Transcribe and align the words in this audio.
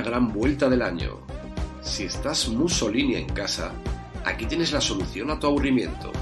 gran 0.00 0.32
vuelta 0.32 0.70
del 0.70 0.80
año. 0.80 1.18
Si 1.82 2.04
estás 2.04 2.48
Mussolini 2.48 3.16
en 3.16 3.26
casa, 3.26 3.72
aquí 4.24 4.46
tienes 4.46 4.72
la 4.72 4.80
solución 4.80 5.30
a 5.30 5.38
tu 5.38 5.48
aburrimiento. 5.48 6.12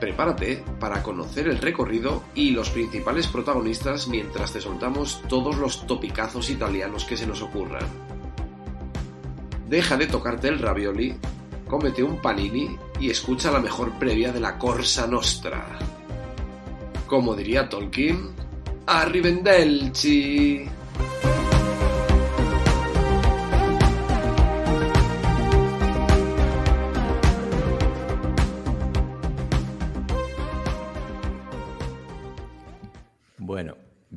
Prepárate 0.00 0.62
para 0.78 1.02
conocer 1.02 1.48
el 1.48 1.58
recorrido 1.58 2.24
y 2.34 2.50
los 2.50 2.70
principales 2.70 3.28
protagonistas 3.28 4.08
mientras 4.08 4.52
te 4.52 4.60
soltamos 4.60 5.22
todos 5.28 5.56
los 5.56 5.86
topicazos 5.86 6.50
italianos 6.50 7.04
que 7.04 7.16
se 7.16 7.26
nos 7.26 7.40
ocurran. 7.40 7.86
Deja 9.68 9.96
de 9.96 10.08
tocarte 10.08 10.48
el 10.48 10.58
ravioli, 10.58 11.16
cómete 11.66 12.02
un 12.02 12.20
panini 12.20 12.76
y 13.00 13.08
escucha 13.08 13.50
la 13.50 13.60
mejor 13.60 13.92
previa 13.92 14.32
de 14.32 14.40
la 14.40 14.58
Corsa 14.58 15.06
Nostra. 15.06 15.78
Como 17.06 17.34
diría 17.34 17.68
Tolkien, 17.68 18.34
¡Arrivendelci! 18.86 20.68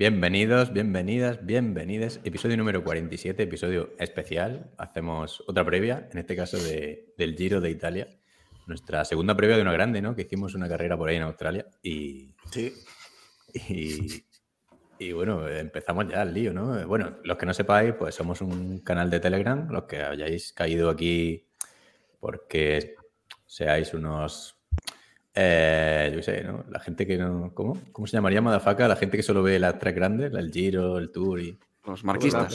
Bienvenidos, 0.10 0.72
bienvenidas, 0.72 1.46
bienvenides. 1.46 2.22
Episodio 2.24 2.56
número 2.56 2.82
47, 2.82 3.44
episodio 3.44 3.90
especial. 4.00 4.72
Hacemos 4.78 5.44
otra 5.48 5.66
previa, 5.66 6.08
en 6.14 6.18
este 6.20 6.34
caso 6.34 6.58
de- 6.58 7.14
del 7.18 7.36
Giro 7.36 7.60
de 7.60 7.70
Italia. 7.72 8.08
Nuestra 8.68 9.04
segunda 9.04 9.36
previa 9.36 9.58
de 9.58 9.64
una 9.64 9.74
grande, 9.74 10.02
¿no? 10.02 10.16
Que 10.16 10.22
hicimos 10.22 10.56
una 10.56 10.70
carrera 10.70 10.96
por 10.98 11.10
ahí 11.10 11.18
en 11.18 11.24
Australia. 11.24 11.66
Y, 11.84 12.30
Sí. 12.50 12.74
y, 13.54 14.24
y 14.98 15.12
bueno, 15.12 15.46
empezamos 15.50 16.08
ya 16.08 16.22
el 16.22 16.34
lío, 16.34 16.54
¿no? 16.54 16.88
Bueno, 16.88 17.18
los 17.26 17.38
que 17.38 17.46
no 17.46 17.54
sepáis, 17.54 17.94
pues 17.94 18.16
somos 18.16 18.40
un 18.40 18.80
canal 18.80 19.10
de 19.10 19.20
Telegram, 19.20 19.68
los 19.70 19.84
que 19.84 19.98
hayáis 20.02 20.54
caído 20.54 20.90
aquí 20.90 21.46
porque 22.22 22.96
seáis 23.46 23.94
unos... 23.94 24.57
eh, 25.40 26.10
yo 26.12 26.18
qué 26.18 26.24
sé, 26.24 26.44
¿no? 26.44 26.66
La 26.70 26.80
gente 26.80 27.06
que 27.06 27.16
no... 27.16 27.54
¿Cómo? 27.54 27.80
¿Cómo 27.92 28.08
se 28.08 28.18
llamaría 28.18 28.42
Madafaca? 28.42 28.88
La 28.88 28.96
gente 28.96 29.18
que 29.18 29.24
solo 29.24 29.44
ve 29.44 29.60
las 29.60 29.78
tres 29.78 29.94
grandes, 29.94 30.34
el 30.34 30.52
Giro, 30.52 30.98
el 30.98 31.12
Tour 31.12 31.40
y... 31.40 31.60
Los 31.86 32.04
marquistas. 32.04 32.54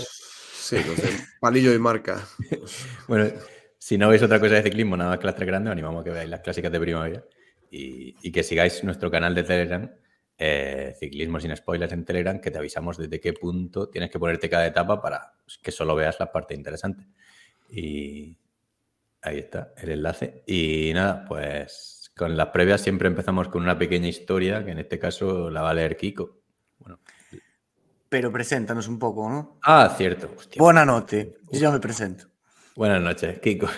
Sí, 0.53 0.77
los 0.85 0.97
de 0.97 1.11
palillo 1.41 1.73
y 1.73 1.79
marca. 1.79 2.27
Bueno, 3.07 3.31
si 3.79 3.97
no 3.97 4.09
veis 4.09 4.23
otra 4.23 4.41
cosa 4.41 4.57
de 4.57 4.63
ciclismo, 4.63 4.97
nada 4.97 5.11
más 5.11 5.21
que 5.21 5.27
las 5.27 5.37
tres 5.37 5.47
grandes, 5.47 5.71
os 5.71 5.73
animamos 5.73 6.01
a 6.01 6.05
que 6.05 6.11
veáis 6.11 6.29
las 6.29 6.41
clásicas 6.41 6.73
de 6.73 6.81
primavera 6.81 7.25
y, 7.71 8.17
y 8.21 8.33
que 8.33 8.43
sigáis 8.43 8.83
nuestro 8.83 9.11
canal 9.11 9.35
de 9.35 9.45
Telegram, 9.45 9.91
eh, 10.39 10.95
Ciclismo 10.99 11.39
sin 11.39 11.55
Spoilers 11.55 11.93
en 11.93 12.05
Telegram, 12.05 12.41
que 12.41 12.51
te 12.51 12.59
avisamos 12.59 12.99
desde 12.99 13.21
qué 13.21 13.33
punto 13.33 13.89
tienes 13.89 14.11
que 14.11 14.19
ponerte 14.19 14.51
cada 14.51 14.67
etapa 14.67 15.01
para 15.01 15.35
que 15.63 15.71
solo 15.71 15.95
veas 15.95 16.19
la 16.19 16.33
parte 16.33 16.55
interesante. 16.55 17.07
Y 17.71 18.37
ahí 19.21 19.39
está 19.39 19.73
el 19.77 19.91
enlace. 19.91 20.43
Y 20.47 20.91
nada, 20.95 21.25
pues 21.29 21.92
con 22.17 22.37
las 22.37 22.49
previas 22.49 22.81
siempre 22.81 23.09
empezamos 23.09 23.49
con 23.49 23.63
una 23.63 23.79
pequeña 23.79 24.09
historia, 24.09 24.65
que 24.65 24.73
en 24.73 24.79
este 24.79 24.99
caso 24.99 25.51
la 25.51 25.63
va 25.63 25.71
a 25.71 25.75
leer 25.75 25.97
Kiko. 25.97 26.39
Bueno. 26.79 27.01
Pero 28.09 28.31
preséntanos 28.31 28.89
un 28.89 28.99
poco, 28.99 29.29
¿no? 29.29 29.59
Ah, 29.63 29.95
cierto. 29.97 30.31
hostia. 30.37 30.61
Buonanotte, 30.61 31.39
yo 31.51 31.61
ya 31.61 31.71
me 31.71 31.81
presento. 31.81 32.27
Buenas 32.77 33.01
noches, 33.03 33.39
Kiko. 33.41 33.69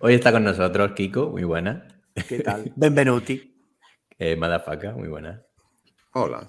Hoy 0.00 0.14
está 0.14 0.30
con 0.30 0.44
nosotros 0.44 0.92
Kiko, 0.92 1.30
muy 1.30 1.44
buena. 1.44 1.88
¿Qué 2.28 2.40
tal? 2.40 2.72
Benvenuti. 2.76 3.54
Eh, 4.20 4.34
Madafaka, 4.34 4.94
muy 4.94 5.06
buena. 5.06 5.40
Hola. 6.14 6.48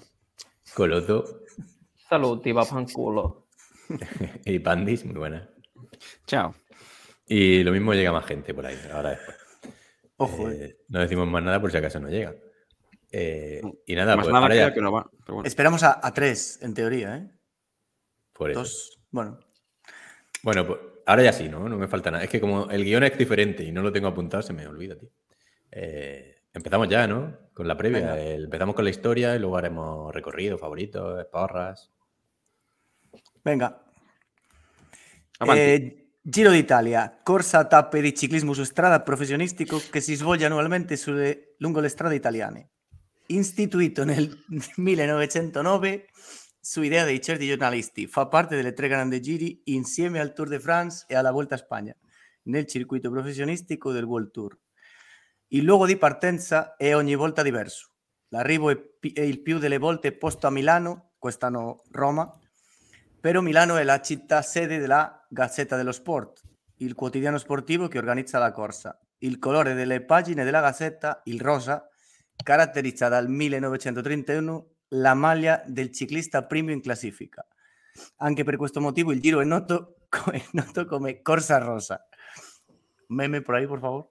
Coloto 0.74 1.44
Saluti, 2.08 2.50
va 2.50 2.64
fanculo. 2.64 3.46
y 4.44 4.58
Pandis, 4.58 5.04
muy 5.04 5.14
buena. 5.14 5.48
Chao. 6.26 6.52
Y 7.28 7.62
lo 7.62 7.70
mismo 7.70 7.94
llega 7.94 8.10
más 8.10 8.26
gente 8.26 8.52
por 8.52 8.66
ahí, 8.66 8.76
ahora 8.92 9.10
después. 9.10 9.36
Ojo, 10.22 10.50
eh. 10.50 10.64
Eh, 10.64 10.76
no 10.88 11.00
decimos 11.00 11.26
más 11.28 11.42
nada 11.42 11.60
por 11.60 11.70
si 11.70 11.78
acaso 11.78 11.98
no 11.98 12.08
llega. 12.08 12.34
Eh, 13.10 13.62
y 13.86 13.94
nada, 13.94 14.16
Más 14.16 14.26
pues 14.26 14.32
nada 14.34 14.44
ahora 14.44 14.54
ya- 14.54 14.74
que 14.74 14.80
no 14.80 14.92
va. 14.92 15.08
Pero 15.24 15.34
bueno. 15.36 15.48
Esperamos 15.48 15.82
a, 15.82 15.98
a 16.06 16.12
tres, 16.12 16.58
en 16.62 16.74
teoría, 16.74 17.16
¿eh? 17.16 17.30
por 18.34 18.50
eso. 18.50 18.60
Dos. 18.60 19.00
Bueno, 19.10 19.38
Bueno, 20.42 20.66
pues 20.66 20.78
ahora 21.06 21.22
ya 21.24 21.32
sí, 21.32 21.48
¿no? 21.48 21.68
No 21.68 21.76
me 21.78 21.88
falta 21.88 22.10
nada. 22.10 22.22
Es 22.24 22.30
que 22.30 22.40
como 22.40 22.70
el 22.70 22.84
guion 22.84 23.02
es 23.04 23.16
diferente 23.18 23.64
y 23.64 23.72
no 23.72 23.82
lo 23.82 23.92
tengo 23.92 24.08
apuntado, 24.08 24.42
se 24.42 24.52
me 24.52 24.66
olvida, 24.66 24.96
tío. 24.96 25.08
Eh, 25.72 26.36
empezamos 26.52 26.88
ya, 26.88 27.06
¿no? 27.06 27.36
Con 27.54 27.66
la 27.66 27.76
previa. 27.76 28.18
El- 28.20 28.44
empezamos 28.44 28.74
con 28.74 28.84
la 28.84 28.90
historia 28.90 29.34
y 29.34 29.38
luego 29.38 29.56
haremos 29.56 30.14
recorrido, 30.14 30.56
favoritos, 30.58 31.24
porras. 31.32 31.90
venga. 33.42 33.82
Eh, 35.56 35.99
Giro 36.22 36.50
d'Italia, 36.50 37.18
corsa 37.22 37.60
a 37.60 37.64
tappe 37.64 38.02
di 38.02 38.14
ciclismo 38.14 38.52
su 38.52 38.62
strada 38.64 39.00
professionistico 39.00 39.80
che 39.90 40.02
si 40.02 40.14
svolge 40.16 40.44
annualmente 40.44 40.94
sulle- 40.96 41.54
lungo 41.56 41.80
le 41.80 41.88
strade 41.88 42.14
italiane. 42.14 42.72
Istituito 43.28 44.04
nel 44.04 44.30
1909 44.76 46.08
su 46.60 46.82
idea 46.82 47.06
dei 47.06 47.22
certi 47.22 47.46
giornalisti, 47.46 48.06
fa 48.06 48.26
parte 48.26 48.54
delle 48.54 48.74
tre 48.74 48.88
grandi 48.88 49.18
giri 49.22 49.62
insieme 49.64 50.20
al 50.20 50.34
Tour 50.34 50.48
de 50.48 50.60
France 50.60 51.06
e 51.08 51.14
alla 51.14 51.30
Volta 51.30 51.54
a 51.54 51.58
Spagna, 51.58 51.96
nel 52.44 52.66
circuito 52.66 53.10
professionistico 53.10 53.90
del 53.90 54.04
World 54.04 54.30
Tour. 54.30 54.58
Il 55.48 55.64
luogo 55.64 55.86
di 55.86 55.96
partenza 55.96 56.76
è 56.76 56.94
ogni 56.94 57.14
volta 57.14 57.40
diverso. 57.40 57.92
L'arrivo 58.28 58.68
è, 58.68 58.78
il 59.22 59.40
più 59.40 59.56
delle 59.56 59.78
volte 59.78 60.12
posto 60.12 60.46
a 60.46 60.50
Milano, 60.50 61.12
quest'anno 61.16 61.82
Roma, 61.92 62.30
però 63.20 63.40
Milano 63.40 63.76
è 63.76 63.84
la 63.84 64.00
città 64.00 64.40
sede 64.42 64.78
della 64.78 65.26
Gazzetta 65.28 65.76
dello 65.76 65.92
Sport, 65.92 66.40
il 66.78 66.94
quotidiano 66.94 67.38
sportivo 67.38 67.86
che 67.88 67.98
organizza 67.98 68.38
la 68.38 68.50
corsa. 68.50 68.98
Il 69.18 69.38
colore 69.38 69.74
delle 69.74 70.02
pagine 70.02 70.44
della 70.44 70.62
Gazzetta, 70.62 71.20
il 71.24 71.40
rosa, 71.40 71.86
caratterizza 72.42 73.08
dal 73.08 73.28
1931 73.28 74.68
la 74.94 75.14
maglia 75.14 75.62
del 75.66 75.92
ciclista 75.92 76.44
primo 76.44 76.70
in 76.70 76.80
classifica. 76.80 77.46
Anche 78.16 78.44
per 78.44 78.56
questo 78.56 78.80
motivo 78.80 79.12
il 79.12 79.20
giro 79.20 79.40
è 79.40 79.44
noto, 79.44 80.06
è 80.32 80.42
noto 80.52 80.86
come 80.86 81.20
Corsa 81.20 81.58
Rosa. 81.58 82.08
Meme 83.08 83.42
por 83.42 83.56
ahí, 83.56 83.66
por 83.66 83.80
favor. 83.80 84.08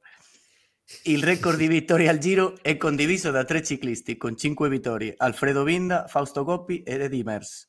Il 1.04 1.24
record 1.24 1.58
di 1.58 1.68
vittorie 1.68 2.10
al 2.10 2.18
giro 2.18 2.58
è 2.62 2.76
condiviso 2.76 3.32
da 3.32 3.44
tre 3.44 3.64
ciclisti 3.64 4.18
con 4.18 4.36
cinque 4.36 4.70
vittorie, 4.70 5.14
Alfredo 5.18 5.64
Vinda, 5.64 6.08
Fausto 6.08 6.44
Coppi 6.44 6.82
ed 6.84 7.02
Eddie 7.02 7.24
Mers. 7.24 7.69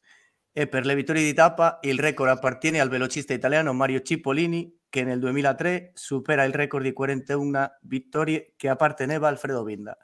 E 0.53 0.66
per 0.66 0.84
le 0.84 0.94
vittorie 0.94 1.22
di 1.22 1.33
tappa 1.33 1.78
il 1.83 1.99
record 1.99 2.31
appartiene 2.31 2.81
al 2.81 2.88
velocista 2.88 3.33
italiano 3.33 3.72
Mario 3.72 4.00
Cipollini 4.03 4.78
che 4.88 5.05
nel 5.05 5.21
2003 5.21 5.93
supera 5.94 6.43
il 6.44 6.53
record 6.53 6.84
di 6.84 6.93
41 6.93 7.78
vittorie 7.83 8.53
che 8.56 8.69
apparteneva 8.69 9.27
a 9.28 9.31
Alfredo 9.31 9.62
Vinda. 9.62 9.97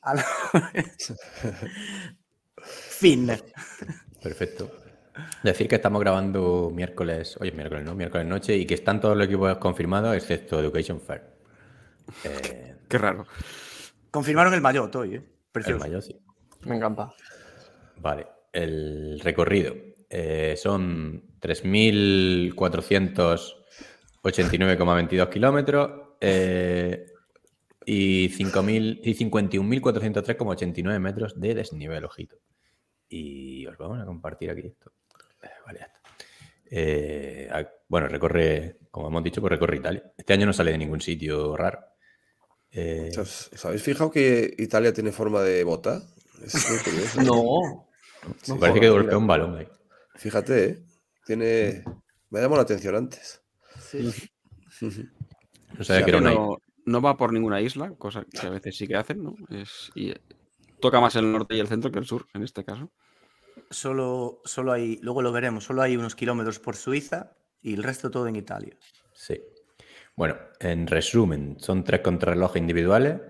Allora- 0.00 0.26
fin. 2.64 3.36
Perfecto. 4.22 4.70
Decir 5.42 5.68
que 5.68 5.76
estamos 5.76 6.00
grabando 6.00 6.70
miércoles, 6.72 7.36
oye, 7.40 7.52
miércoles, 7.52 7.84
¿no? 7.84 7.94
Miércoles 7.94 8.26
noche 8.26 8.56
y 8.56 8.66
que 8.66 8.74
están 8.74 9.00
todos 9.00 9.16
los 9.16 9.26
equipos 9.26 9.56
confirmados 9.58 10.16
excepto 10.16 10.58
Education 10.60 11.00
Fair. 11.00 11.32
Eh, 12.24 12.76
Qué 12.88 12.98
raro. 12.98 13.26
Confirmaron 14.10 14.52
el 14.52 14.60
maillot 14.60 14.94
hoy, 14.96 15.14
¿eh? 15.14 15.16
el 15.16 15.24
Precioso. 15.52 15.78
mayor, 15.84 16.02
sí. 16.02 16.14
Me 16.66 16.76
encanta. 16.76 17.12
Vale, 17.96 18.26
el 18.54 19.20
recorrido. 19.20 19.74
eh, 20.08 20.54
son 20.56 21.38
3.489,22 24.22 25.28
kilómetros 25.28 25.90
eh, 26.20 27.06
y 27.86 28.28
5.000 28.30 29.00
y 29.02 29.14
51.403,89 29.14 30.98
metros 30.98 31.38
de 31.40 31.54
desnivel, 31.54 32.04
ojito. 32.04 32.36
Y 33.08 33.66
os 33.66 33.76
vamos 33.76 34.00
a 34.00 34.06
compartir 34.06 34.50
aquí 34.50 34.66
esto. 34.68 34.92
Eh, 35.42 35.48
Vale, 35.66 35.78
ya 35.80 35.86
está. 35.86 36.00
Eh, 36.70 37.48
bueno, 37.88 38.08
recorre, 38.08 38.78
como 38.90 39.08
hemos 39.08 39.22
dicho, 39.22 39.40
pues 39.40 39.50
recorre 39.52 39.76
Italia. 39.76 40.02
Este 40.16 40.32
año 40.32 40.46
no 40.46 40.52
sale 40.52 40.72
de 40.72 40.78
ningún 40.78 41.00
sitio 41.00 41.56
raro. 41.56 41.80
Eh, 42.70 43.10
¿Os, 43.18 43.50
os 43.52 43.64
habéis 43.66 43.82
fijado 43.82 44.10
que 44.10 44.52
Italia 44.58 44.92
tiene 44.92 45.12
forma 45.12 45.42
de 45.42 45.62
bota? 45.64 46.02
Es 46.44 46.68
muy 46.70 46.78
curioso. 46.78 47.20
No. 47.22 47.88
Sí, 48.42 48.52
parece 48.58 48.74
sí, 48.74 48.80
que 48.80 48.90
mira. 48.90 48.90
golpea 48.90 49.18
un 49.18 49.26
balón 49.26 49.56
ahí. 49.56 49.68
Fíjate, 50.16 50.64
¿eh? 50.64 50.84
Tiene. 51.24 51.84
Me 52.30 52.40
llamado 52.40 52.56
la 52.56 52.62
atención 52.62 52.94
antes. 52.94 53.42
No 55.78 55.84
sabía 55.84 56.04
que 56.04 56.10
era 56.10 56.18
una 56.18 56.32
no, 56.32 56.58
no 56.86 57.00
va 57.00 57.16
por 57.16 57.32
ninguna 57.32 57.60
isla, 57.60 57.94
cosa 57.96 58.24
que 58.24 58.46
a 58.46 58.50
veces 58.50 58.76
sí 58.76 58.86
que 58.86 58.96
hacen, 58.96 59.22
¿no? 59.22 59.34
Es, 59.50 59.90
y 59.94 60.12
toca 60.80 61.00
más 61.00 61.16
el 61.16 61.30
norte 61.30 61.56
y 61.56 61.60
el 61.60 61.68
centro 61.68 61.90
que 61.90 61.98
el 61.98 62.06
sur, 62.06 62.26
en 62.34 62.42
este 62.42 62.64
caso. 62.64 62.90
Solo, 63.70 64.40
solo 64.44 64.72
hay, 64.72 64.98
luego 65.02 65.22
lo 65.22 65.32
veremos, 65.32 65.64
solo 65.64 65.82
hay 65.82 65.96
unos 65.96 66.14
kilómetros 66.14 66.58
por 66.58 66.76
Suiza 66.76 67.32
y 67.62 67.74
el 67.74 67.82
resto 67.82 68.10
todo 68.10 68.28
en 68.28 68.36
Italia. 68.36 68.76
Sí. 69.12 69.40
Bueno, 70.16 70.36
en 70.60 70.86
resumen, 70.86 71.56
son 71.58 71.82
tres 71.82 72.00
contrarrelojes 72.00 72.60
individuales. 72.60 73.20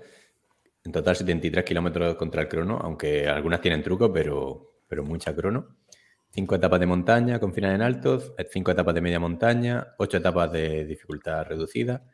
En 0.83 0.93
total 0.93 1.17
73 1.17 1.65
kilómetros 1.65 2.15
contra 2.17 2.43
el 2.43 2.49
crono, 2.49 2.79
aunque 2.83 3.27
algunas 3.27 3.61
tienen 3.63 3.83
truco, 3.83 4.13
pero, 4.13 4.74
pero 4.89 5.05
mucha 5.05 5.35
crono. 5.35 5.77
cinco 6.31 6.57
etapas 6.57 6.81
de 6.81 6.87
montaña 6.87 7.39
con 7.39 7.53
final 7.55 7.75
en 7.75 7.83
altos, 7.83 8.33
eh, 8.39 8.47
cinco 8.51 8.73
etapas 8.73 8.95
de 8.95 9.01
media 9.01 9.21
montaña, 9.21 9.95
ocho 9.99 10.17
etapas 10.17 10.51
de 10.53 10.85
dificultad 10.85 11.45
reducida. 11.47 12.05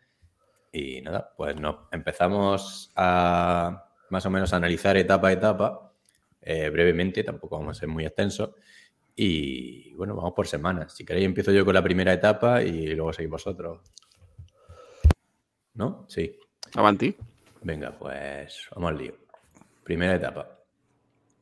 Y 0.73 1.01
nada, 1.01 1.33
pues 1.37 1.57
no, 1.57 1.89
empezamos 1.91 2.93
a 2.97 3.87
más 4.11 4.27
o 4.27 4.31
menos 4.31 4.53
a 4.53 4.57
analizar 4.57 4.97
etapa 4.97 5.29
a 5.29 5.33
etapa, 5.33 5.93
eh, 6.43 6.69
brevemente, 6.69 7.25
tampoco 7.25 7.59
vamos 7.59 7.77
a 7.77 7.81
ser 7.81 7.89
muy 7.89 8.05
extensos. 8.05 8.51
Y 9.15 9.93
bueno, 9.95 10.15
vamos 10.15 10.33
por 10.35 10.47
semanas. 10.47 10.95
Si 10.95 11.05
queréis, 11.05 11.27
empiezo 11.27 11.53
yo 11.53 11.65
con 11.65 11.75
la 11.75 11.83
primera 11.83 12.13
etapa 12.13 12.63
y 12.63 12.95
luego 12.95 13.13
seguís 13.13 13.31
vosotros. 13.31 13.81
¿No? 15.75 16.07
Sí. 16.09 16.39
Avanti. 16.75 17.17
Venga, 17.63 17.97
pues 17.99 18.69
vamos 18.75 18.91
al 18.91 18.99
lío. 18.99 19.15
Primera 19.85 20.15
etapa. 20.15 20.59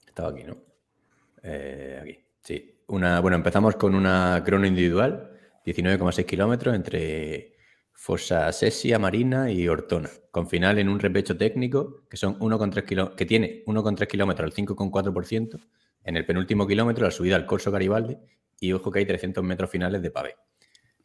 Estaba 0.06 0.30
aquí, 0.30 0.44
¿no? 0.44 0.68
Eh, 1.50 1.99
aquí, 2.03 2.19
sí. 2.43 2.75
Una, 2.89 3.21
bueno, 3.21 3.37
empezamos 3.37 3.77
con 3.77 3.95
una 3.95 4.43
crono 4.45 4.67
individual, 4.67 5.31
19,6 5.65 6.27
kilómetros 6.27 6.75
entre 6.75 7.55
Fossa 7.93 8.53
Sesia, 8.53 8.99
Marina 8.99 9.50
y 9.50 9.67
Ortona, 9.69 10.11
con 10.31 10.49
final 10.49 10.79
en 10.79 10.89
un 10.89 10.99
repecho 11.00 11.37
técnico 11.37 12.06
que 12.09 12.17
son 12.17 12.39
1,3 12.41 12.85
kilo- 12.85 13.15
que 13.17 13.27
tiene 13.27 13.62
1,3 13.67 14.06
kilómetros 14.09 14.45
al 14.47 14.53
5,4%, 14.53 15.59
en 16.05 16.17
el 16.17 16.25
penúltimo 16.25 16.67
kilómetro 16.67 17.05
la 17.05 17.11
subida 17.11 17.37
al 17.37 17.47
Corso 17.47 17.71
Garibaldi 17.71 18.17
y 18.61 18.73
ojo 18.73 18.91
que 18.91 19.00
hay 19.00 19.06
300 19.06 19.45
metros 19.45 19.71
finales 19.71 20.00
de 20.03 20.11
pavé. 20.11 20.37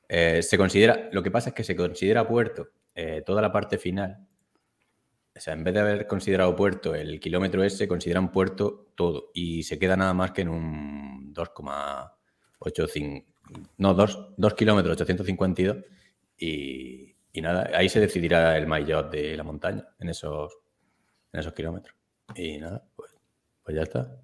Eh, 0.09 0.41
se 0.43 0.57
considera, 0.57 1.09
lo 1.11 1.23
que 1.23 1.31
pasa 1.31 1.49
es 1.49 1.55
que 1.55 1.63
se 1.63 1.75
considera 1.75 2.27
puerto 2.27 2.69
eh, 2.95 3.23
toda 3.25 3.41
la 3.41 3.51
parte 3.51 3.77
final. 3.77 4.27
O 5.35 5.39
sea, 5.39 5.53
en 5.53 5.63
vez 5.63 5.73
de 5.73 5.79
haber 5.79 6.07
considerado 6.07 6.55
puerto 6.55 6.93
el 6.93 7.19
kilómetro 7.19 7.63
ese, 7.63 7.87
consideran 7.87 8.31
puerto 8.31 8.91
todo 8.95 9.31
y 9.33 9.63
se 9.63 9.79
queda 9.79 9.95
nada 9.97 10.13
más 10.13 10.31
que 10.31 10.41
en 10.41 10.49
un 10.49 11.33
2,85, 11.33 13.25
no, 13.77 13.93
2, 13.93 14.33
2 14.37 14.53
kilómetros 14.53 14.93
852 15.01 15.77
y, 16.37 17.15
y 17.31 17.41
nada, 17.41 17.69
ahí 17.73 17.89
se 17.89 17.99
decidirá 17.99 18.57
el 18.57 18.67
maillot 18.67 19.11
de 19.11 19.35
la 19.35 19.43
montaña 19.43 19.87
en 19.99 20.09
esos, 20.09 20.53
en 21.31 21.39
esos 21.39 21.53
kilómetros. 21.53 21.95
Y 22.35 22.57
nada, 22.59 22.83
pues, 22.95 23.11
pues 23.63 23.75
ya 23.75 23.83
está. 23.83 24.15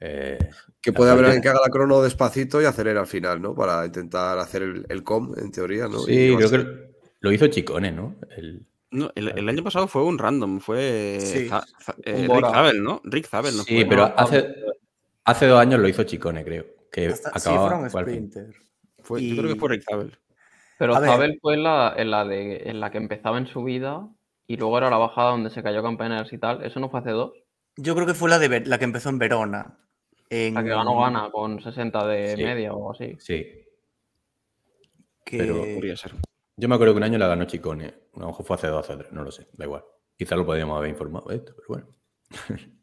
Eh, 0.00 0.38
Que 0.80 0.92
puede 0.92 1.10
haber 1.10 1.24
alguien 1.26 1.42
que 1.42 1.48
haga 1.50 1.60
la 1.64 1.70
crono 1.70 2.00
despacito 2.02 2.62
y 2.62 2.64
acelera 2.64 3.00
al 3.00 3.06
final, 3.06 3.42
¿no? 3.42 3.54
Para 3.54 3.84
intentar 3.84 4.38
hacer 4.38 4.62
el, 4.62 4.86
el 4.88 5.04
com, 5.04 5.34
en 5.38 5.50
teoría, 5.52 5.88
¿no? 5.88 5.98
Sí, 5.98 6.34
creo 6.36 6.50
que 6.50 6.90
lo 7.20 7.32
hizo 7.32 7.48
Chicone, 7.48 7.92
¿no? 7.92 8.16
El- 8.36 8.66
No, 8.92 9.10
el, 9.14 9.28
el 9.38 9.48
año 9.48 9.62
pasado 9.62 9.86
fue 9.86 10.02
un 10.04 10.18
random, 10.18 10.58
fue 10.60 11.18
Sí. 11.20 11.48
Eh, 12.04 12.26
Rick. 12.28 12.44
Zabel, 12.50 12.82
¿no? 12.82 13.00
Rick 13.04 13.26
Zabel, 13.28 13.56
¿no? 13.56 13.62
sí, 13.62 13.76
fue? 13.76 13.86
pero 13.86 14.08
no, 14.08 14.14
hace, 14.16 14.54
hace 15.24 15.46
dos 15.46 15.60
años 15.60 15.80
lo 15.80 15.88
hizo 15.88 16.02
Chicone, 16.04 16.44
creo. 16.44 16.66
Que 16.90 17.06
Hasta- 17.06 17.38
sí, 17.38 17.50
acababa 17.50 17.88
fue 17.88 18.04
fin. 18.04 18.30
sprinter. 18.30 18.54
Fue- 19.02 19.24
Yo 19.26 19.36
creo 19.42 19.54
que 19.54 19.60
fue 19.60 19.68
Rick 19.70 19.84
Zabel. 19.88 20.18
Pero 20.78 20.96
A 20.96 21.00
ver. 21.00 21.10
Zabel 21.10 21.38
fue 21.40 21.54
en 21.54 21.62
la, 21.62 21.94
en, 21.96 22.10
la 22.10 22.24
de, 22.24 22.62
en 22.68 22.80
la 22.80 22.90
que 22.90 22.98
empezaba 22.98 23.38
en 23.38 23.46
su 23.46 23.62
vida 23.62 24.08
y 24.48 24.56
luego 24.56 24.76
era 24.78 24.90
la 24.90 24.96
bajada 24.98 25.30
donde 25.30 25.50
se 25.50 25.62
cayó 25.62 25.82
Campeones 25.82 26.32
y 26.32 26.38
tal. 26.38 26.64
¿Eso 26.64 26.80
no 26.80 26.90
fue 26.90 27.00
hace 27.00 27.10
dos? 27.10 27.32
Yo 27.76 27.94
creo 27.94 28.06
que 28.06 28.14
fue 28.14 28.28
la, 28.28 28.38
de 28.40 28.48
Ver- 28.48 28.66
la 28.66 28.78
que 28.78 28.84
empezó 28.86 29.08
en 29.10 29.18
Verona. 29.18 29.78
En, 30.30 30.54
La 30.54 30.62
que 30.64 30.68
ganó 30.70 30.98
Gana 31.00 31.30
con 31.30 31.60
60 31.62 32.06
de 32.06 32.36
Sí. 32.36 32.42
media 32.42 32.72
o 32.72 32.90
así. 32.92 33.16
Sí. 33.20 33.46
que- 35.24 35.38
pero 35.38 35.54
Podría 35.58 35.96
ser. 35.96 36.12
Yo 36.60 36.68
me 36.68 36.74
acuerdo 36.74 36.92
que 36.92 36.98
un 36.98 37.04
año 37.04 37.16
la 37.16 37.26
ganó 37.26 37.46
Chicone. 37.46 37.86
A 37.86 38.20
lo 38.20 38.26
mejor 38.26 38.44
fue 38.44 38.54
hace 38.56 38.66
dos, 38.66 38.84
hace 38.84 38.98
tres, 38.98 39.12
no 39.12 39.24
lo 39.24 39.32
sé, 39.32 39.48
da 39.54 39.64
igual. 39.64 39.82
Quizás 40.14 40.36
lo 40.36 40.44
podríamos 40.44 40.76
haber 40.76 40.90
informado 40.90 41.30
de 41.30 41.36
esto, 41.36 41.54
pero 41.56 41.68
bueno. 41.68 41.88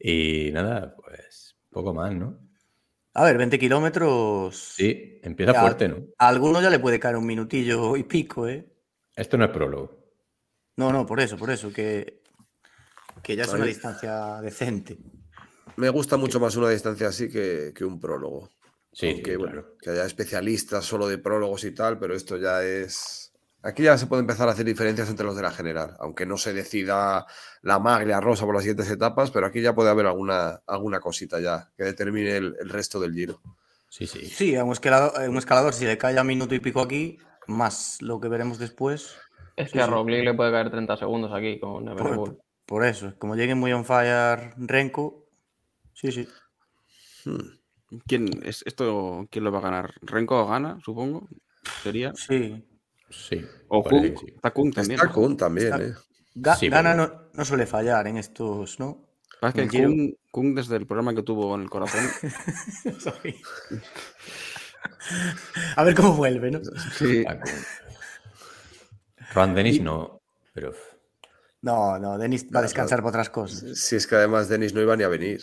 y 0.00 0.50
nada, 0.52 0.96
pues 0.96 1.56
poco 1.70 1.94
más, 1.94 2.12
¿no? 2.12 2.40
A 3.12 3.24
ver, 3.24 3.38
20 3.38 3.56
kilómetros. 3.56 4.58
Sí, 4.58 5.20
empieza 5.22 5.52
Ya. 5.52 5.60
fuerte, 5.60 5.86
¿no? 5.86 5.98
A 6.18 6.26
alguno 6.26 6.60
ya 6.60 6.70
le 6.70 6.80
puede 6.80 6.98
caer 6.98 7.16
un 7.16 7.24
minutillo 7.24 7.96
y 7.96 8.02
pico, 8.02 8.48
¿eh? 8.48 8.68
Esto 9.14 9.38
no 9.38 9.44
es 9.44 9.52
prólogo. 9.52 9.96
No, 10.76 10.92
no, 10.92 11.06
por 11.06 11.20
eso, 11.20 11.36
por 11.36 11.50
eso, 11.50 11.72
que, 11.72 12.20
que 13.22 13.36
ya 13.36 13.44
es 13.44 13.52
una 13.54 13.64
distancia 13.66 14.40
decente. 14.40 14.98
Me 15.76 15.88
gusta 15.88 16.16
mucho 16.16 16.40
más 16.40 16.56
una 16.56 16.70
distancia 16.70 17.06
así 17.06 17.30
que, 17.30 17.72
que 17.72 17.84
un 17.84 18.00
prólogo. 18.00 18.50
Sí, 18.94 19.08
Aunque, 19.08 19.32
sí, 19.32 19.36
bueno, 19.36 19.62
claro. 19.62 19.76
que 19.80 19.90
haya 19.90 20.04
especialistas 20.06 20.84
solo 20.84 21.08
de 21.08 21.18
prólogos 21.18 21.64
y 21.64 21.72
tal, 21.74 21.98
pero 21.98 22.14
esto 22.14 22.36
ya 22.36 22.62
es. 22.64 23.32
Aquí 23.62 23.82
ya 23.82 23.98
se 23.98 24.06
puede 24.06 24.20
empezar 24.20 24.48
a 24.48 24.52
hacer 24.52 24.66
diferencias 24.66 25.08
entre 25.10 25.26
los 25.26 25.36
de 25.36 25.42
la 25.42 25.50
general, 25.50 25.96
aunque 25.98 26.26
no 26.26 26.36
se 26.36 26.52
decida 26.52 27.26
la 27.62 27.78
maglia 27.78 28.20
rosa 28.20 28.44
por 28.44 28.54
las 28.54 28.62
siguientes 28.64 28.90
etapas, 28.90 29.30
pero 29.30 29.46
aquí 29.46 29.62
ya 29.62 29.74
puede 29.74 29.90
haber 29.90 30.06
alguna, 30.06 30.62
alguna 30.66 31.00
cosita 31.00 31.40
ya 31.40 31.72
que 31.76 31.84
determine 31.84 32.36
el, 32.36 32.56
el 32.60 32.68
resto 32.68 33.00
del 33.00 33.14
giro. 33.14 33.40
Sí, 33.88 34.06
sí. 34.06 34.26
Sí, 34.26 34.56
a 34.56 34.64
un 34.64 34.72
escalador, 34.72 35.20
a 35.20 35.28
un 35.30 35.36
escalador 35.38 35.72
si 35.72 35.86
le 35.86 35.96
cae 35.98 36.18
a 36.18 36.24
minuto 36.24 36.54
y 36.54 36.60
pico 36.60 36.80
aquí, 36.80 37.18
más 37.46 38.02
lo 38.02 38.20
que 38.20 38.28
veremos 38.28 38.58
después. 38.58 39.16
Es 39.56 39.68
Sí, 39.70 39.74
que 39.74 39.80
a 39.80 39.86
sí. 39.86 39.90
Roglic 39.90 40.24
le 40.24 40.34
puede 40.34 40.50
caer 40.52 40.70
30 40.70 40.96
segundos 40.96 41.32
aquí 41.32 41.58
con 41.58 41.88
Everbull. 41.88 42.38
Por 42.66 42.84
eso, 42.84 43.14
como 43.18 43.36
llegue 43.36 43.54
muy 43.54 43.72
on 43.72 43.84
fire 43.84 44.52
Renko, 44.56 45.26
sí, 45.92 46.12
sí. 46.12 46.28
Hmm. 47.24 47.63
¿Quién, 48.06 48.28
es, 48.44 48.62
esto, 48.66 49.26
¿Quién 49.30 49.44
lo 49.44 49.52
va 49.52 49.58
a 49.58 49.62
ganar? 49.62 49.94
¿Renko 50.02 50.46
gana, 50.46 50.78
supongo? 50.84 51.28
Sería. 51.82 52.12
Sí. 52.14 52.64
Sí. 53.10 53.44
O 53.68 53.82
parece 53.82 54.16
sí. 54.18 54.26
Está 54.34 54.50
Kung 54.50 54.72
también. 54.72 55.00
Está. 55.00 55.12
Kun 55.12 55.36
también, 55.36 55.72
Está- 55.72 55.84
¿eh? 55.84 55.94
Ga- 56.34 56.56
Sí, 56.56 56.68
Gana 56.68 56.94
no, 56.94 57.28
no 57.32 57.44
suele 57.44 57.66
fallar 57.66 58.06
en 58.08 58.16
estos, 58.16 58.80
¿no? 58.80 59.04
Pasa 59.40 59.54
que 59.54 59.62
el 59.62 59.70
Giro. 59.70 59.88
Kung, 59.88 60.14
Kung 60.30 60.54
desde 60.54 60.76
el 60.76 60.86
programa 60.86 61.14
que 61.14 61.22
tuvo 61.22 61.54
en 61.54 61.62
el 61.62 61.70
corazón. 61.70 62.04
a 65.76 65.84
ver 65.84 65.94
cómo 65.94 66.14
vuelve, 66.14 66.50
¿no? 66.50 66.60
Sí. 66.96 67.24
Ron 69.34 69.54
Dennis 69.54 69.80
no, 69.80 70.20
pero 70.52 70.72
No, 71.62 71.98
no, 71.98 72.18
Denis 72.18 72.46
va 72.54 72.60
a 72.60 72.62
descansar 72.62 73.00
por 73.00 73.08
otras 73.10 73.30
cosas. 73.30 73.78
Si 73.78 73.96
es 73.96 74.06
que 74.06 74.16
además 74.16 74.48
Denis 74.48 74.74
no 74.74 74.80
iba 74.80 74.96
ni 74.96 75.04
a 75.04 75.08
venir. 75.08 75.42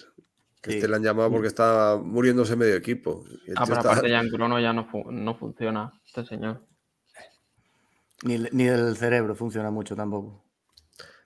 Que 0.61 0.71
Sí. 0.71 0.77
este 0.77 0.87
le 0.87 0.95
han 0.97 1.03
llamado 1.03 1.31
porque 1.31 1.47
está 1.47 1.97
muriéndose 2.01 2.55
medio 2.55 2.75
equipo. 2.75 3.23
El 3.47 3.53
Ah, 3.57 3.63
pero 3.65 3.77
está- 3.79 3.91
aparte 3.93 4.09
ya 4.09 4.19
en 4.21 4.29
crono 4.29 4.59
ya 4.59 4.71
no, 4.73 4.85
fu- 4.89 5.11
no 5.11 5.35
funciona 5.35 5.91
este 6.05 6.23
señor. 6.25 6.63
Ni, 8.23 8.35
el- 8.35 8.49
ni 8.51 8.67
el 8.67 8.95
cerebro 8.95 9.35
funciona 9.35 9.71
mucho 9.71 9.95
tampoco. 9.95 10.45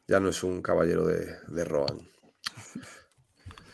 ya 0.07 0.19
no 0.19 0.29
es 0.29 0.43
un 0.43 0.61
caballero 0.61 1.05
de, 1.07 1.25
de 1.47 1.65
Rohan. 1.65 1.99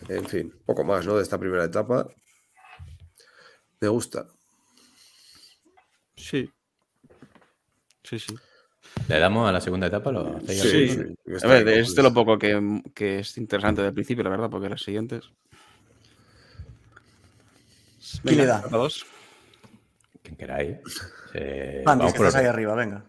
En 0.07 0.25
fin, 0.25 0.53
poco 0.65 0.83
más, 0.85 1.05
¿no? 1.05 1.17
De 1.17 1.23
esta 1.23 1.37
primera 1.37 1.65
etapa. 1.65 2.07
Me 3.81 3.89
gusta. 3.89 4.27
Sí. 6.15 6.49
Sí, 8.03 8.17
sí. 8.19 8.35
le 9.09 9.19
damos 9.19 9.47
a 9.47 9.51
la 9.51 9.59
segunda 9.61 9.87
etapa. 9.87 10.11
¿Lo 10.11 10.39
Sí, 10.47 10.87
sí, 10.89 11.15
A 11.43 11.47
ver, 11.47 11.67
es 11.67 11.93
de 11.95 12.03
lo 12.03 12.13
poco 12.13 12.37
que, 12.39 12.81
que 12.95 13.19
es 13.19 13.37
interesante 13.37 13.81
del 13.81 13.93
principio, 13.93 14.23
la 14.23 14.29
verdad, 14.29 14.49
porque 14.49 14.69
las 14.69 14.81
siguientes. 14.81 15.29
¿Quién 18.23 18.37
le 18.37 18.45
da? 18.45 18.59
etapa 18.59 18.77
dos. 18.77 19.05
Quien 20.23 20.35
queráis. 20.35 20.77
Eh, 21.33 21.83
Andy, 21.85 21.99
vamos 21.99 22.13
que 22.13 22.17
por 22.17 22.27
estás 22.27 22.41
ahí 22.41 22.47
arriba, 22.47 22.75
venga. 22.75 23.05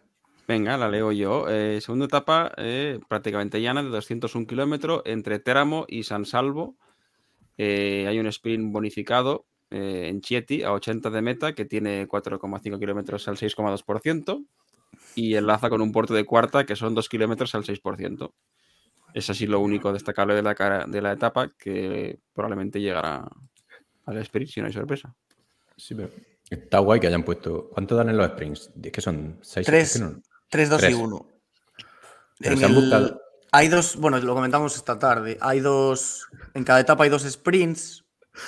Venga, 0.49 0.77
la 0.77 0.89
leo 0.89 1.13
yo. 1.13 1.47
Eh, 1.49 1.81
segunda 1.81 2.07
etapa, 2.07 2.53
eh, 2.57 2.99
prácticamente 3.09 3.61
llana, 3.61 3.83
de 3.83 3.89
201 3.91 4.47
kilómetros, 4.47 5.03
entre 5.05 5.39
Teramo 5.39 5.85
y 5.89 6.03
San 6.05 6.25
Salvo. 6.25 6.77
Eh, 7.59 8.07
hay 8.09 8.19
un 8.19 8.27
sprint 8.27 8.73
bonificado 8.73 9.45
eh, 9.71 10.09
en 10.09 10.21
Chieti 10.21 10.63
a 10.63 10.73
80 10.73 11.11
de 11.11 11.23
meta, 11.23 11.55
que 11.55 11.65
tiene 11.65 12.09
4,5 12.09 12.79
kilómetros 12.79 13.29
al 13.29 13.37
6,2%, 13.37 14.45
y 15.15 15.35
enlaza 15.37 15.69
con 15.71 15.81
un 15.81 15.93
puerto 15.93 16.13
de 16.15 16.25
cuarta, 16.25 16.65
que 16.65 16.77
son 16.77 16.95
2 16.95 17.09
kilómetros 17.09 17.55
al 17.55 17.65
6%. 17.65 18.33
Es 19.15 19.31
así 19.31 19.47
lo 19.47 19.61
único 19.61 19.93
destacable 19.93 20.35
de 20.35 20.43
la, 20.43 20.55
cara- 20.55 20.87
de 20.87 21.01
la 21.03 21.13
etapa, 21.13 21.49
que 21.59 22.19
probablemente 22.33 22.81
llegará 22.81 23.29
al 24.07 24.19
sprint 24.19 24.49
si 24.51 24.61
no 24.61 24.67
hay 24.67 24.73
sorpresa. 24.73 25.15
Sí, 25.77 25.95
pero 25.95 26.11
está 26.51 26.79
guay 26.79 27.01
que 27.01 27.07
hayan 27.07 27.23
puesto. 27.25 27.71
¿Cuánto 27.73 27.97
dan 27.97 28.09
en 28.11 28.17
los 28.17 28.27
sprints? 28.29 28.71
Es 28.83 28.93
que 28.93 29.01
son 29.01 29.39
seis. 29.43 29.67
Tres. 29.67 29.97
es 29.97 30.01
que 30.01 30.05
no- 30.07 30.23
3, 30.51 30.69
2 30.69 30.79
y 30.83 30.85
Tres. 30.87 30.95
1. 30.97 31.29
Pero 32.39 32.57
se 32.57 32.65
han 32.65 32.75
buscado- 32.75 33.21
Hay 33.53 33.69
dos, 33.69 33.97
bueno, 33.97 34.19
lo 34.19 34.35
comentamos 34.35 34.77
esta 34.77 34.99
tarde. 34.99 35.39
Hay 35.41 35.61
dos, 35.61 36.27
en 36.55 36.65
cada 36.65 36.81
etapa 36.81 37.05
hay 37.05 37.11
dos 37.11 37.23
sprints, 37.23 38.05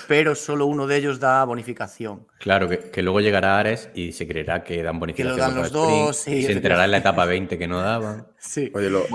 pero 0.08 0.34
solo 0.34 0.64
uno 0.66 0.86
de 0.86 0.96
ellos 0.96 1.20
da 1.20 1.44
bonificación. 1.44 2.26
Claro, 2.40 2.68
que, 2.68 2.90
que 2.90 3.02
luego 3.02 3.20
llegará 3.20 3.58
Ares 3.58 3.90
y 3.94 4.12
se 4.12 4.26
creerá 4.26 4.64
que 4.64 4.82
dan 4.82 4.98
bonificación. 4.98 5.38
dan 5.38 5.50
por 5.54 5.62
los 5.62 5.70
cada 5.72 5.84
sprint, 5.84 6.06
dos, 6.06 6.16
sí, 6.16 6.32
y 6.36 6.42
se 6.44 6.52
enterará 6.52 6.84
en 6.86 6.90
la 6.90 6.96
etapa 6.98 7.24
20 7.26 7.58
que 7.58 7.68
no 7.68 7.80
daban. 7.80 8.26
Sí. 8.38 8.70
Oye, 8.74 8.90
lo- 8.90 9.06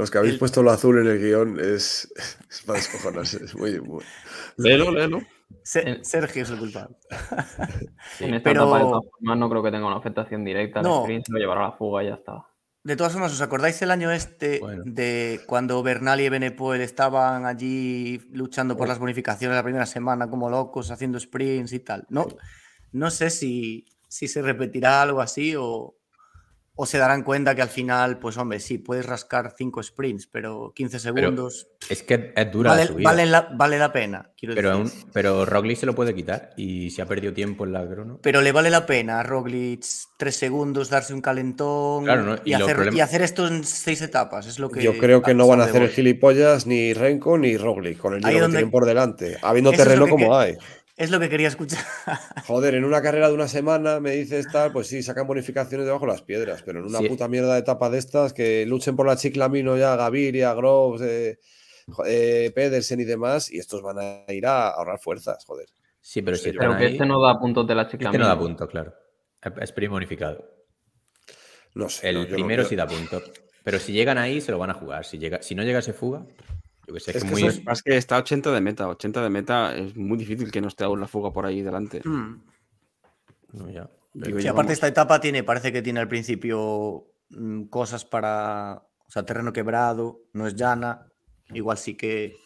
los 0.00 0.10
que 0.10 0.18
habéis 0.18 0.34
El- 0.34 0.38
puesto 0.40 0.62
lo 0.62 0.70
azul 0.70 0.98
en 0.98 1.06
el 1.06 1.18
guion 1.18 1.58
es, 1.60 2.12
es 2.50 2.62
para 2.62 2.78
descojonarse. 2.78 3.44
Es 3.44 3.54
muy, 3.54 3.80
muy- 3.80 4.04
Léelo, 4.56 4.90
léelo. 4.90 5.20
Se-. 5.62 5.98
Sergio 6.02 6.42
es 6.42 6.50
el 6.50 6.58
culpable. 6.58 6.96
en 8.20 8.34
esta 8.34 8.50
pero- 8.50 8.62
etapa 8.64 8.78
de 8.78 8.84
todas 8.84 9.04
formas 9.10 9.38
no 9.38 9.50
creo 9.50 9.62
que 9.62 9.70
tenga 9.70 9.86
una 9.86 9.96
afectación 9.96 10.44
directa. 10.44 10.80
El 10.80 10.86
No. 10.86 11.00
sprint 11.02 11.26
se 11.26 11.32
lo 11.32 11.38
llevará 11.38 11.60
a 11.66 11.68
la 11.70 11.72
fuga 11.76 12.02
y 12.02 12.06
ya 12.08 12.14
está. 12.14 12.46
De 12.82 12.96
todas 12.96 13.12
formas, 13.12 13.30
¿os 13.32 13.42
acordáis 13.42 13.80
el 13.82 13.90
año 13.90 14.10
este 14.10 14.58
Bueno. 14.58 14.82
de 14.86 15.40
cuando 15.46 15.82
Bernal 15.82 16.18
y 16.22 16.30
Benepoel 16.30 16.80
estaban 16.80 17.44
allí 17.44 18.22
luchando 18.32 18.74
por 18.74 18.88
las 18.88 18.98
bonificaciones 18.98 19.54
la 19.54 19.62
primera 19.62 19.84
semana 19.84 20.30
como 20.30 20.48
locos, 20.48 20.90
haciendo 20.90 21.20
sprints 21.20 21.74
y 21.74 21.80
tal? 21.80 22.06
No, 22.08 22.26
no 22.92 23.10
sé 23.10 23.28
si, 23.28 23.84
si 24.08 24.28
se 24.28 24.40
repetirá 24.40 25.02
algo 25.02 25.20
así 25.20 25.54
o, 25.58 25.94
o 26.76 26.86
se 26.86 26.96
darán 26.96 27.22
cuenta 27.24 27.54
que 27.54 27.60
al 27.60 27.68
final, 27.68 28.18
pues 28.18 28.38
hombre, 28.38 28.58
sí, 28.58 28.78
puedes 28.78 29.04
rascar 29.04 29.54
cinco 29.58 29.82
sprints, 29.82 30.26
pero 30.26 30.72
15 30.74 30.98
segundos 30.98 31.68
Es 31.90 32.02
que 32.02 32.32
es 32.34 32.50
dura 32.52 32.70
vale, 32.70 32.82
la 32.84 32.88
subida. 32.88 33.04
vale 33.10 33.26
la, 33.26 33.48
vale 33.54 33.78
la 33.78 33.92
pena, 33.92 34.30
quiero 34.34 34.54
pero, 34.54 34.78
decir. 34.78 34.94
aún, 35.02 35.10
pero 35.12 35.44
Roglic 35.44 35.76
se 35.76 35.84
lo 35.84 35.94
puede 35.94 36.14
quitar 36.14 36.50
y 36.56 36.88
si 36.90 37.02
ha 37.02 37.06
perdido 37.06 37.34
tiempo 37.34 37.64
en 37.66 37.72
la 37.74 37.86
crono. 37.86 38.18
Pero 38.22 38.40
le 38.40 38.52
vale 38.52 38.70
la 38.70 38.86
pena 38.86 39.20
a 39.20 39.22
Roglic 39.22 39.84
tres 40.16 40.36
segundos, 40.36 40.88
darse 40.88 41.12
un 41.12 41.20
calentón 41.20 42.04
Claro, 42.04 42.22
¿no? 42.24 42.36
y, 42.46 42.54
hacer, 42.54 42.76
problema- 42.76 42.96
y 42.96 43.00
hacer 43.00 43.22
esto 43.22 43.46
en 43.46 43.62
seis 43.64 44.00
etapas. 44.00 44.46
Es 44.46 44.58
lo 44.58 44.70
que 44.70 44.80
Yo 44.82 44.96
creo 44.96 45.20
que 45.20 45.34
no 45.34 45.46
van 45.46 45.60
a 45.60 45.64
hacer 45.64 45.82
el 45.82 45.90
gilipollas 45.90 46.66
ni 46.66 46.94
Renko 46.94 47.36
ni 47.36 47.58
Roglic 47.58 47.98
con 47.98 48.14
el 48.14 48.20
giro 48.24 48.46
que 48.46 48.52
tienen 48.52 48.70
por 48.70 48.86
delante, 48.86 49.36
habiendo 49.42 49.70
Eso 49.72 49.82
terreno 49.82 50.04
que 50.06 50.10
como 50.12 50.30
que- 50.30 50.34
hay. 50.36 50.56
Es 51.00 51.10
lo 51.10 51.18
que 51.18 51.30
quería 51.30 51.48
escuchar. 51.48 51.82
Joder, 52.46 52.74
en 52.74 52.84
una 52.84 53.00
carrera 53.00 53.28
de 53.28 53.34
una 53.34 53.48
semana 53.48 54.00
me 54.00 54.10
dices 54.10 54.46
tal, 54.52 54.70
pues 54.70 54.86
sí, 54.86 55.02
sacan 55.02 55.26
bonificaciones 55.26 55.86
debajo 55.86 56.04
de 56.04 56.12
las 56.12 56.20
piedras, 56.22 56.62
pero 56.62 56.80
en 56.80 56.84
una 56.86 56.98
Sí. 56.98 57.08
puta 57.08 57.26
mierda 57.26 57.54
de 57.54 57.60
etapa 57.60 57.88
de 57.88 57.98
estas 57.98 58.34
que 58.34 58.66
luchen 58.66 58.96
por 58.96 59.06
la 59.06 59.16
Chiclamino 59.16 59.78
ya, 59.78 59.96
Gaviria, 59.96 60.52
Groves, 60.52 61.00
eh, 61.00 61.38
eh, 62.06 62.52
Pedersen 62.54 63.00
y 63.00 63.04
demás, 63.04 63.50
y 63.50 63.58
estos 63.58 63.80
van 63.80 63.96
a 63.98 64.32
ir 64.32 64.44
a 64.46 64.68
ahorrar 64.68 64.98
fuerzas, 64.98 65.42
joder. 65.46 65.68
Sí, 66.02 66.20
pero 66.20 66.36
si 66.36 66.52
Pero 66.52 66.76
que 66.76 66.84
ahí, 66.84 66.92
este 66.92 67.06
no 67.06 67.20
da 67.22 67.38
puntos 67.38 67.66
de 67.66 67.74
la 67.74 67.82
este 67.82 67.92
chiclamina. 67.92 68.22
no 68.24 68.28
da 68.28 68.38
punto, 68.38 68.68
claro. 68.68 68.92
Es 69.42 69.52
sprint 69.70 69.92
bonificado. 69.92 70.44
No 71.74 71.88
sé. 71.88 72.10
El 72.10 72.16
no, 72.16 72.22
yo 72.24 72.28
no- 72.28 72.34
primero 72.34 72.64
sí 72.66 72.76
da 72.76 72.86
punto. 72.86 73.22
Pero 73.64 73.78
si 73.78 73.92
llegan 73.92 74.18
ahí, 74.18 74.40
se 74.42 74.52
lo 74.52 74.58
van 74.58 74.70
a 74.70 74.74
jugar. 74.74 75.04
Si, 75.06 75.18
llega, 75.18 75.40
si 75.40 75.54
no 75.54 75.62
llega 75.62 75.78
ese 75.78 75.92
fuga, 75.94 76.26
yo 76.90 76.94
que 76.94 77.00
sé, 77.00 77.10
Es 77.16 77.24
que 77.24 77.28
que 77.30 77.34
muy. 77.34 77.42
es 77.44 77.82
que 77.82 77.96
está 77.96 78.18
80 78.18 78.50
de 78.52 78.60
meta. 78.60 78.88
80 78.88 79.22
de 79.22 79.30
meta 79.30 79.74
es 79.76 79.96
muy 79.96 80.18
difícil 80.18 80.50
que 80.50 80.60
no 80.60 80.68
esté 80.68 80.84
aún 80.84 81.00
la 81.00 81.06
fuga 81.08 81.32
por 81.32 81.46
ahí 81.46 81.62
delante. 81.62 82.00
Mm. 82.04 82.42
No, 83.52 83.70
ya. 83.70 83.90
Digo 84.12 84.38
Sí, 84.38 84.44
yo, 84.44 84.50
aparte 84.50 84.68
vamos. 84.68 84.72
esta 84.72 84.88
etapa 84.88 85.20
tiene, 85.20 85.44
parece 85.44 85.72
que 85.72 85.82
tiene 85.82 86.00
al 86.00 86.08
principio 86.08 87.06
mm, 87.30 87.64
cosas 87.64 88.04
para, 88.04 88.82
o 89.06 89.10
sea, 89.10 89.24
terreno 89.24 89.52
quebrado, 89.52 90.20
no 90.32 90.46
es 90.46 90.54
llana, 90.56 91.06
igual 91.52 91.78
sí 91.78 91.96
que 91.96 92.36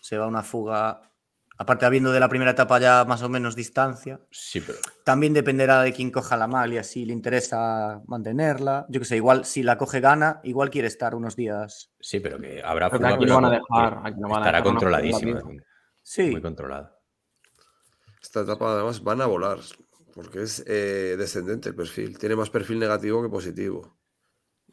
se 0.00 0.16
va 0.18 0.26
una 0.26 0.42
fuga, 0.42 1.02
aparte 1.58 1.86
habiendo 1.86 2.12
de 2.12 2.20
la 2.20 2.28
primera 2.28 2.50
etapa 2.52 2.78
ya 2.78 3.04
más 3.04 3.22
o 3.22 3.28
menos 3.28 3.56
distancia, 3.56 4.20
Sí, 4.30 4.60
pero. 4.60 4.78
también 5.04 5.32
dependerá 5.32 5.82
de 5.82 5.92
quién 5.92 6.10
coja 6.10 6.36
la 6.36 6.46
maglia, 6.46 6.82
si 6.82 7.04
le 7.06 7.12
interesa 7.12 8.00
mantenerla, 8.06 8.86
yo 8.88 9.00
que 9.00 9.06
sé, 9.06 9.16
igual 9.16 9.44
si 9.44 9.62
la 9.62 9.78
coge 9.78 10.00
gana, 10.00 10.40
igual 10.44 10.70
quiere 10.70 10.88
estar 10.88 11.14
unos 11.14 11.36
días. 11.36 11.90
Sí, 12.00 12.20
pero 12.20 12.38
que 12.38 12.62
habrá 12.62 12.90
Pero 12.90 13.06
aquí 13.06 13.16
pero 13.20 13.28
lo 13.28 13.34
van 13.36 13.44
a 13.46 13.50
dejar, 13.50 14.00
aquí 14.04 14.20
no 14.20 14.28
van 14.28 14.36
a 14.42 14.46
Estará 14.46 14.58
dejar 14.58 14.62
controladísima. 14.64 15.40
rápida. 15.40 15.62
Sí, 16.02 16.30
Muy 16.30 16.42
controlada. 16.42 16.98
Esta 18.22 18.40
etapa 18.42 18.72
además 18.74 19.02
van 19.02 19.20
a 19.22 19.26
volar, 19.26 19.58
porque 20.14 20.42
es 20.42 20.62
eh, 20.66 21.16
descendente 21.18 21.68
el 21.70 21.74
perfil, 21.74 22.18
tiene 22.18 22.36
más 22.36 22.50
perfil 22.50 22.78
negativo 22.78 23.22
que 23.22 23.28
positivo. 23.28 23.95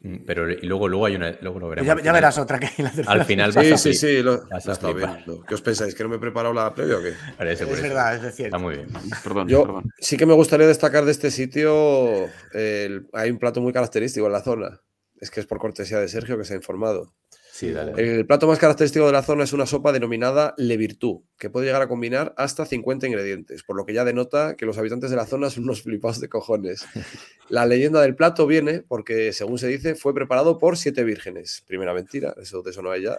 Mm, 0.06 0.16
Pero 0.26 0.50
y 0.52 0.60
luego, 0.66 0.86
luego 0.86 1.06
hay 1.06 1.16
una. 1.16 1.32
Luego 1.40 1.58
lo 1.60 1.68
veremos. 1.70 2.02
ya, 2.04 2.12
verás 2.12 2.36
otra 2.36 2.60
que 2.60 2.66
la 2.82 2.90
tercera. 2.90 3.10
Al 3.10 3.24
final 3.24 3.52
vas 3.52 3.64
Sí, 3.66 3.72
a 3.72 3.76
sí, 3.78 3.94
sí, 3.94 4.22
lo, 4.22 4.46
vas 4.48 4.66
lo 4.66 4.72
a 4.72 4.74
está. 4.74 5.24
¿Qué 5.48 5.54
os 5.54 5.62
pensáis? 5.62 5.94
¿Que 5.94 6.02
no 6.02 6.10
me 6.10 6.16
he 6.16 6.18
preparado 6.18 6.52
la 6.52 6.74
previa 6.74 6.98
o 6.98 7.02
qué? 7.02 7.14
Es 7.50 7.60
eso. 7.62 7.70
verdad, 7.82 8.16
es 8.16 8.22
decir. 8.22 8.46
Está 8.46 8.58
muy 8.58 8.74
bien. 8.76 8.88
Perdón, 9.24 9.48
Yo 9.48 9.62
perdón. 9.64 9.90
sí 9.98 10.18
que 10.18 10.26
me 10.26 10.34
gustaría 10.34 10.66
destacar 10.66 11.06
de 11.06 11.10
este 11.12 11.30
sitio, 11.30 12.26
el- 12.52 13.08
hay 13.14 13.30
un 13.30 13.38
plato 13.38 13.62
muy 13.62 13.72
característico 13.72 14.26
en 14.26 14.32
la 14.32 14.42
zona. 14.42 14.80
Es 15.20 15.30
que 15.30 15.40
es 15.40 15.46
por 15.46 15.58
cortesía 15.58 15.98
de 16.00 16.08
Sergio 16.08 16.36
que 16.36 16.44
se 16.44 16.52
ha 16.52 16.56
informado. 16.56 17.14
Sí, 17.54 17.70
dale. 17.70 17.92
El 17.96 18.26
plato 18.26 18.48
más 18.48 18.58
característico 18.58 19.06
de 19.06 19.12
la 19.12 19.22
zona 19.22 19.44
es 19.44 19.52
una 19.52 19.64
sopa 19.64 19.92
denominada 19.92 20.54
Le 20.56 20.76
Virtú, 20.76 21.24
que 21.38 21.50
puede 21.50 21.66
llegar 21.66 21.82
a 21.82 21.86
combinar 21.86 22.34
hasta 22.36 22.66
50 22.66 23.06
ingredientes, 23.06 23.62
por 23.62 23.76
lo 23.76 23.86
que 23.86 23.94
ya 23.94 24.04
denota 24.04 24.56
que 24.56 24.66
los 24.66 24.76
habitantes 24.76 25.10
de 25.10 25.16
la 25.16 25.24
zona 25.24 25.50
son 25.50 25.62
unos 25.62 25.82
flipados 25.82 26.18
de 26.20 26.28
cojones. 26.28 26.84
La 27.48 27.64
leyenda 27.64 28.02
del 28.02 28.16
plato 28.16 28.48
viene 28.48 28.80
porque, 28.80 29.32
según 29.32 29.58
se 29.58 29.68
dice, 29.68 29.94
fue 29.94 30.12
preparado 30.12 30.58
por 30.58 30.76
siete 30.76 31.04
vírgenes. 31.04 31.62
Primera 31.64 31.94
mentira, 31.94 32.34
eso 32.42 32.60
de 32.60 32.72
eso 32.72 32.82
no 32.82 32.90
hay 32.90 33.02
ya. 33.02 33.18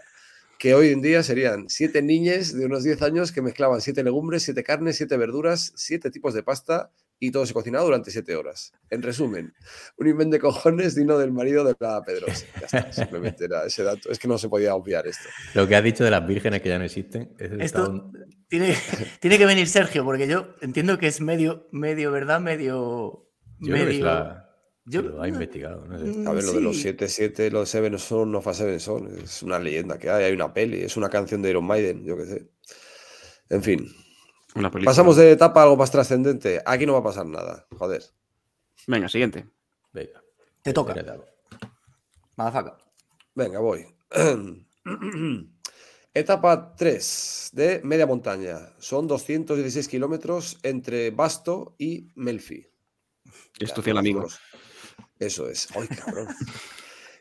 Que 0.60 0.76
hoy 0.76 0.90
en 0.90 1.02
día 1.02 1.24
serían 1.24 1.70
siete 1.70 2.02
niñes 2.02 2.54
de 2.58 2.66
unos 2.66 2.84
10 2.84 3.04
años 3.04 3.32
que 3.32 3.42
mezclaban 3.42 3.80
siete 3.80 4.04
legumbres, 4.04 4.44
siete 4.44 4.66
carnes, 4.66 4.98
siete 4.98 5.16
verduras, 5.16 5.72
siete 5.78 6.12
tipos 6.12 6.34
de 6.34 6.44
pasta 6.44 6.92
y 7.20 7.32
todo 7.32 7.46
se 7.46 7.54
cocinaba 7.54 7.86
durante 7.86 8.12
siete 8.12 8.36
horas. 8.36 8.72
En 8.90 9.02
resumen, 9.02 9.54
un 9.98 10.08
invento 10.08 10.34
de 10.34 10.40
cojones 10.40 10.96
digno 10.96 11.18
del 11.18 11.32
marido 11.32 11.64
de 11.64 11.76
la 11.80 12.02
Pedrosa. 12.04 12.46
Ya 12.60 12.66
está, 12.66 12.92
simplemente 12.92 13.46
era 13.46 13.66
ese 13.66 13.84
dato. 13.84 14.12
Es 14.12 14.20
que 14.20 14.28
no 14.28 14.38
se 14.38 14.50
podía 14.50 14.76
obviar 14.76 15.08
esto. 15.08 15.28
Lo 15.54 15.68
que 15.68 15.76
has 15.76 15.84
dicho 15.84 16.04
de 16.04 16.12
las 16.12 16.28
vírgenes 16.28 16.62
que 16.62 16.70
ya 16.70 16.78
no 16.78 16.86
existen. 16.86 17.34
está 17.40 17.64
Esto 17.64 17.90
un- 17.90 18.12
tiene, 18.48 18.76
tiene 19.22 19.38
que 19.38 19.46
venir 19.46 19.68
Sergio, 19.68 20.04
porque 20.04 20.28
yo 20.28 20.56
entiendo 20.62 20.98
que 20.98 21.08
es 21.08 21.22
medio, 21.22 21.68
medio 21.72 22.12
verdad, 22.12 22.40
medio. 22.42 23.30
Yo 23.60 23.74
creo 23.74 23.76
que 23.76 23.82
es 23.84 23.88
medio- 24.00 24.06
la- 24.06 24.42
yo- 24.88 25.02
lo 25.02 25.22
ha 25.22 25.28
investigado. 25.28 25.86
No 25.88 25.98
sé. 25.98 26.04
Mm, 26.06 26.28
A 26.28 26.34
ver, 26.34 26.44
lo 26.44 26.54
de 26.54 26.62
los 26.62 26.78
sí. 26.78 26.90
7-7, 26.90 27.50
los 27.50 27.70
7 27.70 27.98
son, 27.98 28.32
no 28.32 28.42
fa 28.42 28.54
7 28.54 28.80
son. 28.80 29.08
Es 29.24 29.42
una 29.42 29.58
leyenda 29.58 29.98
que 29.98 30.10
hay, 30.10 30.26
hay 30.26 30.34
una 30.34 30.54
peli, 30.54 30.82
es 30.84 30.96
una 30.98 31.10
canción 31.10 31.42
de 31.42 31.50
Iron 31.52 31.66
Maiden, 31.66 32.04
yo 32.06 32.16
qué 32.18 32.26
sé. 32.26 32.50
En 33.50 33.64
fin, 33.64 33.88
Una 34.56 34.72
película. 34.72 34.92
pasamos 34.92 35.16
de 35.18 35.32
etapa 35.32 35.60
a 35.60 35.64
algo 35.64 35.78
más 35.78 35.92
trascendente. 35.92 36.62
Aquí 36.66 36.86
no 36.86 36.94
va 36.94 37.00
a 37.00 37.04
pasar 37.04 37.26
nada, 37.26 37.68
joder. 37.78 38.04
Venga, 38.88 39.10
siguiente. 39.10 39.48
Venga. 39.94 40.22
Te 40.62 40.74
toca. 40.74 40.96
Madafaca. 42.36 42.78
Venga, 43.34 43.60
voy. 43.60 43.86
Etapa 46.14 46.76
3 46.76 47.50
de 47.54 47.82
media 47.84 48.08
montaña. 48.08 48.70
Son 48.80 49.08
216 49.08 49.88
kilómetros 49.90 50.58
entre 50.64 51.12
Basto 51.12 51.76
y 51.78 52.08
Melfi. 52.16 52.66
Es 53.60 53.74
tu 53.74 53.82
Ya, 53.82 53.86
fiel 53.86 53.98
amigo. 53.98 54.20
todos. 54.22 54.40
Eso 55.20 55.50
es. 55.50 55.68
¡Ay, 55.76 55.88
cabrón! 55.88 56.28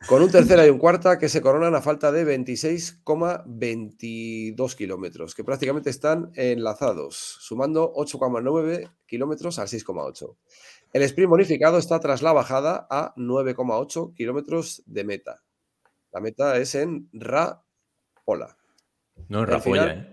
Con 0.08 0.22
un 0.22 0.30
tercera 0.30 0.66
y 0.66 0.70
un 0.70 0.78
cuarta 0.78 1.18
que 1.18 1.28
se 1.30 1.40
coronan 1.40 1.74
a 1.74 1.80
falta 1.80 2.12
de 2.12 2.24
26,22 2.26 4.74
kilómetros, 4.76 5.34
que 5.34 5.42
prácticamente 5.44 5.88
están 5.90 6.30
enlazados, 6.34 7.38
sumando 7.40 7.90
8,9 7.94 8.90
kilómetros 9.06 9.58
al 9.58 9.68
6,8. 9.68 10.36
El 10.92 11.02
sprint 11.04 11.30
bonificado 11.30 11.78
está 11.78 11.98
tras 12.00 12.20
la 12.22 12.32
bajada 12.34 12.86
a 12.90 13.14
9,8 13.16 14.14
kilómetros 14.14 14.82
de 14.86 15.04
meta. 15.04 15.42
La 16.12 16.20
meta 16.20 16.58
es 16.58 16.74
en 16.74 17.08
Rapola. 17.14 18.56
No, 19.28 19.40
Al 19.40 19.46
Rapolla, 19.46 19.82
final- 19.84 19.98
¿eh? 19.98 20.10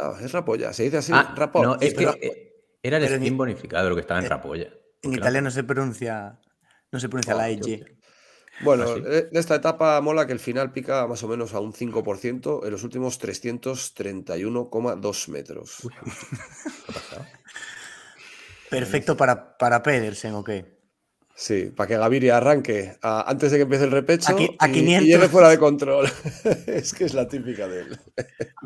Ah, 0.00 0.16
es 0.20 0.32
Rapolla, 0.32 0.72
se 0.72 0.82
dice 0.84 0.96
así. 0.98 1.12
ah, 1.14 1.34
no, 1.54 1.76
es 1.80 1.94
que 1.94 2.04
Ra- 2.06 2.16
eh, 2.20 2.52
era 2.82 2.96
el 2.98 3.04
en- 3.04 3.12
sprint 3.14 3.36
bonificado 3.36 3.88
lo 3.88 3.94
que 3.94 4.00
estaba 4.02 4.20
en 4.20 4.28
Rapolla. 4.28 4.68
En 5.02 5.12
la- 5.12 5.16
italiano 5.18 5.50
se 5.50 5.62
pronuncia. 5.64 6.38
No 6.90 6.98
se 7.00 7.08
pronuncia 7.08 7.34
Ah, 7.34 7.36
la 7.36 7.50
yo- 7.52 7.66
E. 7.74 7.97
Bueno, 8.60 8.84
¿Ah, 8.84 8.94
sí? 8.96 9.02
eh, 9.06 9.28
de 9.30 9.38
esta 9.40 9.54
etapa 9.56 10.00
mola 10.00 10.26
que 10.26 10.32
el 10.32 10.40
final 10.40 10.72
pica 10.72 11.06
más 11.06 11.22
o 11.22 11.28
menos 11.28 11.54
a 11.54 11.60
un 11.60 11.72
5% 11.72 12.64
en 12.64 12.70
los 12.72 12.82
últimos 12.82 13.20
331,2 13.20 15.28
metros. 15.28 15.88
Perfecto 18.70 19.16
para, 19.16 19.56
para 19.56 19.82
Pedersen, 19.82 20.34
¿o 20.34 20.44
qué? 20.44 20.76
Sí, 21.34 21.70
para 21.74 21.86
que 21.86 21.96
Gaviria 21.96 22.36
arranque 22.36 22.96
a- 23.00 23.30
antes 23.30 23.52
de 23.52 23.58
que 23.58 23.62
empiece 23.62 23.84
el 23.84 23.92
repecho 23.92 24.32
A 24.32 24.36
qui- 24.36 24.56
a 24.58 24.66
y- 24.66 24.70
y, 24.70 24.74
500. 24.74 25.06
llegue 25.06 25.28
fuera 25.28 25.48
de 25.48 25.58
control. 25.58 26.06
es 26.66 26.92
que 26.92 27.04
es 27.04 27.14
la 27.14 27.28
típica 27.28 27.68
de 27.68 27.82
él. 27.82 27.98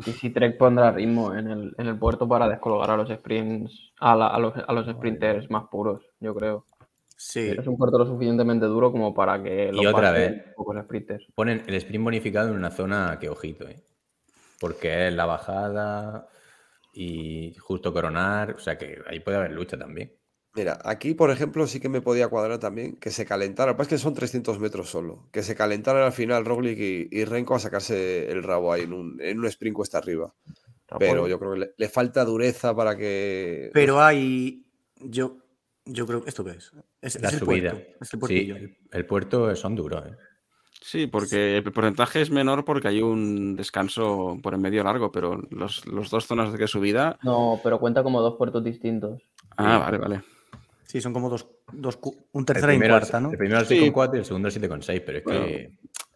Y 0.05 0.11
si 0.13 0.31
Trek 0.31 0.57
pondrá 0.57 0.91
ritmo 0.91 1.35
en 1.35 1.47
el, 1.51 1.75
en 1.77 1.87
el 1.87 1.97
puerto 1.99 2.27
para 2.27 2.49
descolgar 2.49 2.89
a 2.89 2.97
los 2.97 3.09
sprints, 3.09 3.71
a, 3.99 4.15
la- 4.15 4.27
a 4.27 4.39
los, 4.39 4.53
a 4.67 4.73
los 4.73 4.87
sprinters 4.87 5.49
más 5.51 5.65
puros, 5.69 6.01
yo 6.19 6.33
creo. 6.33 6.65
Sí. 7.25 7.55
Es 7.57 7.65
un 7.67 7.77
puerto 7.77 7.97
lo 7.97 8.05
suficientemente 8.05 8.65
duro 8.65 8.91
como 8.91 9.13
para 9.13 9.41
que 9.41 9.71
lo 9.71 9.81
Y 9.81 9.85
otra 9.85 10.11
vez. 10.11 10.43
los 10.57 10.83
sprinters. 10.83 11.25
Ponen 11.33 11.63
el 11.67 11.75
sprint 11.75 12.03
bonificado 12.03 12.49
en 12.49 12.55
una 12.55 12.69
zona 12.69 13.17
que 13.19 13.29
ojito, 13.29 13.65
¿eh? 13.65 13.81
Porque 14.59 15.07
es 15.07 15.13
la 15.13 15.25
bajada 15.25 16.27
y 16.93 17.55
justo 17.59 17.93
coronar, 17.93 18.51
o 18.51 18.59
sea 18.59 18.77
que 18.77 18.97
ahí 19.07 19.21
puede 19.21 19.37
haber 19.37 19.51
lucha 19.51 19.77
también. 19.77 20.11
Mira, 20.53 20.79
aquí, 20.83 21.13
por 21.13 21.31
ejemplo, 21.31 21.65
sí 21.65 21.79
que 21.79 21.87
me 21.87 22.01
podía 22.01 22.27
cuadrar 22.27 22.59
también 22.59 22.97
que 22.97 23.09
se 23.09 23.25
calentara. 23.25 23.71
Lo 23.71 23.75
que 23.75 23.77
pasa 23.79 23.95
es 23.95 24.01
que 24.01 24.03
son 24.03 24.13
300 24.13 24.59
metros 24.59 24.89
solo. 24.89 25.29
Que 25.31 25.43
se 25.43 25.55
calentaran 25.55 26.03
al 26.03 26.11
final 26.11 26.43
Roglic 26.45 26.77
y, 26.77 27.07
y 27.09 27.23
Renko 27.23 27.55
a 27.55 27.59
sacarse 27.59 28.29
el 28.29 28.43
rabo 28.43 28.73
ahí 28.73 28.81
en 28.81 28.93
un, 28.93 29.21
en 29.21 29.39
un 29.39 29.45
sprint 29.45 29.75
cuesta 29.75 29.97
arriba. 29.99 30.33
Pero 30.99 31.27
yo 31.27 31.39
creo 31.39 31.53
que 31.53 31.59
le, 31.59 31.73
le 31.77 31.89
falta 31.89 32.25
dureza 32.25 32.75
para 32.75 32.97
que. 32.97 33.71
Pero 33.73 34.01
hay. 34.01 34.65
Yo, 34.99 35.37
yo 35.85 36.05
creo. 36.05 36.23
¿Esto 36.25 36.43
qué 36.43 36.51
es? 36.51 36.71
Es, 37.01 37.21
La 37.21 37.27
es 37.29 37.33
el 37.33 37.39
subida. 37.39 37.71
puerto, 37.71 37.89
es 37.91 38.01
el 38.01 38.07
Sí, 38.07 38.17
puertillo. 38.17 38.55
el, 38.55 38.77
el 38.91 39.05
puerto 39.05 39.55
son 39.55 39.75
duros, 39.75 40.03
¿eh? 40.05 40.15
Sí, 40.81 41.07
porque 41.07 41.57
el 41.57 41.63
porcentaje 41.71 42.21
es 42.21 42.29
menor 42.29 42.65
porque 42.65 42.89
hay 42.89 43.01
un 43.01 43.55
descanso 43.55 44.37
por 44.43 44.53
en 44.53 44.61
medio 44.61 44.83
largo, 44.83 45.11
pero 45.11 45.41
los, 45.51 45.85
los 45.87 46.09
dos 46.09 46.25
zonas 46.25 46.51
de 46.51 46.67
subida. 46.67 47.17
No, 47.23 47.59
pero 47.63 47.79
cuenta 47.79 48.03
como 48.03 48.21
dos 48.21 48.35
puertos 48.37 48.63
distintos. 48.63 49.21
Ah, 49.55 49.77
vale, 49.77 49.97
vale. 49.97 50.21
Sí, 50.85 50.99
son 50.99 51.13
como 51.13 51.29
dos, 51.29 51.47
dos 51.71 51.97
un 52.33 52.41
El 52.41 52.45
tercera 52.45 52.73
y 52.75 52.79
cuarta, 52.79 53.19
¿no? 53.21 53.31
el 53.31 53.37
primero 53.37 53.59
al 53.59 53.65
Sí. 53.65 53.79
6,4 53.79 54.15
y 54.15 54.17
el 54.19 54.25
segundo 54.25 54.47
al 54.47 54.53
7,6, 54.53 55.01
pero 55.05 55.17
es 55.19 55.23
Bueno. 55.23 55.45
que 55.45 55.71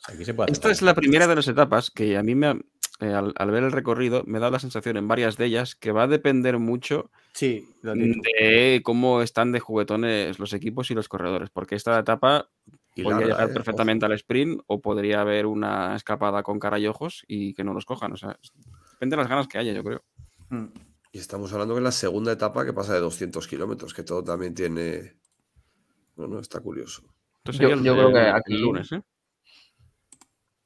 aquí 0.07 0.25
se 0.25 0.33
puede 0.33 0.45
hacer 0.47 0.53
Esta 0.53 0.69
es 0.71 0.81
la 0.81 0.93
primera 0.93 1.27
de 1.27 1.35
las 1.35 1.47
etapas 1.47 1.89
que 1.89 2.17
a 2.17 2.21
mí 2.23 2.35
me 2.35 2.47
ha- 2.47 2.57
eh, 2.99 3.13
al, 3.13 3.33
al 3.37 3.51
ver 3.51 3.63
el 3.63 3.71
recorrido 3.71 4.23
me 4.25 4.39
da 4.39 4.49
la 4.49 4.59
sensación 4.59 4.97
en 4.97 5.07
varias 5.07 5.37
de 5.37 5.45
ellas 5.45 5.75
que 5.75 5.91
va 5.91 6.03
a 6.03 6.07
depender 6.07 6.57
mucho 6.59 7.11
Sí, 7.33 7.69
lo 7.83 7.93
de 7.93 8.81
cómo 8.83 9.21
están 9.21 9.51
de 9.51 9.59
juguetones 9.59 10.39
los 10.39 10.53
equipos 10.53 10.89
y 10.89 10.95
los 10.95 11.07
corredores, 11.07 11.49
porque 11.51 11.75
esta 11.75 11.99
etapa 11.99 12.49
Y 12.95 13.03
podría 13.03 13.27
llegar 13.27 13.49
¿eh? 13.49 13.53
perfectamente 13.53 14.05
al 14.07 14.13
sprint 14.13 14.61
o 14.65 14.81
podría 14.81 15.21
haber 15.21 15.45
una 15.45 15.95
escapada 15.95 16.41
con 16.41 16.57
cara 16.59 16.79
y 16.79 16.87
ojos 16.87 17.23
y 17.27 17.53
que 17.53 17.63
no 17.63 17.75
los 17.75 17.85
cojan. 17.85 18.13
O 18.13 18.17
sea, 18.17 18.39
depende 18.93 19.15
de 19.15 19.21
las 19.21 19.29
ganas 19.29 19.47
que 19.47 19.59
haya, 19.59 19.71
yo 19.73 19.83
creo. 19.83 20.03
Mm. 20.49 20.65
Y 21.11 21.19
estamos 21.19 21.53
hablando 21.53 21.75
que 21.75 21.79
es 21.79 21.83
la 21.83 21.91
segunda 21.91 22.31
etapa 22.31 22.65
que 22.65 22.73
pasa 22.73 22.93
de 22.95 22.99
200 23.01 23.47
kilómetros, 23.47 23.93
que 23.93 24.01
todo 24.01 24.23
también 24.23 24.55
tiene. 24.55 25.13
Bueno, 26.15 26.39
está 26.39 26.59
curioso. 26.59 27.03
Entonces 27.43 27.61
Yo- 27.61 27.69
yo 27.83 27.93
creo 27.93 28.11
que 28.11 28.19
el- 28.19 28.25
el 28.25 28.33
aquí- 28.35 28.57
lunes, 28.57 28.91
¿eh? 28.91 29.03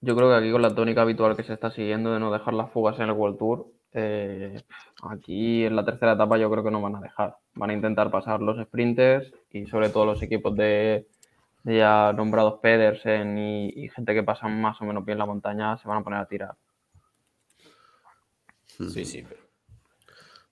Yo 0.01 0.15
creo 0.15 0.29
que 0.29 0.35
aquí 0.35 0.51
con 0.51 0.61
la 0.63 0.73
tónica 0.73 1.03
habitual 1.03 1.35
que 1.35 1.43
se 1.43 1.53
está 1.53 1.69
siguiendo 1.71 2.11
de 2.13 2.19
no 2.19 2.31
dejar 2.31 2.53
las 2.55 2.71
fugas 2.71 2.97
en 2.97 3.03
el 3.05 3.11
World 3.11 3.37
Tour, 3.37 3.67
eh, 3.93 4.61
aquí 5.03 5.63
en 5.65 5.75
la 5.75 5.85
tercera 5.85 6.13
etapa 6.13 6.37
yo 6.37 6.49
creo 6.49 6.63
que 6.63 6.71
no 6.71 6.81
van 6.81 6.95
a 6.95 7.01
dejar. 7.01 7.37
Van 7.53 7.69
a 7.69 7.73
intentar 7.73 8.09
pasar 8.09 8.41
los 8.41 8.59
sprinters 8.65 9.31
y 9.51 9.67
sobre 9.67 9.89
todo 9.89 10.05
los 10.05 10.21
equipos 10.23 10.55
de, 10.55 11.07
de 11.63 11.77
ya 11.77 12.13
nombrados 12.13 12.59
Pedersen 12.61 13.37
y, 13.37 13.67
y 13.75 13.89
gente 13.89 14.13
que 14.15 14.23
pasa 14.23 14.47
más 14.47 14.81
o 14.81 14.85
menos 14.85 15.05
bien 15.05 15.19
la 15.19 15.25
montaña 15.27 15.77
se 15.77 15.87
van 15.87 15.99
a 15.99 16.03
poner 16.03 16.19
a 16.19 16.25
tirar. 16.25 16.55
Sí, 18.67 19.05
sí. 19.05 19.23
pero- 19.27 19.41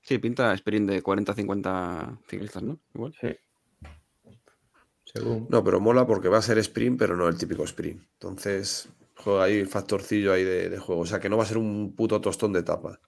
Sí, 0.01 0.17
pinta 0.17 0.53
sprint 0.53 0.89
de 0.89 1.03
40-50 1.03 2.17
ciclistas, 2.27 2.63
¿no? 2.63 2.79
Igual. 2.95 3.13
Sí. 3.21 3.35
Según. 5.05 5.47
No, 5.49 5.63
pero 5.63 5.79
mola 5.79 6.05
porque 6.07 6.29
va 6.29 6.37
a 6.37 6.41
ser 6.41 6.57
sprint, 6.59 6.97
pero 6.99 7.15
no 7.15 7.27
el 7.27 7.37
típico 7.37 7.63
sprint. 7.63 8.01
Entonces, 8.13 8.89
juega 9.23 9.43
ahí 9.43 9.57
el 9.59 9.67
factorcillo 9.67 10.33
ahí 10.33 10.43
de, 10.43 10.69
de 10.69 10.77
juego. 10.77 11.01
O 11.01 11.05
sea, 11.05 11.19
que 11.19 11.29
no 11.29 11.37
va 11.37 11.43
a 11.43 11.47
ser 11.47 11.57
un 11.57 11.95
puto 11.95 12.19
tostón 12.21 12.53
de 12.53 12.59
etapa. 12.59 12.99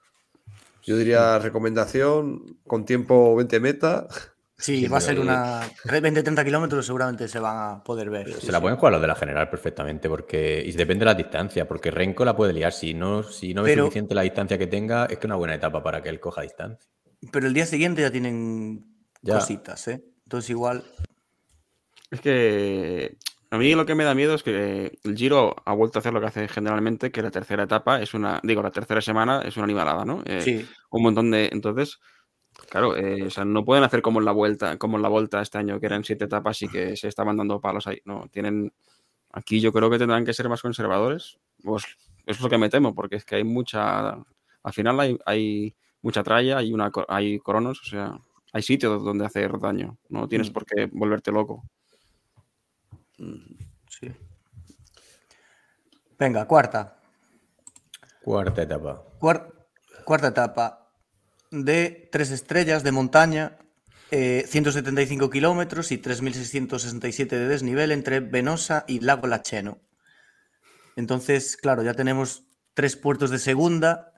Yo 0.83 0.97
diría 0.97 1.37
recomendación 1.39 2.59
con 2.65 2.85
tiempo 2.85 3.35
20 3.35 3.59
meta. 3.59 4.07
Sí, 4.57 4.85
va 4.87 4.99
a 4.99 5.01
ser 5.01 5.19
una. 5.19 5.61
20-30 5.85 6.43
kilómetros 6.45 6.85
seguramente 6.85 7.27
se 7.27 7.39
van 7.39 7.57
a 7.57 7.83
poder 7.83 8.11
ver. 8.11 8.27
sí, 8.31 8.45
Se 8.45 8.51
la 8.51 8.59
sí. 8.59 8.61
pueden 8.61 8.77
jugar 8.77 8.91
los 8.91 9.01
de 9.01 9.07
la 9.07 9.15
general 9.15 9.49
perfectamente, 9.49 10.07
porque. 10.07 10.61
Y 10.63 10.71
depende 10.73 10.99
de 10.99 11.05
la 11.05 11.15
distancia, 11.15 11.67
porque 11.67 11.89
Renko 11.89 12.23
la 12.25 12.35
puede 12.35 12.53
liar. 12.53 12.71
Si 12.71 12.93
no, 12.93 13.23
si 13.23 13.55
no 13.55 13.65
es 13.65 13.71
Pero- 13.71 13.85
suficiente 13.85 14.13
la 14.13 14.21
distancia 14.21 14.59
que 14.59 14.67
tenga, 14.67 15.07
es 15.07 15.17
que 15.17 15.25
una 15.25 15.35
buena 15.35 15.55
etapa 15.55 15.81
para 15.81 16.03
que 16.03 16.09
él 16.09 16.19
coja 16.19 16.43
distancia. 16.43 16.87
Pero 17.31 17.47
el 17.47 17.55
día 17.55 17.65
siguiente 17.65 18.03
ya 18.03 18.11
tienen 18.11 18.85
Ya. 19.23 19.39
cositas, 19.39 19.87
¿eh? 19.87 20.03
Entonces 20.25 20.51
igual. 20.51 20.83
Es 22.11 22.21
que 22.21 23.17
a 23.51 23.57
mí 23.57 23.75
lo 23.75 23.85
que 23.85 23.95
me 23.95 24.03
da 24.05 24.15
miedo 24.15 24.33
es 24.33 24.43
que 24.43 24.97
el 25.03 25.15
Giro 25.17 25.55
ha 25.65 25.73
vuelto 25.73 25.99
a 25.99 26.01
hacer 26.01 26.13
lo 26.13 26.21
que 26.21 26.27
hace 26.27 26.47
generalmente, 26.47 27.11
que 27.11 27.21
la 27.21 27.31
tercera 27.31 27.63
etapa 27.63 28.01
es 28.01 28.13
una, 28.13 28.39
digo, 28.43 28.61
la 28.63 28.71
tercera 28.71 29.01
semana 29.01 29.41
es 29.41 29.57
una 29.57 29.65
animalada, 29.65 30.05
¿no? 30.05 30.23
Eh, 30.25 30.41
Sí. 30.41 30.65
Un 30.89 31.03
montón 31.03 31.31
de, 31.31 31.49
entonces, 31.51 31.99
claro, 32.69 32.95
eh, 32.97 33.23
o 33.23 33.29
sea, 33.29 33.45
no 33.45 33.65
pueden 33.65 33.83
hacer 33.83 34.01
como 34.01 34.19
en 34.19 34.25
la 34.25 34.31
vuelta, 34.31 34.77
como 34.77 34.97
en 34.97 35.03
la 35.03 35.09
vuelta 35.09 35.41
este 35.41 35.57
año 35.57 35.79
que 35.79 35.85
eran 35.87 36.03
siete 36.03 36.25
etapas 36.25 36.61
y 36.61 36.69
que 36.69 36.95
se 36.95 37.07
estaban 37.09 37.37
dando 37.37 37.59
palos 37.61 37.87
ahí. 37.87 38.01
No, 38.05 38.27
tienen, 38.31 38.73
aquí 39.31 39.59
yo 39.61 39.73
creo 39.73 39.89
que 39.89 39.99
tendrán 39.99 40.25
que 40.25 40.33
ser 40.33 40.49
más 40.49 40.61
conservadores. 40.61 41.37
Pues 41.63 41.83
eso 41.85 41.97
es 42.37 42.41
lo 42.41 42.49
que 42.49 42.57
me 42.57 42.69
temo, 42.69 42.95
porque 42.95 43.17
es 43.17 43.25
que 43.25 43.35
hay 43.35 43.43
mucha, 43.43 44.11
al 44.11 44.73
final 44.73 44.99
hay, 44.99 45.17
hay 45.25 45.75
mucha 46.01 46.23
tralla, 46.23 46.57
hay 46.59 46.73
una, 46.73 46.91
hay 47.09 47.39
coronos, 47.39 47.81
o 47.81 47.85
sea, 47.85 48.17
hay 48.53 48.61
sitios 48.61 49.03
donde 49.03 49.25
hacer 49.25 49.59
daño. 49.59 49.97
No 50.09 50.27
tienes 50.27 50.49
Mm. 50.49 50.53
por 50.53 50.65
qué 50.65 50.87
volverte 50.91 51.31
loco. 51.31 51.63
Sí. 53.89 54.11
Venga, 56.19 56.45
cuarta. 56.47 56.99
Cuarta 58.23 58.61
etapa. 58.61 59.03
Cuar- 59.19 59.51
cuarta 60.05 60.27
etapa 60.27 60.91
de 61.49 62.09
tres 62.11 62.31
estrellas 62.31 62.83
de 62.83 62.91
montaña, 62.91 63.57
eh, 64.11 64.45
175 64.47 65.29
kilómetros 65.29 65.91
y 65.91 65.97
3.667 65.97 67.37
de 67.37 67.47
desnivel 67.47 67.91
entre 67.91 68.19
Venosa 68.19 68.85
y 68.87 68.99
Lago 68.99 69.27
Lacheno. 69.27 69.79
Entonces, 70.95 71.57
claro, 71.57 71.81
ya 71.83 71.93
tenemos 71.93 72.43
tres 72.73 72.95
puertos 72.95 73.29
de 73.31 73.39
segunda 73.39 74.11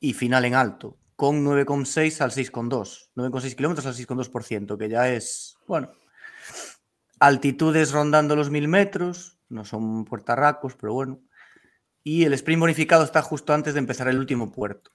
y 0.00 0.14
final 0.14 0.44
en 0.46 0.54
alto, 0.54 0.98
con 1.16 1.44
9,6 1.44 2.20
al 2.22 2.30
6,2. 2.32 3.10
9,6 3.14 3.54
kilómetros 3.54 3.86
al 3.86 3.94
6,2%, 3.94 4.76
que 4.78 4.88
ya 4.88 5.08
es, 5.10 5.56
bueno, 5.66 5.92
altitudes 7.20 7.92
rondando 7.92 8.34
los 8.34 8.50
1.000 8.50 8.66
metros, 8.66 9.38
no 9.48 9.64
son 9.64 10.04
puertarracos, 10.04 10.74
pero 10.74 10.94
bueno. 10.94 11.20
Y 12.02 12.24
el 12.24 12.32
sprint 12.32 12.60
bonificado 12.60 13.04
está 13.04 13.22
justo 13.22 13.52
antes 13.52 13.74
de 13.74 13.80
empezar 13.80 14.08
el 14.08 14.18
último 14.18 14.50
puerto, 14.50 14.90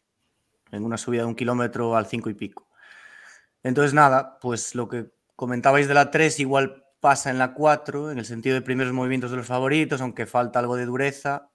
en 0.71 0.83
una 0.83 0.97
subida 0.97 1.21
de 1.21 1.27
un 1.27 1.35
kilómetro 1.35 1.95
al 1.95 2.07
5 2.07 2.29
y 2.31 2.33
pico. 2.33 2.67
Entonces, 3.63 3.93
nada, 3.93 4.39
pues 4.39 4.75
lo 4.75 4.89
que 4.89 5.11
comentabais 5.35 5.87
de 5.87 5.93
la 5.93 6.11
3 6.11 6.39
igual 6.39 6.83
pasa 6.99 7.29
en 7.29 7.37
la 7.37 7.53
4, 7.53 8.11
en 8.11 8.17
el 8.17 8.25
sentido 8.25 8.55
de 8.55 8.61
primeros 8.61 8.91
movimientos 8.91 9.29
de 9.29 9.37
los 9.37 9.45
favoritos, 9.45 10.01
aunque 10.01 10.25
falta 10.25 10.59
algo 10.59 10.75
de 10.75 10.85
dureza. 10.85 11.51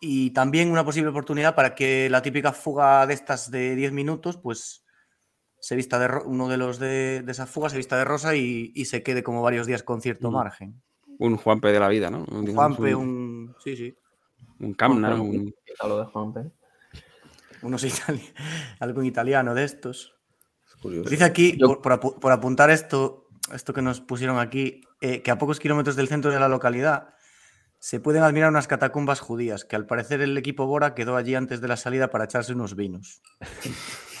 Y 0.00 0.30
también 0.30 0.70
una 0.70 0.84
posible 0.84 1.10
oportunidad 1.10 1.54
para 1.54 1.74
que 1.74 2.08
la 2.08 2.22
típica 2.22 2.52
fuga 2.52 3.06
de 3.06 3.14
estas 3.14 3.50
de 3.50 3.74
10 3.74 3.92
minutos, 3.92 4.38
pues 4.38 4.83
se 5.64 5.76
vista 5.76 5.98
de 5.98 6.08
uno 6.26 6.48
de 6.48 6.58
los 6.58 6.78
de, 6.78 7.22
de 7.22 7.32
esa 7.32 7.46
fuga 7.46 7.70
se 7.70 7.78
vista 7.78 7.96
de 7.96 8.04
rosa 8.04 8.36
y, 8.36 8.70
y 8.74 8.84
se 8.84 9.02
quede 9.02 9.22
como 9.22 9.40
varios 9.40 9.66
días 9.66 9.82
con 9.82 10.02
cierto 10.02 10.30
Mm. 10.30 10.34
margen. 10.34 10.82
Un 11.18 11.36
Juanpe 11.38 11.72
de 11.72 11.80
la 11.80 11.88
vida, 11.88 12.10
¿no? 12.10 12.24
Un, 12.30 12.54
Juanpe, 12.54 12.94
un, 12.94 13.08
un. 13.08 13.56
Sí, 13.64 13.74
sí. 13.76 13.96
un 14.60 14.74
Camna, 14.74 15.14
un- 15.14 15.54
A 15.80 15.86
lo 15.88 16.00
de 16.00 16.04
Juanpe. 16.06 16.50
Unos 17.62 17.82
itali- 17.84 18.32
algo 18.80 19.00
en 19.00 19.06
italiano 19.06 19.54
de 19.54 19.64
estos. 19.64 20.14
Es 20.68 20.74
curioso. 20.82 21.08
Dice 21.08 21.24
aquí, 21.24 21.56
Yo- 21.58 21.66
por, 21.66 21.80
por 21.80 21.92
apu- 22.00 22.18
por 22.20 22.32
apuntar 22.32 22.68
esto, 22.68 23.28
esto 23.54 23.72
que 23.72 23.80
nos 23.80 24.02
pusieron 24.02 24.38
aquí, 24.38 24.82
eh, 25.00 25.22
que 25.22 25.30
a 25.30 25.38
pocos 25.38 25.60
kilómetros 25.60 25.96
del 25.96 26.08
centro 26.08 26.30
de 26.30 26.40
la 26.40 26.48
localidad 26.48 27.14
se 27.78 28.00
pueden 28.00 28.22
admirar 28.22 28.50
unas 28.50 28.66
catacumbas 28.66 29.20
judías, 29.20 29.64
que 29.64 29.76
al 29.76 29.86
parecer 29.86 30.20
el 30.20 30.36
equipo 30.36 30.66
Bora 30.66 30.94
quedó 30.94 31.16
allí 31.16 31.34
antes 31.34 31.60
de 31.62 31.68
la 31.68 31.76
salida 31.76 32.10
para 32.10 32.24
echarse 32.24 32.52
unos 32.52 32.74
vinos. 32.76 33.22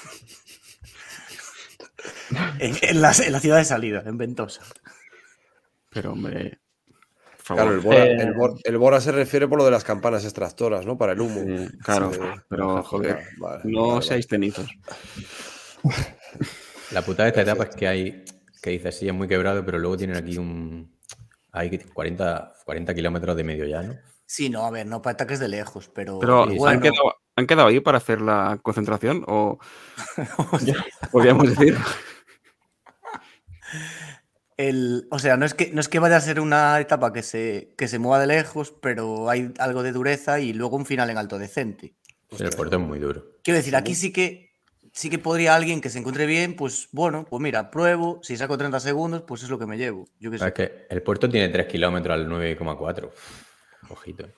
en, 2.58 2.76
en 2.82 3.00
la, 3.02 3.12
en 3.12 3.32
la 3.32 3.40
ciudad 3.40 3.56
de 3.58 3.64
salida, 3.64 4.02
en 4.06 4.16
Ventosa. 4.18 4.62
Pero, 5.90 6.12
hombre, 6.12 6.58
Claro, 7.46 7.70
favor. 7.70 7.74
el 7.74 7.80
Bora, 7.80 8.04
Eh, 8.06 8.16
el, 8.22 8.34
Bor- 8.34 8.60
el 8.64 8.78
Bora 8.78 9.00
se 9.02 9.12
refiere 9.12 9.46
por 9.46 9.58
lo 9.58 9.64
de 9.66 9.70
las 9.70 9.84
campanas 9.84 10.24
extractoras, 10.24 10.86
¿no? 10.86 10.96
Para 10.96 11.12
el 11.12 11.20
humo. 11.20 11.40
Sí, 11.68 11.78
claro, 11.78 12.10
Sí. 12.12 12.20
pero, 12.48 12.82
joder, 12.82 13.20
vale, 13.38 13.60
no 13.64 13.88
vale, 13.88 14.02
seáis 14.02 14.26
cenizos. 14.26 14.66
La 16.90 17.02
putada 17.02 17.24
de 17.24 17.28
esta 17.30 17.42
etapa 17.42 17.64
es 17.64 17.76
que 17.76 17.86
hay, 17.88 18.24
que 18.62 18.70
dices, 18.70 18.96
sí, 18.98 19.08
es 19.08 19.14
muy 19.14 19.28
quebrado, 19.28 19.64
pero 19.64 19.78
luego 19.78 19.96
tienen 19.96 20.16
aquí 20.16 20.38
un. 20.38 20.94
Hay 21.52 21.78
40, 21.78 22.54
40 22.64 22.94
kilómetros 22.94 23.36
de 23.36 23.44
medio 23.44 23.64
llano. 23.66 23.94
Sí, 24.26 24.48
no, 24.48 24.64
a 24.66 24.70
ver, 24.70 24.86
no 24.86 25.02
para 25.02 25.12
ataques 25.14 25.38
de 25.38 25.48
lejos, 25.48 25.90
pero, 25.94 26.18
Pero, 26.18 26.48
Sí, 26.48 26.58
¿han, 26.66 26.80
quedado, 26.80 27.14
¿han 27.36 27.46
quedado 27.46 27.68
ahí 27.68 27.80
para 27.80 27.98
hacer 27.98 28.20
la 28.20 28.58
concentración? 28.62 29.24
¿O 29.26 29.58
podríamos 31.12 31.48
decir? 31.50 31.76
El, 34.56 35.08
o 35.10 35.18
sea, 35.18 35.36
no 35.36 35.44
es 35.44 35.54
que 35.54 35.72
no 35.72 35.80
es 35.80 35.88
que 35.88 35.98
vaya 35.98 36.16
a 36.16 36.20
ser 36.20 36.38
una 36.38 36.78
etapa 36.80 37.12
que 37.12 37.22
se, 37.22 37.74
que 37.76 37.88
se 37.88 37.98
mueva 37.98 38.20
de 38.20 38.28
lejos, 38.28 38.72
pero 38.80 39.28
hay 39.28 39.52
algo 39.58 39.82
de 39.82 39.90
dureza 39.92 40.38
y 40.38 40.52
luego 40.52 40.76
un 40.76 40.86
final 40.86 41.10
en 41.10 41.18
alto 41.18 41.38
decente. 41.38 41.94
El 42.38 42.50
puerto 42.50 42.76
es 42.76 42.82
muy 42.82 42.98
duro. 43.00 43.24
Quiero 43.42 43.58
decir, 43.58 43.74
aquí 43.74 43.94
sí 43.94 44.12
que 44.12 44.52
sí 44.92 45.10
que 45.10 45.18
podría 45.18 45.56
alguien 45.56 45.80
que 45.80 45.90
se 45.90 45.98
encuentre 45.98 46.24
bien, 46.26 46.54
pues 46.54 46.88
bueno, 46.92 47.26
pues 47.28 47.42
mira, 47.42 47.68
pruebo, 47.70 48.20
si 48.22 48.36
saco 48.36 48.56
30 48.56 48.78
segundos, 48.78 49.22
pues 49.22 49.42
es 49.42 49.50
lo 49.50 49.58
que 49.58 49.66
me 49.66 49.76
llevo. 49.76 50.06
Yo 50.20 50.30
qué 50.30 50.36
Es 50.36 50.52
que 50.52 50.86
el 50.88 51.02
puerto 51.02 51.28
tiene 51.28 51.48
3 51.48 51.66
kilómetros 51.66 52.14
al 52.14 52.28
9,4. 52.28 53.10
Ojito. 53.90 54.28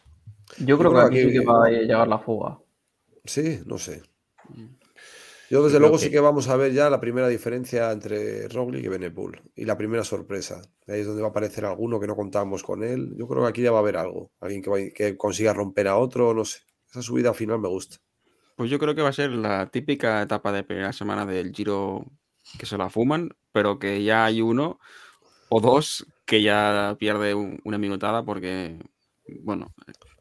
Yo 0.58 0.78
creo 0.78 0.90
que 0.92 0.96
creo 0.96 1.06
aquí 1.08 1.16
que- 1.16 1.24
sí 1.24 1.32
que 1.32 1.44
va 1.44 1.66
a 1.66 1.68
llegar 1.70 2.08
la 2.08 2.18
fuga. 2.18 2.58
Sí, 3.26 3.60
no 3.66 3.78
sé. 3.78 4.02
Yo 5.48 5.62
desde 5.62 5.76
creo 5.76 5.80
luego 5.80 5.96
que- 5.98 6.04
sí 6.06 6.10
que 6.10 6.18
vamos 6.20 6.48
a 6.48 6.56
ver 6.56 6.72
ya 6.72 6.90
la 6.90 7.00
primera 7.00 7.28
diferencia 7.28 7.92
entre 7.92 8.48
Roglic 8.48 8.84
y 8.84 8.88
Benepul 8.88 9.40
y 9.54 9.64
la 9.64 9.76
primera 9.78 10.02
sorpresa. 10.02 10.60
Ahí 10.88 11.00
es 11.00 11.06
donde 11.06 11.22
va 11.22 11.28
a 11.28 11.30
aparecer 11.30 11.64
alguno 11.64 12.00
que 12.00 12.06
no 12.08 12.16
contábamos 12.16 12.62
con 12.64 12.82
él. 12.82 13.14
Yo 13.16 13.28
creo 13.28 13.42
que 13.42 13.48
aquí 13.48 13.62
ya 13.62 13.70
va 13.70 13.78
a 13.78 13.80
haber 13.80 13.96
algo. 13.96 14.32
Alguien 14.40 14.60
que, 14.62 14.70
va- 14.70 14.90
que 14.94 15.16
consiga 15.16 15.52
romper 15.52 15.86
a 15.88 15.96
otro, 15.98 16.34
no 16.34 16.44
sé. 16.44 16.60
Esa 16.90 17.02
subida 17.02 17.32
final 17.32 17.60
me 17.60 17.68
gusta. 17.68 17.98
Pues 18.56 18.70
yo 18.70 18.78
creo 18.78 18.94
que 18.94 19.02
va 19.02 19.10
a 19.10 19.12
ser 19.12 19.30
la 19.30 19.68
típica 19.70 20.22
etapa 20.22 20.50
de 20.50 20.64
primera 20.64 20.92
semana 20.92 21.26
del 21.26 21.52
Giro 21.52 22.04
que 22.58 22.66
se 22.66 22.78
la 22.78 22.90
fuman, 22.90 23.30
pero 23.52 23.78
que 23.78 24.02
ya 24.02 24.24
hay 24.24 24.40
uno 24.40 24.78
o 25.48 25.60
dos 25.60 26.06
que 26.24 26.42
ya 26.42 26.96
pierde 26.98 27.34
un- 27.34 27.60
una 27.64 27.78
minutada 27.78 28.24
porque, 28.24 28.78
bueno, 29.42 29.72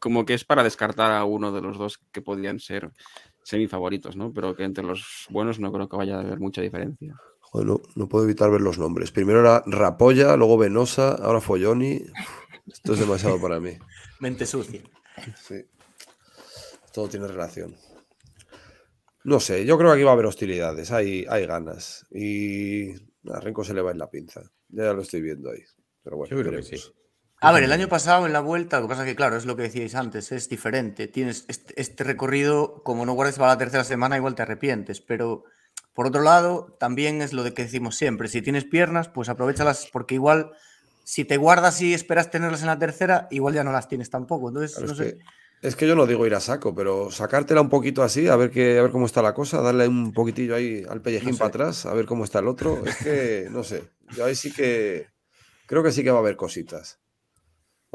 como 0.06 0.24
que 0.24 0.34
es 0.34 0.44
para 0.44 0.62
descartar 0.62 1.10
a 1.10 1.24
uno 1.24 1.50
de 1.50 1.60
los 1.60 1.78
dos 1.78 1.98
que 2.12 2.22
podrían 2.22 2.60
ser 2.60 2.92
semifavoritos, 3.42 4.14
¿no? 4.14 4.32
Pero 4.32 4.54
que 4.54 4.62
entre 4.62 4.84
los 4.84 5.26
buenos 5.30 5.58
no 5.58 5.72
creo 5.72 5.88
que 5.88 5.96
vaya 5.96 6.18
a 6.18 6.20
haber 6.20 6.38
mucha 6.38 6.62
diferencia. 6.62 7.16
Joder, 7.40 7.66
no, 7.66 7.80
no 7.96 8.08
puedo 8.08 8.22
evitar 8.22 8.48
ver 8.48 8.60
los 8.60 8.78
nombres. 8.78 9.10
Primero 9.10 9.40
era 9.40 9.64
Rapolla, 9.66 10.36
luego 10.36 10.58
Venosa, 10.58 11.16
ahora 11.16 11.40
Folloni. 11.40 12.02
Esto 12.68 12.92
es 12.92 13.00
demasiado 13.00 13.40
para 13.40 13.58
mí. 13.58 13.72
Mente 14.20 14.46
sucia. 14.46 14.80
Sí. 15.34 15.64
Todo 16.92 17.08
tiene 17.08 17.26
relación. 17.26 17.74
No 19.24 19.40
sé, 19.40 19.66
yo 19.66 19.76
creo 19.76 19.90
que 19.90 19.96
aquí 19.96 20.04
va 20.04 20.10
a 20.10 20.14
haber 20.14 20.26
hostilidades, 20.26 20.92
hay, 20.92 21.26
hay 21.28 21.46
ganas. 21.46 22.06
Y 22.12 22.92
a 23.28 23.40
Renko 23.40 23.64
se 23.64 23.74
le 23.74 23.82
va 23.82 23.90
en 23.90 23.98
la 23.98 24.08
pinza. 24.08 24.40
Ya 24.68 24.92
lo 24.92 25.02
estoy 25.02 25.20
viendo 25.20 25.50
ahí. 25.50 25.64
Pero 26.04 26.18
bueno, 26.18 26.36
Yo 26.36 26.40
creo 26.44 26.60
que 26.60 26.62
sí. 26.62 26.92
A 27.40 27.52
ver, 27.52 27.62
el 27.64 27.72
año 27.72 27.88
pasado 27.88 28.26
en 28.26 28.32
la 28.32 28.40
vuelta, 28.40 28.78
lo 28.80 28.86
que 28.86 28.92
pasa 28.92 29.02
es 29.02 29.08
que, 29.08 29.14
claro, 29.16 29.36
es 29.36 29.44
lo 29.44 29.56
que 29.56 29.62
decíais 29.64 29.94
antes, 29.94 30.32
es 30.32 30.48
diferente. 30.48 31.06
Tienes 31.06 31.44
este, 31.48 31.80
este 31.80 32.02
recorrido, 32.04 32.82
como 32.82 33.04
no 33.04 33.12
guardes 33.12 33.36
para 33.36 33.48
la 33.52 33.58
tercera 33.58 33.84
semana, 33.84 34.16
igual 34.16 34.34
te 34.34 34.42
arrepientes. 34.42 35.00
Pero, 35.02 35.44
por 35.94 36.06
otro 36.06 36.22
lado, 36.22 36.74
también 36.80 37.20
es 37.22 37.32
lo 37.34 37.42
de 37.44 37.52
que 37.52 37.62
decimos 37.64 37.96
siempre, 37.96 38.28
si 38.28 38.40
tienes 38.42 38.64
piernas, 38.64 39.08
pues 39.08 39.28
aprovechalas, 39.28 39.88
porque 39.92 40.14
igual, 40.14 40.50
si 41.04 41.24
te 41.26 41.36
guardas 41.36 41.80
y 41.82 41.92
esperas 41.94 42.30
tenerlas 42.30 42.62
en 42.62 42.68
la 42.68 42.78
tercera, 42.78 43.28
igual 43.30 43.54
ya 43.54 43.64
no 43.64 43.70
las 43.72 43.86
tienes 43.88 44.08
tampoco. 44.10 44.48
Entonces, 44.48 44.72
Claro, 44.76 44.86
no 44.86 44.92
es, 44.94 44.98
sé. 44.98 45.18
que, 45.18 45.68
es 45.68 45.76
que 45.76 45.86
yo 45.86 45.94
no 45.94 46.06
digo 46.06 46.26
ir 46.26 46.34
a 46.34 46.40
saco, 46.40 46.74
pero 46.74 47.10
sacártela 47.10 47.60
un 47.60 47.68
poquito 47.68 48.02
así, 48.02 48.28
a 48.28 48.36
ver, 48.36 48.50
qué, 48.50 48.78
a 48.78 48.82
ver 48.82 48.90
cómo 48.90 49.04
está 49.04 49.20
la 49.20 49.34
cosa, 49.34 49.60
darle 49.60 49.86
un 49.88 50.12
poquitillo 50.14 50.54
ahí 50.54 50.84
al 50.88 51.02
pellejín 51.02 51.28
No 51.30 51.34
sé. 51.34 51.38
para 51.38 51.48
atrás, 51.50 51.84
a 51.86 51.92
ver 51.92 52.06
cómo 52.06 52.24
está 52.24 52.38
el 52.38 52.48
otro. 52.48 52.82
Es 52.86 52.96
que, 52.96 53.48
no 53.50 53.62
sé, 53.62 53.84
yo 54.16 54.24
ahí 54.24 54.34
sí 54.34 54.52
que 54.52 55.08
creo 55.66 55.82
que 55.82 55.92
sí 55.92 56.02
que 56.02 56.10
va 56.10 56.16
a 56.16 56.20
haber 56.20 56.36
cositas. 56.36 56.98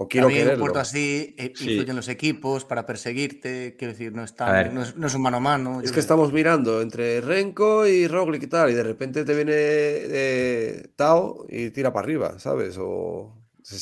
O 0.03 0.07
quiero 0.07 0.27
También 0.27 0.41
un 0.41 0.45
quererlo. 0.47 0.63
puerto 0.63 0.79
así 0.79 1.35
eh, 1.37 1.53
Sí. 1.55 1.69
influyen 1.73 1.95
los 1.95 2.07
equipos 2.07 2.65
para 2.65 2.87
perseguirte, 2.87 3.75
quiero 3.77 3.93
decir, 3.93 4.11
no 4.13 4.23
es, 4.23 4.33
tan- 4.35 4.49
A 4.49 4.53
ver. 4.53 4.73
no 4.73 4.81
es, 4.81 4.95
no 4.97 5.05
es 5.05 5.13
un 5.13 5.21
mano 5.21 5.37
a 5.37 5.39
mano. 5.39 5.79
Es 5.81 5.91
que 5.91 5.99
estamos 5.99 6.33
mirando 6.33 6.81
entre 6.81 7.21
Renko 7.21 7.85
y 7.85 8.07
Roglic 8.07 8.41
y 8.43 8.47
tal, 8.47 8.71
y 8.71 8.73
de 8.73 8.81
repente 8.81 9.23
te 9.23 9.35
viene 9.35 9.53
eh, 9.55 10.87
Tao 10.95 11.45
y 11.47 11.69
tira 11.69 11.93
para 11.93 12.03
arriba, 12.05 12.39
¿sabes? 12.39 12.77
O 12.79 13.37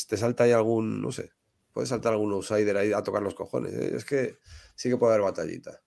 te 0.09 0.17
salta 0.17 0.43
ahí 0.43 0.51
algún, 0.51 1.01
no 1.01 1.09
sé, 1.13 1.31
puede 1.71 1.87
saltar 1.87 2.11
algún 2.11 2.33
outsider 2.33 2.75
ahí 2.75 2.91
a 2.91 3.01
tocar 3.01 3.21
los 3.21 3.33
cojones. 3.33 3.73
¿eh? 3.73 3.93
Es 3.95 4.03
que 4.03 4.39
sí 4.75 4.89
que 4.89 4.97
puede 4.97 5.13
haber 5.13 5.23
batallita. 5.23 5.79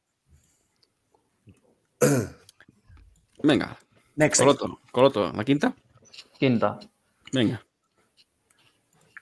Venga, 3.42 3.78
Next. 4.16 4.40
Coloto, 4.40 4.80
Coloto, 4.90 5.30
la 5.32 5.44
quinta. 5.44 5.74
Quinta. 6.38 6.78
Venga. 7.32 7.62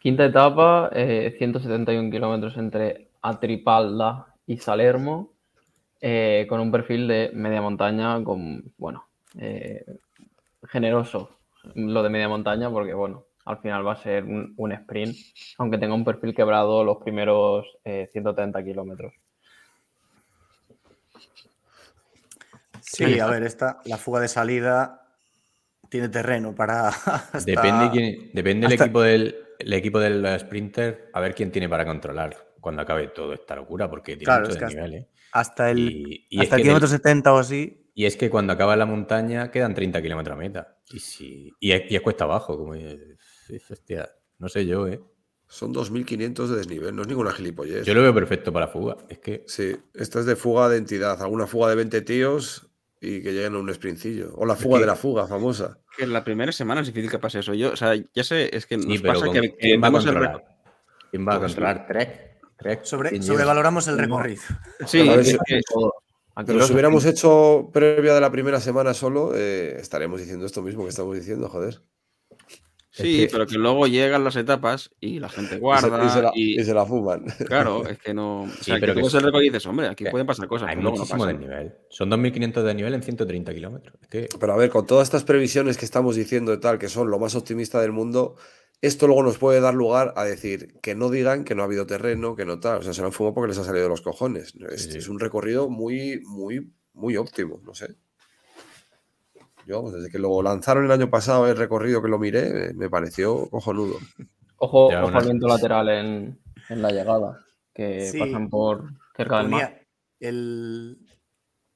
Quinta 0.01 0.25
etapa, 0.25 0.89
eh, 0.93 1.35
171 1.39 2.11
kilómetros 2.11 2.57
entre 2.57 3.09
Atripalda 3.21 4.35
y 4.47 4.57
Salermo, 4.57 5.33
eh, 6.01 6.47
con 6.49 6.59
un 6.61 6.73
perfil 6.73 7.07
de 7.07 7.31
media 7.35 7.61
montaña, 7.61 8.25
con, 8.25 8.73
bueno, 8.79 9.05
eh, 9.39 9.85
generoso 10.67 11.37
lo 11.75 12.03
de 12.03 12.09
media 12.09 12.29
montaña, 12.29 12.71
porque, 12.71 12.95
bueno, 12.95 13.25
al 13.45 13.59
final 13.59 13.87
va 13.87 13.93
a 13.93 13.97
ser 13.97 14.25
un, 14.25 14.55
un 14.57 14.73
sprint, 14.73 15.15
aunque 15.59 15.77
tenga 15.77 15.95
un 15.95 16.05
perfil 16.05 16.35
quebrado 16.35 16.83
los 16.83 16.97
primeros 16.97 17.67
eh, 17.85 18.09
130 18.11 18.65
kilómetros. 18.65 19.13
Sí, 22.81 23.21
a 23.21 23.27
ver, 23.27 23.43
esta, 23.43 23.79
la 23.85 23.99
fuga 23.99 24.21
de 24.21 24.29
salida 24.29 25.03
tiene 25.91 26.09
terreno 26.09 26.55
para. 26.55 26.89
hasta- 27.33 27.41
Depende, 27.45 27.91
quién- 27.91 28.31
depende 28.33 28.67
el 28.67 28.73
equipo 28.73 29.03
del 29.03 29.37
el 29.61 29.73
equipo 29.73 29.99
del 30.01 30.27
sprinter, 30.38 31.11
a 31.12 31.20
ver 31.20 31.35
quién 31.35 31.51
tiene 31.53 31.68
para 31.68 31.85
controlar 31.85 32.55
cuando 32.61 32.83
acabe 32.83 33.09
toda 33.09 33.35
esta 33.35 33.57
locura, 33.57 33.88
porque 33.88 34.16
tiene 34.16 34.25
Claro, 34.27 34.49
mucho 34.49 34.55
desnivel, 34.66 34.94
¿eh? 34.94 35.09
Hasta 35.33 35.70
el, 35.70 35.79
Y, 35.79 36.27
y 36.31 36.38
es 36.38 36.42
hasta 36.42 36.57
el 36.57 36.62
kilómetro 36.62 36.88
del- 36.88 36.99
70 36.99 37.33
o 37.33 37.38
así. 37.38 37.77
y 37.94 38.05
es 38.07 38.16
que 38.16 38.31
cuando 38.31 38.53
acaba 38.53 38.77
la 38.77 38.87
montaña 38.87 39.51
quedan 39.51 39.75
30 39.75 40.01
kilómetros 40.03 40.35
a 40.35 40.38
meta. 40.38 40.79
Y, 40.92 40.99
si, 41.01 41.53
y, 41.61 41.73
es, 41.73 41.90
y 41.90 41.96
es 41.96 42.01
cuesta 42.03 42.25
abajo, 42.25 42.57
como 42.57 42.75
es- 42.75 42.99
hostia, 43.70 44.11
no 44.38 44.49
sé 44.49 44.66
yo, 44.66 44.87
¿eh? 44.88 45.01
Son 45.49 45.73
2.500 45.73 46.49
de 46.51 46.57
desnivel, 46.59 46.94
no 46.94 47.03
es 47.03 47.09
ninguna 47.09 47.33
gilipollez. 47.33 47.85
Yo 47.85 47.92
lo 47.94 48.03
veo 48.03 48.14
perfecto 48.14 48.53
para 48.53 48.68
fuga. 48.68 48.96
Es 49.09 49.18
que 49.18 49.42
Sí, 49.49 49.77
esta 49.94 50.20
es 50.20 50.27
de 50.27 50.37
fuga 50.37 50.68
de 50.68 50.77
entidad, 50.79 51.20
alguna 51.23 51.46
fuga 51.49 51.68
de 51.70 51.75
20 51.77 52.03
tíos 52.03 52.70
y 53.01 53.23
que 53.23 53.33
lleguen 53.33 53.55
a 53.55 53.59
un 53.59 53.73
sprincillo. 53.75 54.33
O 54.37 54.45
la 54.47 54.55
fuga 54.57 54.77
que- 54.79 54.81
de 54.83 54.87
la 54.87 54.97
fuga, 54.97 55.27
famosa. 55.27 55.79
Que 55.97 56.05
en 56.05 56.13
la 56.13 56.23
primera 56.25 56.53
semana 56.53 56.81
es 56.83 56.89
difícil 56.89 57.11
que 57.11 57.19
pase 57.19 57.39
eso. 57.41 57.55
Yo, 57.55 57.73
o 57.73 57.77
sea, 57.77 57.95
ya 58.15 58.25
sé, 58.25 58.55
es 58.55 58.67
que 58.67 58.77
nos 58.77 58.87
Sí, 58.87 58.99
pero 58.99 59.15
pasa 59.15 59.27
con- 59.27 59.35
que, 59.35 59.41
que 59.53 59.57
¿quién 59.59 59.83
va 59.83 59.87
a 59.87 59.89
el 59.89 59.95
controlar? 59.97 60.45
¿Quién 61.11 61.27
va 61.29 61.35
a 61.37 61.41
controlar? 61.41 61.87
Trek. 61.87 62.31
Trek. 62.59 62.85
Sobre, 62.85 63.23
sobrevaloramos 63.23 63.89
el 63.89 63.97
recorrido. 63.99 64.43
Sí, 64.87 65.09
ver, 65.09 65.21
es 65.21 65.39
que- 65.47 65.61
Pero 66.47 66.67
si 66.67 66.73
hubiéramos 66.73 67.05
hecho 67.07 67.71
previa 67.73 68.15
de 68.15 68.21
la 68.21 68.31
primera 68.31 68.61
semana 68.61 68.93
solo, 68.95 69.33
eh, 69.35 69.77
estaríamos 69.81 70.21
diciendo 70.21 70.45
esto 70.47 70.63
mismo 70.63 70.83
que 70.85 70.91
estamos 70.91 71.17
diciendo, 71.17 71.49
joder. 71.49 71.81
Sí, 72.90 73.18
que- 73.20 73.29
pero 73.33 73.46
que 73.46 73.57
luego 73.57 73.87
llegan 73.87 74.24
las 74.24 74.37
etapas 74.37 74.90
y 75.00 75.18
la 75.20 75.29
gente 75.29 75.53
Y 75.53 75.55
se- 75.55 75.61
guarda. 75.61 76.05
y, 76.05 76.09
se 76.11 76.22
la, 76.22 76.31
y, 76.35 76.61
y 76.61 76.64
se 76.64 76.74
la 76.74 76.85
fuman. 76.87 77.24
Claro, 77.46 77.83
es 77.88 77.98
que 77.98 78.12
no. 78.14 78.42
O 78.42 78.48
sea, 78.48 78.76
pero 78.81 78.92
que 78.94 78.94
que 78.94 79.00
tú 79.00 79.07
ves 79.07 79.14
el 79.14 79.20
es- 79.20 79.26
récord 79.26 79.42
y 79.42 79.44
dices, 79.48 79.66
hombre, 79.66 79.88
aquí 79.88 80.05
que 80.05 80.11
pueden 80.11 80.26
pasar 80.26 80.46
cosas. 80.48 80.68
Hay 80.68 80.74
pero 80.76 80.83
luego 80.83 80.96
no 80.96 81.00
muchísimo 81.03 81.24
pasan. 81.24 81.38
desnivel. 81.40 81.74
Son 81.88 82.11
2.500 82.11 82.62
de 82.64 82.74
nivel 82.74 82.94
en 82.94 83.03
130 83.03 83.55
kilómetros. 83.55 83.96
Es 84.03 84.09
que 84.09 84.29
Pero 84.38 84.53
a 84.53 84.57
ver, 84.57 84.70
con 84.70 84.87
todas 84.87 85.07
estas 85.09 85.24
previsiones 85.24 85.76
que 85.79 85.85
estamos 85.85 86.16
diciendo 86.16 86.53
y 86.53 86.61
tal, 86.61 86.79
que 86.79 86.88
son 86.88 87.11
lo 87.11 87.18
más 87.18 87.35
optimista 87.35 87.81
del 87.81 87.92
mundo, 87.92 88.37
esto 88.83 89.07
luego 89.07 89.22
nos 89.22 89.37
puede 89.38 89.61
dar 89.61 89.74
lugar 89.74 90.14
a 90.16 90.24
decir 90.24 90.74
que 90.81 90.94
no 90.94 91.11
digan 91.11 91.44
que 91.44 91.55
no 91.55 91.62
ha 91.62 91.66
habido 91.66 91.87
terreno, 91.87 92.35
que 92.35 92.46
no 92.46 92.61
tal. 92.61 92.79
O 92.79 92.83
sea, 92.83 92.94
se 92.94 93.03
lo 93.03 93.09
han 93.09 93.12
fumado 93.12 93.35
porque 93.35 93.48
les 93.48 93.59
ha 93.59 93.64
salido 93.64 93.83
de 93.85 93.90
los 93.90 94.00
cojones. 94.00 94.55
Es, 94.72 94.85
Sí, 94.85 94.92
sí. 94.92 94.98
es 94.98 95.09
un 95.09 95.20
recorrido 95.20 95.68
muy, 95.68 96.22
muy, 96.24 96.72
muy 96.94 97.16
óptimo, 97.18 97.61
no 97.64 97.74
sé. 97.74 97.94
Yo, 99.71 99.77
vamos, 99.77 99.95
desde 99.95 100.11
que 100.11 100.19
lo 100.19 100.43
lanzaron 100.43 100.85
el 100.85 100.91
año 100.91 101.09
pasado, 101.11 101.47
el 101.49 101.57
recorrido 101.57 102.03
que 102.03 102.09
lo 102.09 102.19
miré, 102.19 102.75
me 102.75 102.91
pareció 102.91 103.49
cojonudo. 103.49 103.99
Ojo, 104.57 104.91
Ya, 104.91 105.05
ojo 105.05 105.17
al 105.17 105.25
viento 105.25 105.47
lateral 105.47 105.89
en, 105.89 106.41
en 106.69 106.83
la 106.83 106.91
llegada, 106.91 107.39
que 107.73 108.11
Sí. 108.11 108.19
pasan 108.19 108.51
por 108.51 108.91
cerca 109.17 109.39
del 109.39 109.49
mar. 109.49 109.87
El, 110.19 110.99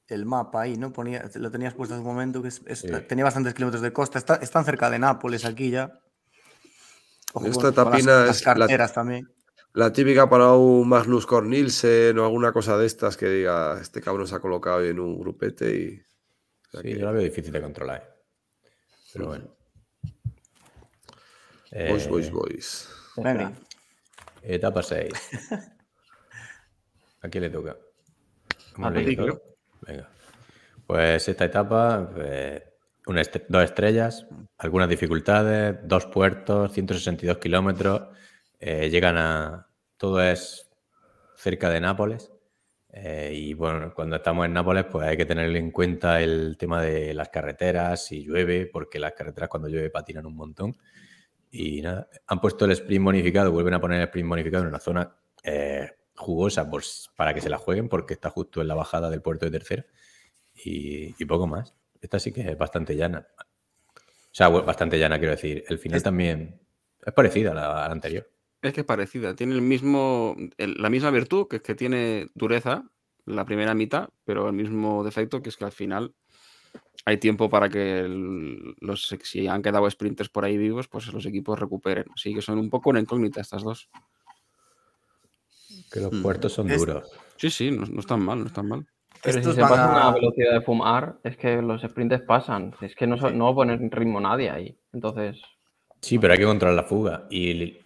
el 0.07 0.25
mapa 0.25 0.63
ahí, 0.63 0.75
¿no? 0.77 0.91
Ponía, 0.91 1.23
lo 1.35 1.49
tenías 1.51 1.73
puesto 1.73 1.95
hace 1.95 2.01
un 2.01 2.07
momento, 2.07 2.41
que 2.41 2.49
es- 2.49 2.61
es- 2.67 2.79
Sí. 2.79 2.89
tenía 3.07 3.23
bastantes 3.23 3.53
kilómetros 3.53 3.81
de 3.81 3.93
costa. 3.93 4.19
Está- 4.19 4.35
están 4.35 4.65
cerca 4.65 4.89
de 4.89 4.99
Nápoles 4.99 5.45
aquí 5.45 5.71
ya. 5.71 5.97
Ojo 7.33 7.45
Esta 7.47 7.71
con- 7.71 7.73
con 7.73 7.83
las- 7.85 7.91
tapina 8.03 8.25
las 8.25 8.37
es 8.41 8.45
la- 8.45 8.53
carteras 8.55 8.93
también. 8.93 9.27
La 9.73 9.91
típica 9.93 10.29
para 10.29 10.51
un 10.53 10.87
Magnus 10.89 11.25
Cornilsen 11.25 12.19
o 12.19 12.25
alguna 12.25 12.51
cosa 12.51 12.77
de 12.77 12.85
estas 12.85 13.15
que 13.17 13.27
diga, 13.29 13.79
este 13.81 14.01
cabrón 14.01 14.27
se 14.27 14.35
ha 14.35 14.39
colocado 14.39 14.83
en 14.83 14.99
un 14.99 15.17
grupete 15.19 15.75
y... 15.75 16.01
sea 16.75 16.81
sí, 16.81 16.93
que- 16.93 16.99
yo 16.99 17.05
la 17.05 17.11
veo 17.11 17.21
difícil 17.23 17.51
de 17.51 17.61
controlar. 17.61 18.01
¿eh? 18.01 18.69
Pero 19.13 19.27
bueno. 19.27 19.45
Boys, 21.71 22.05
Eh, 22.05 22.09
boys, 22.09 22.31
boys. 22.31 22.89
Venga. 23.17 23.51
Etapa 24.41 24.81
6. 24.83 25.11
¿A 27.21 27.29
quién 27.29 27.43
le 27.43 27.49
toca? 27.49 27.75
¿Hemos 28.77 28.91
A 28.91 28.93
ti, 29.03 29.15
creo. 29.15 29.41
Venga. 29.81 30.09
Pues 30.85 31.27
esta 31.27 31.45
etapa, 31.45 32.11
eh, 32.17 32.73
una 33.07 33.21
dos 33.49 33.63
estrellas, 33.63 34.25
algunas 34.57 34.87
dificultades, 34.89 35.77
dos 35.83 36.05
puertos, 36.07 36.71
162 36.73 37.37
kilómetros. 37.39 38.09
eh, 38.59 38.89
llegan 38.89 39.17
a. 39.17 39.67
Todo 39.97 40.21
es 40.21 40.69
cerca 41.35 41.69
de 41.69 41.81
Nápoles. 41.81 42.31
Eh, 42.97 43.31
y 43.33 43.53
bueno, 43.53 43.93
cuando 43.93 44.15
estamos 44.15 44.45
en 44.45 44.53
Nápoles, 44.53 44.85
pues 44.89 45.05
hay 45.07 45.17
que 45.17 45.25
tener 45.25 45.53
en 45.55 45.69
cuenta 45.71 46.21
el 46.21 46.55
tema 46.57 46.81
de 46.81 47.13
las 47.13 47.27
carreteras, 47.29 48.05
si 48.05 48.23
llueve, 48.23 48.67
porque 48.67 48.99
las 48.99 49.11
carreteras 49.13 49.49
cuando 49.49 49.67
llueve 49.67 49.89
patinan 49.89 50.25
un 50.25 50.35
montón. 50.35 50.77
Y 51.51 51.81
nada, 51.81 52.07
han 52.27 52.39
puesto 52.41 52.65
el 52.65 52.71
sprint 52.71 53.03
bonificado, 53.03 53.51
vuelven 53.51 53.73
a 53.73 53.81
poner 53.81 53.99
el 53.99 54.05
sprint 54.07 54.29
bonificado 54.29 54.63
en 54.63 54.69
una 54.69 54.79
zona 54.79 55.13
eh, 55.43 55.89
jugosa 56.15 56.69
por 56.69 56.83
para 57.17 57.33
que 57.33 57.41
se 57.41 57.49
la 57.49 57.57
jueguen, 57.57 57.89
porque 57.89 58.13
está 58.13 58.29
justo 58.29 58.61
en 58.61 58.67
la 58.69 58.75
bajada 58.75 59.09
del 59.09 59.21
puerto 59.21 59.45
de 59.45 59.51
tercera. 59.51 59.85
Y, 60.53 61.13
y 61.21 61.25
poco 61.25 61.47
más. 61.47 61.73
Esta 62.01 62.17
sí 62.19 62.31
que 62.31 62.41
es 62.49 62.57
bastante 62.57 62.95
llana. 62.95 63.27
O 63.37 64.37
sea, 64.37 64.47
bastante 64.49 64.97
llana, 64.97 65.17
quiero 65.19 65.31
decir. 65.35 65.63
El 65.67 65.79
final 65.79 65.97
Es- 65.97 66.03
también 66.03 66.59
es 67.05 67.13
parecida 67.13 67.51
a 67.51 67.55
la, 67.55 67.83
a 67.85 67.87
la 67.87 67.93
anterior. 67.93 68.29
Es 68.65 68.73
que 68.73 68.81
es 68.81 68.85
parecida. 68.87 69.35
Tiene 69.35 69.53
el 69.53 69.61
mismo, 69.61 70.35
el- 70.57 70.73
la 70.79 70.89
misma 70.89 71.11
virtud, 71.11 71.47
que 71.47 71.57
es 71.57 71.61
que 71.61 71.75
tiene 71.75 72.29
dureza 72.33 72.83
la 73.25 73.45
primera 73.45 73.75
mitad, 73.75 74.09
pero 74.23 74.47
el 74.47 74.53
mismo 74.53 75.03
defecto, 75.03 75.41
que 75.43 75.49
es 75.49 75.57
que 75.57 75.65
al 75.65 75.71
final 75.71 76.13
hay 77.05 77.17
tiempo 77.17 77.47
para 77.47 77.69
que 77.69 77.99
el- 77.99 78.75
los, 78.79 79.15
si 79.21 79.47
han 79.47 79.61
quedado 79.61 79.87
sprinters 79.89 80.29
por 80.29 80.45
ahí 80.45 80.57
vivos, 80.57 80.87
pues 80.87 81.13
los 81.13 81.25
equipos 81.27 81.59
recuperen. 81.59 82.05
Así 82.15 82.33
que 82.33 82.41
son 82.41 82.57
un 82.57 82.71
poco 82.71 82.89
una 82.89 82.99
incógnita 82.99 83.41
estas 83.41 83.61
dos. 83.61 83.87
Que 85.91 85.99
los 85.99 86.11
Mm. 86.11 86.21
puertos 86.23 86.53
son 86.53 86.69
Es- 86.71 86.79
duros. 86.79 87.07
Sí, 87.37 87.51
sí, 87.51 87.69
no, 87.69 87.85
no 87.85 87.99
están 87.99 88.21
mal, 88.21 88.39
no 88.39 88.47
están 88.47 88.67
mal. 88.67 88.87
Pero 89.21 89.37
Estos 89.39 89.53
si 89.53 89.57
se 89.57 89.61
van 89.61 89.69
pasan 89.69 89.89
a- 89.91 90.07
a 90.09 90.13
velocidad 90.13 90.53
de 90.53 90.61
fumar, 90.61 91.19
es 91.23 91.37
que 91.37 91.61
los 91.61 91.81
sprints 91.83 92.21
pasan. 92.27 92.73
Es 92.81 92.95
que 92.95 93.05
no, 93.05 93.15
no 93.15 93.45
va 93.45 93.51
a 93.51 93.55
poner 93.55 93.79
ritmo 93.91 94.19
nadie 94.19 94.49
ahí. 94.49 94.75
Entonces, 94.91 95.39
Sí, 96.01 96.19
pero 96.19 96.33
hay 96.33 96.39
que 96.39 96.45
controlar 96.45 96.75
la 96.75 96.83
fuga. 96.83 97.25
¿Y, 97.31 97.79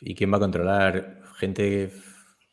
¿y 0.00 0.14
quién 0.14 0.32
va 0.32 0.36
a 0.36 0.40
controlar? 0.40 1.22
Gente 1.36 1.90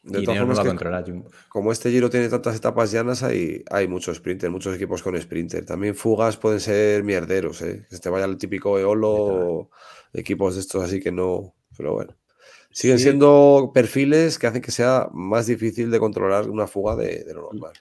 De 0.04 0.22
todas 0.24 0.24
Ineos 0.24 0.36
no 0.38 0.40
formas, 0.40 0.58
va 0.60 0.62
a 0.62 0.66
controlar 0.66 1.06
como 1.50 1.72
este 1.72 1.92
giro 1.92 2.10
tiene 2.10 2.30
tantas 2.30 2.56
etapas 2.56 2.92
llanas, 2.92 3.24
hay, 3.24 3.64
hay 3.70 3.88
muchos 3.88 4.18
sprinter, 4.18 4.50
muchos 4.50 4.76
equipos 4.76 5.04
con 5.04 5.20
sprinter. 5.20 5.66
También 5.66 5.96
fugas 5.96 6.38
pueden 6.38 6.60
ser 6.60 7.04
mierderos, 7.04 7.62
¿eh? 7.62 7.86
Que 7.90 7.96
se 7.96 8.02
te 8.02 8.10
vaya 8.10 8.26
el 8.26 8.38
típico 8.38 8.80
Eolo 8.80 9.12
o 9.14 9.70
equipos 10.14 10.56
de 10.56 10.62
estos 10.62 10.84
así 10.84 11.00
que 11.02 11.12
no. 11.12 11.54
Pero 11.76 11.94
bueno. 11.94 12.16
Siguen 12.72 12.98
Sí. 13.00 13.06
siendo 13.06 13.72
perfiles 13.74 14.38
que 14.38 14.48
hacen 14.48 14.62
que 14.62 14.72
sea 14.72 15.10
más 15.12 15.48
difícil 15.48 15.90
de 15.90 16.00
controlar 16.00 16.50
una 16.50 16.68
fuga 16.68 16.96
de, 16.96 17.24
de 17.24 17.34
lo 17.34 17.42
normal. 17.52 17.74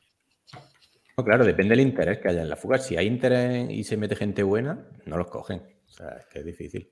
No, 1.18 1.24
claro, 1.24 1.44
depende 1.44 1.70
del 1.76 1.80
interés 1.86 2.18
que 2.18 2.28
haya 2.28 2.42
en 2.42 2.48
la 2.48 2.56
fuga. 2.56 2.78
Si 2.78 2.96
hay 2.96 3.06
interés 3.06 3.70
y 3.70 3.84
se 3.84 3.96
mete 3.96 4.16
gente 4.16 4.42
buena, 4.42 4.86
no 5.06 5.16
los 5.16 5.28
cogen. 5.28 5.62
O 5.86 5.90
sea, 5.90 6.08
es 6.18 6.26
que 6.26 6.40
es 6.40 6.44
difícil. 6.44 6.90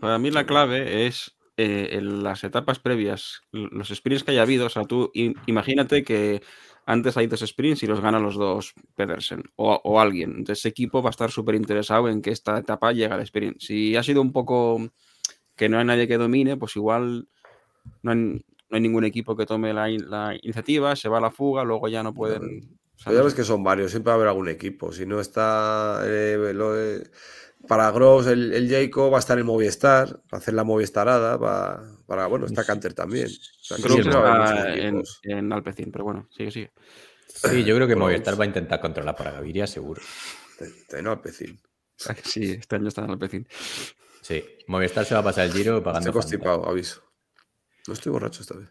Para 0.00 0.18
mí 0.18 0.30
la 0.30 0.46
clave 0.46 1.06
es 1.06 1.36
eh, 1.56 1.90
en 1.92 2.22
las 2.22 2.42
etapas 2.44 2.78
previas, 2.78 3.42
los 3.52 3.88
sprints 3.88 4.24
que 4.24 4.30
haya 4.32 4.42
habido. 4.42 4.66
O 4.66 4.70
sea, 4.70 4.84
tú 4.84 5.10
imagínate 5.14 6.02
que 6.02 6.42
antes 6.86 7.16
hay 7.16 7.26
dos 7.26 7.40
sprints 7.40 7.82
y 7.82 7.86
los 7.86 8.00
gana 8.00 8.18
los 8.18 8.34
dos 8.34 8.72
Pedersen 8.96 9.44
o, 9.56 9.80
o 9.84 10.00
alguien. 10.00 10.30
Entonces 10.30 10.60
ese 10.60 10.68
equipo 10.68 11.02
va 11.02 11.10
a 11.10 11.16
estar 11.16 11.30
súper 11.30 11.54
interesado 11.54 12.08
en 12.08 12.22
que 12.22 12.30
esta 12.30 12.58
etapa 12.58 12.92
llegue 12.92 13.12
al 13.12 13.20
sprint. 13.20 13.60
Si 13.60 13.94
ha 13.96 14.02
sido 14.02 14.22
un 14.22 14.32
poco 14.32 14.90
que 15.54 15.68
no 15.68 15.78
hay 15.78 15.84
nadie 15.84 16.08
que 16.08 16.16
domine, 16.16 16.56
pues 16.56 16.74
igual 16.76 17.28
no 18.02 18.10
hay, 18.12 18.16
no 18.16 18.42
hay 18.70 18.80
ningún 18.80 19.04
equipo 19.04 19.36
que 19.36 19.46
tome 19.46 19.74
la, 19.74 19.90
in- 19.90 20.08
la 20.08 20.34
iniciativa, 20.40 20.96
se 20.96 21.08
va 21.10 21.18
a 21.18 21.20
la 21.20 21.30
fuga, 21.30 21.62
luego 21.64 21.88
ya 21.88 22.02
no 22.02 22.14
pueden... 22.14 22.78
o 22.96 22.98
sea, 22.98 23.12
ya 23.12 23.22
ves 23.22 23.34
que 23.34 23.44
son 23.44 23.62
varios, 23.62 23.90
siempre 23.90 24.08
va 24.10 24.14
a 24.14 24.16
haber 24.16 24.28
algún 24.28 24.48
equipo. 24.48 24.92
Si 24.92 25.04
no 25.04 25.20
está 25.20 26.00
eh, 26.06 26.52
lo 26.54 26.74
para 27.68 27.90
Gross, 27.90 28.26
el, 28.26 28.52
el 28.52 28.68
Jacob 28.70 29.12
va 29.12 29.16
a 29.16 29.20
estar 29.20 29.38
en 29.38 29.46
Movistar, 29.46 30.16
va 30.16 30.22
a 30.32 30.36
hacer 30.38 30.54
la 30.54 30.64
Movistarada, 30.64 31.36
va, 31.36 31.82
para, 32.06 32.26
bueno, 32.26 32.46
está 32.46 32.64
Canter 32.64 32.94
también. 32.94 33.26
O 33.28 33.62
sea, 33.64 33.76
que 33.76 33.88
siempre 33.88 34.14
va 34.16 34.44
está 34.44 34.74
en, 34.74 35.02
en 35.24 35.52
Alpecin, 35.52 35.90
pero 35.92 36.04
bueno, 36.04 36.28
sigue, 36.36 36.50
sigue. 36.50 36.72
Sí, 37.28 37.62
yo 37.64 37.76
creo 37.76 37.86
que 37.86 37.96
Movistar 37.96 38.38
va 38.38 38.44
a 38.44 38.48
intentar 38.48 38.80
controlar 38.80 39.14
para 39.14 39.30
Gaviria, 39.32 39.66
seguro. 39.66 40.02
Te- 40.88 41.02
no, 41.02 41.12
Alpecin. 41.12 41.60
Sí, 42.24 42.52
este 42.52 42.76
año 42.76 42.88
está 42.88 43.04
en 43.04 43.10
Alpecin. 43.10 43.46
Sí, 44.22 44.42
Movistar 44.66 45.04
se 45.04 45.14
va 45.14 45.20
a 45.20 45.24
pasar 45.24 45.44
el 45.46 45.52
giro 45.52 45.82
pagando. 45.82 46.08
Estoy 46.08 46.12
Fanta. 46.12 46.46
constipado, 46.46 46.68
aviso. 46.68 47.02
No 47.86 47.94
estoy 47.94 48.10
borracho 48.12 48.40
esta 48.42 48.56
vez. 48.56 48.68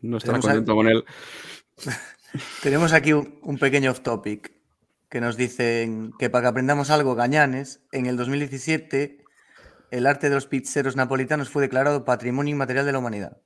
No 0.00 0.16
estará 0.18 0.38
Tenemos 0.40 0.44
a- 0.46 0.48
contento 0.48 0.74
con 0.74 0.88
él. 0.88 1.04
Tenemos 2.62 2.92
aquí 2.92 3.12
un, 3.12 3.38
un 3.42 3.58
pequeño 3.58 3.90
off 3.90 4.00
topic 4.00 4.52
que 5.14 5.20
nos 5.20 5.36
dicen 5.36 6.12
que 6.18 6.28
para 6.28 6.42
que 6.42 6.48
aprendamos 6.48 6.90
algo, 6.90 7.14
Gañanes, 7.14 7.84
en 7.92 8.06
el 8.06 8.16
2017 8.16 9.22
el 9.92 10.08
arte 10.08 10.28
de 10.28 10.34
los 10.34 10.48
pizzeros 10.48 10.96
napolitanos 10.96 11.50
fue 11.50 11.62
declarado 11.62 12.04
Patrimonio 12.04 12.50
Inmaterial 12.50 12.84
de 12.84 12.90
la 12.90 12.98
Humanidad. 12.98 13.40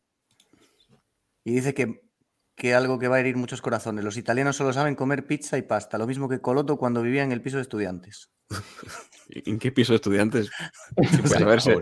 Y 1.44 1.52
dice 1.52 1.74
que, 1.74 2.10
que 2.54 2.72
algo 2.72 2.98
que 2.98 3.08
va 3.08 3.16
a 3.16 3.20
herir 3.20 3.36
muchos 3.36 3.60
corazones. 3.60 4.02
Los 4.02 4.16
italianos 4.16 4.56
solo 4.56 4.72
saben 4.72 4.94
comer 4.94 5.26
pizza 5.26 5.58
y 5.58 5.62
pasta, 5.62 5.98
lo 5.98 6.06
mismo 6.06 6.26
que 6.26 6.40
Coloto 6.40 6.78
cuando 6.78 7.02
vivía 7.02 7.22
en 7.22 7.32
el 7.32 7.42
piso 7.42 7.58
de 7.58 7.64
estudiantes. 7.64 8.30
¿En 9.28 9.58
qué 9.58 9.70
piso 9.70 9.92
de 9.92 9.96
estudiantes? 9.96 10.48
Pues, 10.96 11.44
verse. 11.44 11.80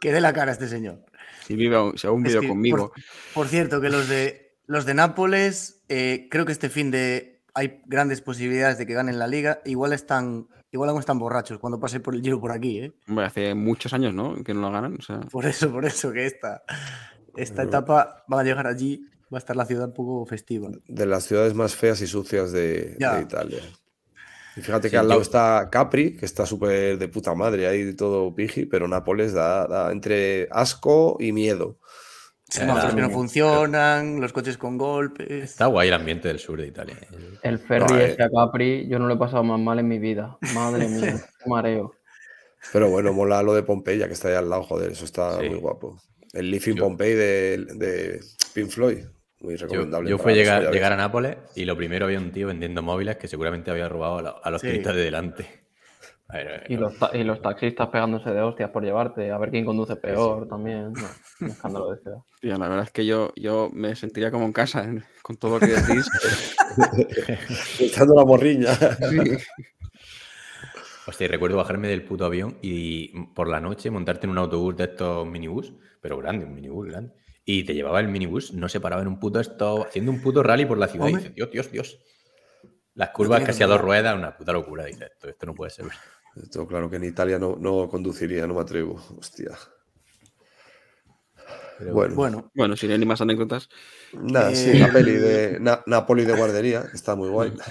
Que 0.00 0.10
dé 0.10 0.22
la 0.22 0.32
cara 0.32 0.52
este 0.52 0.68
señor. 0.68 1.04
Si 1.46 1.54
vive 1.54 1.76
aún, 1.76 1.98
si 1.98 2.06
aún 2.06 2.24
Es 2.24 2.32
vive 2.32 2.40
que, 2.40 2.48
conmigo. 2.48 2.92
Por, 2.94 3.02
por 3.34 3.48
cierto, 3.48 3.82
que 3.82 3.90
los 3.90 4.08
de 4.08 4.56
los 4.66 4.86
de 4.86 4.94
Nápoles, 4.94 5.82
eh, 5.90 6.28
creo 6.30 6.46
que 6.46 6.52
este 6.52 6.70
fin 6.70 6.90
de 6.90 7.33
hay 7.54 7.80
grandes 7.86 8.20
posibilidades 8.20 8.78
de 8.78 8.86
que 8.86 8.94
ganen 8.94 9.18
la 9.18 9.26
liga. 9.26 9.60
Igual 9.64 9.92
están, 9.92 10.48
igual 10.72 10.90
aún 10.90 10.98
están 11.00 11.18
borrachos 11.18 11.58
cuando 11.58 11.78
pase 11.78 12.00
por 12.00 12.14
el 12.14 12.22
giro 12.22 12.40
por 12.40 12.52
aquí, 12.52 12.80
¿eh? 12.80 12.92
Hombre, 13.08 13.24
hace 13.26 13.54
muchos 13.54 13.92
años, 13.92 14.12
¿no? 14.12 14.34
Que 14.42 14.52
no 14.54 14.60
lo 14.60 14.70
ganan. 14.72 14.96
O 14.98 15.02
sea, 15.02 15.20
Por 15.20 15.46
eso, 15.46 15.70
por 15.70 15.84
eso 15.84 16.12
que 16.12 16.26
esta, 16.26 16.62
esta 17.36 17.62
etapa 17.62 18.24
van 18.28 18.40
a 18.40 18.44
llegar 18.44 18.66
allí, 18.66 19.06
va 19.32 19.38
a 19.38 19.40
estar 19.40 19.56
la 19.56 19.64
ciudad 19.66 19.86
un 19.86 19.94
poco 19.94 20.26
festiva. 20.26 20.68
De 20.86 21.06
las 21.06 21.24
ciudades 21.24 21.54
más 21.54 21.74
feas 21.74 22.00
y 22.00 22.06
sucias 22.06 22.52
de, 22.52 22.96
Italia. 23.22 23.60
Y 24.56 24.60
fíjate 24.60 24.88
Sí, 24.88 24.92
que 24.92 24.98
al 24.98 25.08
lado 25.08 25.20
yo- 25.20 25.22
está 25.24 25.68
Capri, 25.70 26.16
que 26.16 26.26
está 26.26 26.46
súper 26.46 26.96
de 26.98 27.08
puta 27.08 27.34
madre 27.34 27.66
ahí, 27.66 27.92
todo 27.94 28.32
piji, 28.34 28.66
pero 28.66 28.86
Nápoles 28.86 29.32
da, 29.32 29.66
da 29.66 29.90
entre 29.90 30.46
asco 30.52 31.16
y 31.18 31.32
miedo. 31.32 31.78
Sí, 32.60 32.66
no, 32.66 32.74
los 32.80 32.94
que 32.94 33.00
no 33.00 33.10
funcionan, 33.10 34.20
los 34.20 34.32
coches 34.32 34.56
con 34.58 34.78
golpes. 34.78 35.28
Está 35.30 35.66
guay 35.66 35.88
el 35.88 35.94
ambiente 35.94 36.28
del 36.28 36.38
sur 36.38 36.60
de 36.60 36.66
Italia. 36.68 36.96
¿eh? 37.00 37.08
El 37.42 37.58
ferry 37.58 37.86
No, 37.92 37.98
este 37.98 38.22
a 38.22 38.28
Capri, 38.30 38.86
yo 38.88 38.98
no 38.98 39.06
lo 39.08 39.14
he 39.14 39.18
pasado 39.18 39.42
más 39.42 39.58
mal 39.58 39.78
en 39.80 39.88
mi 39.88 39.98
vida. 39.98 40.38
Madre 40.54 40.86
mía, 40.88 41.14
qué 41.44 41.50
mareo. 41.50 41.94
Pero 42.72 42.88
bueno, 42.90 43.12
mola 43.12 43.42
lo 43.42 43.54
de 43.54 43.62
Pompeya, 43.62 44.06
que 44.06 44.14
está 44.14 44.28
ahí 44.28 44.34
al 44.34 44.48
lado, 44.48 44.62
joder, 44.62 44.92
eso 44.92 45.04
está 45.04 45.40
Sí. 45.40 45.48
muy 45.48 45.58
guapo. 45.58 46.00
El 46.32 46.50
Living 46.50 46.74
Yo- 46.76 46.84
Pompeii 46.84 47.14
de, 47.14 47.66
de 47.74 48.20
Pink 48.54 48.68
Floyd, 48.70 49.04
muy 49.40 49.56
recomendable. 49.56 50.08
yo 50.10 50.18
fui 50.18 50.34
llegar, 50.34 50.70
llegar 50.72 50.92
a 50.92 50.96
Nápoles 50.96 51.36
y 51.56 51.64
lo 51.64 51.76
primero 51.76 52.06
había 52.06 52.18
un 52.18 52.30
tío 52.32 52.46
vendiendo 52.46 52.82
móviles 52.82 53.16
que 53.16 53.28
seguramente 53.28 53.70
había 53.70 53.88
robado 53.88 54.40
a 54.42 54.50
los 54.50 54.60
Sí. 54.60 54.68
turistas 54.68 54.94
de 54.96 55.02
delante. 55.02 55.63
A 56.28 56.36
ver, 56.38 56.64
Y 56.68 56.76
los, 56.76 56.98
ta- 56.98 57.10
y 57.14 57.22
los 57.22 57.40
taxistas 57.42 57.88
pegándose 57.88 58.30
de 58.30 58.40
hostias 58.40 58.70
por 58.70 58.82
llevarte, 58.82 59.30
a 59.30 59.38
ver 59.38 59.50
quién 59.50 59.64
conduce 59.64 59.94
peor 59.96 60.48
también. 60.48 60.92
No, 60.92 61.06
un 61.42 61.50
escándalo 61.50 61.90
de 61.92 62.00
ciudad. 62.00 62.18
tío, 62.40 62.58
la 62.58 62.68
verdad 62.68 62.84
es 62.84 62.90
que 62.90 63.04
yo, 63.06 63.32
yo 63.36 63.70
me 63.72 63.94
sentiría 63.94 64.30
como 64.30 64.46
en 64.46 64.52
casa 64.52 64.84
¿eh? 64.84 65.02
con 65.22 65.36
todo 65.36 65.58
lo 65.58 65.60
que 65.60 65.66
decís. 65.74 66.10
Echando 67.80 68.14
la 68.14 68.24
morriña. 68.24 68.70
Hostia, 71.06 71.26
y 71.26 71.28
recuerdo 71.28 71.58
bajarme 71.58 71.88
del 71.88 72.02
puto 72.04 72.24
avión 72.24 72.56
y 72.62 73.08
por 73.34 73.48
la 73.48 73.60
noche 73.60 73.90
montarte 73.90 74.26
en 74.26 74.30
un 74.30 74.38
autobús 74.38 74.76
de 74.76 74.84
estos 74.84 75.26
minibús, 75.26 75.74
pero 76.00 76.16
grande, 76.16 76.46
un 76.46 76.54
minibús 76.54 76.86
grande. 76.88 77.12
Y 77.44 77.64
te 77.64 77.74
llevaba 77.74 78.00
el 78.00 78.08
minibús, 78.08 78.54
no 78.54 78.70
se 78.70 78.80
paraba 78.80 79.02
en 79.02 79.08
un 79.08 79.20
puto 79.20 79.38
esto, 79.38 79.84
haciendo 79.86 80.10
un 80.10 80.22
puto 80.22 80.42
rally 80.42 80.64
por 80.64 80.78
la 80.78 80.88
ciudad. 80.88 81.08
Y 81.08 81.16
dices, 81.16 81.34
Dios, 81.34 81.50
Dios, 81.50 81.70
Dios. 81.70 81.98
Las 82.94 83.10
curvas 83.10 83.42
casi 83.44 83.62
a 83.62 83.66
dos 83.66 83.80
ruedas, 83.80 84.16
una 84.16 84.36
puta 84.36 84.52
locura, 84.52 84.84
dice 84.84 85.10
esto, 85.22 85.46
no 85.46 85.54
puede 85.54 85.70
ser. 85.70 85.86
Esto 86.36 86.66
claro 86.66 86.88
que 86.90 86.96
en 86.96 87.04
Italia 87.04 87.38
no, 87.38 87.56
no 87.56 87.88
conduciría, 87.88 88.46
no 88.46 88.54
me 88.54 88.60
atrevo, 88.60 89.00
hostia. 89.18 89.50
Pero 91.78 91.92
bueno. 91.92 92.14
bueno, 92.14 92.50
bueno, 92.54 92.76
sin 92.76 92.92
él 92.92 93.04
más 93.04 93.20
anécdotas. 93.20 93.68
Nada, 94.12 94.54
sí, 94.54 94.70
eh, 94.74 95.58
Napoli 95.86 96.24
de 96.24 96.36
guardería, 96.36 96.84
está 96.92 97.16
muy 97.16 97.28
guay. 97.28 97.52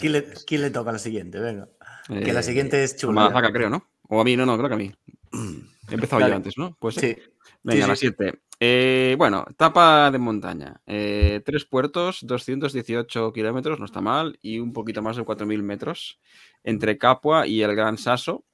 ¿Quién 0.00 0.12
le, 0.12 0.24
¿Quién 0.46 0.62
le, 0.62 0.70
toca 0.70 0.90
la 0.90 0.98
siguiente? 0.98 1.38
Venga. 1.38 1.68
Que 2.08 2.32
la 2.32 2.40
eh, 2.40 2.42
siguiente 2.42 2.82
es 2.82 2.96
chula. 2.96 3.12
Madafaka, 3.14 3.48
¿eh? 3.48 3.52
creo, 3.52 3.70
¿no? 3.70 3.88
O 4.08 4.20
a 4.20 4.24
mí, 4.24 4.36
no, 4.36 4.44
no, 4.44 4.56
creo 4.56 4.68
que 4.68 4.74
a 4.74 4.78
mí. 4.78 4.92
He 5.90 5.94
empezado 5.94 6.26
yo 6.26 6.34
antes, 6.34 6.58
¿no? 6.58 6.76
Pues 6.80 6.96
sí. 6.96 7.16
Venga, 7.62 7.86
sí, 7.94 8.00
sí. 8.00 8.06
la 8.08 8.16
7. 8.16 8.40
Eh, 8.58 9.16
bueno, 9.18 9.44
etapa 9.50 10.10
de 10.10 10.18
montaña. 10.18 10.80
Eh, 10.86 11.42
tres 11.44 11.66
puertos, 11.66 12.20
218 12.22 13.32
kilómetros, 13.32 13.78
no 13.78 13.84
está 13.84 14.00
mal, 14.00 14.38
y 14.40 14.60
un 14.60 14.72
poquito 14.72 15.02
más 15.02 15.16
de 15.16 15.24
4.000 15.24 15.62
metros 15.62 16.20
entre 16.64 16.96
Capua 16.96 17.46
y 17.46 17.62
el 17.62 17.74
Gran 17.76 17.98
Sasso, 17.98 18.44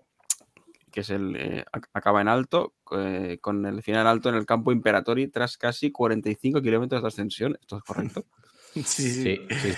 que 0.90 1.00
es 1.00 1.10
el, 1.10 1.36
eh, 1.36 1.64
acaba 1.92 2.20
en 2.20 2.28
alto, 2.28 2.74
con 2.82 3.64
el 3.64 3.82
final 3.82 4.06
alto 4.06 4.28
en 4.28 4.34
el 4.34 4.44
campo 4.44 4.72
Imperatori, 4.72 5.28
tras 5.28 5.56
casi 5.56 5.90
45 5.90 6.60
kilómetros 6.60 7.00
de 7.00 7.08
ascensión. 7.08 7.56
¿Esto 7.60 7.78
es 7.78 7.82
correcto? 7.84 8.26
sí. 8.84 9.12
sí. 9.50 9.72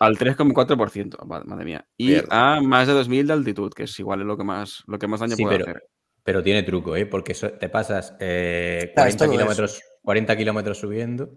Al 0.00 0.16
3,4%, 0.16 1.24
madre 1.24 1.64
mía. 1.64 1.86
Y 1.96 2.16
a 2.30 2.60
más 2.60 2.86
de 2.86 2.94
2.000 2.94 3.26
de 3.26 3.32
altitud, 3.32 3.72
que 3.72 3.84
es 3.84 3.98
igual 3.98 4.20
lo 4.20 4.36
que 4.36 4.44
más, 4.44 4.84
lo 4.86 4.98
que 4.98 5.08
más 5.08 5.20
daño 5.20 5.36
puede 5.36 5.62
hacer 5.62 5.82
pero 6.28 6.42
tiene 6.42 6.62
truco, 6.62 6.94
¿eh? 6.94 7.06
Porque 7.06 7.32
te 7.32 7.70
pasas 7.70 8.14
eh, 8.20 8.90
Claro, 8.94 9.08
es 9.08 9.16
40, 9.16 9.24
todo 9.24 9.32
kilómetros, 9.32 9.82
40 10.02 10.36
kilómetros 10.36 10.76
subiendo 10.78 11.30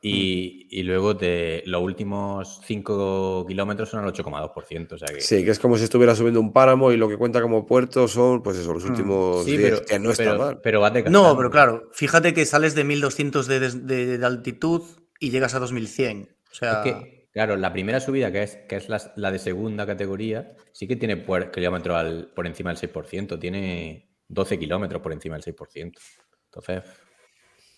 y, 0.00 0.68
y 0.70 0.84
luego 0.84 1.16
te, 1.16 1.64
los 1.66 1.82
últimos 1.82 2.60
5 2.64 3.44
kilómetros 3.48 3.88
son 3.88 4.04
al 4.04 4.12
8,2%. 4.12 4.92
O 4.92 4.98
sea 4.98 5.08
que, 5.08 5.20
Sí, 5.20 5.44
que 5.44 5.50
es 5.50 5.58
como 5.58 5.76
si 5.76 5.82
estuviera 5.82 6.14
subiendo 6.14 6.38
un 6.38 6.52
páramo 6.52 6.92
y 6.92 6.96
lo 6.96 7.08
que 7.08 7.16
cuenta 7.16 7.42
como 7.42 7.66
puerto 7.66 8.06
son, 8.06 8.40
pues 8.44 8.56
eso, 8.58 8.72
los 8.72 8.84
Mm. 8.84 8.90
últimos 8.90 9.44
Sí, 9.46 9.56
10, 9.56 9.62
pero, 9.80 9.84
que 9.84 9.98
no 9.98 10.10
está 10.12 10.22
pero, 10.22 10.38
mal. 10.38 10.60
pero 10.62 10.80
vas 10.80 10.92
No, 11.10 11.36
pero 11.36 11.50
claro, 11.50 11.90
fíjate 11.92 12.32
que 12.32 12.46
sales 12.46 12.76
de 12.76 12.84
1200 12.84 13.48
de, 13.48 13.58
de- 13.58 14.18
de 14.18 14.24
altitud 14.26 14.82
y 15.18 15.30
llegas 15.30 15.56
a 15.56 15.58
2100. 15.58 16.36
O 16.52 16.54
sea, 16.54 16.84
Es 16.84 16.92
que, 16.92 17.28
claro, 17.32 17.56
la 17.56 17.72
primera 17.72 17.98
subida, 17.98 18.30
que 18.30 18.44
es, 18.44 18.58
que 18.68 18.76
es 18.76 18.88
la, 18.88 19.02
la 19.16 19.32
de 19.32 19.40
segunda 19.40 19.86
categoría, 19.86 20.52
sí 20.70 20.86
que 20.86 20.94
tiene 20.94 21.26
puer- 21.26 21.50
kilómetros 21.50 21.96
al- 21.96 22.28
por 22.32 22.46
encima 22.46 22.70
del 22.70 22.76
6%. 22.78 23.40
Tiene 23.40 24.05
12 24.28 24.58
kilómetros 24.58 25.02
por 25.02 25.12
encima 25.12 25.36
del 25.36 25.42
6%. 25.44 26.00
Entonces, 26.46 26.82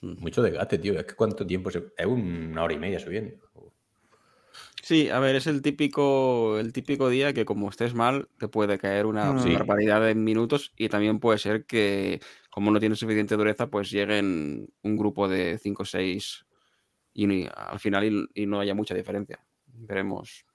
mucho 0.00 0.42
desgaste, 0.42 0.78
tío. 0.78 0.98
Es 0.98 1.04
que 1.06 1.14
cuánto 1.14 1.46
tiempo 1.46 1.70
se- 1.70 1.92
Es 1.96 2.06
una 2.06 2.62
hora 2.62 2.74
y 2.74 2.78
media 2.78 2.98
subiendo. 3.00 3.36
Sí, 4.82 5.10
a 5.10 5.18
ver, 5.18 5.36
es 5.36 5.46
el 5.46 5.60
típico, 5.60 6.58
el 6.58 6.72
típico 6.72 7.08
día 7.10 7.32
que 7.34 7.44
como 7.44 7.68
estés 7.68 7.94
mal, 7.94 8.28
te 8.38 8.48
puede 8.48 8.78
caer 8.78 9.06
una 9.06 9.32
Mm. 9.32 9.38
Sí. 9.42 9.52
barbaridad 9.52 10.00
de 10.00 10.14
minutos 10.14 10.72
y 10.76 10.88
también 10.88 11.20
puede 11.20 11.38
ser 11.38 11.66
que, 11.66 12.20
como 12.50 12.70
no 12.70 12.80
tienes 12.80 12.98
suficiente 12.98 13.36
dureza, 13.36 13.66
pues 13.68 13.90
lleguen 13.90 14.68
un 14.82 14.96
grupo 14.96 15.28
de 15.28 15.58
5 15.58 15.82
o 15.82 15.86
6 15.86 16.46
y 17.12 17.46
al 17.54 17.78
final 17.80 18.04
y, 18.04 18.42
y 18.42 18.46
no 18.46 18.60
haya 18.60 18.74
mucha 18.74 18.94
diferencia. 18.94 19.44
Veremos. 19.66 20.46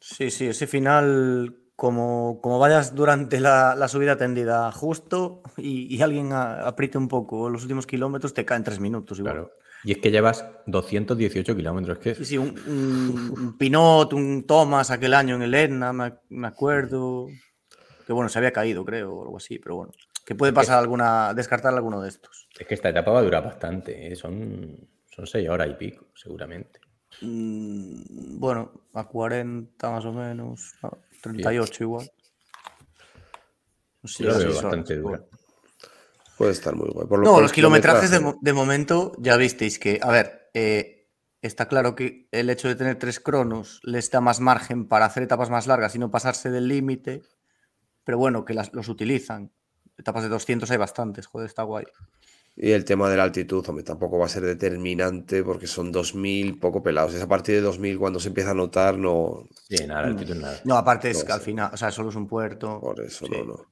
sí, 0.00 0.30
sí, 0.30 0.46
ese 0.46 0.66
final 0.66 1.54
como, 1.80 2.40
como 2.42 2.58
vayas 2.58 2.94
durante 2.94 3.40
la, 3.40 3.74
la 3.74 3.88
subida 3.88 4.14
tendida 4.18 4.70
justo 4.70 5.40
y, 5.56 5.96
y 5.96 6.02
alguien 6.02 6.30
a- 6.34 6.66
apriete 6.68 6.98
un 6.98 7.08
poco 7.08 7.48
los 7.48 7.62
últimos 7.62 7.86
kilómetros, 7.86 8.34
te 8.34 8.44
caen 8.44 8.62
tres 8.64 8.80
minutos 8.80 9.18
igual. 9.18 9.32
Claro. 9.34 9.50
Y 9.82 9.92
es 9.92 9.98
que 9.98 10.10
llevas 10.10 10.44
218 10.66 11.56
kilómetros. 11.56 11.96
Es 11.96 12.02
que 12.04 12.14
Sí, 12.16 12.24
sí, 12.26 12.36
un, 12.38 12.50
un- 12.66 13.30
un 13.34 13.56
Pinot, 13.56 14.12
un 14.12 14.44
Thomas 14.46 14.90
aquel 14.90 15.14
año 15.14 15.36
en 15.36 15.42
el 15.42 15.54
Etna, 15.54 15.94
me, 15.94 16.12
me 16.28 16.48
acuerdo. 16.48 17.28
Que 18.06 18.12
bueno, 18.12 18.28
se 18.28 18.38
había 18.38 18.52
caído, 18.52 18.84
creo, 18.84 19.14
o 19.14 19.22
algo 19.22 19.38
así, 19.38 19.58
pero 19.58 19.76
bueno. 19.76 19.92
Que 20.26 20.34
puede 20.34 20.52
pasar 20.52 20.78
alguna, 20.78 21.32
descartar 21.32 21.72
alguno 21.72 22.02
de 22.02 22.10
estos. 22.10 22.46
Es 22.58 22.66
que 22.66 22.74
esta 22.74 22.90
etapa 22.90 23.10
va 23.10 23.20
a 23.20 23.22
durar 23.22 23.42
bastante, 23.42 24.12
¿eh? 24.12 24.16
son, 24.16 24.86
son 25.16 25.26
seis 25.26 25.48
horas 25.48 25.68
y 25.70 25.74
pico, 25.76 26.08
seguramente. 26.14 26.78
Mm, 27.22 28.38
bueno, 28.38 28.70
a 28.92 29.04
40 29.08 29.90
más 29.90 30.04
o 30.04 30.12
menos, 30.12 30.74
38 31.20 31.84
igual. 31.84 32.10
Sí, 34.04 34.24
Yo 34.24 34.30
veo 34.38 34.52
dura. 35.02 35.24
Puede 36.38 36.52
estar 36.52 36.74
muy 36.74 36.88
guay. 36.88 37.06
Por 37.06 37.18
lo- 37.18 37.24
No, 37.26 37.40
los 37.40 37.52
kilometrajes 37.52 38.10
de, 38.40 38.52
momento 38.54 39.12
ya 39.18 39.36
visteis 39.36 39.78
que, 39.78 40.00
a 40.02 40.10
ver, 40.10 40.50
eh, 40.54 41.06
está 41.42 41.68
claro 41.68 41.94
que 41.94 42.28
el 42.32 42.48
hecho 42.48 42.68
de 42.68 42.76
tener 42.76 42.98
tres 42.98 43.20
cronos 43.20 43.80
les 43.82 44.10
da 44.10 44.20
más 44.22 44.40
margen 44.40 44.88
para 44.88 45.04
hacer 45.04 45.22
etapas 45.22 45.50
más 45.50 45.66
largas 45.66 45.94
y 45.94 45.98
no 45.98 46.10
pasarse 46.10 46.50
del 46.50 46.66
límite, 46.68 47.22
pero 48.04 48.16
bueno, 48.16 48.44
que 48.46 48.54
las- 48.54 48.72
los 48.72 48.88
utilizan. 48.88 49.52
Etapas 49.98 50.22
de 50.22 50.30
200 50.30 50.70
hay 50.70 50.78
bastantes, 50.78 51.26
joder, 51.26 51.46
está 51.46 51.62
guay. 51.62 51.84
Y 52.56 52.72
el 52.72 52.84
tema 52.84 53.08
de 53.08 53.16
la 53.16 53.22
altitud, 53.22 53.64
hombre, 53.68 53.84
tampoco 53.84 54.18
va 54.18 54.26
a 54.26 54.28
ser 54.28 54.42
determinante 54.42 55.42
porque 55.42 55.66
son 55.66 55.90
2000 55.92 56.58
poco 56.58 56.82
pelados. 56.82 57.14
Es 57.14 57.22
a 57.22 57.28
partir 57.28 57.54
de 57.54 57.60
2000 57.62 57.98
cuando 57.98 58.20
se 58.20 58.28
empieza 58.28 58.50
a 58.50 58.54
notar, 58.54 58.98
no. 58.98 59.44
Sí, 59.68 59.86
nada, 59.86 60.08
altitud 60.08 60.34
nada. 60.36 60.60
No, 60.64 60.76
aparte 60.76 61.10
es 61.10 61.20
No 61.20 61.24
que 61.26 61.32
al 61.32 61.40
final, 61.40 61.70
o 61.72 61.76
sea, 61.76 61.90
solo 61.90 62.10
es 62.10 62.16
un 62.16 62.26
puerto. 62.26 62.78
Por 62.80 63.00
eso, 63.00 63.24
Sí. 63.26 63.32
no, 63.32 63.44
no. 63.44 63.64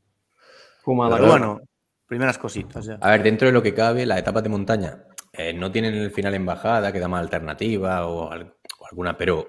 Fumada. 0.83 1.17
Pero 1.17 1.29
bueno, 1.29 1.61
primeras 2.07 2.39
cositas 2.39 2.87
ya. 2.87 2.99
A 3.01 3.11
ver, 3.11 3.23
dentro 3.23 3.47
de 3.49 3.53
lo 3.53 3.63
que 3.63 3.75
cabe, 3.75 4.07
las 4.07 4.19
etapas 4.21 4.43
de 4.43 4.49
montaña 4.49 5.05
eh, 5.33 5.53
no 5.53 5.71
tienen 5.71 5.95
el 5.95 6.11
final 6.11 6.35
en 6.35 6.47
bajada, 6.47 6.91
que 6.93 7.01
da 7.01 7.09
más 7.09 7.21
alternativa 7.21 8.07
o, 8.07 8.31
al- 8.31 8.55
o 8.81 8.87
alguna, 8.91 9.17
pero, 9.19 9.49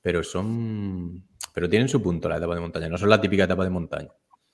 pero 0.00 0.22
son. 0.24 1.26
Pero 1.52 1.68
tienen 1.68 1.88
su 1.88 2.00
punto 2.02 2.28
la 2.28 2.38
etapa 2.38 2.54
de 2.54 2.60
montaña, 2.60 2.88
no 2.88 2.96
son 2.96 3.10
la 3.10 3.20
típica 3.20 3.44
etapa 3.44 3.64
de 3.64 3.70
montaña. 3.70 4.08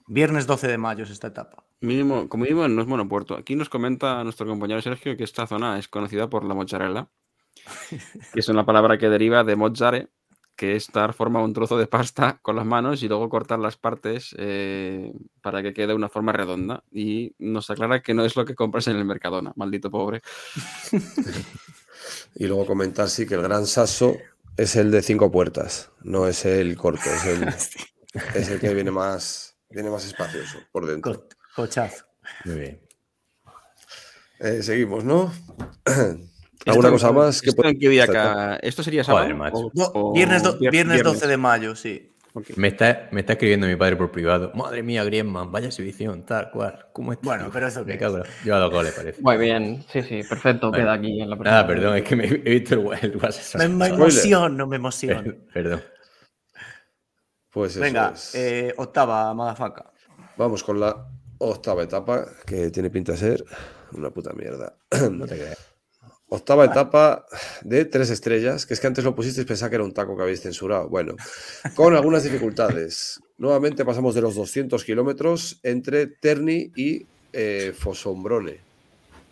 Viernes 0.06 0.46
12 0.46 0.68
de 0.68 0.78
mayo 0.78 1.04
es 1.04 1.10
esta 1.10 1.28
etapa. 1.28 1.64
Mínimo, 1.80 2.28
como 2.28 2.44
mínimo 2.44 2.68
no 2.68 2.82
es 2.82 2.88
monopuerto. 2.88 3.36
Aquí 3.36 3.56
nos 3.56 3.68
comenta 3.68 4.22
nuestro 4.24 4.46
compañero 4.46 4.80
Sergio 4.82 5.16
que 5.16 5.24
esta 5.24 5.46
zona 5.46 5.78
es 5.78 5.88
conocida 5.88 6.28
por 6.28 6.44
la 6.44 6.54
mozzarella, 6.54 7.08
que 8.32 8.40
es 8.40 8.48
una 8.48 8.66
palabra 8.66 8.98
que 8.98 9.08
deriva 9.08 9.44
de 9.44 9.56
mozzare, 9.56 10.08
que 10.56 10.76
es 10.76 10.92
dar 10.92 11.14
forma 11.14 11.40
a 11.40 11.42
un 11.42 11.52
trozo 11.52 11.76
de 11.78 11.86
pasta 11.86 12.38
con 12.42 12.56
las 12.56 12.66
manos 12.66 13.02
y 13.02 13.08
luego 13.08 13.28
cortar 13.28 13.58
las 13.58 13.76
partes 13.76 14.34
eh, 14.38 15.12
para 15.40 15.62
que 15.62 15.74
quede 15.74 15.94
una 15.94 16.08
forma 16.08 16.32
redonda. 16.32 16.84
Y 16.92 17.34
nos 17.38 17.70
aclara 17.70 18.02
que 18.02 18.14
no 18.14 18.24
es 18.24 18.36
lo 18.36 18.44
que 18.44 18.54
compras 18.54 18.86
en 18.88 18.96
el 18.96 19.04
Mercadona, 19.04 19.52
maldito 19.56 19.90
pobre. 19.90 20.22
Y 22.34 22.46
luego 22.46 22.66
comentar, 22.66 23.08
sí, 23.08 23.26
que 23.26 23.34
el 23.34 23.42
gran 23.42 23.66
saso 23.66 24.16
es 24.56 24.76
el 24.76 24.90
de 24.90 25.02
cinco 25.02 25.30
puertas, 25.30 25.90
no 26.02 26.26
es 26.26 26.44
el 26.44 26.76
corto, 26.76 27.08
es 27.10 27.26
el, 27.26 27.48
es 28.34 28.48
el 28.48 28.60
que 28.60 28.74
viene 28.74 28.90
más, 28.90 29.53
viene 29.74 29.90
más 29.90 30.04
espacioso 30.06 30.58
por 30.72 30.86
dentro. 30.86 31.12
Co- 31.20 31.28
cochazo. 31.54 32.04
Muy 32.44 32.54
bien. 32.58 32.80
Eh, 34.40 34.62
seguimos, 34.62 35.04
¿no? 35.04 35.32
Esto- 35.84 36.70
¿Alguna 36.70 36.90
cosa 36.90 37.12
más? 37.12 37.42
que 37.42 37.50
¿Esto 37.50 37.62
qué 37.62 37.88
día 37.88 38.06
ca- 38.06 38.56
¿Esto 38.62 38.82
sería 38.82 39.04
sábado? 39.04 39.24
Joder, 39.24 39.36
macho. 39.36 39.56
o- 39.56 39.70
No, 39.74 39.90
o 39.94 40.12
viernes, 40.14 40.42
do- 40.42 40.58
vier- 40.58 40.70
viernes 40.70 41.02
12 41.02 41.26
de 41.26 41.36
mayo, 41.36 41.76
sí. 41.76 42.10
Me 42.56 42.66
está, 42.68 43.08
me 43.12 43.20
está 43.20 43.34
escribiendo 43.34 43.68
mi 43.68 43.76
padre 43.76 43.94
por 43.94 44.10
privado. 44.10 44.50
Madre 44.56 44.82
mía, 44.82 45.04
Griezmann, 45.04 45.52
vaya 45.52 45.68
exhibición, 45.68 46.24
tal 46.26 46.50
cual. 46.50 46.86
¿Cómo 46.92 47.12
está? 47.12 47.24
Bueno, 47.24 47.48
pero 47.52 47.68
eso 47.68 47.84
Me 47.84 47.92
qué 47.92 47.98
cago 47.98 48.24
Yo 48.44 48.56
a 48.56 48.58
dos 48.58 48.72
goles, 48.72 48.92
parece. 48.92 49.22
Muy 49.22 49.36
bien, 49.36 49.84
sí, 49.92 50.02
sí, 50.02 50.22
perfecto, 50.28 50.72
queda 50.72 50.94
aquí 50.94 51.20
en 51.20 51.30
la 51.30 51.36
presentación. 51.36 51.66
perdón, 51.76 51.96
es 51.98 52.02
que 52.02 52.16
me 52.16 52.24
he 52.24 52.34
visto 52.58 52.74
el, 52.74 52.80
el 53.02 53.16
WhatsApp. 53.18 53.60
Me, 53.60 53.68
me 53.68 53.86
emociono, 53.86 54.66
me 54.66 54.76
emociono. 54.76 55.22
Per- 55.22 55.38
Perdón. 55.52 55.82
Pues 57.54 57.72
eso 57.72 57.80
Venga, 57.80 58.12
es. 58.14 58.34
eh, 58.34 58.74
octava, 58.76 59.32
Madafaka. 59.32 59.92
Vamos 60.36 60.62
con 60.64 60.80
la 60.80 61.08
octava 61.38 61.84
etapa, 61.84 62.26
que 62.44 62.70
tiene 62.70 62.90
pinta 62.90 63.12
de 63.12 63.18
ser 63.18 63.44
una 63.92 64.10
puta 64.10 64.32
mierda. 64.32 64.76
No 65.10 65.26
te 65.26 65.36
creas. 65.36 65.58
Octava 66.28 66.64
etapa 66.64 67.26
de 67.62 67.84
tres 67.84 68.10
estrellas, 68.10 68.66
que 68.66 68.74
es 68.74 68.80
que 68.80 68.88
antes 68.88 69.04
lo 69.04 69.14
pusisteis 69.14 69.46
pensaba 69.46 69.70
que 69.70 69.76
era 69.76 69.84
un 69.84 69.92
taco 69.94 70.16
que 70.16 70.22
habéis 70.24 70.40
censurado. 70.40 70.88
Bueno, 70.88 71.14
con 71.76 71.94
algunas 71.94 72.24
dificultades. 72.28 73.20
Nuevamente 73.38 73.84
pasamos 73.84 74.14
de 74.16 74.22
los 74.22 74.34
200 74.34 74.82
kilómetros 74.84 75.60
entre 75.62 76.06
Terni 76.08 76.72
y 76.74 77.06
eh, 77.32 77.72
Fosombrone. 77.76 78.58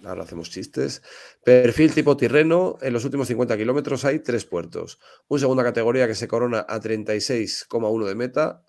Ahora 0.04 0.24
hacemos 0.24 0.50
chistes. 0.50 1.02
Perfil 1.44 1.94
tipo 1.94 2.16
Tirreno, 2.16 2.76
en 2.82 2.92
los 2.92 3.04
últimos 3.04 3.28
50 3.28 3.56
kilómetros 3.56 4.04
hay 4.04 4.18
tres 4.18 4.44
puertos. 4.44 4.98
Un 5.28 5.38
segunda 5.38 5.62
categoría 5.62 6.06
que 6.06 6.14
se 6.14 6.26
corona 6.28 6.66
a 6.68 6.80
36,1 6.80 8.06
de 8.06 8.14
meta, 8.14 8.62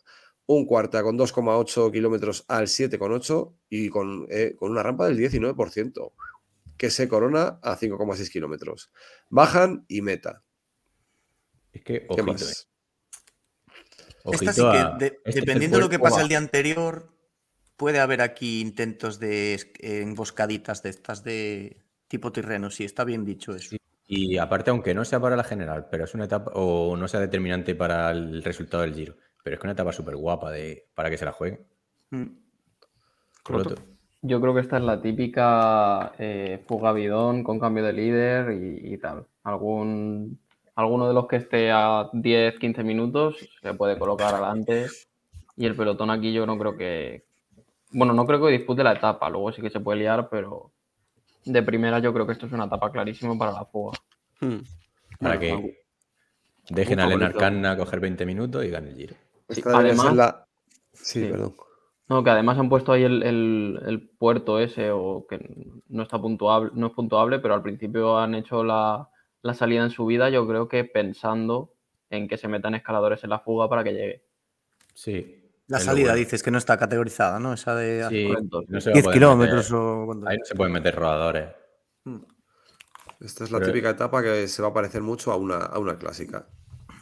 un 0.45 0.65
cuarta 0.65 1.01
con 1.01 1.17
2,8 1.17 1.91
kilómetros 1.91 2.45
al 2.47 2.67
7,8 2.67 3.53
y 3.69 3.89
con, 3.89 4.27
eh, 4.29 4.55
con 4.57 4.71
una 4.71 4.83
rampa 4.83 5.07
del 5.07 5.17
19% 5.17 6.11
que 6.77 6.89
se 6.89 7.07
corona 7.07 7.59
a 7.61 7.77
5,6 7.77 8.29
kilómetros. 8.29 8.91
Bajan 9.29 9.85
y 9.87 10.01
meta. 10.01 10.43
Es 11.71 11.81
que, 11.83 12.05
¿Qué 12.13 12.23
más? 12.23 12.41
eh. 12.41 12.53
Esta 14.31 14.53
sí 14.53 14.61
que, 14.61 14.67
a- 14.77 14.97
este 15.25 15.39
dependiendo 15.41 15.77
de 15.77 15.83
lo 15.83 15.89
que 15.89 15.99
pasa 15.99 16.21
el 16.21 16.29
día 16.29 16.37
anterior, 16.37 17.09
puede 17.75 17.99
haber 17.99 18.21
aquí 18.21 18.61
intentos 18.61 19.19
de 19.19 19.59
emboscaditas 19.79 20.83
de 20.83 20.89
estas 20.89 21.23
de 21.23 21.77
tipo 22.07 22.31
tirreno. 22.31 22.69
Sí, 22.69 22.83
está 22.83 23.03
bien 23.03 23.25
dicho 23.25 23.55
eso. 23.55 23.75
Y 24.05 24.37
aparte, 24.37 24.69
aunque 24.69 24.93
no 24.93 25.05
sea 25.05 25.19
para 25.19 25.35
la 25.35 25.43
general, 25.43 25.87
pero 25.89 26.03
es 26.03 26.13
una 26.13 26.25
etapa, 26.25 26.51
o 26.55 26.95
no 26.95 27.07
sea 27.07 27.19
determinante 27.19 27.73
para 27.73 28.11
el 28.11 28.43
resultado 28.43 28.83
del 28.83 28.93
giro, 28.93 29.15
pero 29.43 29.55
es 29.55 29.59
que 29.59 29.65
una 29.65 29.73
etapa 29.73 29.91
súper 29.91 30.15
guapa 30.15 30.51
de, 30.51 30.87
para 30.93 31.09
que 31.09 31.17
se 31.17 31.25
la 31.25 31.31
juegue. 31.31 31.65
Mm. 32.11 32.25
Croto. 33.43 33.75
Yo 34.21 34.39
creo 34.39 34.53
que 34.53 34.61
esta 34.61 34.77
es 34.77 34.83
la 34.83 35.01
típica 35.01 36.13
eh, 36.17 36.63
fuga 36.67 36.93
bidón 36.93 37.43
con 37.43 37.59
cambio 37.59 37.83
de 37.83 37.93
líder 37.93 38.51
y, 38.51 38.93
y 38.93 38.97
tal. 38.97 39.25
Algún, 39.43 40.39
alguno 40.75 41.07
de 41.07 41.13
los 41.13 41.27
que 41.27 41.37
esté 41.37 41.71
a 41.71 42.09
10, 42.13 42.57
15 42.57 42.83
minutos 42.83 43.49
se 43.61 43.73
puede 43.73 43.97
colocar 43.97 44.33
adelante. 44.33 44.87
Y 45.57 45.65
el 45.65 45.75
pelotón 45.75 46.09
aquí 46.09 46.31
yo 46.33 46.45
no 46.45 46.57
creo 46.57 46.77
que. 46.77 47.25
Bueno, 47.93 48.13
no 48.13 48.25
creo 48.25 48.43
que 48.45 48.51
dispute 48.51 48.83
la 48.83 48.93
etapa, 48.93 49.29
luego 49.29 49.51
sí 49.51 49.61
que 49.61 49.69
se 49.69 49.79
puede 49.79 49.99
liar, 49.99 50.27
pero 50.29 50.71
de 51.45 51.61
primera 51.63 51.99
yo 51.99 52.13
creo 52.13 52.25
que 52.25 52.33
esto 52.33 52.45
es 52.47 52.51
una 52.51 52.65
etapa 52.65 52.91
clarísima 52.91 53.37
para 53.37 53.51
la 53.51 53.65
fuga. 53.65 53.97
Hmm. 54.39 54.57
Para 55.19 55.37
Bueno, 55.37 55.61
que 55.61 55.77
dejen 56.69 56.99
a 56.99 57.07
Lennart. 57.07 57.37
Canna 57.37 57.77
coger 57.77 57.99
20 57.99 58.25
minutos 58.25 58.65
y 58.65 58.69
gane 58.69 58.89
el 58.89 58.95
giro. 58.95 59.15
Sí, 59.49 59.61
además- 59.65 60.15
la- 60.15 60.47
Sí, 60.93 61.21
Sí. 61.25 61.27
perdón. 61.31 61.53
No, 62.07 62.23
que 62.23 62.29
además 62.29 62.57
han 62.59 62.69
puesto 62.69 62.91
ahí 62.91 63.03
el, 63.03 63.23
el- 63.23 63.79
el 63.87 64.09
puerto 64.09 64.59
ese, 64.59 64.91
o 64.91 65.25
que 65.27 65.39
no 65.87 66.03
está 66.03 66.19
puntuable, 66.19 66.71
no 66.75 66.87
es 66.87 66.93
puntuable, 66.93 67.39
pero 67.39 67.53
al 67.55 67.63
principio 67.63 68.17
han 68.19 68.35
hecho 68.35 68.63
la, 68.63 69.09
la 69.41 69.53
salida 69.53 69.83
en 69.83 69.89
subida, 69.89 70.29
yo 70.29 70.47
creo 70.47 70.67
que 70.67 70.83
pensando 70.83 71.73
en 72.09 72.27
que 72.27 72.37
se 72.37 72.47
metan 72.47 72.75
escaladores 72.75 73.23
en 73.23 73.31
la 73.31 73.39
fuga 73.39 73.67
para 73.69 73.83
que 73.83 73.93
llegue. 73.93 74.23
Sí. 74.93 75.42
La 75.73 75.79
salida 75.79 76.11
bueno. 76.11 76.19
dices 76.19 76.41
que 76.43 76.51
no 76.51 76.57
está 76.57 76.77
categorizada, 76.77 77.39
¿no? 77.39 77.53
Esa 77.53 77.75
de 77.75 78.05
Sí, 78.09 78.27
correcto, 78.27 78.63
no 78.67 78.81
se 78.81 78.89
va 78.89 78.91
a 78.91 78.93
10 78.93 79.03
poder 79.05 79.13
kilómetros 79.19 79.71
meter- 79.71 79.75
o... 79.85 80.05
cuánto- 80.05 80.27
Ahí 80.29 80.37
no 80.37 80.45
se 80.45 80.55
pueden 80.55 80.73
meter 80.73 80.95
rodadores. 80.95 81.49
Mm. 82.05 82.17
Esta 83.21 83.43
es 83.43 83.51
la 83.51 83.59
Pero- 83.59 83.71
típica 83.71 83.89
etapa 83.91 84.21
que 84.23 84.47
se 84.47 84.61
va 84.61 84.69
a 84.69 84.73
parecer 84.73 85.01
mucho 85.01 85.31
a 85.31 85.37
una, 85.37 85.57
a 85.57 85.79
una 85.79 85.97
clásica. 85.97 86.47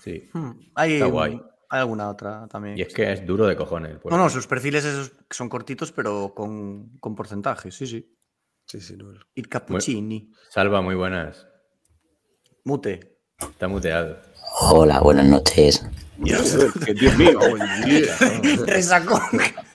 Sí. 0.03 0.29
Mm. 0.33 0.51
Hay, 0.75 0.93
Está 0.95 1.05
guay. 1.07 1.41
hay 1.69 1.79
alguna 1.79 2.09
otra 2.09 2.47
también. 2.47 2.77
Y 2.77 2.81
es 2.81 2.93
que 2.93 3.11
es 3.11 3.25
duro 3.25 3.45
de 3.47 3.55
cojones. 3.55 3.97
No, 4.09 4.17
no, 4.17 4.29
sus 4.29 4.47
perfiles 4.47 4.83
esos 4.85 5.13
son 5.29 5.49
cortitos, 5.49 5.91
pero 5.91 6.33
con, 6.35 6.97
con 6.99 7.15
porcentajes, 7.15 7.73
sí, 7.75 7.87
sí. 7.87 8.17
Sí, 8.65 8.79
sí, 8.79 8.95
no. 8.95 9.11
Il 9.35 9.49
Cappuccini. 9.49 10.31
Salva, 10.49 10.81
muy 10.81 10.95
buenas. 10.95 11.47
Mute. 12.63 13.17
Está 13.39 13.67
muteado. 13.67 14.17
Hola, 14.61 14.99
buenas 14.99 15.25
noches. 15.25 15.83
que 16.85 16.93
Dios 16.93 17.17
mío, 17.17 17.39
Resacón. 18.67 19.21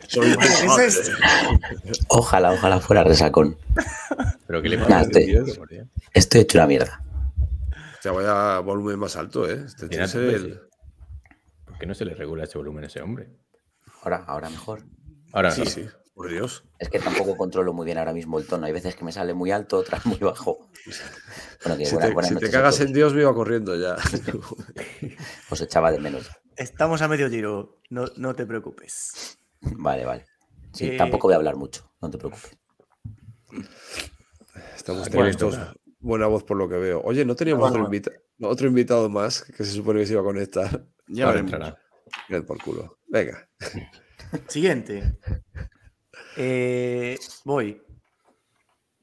Soy 0.08 0.36
¿Qué 0.36 0.84
es 0.86 0.96
esto? 0.96 1.12
Ojalá, 2.08 2.52
ojalá 2.52 2.80
fuera 2.80 3.02
resacón. 3.04 3.56
Pero 4.46 4.62
¿qué 4.62 4.68
le 4.68 4.76
Nah, 4.76 4.82
pasa 4.84 4.98
a 4.98 5.02
este 5.02 5.20
estoy- 5.20 5.26
Dios. 5.26 5.60
Estoy 6.14 6.40
hecho 6.42 6.58
una 6.58 6.66
mierda. 6.68 7.02
Te 8.02 8.10
vaya 8.10 8.60
volumen 8.60 8.98
más 9.00 9.16
alto, 9.16 9.48
¿eh? 9.50 9.64
Este 9.66 9.86
Mira, 9.88 10.04
el-. 10.04 10.60
¿Por 11.64 11.78
qué 11.78 11.86
no 11.86 11.94
se 11.94 12.04
le 12.04 12.14
regula 12.14 12.44
ese 12.44 12.56
volumen 12.56 12.84
a 12.84 12.86
ese 12.86 13.00
hombre? 13.02 13.30
Ahora, 14.02 14.22
ahora 14.28 14.48
mejor. 14.48 14.84
Ahora 15.32 15.50
Sí, 15.50 15.62
no. 15.64 15.70
sí, 15.70 15.86
por 16.16 16.30
Dios. 16.30 16.64
Es 16.78 16.88
que 16.88 16.98
tampoco 16.98 17.36
controlo 17.36 17.74
muy 17.74 17.84
bien 17.84 17.98
ahora 17.98 18.14
mismo 18.14 18.38
el 18.38 18.46
tono. 18.46 18.64
Hay 18.64 18.72
veces 18.72 18.96
que 18.96 19.04
me 19.04 19.12
sale 19.12 19.34
muy 19.34 19.50
alto, 19.50 19.76
otras 19.76 20.04
muy 20.06 20.16
bajo. 20.18 20.70
Bueno, 21.62 21.76
que 21.78 21.84
Si 21.84 21.94
buenas, 21.94 22.28
te, 22.30 22.34
si 22.34 22.40
te 22.40 22.50
cagas 22.50 22.80
en 22.80 22.92
Dios, 22.94 23.12
me 23.12 23.20
iba 23.20 23.34
corriendo 23.34 23.76
ya. 23.76 23.96
Os 25.50 25.60
echaba 25.60 25.92
de 25.92 25.98
menos. 26.00 26.30
estamos 26.56 27.02
a 27.02 27.08
medio 27.08 27.28
giro, 27.28 27.80
no, 27.90 28.06
no 28.16 28.34
te 28.34 28.46
preocupes. 28.46 29.38
Vale, 29.60 30.06
vale. 30.06 30.24
Sí, 30.72 30.86
Eh, 30.88 30.96
tampoco 30.96 31.28
voy 31.28 31.34
a 31.34 31.36
hablar 31.36 31.56
mucho, 31.56 31.92
no 32.00 32.10
te 32.10 32.16
preocupes. 32.18 32.56
Estamos 34.74 35.08
todos 35.36 35.58
buena 36.00 36.26
voz 36.28 36.44
por 36.44 36.56
lo 36.56 36.66
que 36.68 36.76
veo. 36.76 37.00
Oye, 37.04 37.24
¿no 37.26 37.34
teníamos 37.36 37.68
otro, 37.68 37.82
Bueno. 37.82 37.94
invita- 37.94 38.12
otro 38.40 38.66
invitado 38.68 39.08
más 39.10 39.42
que 39.42 39.64
se 39.64 39.72
supone 39.72 40.00
que 40.00 40.06
se 40.06 40.12
iba 40.12 40.22
a 40.22 40.24
conectar? 40.24 40.86
Ya 41.08 41.26
veremos. 41.26 41.52
entrará. 41.52 41.78
Por 42.46 42.62
culo. 42.62 42.98
Venga. 43.08 43.48
Siguiente. 44.48 45.18
Eh, 46.36 47.18
voy. 47.44 47.82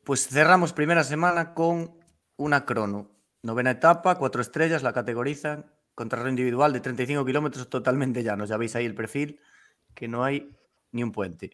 Pues 0.03 0.27
cerramos 0.27 0.73
primera 0.73 1.03
semana 1.03 1.53
con 1.53 1.97
una 2.37 2.65
crono. 2.65 3.09
Novena 3.41 3.71
etapa, 3.71 4.17
cuatro 4.17 4.41
estrellas, 4.41 4.83
la 4.83 4.93
categorizan. 4.93 5.65
Contrarreloj 5.95 6.31
individual 6.31 6.73
de 6.73 6.79
35 6.79 7.25
kilómetros 7.25 7.69
totalmente 7.69 8.23
llanos. 8.23 8.49
Ya 8.49 8.57
veis 8.57 8.75
ahí 8.75 8.85
el 8.85 8.95
perfil, 8.95 9.39
que 9.93 10.07
no 10.07 10.23
hay 10.23 10.55
ni 10.91 11.03
un 11.03 11.11
puente. 11.11 11.51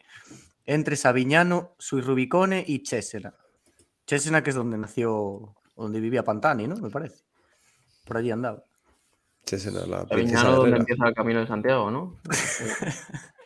Entre 0.65 0.95
Savignano, 0.95 1.75
Suirrubicone 1.77 2.63
y 2.65 2.85
Cesena. 2.85 3.33
Cesena, 4.07 4.43
que 4.43 4.51
es 4.51 4.55
donde 4.55 4.77
nació, 4.77 5.55
donde 5.75 5.99
vivía 5.99 6.23
Pantani, 6.23 6.67
¿no? 6.67 6.75
Me 6.77 6.89
parece. 6.89 7.23
Por 8.05 8.17
allí 8.17 8.31
andaba. 8.31 8.63
Chesena, 9.45 9.85
la 9.85 10.05
Aviñano, 10.09 10.57
donde 10.57 10.77
empieza 10.77 11.07
el 11.07 11.13
camino 11.13 11.39
de 11.39 11.47
Santiago, 11.47 11.89
¿no? 11.89 12.19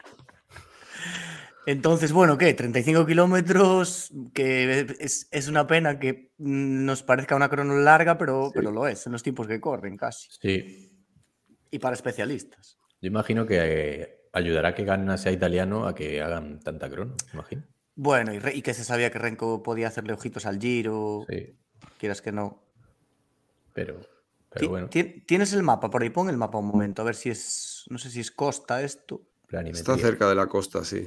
Entonces, 1.65 2.11
bueno, 2.11 2.37
¿qué? 2.37 2.53
35 2.53 3.05
kilómetros, 3.05 4.11
que 4.33 4.85
es, 4.99 5.27
es 5.31 5.47
una 5.47 5.65
pena 5.65 5.97
que 5.99 6.31
nos 6.37 7.03
parezca 7.03 7.35
una 7.35 7.49
crono 7.49 7.75
larga, 7.77 8.17
pero, 8.17 8.51
pero 8.53 8.71
lo 8.71 8.85
es, 8.87 9.05
en 9.05 9.13
los 9.13 9.23
tiempos 9.23 9.47
que 9.47 9.61
corren 9.61 9.95
casi. 9.95 10.27
Sí, 10.41 10.91
Y 11.71 11.79
para 11.79 11.95
especialistas. 11.95 12.77
yo 13.01 13.07
imagino 13.07 13.45
que 13.45 13.57
eh, 13.61 14.19
ayudará 14.33 14.69
a 14.69 14.75
que 14.75 14.83
Ganna 14.83 15.17
sea 15.17 15.31
italiano 15.31 15.87
a 15.87 15.95
que 15.95 16.21
hagan 16.21 16.59
tanta 16.59 16.89
crono, 16.89 17.15
imagino. 17.33 17.63
Bueno, 17.95 18.33
y, 18.33 18.39
Re- 18.39 18.55
y 18.55 18.61
que 18.61 18.73
se 18.73 18.83
sabía 18.83 19.09
que 19.11 19.19
Renko 19.19 19.63
podía 19.63 19.87
hacerle 19.87 20.13
ojitos 20.13 20.45
al 20.45 20.59
Giro, 20.59 21.25
Sí, 21.29 21.55
quieras 21.97 22.21
que 22.21 22.31
no. 22.33 22.61
pero, 23.73 24.01
pero 24.49 24.69
bueno, 24.69 24.89
ti- 24.89 25.23
¿Tienes 25.25 25.53
el 25.53 25.63
mapa? 25.63 25.89
Por 25.89 26.01
ahí 26.03 26.09
pon 26.09 26.27
el 26.29 26.37
mapa 26.37 26.57
un 26.57 26.67
momento, 26.67 27.01
a 27.01 27.05
ver 27.05 27.15
si 27.15 27.29
es, 27.29 27.85
no 27.89 27.97
sé 27.97 28.09
si 28.09 28.19
es 28.19 28.31
costa 28.31 28.81
esto. 28.81 29.21
Está 29.49 29.97
cerca 29.97 30.27
de 30.27 30.35
la 30.35 30.47
costa, 30.47 30.83
sí. 30.83 31.05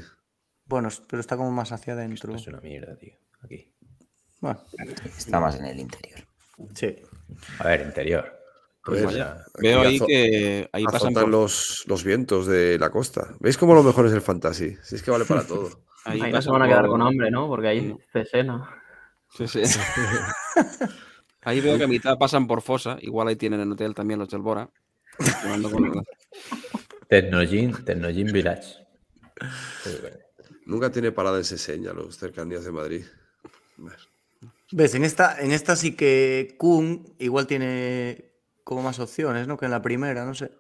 Bueno, 0.67 0.89
pero 1.09 1.21
está 1.21 1.37
como 1.37 1.51
más 1.53 1.73
hacia 1.73 1.93
adentro. 1.95 2.35
Esto 2.35 2.51
es 2.51 2.55
una 2.55 2.61
mierda, 2.61 2.97
tío. 2.97 3.15
Aquí. 3.43 3.73
Bueno, 4.41 4.61
Está 5.17 5.41
más 5.41 5.57
en 5.57 5.65
el 5.67 5.79
interior. 5.81 6.21
sí. 6.75 6.97
A 7.59 7.69
ver, 7.69 7.83
interior. 7.83 8.33
Pues 8.85 9.05
vaya. 9.05 9.33
Aquí 9.33 9.63
Veo 9.63 9.81
ahí 9.81 9.99
que 10.01 10.69
ahí 10.73 10.85
pasan 10.85 11.13
por, 11.15 11.29
los, 11.29 11.85
los 11.87 12.05
vientos 12.05 12.47
de 12.47 12.79
la 12.79 12.91
costa. 12.91 13.35
¿Veis 13.41 13.59
cómo 13.59 13.75
lo 13.75 13.83
mejor 13.83 14.07
es 14.07 14.13
el 14.13 14.21
fantasy? 14.21 14.77
Si 14.83 14.95
es 14.95 15.03
que 15.03 15.11
vale 15.11 15.25
para 15.25 15.45
todo. 15.45 15.69
ahí 16.05 16.21
Ahí 16.21 16.33
no 16.33 16.41
se 16.41 16.49
pasan 16.49 16.53
van 16.53 16.63
a 16.63 16.69
quedar 16.69 16.83
por- 16.83 16.91
con 16.91 17.03
hambre, 17.03 17.31
¿no? 17.31 17.49
Porque 17.49 17.69
hay 17.69 17.97
Cesena. 18.13 18.71
Sí, 19.37 19.49
sí. 19.49 19.63
Ahí 21.43 21.61
veo 21.61 21.79
que 21.79 21.85
a 21.85 21.89
mitad 21.89 22.17
pasan 22.19 22.47
por 22.49 22.61
Fosa. 22.63 22.97
Igual 23.01 23.29
ahí 23.29 23.37
tienen 23.37 23.61
en 23.61 23.71
hotel 23.71 23.95
también 23.95 24.19
los 24.19 24.29
del 24.31 24.41
Bora. 24.43 24.69
El- 25.45 25.63
Tecnogin, 27.09 27.85
Tecnogin 27.85 28.33
Village. 28.33 28.85
Nunca 30.67 30.91
tiene 30.91 31.13
parada 31.13 31.39
en 31.39 31.45
Seseña, 31.45 31.93
los 31.93 32.19
cercanías 32.19 32.65
de 32.65 32.73
Madrid. 32.73 33.05
¿Ves? 34.73 34.95
En 34.95 35.05
esta, 35.05 35.41
en 35.41 35.53
esta 35.53 35.77
sí 35.77 35.93
que 35.95 36.57
Kun 36.59 37.15
igual 37.19 37.47
tiene 37.47 38.33
como 38.65 38.83
más 38.83 38.99
opciones, 38.99 39.47
¿no? 39.47 39.57
Que 39.57 39.67
en 39.67 39.71
la 39.71 39.81
primera, 39.83 40.25
no 40.25 40.35
sé. 40.35 40.51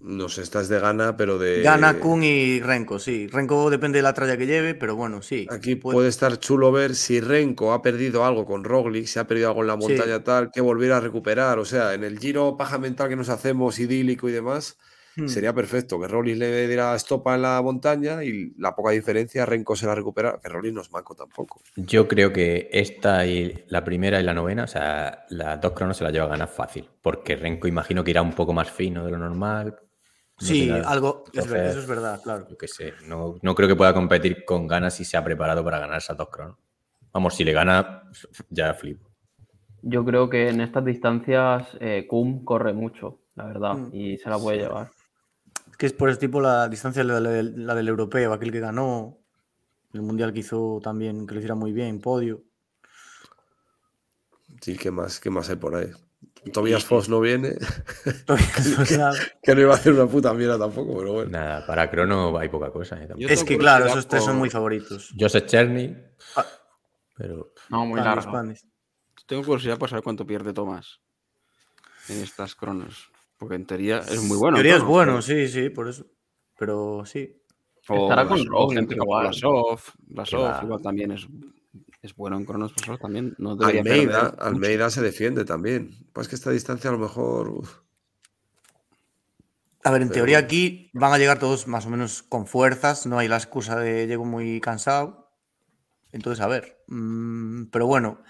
No 0.00 0.28
sé, 0.28 0.42
esta 0.42 0.60
es 0.62 0.68
de 0.68 0.80
gana, 0.80 1.16
pero 1.16 1.38
de. 1.38 1.62
Gana 1.62 2.00
Kun 2.00 2.24
y 2.24 2.60
Renko, 2.60 2.98
sí. 2.98 3.28
Renko 3.28 3.70
depende 3.70 3.98
de 3.98 4.02
la 4.02 4.14
tralla 4.14 4.36
que 4.36 4.46
lleve, 4.46 4.74
pero 4.74 4.96
bueno, 4.96 5.22
sí. 5.22 5.46
Aquí 5.50 5.76
Puede- 5.76 5.94
puede 5.94 6.08
estar 6.08 6.38
chulo 6.40 6.72
ver 6.72 6.96
si 6.96 7.20
Renko 7.20 7.72
ha 7.72 7.82
perdido 7.82 8.24
algo 8.24 8.44
con 8.44 8.64
Roglic, 8.64 9.06
si 9.06 9.18
ha 9.20 9.26
perdido 9.28 9.48
algo 9.50 9.60
en 9.60 9.66
la 9.68 9.74
Sí. 9.80 9.80
montaña 9.88 10.24
tal, 10.24 10.50
que 10.50 10.60
volviera 10.60 10.96
a 10.96 11.00
recuperar. 11.00 11.58
O 11.60 11.64
sea, 11.64 11.94
en 11.94 12.02
el 12.02 12.18
giro 12.18 12.56
paja 12.56 12.78
mental 12.78 13.10
que 13.10 13.16
nos 13.16 13.28
hacemos, 13.28 13.78
idílico 13.78 14.28
y 14.28 14.32
demás, 14.32 14.76
Hmm. 15.14 15.28
sería 15.28 15.52
perfecto 15.52 16.00
que 16.00 16.08
Roglic 16.08 16.38
le 16.38 16.66
diera 16.66 16.94
estopa 16.94 17.34
en 17.34 17.42
la 17.42 17.60
montaña 17.60 18.24
y 18.24 18.54
la 18.56 18.74
poca 18.74 18.92
diferencia 18.92 19.44
Renko 19.44 19.76
se 19.76 19.86
la 19.86 19.94
recupera. 19.94 20.38
Que 20.42 20.48
Roglic 20.48 20.72
no 20.72 20.80
es 20.80 20.90
manco 20.90 21.14
tampoco. 21.14 21.60
Yo 21.76 22.08
creo 22.08 22.32
que 22.32 22.70
esta 22.72 23.26
y 23.26 23.64
la 23.68 23.84
primera 23.84 24.18
y 24.20 24.22
la 24.22 24.32
novena, 24.32 24.64
o 24.64 24.66
sea, 24.66 25.26
las 25.28 25.60
dos 25.60 25.72
cronos 25.72 25.96
se 25.98 26.04
las 26.04 26.12
lleva 26.12 26.24
a 26.24 26.28
ganar 26.30 26.48
fácil. 26.48 26.88
Porque 27.02 27.36
Renko 27.36 27.68
imagino 27.68 28.02
que 28.02 28.10
irá 28.12 28.22
un 28.22 28.32
poco 28.32 28.52
más 28.54 28.70
fino 28.70 29.04
de 29.04 29.10
lo 29.10 29.18
normal. 29.18 29.76
no 30.40 30.46
Sí, 30.46 30.70
algo, 30.70 31.24
es 31.32 31.34
ver- 31.34 31.44
chofer, 31.44 31.66
eso 31.66 31.78
es 31.80 31.86
verdad, 31.86 32.20
claro. 32.22 32.46
Yo 32.48 32.56
qué 32.56 32.66
sé, 32.68 32.94
no, 33.06 33.36
no 33.42 33.54
creo 33.54 33.68
que 33.68 33.76
pueda 33.76 33.92
competir 33.92 34.44
con 34.46 34.66
ganas 34.66 34.94
si 34.94 35.04
se 35.04 35.16
ha 35.18 35.22
preparado 35.24 35.62
para 35.62 35.78
ganar 35.78 35.98
esas 35.98 36.16
dos 36.16 36.30
cronos. 36.30 36.56
Vamos, 37.12 37.34
si 37.34 37.44
le 37.44 37.52
gana, 37.52 38.04
ya 38.48 38.72
flipo. 38.72 39.10
Yo 39.82 40.04
creo 40.04 40.30
que 40.30 40.48
en 40.48 40.60
estas 40.62 40.84
distancias 40.84 41.76
eh, 41.80 42.06
Kum 42.08 42.44
corre 42.44 42.72
mucho, 42.72 43.18
la 43.34 43.44
verdad, 43.44 43.74
Mm. 43.74 43.90
y 43.94 44.16
se 44.18 44.30
la 44.30 44.38
puede 44.38 44.58
llevar. 44.58 44.90
Es 45.82 45.86
que 45.86 45.86
es 45.86 45.92
por 45.94 46.10
ese 46.10 46.20
tipo 46.20 46.40
la 46.40 46.68
distancia, 46.68 47.02
la, 47.02 47.18
la- 47.18 47.42
la 47.42 47.74
del 47.74 47.88
europeo, 47.88 48.32
aquel 48.32 48.52
que 48.52 48.60
ganó, 48.60 49.18
el 49.92 50.02
mundial 50.02 50.32
que 50.32 50.38
hizo 50.38 50.80
también, 50.80 51.26
que 51.26 51.34
lo 51.34 51.40
hiciera 51.40 51.56
muy 51.56 51.72
bien, 51.72 52.00
podio. 52.00 52.44
Sí, 54.60 54.76
¿qué 54.76 54.92
más, 54.92 55.18
qué 55.18 55.28
más 55.28 55.50
hay 55.50 55.56
por 55.56 55.74
ahí? 55.74 55.90
Tobias 56.52 56.84
Foss 56.84 57.08
no 57.08 57.18
viene, 57.20 57.56
que 59.42 59.54
no 59.56 59.60
iba 59.60 59.72
a 59.72 59.76
hacer 59.76 59.92
una 59.92 60.06
puta 60.06 60.32
mierda 60.34 60.56
tampoco, 60.56 60.96
pero 60.98 61.12
bueno. 61.14 61.30
Nada, 61.30 61.66
para 61.66 61.90
crono 61.90 62.36
hay 62.38 62.48
poca 62.48 62.70
cosa. 62.70 63.02
¿eh? 63.02 63.08
Es 63.18 63.42
que 63.42 63.58
claro, 63.58 63.86
esos 63.86 64.06
tres 64.06 64.22
son 64.24 64.36
muy 64.36 64.50
favoritos. 64.50 65.12
Joseph 65.18 65.46
Cherny, 65.46 65.96
Ah. 66.36 66.46
pero 67.16 67.52
No, 67.70 67.86
muy 67.86 67.98
Panis, 68.00 68.16
largo. 68.24 68.32
panis. 68.32 68.66
Tengo 69.26 69.42
curiosidad 69.42 69.78
por 69.78 69.88
saber 69.88 70.04
cuánto 70.04 70.24
pierde 70.26 70.52
Tomás 70.52 71.00
en 72.08 72.20
estas 72.22 72.54
cronos. 72.54 73.10
Porque 73.42 73.56
en 73.56 73.66
teoría 73.66 73.98
es 73.98 74.22
muy 74.22 74.36
bueno. 74.38 74.56
En 74.56 74.62
teoría 74.62 74.76
es 74.76 74.84
bueno, 74.84 75.12
pero- 75.14 75.22
sí, 75.22 75.48
sí, 75.48 75.68
por 75.68 75.88
eso. 75.88 76.06
Pero 76.56 77.02
sí. 77.04 77.42
O 77.88 78.04
Estará 78.04 78.28
con 78.28 78.46
Roglic 78.46 78.78
gente 78.78 78.96
como 78.96 79.10
igual. 79.10 79.22
Blasov. 79.26 79.80
Blasov 80.06 80.62
igual 80.62 80.80
también 80.80 81.10
es, 81.10 81.26
es 82.02 82.14
bueno 82.14 82.36
en 82.36 82.44
cronos. 82.44 82.72
Blasov 82.72 83.00
también 83.00 83.34
no 83.38 83.56
debería 83.56 83.80
Almeida. 83.80 84.36
Almeida 84.38 84.90
se 84.90 85.02
defiende 85.02 85.44
también. 85.44 85.90
Pues 86.12 86.28
que 86.28 86.36
esta 86.36 86.52
distancia 86.52 86.88
a 86.90 86.92
lo 86.92 87.00
mejor. 87.00 87.48
uf, 87.48 87.78
A 89.82 89.90
ver, 89.90 90.02
en 90.02 90.08
Pero 90.08 90.18
teoría 90.18 90.38
aquí 90.38 90.88
van 90.92 91.12
a 91.12 91.18
llegar 91.18 91.40
todos 91.40 91.66
más 91.66 91.84
o 91.86 91.90
menos 91.90 92.22
con 92.22 92.46
fuerzas, 92.46 93.06
no 93.06 93.18
hay 93.18 93.26
la 93.26 93.38
excusa 93.38 93.80
de 93.80 94.06
llego 94.06 94.24
muy 94.24 94.60
cansado. 94.60 95.32
Entonces, 96.12 96.44
a 96.44 96.46
ver. 96.46 96.84
mm, 96.86 97.64
pero 97.72 97.88
bueno, 97.88 98.22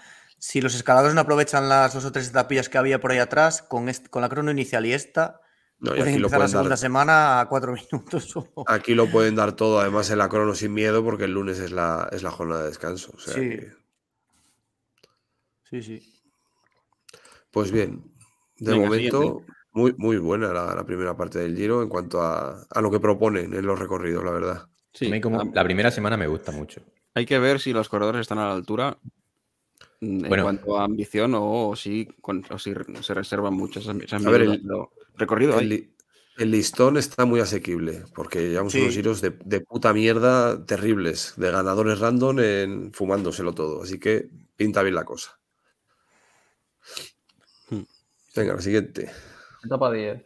si 0.45 0.59
los 0.59 0.75
escaladores 0.75 1.15
no 1.15 1.21
aprovechan 1.21 1.69
las 1.69 1.93
dos 1.93 2.03
o 2.03 2.11
tres 2.11 2.27
etapillas 2.27 2.67
que 2.67 2.77
había 2.77 2.99
por 2.99 3.11
ahí 3.11 3.19
atrás, 3.19 3.61
con, 3.61 3.89
con 4.09 4.21
la 4.21 4.27
crono 4.27 4.51
inicial 4.51 4.85
y 4.85 4.91
esta, 4.91 5.39
No, 5.79 5.91
y 5.91 5.99
pueden 5.99 6.15
aquí 6.15 6.19
lo 6.19 6.27
empezar 6.27 6.39
la 6.41 6.47
segunda 6.49 6.69
dar. 6.71 6.77
semana 6.77 7.39
a 7.39 7.47
cuatro 7.47 7.73
minutos. 7.91 8.35
o- 8.35 8.65
Aquí 8.67 8.93
lo 8.93 9.09
pueden 9.09 9.35
dar 9.35 9.53
todo, 9.53 9.79
además 9.79 10.09
en 10.09 10.17
la 10.17 10.27
crono 10.27 10.53
sin 10.53 10.73
miedo, 10.73 11.01
porque 11.01 11.23
el 11.23 11.31
lunes 11.31 11.59
es 11.59 11.71
la, 11.71 12.09
es 12.11 12.23
la 12.23 12.31
jornada 12.31 12.63
de 12.63 12.67
descanso. 12.67 13.13
o 13.15 13.19
sea 13.19 13.33
Sí. 13.35 13.39
que- 13.51 13.71
Sí, 15.63 15.81
sí. 15.81 16.21
pues 17.49 17.71
bien, 17.71 18.03
de 18.57 18.71
Venga, 18.73 18.83
momento, 18.85 19.21
siguiente. 19.21 19.53
muy, 19.71 19.95
muy 19.97 20.17
buena 20.17 20.51
la, 20.53 20.75
la 20.75 20.85
primera 20.85 21.15
parte 21.15 21.39
del 21.39 21.55
giro 21.55 21.81
en 21.81 21.87
cuanto 21.89 22.21
a, 22.21 22.63
a 22.69 22.81
lo 22.81 22.91
que 22.91 22.99
proponen 22.99 23.53
en 23.53 23.65
los 23.65 23.79
recorridos, 23.79 24.23
la 24.25 24.31
verdad. 24.31 24.67
Sí, 24.93 25.07
a 25.07 25.09
mí 25.09 25.21
como 25.21 25.39
ah, 25.41 25.45
la 25.53 25.63
primera 25.63 25.89
semana 25.89 26.17
me 26.17 26.27
gusta 26.27 26.51
mucho. 26.51 26.81
Hay 27.15 27.25
que 27.25 27.39
ver 27.39 27.59
si 27.61 27.71
los 27.73 27.87
corredores 27.89 28.21
están 28.21 28.39
a 28.39 28.47
la 28.47 28.53
altura 28.53 28.97
en 30.03 30.19
Bueno. 30.29 30.43
cuanto 30.43 30.77
a 30.77 30.83
ambición 30.85 31.33
o 31.35 31.75
si, 31.75 32.05
con- 32.21 32.43
o 32.49 32.59
si 32.59 32.73
se 33.01 33.13
reservan 33.13 33.53
muchas 33.53 33.87
A 33.87 33.93
ver, 33.93 34.41
el- 34.41 34.63
recorrido 35.15 35.59
El, 35.59 35.69
li- 35.69 35.93
el 36.37 36.51
listón 36.51 36.97
está 36.97 37.25
muy 37.25 37.39
asequible, 37.39 38.03
porque 38.15 38.49
llevamos 38.49 38.73
Sí. 38.73 38.81
unos 38.81 38.93
giros 38.95 39.21
de, 39.21 39.29
de 39.45 39.61
puta 39.61 39.93
mierda 39.93 40.65
terribles, 40.65 41.33
de 41.37 41.51
ganadores 41.51 41.99
random 41.99 42.39
en, 42.39 42.93
fumándoselo 42.93 43.53
todo. 43.53 43.83
Así 43.83 43.99
que 43.99 44.27
pinta 44.55 44.81
bien 44.83 44.95
la 44.95 45.05
cosa. 45.05 45.39
Hmm. 47.69 47.83
Venga, 48.35 48.55
la 48.55 48.61
siguiente. 48.61 49.11
Etapa 49.63 49.91
10. 49.91 50.23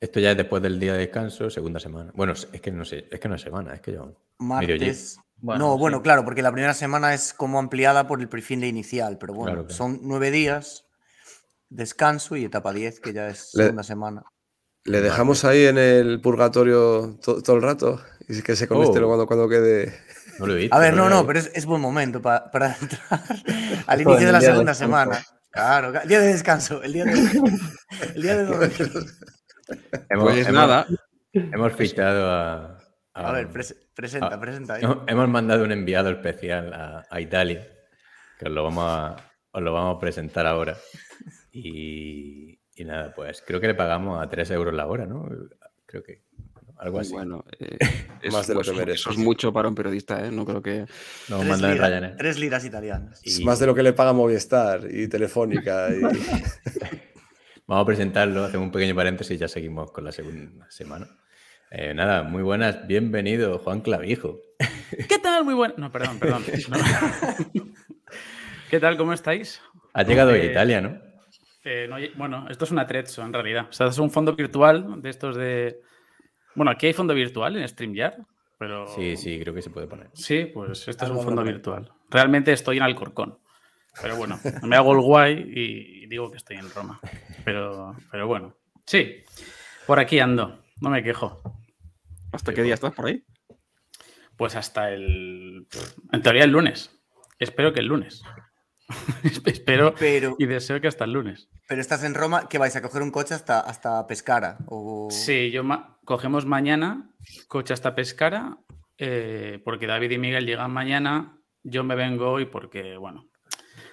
Esto 0.00 0.20
ya 0.20 0.32
es 0.32 0.36
después 0.36 0.62
del 0.62 0.78
día 0.80 0.92
de 0.94 0.98
descanso, 1.00 1.48
segunda 1.50 1.80
semana. 1.80 2.10
Bueno, 2.14 2.32
es 2.32 2.46
que 2.60 2.70
no 2.70 2.84
sé, 2.84 3.06
es 3.10 3.20
que 3.20 3.28
no 3.28 3.36
es 3.36 3.42
semana, 3.42 3.74
es 3.74 3.80
que 3.80 3.92
yo. 3.92 4.12
Martes. 4.38 5.18
Bueno, 5.36 5.66
no, 5.68 5.74
sí. 5.74 5.80
bueno, 5.80 6.02
claro, 6.02 6.24
porque 6.24 6.42
la 6.42 6.52
primera 6.52 6.74
semana 6.74 7.12
es 7.14 7.34
como 7.34 7.58
ampliada 7.58 8.06
por 8.06 8.20
el 8.20 8.28
prefin 8.28 8.60
de 8.60 8.68
inicial, 8.68 9.18
pero 9.18 9.34
bueno, 9.34 9.52
Claro, 9.64 9.70
son 9.70 9.98
nueve 10.02 10.30
días, 10.30 10.84
descanso 11.68 12.36
y 12.36 12.44
etapa 12.44 12.72
10, 12.72 13.00
que 13.00 13.12
ya 13.12 13.28
es 13.28 13.50
Le- 13.54 13.64
segunda 13.64 13.82
semana. 13.82 14.22
¿Le 14.84 15.00
dejamos 15.00 15.44
ahí 15.44 15.64
en 15.66 15.78
el 15.78 16.20
purgatorio 16.20 17.18
to- 17.22 17.42
todo 17.42 17.56
el 17.56 17.62
rato? 17.62 18.00
Y 18.28 18.42
que 18.42 18.54
se 18.56 18.68
conecte 18.68 18.98
Oh. 18.98 19.00
luego 19.00 19.08
cuando, 19.08 19.26
cuando 19.26 19.48
quede. 19.48 19.98
No 20.38 20.46
lo 20.46 20.54
he 20.54 20.56
visto. 20.56 20.74
A 20.76 20.78
ver, 20.78 20.94
no, 20.94 21.08
no, 21.08 21.26
pero 21.26 21.38
es, 21.38 21.50
es 21.54 21.64
buen 21.66 21.80
momento 21.80 22.20
pa- 22.22 22.50
para 22.50 22.74
entrar 22.80 23.20
al 23.86 24.00
inicio 24.00 24.26
de 24.26 24.32
la 24.32 24.40
de 24.40 24.46
segunda 24.46 24.74
semana. 24.74 25.22
Claro, 25.50 25.92
día 26.06 26.20
de 26.20 26.26
descanso, 26.28 26.82
el 26.82 26.92
día 26.92 27.04
de, 27.04 27.12
el 28.14 28.22
día 28.22 28.36
de. 28.36 28.44
Hemos, 30.10 30.24
Pues 30.24 30.46
hemos- 30.46 30.52
nada, 30.52 30.86
Hemos 31.32 31.72
fichado 31.74 32.30
a. 32.30 32.78
A 33.14 33.32
ver, 33.32 33.48
pres- 33.48 33.76
presenta, 33.94 34.34
ah, 34.34 34.40
presenta. 34.40 34.74
ahí. 34.74 34.82
hemos, 35.06 35.28
mandado 35.28 35.64
un 35.64 35.72
enviado 35.72 36.10
especial 36.10 36.72
a, 36.74 37.04
a 37.08 37.20
Italia, 37.20 37.66
que 38.38 38.46
os 38.48 38.52
lo 38.52 38.64
vamos 38.64 38.84
a, 38.86 39.16
os 39.52 39.62
lo 39.62 39.72
vamos 39.72 39.96
a 39.96 40.00
presentar 40.00 40.46
ahora. 40.46 40.76
Y, 41.52 42.58
y 42.74 42.84
nada, 42.84 43.14
pues 43.14 43.42
creo 43.46 43.60
que 43.60 43.68
le 43.68 43.74
pagamos 43.74 44.22
a 44.22 44.28
3 44.28 44.50
euros 44.52 44.74
la 44.74 44.86
hora, 44.86 45.06
¿no? 45.06 45.28
Creo 45.86 46.02
que 46.02 46.22
algo 46.78 46.98
así. 46.98 47.12
bueno, 47.12 47.44
eh, 47.60 47.78
Más 48.32 48.48
de 48.48 48.54
lo 48.54 48.60
que 48.62 48.70
eso- 48.70 48.74
merece. 48.78 48.98
Eso 48.98 49.10
es 49.10 49.18
mucho 49.18 49.52
para 49.52 49.68
un 49.68 49.74
periodista, 49.76 50.26
¿eh? 50.26 50.32
No 50.32 50.44
creo 50.44 50.60
que. 50.60 50.78
Hemos 50.78 50.88
Tres, 51.28 51.46
mandado 51.46 51.66
en 51.72 51.78
lira- 51.78 51.88
Ryanair. 51.88 52.16
tres 52.16 52.38
liras 52.40 52.64
italianas. 52.64 53.20
Es 53.24 53.38
Y 53.38 53.44
más 53.44 53.60
de 53.60 53.66
lo 53.66 53.74
que 53.76 53.84
le 53.84 53.92
paga 53.92 54.12
Movistar 54.12 54.88
y 54.90 55.06
Telefónica. 55.08 55.88
y- 55.90 56.00
Vamos 57.66 57.82
a 57.82 57.86
presentarlo, 57.86 58.44
hacemos 58.44 58.66
un 58.66 58.72
pequeño 58.72 58.94
paréntesis 58.94 59.36
y 59.36 59.38
ya 59.38 59.48
seguimos 59.48 59.90
con 59.92 60.04
la 60.04 60.12
segunda 60.12 60.70
semana. 60.70 61.06
Eh, 61.76 61.92
nada, 61.92 62.22
muy 62.22 62.42
buenas, 62.42 62.86
bienvenido 62.86 63.58
Juan 63.58 63.80
Clavijo. 63.80 64.40
¿Qué 65.08 65.18
tal? 65.18 65.44
Muy 65.44 65.54
bueno. 65.54 65.74
No, 65.76 65.90
perdón, 65.90 66.20
perdón. 66.20 66.44
No. 66.68 67.64
¿Qué 68.70 68.78
tal? 68.78 68.96
¿Cómo 68.96 69.12
estáis? 69.12 69.60
Has 69.92 70.06
llegado 70.06 70.30
a 70.30 70.36
Eh, 70.36 70.46
Italia, 70.52 70.80
¿no? 70.80 70.96
Eh, 71.64 71.86
no, 71.88 71.96
bueno, 72.16 72.46
esto 72.48 72.64
es 72.64 72.70
un 72.70 72.78
atrezzo 72.78 73.22
en 73.24 73.32
realidad. 73.32 73.66
O 73.68 73.72
sea, 73.72 73.88
es 73.88 73.98
un 73.98 74.10
fondo 74.10 74.34
virtual 74.36 75.02
de 75.02 75.10
estos 75.10 75.36
de. 75.36 75.80
Bueno, 76.54 76.70
aquí 76.70 76.86
hay 76.86 76.92
fondo 76.92 77.12
virtual 77.12 77.56
en 77.56 77.66
StreamYard, 77.66 78.18
pero. 78.56 78.86
Sí, 78.94 79.16
sí, 79.16 79.40
creo 79.40 79.52
que 79.52 79.62
se 79.62 79.70
puede 79.70 79.88
poner. 79.88 80.10
Sí, 80.12 80.44
pues 80.54 80.86
esto 80.86 81.04
es 81.06 81.10
un 81.10 81.22
fondo 81.22 81.42
virtual. 81.42 81.90
Realmente 82.08 82.52
estoy 82.52 82.76
en 82.76 82.84
Alcorcón. 82.84 83.38
Pero 84.00 84.16
bueno, 84.16 84.38
me 84.62 84.76
hago 84.76 84.92
el 84.92 85.00
guay 85.00 85.44
y 85.54 86.06
digo 86.06 86.30
que 86.30 86.36
estoy 86.36 86.56
en 86.56 86.70
Roma. 86.70 87.00
Pero, 87.44 87.96
pero 88.12 88.26
bueno, 88.28 88.54
sí, 88.86 89.22
por 89.86 89.98
aquí 89.98 90.20
ando, 90.20 90.60
no 90.80 90.90
me 90.90 91.02
quejo. 91.02 91.40
¿Hasta 92.34 92.52
qué 92.52 92.62
día 92.62 92.74
estás 92.74 92.92
por 92.92 93.06
ahí? 93.06 93.24
Pues 94.36 94.56
hasta 94.56 94.90
el. 94.90 95.66
En 96.12 96.22
teoría 96.22 96.44
el 96.44 96.50
lunes. 96.50 96.90
Espero 97.38 97.72
que 97.72 97.80
el 97.80 97.86
lunes. 97.86 98.22
Espero 99.46 99.94
Pero, 99.98 100.36
y 100.38 100.46
deseo 100.46 100.80
que 100.80 100.88
hasta 100.88 101.04
el 101.04 101.12
lunes. 101.12 101.48
pero 101.68 101.80
estás 101.80 102.04
en 102.04 102.14
Roma, 102.14 102.48
que 102.48 102.58
vais 102.58 102.76
a 102.76 102.82
coger 102.82 103.00
un 103.02 103.10
coche 103.10 103.32
hasta, 103.34 103.60
hasta 103.60 104.06
Pescara. 104.06 104.58
O... 104.66 105.08
Sí, 105.10 105.50
yo 105.50 105.64
ma- 105.64 105.98
cogemos 106.04 106.44
mañana 106.44 107.10
coche 107.48 107.72
hasta 107.72 107.94
Pescara, 107.94 108.58
eh, 108.98 109.60
porque 109.64 109.86
David 109.86 110.10
y 110.10 110.18
Miguel 110.18 110.46
llegan 110.46 110.70
mañana. 110.70 111.38
Yo 111.62 111.82
me 111.82 111.94
vengo 111.94 112.30
hoy 112.30 112.44
porque, 112.44 112.98
bueno, 112.98 113.30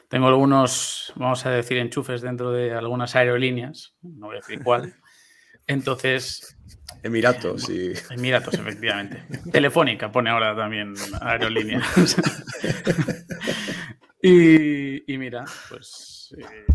tengo 0.09 0.27
algunos, 0.27 1.13
vamos 1.15 1.45
a 1.45 1.51
decir, 1.51 1.77
enchufes 1.77 2.21
dentro 2.21 2.51
de 2.51 2.73
algunas 2.73 3.15
aerolíneas, 3.15 3.95
no 4.01 4.27
voy 4.27 4.35
a 4.35 4.39
decir 4.39 4.61
cuál. 4.61 4.93
Entonces, 5.67 6.57
Emiratos 7.03 7.69
y. 7.69 7.93
Emiratos, 8.11 8.53
efectivamente. 8.53 9.23
Telefónica 9.51 10.11
pone 10.11 10.29
ahora 10.29 10.55
también 10.55 10.93
aerolíneas. 11.19 12.15
y, 14.21 15.11
y 15.11 15.17
mira, 15.17 15.45
pues 15.69 16.35
eh, 16.37 16.65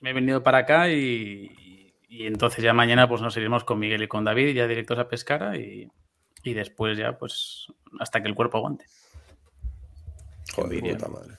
me 0.00 0.10
he 0.10 0.12
venido 0.12 0.42
para 0.42 0.58
acá 0.58 0.90
y, 0.90 1.94
y 2.08 2.26
entonces 2.26 2.64
ya 2.64 2.72
mañana 2.72 3.08
pues 3.08 3.20
nos 3.20 3.36
iremos 3.36 3.64
con 3.64 3.78
Miguel 3.78 4.02
y 4.02 4.08
con 4.08 4.24
David 4.24 4.54
ya 4.54 4.66
directos 4.66 4.98
a 4.98 5.08
Pescara 5.08 5.56
y, 5.56 5.88
y 6.42 6.54
después 6.54 6.98
ya 6.98 7.16
pues 7.18 7.66
hasta 8.00 8.20
que 8.22 8.28
el 8.28 8.34
cuerpo 8.34 8.58
aguante. 8.58 8.86
Joder, 10.54 10.80
puta 10.80 11.08
madre. 11.08 11.34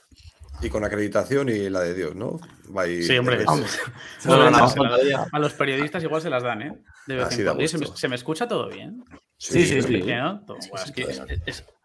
Y 0.62 0.68
con 0.68 0.84
acreditación 0.84 1.48
y 1.48 1.70
la 1.70 1.80
de 1.80 1.94
Dios, 1.94 2.14
¿no? 2.14 2.38
Va 2.76 2.84
Sí, 2.84 3.16
hombre. 3.16 3.44
No, 4.26 4.34
a 5.32 5.38
los 5.38 5.52
periodistas 5.54 6.02
igual 6.02 6.20
se 6.22 6.28
las 6.30 6.42
dan, 6.42 6.62
¿eh? 6.62 6.72
De 7.06 7.16
vez 7.16 7.24
Así 7.26 7.40
en 7.40 7.46
da 7.46 7.52
cuando. 7.52 7.68
¿Se 7.68 7.78
me, 7.78 7.84
gusto. 7.86 7.96
se 7.98 8.08
me 8.08 8.14
escucha 8.16 8.46
todo 8.46 8.68
bien? 8.68 9.02
Sí, 9.38 9.64
sí, 9.64 9.80
sí. 9.80 9.82
sí, 9.82 10.02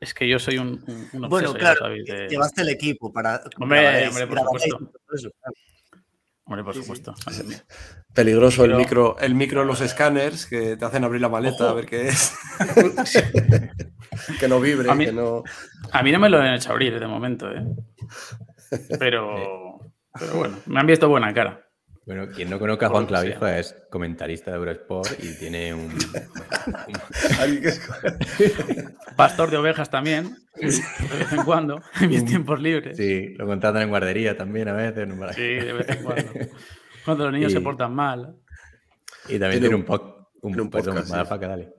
es, 0.02 0.14
que, 0.14 0.28
yo 0.28 0.40
soy 0.40 0.58
un, 0.58 0.84
un, 1.14 1.24
un 1.24 1.30
Bueno, 1.30 1.54
claro, 1.54 1.80
sabéis, 1.80 2.06
de- 2.06 2.28
llevaste 2.28 2.62
el 2.64 2.70
equipo 2.70 3.14
para. 3.14 3.42
Hombre, 3.60 3.82
grabaréis- 3.82 4.10
hombre, 4.10 4.28
por 4.28 4.36
grabaréis 4.36 4.64
supuesto. 4.74 5.00
Hombre, 6.48 6.64
por 6.64 6.74
Sí, 6.74 6.80
sí. 6.82 6.86
supuesto. 6.86 7.16
Peligroso 8.14 8.62
Pero- 8.64 8.74
el 8.74 8.80
micro, 8.80 9.18
el 9.20 9.36
micro 9.36 9.62
en 9.62 9.68
los 9.68 9.80
escáneres 9.82 10.46
que 10.46 10.76
te 10.76 10.86
hacen 10.86 11.04
abrir 11.06 11.22
la 11.22 11.30
maleta 11.30 11.64
Ojo. 11.64 11.70
a 11.70 11.74
ver 11.74 11.86
qué 11.86 12.10
es. 12.10 12.34
que 14.40 14.48
no 14.48 14.60
vibre, 14.60 14.92
A 14.92 14.96
mí- 14.96 15.06
que 15.06 15.12
no. 15.14 15.44
A 15.92 16.04
mí 16.04 16.12
no 16.12 16.20
me 16.20 16.30
lo 16.30 16.40
han 16.40 16.54
hecho 16.56 16.72
abrir 16.72 17.00
de 17.00 17.08
momento, 17.08 17.50
¿eh? 17.50 17.64
Pero, 19.00 19.80
pero 20.20 20.34
bueno, 20.36 20.58
me 20.66 20.80
han 20.80 20.88
visto 20.88 21.08
buena 21.10 21.34
cara. 21.34 21.62
Bueno, 22.06 22.28
quien 22.30 22.52
no 22.52 22.60
conozca 22.60 22.86
a 22.86 22.90
Juan 22.90 23.08
Clavijo 23.08 23.48
es 23.48 23.76
comentarista 23.90 24.52
de 24.52 24.58
Eurosport 24.58 25.12
y 25.24 25.34
tiene 25.40 25.74
un, 25.74 25.92
Pastor 29.16 29.50
de 29.50 29.58
ovejas 29.58 29.90
también, 29.90 30.36
de 30.56 30.66
vez 30.68 30.82
en 31.34 31.44
cuando, 31.44 31.82
en 32.02 32.10
mis 32.10 32.26
tiempos 32.26 32.62
libres. 32.62 32.98
Sí, 32.98 33.04
Sí, 33.30 33.34
lo 33.36 33.46
contratan 33.48 33.84
en 33.84 33.90
guardería 33.90 34.38
también 34.38 34.68
a 34.68 34.74
veces. 34.74 35.08
¿no? 35.08 35.16
de 35.28 35.74
vez 35.74 35.90
en 35.90 36.04
cuando. 36.04 36.24
Cuando 37.06 37.26
los 37.26 37.34
niños 37.34 37.52
Y- 37.52 37.56
se 37.56 37.62
portan 37.62 37.94
mal. 37.94 38.36
Y 39.30 39.38
también 39.38 39.62
Tiene 39.62 39.64
tiene 39.70 39.76
un- 39.76 39.82
un, 39.82 39.88
pod- 39.88 40.28
un, 40.42 40.52
tiene 40.52 40.62
un 40.64 40.70
perdón, 40.72 40.96
podcast, 40.96 41.32
sí. 41.32 41.40
dale. 41.40 41.74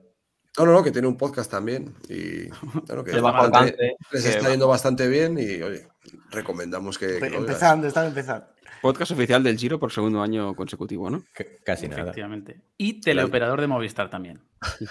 No, 0.57 0.65
no, 0.65 0.71
no, 0.71 0.83
que 0.83 0.91
tiene 0.91 1.07
un 1.07 1.17
podcast 1.17 1.51
también. 1.51 1.93
Y 2.07 2.47
claro, 2.85 3.03
que 3.03 3.19
bastante- 3.19 3.95
les 4.13 4.25
está 4.25 4.49
yendo 4.49 4.69
bastante 4.69 5.07
bien 5.09 5.37
y 5.37 5.61
oye, 5.61 5.85
recomendamos 6.31 6.97
que. 6.97 7.17
Empezando, 7.17 7.87
están 7.87 8.07
empezando. 8.07 8.47
Podcast 8.81 9.11
oficial 9.11 9.41
del 9.43 9.57
Giro 9.57 9.79
por 9.79 9.91
segundo 9.91 10.21
año 10.21 10.53
consecutivo, 10.55 11.09
¿no? 11.09 11.23
C- 11.33 11.57
Casi 11.65 11.87
nada. 11.87 12.03
Efectivamente. 12.03 12.61
Y 12.77 13.01
teleoperador 13.01 13.59
de 13.61 13.67
Movistar 13.67 14.09
también, 14.09 14.39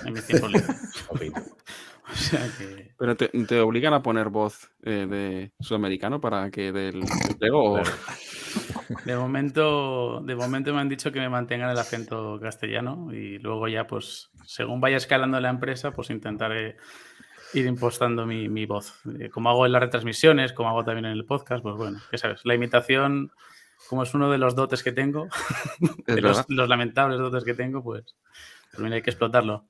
en 0.05 0.12
mis 0.12 0.26
tiempos 0.26 0.51
libres. 0.51 1.05
O 2.09 2.14
sea 2.14 2.49
que... 2.57 2.95
Pero 2.97 3.16
te, 3.16 3.26
te 3.28 3.61
obligan 3.61 3.93
a 3.93 4.01
poner 4.01 4.28
voz 4.28 4.70
eh, 4.84 5.07
de 5.11 5.51
sudamericano 5.59 6.20
para 6.20 6.53
que 6.53 6.70
del 6.70 7.03
empleo 7.03 7.59
o 7.59 7.82
Claro. 7.82 7.91
De 9.05 9.16
momento, 9.16 10.20
de 10.20 10.37
momento 10.37 10.72
me 10.72 10.80
han 10.80 10.89
dicho 10.89 11.11
que 11.11 11.18
me 11.18 11.28
mantengan 11.28 11.68
el 11.68 11.78
acento 11.78 12.39
castellano 12.41 13.12
y 13.12 13.39
luego 13.41 13.66
ya, 13.66 13.89
pues, 13.89 14.30
según 14.45 14.80
vaya 14.80 14.97
escalando 14.99 15.41
la 15.41 15.51
empresa, 15.51 15.91
pues 15.91 16.11
intentaré 16.11 16.76
ir 17.55 17.66
impostando 17.66 18.26
mi, 18.26 18.49
mi 18.49 18.66
voz. 18.66 18.94
Eh, 19.18 19.28
Como 19.30 19.51
hago 19.51 19.66
en 19.66 19.72
las 19.72 19.80
retransmisiones, 19.82 20.53
como 20.53 20.68
hago 20.70 20.84
también 20.84 21.07
en 21.07 21.12
el 21.12 21.24
podcast, 21.24 21.62
pues 21.62 21.76
bueno, 21.76 22.01
ya 22.12 22.18
sabes, 22.18 22.40
la 22.44 22.55
imitación, 22.55 23.30
como 23.88 24.03
es 24.03 24.12
uno 24.14 24.30
de 24.30 24.38
los 24.38 24.55
dotes 24.55 24.82
que 24.82 24.92
tengo, 24.92 25.28
de 26.07 26.20
los, 26.20 26.44
los 26.49 26.68
lamentables 26.68 27.18
dotes 27.18 27.44
que 27.44 27.55
tengo, 27.55 27.82
pues, 27.82 28.05
mira, 28.78 28.97
hay 28.97 29.03
que 29.03 29.11
explotarlo. 29.11 29.64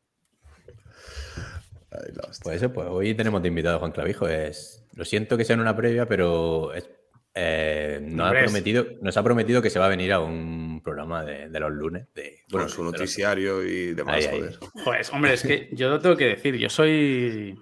Pues 2.42 2.56
eso, 2.56 2.72
pues 2.72 2.88
hoy 2.90 3.14
tenemos 3.14 3.40
de 3.42 3.48
invitado 3.48 3.76
a 3.76 3.78
Juan 3.78 3.92
Clavijo. 3.92 4.28
Es, 4.28 4.84
lo 4.94 5.04
siento 5.04 5.36
que 5.36 5.44
sea 5.44 5.54
en 5.54 5.60
una 5.60 5.74
previa, 5.76 6.06
pero 6.06 6.74
es- 6.74 6.90
eh, 7.34 8.00
nos, 8.02 8.28
ha 8.28 8.32
prometido, 8.32 8.86
nos 9.02 9.16
ha 9.16 9.22
prometido 9.22 9.62
que 9.62 9.70
se 9.70 9.78
va 9.78 9.86
a 9.86 9.90
venir 9.90 10.12
a 10.12 10.20
un 10.20 10.65
programa 10.86 11.24
de, 11.24 11.48
de 11.50 11.60
los 11.60 11.72
lunes. 11.72 12.06
De, 12.14 12.44
Bueno, 12.50 12.68
su 12.68 12.78
de 12.78 12.84
los- 12.84 12.92
noticiario 13.00 13.62
y 13.64 13.92
demás, 13.94 14.16
Ahí, 14.16 14.24
ahí. 14.26 14.42
Pues, 14.84 15.12
hombre, 15.12 15.34
es 15.34 15.42
que 15.42 15.68
yo 15.72 15.90
lo 15.90 16.00
tengo 16.00 16.16
que 16.16 16.26
decir, 16.26 16.56
yo 16.56 16.70
soy... 16.70 17.58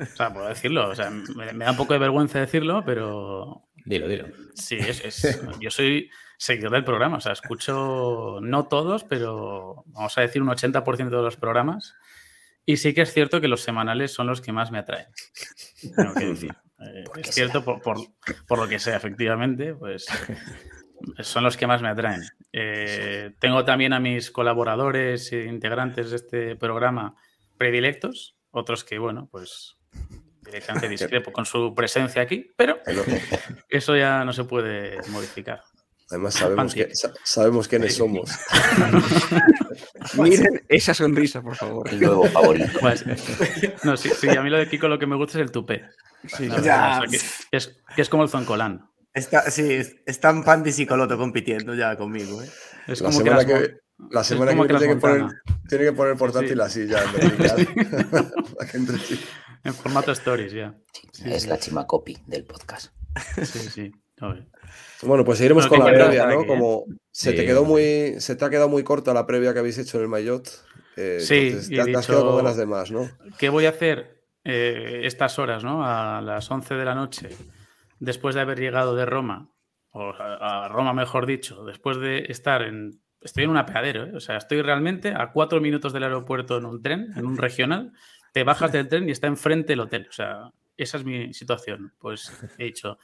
O 0.00 0.04
sea, 0.16 0.32
puedo 0.32 0.48
decirlo, 0.48 0.88
o 0.90 0.94
sea, 0.94 1.10
me, 1.10 1.52
me 1.52 1.64
da 1.64 1.70
un 1.70 1.76
poco 1.76 1.92
de 1.94 1.98
vergüenza 2.00 2.38
decirlo, 2.40 2.82
pero 2.84 3.62
Dilo, 3.84 4.06
dilo. 4.08 4.26
Sí, 4.54 4.76
es, 4.76 5.02
es- 5.04 5.40
yo 5.60 5.70
soy 5.70 6.10
seguidor 6.36 6.72
del 6.72 6.84
programa, 6.84 7.16
o 7.16 7.20
sea, 7.20 7.32
escucho 7.32 8.38
no 8.42 8.66
todos, 8.68 9.04
pero 9.04 9.84
vamos 9.86 10.18
a 10.18 10.20
decir 10.20 10.42
un 10.42 10.48
80% 10.48 11.08
de 11.08 11.22
los 11.22 11.36
programas. 11.36 11.94
Y 12.66 12.76
sí 12.76 12.92
que 12.92 13.00
es 13.02 13.14
cierto 13.14 13.40
que 13.40 13.48
los 13.48 13.62
semanales 13.62 14.12
son 14.12 14.26
los 14.26 14.42
que 14.42 14.52
más 14.52 14.70
me 14.70 14.78
atraen. 14.78 15.06
Tengo 15.96 16.14
que 16.14 16.26
decir. 16.26 16.50
Eh, 16.80 17.02
¿Por 17.06 17.14
qué 17.20 17.28
es 17.30 17.34
cierto, 17.34 17.64
por, 17.64 17.80
por- 17.82 17.96
por 18.46 18.56
lo 18.60 18.68
que 18.68 18.78
sea, 18.78 18.96
efectivamente, 18.96 19.74
pues 19.74 20.06
son 21.20 21.44
los 21.44 21.56
que 21.56 21.66
más 21.66 21.82
me 21.82 21.88
atraen. 21.88 22.22
Eh, 22.52 23.32
tengo 23.40 23.64
también 23.64 23.92
a 23.92 24.00
mis 24.00 24.30
colaboradores 24.30 25.32
e 25.32 25.44
integrantes 25.44 26.10
de 26.10 26.16
este 26.16 26.56
programa 26.56 27.14
predilectos, 27.56 28.36
otros 28.50 28.84
que, 28.84 28.98
bueno, 28.98 29.28
pues 29.30 29.76
directamente 30.42 30.88
discrepo 30.88 31.32
con 31.32 31.44
su 31.46 31.74
presencia 31.74 32.22
aquí, 32.22 32.50
pero 32.56 32.78
eso 33.68 33.96
ya 33.96 34.24
no 34.24 34.32
se 34.32 34.44
puede 34.44 34.98
modificar. 35.08 35.62
Además, 36.10 36.34
sabemos, 36.34 36.74
que, 36.74 36.88
sa- 36.94 37.12
sabemos 37.22 37.68
quiénes 37.68 37.94
somos. 37.96 38.30
Miren 40.16 40.64
esa 40.68 40.94
sonrisa, 40.94 41.42
por 41.42 41.54
favor. 41.54 41.88
El 41.88 42.00
nuevo 42.00 42.24
favorito. 42.26 42.78
Pues, 42.80 43.04
no, 43.84 43.96
sí, 43.96 44.08
sí, 44.18 44.28
a 44.30 44.40
mí 44.42 44.48
lo 44.50 44.56
de 44.56 44.68
Kiko 44.68 44.88
lo 44.88 44.98
que 44.98 45.06
me 45.06 45.16
gusta 45.16 45.38
es 45.38 45.42
el 45.44 45.50
tupé. 45.52 45.84
La 46.40 46.56
verdad, 46.56 46.62
Ya. 46.64 47.00
o 47.04 47.08
sea, 47.10 47.20
que, 47.50 47.56
es, 47.56 47.82
que 47.94 48.02
es 48.02 48.08
como 48.08 48.22
el 48.22 48.28
zoncolán. 48.30 48.88
Está, 49.18 49.50
sí, 49.50 49.72
es- 49.72 49.96
están 50.06 50.44
Pandis 50.44 50.78
y 50.78 50.86
Coloto 50.86 51.16
compitiendo 51.18 51.74
ya 51.74 51.96
conmigo. 51.96 52.42
¿eh? 52.42 52.48
Es 52.86 53.00
La 53.00 53.08
como 53.10 53.18
que 53.18 53.24
semana 53.30 53.36
las 53.36 53.46
que, 53.46 53.76
la 54.10 54.24
semana 54.24 54.50
que 54.52 54.56
como 54.56 54.68
viene 54.68 54.78
que 54.78 54.78
tiene 54.78 54.94
las 54.94 55.02
que, 55.02 55.18
poner, 55.18 55.42
tiene 55.68 55.84
que 55.84 55.92
poner 55.92 56.16
portátil 56.16 56.54
Sí. 56.54 56.60
así 56.60 56.86
ya. 56.86 57.02
entre 58.74 58.98
sí. 58.98 59.20
en 59.64 59.74
formato 59.74 60.12
stories 60.12 60.52
ya. 60.52 60.74
es 61.24 61.46
la 61.46 61.58
chimacopi 61.58 62.16
del 62.26 62.44
podcast. 62.44 62.92
Sí, 63.42 63.58
sí. 63.70 63.92
Bueno, 65.02 65.24
pues 65.24 65.38
seguiremos 65.38 65.68
Bueno, 65.68 65.84
con 65.84 65.92
la 65.92 65.98
previa, 66.06 66.26
¿no? 66.26 66.32
aquí, 66.40 66.42
¿eh? 66.44 66.46
Como 66.46 66.84
se 67.10 67.32
te 67.32 67.44
quedó 67.46 67.64
muy, 67.64 68.16
se 68.20 68.34
te 68.36 68.44
ha 68.44 68.50
quedado 68.50 68.68
muy 68.68 68.82
corta 68.82 69.14
la 69.14 69.26
previa 69.26 69.52
que 69.52 69.60
habéis 69.60 69.78
hecho 69.78 69.98
en 69.98 70.04
el 70.04 70.08
Mayotte. 70.08 70.50
eh, 70.96 71.18
Sí, 71.20 71.48
entonces 71.48 71.68
te 71.68 71.80
has 71.80 72.06
quedado 72.06 72.24
con 72.24 72.32
dicho- 72.32 72.36
ganas 72.44 72.56
de 72.56 72.66
más, 72.66 72.90
¿no? 72.90 73.08
¿Qué 73.38 73.48
voy 73.48 73.66
a 73.66 73.70
hacer 73.70 74.18
eh, 74.44 75.02
estas 75.04 75.38
horas, 75.38 75.62
¿no? 75.62 75.84
A 75.84 76.20
las 76.20 76.50
11 76.50 76.74
de 76.74 76.84
la 76.84 76.94
noche, 76.94 77.28
después 78.00 78.34
de 78.34 78.40
haber 78.40 78.58
llegado 78.58 78.94
de 78.94 79.06
Roma, 79.06 79.50
o 79.90 80.12
a, 80.18 80.68
Roma 80.68 80.92
mejor 80.92 81.26
dicho, 81.26 81.64
después 81.64 81.98
de 81.98 82.26
estar 82.28 82.62
en... 82.62 83.00
Estoy 83.20 83.44
en 83.44 83.50
un 83.50 83.56
apeadero, 83.56 84.04
¿eh? 84.04 84.12
o 84.14 84.20
sea, 84.20 84.36
estoy 84.36 84.62
realmente 84.62 85.12
a 85.12 85.32
cuatro 85.32 85.60
minutos 85.60 85.92
del 85.92 86.04
aeropuerto 86.04 86.56
en 86.56 86.66
un 86.66 86.80
tren, 86.80 87.08
en 87.16 87.26
un 87.26 87.36
regional, 87.36 87.92
te 88.32 88.44
bajas 88.44 88.70
del 88.70 88.88
tren 88.88 89.08
y 89.08 89.12
está 89.12 89.26
enfrente 89.26 89.72
el 89.72 89.80
hotel, 89.80 90.06
o 90.08 90.12
sea, 90.12 90.52
esa 90.76 90.98
es 90.98 91.04
mi 91.04 91.34
situación. 91.34 91.92
Pues 91.98 92.32
he 92.58 92.64
dicho, 92.66 92.98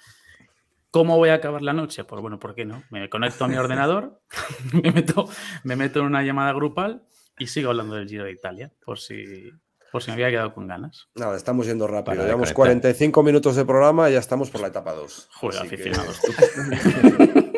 ¿cómo 0.92 1.16
voy 1.16 1.30
a 1.30 1.34
acabar 1.34 1.62
la 1.62 1.72
noche? 1.72 2.04
Pues 2.04 2.22
bueno, 2.22 2.38
¿por 2.38 2.54
qué 2.54 2.64
no? 2.64 2.84
Me 2.90 3.10
conecto 3.10 3.44
a 3.44 3.48
mi 3.48 3.56
ordenador, 3.56 4.20
me 4.72 4.92
meto, 4.92 5.28
me 5.64 5.74
meto 5.74 5.98
en 5.98 6.06
una 6.06 6.22
llamada 6.22 6.52
grupal 6.52 7.02
y 7.36 7.48
sigo 7.48 7.70
hablando 7.70 7.96
del 7.96 8.08
Giro 8.08 8.24
de 8.24 8.30
Italia, 8.30 8.72
por 8.84 9.00
si, 9.00 9.50
por 9.94 10.02
si 10.02 10.10
me 10.10 10.14
había 10.14 10.30
quedado 10.30 10.52
con 10.52 10.66
ganas. 10.66 11.06
Nada, 11.14 11.36
estamos 11.36 11.68
yendo 11.68 11.86
rápido. 11.86 12.16
Para 12.16 12.24
Llevamos 12.24 12.48
desconectar. 12.48 12.80
45 12.82 13.22
minutos 13.22 13.54
de 13.54 13.64
programa 13.64 14.10
y 14.10 14.14
ya 14.14 14.18
estamos 14.18 14.50
por 14.50 14.60
la 14.60 14.66
etapa 14.66 14.92
2. 14.92 15.28
Joder, 15.34 15.60
que- 15.60 15.66
aficionados. 15.68 16.20
tú. 16.20 16.32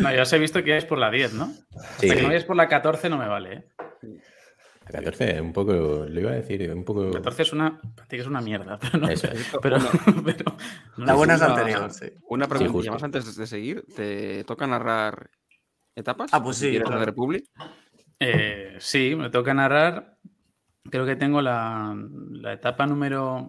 no, 0.00 0.12
ya 0.14 0.22
os 0.22 0.32
he 0.34 0.38
visto 0.38 0.62
que 0.62 0.72
vais 0.72 0.84
por 0.84 0.98
la 0.98 1.10
10, 1.10 1.32
¿no? 1.32 1.46
Sí, 1.98 2.10
Hasta 2.10 2.14
que 2.16 2.20
no 2.20 2.28
vayáis 2.28 2.44
por 2.44 2.56
la 2.56 2.68
14 2.68 3.08
no 3.08 3.16
me 3.16 3.28
vale, 3.28 3.54
¿eh? 3.54 3.64
la 4.90 4.98
14, 5.00 5.40
un 5.40 5.54
poco, 5.54 5.72
lo 6.06 6.20
iba 6.20 6.32
a 6.32 6.34
decir, 6.34 6.70
un 6.70 6.84
poco... 6.84 7.10
14 7.12 7.42
es 7.42 7.52
una, 7.54 7.80
que 8.10 8.16
es 8.16 8.26
una 8.26 8.42
mierda, 8.42 8.76
pero 8.78 8.98
no. 8.98 9.08
Eso 9.08 9.28
es. 9.28 9.46
Pero, 9.62 9.78
pero- 10.26 10.54
no 10.98 11.06
La 11.06 11.14
buena 11.14 11.34
es 11.34 11.40
la 11.40 11.46
Una- 11.46 11.56
anterior, 11.56 11.90
sí. 11.92 12.06
Una 12.28 12.46
pregunta 12.46 12.72
justo. 12.72 12.92
más 12.92 13.02
antes 13.02 13.34
de 13.36 13.46
seguir. 13.46 13.86
¿Te 13.96 14.44
toca 14.44 14.66
narrar 14.66 15.30
etapas? 15.96 16.28
Ah, 16.34 16.42
pues 16.42 16.58
sí, 16.58 16.64
¿Quieres 16.68 16.80
la 16.80 16.86
claro. 16.88 17.00
de 17.00 17.06
Republic? 17.06 17.44
Eh, 18.20 18.76
sí, 18.80 19.14
me 19.16 19.30
toca 19.30 19.54
narrar. 19.54 20.18
Creo 20.90 21.06
que 21.06 21.16
tengo 21.16 21.40
la, 21.40 21.96
la 22.30 22.52
etapa 22.52 22.86
número 22.86 23.48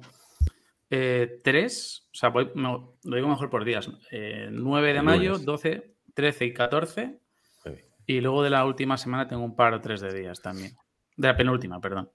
3. 0.90 2.10
o 2.12 2.16
sea, 2.16 2.30
voy- 2.30 2.52
me- 2.56 2.70
lo 3.04 3.16
digo 3.16 3.28
mejor 3.28 3.50
por 3.50 3.66
días. 3.66 3.90
eh, 4.12 4.50
9 4.52 4.94
de 4.94 5.02
mayo, 5.02 5.32
lunes. 5.32 5.46
12, 5.46 5.96
13 6.14 6.46
y 6.46 6.54
14. 6.54 7.20
Muy 7.66 7.76
bien. 7.76 7.86
Y 8.06 8.22
luego 8.22 8.44
de 8.44 8.50
la 8.50 8.66
última 8.66 8.98
semana 8.98 9.28
tengo 9.28 9.44
un 9.44 9.56
par 9.56 9.74
o 9.74 9.82
tres 9.82 10.02
de 10.02 10.14
días 10.14 10.42
también. 10.42 10.76
De 11.18 11.28
la 11.28 11.36
penúltima, 11.38 11.80
perdón. 11.80 12.12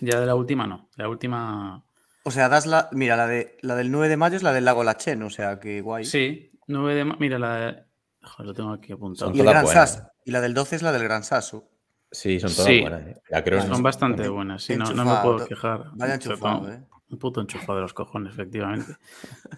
Ya 0.00 0.20
de 0.20 0.26
la 0.26 0.34
última 0.34 0.66
no. 0.66 0.88
De 0.96 1.02
la 1.04 1.08
última. 1.08 1.84
O 2.24 2.30
sea, 2.30 2.48
das 2.48 2.66
la. 2.66 2.88
Mira, 2.92 3.16
la, 3.16 3.26
de, 3.26 3.56
la 3.62 3.76
del 3.76 3.90
9 3.90 4.08
de 4.08 4.16
mayo 4.16 4.36
es 4.36 4.42
la 4.42 4.52
del 4.52 4.64
lago 4.64 4.84
Lachen, 4.84 5.22
o 5.22 5.30
sea, 5.30 5.58
que 5.60 5.80
guay. 5.80 6.04
Sí, 6.04 6.50
9 6.66 6.94
de 6.94 7.04
mayo. 7.04 7.18
Mira, 7.20 7.38
la 7.38 7.54
de. 7.56 7.84
Joder, 8.22 8.46
lo 8.46 8.54
tengo 8.54 8.72
aquí 8.72 8.92
apuntado. 8.92 9.30
Y 9.32 9.40
el 9.40 9.46
Gran. 9.46 9.66
Sass. 9.66 10.02
Y 10.24 10.32
la 10.32 10.40
del 10.40 10.54
12 10.54 10.76
es 10.76 10.82
la 10.82 10.92
del 10.92 11.04
Gran 11.04 11.22
Sasso. 11.22 11.70
Sí, 12.10 12.38
son 12.40 12.50
todas 12.50 12.66
Sí. 12.66 12.80
buenas. 12.80 13.06
¿eh? 13.06 13.20
La 13.28 13.42
Cross- 13.44 13.66
Son 13.66 13.82
bastante 13.82 14.16
también. 14.18 14.34
buenas. 14.34 14.62
Sí, 14.62 14.76
no, 14.76 14.84
no 14.92 15.04
me 15.04 15.16
puedo 15.22 15.46
quejar. 15.46 15.90
Vaya 15.94 16.14
enchufado, 16.14 16.70
¿eh? 16.72 16.82
Un 17.10 17.18
puto 17.18 17.40
enchufado 17.40 17.76
de 17.76 17.82
los 17.82 17.92
cojones, 17.94 18.32
efectivamente. 18.32 18.96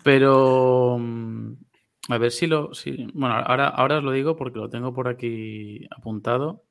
Pero. 0.03 0.97
mm, 0.99 1.53
A 2.11 2.17
ver 2.17 2.31
si 2.33 2.47
lo. 2.47 2.73
si- 2.75 3.07
bueno, 3.13 3.35
ahora, 3.35 3.69
ahora 3.69 3.99
os 3.99 4.05
lo 4.05 4.13
digo 4.13 4.35
porque 4.35 4.59
lo 4.59 4.71
tengo 4.71 4.95
por 4.95 5.09
aquí 5.09 5.87
apuntado. 5.95 6.65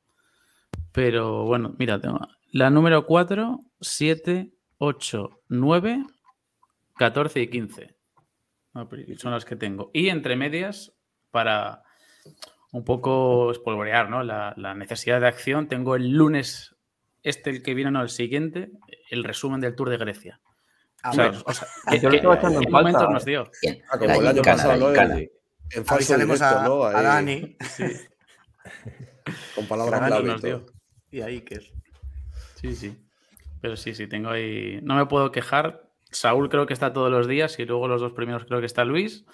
Pero 0.92 1.44
bueno, 1.46 1.76
mira, 1.78 2.02
tengo 2.02 2.20
la 2.52 2.72
número 2.72 3.06
4, 3.06 3.60
7, 3.80 4.52
8, 4.80 5.42
9, 5.50 6.04
14 6.96 7.40
y 7.42 7.48
15. 7.50 7.96
No, 8.74 8.90
pero 8.90 9.04
Son 9.20 9.32
las 9.32 9.46
que 9.46 9.56
tengo. 9.56 9.92
Y 9.94 10.10
entre 10.10 10.36
medias, 10.36 10.92
para 11.30 11.84
un 12.72 12.84
poco 12.84 13.52
espolvorear 13.52 14.10
¿no? 14.10 14.24
la, 14.24 14.54
la 14.58 14.74
necesidad 14.74 15.22
de 15.22 15.28
acción, 15.28 15.68
tengo 15.68 15.96
el 15.96 16.12
lunes, 16.12 16.76
este 17.24 17.50
el 17.50 17.64
que 17.64 17.74
viene, 17.74 17.92
no, 17.92 18.02
el 18.02 18.10
siguiente, 18.10 18.72
el 19.10 19.24
resumen 19.24 19.62
del 19.62 19.76
Tour 19.76 19.90
de 19.90 19.98
Grecia. 19.98 20.40
Ah, 21.04 21.12
O 21.12 21.14
sea, 21.14 21.28
bueno. 21.30 21.44
o 21.46 21.54
sea, 21.54 21.68
Ah, 21.86 21.92
¿qué- 21.92 22.00
yo 22.00 22.04
lo 22.04 22.10
qué- 22.12 22.16
estaba 22.18 22.36
echando 22.36 22.60
en 22.60 22.66
qué 22.66 22.72
falta. 22.72 22.90
momentos 22.92 23.14
nos 23.14 23.26
dio? 23.26 23.52
Ah, 23.90 23.98
como 23.98 24.08
la 24.12 24.16
el 24.18 24.28
año 24.28 24.36
gincana, 24.36 24.56
pasado, 24.58 24.74
la 24.74 24.78
¿no? 24.80 24.86
gincana. 24.88 25.18
En, 25.20 25.30
en 25.72 25.86
falso 25.86 26.18
directo, 26.18 26.44
a, 26.46 26.64
¿no? 26.64 26.84
a 26.84 26.90
Ahí, 26.98 27.04
Dani 27.06 27.58
Con 29.56 29.68
palabras 29.68 30.00
Dani 30.02 30.12
clave 30.12 30.24
y 30.26 30.32
nos 30.32 30.42
dio. 30.42 30.66
y 31.12 31.22
a 31.22 31.26
Iker. 31.26 31.64
Sí, 32.56 32.76
sí. 32.76 32.98
Pero 33.62 33.76
sí, 33.76 33.94
sí, 33.94 34.08
tengo 34.08 34.30
ahí. 34.30 34.80
No 34.84 34.96
me 34.96 35.06
puedo 35.06 35.32
quejar. 35.32 35.84
Saúl 36.12 36.50
creo 36.50 36.66
que 36.66 36.74
está 36.74 36.94
todos 36.94 37.12
los 37.12 37.28
días 37.28 37.60
y 37.60 37.66
luego 37.66 37.88
los 37.88 38.00
dos 38.02 38.14
primeros 38.14 38.46
creo 38.46 38.60
que 38.60 38.66
está 38.66 38.86
Luis. 38.86 39.26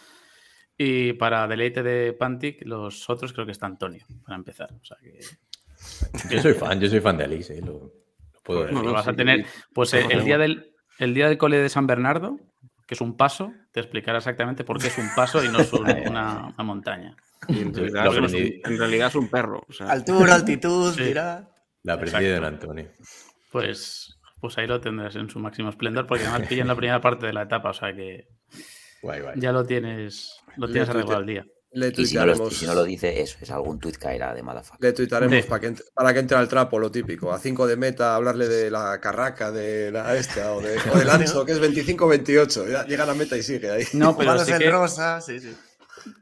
Y 0.77 1.13
para 1.13 1.47
deleite 1.47 1.83
de 1.83 2.13
Pantic, 2.13 2.65
los 2.65 3.09
otros 3.09 3.31
creo 3.33 3.45
que 3.45 3.51
está 3.51 3.65
Antonio, 3.67 4.05
para 4.25 4.35
empezar. 4.37 4.69
O 4.73 4.83
sea 4.83 4.97
que. 5.01 5.19
Yo 6.29 6.41
soy 6.41 6.53
fan, 6.53 6.79
yo 6.79 6.87
soy 6.89 7.01
fan 7.01 7.17
de 7.17 7.25
Alice, 7.25 7.53
¿eh? 7.57 7.61
lo, 7.61 7.73
lo 7.73 7.91
puedo 8.43 8.65
decir. 8.65 8.81
lo 8.83 8.93
vas 8.93 9.07
a 9.07 9.13
tener. 9.13 9.45
Pues 9.73 9.93
eh, 9.93 10.05
el 10.09 10.23
día 10.23 10.37
del 10.37 10.71
el 10.99 11.13
día 11.13 11.27
del 11.27 11.37
cole 11.37 11.57
de 11.57 11.67
San 11.69 11.87
Bernardo, 11.87 12.37
que 12.87 12.93
es 12.95 13.01
un 13.01 13.17
paso, 13.17 13.51
te 13.71 13.79
explicará 13.81 14.19
exactamente 14.19 14.63
por 14.63 14.79
qué 14.79 14.87
es 14.87 14.97
un 14.97 15.09
paso 15.15 15.43
y 15.43 15.49
no 15.49 15.59
es 15.59 15.73
un- 15.73 15.81
una, 16.07 16.47
una 16.55 16.63
montaña. 16.63 17.15
Y 17.49 17.59
en, 17.59 17.73
realidad, 17.73 18.05
lo 18.05 18.25
es 18.25 18.33
un- 18.33 18.71
en 18.71 18.77
realidad 18.77 19.07
es 19.09 19.15
un 19.15 19.27
perro. 19.29 19.65
o 19.67 19.73
sea, 19.73 19.87
Altura, 19.91 20.35
altitud, 20.35 20.93
Sí. 20.93 21.01
mira. 21.03 21.49
La 21.83 21.93
aprendí 21.95 22.23
de 22.25 22.37
Antonio. 22.37 22.89
Pues, 23.51 24.17
pues 24.39 24.57
ahí 24.57 24.67
lo 24.67 24.79
tendrás 24.79 25.15
en 25.17 25.29
su 25.29 25.39
máximo 25.39 25.69
esplendor, 25.69 26.07
porque 26.07 26.23
además 26.25 26.47
pilla 26.47 26.61
en 26.61 26.67
la 26.69 26.75
primera 26.75 27.01
parte 27.01 27.25
de 27.27 27.33
la 27.33 27.43
etapa, 27.43 27.71
o 27.71 27.73
sea 27.73 27.93
que 27.93 28.27
Guay, 29.03 29.21
guay. 29.21 29.33
ya 29.39 29.51
lo 29.51 29.63
tienes, 29.65 30.35
lo 30.57 30.67
tienes 30.67 30.89
arreglado 30.89 31.17
al 31.19 31.25
día. 31.27 31.45
Le 31.75 31.87
Y 31.97 32.05
si, 32.05 32.15
no 32.15 32.25
lo, 32.27 32.33
y 32.33 32.35
tuitearemos, 32.35 32.57
si 32.57 32.65
no 32.67 32.75
lo 32.75 32.83
dice, 32.83 33.19
eso 33.21 33.37
es 33.41 33.49
algún 33.49 33.79
tuit 33.79 33.97
caerá 33.97 34.31
de 34.35 34.43
Madafaca. 34.43 34.77
le 34.79 34.93
tuitaremos 34.93 35.35
Sí. 35.43 35.49
para, 35.49 35.59
que, 35.59 35.69
ent- 35.71 35.83
para 35.95 36.13
que 36.13 36.19
entre 36.19 36.37
al 36.37 36.47
trapo, 36.47 36.77
lo 36.77 36.91
típico. 36.91 37.33
A 37.33 37.39
5 37.39 37.65
de 37.65 37.75
meta, 37.77 38.13
hablarle 38.15 38.47
de 38.47 38.69
la 38.69 38.99
carraca, 39.01 39.51
de 39.51 39.91
la 39.91 40.15
esta, 40.15 40.53
o, 40.53 40.61
de, 40.61 40.77
o 40.93 40.97
del 40.99 41.09
ancho, 41.09 41.43
que 41.45 41.51
es 41.53 41.59
25-28. 41.59 42.69
Ya 42.69 42.85
Llega 42.85 43.03
a 43.03 43.07
la 43.07 43.15
meta 43.15 43.35
y 43.37 43.41
sigue 43.41 43.71
ahí. 43.71 43.85
No, 43.93 44.15
pero 44.15 44.37
sí 44.37 44.51
en 44.51 44.59
que, 44.59 44.69
rosa, 44.69 45.19
sí, 45.19 45.39
sí. 45.39 45.57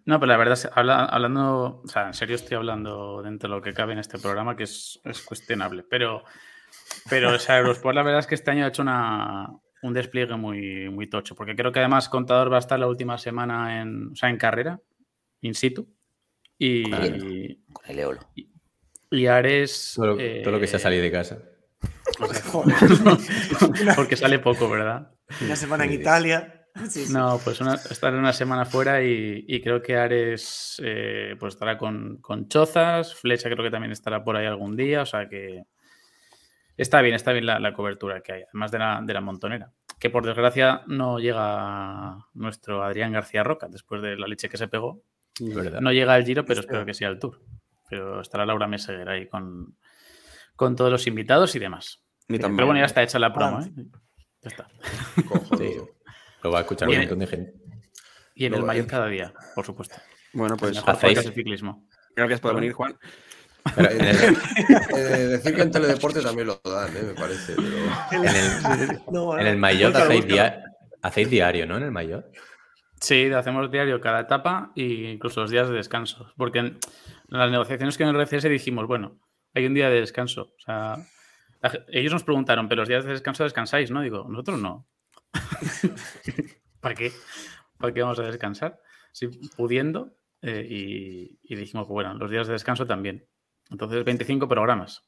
no, 0.06 0.22
pero 0.22 0.32
la 0.32 0.38
verdad, 0.38 0.54
es- 0.54 0.70
habla- 0.74 1.04
hablando, 1.04 1.82
o 1.84 1.88
sea, 1.88 2.08
en 2.08 2.14
serio 2.14 2.38
estoy 2.38 2.56
hablando 2.56 3.22
dentro 3.22 3.50
de 3.50 3.56
lo 3.58 3.62
que 3.62 3.74
cabe 3.74 3.92
en 3.92 4.00
este 4.00 4.20
programa, 4.20 4.56
que 4.56 4.64
es, 4.64 5.02
es 5.04 5.22
cuestionable, 5.22 5.84
pero, 5.84 6.24
pero 7.10 7.36
o 7.36 7.40
sea, 7.40 7.58
Eurosport 7.60 7.94
la 7.96 8.04
verdad 8.04 8.22
es 8.22 8.28
que 8.28 8.36
este 8.36 8.52
año 8.52 8.64
ha 8.64 8.70
hecho 8.70 8.84
una, 8.84 9.48
un 9.84 9.94
despliegue 9.94 10.36
muy, 10.36 10.90
muy 10.90 11.08
tocho, 11.08 11.36
porque 11.36 11.56
creo 11.56 11.72
que 11.72 11.80
además 11.80 12.08
Contador 12.10 12.52
va 12.52 12.58
a 12.58 12.60
estar 12.60 12.80
la 12.80 12.88
última 12.88 13.18
semana 13.18 13.82
en, 13.82 14.12
o 14.12 14.16
sea, 14.16 14.30
en 14.30 14.38
carrera, 14.38 14.80
in 15.42 15.54
situ, 15.56 15.88
y, 16.58 16.90
Con 17.72 17.86
el 17.88 18.00
Eolo. 18.00 18.20
y 19.10 19.26
Ares... 19.26 19.94
Todo, 19.96 20.06
lo- 20.16 20.42
todo 20.44 20.52
lo 20.52 20.60
que 20.60 20.68
se 20.68 20.76
ha 20.76 20.80
eh, 20.80 20.82
salido 20.82 21.04
de 21.04 21.12
casa. 21.12 21.40
porque 23.96 24.16
sale 24.16 24.40
poco, 24.40 24.70
¿verdad? 24.70 25.12
Una 25.44 25.56
semana 25.56 25.86
en. 25.86 25.94
Italia. 25.94 26.58
Sí, 26.90 27.06
sí. 27.06 27.14
No, 27.14 27.40
pues 27.44 27.60
una- 27.60 27.74
estar 27.76 28.14
una 28.14 28.32
semana 28.32 28.66
fuera 28.66 29.04
y, 29.04 29.44
y 29.48 29.62
creo 29.62 29.82
que 29.82 29.98
Ares 29.98 30.82
eh, 30.84 31.36
pues 31.40 31.56
estará 31.56 31.78
con, 31.78 32.18
con 32.22 32.48
Chozas, 32.48 33.14
Flecha 33.16 33.50
creo 33.50 33.64
que 33.64 33.72
también 33.72 33.92
estará 33.92 34.24
por 34.24 34.38
ahí 34.38 34.46
algún 34.46 34.76
día, 34.78 35.02
o 35.02 35.06
sea 35.06 35.28
que 35.28 35.64
está 36.78 37.02
bien, 37.02 37.16
está 37.16 37.32
bien 37.32 37.46
la, 37.46 37.60
la 37.60 37.74
cobertura 37.74 38.22
que 38.22 38.34
hay, 38.34 38.42
además 38.44 38.72
de 38.72 38.80
la, 38.80 39.02
de 39.04 39.14
la 39.14 39.22
montonera, 39.22 39.72
que 40.00 40.10
por 40.10 40.26
desgracia 40.26 40.82
no 40.88 41.20
llega 41.20 42.18
nuestro 42.34 42.84
Adrián 42.84 43.12
García 43.12 43.44
Roca 43.44 43.68
después 43.70 44.02
de 44.02 44.16
la 44.18 44.28
leche 44.28 44.50
que 44.50 44.58
se 44.58 44.68
pegó, 44.68 45.04
¿verdad? 45.40 45.82
no 45.82 45.92
llega 45.92 46.14
al 46.14 46.26
Giro, 46.26 46.46
pero 46.46 46.60
espero 46.62 46.86
que 46.86 46.94
sea 46.94 47.08
al 47.08 47.20
Tour, 47.20 47.42
pero 47.90 48.22
estará 48.22 48.46
Laura 48.46 48.68
Meseguer 48.68 49.08
ahí 49.10 49.28
con, 49.28 49.78
con 50.56 50.76
todos 50.76 50.92
los 50.92 51.08
invitados 51.08 51.56
y 51.56 51.60
demás. 51.60 52.04
ni 52.28 52.40
tan 52.40 52.56
Pero 52.56 52.68
bueno, 52.68 52.80
ya 52.80 52.84
mal. 52.84 52.90
está 52.90 53.04
hecha 53.04 53.20
la 53.20 53.34
promo, 53.34 53.62
¿eh? 53.62 53.72
Ya 54.44 54.50
está. 54.50 54.68
Sí. 55.58 55.76
Lo 56.44 56.52
va 56.52 56.60
a 56.60 56.62
escuchar 56.62 56.90
un 56.90 56.98
montón 56.98 57.20
de 57.20 57.28
gente. 57.28 57.54
Y 58.34 58.46
en 58.46 58.56
el 58.56 58.64
mayor 58.64 58.86
eh. 58.86 58.88
cada 58.88 59.06
día, 59.08 59.34
por 59.54 59.66
supuesto. 59.66 59.96
Bueno, 60.34 60.56
El 60.56 60.60
pues 60.60 60.76
mejor 60.76 60.96
hacéis- 60.96 61.24
de 61.24 61.32
ciclismo. 61.34 61.88
gracias 62.16 62.40
por 62.40 62.56
venir, 62.56 62.74
Juan. 62.74 62.98
Pero 63.76 63.90
el, 63.92 64.02
Eh, 64.02 65.28
decir 65.28 65.56
que 65.56 65.62
en 65.62 65.72
Teledeporte 65.72 66.22
también 66.22 66.48
lo 66.48 66.62
dan, 66.64 66.96
eh, 66.98 67.04
me 67.04 67.14
parece. 67.14 67.54
Pero... 67.56 68.24
en 68.24 68.36
el, 68.36 69.02
No, 69.12 69.38
en 69.38 69.48
el 69.48 69.58
Búscalo, 69.60 69.98
hacéis, 69.98 70.28
dia- 70.28 70.64
hacéis 71.02 71.30
diario, 71.30 71.66
¿no? 71.68 71.78
En 71.78 71.84
el 71.84 71.92
Mayotte. 71.92 72.32
Sí, 73.00 73.32
hacemos 73.32 73.72
diario 73.72 74.00
cada 74.00 74.20
etapa 74.22 74.72
e 74.76 74.84
incluso 75.14 75.42
los 75.42 75.50
días 75.52 75.68
de 75.70 75.76
descanso. 75.76 76.32
Porque 76.38 76.60
en 76.60 76.80
las 77.30 77.50
negociaciones 77.52 77.98
que 77.98 78.04
en 78.04 78.10
el 78.10 78.16
RCS 78.22 78.44
dijimos, 78.44 78.86
bueno, 78.88 79.20
hay 79.56 79.66
un 79.66 79.74
día 79.74 79.90
de 79.90 80.00
descanso. 80.02 80.54
O 80.56 80.60
sea, 80.64 80.98
ellos 81.90 82.14
nos 82.14 82.24
preguntaron, 82.24 82.68
pero 82.70 82.82
los 82.82 82.90
días 82.90 83.04
de 83.06 83.12
descanso 83.12 83.44
descansáis, 83.44 83.90
¿no? 83.92 84.02
Digo, 84.02 84.28
nosotros 84.30 84.60
no. 84.60 84.88
¿Para 86.80 86.96
qué? 86.96 87.12
¿Para 87.78 87.94
qué 87.94 88.02
vamos 88.02 88.20
a 88.20 88.24
descansar? 88.24 88.80
Sí, 89.12 89.28
pudiendo. 89.58 90.16
eh, 90.44 90.66
y, 90.68 91.40
y 91.44 91.56
dijimos, 91.56 91.88
bueno, 91.88 92.14
los 92.16 92.30
días 92.32 92.48
de 92.48 92.54
descanso 92.54 92.86
también. 92.88 93.28
Entonces, 93.72 94.04
25 94.06 94.48
programas. 94.48 95.02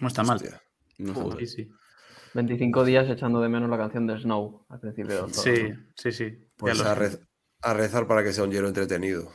No 0.00 0.08
está 0.08 0.22
mal. 0.22 0.36
Hostia. 0.36 0.60
No 0.98 1.12
está 1.12 1.24
mal. 1.24 1.38
Sí, 1.40 1.46
sí. 1.46 1.68
25 2.34 2.84
días 2.84 3.08
echando 3.08 3.40
de 3.40 3.48
menos 3.48 3.70
la 3.70 3.78
canción 3.78 4.06
de 4.06 4.18
Snow 4.18 4.66
al 4.68 4.80
principio 4.80 5.22
del 5.26 5.34
Sí, 5.34 5.72
sí, 5.96 6.12
sí. 6.12 6.38
Pues 6.56 6.80
a, 6.82 6.96
A 7.62 7.74
rezar 7.74 8.06
para 8.06 8.22
que 8.22 8.32
sea 8.32 8.44
un 8.44 8.52
hielo 8.52 8.68
entretenido. 8.68 9.32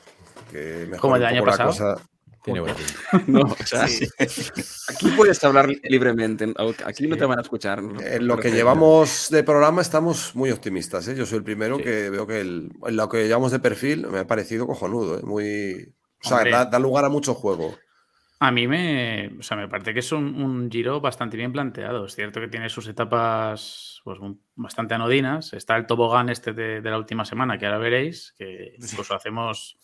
Que 0.51 0.89
Como 0.99 1.15
el 1.15 1.25
año 1.25 1.43
pasado. 1.43 1.69
cosa. 1.69 1.95
Tiene 2.43 2.61
pinta. 3.11 3.23
No, 3.27 3.41
o 3.59 3.65
sea, 3.65 3.85
aquí 3.85 5.09
puedes 5.15 5.43
hablar 5.43 5.69
libremente. 5.83 6.53
Aquí 6.85 7.07
no 7.07 7.17
te 7.17 7.25
van 7.25 7.39
a 7.39 7.41
escuchar. 7.41 7.81
¿no? 7.81 7.99
En 8.01 8.27
lo 8.27 8.37
que 8.37 8.51
llevamos 8.51 9.29
de 9.31 9.43
programa 9.43 9.81
estamos 9.81 10.35
muy 10.35 10.51
optimistas. 10.51 11.07
¿eh? 11.07 11.15
Yo 11.15 11.25
soy 11.25 11.37
el 11.39 11.43
primero 11.43 11.77
Sí. 11.77 11.83
que 11.83 12.09
veo 12.09 12.27
que 12.27 12.41
el, 12.41 12.69
en 12.85 12.95
lo 12.95 13.09
que 13.09 13.25
llevamos 13.27 13.51
de 13.53 13.59
perfil 13.59 14.07
me 14.07 14.19
ha 14.19 14.27
parecido 14.27 14.67
cojonudo. 14.67 15.19
¿eh? 15.19 15.23
Muy, 15.23 15.95
o 16.23 16.27
sea, 16.27 16.65
da 16.65 16.79
lugar 16.79 17.05
a 17.05 17.09
mucho 17.09 17.33
juego. 17.33 17.75
A 18.45 18.51
mí 18.51 18.67
me, 18.67 19.31
o 19.39 19.41
sea, 19.41 19.55
me 19.55 19.69
parece 19.69 19.93
que 19.93 20.01
es 20.01 20.11
un, 20.11 20.35
un 20.41 20.69
giro 20.69 20.99
bastante 20.99 21.37
bien 21.37 21.53
planteado. 21.53 22.05
Es 22.05 22.13
cierto 22.15 22.41
que 22.41 22.49
tiene 22.49 22.67
sus 22.67 22.87
etapas 22.89 24.01
pues, 24.03 24.19
bastante 24.55 24.93
anodinas. 24.95 25.53
Está 25.53 25.77
el 25.77 25.85
tobogán 25.87 26.27
este 26.27 26.51
de, 26.51 26.81
de 26.81 26.89
la 26.89 26.97
última 26.97 27.23
semana, 27.23 27.57
que 27.57 27.65
ahora 27.65 27.77
veréis, 27.77 28.33
que 28.37 28.75
incluso 28.77 29.15
hacemos 29.15 29.77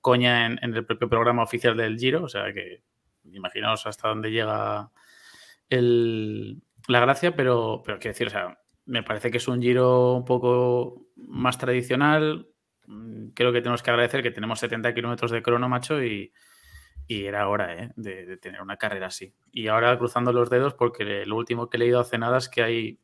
coña 0.00 0.46
en, 0.46 0.58
en 0.62 0.74
el 0.74 0.84
propio 0.84 1.08
programa 1.08 1.44
oficial 1.44 1.76
del 1.76 1.96
giro. 1.96 2.24
O 2.24 2.28
sea 2.28 2.52
que 2.52 2.82
imaginaos 3.30 3.86
hasta 3.86 4.08
dónde 4.08 4.32
llega 4.32 4.90
el- 5.70 6.60
la 6.88 7.00
gracia, 7.00 7.36
pero, 7.36 7.82
pero 7.84 7.98
quiero 7.98 8.12
decir, 8.14 8.26
o 8.26 8.30
sea, 8.30 8.58
me 8.86 9.02
parece 9.04 9.30
que 9.30 9.36
es 9.38 9.46
un 9.48 9.62
giro 9.62 10.14
un 10.14 10.24
poco 10.24 11.06
más 11.16 11.56
tradicional. 11.58 12.48
Mm, 12.86 13.28
Creo 13.34 13.52
que 13.52 13.60
tenemos 13.60 13.82
que 13.82 13.90
agradecer 13.90 14.22
que 14.22 14.32
tenemos 14.32 14.58
70 14.58 14.92
kilómetros 14.94 15.30
de 15.30 15.42
crono, 15.42 15.68
macho, 15.68 16.02
y, 16.02 16.32
y 17.06 17.24
era 17.26 17.48
hora 17.48 17.74
¿eh? 17.76 17.92
de, 17.96 18.24
de 18.26 18.36
tener 18.36 18.62
una 18.62 18.76
carrera 18.76 19.08
así. 19.08 19.34
Y 19.52 19.68
ahora 19.68 19.98
cruzando 19.98 20.32
los 20.32 20.48
dedos, 20.50 20.74
porque 20.74 21.24
lo 21.26 21.36
último 21.36 21.68
que 21.68 21.76
he 21.76 21.80
leído 21.80 22.00
hace 22.00 22.18
nada 22.18 22.38
es 22.38 22.48
que 22.48 22.62
hay, 22.62 22.98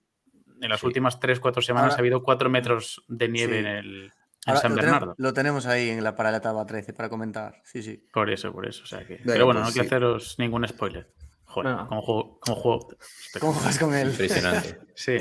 en 0.60 0.68
las 0.70 0.80
Sí. 0.80 0.86
últimas 0.86 1.20
3-4 1.20 1.62
semanas 1.62 1.90
Ahora- 1.90 1.96
ha 1.96 2.00
habido 2.00 2.22
4 2.22 2.48
metros 2.50 3.04
de 3.08 3.28
nieve 3.28 3.52
Sí. 3.54 3.58
en, 3.60 3.66
el, 3.66 4.04
en 4.04 4.10
Ahora 4.46 4.60
San 4.60 4.70
lo, 4.70 4.76
Bernardo. 4.76 4.98
tenemos, 5.00 5.16
lo 5.18 5.32
tenemos 5.32 5.66
ahí 5.66 5.90
en 5.90 6.02
la 6.04 6.14
para 6.16 6.30
la 6.30 6.38
etapa 6.38 6.64
13 6.64 6.92
para 6.94 7.08
comentar. 7.08 7.60
Sí, 7.64 7.82
sí. 7.82 8.02
Por 8.12 8.30
eso, 8.30 8.52
por 8.52 8.66
eso. 8.66 8.82
O 8.84 8.86
sea 8.86 9.00
que... 9.06 9.14
Venga, 9.16 9.32
Pero 9.32 9.44
bueno, 9.46 9.60
pues 9.62 9.68
no 9.68 9.72
quiero 9.74 9.88
sí. 9.88 9.94
haceros 9.94 10.38
ningún 10.38 10.66
spoiler. 10.68 11.10
Joder, 11.44 11.72
Venga. 11.72 11.86
como 11.88 12.02
juego, 12.02 12.40
como 12.40 12.56
juego. 12.56 12.88
¿Cómo 13.40 13.52
juegas 13.54 13.78
con 13.78 13.94
él? 13.94 14.08
Impresionante. 14.10 14.78
Sí. 14.94 15.16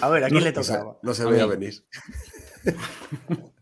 A 0.00 0.08
ver, 0.08 0.24
¿a 0.24 0.28
quién 0.28 0.42
le 0.44 0.52
No 0.52 0.62
se, 0.62 0.72
tocaba? 0.72 0.96
no 1.02 1.14
se 1.14 1.22
A 1.22 1.26
veía 1.26 1.46
venir. 1.46 1.74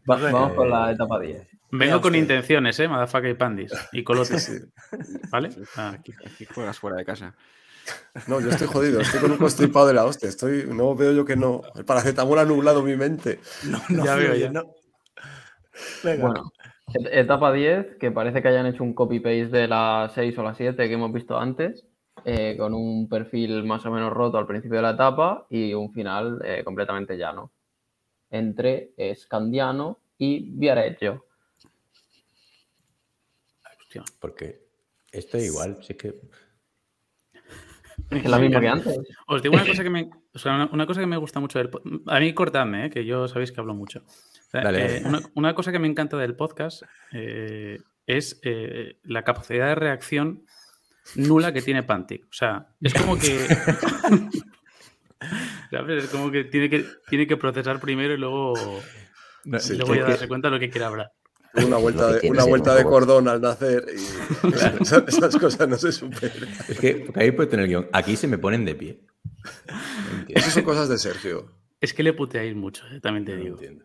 Vamos 0.05 0.53
con 0.55 0.71
la 0.71 0.91
etapa 0.93 1.19
10. 1.21 1.47
Vengo 1.73 2.01
con 2.01 2.15
intenciones, 2.15 2.79
¿eh? 2.81 2.87
Madafaca 2.89 3.29
y 3.29 3.35
pandis. 3.35 3.73
Y 3.93 4.05
colotes. 4.05 4.45
Sí. 4.45 4.59
¿Vale? 5.31 5.51
Ah, 5.77 5.95
Aquí, 5.99 6.13
aquí 6.27 6.45
juegas 6.45 6.79
fuera 6.79 6.97
de 6.97 7.05
casa. 7.05 7.35
No, 8.29 8.41
yo 8.41 8.51
estoy 8.51 8.69
jodido, 8.69 9.01
estoy 9.01 9.21
con 9.21 9.33
un 9.33 9.39
constipado 9.39 9.87
de 9.89 9.95
la 9.95 10.05
hostia. 10.05 10.29
Estoy, 10.29 10.67
no 10.69 10.95
veo 10.95 11.13
yo 11.13 11.25
que 11.25 11.35
no. 11.35 11.63
El 11.75 11.85
paracetamol 11.85 12.39
ha 12.39 12.45
nublado 12.45 12.83
mi 12.83 12.97
mente. 12.97 13.41
No, 13.65 13.81
no, 13.89 14.05
Ya 14.05 14.15
veo, 14.15 14.35
ya. 14.37 14.51
no. 14.53 14.75
Venga. 16.05 16.27
Bueno, 16.27 16.53
et- 16.95 17.09
etapa 17.13 17.53
10, 17.53 17.97
que 17.99 18.11
parece 18.13 18.43
que 18.43 18.49
hayan 18.49 18.67
hecho 18.67 18.85
un 18.85 18.95
copy-paste 18.95 19.47
de 19.57 19.67
la 19.69 20.11
6 20.15 20.37
o 20.39 20.43
la 20.43 20.55
7 20.55 20.87
que 20.87 20.95
hemos 20.95 21.13
visto 21.13 21.39
antes, 21.39 21.87
eh, 22.25 22.55
con 22.59 22.75
un 22.75 23.09
perfil 23.09 23.65
más 23.65 23.85
o 23.87 23.91
menos 23.91 24.13
roto 24.13 24.37
al 24.39 24.47
principio 24.47 24.77
de 24.77 24.83
la 24.83 24.91
etapa 24.91 25.47
y 25.51 25.73
un 25.75 25.93
final 25.93 26.41
eh, 26.45 26.63
completamente 26.65 27.17
llano. 27.17 27.51
Entre 28.31 28.93
Scandiano 29.17 30.01
y 30.19 30.51
Viareggio. 30.53 31.27
Hostia. 34.01 34.17
Porque 34.21 34.69
esto 35.11 35.37
es 35.37 35.45
igual, 35.45 35.79
sí 35.83 35.95
que. 35.95 36.15
Es 38.11 38.25
la 38.25 38.39
misma 38.39 38.61
que 38.61 38.69
antes. 38.69 38.99
Os 39.27 39.43
digo 39.43 39.55
una 39.55 39.67
cosa 39.67 39.83
que 39.83 39.91
me, 39.91 40.11
o 40.33 40.39
sea, 40.39 40.55
una, 40.55 40.67
una 40.73 40.87
cosa 40.87 41.01
que 41.01 41.07
me 41.07 41.17
gusta 41.17 41.41
mucho 41.41 41.59
del 41.59 41.71
A 42.07 42.21
mí 42.21 42.33
cortadme, 42.35 42.87
¿eh? 42.87 42.91
que 42.91 43.05
yo 43.05 43.29
sabéis 43.29 43.53
que 43.53 43.61
hablo 43.61 43.75
mucho. 43.75 44.01
O 44.01 44.51
sea, 44.51 44.63
Dale, 44.63 44.99
eh, 44.99 45.03
una, 45.05 45.21
una 45.35 45.55
cosa 45.55 45.73
que 45.73 45.79
me 45.79 45.89
encanta 45.89 46.17
del 46.17 46.35
podcast 46.35 46.83
eh, 47.13 47.81
es 48.07 48.41
eh, 48.43 48.99
la 49.05 49.23
capacidad 49.25 49.69
de 49.69 49.75
reacción 49.75 50.45
nula 51.17 51.53
que 51.53 51.63
tiene 51.63 51.83
Pantic. 51.83 52.25
O 52.25 52.33
sea, 52.33 52.69
es 52.81 52.95
como 52.95 53.19
que. 53.19 53.39
¿Sabes? 55.71 56.05
Es 56.05 56.11
como 56.11 56.31
que 56.31 56.45
tiene 56.45 56.69
que, 56.69 56.85
tiene 57.09 57.27
que 57.27 57.37
procesar 57.37 57.81
primero 57.81 58.13
y 58.13 58.19
luego, 58.19 58.55
No, 59.45 59.59
y 59.59 59.77
luego 59.77 59.95
ya 59.95 60.05
darse 60.05 60.29
cuenta 60.29 60.49
de 60.49 60.55
lo 60.55 60.61
que 60.61 60.69
quiere 60.69 60.85
hablar. 60.85 61.13
Una 61.55 61.77
vuelta 61.77 62.13
de, 62.13 62.31
una 62.31 62.45
vuelta 62.45 62.75
de 62.75 62.85
cordón 62.85 63.29
al 63.29 63.41
nacer 63.41 63.85
y 63.95 64.47
esas, 64.81 65.05
esas 65.07 65.37
cosas 65.37 65.69
no 65.69 65.77
se 65.77 65.93
superan. 65.93 66.49
Es 66.69 66.79
que 66.81 67.11
ahí 67.15 67.31
puedes 67.33 67.51
tener 67.51 67.65
el 67.65 67.69
guion. 67.71 67.89
Aquí 67.93 68.17
se 68.17 68.27
me 68.27 68.39
ponen 68.39 68.65
de 68.65 68.75
pie. 68.75 69.01
No. 69.69 70.25
Esas 70.29 70.55
son 70.55 70.63
cosas 70.65 70.89
de 70.89 70.99
Sergio. 70.99 71.51
Es 71.81 71.93
que 71.93 72.03
le 72.03 72.13
puteáis 72.13 72.55
mucho, 72.57 72.85
eh, 72.93 73.01
también 73.01 73.25
te 73.25 73.33
No 73.37 73.43
digo. 73.43 73.55
entiendo. 73.57 73.85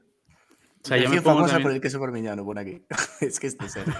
O 0.83 0.87
sea, 0.87 0.97
yo 0.97 1.09
me 1.09 1.21
pongo 1.21 1.37
famosa 1.39 1.53
también- 1.55 1.63
por 1.63 1.71
el 1.73 1.81
queso 1.81 1.99
parmigiano, 1.99 2.45
por 2.45 2.57
aquí. 2.59 2.85
es 3.21 3.39
que 3.39 3.47
este 3.47 3.65
es 3.65 3.71
Sergio. 3.73 3.93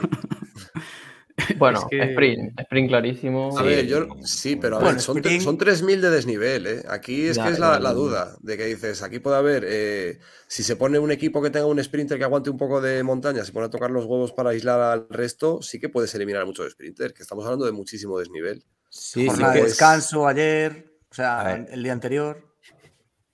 Bueno, 1.57 1.79
Es 1.79 1.85
que- 1.89 2.03
sprint, 2.11 2.59
sprint 2.59 2.89
clarísimo. 2.89 3.57
A 3.57 3.61
Sí. 3.61 3.67
ver, 3.67 3.85
yo 3.87 4.07
sí, 4.23 4.55
pero 4.55 4.77
a 4.77 4.79
Bueno, 4.79 4.95
ver, 4.95 5.01
son, 5.01 5.17
sprint- 5.17 5.41
son 5.43 5.57
3.000 5.57 6.01
de 6.01 6.09
desnivel, 6.09 6.67
¿eh? 6.67 6.83
Aquí 6.89 7.27
es 7.27 7.37
Ya, 7.37 7.45
que 7.45 7.51
es 7.51 7.59
la, 7.59 7.79
duda 7.93 8.35
de 8.41 8.57
que 8.57 8.65
dices, 8.65 9.01
aquí 9.03 9.19
puede 9.19 9.37
haber, 9.37 9.63
eh, 9.67 10.19
si 10.47 10.63
se 10.63 10.75
pone 10.75 10.99
un 10.99 11.11
equipo 11.11 11.41
que 11.41 11.49
tenga 11.49 11.65
un 11.65 11.83
sprinter 11.83 12.17
que 12.17 12.23
aguante 12.23 12.49
un 12.49 12.57
poco 12.57 12.81
de 12.81 13.01
montaña, 13.03 13.43
se 13.45 13.51
pone 13.51 13.67
a 13.67 13.69
tocar 13.69 13.91
los 13.91 14.05
huevos 14.05 14.33
para 14.33 14.49
aislar 14.51 14.79
al 14.81 15.07
resto, 15.09 15.61
sí 15.61 15.79
que 15.79 15.89
puedes 15.89 16.13
eliminar 16.15 16.41
a 16.41 16.45
muchos 16.45 16.71
sprinters, 16.71 17.13
que 17.13 17.23
estamos 17.23 17.45
hablando 17.45 17.65
de 17.65 17.71
muchísimo 17.71 18.17
desnivel. 18.19 18.63
Sí, 18.89 19.27
sí 19.29 19.43
que 19.53 19.63
descanso 19.63 20.27
ayer, 20.27 20.91
o 21.11 21.13
sea, 21.15 21.65
el 21.69 21.83
día 21.83 21.93
anterior. 21.93 22.43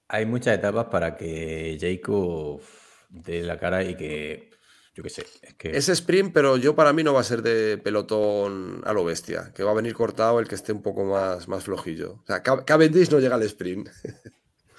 hay 0.07 0.25
muchas 0.25 0.55
etapas 0.57 0.85
para 0.91 1.15
que 1.15 1.77
Jacob 1.79 2.61
dé 3.09 3.41
la 3.43 3.57
cara 3.59 3.83
y 3.83 3.95
que. 3.95 4.52
Yo 4.95 5.01
qué 5.03 5.09
sé. 5.09 5.25
Es 5.41 5.53
que. 5.55 5.75
Es 5.75 5.89
sprint, 5.89 6.33
pero 6.33 6.57
yo 6.57 6.75
para 6.75 6.93
mí 6.93 7.03
no 7.03 7.13
va 7.13 7.21
a 7.21 7.23
ser 7.23 7.41
de 7.41 7.77
pelotón 7.79 8.81
a 8.85 8.93
lo 8.93 9.03
bestia, 9.03 9.51
que 9.55 9.63
va 9.63 9.71
a 9.71 9.75
venir 9.75 9.93
cortado 9.95 10.39
el 10.39 10.47
que 10.47 10.55
esté 10.55 10.71
un 10.71 10.81
poco 10.83 11.03
más, 11.03 11.47
más 11.47 11.63
flojillo. 11.63 12.19
O 12.21 12.25
sea, 12.27 12.43
Cav- 12.43 12.63
Cavendish 12.65 13.09
no 13.09 13.19
llega 13.19 13.35
al 13.35 13.43
sprint. 13.43 13.89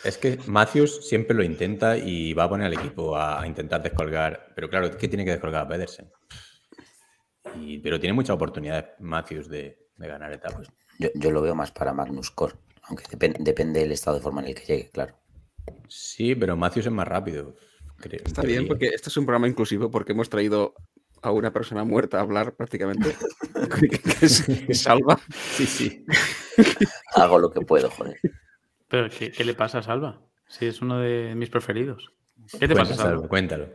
Es 0.05 0.19
que 0.19 0.39
Matthews 0.47 1.09
siempre 1.09 1.35
lo 1.35 1.43
intenta 1.43 1.97
y 1.97 2.35
va 2.35 2.45
a 2.45 2.49
poner 2.51 2.67
al 2.67 2.75
equipo 2.75 3.17
a, 3.17 3.47
intentar 3.47 3.83
descolgar. 3.83 4.53
Pero 4.55 4.69
claro, 4.69 4.85
es 4.85 4.97
que 4.97 5.09
tiene 5.09 5.25
que 5.25 5.31
descolgar 5.31 5.63
a 5.65 5.69
Pedersen. 5.69 6.11
Y- 7.59 7.79
pero 7.79 7.99
tiene 7.99 8.13
muchas 8.13 8.35
oportunidades 8.35 8.85
Matthews 8.99 9.49
de, 9.49 9.79
de 9.97 10.07
ganar 10.09 10.31
etapas. 10.33 10.69
Yo, 10.99 11.09
yo 11.15 11.31
lo 11.31 11.41
veo 11.41 11.55
más 11.55 11.73
para 11.73 11.95
Magnus 11.95 12.31
Core, 12.31 12.55
aunque 12.83 13.05
depen- 13.05 13.39
depende 13.39 13.81
del 13.81 13.93
estado 13.93 14.19
de 14.19 14.23
forma 14.23 14.43
en 14.43 14.49
el 14.49 14.55
que 14.55 14.65
llegue, 14.67 14.91
claro. 14.91 15.17
Sí, 15.89 16.35
pero 16.35 16.55
Matthews 16.57 16.87
es 16.87 16.93
más 16.93 17.09
rápido. 17.09 17.57
Creo, 18.09 18.21
Está 18.25 18.43
bien, 18.43 18.69
porque 18.69 18.89
este 18.89 19.09
es 19.09 19.17
un 19.17 19.25
programa 19.25 19.49
inclusivo 19.49 19.91
porque 19.91 20.13
hemos 20.13 20.29
traído 20.29 20.75
a 21.23 21.33
una 21.33 21.53
persona 21.53 21.85
muerta 21.85 22.19
a 22.19 22.21
hablar 22.21 22.55
prácticamente. 22.55 23.17
que, 24.69 24.75
salva. 24.75 25.19
Sí, 25.53 25.67
sí. 25.67 26.05
Hago 27.15 27.39
lo 27.39 27.51
que 27.51 27.61
puedo, 27.63 27.91
joder. 27.91 28.19
Pero, 28.89 29.09
¿qué, 29.09 29.33
qué 29.33 29.45
le 29.45 29.55
pasa 29.55 29.79
a 29.79 29.83
Salva? 29.83 30.21
Si 30.47 30.67
es 30.67 30.83
uno 30.83 30.99
de 30.99 31.35
mis 31.35 31.49
preferidos. 31.49 32.13
¿Qué 32.53 32.69
te 32.69 32.75
Cuenta, 32.75 32.91
pasa, 32.91 32.95
Salva? 32.97 33.29
Cuéntalo. 33.29 33.69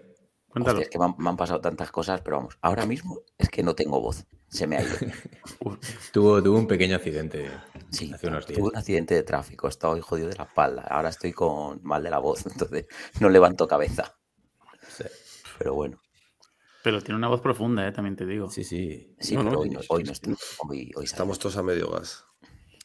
Cuéntalo. 0.48 0.78
Hostia, 0.80 0.84
es 0.84 0.90
que 0.90 1.00
me 1.00 1.06
han, 1.06 1.16
me 1.18 1.30
han 1.30 1.38
pasado 1.38 1.60
tantas 1.60 1.92
cosas, 1.92 2.22
pero 2.22 2.38
vamos, 2.38 2.58
ahora 2.62 2.86
mismo 2.86 3.22
es 3.38 3.50
que 3.50 3.64
no 3.64 3.74
tengo 3.74 4.00
voz. 4.00 4.26
Se 4.48 4.68
me 4.68 4.78
ha 4.78 4.82
ido. 4.82 4.96
Tuvo, 6.12 6.42
tuvo 6.42 6.58
un 6.58 6.68
pequeño 6.68 6.96
accidente 6.96 7.50
Sí, 7.92 8.12
hace 8.14 8.28
unos 8.28 8.46
días. 8.48 8.60
tuve 8.60 8.70
un 8.70 8.78
accidente 8.78 9.16
de 9.16 9.24
tráfico, 9.24 9.68
he 9.68 9.70
estado 9.70 9.94
hoy 9.94 10.02
jodido 10.02 10.30
de 10.30 10.36
la 10.36 10.44
espalda. 10.44 10.84
Ahora 10.84 11.10
estoy 11.10 11.34
con 11.34 11.80
mal 11.84 12.04
de 12.04 12.10
la 12.10 12.20
voz, 12.20 12.46
entonces 12.46 12.86
no 13.20 13.30
levanto 13.30 13.68
cabeza. 13.68 14.19
Sí, 15.60 15.64
Pero 15.64 15.74
bueno, 15.76 16.02
Pero 16.84 17.02
tiene 17.02 17.18
una 17.18 17.28
voz 17.28 17.42
profunda, 17.42 17.86
¿eh? 17.88 17.92
también 17.92 18.16
te 18.16 18.26
digo. 18.26 18.50
sí. 18.50 18.64
sí. 18.64 19.16
sí, 19.20 19.36
No, 19.36 19.44
no, 19.44 19.50
pero 19.50 19.62
hoy 19.62 19.70
sí, 19.70 19.76
no, 19.76 19.82
sí, 19.82 19.88
hoy 19.90 20.02
sí, 20.04 20.08
no 20.08 20.16
sí. 20.16 20.32
estoy. 20.32 20.36
Hoy, 20.70 20.92
hoy 20.96 21.06
Estamos 21.06 21.38
todos 21.40 21.58
a 21.58 21.64
medio 21.64 21.90
gas. 21.92 22.26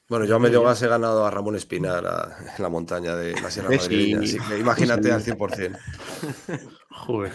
Bueno, 0.08 0.26
yo 0.26 0.36
a 0.36 0.38
medio 0.38 0.62
gas 0.62 0.82
he 0.82 0.88
ganado 0.88 1.24
a 1.24 1.30
Ramón 1.30 1.56
Espinar 1.56 2.04
a- 2.06 2.36
en 2.56 2.62
la 2.62 2.68
montaña 2.68 3.16
de 3.16 3.40
la 3.40 3.50
Sierra 3.50 3.70
Sí. 3.70 3.78
Madrileña, 3.78 4.20
así 4.20 4.38
que 4.48 4.58
imagínate 4.58 5.10
al 5.12 5.22
100%. 5.22 5.78
Joder. 6.90 7.32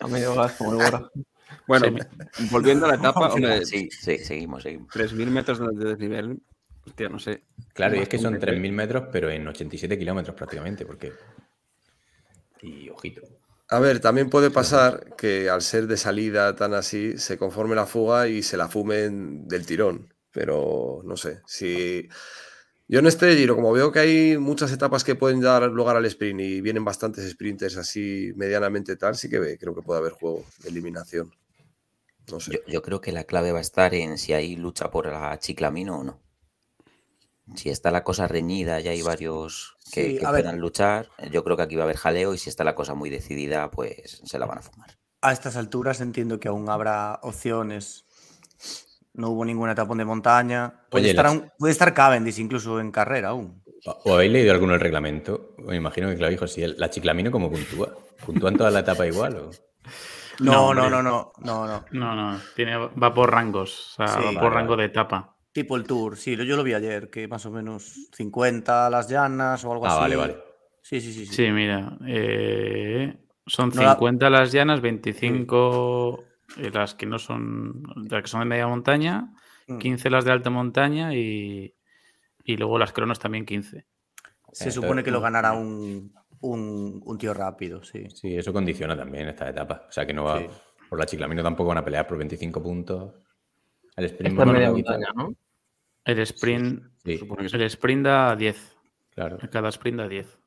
A 0.00 0.06
medio 0.08 0.34
gas 0.34 0.52
como 0.52 0.72
el 0.72 0.78
Bora. 0.78 1.10
Bueno, 1.66 1.86
Sí. 2.32 2.48
volviendo 2.50 2.86
a 2.86 2.88
la 2.88 2.94
etapa, 2.96 3.28
hombre, 3.28 3.64
Sí, 3.66 3.88
sí, 3.90 4.18
seguimos, 4.18 4.62
seguimos. 4.62 4.88
3.000 4.92 5.30
metros 5.30 5.58
de 5.60 5.66
de 5.68 5.84
desnivel. 5.90 6.42
Hostia, 6.86 7.08
no 7.08 7.18
sé. 7.18 7.44
Claro, 7.74 7.94
y 7.94 8.00
es 8.00 8.08
que 8.08 8.18
son 8.18 8.32
Bastante. 8.32 8.56
3.000 8.56 8.72
metros, 8.72 9.04
pero 9.12 9.30
en 9.30 9.46
87 9.46 9.96
kilómetros 9.98 10.34
prácticamente, 10.34 10.84
porque... 10.84 11.12
Y 12.62 12.88
ojito. 12.88 13.20
A 13.68 13.78
ver, 13.78 14.00
también 14.00 14.28
puede 14.28 14.50
pasar 14.50 15.14
que 15.16 15.48
al 15.48 15.62
ser 15.62 15.86
de 15.86 15.96
salida 15.96 16.54
tan 16.56 16.74
así, 16.74 17.16
se 17.16 17.38
conforme 17.38 17.74
la 17.74 17.86
fuga 17.86 18.28
y 18.28 18.42
se 18.42 18.56
la 18.56 18.68
fumen 18.68 19.48
del 19.48 19.64
tirón. 19.66 20.12
Pero 20.30 21.00
no 21.04 21.16
sé, 21.16 21.40
si... 21.46 22.08
Yo 22.88 22.98
en 22.98 23.06
este 23.06 23.34
giro, 23.36 23.54
como 23.54 23.72
veo 23.72 23.90
que 23.90 24.00
hay 24.00 24.36
muchas 24.36 24.70
etapas 24.70 25.04
que 25.04 25.14
pueden 25.14 25.40
dar 25.40 25.62
lugar 25.70 25.96
al 25.96 26.04
sprint 26.04 26.40
y 26.40 26.60
vienen 26.60 26.84
bastantes 26.84 27.30
sprinters 27.30 27.78
así 27.78 28.32
medianamente 28.36 28.96
tal, 28.96 29.16
sí 29.16 29.30
que 29.30 29.56
creo 29.56 29.74
que 29.74 29.80
puede 29.80 30.00
haber 30.00 30.12
juego 30.12 30.44
de 30.62 30.68
eliminación. 30.68 31.32
No 32.30 32.38
sé. 32.38 32.52
Yo, 32.52 32.58
yo 32.66 32.82
creo 32.82 33.00
que 33.00 33.12
la 33.12 33.24
clave 33.24 33.52
va 33.52 33.58
a 33.58 33.62
estar 33.62 33.94
en 33.94 34.18
si 34.18 34.34
hay 34.34 34.56
lucha 34.56 34.90
por 34.90 35.06
la 35.06 35.38
chiclamino 35.38 36.00
o 36.00 36.04
no. 36.04 36.20
Si 37.56 37.70
está 37.70 37.90
la 37.90 38.04
cosa 38.04 38.26
reñida 38.28 38.80
y 38.80 38.88
hay 38.88 39.02
varios 39.02 39.76
que, 39.92 40.04
Sí, 40.10 40.18
que 40.18 40.26
a 40.26 40.30
ver. 40.30 40.42
puedan 40.42 40.58
luchar, 40.60 41.08
yo 41.30 41.44
creo 41.44 41.56
que 41.56 41.62
aquí 41.64 41.76
va 41.76 41.82
a 41.82 41.84
haber 41.84 41.96
jaleo 41.96 42.34
y 42.34 42.38
si 42.38 42.48
está 42.50 42.64
la 42.64 42.74
cosa 42.74 42.94
muy 42.94 43.10
decidida, 43.10 43.70
pues 43.70 44.20
se 44.24 44.38
la 44.38 44.46
van 44.46 44.58
a 44.58 44.62
fumar. 44.62 44.90
A 45.20 45.32
estas 45.32 45.56
alturas 45.56 46.00
entiendo 46.00 46.40
que 46.40 46.48
aún 46.48 46.68
habrá 46.68 47.20
opciones. 47.22 48.04
No 49.14 49.28
hubo 49.30 49.44
ninguna 49.44 49.72
etapa 49.72 49.94
de 49.94 50.04
montaña. 50.04 50.86
Puede, 50.90 51.04
Oye, 51.04 51.10
estar, 51.10 51.24
las- 51.26 51.34
aún- 51.34 51.52
puede 51.58 51.72
estar 51.72 51.92
Cavendish 51.94 52.38
incluso 52.38 52.80
en 52.80 52.90
carrera 52.90 53.28
aún. 53.30 53.62
¿O 54.04 54.14
habéis 54.14 54.32
leído 54.32 54.52
alguno 54.52 54.74
el 54.74 54.80
reglamento? 54.80 55.54
Me 55.58 55.76
imagino 55.76 56.08
que 56.08 56.48
si 56.48 56.62
el- 56.62 56.76
la 56.78 56.88
chiclamino 56.88 57.30
como 57.30 57.50
puntúa. 57.50 57.94
¿Puntúan 58.24 58.56
toda 58.56 58.70
la 58.70 58.80
etapa 58.80 59.06
igual? 59.06 59.36
O... 59.36 59.50
No, 60.40 60.72
No, 60.72 60.74
no, 60.74 60.90
no, 60.90 61.02
no, 61.02 61.32
no, 61.40 61.66
no. 61.66 61.84
No, 61.90 62.14
no, 62.14 62.40
tiene, 62.56 62.76
va 62.76 63.12
por 63.12 63.30
rangos, 63.30 63.90
o 63.92 63.94
sea, 63.96 64.06
Sí. 64.08 64.14
va 64.20 64.24
Vale, 64.26 64.40
por 64.40 64.52
rango 64.54 64.70
vale. 64.70 64.82
de 64.84 64.88
etapa. 64.88 65.36
Tipo 65.52 65.76
el 65.76 65.84
Tour, 65.84 66.16
sí, 66.16 66.34
yo 66.34 66.56
lo 66.56 66.62
vi 66.64 66.72
ayer, 66.72 67.10
que 67.10 67.28
más 67.28 67.44
o 67.44 67.50
menos 67.50 68.08
50 68.12 68.88
las 68.88 69.08
llanas 69.08 69.64
o 69.64 69.72
algo 69.72 69.86
Ah, 69.86 69.90
así. 69.90 70.00
vale, 70.00 70.16
vale. 70.16 70.36
Sí, 70.80 71.00
sí, 71.00 71.12
sí. 71.12 71.26
sí. 71.26 71.34
Sí, 71.34 71.50
mira, 71.50 71.98
eh, 72.06 73.14
son 73.46 73.70
No 73.74 73.82
la- 73.82 73.90
50 73.92 74.30
las 74.30 74.50
llanas, 74.50 74.80
25 74.80 76.24
eh, 76.56 76.70
las 76.72 76.94
que 76.94 77.06
no 77.06 77.18
son, 77.18 77.82
las 78.10 78.22
que 78.22 78.28
son 78.28 78.40
de 78.40 78.46
media 78.46 78.66
montaña, 78.66 79.34
Mm. 79.68 79.78
15 79.78 80.10
las 80.10 80.24
de 80.24 80.32
alta 80.32 80.50
montaña 80.50 81.14
y, 81.14 81.74
y 82.44 82.56
luego 82.56 82.78
las 82.78 82.92
cronos 82.92 83.18
también 83.18 83.44
15. 83.46 83.86
Se 84.52 84.68
Eh, 84.70 84.72
supone 84.72 85.04
que 85.04 85.10
lo 85.10 85.20
ganará 85.20 85.52
un, 85.52 86.12
un, 86.40 87.00
un 87.04 87.18
tío 87.18 87.32
rápido, 87.32 87.84
sí. 87.84 88.08
Sí, 88.10 88.36
eso 88.36 88.52
condiciona 88.52 88.96
también 88.96 89.28
esta 89.28 89.48
etapa. 89.48 89.86
O 89.88 89.92
sea, 89.92 90.04
que 90.06 90.12
no 90.12 90.24
va. 90.24 90.40
Sí. 90.40 90.46
Por 90.90 90.98
la 90.98 91.06
chiclamino 91.06 91.42
tampoco 91.42 91.68
van 91.68 91.78
a 91.78 91.84
pelear 91.84 92.06
por 92.06 92.18
25 92.18 92.62
puntos. 92.62 93.14
El 93.96 94.06
sprint 94.06 94.32
Esta 94.32 94.44
media 94.52 94.70
montaña, 94.70 95.06
¿no? 95.14 95.34
El 96.04 96.18
sprint, 96.20 96.82
Sí, 97.04 97.18
que 97.18 97.48
sí. 97.48 97.56
el 97.56 97.62
sprint 97.62 98.04
da 98.04 98.36
10, 98.36 98.76
claro. 99.14 99.38
cada 99.50 99.68
sprint 99.70 99.98
da 99.98 100.08
10. 100.08 100.38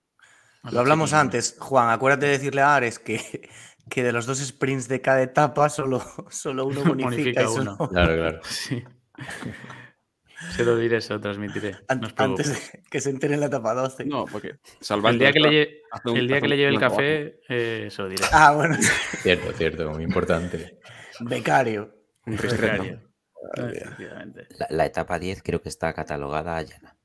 Lo 0.72 0.80
hablamos 0.80 1.14
antes, 1.14 1.56
Juan, 1.60 1.90
acuérdate 1.90 2.26
de 2.26 2.32
decirle 2.34 2.62
a 2.62 2.76
Ares 2.76 2.98
que, 3.00 3.50
que 3.90 4.04
de 4.04 4.12
los 4.12 4.26
dos 4.26 4.40
sprints 4.40 4.88
de 4.88 5.00
cada 5.02 5.22
etapa 5.22 5.70
solo, 5.70 6.02
solo 6.30 6.66
uno 6.66 6.84
bonifica. 6.86 7.10
Bonifica 7.10 7.42
eso 7.42 7.62
uno. 7.62 7.78
no- 7.80 7.90
Claro, 7.90 8.16
claro. 8.16 8.40
Sí. 8.50 8.84
Se 10.56 10.66
lo 10.66 10.78
diré, 10.78 11.00
se 11.02 11.14
lo 11.14 11.22
transmitiré. 11.22 11.78
no 12.00 12.08
antes 12.18 12.50
de 12.74 12.84
que 12.90 13.00
se 13.00 13.10
entere 13.10 13.36
en 13.36 13.40
la 13.40 13.46
etapa 13.46 13.74
12. 13.74 14.06
No, 14.06 14.26
porque 14.26 14.50
El 14.50 14.60
salvando 14.82 15.20
día 15.24 15.32
que 15.32 15.40
le, 15.40 15.62
esta, 15.62 15.72
lle- 15.74 15.82
hace 15.92 16.10
un- 16.10 16.18
el 16.18 16.28
día 16.28 16.38
que 16.40 16.44
un 16.44 16.50
le 16.50 16.58
lleve 16.58 16.70
el 16.74 16.80
café, 16.80 17.40
eh, 17.48 17.88
se 17.90 18.02
lo 18.02 18.10
diré. 18.10 18.26
Ah, 18.32 18.54
bueno, 18.54 18.76
Cierto, 19.22 19.52
cierto, 19.54 19.90
muy 19.92 20.04
importante. 20.04 20.80
becario. 21.22 21.96
Un. 22.26 22.36
Becario. 22.38 23.02
La, 24.60 24.68
la 24.70 24.86
etapa 24.86 25.20
10 25.20 25.42
creo 25.44 25.62
que 25.62 25.70
está 25.70 25.94
catalogada 25.94 26.62
llana. 26.62 26.96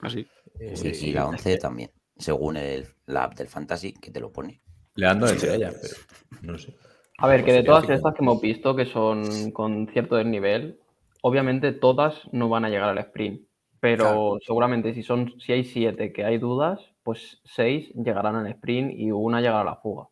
Así. 0.00 0.26
Eh, 0.60 0.72
Y, 0.72 0.76
sí, 0.76 0.88
y 0.88 0.94
sí. 0.94 1.12
la 1.12 1.26
11 1.26 1.58
también, 1.58 1.90
según 2.16 2.56
el, 2.56 2.86
la 3.06 3.24
app 3.24 3.34
del 3.34 3.48
Fantasy, 3.48 3.92
que 3.94 4.10
te 4.10 4.20
lo 4.20 4.32
pone. 4.32 4.60
Le 4.94 5.06
dando 5.06 5.26
de 5.26 5.54
ella, 5.54 5.72
pero 5.80 5.94
no 6.42 6.58
sé. 6.58 6.74
A 7.18 7.28
ver, 7.28 7.44
que 7.44 7.52
de 7.52 7.62
todas 7.62 7.88
estas 7.88 8.14
que 8.14 8.22
hemos 8.22 8.40
visto, 8.40 8.76
que 8.76 8.86
son 8.86 9.50
con 9.52 9.88
cierto 9.88 10.16
desnivel, 10.16 10.78
obviamente 11.22 11.72
todas 11.72 12.20
no 12.32 12.48
van 12.48 12.64
a 12.64 12.68
llegar 12.68 12.88
al 12.90 12.98
sprint. 12.98 13.42
Pero 13.80 14.04
Claro. 14.04 14.38
seguramente 14.40 14.94
si 14.94 15.02
son, 15.02 15.38
si 15.38 15.52
hay 15.52 15.64
siete 15.64 16.12
que 16.12 16.24
hay 16.24 16.38
dudas, 16.38 16.80
pues 17.02 17.40
seis 17.44 17.90
llegarán 17.94 18.36
al 18.36 18.46
sprint 18.48 18.92
y 18.98 19.10
una 19.12 19.40
llegará 19.40 19.60
a 19.60 19.64
la 19.64 19.76
fuga. 19.76 20.08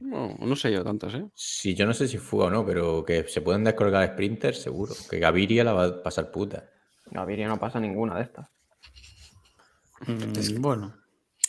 No, 0.00 0.36
no 0.38 0.54
sé 0.56 0.70
yo 0.72 0.84
tantas, 0.84 1.14
¿eh? 1.14 1.24
Sí, 1.34 1.74
yo 1.74 1.84
no 1.86 1.92
sé 1.92 2.06
si 2.06 2.18
fuga 2.18 2.46
o 2.46 2.50
no, 2.50 2.64
pero 2.64 3.04
que 3.04 3.24
se 3.28 3.40
pueden 3.40 3.64
descolgar 3.64 4.06
sprinters, 4.12 4.62
seguro. 4.62 4.94
Que 5.10 5.18
Gaviria 5.18 5.64
la 5.64 5.72
va 5.72 5.84
a 5.86 6.02
pasar 6.02 6.30
puta. 6.30 6.70
Gaviria 7.06 7.48
no 7.48 7.58
pasa 7.58 7.80
ninguna 7.80 8.14
de 8.16 8.22
estas. 8.22 8.48
Mm, 10.06 10.60
bueno, 10.60 10.94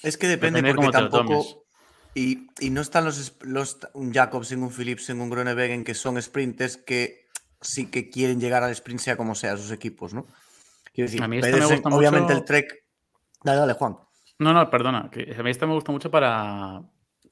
Es 0.01 0.17
que 0.17 0.27
depende, 0.27 0.61
Depende 0.61 0.87
porque 0.87 0.97
tampoco. 0.97 1.65
Y, 2.15 2.47
y 2.59 2.69
no 2.71 2.81
están 2.81 3.05
los, 3.05 3.19
es- 3.19 3.35
los 3.41 3.77
un 3.93 4.11
Jacobsen, 4.11 4.63
un 4.63 4.71
Philipsen, 4.71 5.21
un 5.21 5.29
Groenewegen 5.29 5.83
que 5.83 5.93
son 5.93 6.19
sprinters 6.21 6.77
que 6.77 7.25
sí 7.61 7.91
que 7.91 8.09
quieren 8.09 8.39
llegar 8.39 8.63
al 8.63 8.71
sprint 8.71 8.99
sea 9.01 9.17
como 9.17 9.35
sea 9.35 9.55
sus 9.57 9.71
equipos, 9.71 10.13
¿no? 10.13 10.25
Quiero 10.93 11.07
decir, 11.07 11.21
A 11.21 11.27
mí 11.27 11.37
esta 11.37 11.47
me 11.47 11.53
Pedersen, 11.53 11.81
gusta 11.81 11.95
obviamente 11.95 12.33
mucho- 12.33 12.37
el 12.39 12.45
Trek. 12.45 12.85
Dale, 13.43 13.59
dale, 13.59 13.73
Juan. 13.73 13.97
no, 14.39 14.53
no, 14.53 14.69
perdona. 14.71 15.09
Que 15.11 15.35
a 15.37 15.43
mí 15.43 15.51
esta 15.51 15.67
me 15.67 15.73
gusta 15.75 15.91
mucho 15.91 16.09
para, 16.09 16.81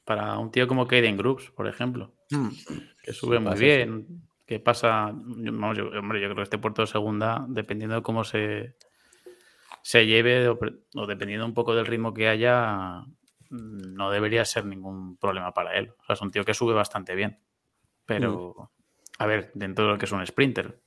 para 0.07 0.39
un 0.39 0.49
tío 0.51 0.67
como 0.67 0.87
Kaden 0.87 1.17
Groups, 1.17 1.51
por 1.51 1.67
ejemplo. 1.67 2.13
Hmm. 2.31 2.49
que 3.03 3.13
sube 3.13 3.39
muy 3.39 3.51
bien, 3.59 4.21
que 4.45 4.59
pasa, 4.59 5.13
yo- 5.37 5.51
vamos, 5.53 5.77
yo- 5.77 5.89
hombre, 5.89 6.19
yo 6.21 6.27
creo 6.27 6.35
que 6.37 6.41
este 6.43 6.57
puerto 6.57 6.81
de 6.81 6.87
segunda, 6.87 7.45
dependiendo 7.47 7.95
de 7.95 8.01
cómo 8.01 8.23
se, 8.23 8.75
se 9.81 10.05
lleve 10.05 10.49
o, 10.49 10.57
dependiendo 11.07 11.45
un 11.45 11.53
poco 11.53 11.73
del 11.75 11.85
ritmo 11.85 12.13
que 12.13 12.27
haya, 12.27 13.03
no 13.49 14.11
debería 14.11 14.43
ser 14.45 14.65
ningún 14.65 15.15
problema 15.17 15.53
para 15.53 15.77
él. 15.77 15.93
O 15.99 16.03
sea, 16.05 16.15
es 16.15 16.21
un 16.21 16.31
tío 16.31 16.43
que 16.43 16.53
sube 16.53 16.73
bastante 16.73 17.15
bien. 17.15 17.39
Pero, 18.05 18.71
a 19.19 19.25
ver, 19.25 19.51
dentro 19.53 19.85
de 19.85 19.91
lo 19.93 19.97
que 19.97 20.05
es 20.05 20.11
un 20.11 20.25
sprinter, 20.25 20.81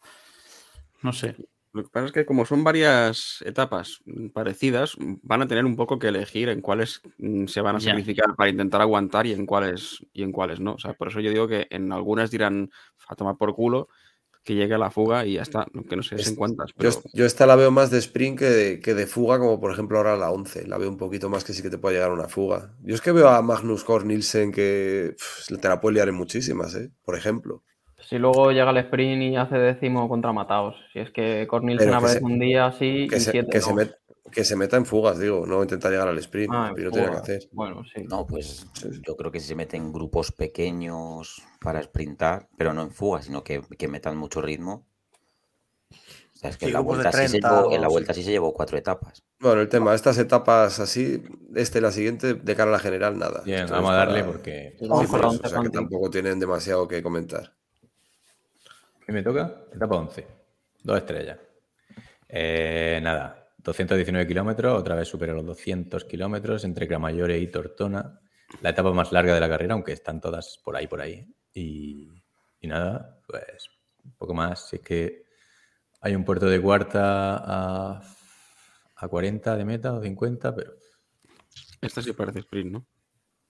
no 1.03 1.13
sé. 1.13 1.37
Lo 1.73 1.85
que 1.85 1.89
pasa 1.91 2.07
es 2.07 2.13
que 2.13 2.27
como 2.27 2.45
son 2.47 2.65
varias 2.65 3.43
etapas 3.47 4.01
mm, 4.05 4.29
parecidas, 4.29 4.97
mm, 4.99 5.15
van 5.23 5.43
a 5.43 5.47
tener 5.49 5.65
un 5.65 5.77
poco 5.77 5.99
que 5.99 6.09
elegir 6.09 6.49
en 6.49 6.61
cuáles 6.61 7.01
mm, 7.19 7.47
se 7.47 7.61
van 7.61 7.77
a 7.77 7.81
sacrificar 7.81 8.35
para 8.37 8.51
intentar 8.51 8.81
aguantar 8.81 9.27
y 9.27 9.33
en 9.33 9.47
cuáles 9.47 10.05
y 10.13 10.23
en 10.23 10.33
cuáles 10.33 10.59
no. 10.61 10.75
O 10.75 10.79
sea, 10.79 10.95
por 10.95 11.09
eso 11.09 11.21
yo 11.21 11.31
digo 11.31 11.47
que 11.47 11.67
en 11.71 11.93
algunas 11.93 12.31
dirán 12.31 12.71
a 13.09 13.15
tomar 13.15 13.37
por 13.37 13.55
culo 13.55 13.89
que 14.43 14.55
llegue 14.55 14.75
a 14.75 14.79
la 14.79 14.91
fuga 14.91 15.27
y 15.27 15.35
ya 15.35 15.43
está. 15.43 15.67
Que 15.89 15.97
no 15.97 16.03
sé 16.03 16.17
Es- 16.17 16.29
en 16.29 16.35
cuántas, 16.35 16.71
Yo, 16.71 16.75
pero 16.77 17.03
yo 17.13 17.27
esta 17.27 17.47
la 17.47 17.57
veo 17.57 17.71
más 17.71 17.91
de 17.91 17.99
sprint 17.99 18.39
que 18.39 18.45
de, 18.47 18.81
que 18.81 18.95
de 18.95 19.07
fuga, 19.07 19.39
como 19.39 19.61
por 19.61 19.71
ejemplo 19.71 19.99
ahora 19.99 20.17
la 20.17 20.31
11. 20.31 20.67
La 20.67 20.79
veo 20.79 20.89
un 20.89 20.97
poquito 20.97 21.29
más 21.29 21.45
que 21.45 21.53
sí 21.53 21.63
que 21.63 21.71
te 21.71 21.79
puede 21.79 21.97
llegar 21.97 22.11
a 22.11 22.15
una 22.15 22.29
fuga. 22.29 22.75
Yo 22.83 22.95
es 22.95 23.01
que 23.01 23.13
veo 23.13 23.29
a 23.29 23.43
Magnus 23.43 23.85
Cor 23.85 24.05
Nielsen 24.07 24.51
que 24.51 25.15
pff, 25.17 25.57
te 25.61 25.69
la 25.69 25.81
puede 25.81 25.95
liar 25.95 26.09
en 26.09 26.15
muchísimas, 26.15 26.75
¿eh? 26.75 26.91
Por 27.05 27.17
ejemplo. 27.17 27.63
Si 28.03 28.19
luego 28.19 28.51
llega 28.51 28.71
el 28.71 28.77
sprint 28.79 29.23
y 29.23 29.37
hace 29.37 29.57
décimo 29.59 30.09
contra 30.09 30.33
Mataos. 30.33 30.75
Si 30.93 30.99
es 30.99 31.11
que 31.11 31.47
Cornelsen 31.47 31.89
Pero 31.89 31.99
que 32.01 32.05
aparece 32.05 32.25
un 32.25 32.39
día 32.39 32.67
así 32.67 33.07
Que 33.09 33.17
y 33.17 33.21
se, 33.21 33.31
siete 33.31 33.51
que, 33.51 33.61
se 33.61 33.71
no. 33.71 33.77
met- 33.81 33.97
que 34.33 34.45
se 34.45 34.57
meta 34.57 34.77
en 34.77 34.87
fugas, 34.87 35.19
digo, 35.19 35.45
no 35.47 35.63
intentar 35.63 35.91
llegar 35.91 36.09
al 36.09 36.19
sprint. 36.19 36.53
Ah, 36.55 36.73
en 36.75 36.81
y 36.81 36.85
no 36.85 36.91
tiene 36.91 37.11
que 37.11 37.17
hacer. 37.17 37.49
Bueno, 37.53 37.83
sí. 37.85 38.05
No, 38.09 38.27
pues 38.27 38.67
yo 39.07 39.17
creo 39.17 39.31
que 39.31 39.41
si 39.41 39.49
se 39.49 39.55
meten 39.55 39.93
grupos 39.93 40.33
pequeños 40.33 41.43
para 41.61 41.83
sprintar, 41.83 42.49
pero 42.57 42.73
no 42.73 42.83
en 42.83 42.91
fuga, 42.91 43.23
sino 43.23 43.43
que, 43.45 43.61
que 43.79 43.89
metan 43.89 44.17
mucho 44.17 44.41
ritmo. 44.41 44.87
O 45.93 46.39
sea, 46.41 46.51
es 46.51 46.57
que 46.57 46.67
Sí, 46.67 46.71
en, 46.71 46.75
la 46.75 46.81
vuelta 46.81 47.13
sí 47.13 47.19
se 47.19 47.29
30 47.29 47.49
llevó, 47.61 47.73
en 47.75 47.81
la 47.83 47.89
vuelta 47.89 48.15
sí. 48.15 48.23
se 48.23 48.31
llevó 48.31 48.55
cuatro 48.55 48.79
etapas. 48.79 49.23
Bueno, 49.41 49.61
el 49.61 49.69
tema, 49.69 49.95
estas 49.95 50.17
etapas 50.17 50.79
así, 50.81 51.23
este 51.55 51.79
y 51.79 51.83
la 51.83 51.91
siguiente, 51.93 52.33
de 52.35 52.57
cara 52.57 52.71
a 52.71 52.73
la 52.73 52.79
general, 52.79 53.19
nada. 53.19 53.43
Bien, 53.45 53.67
vamos 53.69 53.91
a 53.91 53.95
darle 53.95 54.21
para- 54.21 54.33
porque. 54.33 54.71
Sí, 54.79 54.85
Sí, 54.85 54.89
vamos 54.89 55.07
por 55.07 55.11
con 55.11 55.21
la 55.21 55.27
eso, 55.27 55.37
11, 55.43 55.47
o 55.47 55.51
sea 55.51 55.63
que 55.63 55.71
tampoco 55.71 56.09
tienen 56.11 56.39
demasiado 56.41 56.89
que 56.89 57.03
comentar. 57.03 57.55
¿Qué 59.11 59.15
me 59.15 59.25
toca? 59.25 59.65
Etapa 59.75 59.97
11. 59.97 60.25
Dos 60.85 60.99
estrellas. 60.99 61.37
Eh, 62.29 63.01
nada, 63.03 63.51
219 63.59 64.25
kilómetros, 64.25 64.79
otra 64.79 64.95
vez 64.95 65.09
supera 65.09 65.33
los 65.33 65.45
200 65.47 66.05
kilómetros 66.05 66.63
entre 66.63 66.87
Cramayore 66.87 67.37
y 67.41 67.49
Tortona. 67.49 68.21
La 68.63 68.71
etapa 68.71 68.93
más 68.93 69.11
larga 69.11 69.35
de 69.35 69.41
la 69.41 69.49
carrera, 69.49 69.75
aunque 69.75 69.91
están 69.91 70.21
todas 70.21 70.61
por 70.65 70.77
ahí, 70.77 70.87
por 70.87 71.01
ahí. 71.01 71.27
Y, 71.53 72.09
y 72.61 72.69
nada, 72.69 73.19
pues 73.27 73.69
un 74.05 74.13
poco 74.13 74.33
más. 74.33 74.69
Si 74.69 74.77
es 74.77 74.83
que 74.83 75.25
hay 76.03 76.15
un 76.15 76.25
puerto 76.25 76.47
de 76.47 76.61
cuarta 76.63 77.35
a, 77.97 78.03
a 78.95 79.09
40 79.09 79.57
de 79.57 79.65
meta 79.65 79.93
o 79.93 80.01
50, 80.01 80.55
pero 80.55 80.75
esta 81.81 82.01
sí 82.01 82.13
parece 82.13 82.39
sprint, 82.39 82.71
¿no? 82.71 82.87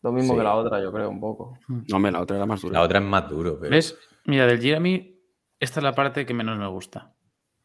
Lo 0.01 0.11
mismo 0.11 0.33
Sí. 0.33 0.39
que 0.39 0.45
la 0.45 0.55
otra, 0.55 0.81
yo 0.83 0.91
creo, 0.91 1.11
un 1.11 1.21
poco. 1.21 1.59
No, 1.69 1.97
hombre, 1.97 2.13
la 2.13 2.23
otra 2.23 2.39
era 2.39 2.47
más 2.47 2.63
dura. 2.63 2.79
la 2.79 2.83
otra 2.83 2.99
es 2.99 3.05
más 3.05 3.29
duro. 3.29 3.59
Pero... 3.61 3.71
¿Ves? 3.71 3.95
Mira, 4.25 4.47
del 4.47 4.59
Giro 4.59 4.79
a 4.79 4.81
mí, 4.81 5.20
esta 5.61 5.79
es 5.81 5.85
la 5.85 5.95
parte 5.95 6.27
que 6.27 6.35
menos 6.35 6.59
me 6.59 6.67
gusta. 6.67 7.13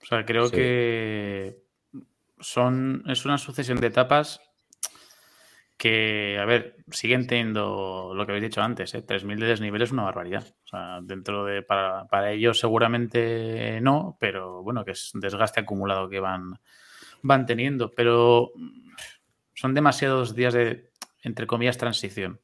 O 0.01 0.05
sea, 0.05 0.23
creo 0.25 0.45
Sí. 0.47 0.55
que 0.55 1.57
son, 2.39 3.03
es 3.07 3.25
una 3.25 3.37
sucesión 3.39 3.79
de 3.79 3.87
etapas 3.87 4.39
que, 5.77 6.37
a 6.39 6.45
ver, 6.45 6.77
siguen 6.91 7.27
teniendo 7.27 8.13
lo 8.15 8.25
que 8.25 8.31
habéis 8.31 8.45
dicho 8.49 8.61
antes, 8.61 8.93
¿eh? 8.95 9.01
3.000 9.05 9.39
de 9.39 9.47
desnivel 9.47 9.81
es 9.81 9.91
una 9.91 10.03
barbaridad. 10.03 10.45
O 10.63 10.67
sea, 10.67 10.99
dentro 11.01 11.43
de, 11.45 11.63
para, 11.63 12.05
para 12.05 12.31
ellos 12.31 12.59
seguramente 12.59 13.79
no, 13.81 14.17
pero 14.19 14.63
bueno, 14.63 14.85
que 14.85 14.91
es 14.91 15.13
un 15.13 15.19
desgaste 15.21 15.59
acumulado 15.61 16.07
que 16.09 16.19
van, 16.21 16.59
van 17.21 17.45
teniendo. 17.45 17.91
Pero 17.91 18.51
son 19.53 19.73
demasiados 19.73 20.33
días 20.33 20.53
de, 20.53 20.91
entre 21.23 21.45
comillas, 21.47 21.77
transición, 21.77 22.39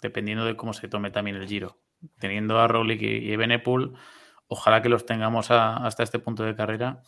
dependiendo 0.00 0.44
de 0.44 0.56
cómo 0.56 0.72
se 0.72 0.88
tome 0.88 1.10
también 1.10 1.36
el 1.36 1.46
giro. 1.46 1.78
Teniendo 2.18 2.58
a 2.58 2.66
Roglic 2.66 3.00
y, 3.02 3.30
y 3.32 3.36
ojalá 4.48 4.82
que 4.82 4.88
los 4.88 5.06
tengamos 5.06 5.50
a- 5.50 5.76
hasta 5.86 6.02
este 6.02 6.18
punto 6.18 6.42
de 6.44 6.54
carrera. 6.56 7.02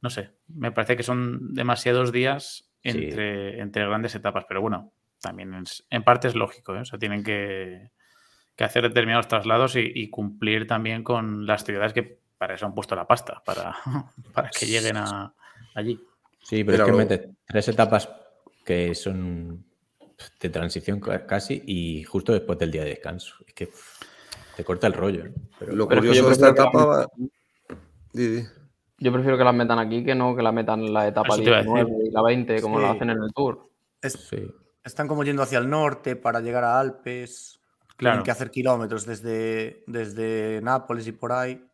No 0.00 0.10
sé, 0.10 0.32
me 0.48 0.70
parece 0.72 0.96
que 0.96 1.02
son 1.02 1.54
demasiados 1.54 2.12
días 2.12 2.70
Sí. 2.82 2.90
entre, 2.90 3.60
entre 3.60 3.86
grandes 3.86 4.14
etapas, 4.14 4.44
pero 4.46 4.60
bueno, 4.60 4.92
también 5.20 5.54
es- 5.54 5.86
en 5.88 6.02
parte 6.04 6.28
es 6.28 6.34
lógico, 6.34 6.76
¿eh? 6.76 6.80
o 6.80 6.84
sea, 6.84 6.98
tienen 6.98 7.24
que, 7.24 7.90
que 8.56 8.64
hacer 8.64 8.82
determinados 8.82 9.26
traslados 9.26 9.74
y, 9.76 9.90
y 9.94 10.10
cumplir 10.10 10.66
también 10.66 11.02
con 11.02 11.46
las 11.46 11.64
ciudades 11.64 11.94
que 11.94 12.20
para 12.36 12.54
eso 12.56 12.66
han 12.66 12.74
puesto 12.74 12.94
la 12.94 13.06
pasta, 13.06 13.42
para, 13.44 13.74
para 14.34 14.50
que 14.50 14.66
lleguen 14.66 14.98
a, 14.98 15.32
allí. 15.74 15.98
Sí, 16.42 16.62
pero 16.62 16.72
Mira, 16.72 16.84
es 16.84 16.90
que 17.08 17.16
mete 17.16 17.34
tres 17.46 17.68
etapas 17.68 18.08
que 18.66 18.94
son 18.94 19.64
de 20.40 20.48
transición 20.50 21.00
ca- 21.00 21.26
casi 21.26 21.62
y 21.66 22.04
justo 22.04 22.32
después 22.34 22.58
del 22.58 22.70
día 22.70 22.82
de 22.84 22.90
descanso. 22.90 23.36
Es 23.46 23.54
que 23.54 23.70
te 24.56 24.64
corta 24.64 24.86
el 24.86 24.92
rollo. 24.92 25.24
¿no? 25.24 25.32
Pero- 25.58 25.74
Lo 25.74 25.88
Pero 25.88 26.00
es 26.02 26.08
que 26.10 26.14
yo 26.16 26.22
curioso 26.24 26.28
de 26.28 26.32
esta 26.34 26.48
etapa 26.62 26.78
la 26.78 26.84
va... 26.86 27.06
Di, 28.12 28.26
di. 28.28 28.42
Yo 28.98 29.12
prefiero 29.12 29.36
que 29.36 29.44
las 29.44 29.54
metan 29.54 29.78
aquí 29.78 30.04
que 30.04 30.14
no 30.14 30.36
que 30.36 30.42
la 30.42 30.52
metan 30.52 30.80
en 30.80 30.92
la 30.92 31.08
etapa 31.08 31.34
Eso 31.34 31.42
te 31.42 31.48
iba 31.48 31.58
a 31.58 31.62
19 31.62 32.04
y 32.06 32.10
la 32.10 32.22
20 32.22 32.62
como 32.62 32.76
Sí. 32.78 32.82
la 32.84 32.90
hacen 32.92 33.10
en 33.10 33.22
el 33.22 33.32
Tour. 33.34 33.68
Es- 34.00 34.12
sí. 34.30 34.50
están 34.84 35.08
como 35.08 35.24
yendo 35.24 35.42
hacia 35.42 35.58
el 35.58 35.68
norte 35.68 36.14
para 36.16 36.40
llegar 36.40 36.62
a 36.64 36.78
Alpes. 36.78 37.60
Claro. 37.96 38.14
Tienen 38.16 38.24
que 38.24 38.30
hacer 38.30 38.50
kilómetros 38.50 39.06
desde, 39.06 39.82
desde 39.86 40.60
Nápoles 40.62 41.06
y 41.06 41.12
por 41.12 41.32
ahí. 41.32 41.64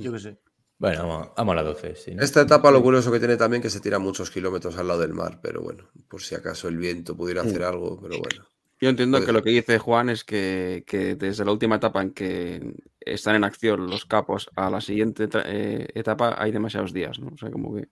Yo 0.00 0.12
qué 0.12 0.18
sé. 0.18 0.38
Bueno, 0.78 1.06
vamos, 1.08 1.28
vamos 1.36 1.52
a 1.52 1.56
la 1.56 1.62
12. 1.62 1.94
sí, 1.96 2.14
¿no? 2.14 2.22
Esta 2.22 2.42
etapa 2.42 2.70
lo 2.70 2.82
curioso 2.82 3.10
que 3.10 3.18
tiene 3.18 3.36
también 3.36 3.62
que 3.62 3.70
se 3.70 3.80
tira 3.80 3.98
muchos 3.98 4.30
kilómetros 4.30 4.76
al 4.76 4.88
lado 4.88 5.00
del 5.00 5.14
mar, 5.14 5.38
pero 5.42 5.62
bueno, 5.62 5.84
por 6.08 6.20
si 6.20 6.34
acaso 6.34 6.68
el 6.68 6.76
viento 6.76 7.16
pudiera 7.16 7.40
hacer 7.42 7.62
algo, 7.62 7.98
pero 8.00 8.18
bueno. 8.18 8.44
Yo 8.80 8.90
entiendo 8.90 9.16
Puede 9.18 9.26
que 9.26 9.32
lo 9.32 9.42
que 9.42 9.50
dice 9.50 9.78
Juan 9.78 10.10
es 10.10 10.22
que, 10.24 10.84
que 10.86 11.14
desde 11.14 11.44
la 11.44 11.52
última 11.52 11.76
etapa 11.76 12.02
en 12.02 12.10
que 12.12 12.74
están 13.00 13.34
en 13.36 13.44
acción 13.44 13.86
los 13.88 14.04
capos 14.04 14.50
a 14.54 14.68
la 14.68 14.80
siguiente 14.80 15.28
eh, 15.46 15.88
etapa 15.94 16.34
hay 16.38 16.52
demasiados 16.52 16.92
días, 16.92 17.18
¿no? 17.18 17.28
O 17.34 17.38
sea, 17.38 17.50
como 17.50 17.74
que... 17.74 17.88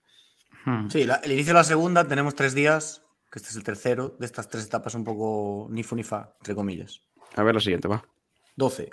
Hmm. 0.65 0.89
Sí, 0.89 1.03
la- 1.03 1.15
el 1.23 1.31
inicio 1.31 1.53
de 1.53 1.59
la 1.59 1.63
segunda 1.63 2.07
tenemos 2.07 2.35
tres 2.35 2.53
días, 2.53 3.01
que 3.31 3.39
este 3.39 3.49
es 3.49 3.55
el 3.55 3.63
tercero 3.63 4.15
de 4.19 4.25
estas 4.27 4.47
tres 4.47 4.65
etapas 4.65 4.93
un 4.95 5.03
poco 5.03 5.67
ni 5.71 5.81
fu 5.83 5.95
ni 5.95 6.03
fa, 6.03 6.35
entre 6.39 6.53
comillas. 6.53 7.01
A 7.35 7.43
ver 7.43 7.55
la 7.55 7.61
siguiente, 7.61 7.87
va. 7.87 8.03
12. 8.55 8.89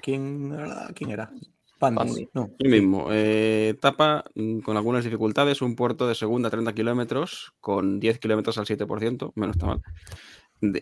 ¿Quién 0.00 0.52
era? 0.52 0.88
¿Quién 0.94 1.10
era? 1.10 1.30
Pandis. 1.78 2.04
Pandi. 2.12 2.28
No. 2.34 2.50
Yo 2.58 2.70
mismo. 2.70 3.08
eh, 3.10 3.70
etapa 3.70 4.24
mm, 4.34 4.60
con 4.60 4.76
algunas 4.76 5.02
dificultades, 5.04 5.62
un 5.62 5.74
puerto 5.76 6.06
de 6.06 6.14
segunda 6.14 6.50
30 6.50 6.72
kilómetros 6.74 7.54
con 7.60 7.98
10 8.00 8.18
kilómetros 8.18 8.58
al 8.58 8.66
7%, 8.66 9.32
menos 9.34 9.56
está 9.56 9.66
mal. 9.66 9.82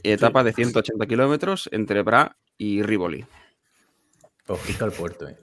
Etapa 0.02 0.44
de 0.44 0.52
180 0.52 1.06
kilómetros 1.06 1.68
entre 1.72 2.02
Bra 2.02 2.36
y 2.58 2.82
Rivoli. 2.82 3.24
Ojito 4.46 4.84
al 4.84 4.92
puerto, 4.92 5.28
¿eh? 5.28 5.36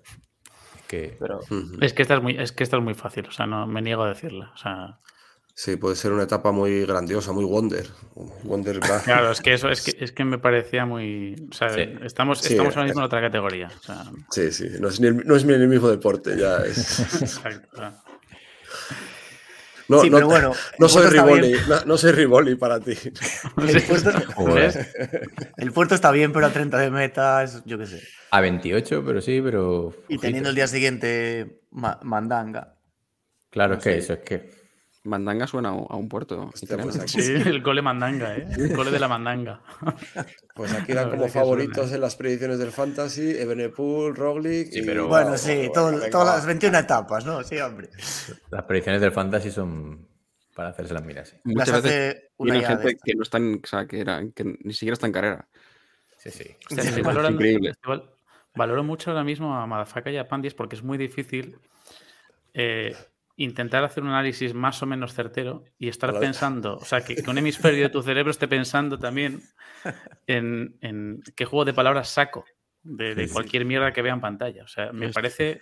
Es 0.77 0.81
que 0.87 1.17
Pero 1.19 1.39
Ujú. 1.39 1.77
Es 1.81 1.93
que 1.93 2.01
esta 2.03 2.15
es 2.15 2.21
muy, 2.21 2.37
es 2.37 2.51
que 2.51 2.63
esta 2.63 2.77
es 2.77 2.83
muy 2.83 2.93
fácil, 2.93 3.25
o 3.27 3.31
sea, 3.31 3.45
no 3.47 3.65
me 3.67 3.81
niego 3.81 4.03
a 4.03 4.09
decirla. 4.09 4.51
O 4.53 4.57
sea, 4.57 4.99
Sí, 5.59 5.75
puede 5.75 5.95
ser 5.95 6.11
una 6.11 6.21
etapa 6.21 6.51
muy 6.51 6.85
grandiosa, 6.85 7.31
muy 7.31 7.43
Wonder. 7.43 7.87
Wonder 8.43 8.79
Bra. 8.79 9.01
claro, 9.03 9.31
es 9.31 9.41
que 9.41 9.53
eso 9.55 9.69
es 9.69 9.81
que, 9.81 9.91
es 10.05 10.11
que 10.11 10.23
me 10.23 10.37
parecía 10.37 10.85
muy. 10.85 11.33
O 11.49 11.53
sea, 11.55 11.69
Sí. 11.71 11.81
estamos, 12.03 12.39
Sí, 12.41 12.53
estamos 12.53 12.75
ahora 12.75 12.83
es- 12.85 12.89
mismo 12.91 13.01
en 13.01 13.05
otra 13.07 13.21
categoría. 13.21 13.71
O 13.75 13.83
sea, 13.83 14.03
Sí, 14.29 14.51
sí, 14.51 14.67
no 14.79 14.89
es, 14.89 14.99
ni 15.01 15.07
el, 15.07 15.25
no 15.25 15.35
es 15.35 15.45
ni 15.45 15.53
el 15.53 15.67
mismo 15.67 15.89
deporte, 15.89 16.37
ya 16.37 16.57
es. 16.59 16.99
exacto. 17.23 17.91
No, 19.89 20.01
sí, 20.01 20.09
no, 20.09 20.17
pero 20.17 20.27
bueno. 20.27 20.51
no 20.79 20.89
soy 20.89 21.07
Rivoli, 21.07 21.55
no, 21.67 21.85
no 21.85 21.97
soy 21.97 22.11
Rivoli 22.11 22.55
para 22.55 22.79
ti. 22.79 22.91
El 23.57 23.83
puerto, 23.83 24.11
el 25.57 25.71
puerto 25.71 25.95
está 25.95 26.11
bien, 26.11 26.33
pero 26.33 26.45
a 26.45 26.49
30 26.51 26.77
de 26.77 26.89
meta, 26.91 27.43
es- 27.43 27.63
yo 27.65 27.77
qué 27.77 27.85
sé. 27.85 28.01
a 28.31 28.41
28, 28.41 29.03
pero 29.05 29.21
sí, 29.21 29.41
pero. 29.41 29.93
Y 30.09 30.17
teniendo 30.17 30.49
el 30.49 30.55
día 30.55 30.67
siguiente 30.67 31.61
ma- 31.71 31.99
mandanga. 32.03 32.75
Claro, 33.49 33.73
no 33.73 33.77
es 33.79 33.83
que 33.83 33.91
sé. 33.91 33.97
eso 33.99 34.13
es 34.13 34.19
que. 34.19 34.49
Mandanga 35.07 35.47
suena 35.47 35.69
a 35.69 35.95
un, 35.95 36.07
puerto. 36.09 36.51
Hostia, 36.53 36.77
pues 36.77 36.99
aquí, 36.99 37.21
Sí, 37.21 37.33
el 37.33 37.63
cole 37.63 37.81
mandanga, 37.81 38.35
¿eh? 38.35 38.47
El 38.57 38.73
cole 38.75 38.91
de 38.91 38.99
la 38.99 39.07
mandanga. 39.07 39.61
pues 40.55 40.73
aquí 40.73 40.93
dan 40.93 41.09
como 41.09 41.27
favoritos 41.27 41.75
suena, 41.75 41.91
¿eh? 41.91 41.95
en 41.95 42.01
las 42.01 42.15
predicciones 42.15 42.59
del 42.59 42.71
Fantasy, 42.71 43.31
Ebenepool, 43.39 44.15
Roglic 44.15 44.71
Sí, 44.71 44.79
y... 44.79 44.85
pero- 44.85 45.07
Bueno, 45.07 45.37
sí, 45.37 45.69
todo- 45.73 45.97
todas 46.11 46.35
las 46.35 46.45
21 46.45 46.77
etapas, 46.77 47.25
¿no? 47.25 47.43
Sí, 47.43 47.57
hombre. 47.59 47.89
Las 48.51 48.63
predicciones 48.63 49.01
del 49.01 49.11
fantasy 49.11 49.51
son 49.51 50.07
para 50.55 50.69
hacerse 50.69 50.93
las 50.93 51.05
miras. 51.05 51.29
sí. 51.29 51.35
Muchas 51.43 51.67
Las 51.69 51.83
veces 51.83 52.23
gente 52.67 52.97
que 53.03 53.13
no 53.15 53.23
están, 53.23 53.61
o 53.63 53.67
sea, 53.67 53.85
que, 53.87 53.99
era, 53.99 54.21
que 54.35 54.43
ni 54.43 54.73
siquiera 54.73 54.93
está 54.93 55.07
en 55.07 55.13
carrera. 55.13 55.47
Sí, 56.17 56.31
sí. 56.31 56.55
Valorando- 57.03 57.31
increíble. 57.31 57.73
valoro 58.55 58.83
mucho 58.83 59.11
ahora 59.11 59.23
mismo 59.23 59.55
a 59.55 59.65
Madafaka 59.67 60.09
y 60.11 60.17
a 60.17 60.27
Pandis 60.27 60.53
porque 60.53 60.75
es 60.75 60.83
muy 60.83 60.97
difícil 60.97 61.57
eh, 62.53 62.95
intentar 63.37 63.83
hacer 63.83 64.03
un 64.03 64.09
análisis 64.09 64.53
más 64.53 64.81
o 64.83 64.85
menos 64.85 65.13
certero 65.13 65.63
y 65.77 65.87
estar 65.89 66.19
pensando, 66.19 66.75
o 66.77 66.83
sea, 66.85 67.01
que, 67.01 67.15
que 67.15 67.29
un 67.29 67.37
hemisferio 67.37 67.83
de 67.83 67.89
tu 67.89 68.01
cerebro 68.01 68.31
esté 68.31 68.47
pensando 68.47 68.97
también 68.99 69.41
en, 70.27 70.77
en 70.81 71.21
qué 71.35 71.45
juego 71.45 71.63
de 71.63 71.73
palabras 71.73 72.09
saco 72.09 72.43
de, 72.83 73.15
de 73.15 73.21
Sí, 73.23 73.27
sí. 73.27 73.33
cualquier 73.33 73.65
mierda 73.65 73.93
que 73.93 74.01
vea 74.01 74.13
en 74.13 74.21
pantalla. 74.21 74.63
O 74.63 74.67
sea, 74.67 74.91
me 74.91 75.09
parece. 75.09 75.61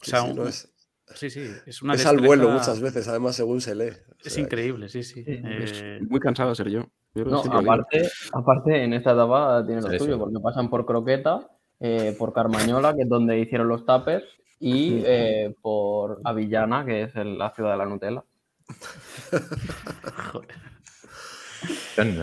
O 0.00 0.04
Sí, 0.04 0.10
sea, 0.10 0.20
sí, 0.22 0.30
un- 0.30 0.36
no 0.36 0.48
es, 0.48 0.74
sí, 1.14 1.30
sí, 1.30 1.48
es 1.64 1.80
una 1.82 1.94
es 1.94 2.04
al 2.06 2.18
vuelo 2.18 2.48
muchas 2.50 2.80
veces, 2.80 3.06
además 3.08 3.36
según 3.36 3.60
se 3.60 3.74
lee. 3.74 3.90
O 3.90 4.14
Es 4.24 4.36
increíble, 4.36 4.88
sí, 4.88 5.02
sí. 5.02 5.24
Eh, 5.26 6.00
muy 6.08 6.20
cansado 6.20 6.50
de 6.50 6.56
ser 6.56 6.68
yo. 6.70 6.86
No, 7.14 7.38
aparte, 7.40 8.10
aparte, 8.32 8.82
en 8.84 8.92
esta 8.92 9.12
etapa 9.12 9.64
tiene 9.64 9.80
lo 9.80 9.90
Sí, 9.90 9.98
suyo, 9.98 10.14
sí. 10.14 10.18
porque 10.18 10.38
pasan 10.42 10.68
por 10.68 10.84
Croqueta, 10.84 11.48
eh, 11.80 12.14
por 12.18 12.34
Carmañola, 12.34 12.94
que 12.94 13.02
es 13.02 13.08
donde 13.08 13.38
hicieron 13.38 13.68
los 13.68 13.86
tapers, 13.86 14.24
y 14.58 15.02
eh, 15.04 15.54
por 15.60 16.20
Avillana, 16.24 16.84
que 16.84 17.02
es 17.02 17.16
el- 17.16 17.36
la 17.38 17.50
ciudad 17.50 17.72
de 17.72 17.76
la 17.76 17.86
Nutella. 17.86 18.24
joder. 20.32 20.56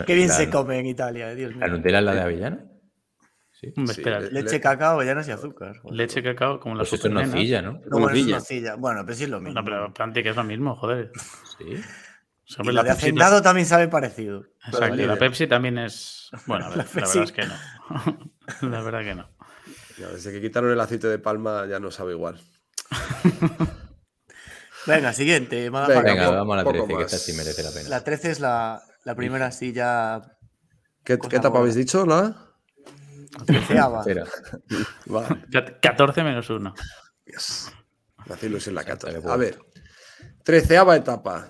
Qué 0.06 0.14
bien 0.14 0.28
la, 0.28 0.34
se 0.34 0.50
come 0.50 0.78
en 0.78 0.86
Italia, 0.86 1.34
Dios 1.34 1.50
mío. 1.50 1.60
¿La 1.60 1.68
Nutella 1.68 1.98
es 1.98 2.04
la 2.04 2.14
de 2.14 2.20
Avellana? 2.20 2.64
Sí. 3.52 3.72
Hombre, 3.76 3.94
Sí, 3.94 4.00
espera, 4.00 4.20
le- 4.20 4.30
Leche, 4.30 4.60
cacao, 4.60 4.94
avellanas 4.96 5.26
y 5.28 5.30
azúcar. 5.32 5.78
joder. 5.78 5.96
leche 5.96 6.22
cacao 6.22 6.60
como 6.60 6.74
la 6.76 6.80
Pues 6.80 6.92
eso 6.92 7.08
es 7.08 7.14
nocilla, 7.14 7.62
¿no? 7.62 7.72
No, 7.86 7.98
bueno, 7.98 8.10
es 8.10 8.26
nocilla. 8.26 8.74
Bueno, 8.76 9.02
pero 9.04 9.16
sí 9.16 9.24
es 9.24 9.30
lo 9.30 9.40
mismo. 9.40 9.60
No, 9.60 9.64
pero 9.64 9.92
Planti, 9.92 10.22
que 10.22 10.28
es 10.30 10.36
lo 10.36 10.44
mismo, 10.44 10.76
joder. 10.76 11.10
Sí. 11.58 11.64
O 11.76 12.46
sea, 12.46 12.64
Y 12.64 12.72
la 12.74 12.82
de 12.82 12.90
Pepsi- 12.90 12.92
hacendado 12.92 13.40
también 13.42 13.66
sabe 13.66 13.88
parecido. 13.88 14.44
Exacto, 14.66 15.00
y 15.00 15.06
la 15.06 15.16
Pepsi 15.16 15.46
también 15.46 15.78
es. 15.78 16.30
Bueno, 16.46 16.66
a 16.66 16.68
ver, 16.68 16.78
La 16.78 16.84
verdad 16.94 17.22
es 17.22 17.32
que 17.32 17.42
no. 17.46 18.70
la 18.70 18.80
verdad 18.82 19.02
que 19.02 19.14
no. 19.14 19.28
Ya, 19.98 20.08
desde 20.08 20.32
que 20.32 20.40
quitaron 20.40 20.70
el 20.70 20.80
aceite 20.80 21.06
de 21.08 21.18
palma 21.18 21.66
ya 21.68 21.78
no 21.80 21.90
sabe 21.90 22.12
igual. 22.12 22.40
Venga, 24.86 25.12
siguiente. 25.12 25.70
Venga, 25.70 25.86
poco- 25.86 26.32
vamos 26.36 26.54
a 26.54 26.56
la 26.58 26.64
poco 26.64 26.84
13, 26.86 26.96
que 26.96 27.02
esta 27.04 27.18
sí 27.18 27.32
merece 27.32 27.62
la 27.62 27.70
pena. 27.70 27.88
La 27.88 28.04
13 28.04 28.30
es 28.30 28.40
la, 28.40 28.82
la 29.04 29.14
primera, 29.14 29.50
sí, 29.50 29.72
ya. 29.72 30.20
¿Qué, 31.02 31.18
qué 31.18 31.36
etapa 31.36 31.58
habéis 31.58 31.74
dicho? 31.74 32.04
¿La? 32.06 32.36
treceava. 33.46 34.00
Espera. 34.00 34.24
Va. 35.12 35.26
Cat- 35.50 35.80
14 35.80 36.22
menos 36.22 36.48
1. 36.50 36.74
Yes. 37.26 37.72
Me 38.26 38.34
hace 38.34 38.46
ilusión 38.46 38.74
la 38.74 38.84
cata. 38.84 39.08
A 39.28 39.36
ver, 39.36 39.58
treceava 40.44 40.96
etapa 40.96 41.48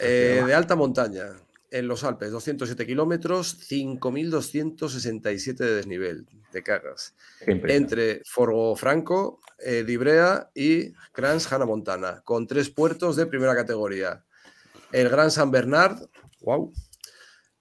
eh, 0.00 0.42
de 0.46 0.54
alta 0.54 0.74
montaña 0.74 1.24
en 1.70 1.86
los 1.88 2.04
Alpes, 2.04 2.30
207 2.30 2.86
kilómetros, 2.86 3.58
5.267 3.68 5.56
de 5.56 5.74
desnivel, 5.74 6.26
te 6.50 6.62
cagas. 6.62 7.14
Entre 7.46 8.22
Forgo 8.24 8.74
Franco, 8.76 9.40
eh, 9.58 9.84
Dibrea 9.86 10.50
y 10.54 10.92
Grans 11.14 11.50
Hannah 11.52 11.66
Montana, 11.66 12.22
con 12.24 12.46
tres 12.46 12.70
puertos 12.70 13.16
de 13.16 13.26
primera 13.26 13.54
categoría. 13.54 14.24
El 14.92 15.08
Gran 15.10 15.30
San 15.30 15.50
Bernard, 15.50 16.08
wow, 16.40 16.72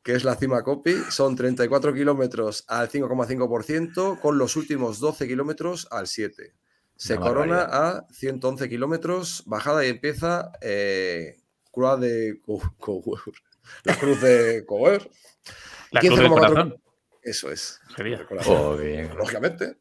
que 0.03 0.13
es 0.13 0.23
la 0.23 0.35
cima 0.35 0.63
copy, 0.63 0.95
son 1.09 1.35
34 1.35 1.93
kilómetros 1.93 2.63
al 2.67 2.89
5,5%, 2.89 4.19
con 4.21 4.37
los 4.37 4.55
últimos 4.55 4.99
12 4.99 5.27
kilómetros 5.27 5.87
al 5.91 6.05
7%. 6.07 6.53
Se 6.95 7.13
Una 7.15 7.27
corona 7.27 7.55
barbaridad. 7.57 7.97
a 8.07 8.07
111 8.13 8.69
kilómetros, 8.69 9.43
bajada 9.45 9.85
y 9.85 9.89
empieza 9.89 10.51
eh, 10.61 11.37
Cruz 11.71 11.99
de 11.99 12.41
Co- 12.43 12.73
Coeur. 12.79 13.33
La 13.83 13.95
cruz 13.97 14.21
de 14.21 14.65
Coeur. 14.65 15.09
La 15.91 16.01
cruz 16.01 16.19
del 16.19 16.27
15,4 16.27 16.33
corazón. 16.33 16.83
Eso 17.23 17.51
es. 17.51 17.79
Sería. 17.95 18.25
Oh, 18.47 18.75
bien. 18.75 19.09
lógicamente. 19.17 19.77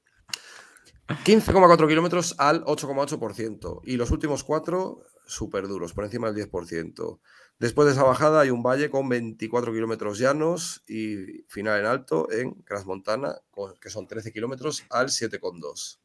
15,4 1.08 1.88
kilómetros 1.88 2.34
al 2.38 2.64
8,8%. 2.64 3.80
Y 3.84 3.96
los 3.96 4.10
últimos 4.10 4.42
cuatro, 4.42 5.04
súper 5.26 5.68
duros, 5.68 5.92
por 5.92 6.04
encima 6.04 6.30
del 6.30 6.50
10%. 6.50 7.20
Después 7.58 7.86
de 7.86 7.92
esa 7.92 8.02
bajada 8.02 8.40
hay 8.40 8.50
un 8.50 8.62
valle 8.62 8.90
con 8.90 9.08
24 9.08 9.72
kilómetros 9.72 10.18
llanos 10.18 10.82
y 10.86 11.44
final 11.48 11.80
en 11.80 11.86
alto 11.86 12.30
en 12.30 12.62
Montana, 12.84 13.36
que 13.80 13.88
son 13.88 14.06
13 14.06 14.32
kilómetros 14.32 14.84
al 14.90 15.08
7,2. 15.08 16.00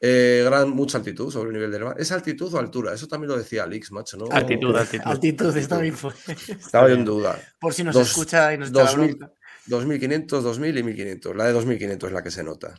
Eh, 0.00 0.42
gran, 0.44 0.70
mucha 0.70 0.98
altitud 0.98 1.30
sobre 1.32 1.48
el 1.48 1.54
nivel 1.54 1.72
del 1.72 1.84
mar. 1.84 1.96
¿Es 1.98 2.12
altitud 2.12 2.52
o 2.54 2.58
altura? 2.58 2.94
Eso 2.94 3.08
también 3.08 3.30
lo 3.30 3.36
decía 3.38 3.64
Alix, 3.64 3.90
macho, 3.90 4.16
¿no? 4.16 4.26
Altitud, 4.30 4.74
altitud. 4.76 5.04
Altitud, 5.06 5.56
está 5.56 5.78
bien. 5.78 5.94
fue. 5.96 6.12
Estaba 6.48 6.88
yo 6.88 6.94
en 6.94 7.04
duda. 7.04 7.40
Por 7.58 7.74
si 7.74 7.82
nos 7.82 7.94
Dos- 7.94 8.08
escucha 8.10 8.54
y 8.54 8.58
nos 8.58 8.70
echa 8.70 8.78
la 8.78 8.84
2000, 8.90 9.16
bronca. 9.16 9.34
2500, 9.66 10.44
2000 10.44 10.78
y 10.78 10.82
1500. 10.84 11.36
La 11.36 11.46
de 11.46 11.52
2500 11.52 12.08
es 12.08 12.12
la 12.14 12.22
que 12.22 12.30
se 12.30 12.44
nota. 12.44 12.74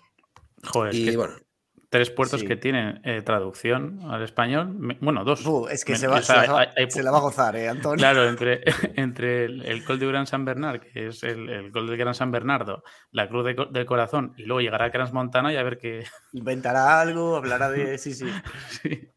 Joder, 0.63 0.93
es 0.93 0.99
Y 0.99 1.05
que 1.09 1.17
bueno, 1.17 1.35
tres 1.89 2.11
puertos 2.11 2.41
sí. 2.41 2.45
que 2.47 2.55
tienen 2.55 3.01
eh, 3.03 3.21
traducción 3.23 3.99
al 4.09 4.21
español. 4.23 4.77
Bueno, 5.01 5.23
dos. 5.23 5.41
Es 5.71 5.83
que 5.83 5.93
Me- 5.93 5.97
se, 5.97 6.07
va, 6.07 6.19
o 6.19 6.21
sea, 6.21 6.41
se 6.41 6.47
la 6.47 6.53
va- 6.53 6.59
hay- 6.61 6.67
hay- 6.77 6.91
se 6.91 7.01
la 7.03 7.11
va 7.11 7.17
a 7.17 7.21
gozar, 7.21 7.55
¿eh, 7.55 7.67
Antonio? 7.67 7.97
Claro, 7.97 8.27
entre, 8.29 8.61
entre 8.95 9.45
el, 9.45 9.65
el 9.65 9.83
Col 9.83 9.99
de 9.99 10.05
Gran 10.07 10.27
San 10.27 10.45
Bernard, 10.45 10.81
que 10.81 11.07
es 11.07 11.23
el, 11.23 11.49
el 11.49 11.71
Col 11.71 11.87
del 11.87 11.97
Gran 11.97 12.13
San 12.13 12.31
Bernardo, 12.31 12.83
la 13.11 13.27
Cruz 13.27 13.45
de 13.45 13.55
del 13.71 13.85
Corazón, 13.85 14.33
y 14.37 14.43
luego 14.43 14.61
llegará 14.61 14.85
a 14.85 14.91
Crans 14.91 15.13
Montana 15.13 15.51
y 15.51 15.57
a 15.57 15.63
ver 15.63 15.77
qué. 15.79 16.03
Inventará 16.33 17.01
algo, 17.01 17.35
hablará 17.35 17.69
de. 17.71 17.97
Sí, 17.97 18.13
sí. 18.13 18.27
sí. 18.81 19.09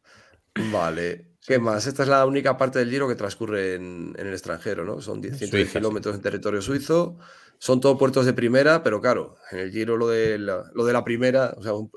Vale. 0.71 1.33
¿Qué 1.45 1.59
más? 1.59 1.87
Esta 1.87 2.03
es 2.03 2.09
la 2.09 2.25
única 2.25 2.57
parte 2.57 2.79
del 2.79 2.89
Giro 2.89 3.07
que 3.07 3.15
transcurre 3.15 3.75
en, 3.75 4.15
en 4.17 4.27
el 4.27 4.33
extranjero, 4.33 4.85
¿no? 4.85 5.01
Son 5.01 5.19
10 5.19 5.37
110 5.37 5.49
Suiza, 5.49 5.71
sí. 5.73 5.77
kilómetros 5.79 6.15
en 6.15 6.21
territorio 6.21 6.61
suizo. 6.61 7.17
Son 7.63 7.79
todos 7.79 7.97
puertos 7.97 8.25
de 8.25 8.33
primera, 8.33 8.83
pero 8.83 8.99
claro, 8.99 9.37
en 9.49 9.59
el 9.59 9.71
Giro 9.71 9.95
lo 9.95 10.09
de 10.09 10.37
la, 10.37 10.69
lo 10.73 10.83
de 10.83 10.91
la 10.91 11.01
primera, 11.05 11.53
o 11.55 11.63
sea, 11.63 11.73
un, 11.73 11.89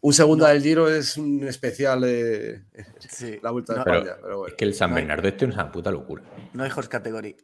un 0.00 0.12
segunda 0.12 0.48
del 0.48 0.60
Giro 0.60 0.88
es 0.90 1.16
un 1.16 1.44
especial 1.46 2.00
de 2.00 2.64
Sí. 3.08 3.38
la 3.40 3.52
Vuelta 3.52 3.74
de 3.74 3.78
No, 3.78 3.84
España. 3.94 4.16
Pero 4.20 4.38
bueno. 4.38 4.48
Es 4.50 4.54
que 4.58 4.64
el 4.64 4.74
San 4.74 4.90
No 4.90 4.96
Bernardo 4.96 5.28
este 5.28 5.44
es 5.44 5.54
una 5.54 5.70
puta 5.70 5.92
locura. 5.92 6.24
No 6.52 6.64
hay 6.64 6.70
horse 6.74 6.88
category. 6.90 7.36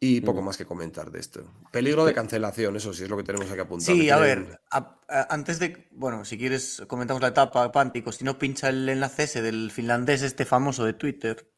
Y 0.00 0.20
poco 0.20 0.42
más 0.42 0.58
que 0.58 0.66
comentar 0.66 1.10
de 1.10 1.20
esto. 1.20 1.50
Peligro 1.72 2.04
de 2.04 2.12
cancelación, 2.12 2.76
eso 2.76 2.92
sí 2.92 3.04
es 3.04 3.08
lo 3.08 3.16
que 3.16 3.22
tenemos 3.22 3.50
aquí 3.50 3.60
apuntado. 3.60 3.94
Sí, 3.96 4.02
que 4.04 4.12
a 4.12 4.16
tienen- 4.22 4.48
ver, 4.50 4.60
a- 4.70 4.98
a- 5.08 5.26
antes 5.34 5.58
de, 5.58 5.88
bueno, 5.92 6.26
si 6.26 6.36
quieres 6.36 6.82
comentamos 6.86 7.22
la 7.22 7.28
etapa, 7.28 7.72
Pántico, 7.72 8.12
si 8.12 8.22
no 8.22 8.38
pincha 8.38 8.68
el 8.68 8.86
enlace 8.86 9.22
ese 9.22 9.40
del 9.40 9.70
finlandés 9.70 10.20
este 10.20 10.44
famoso 10.44 10.84
de 10.84 10.92
Twitter. 10.92 11.48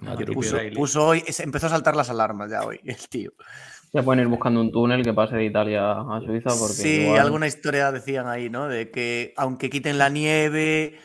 Que 0.00 0.24
Rupi 0.24 0.32
puso, 0.32 0.56
puso 0.74 1.06
hoy, 1.06 1.22
es- 1.26 1.40
empezó 1.40 1.66
a 1.66 1.68
saltar 1.68 1.94
las 1.96 2.08
alarmas 2.08 2.50
ya 2.50 2.64
hoy, 2.64 2.80
el 2.86 3.08
tío. 3.10 3.32
Ya 3.94 4.02
pueden 4.02 4.20
ir 4.22 4.26
buscando 4.28 4.60
un 4.60 4.72
túnel 4.72 5.02
que 5.04 5.12
pase 5.12 5.36
de 5.36 5.44
Italia 5.44 5.92
a 5.92 6.20
Suiza 6.24 6.48
porque 6.58 6.72
Sí, 6.74 7.00
igual- 7.02 7.20
alguna 7.20 7.46
historia 7.46 7.92
decían 7.92 8.26
ahí, 8.26 8.48
¿no? 8.48 8.66
De 8.66 8.90
que 8.90 9.34
aunque 9.36 9.68
quiten 9.68 9.98
la 9.98 10.08
nieve, 10.08 10.98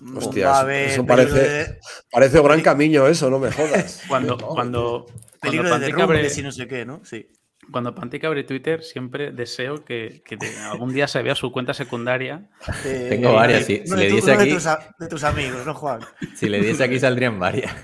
mm, 0.00 0.18
Hostia, 0.18 0.46
va 0.48 0.50
a 0.50 0.54
eso- 0.56 0.60
haber 0.62 0.88
eso 0.90 1.06
peligro 1.06 1.34
parece- 1.34 1.48
de, 1.72 1.78
Parece 2.12 2.40
gran 2.42 2.60
camino 2.60 3.06
eso, 3.06 3.30
no 3.30 3.38
me 3.38 3.50
jodas. 3.50 4.02
Cuando, 4.06 4.36
cuando, 4.36 5.06
peligro 5.40 5.68
cuando 5.68 5.86
de 5.86 5.92
Pantic 5.92 5.94
abre- 6.04 6.40
y 6.40 6.42
no 6.42 6.52
sé 6.52 6.66
qué, 6.68 6.84
¿no? 6.84 7.00
Sí. 7.04 7.26
Cuando 7.72 7.94
Pantic 7.94 8.24
abre 8.24 8.44
Twitter, 8.44 8.82
siempre 8.82 9.32
deseo 9.32 9.84
que, 9.84 10.22
que 10.24 10.36
de- 10.36 10.56
algún 10.70 10.92
día 10.94 11.08
se 11.08 11.20
vea 11.22 11.34
su 11.34 11.50
cuenta 11.50 11.74
secundaria. 11.74 12.48
De- 12.84 13.08
Tengo 13.10 13.32
varias, 13.34 13.64
sí. 13.64 13.82
Si 13.84 13.90
de 13.90 13.96
le 13.96 14.08
tu- 14.08 14.14
diese 14.16 14.30
uno 14.30 14.38
de 14.38 14.44
aquí- 14.44 14.54
tus 14.54 14.66
a- 14.66 14.94
de 14.98 15.08
tus 15.08 15.24
amigos, 15.24 15.66
¿no, 15.66 15.74
Juan? 15.74 16.00
Si 16.36 16.48
le 16.48 16.60
diese 16.60 16.84
aquí 16.84 16.98
saldrían 17.00 17.38
varias. 17.40 17.74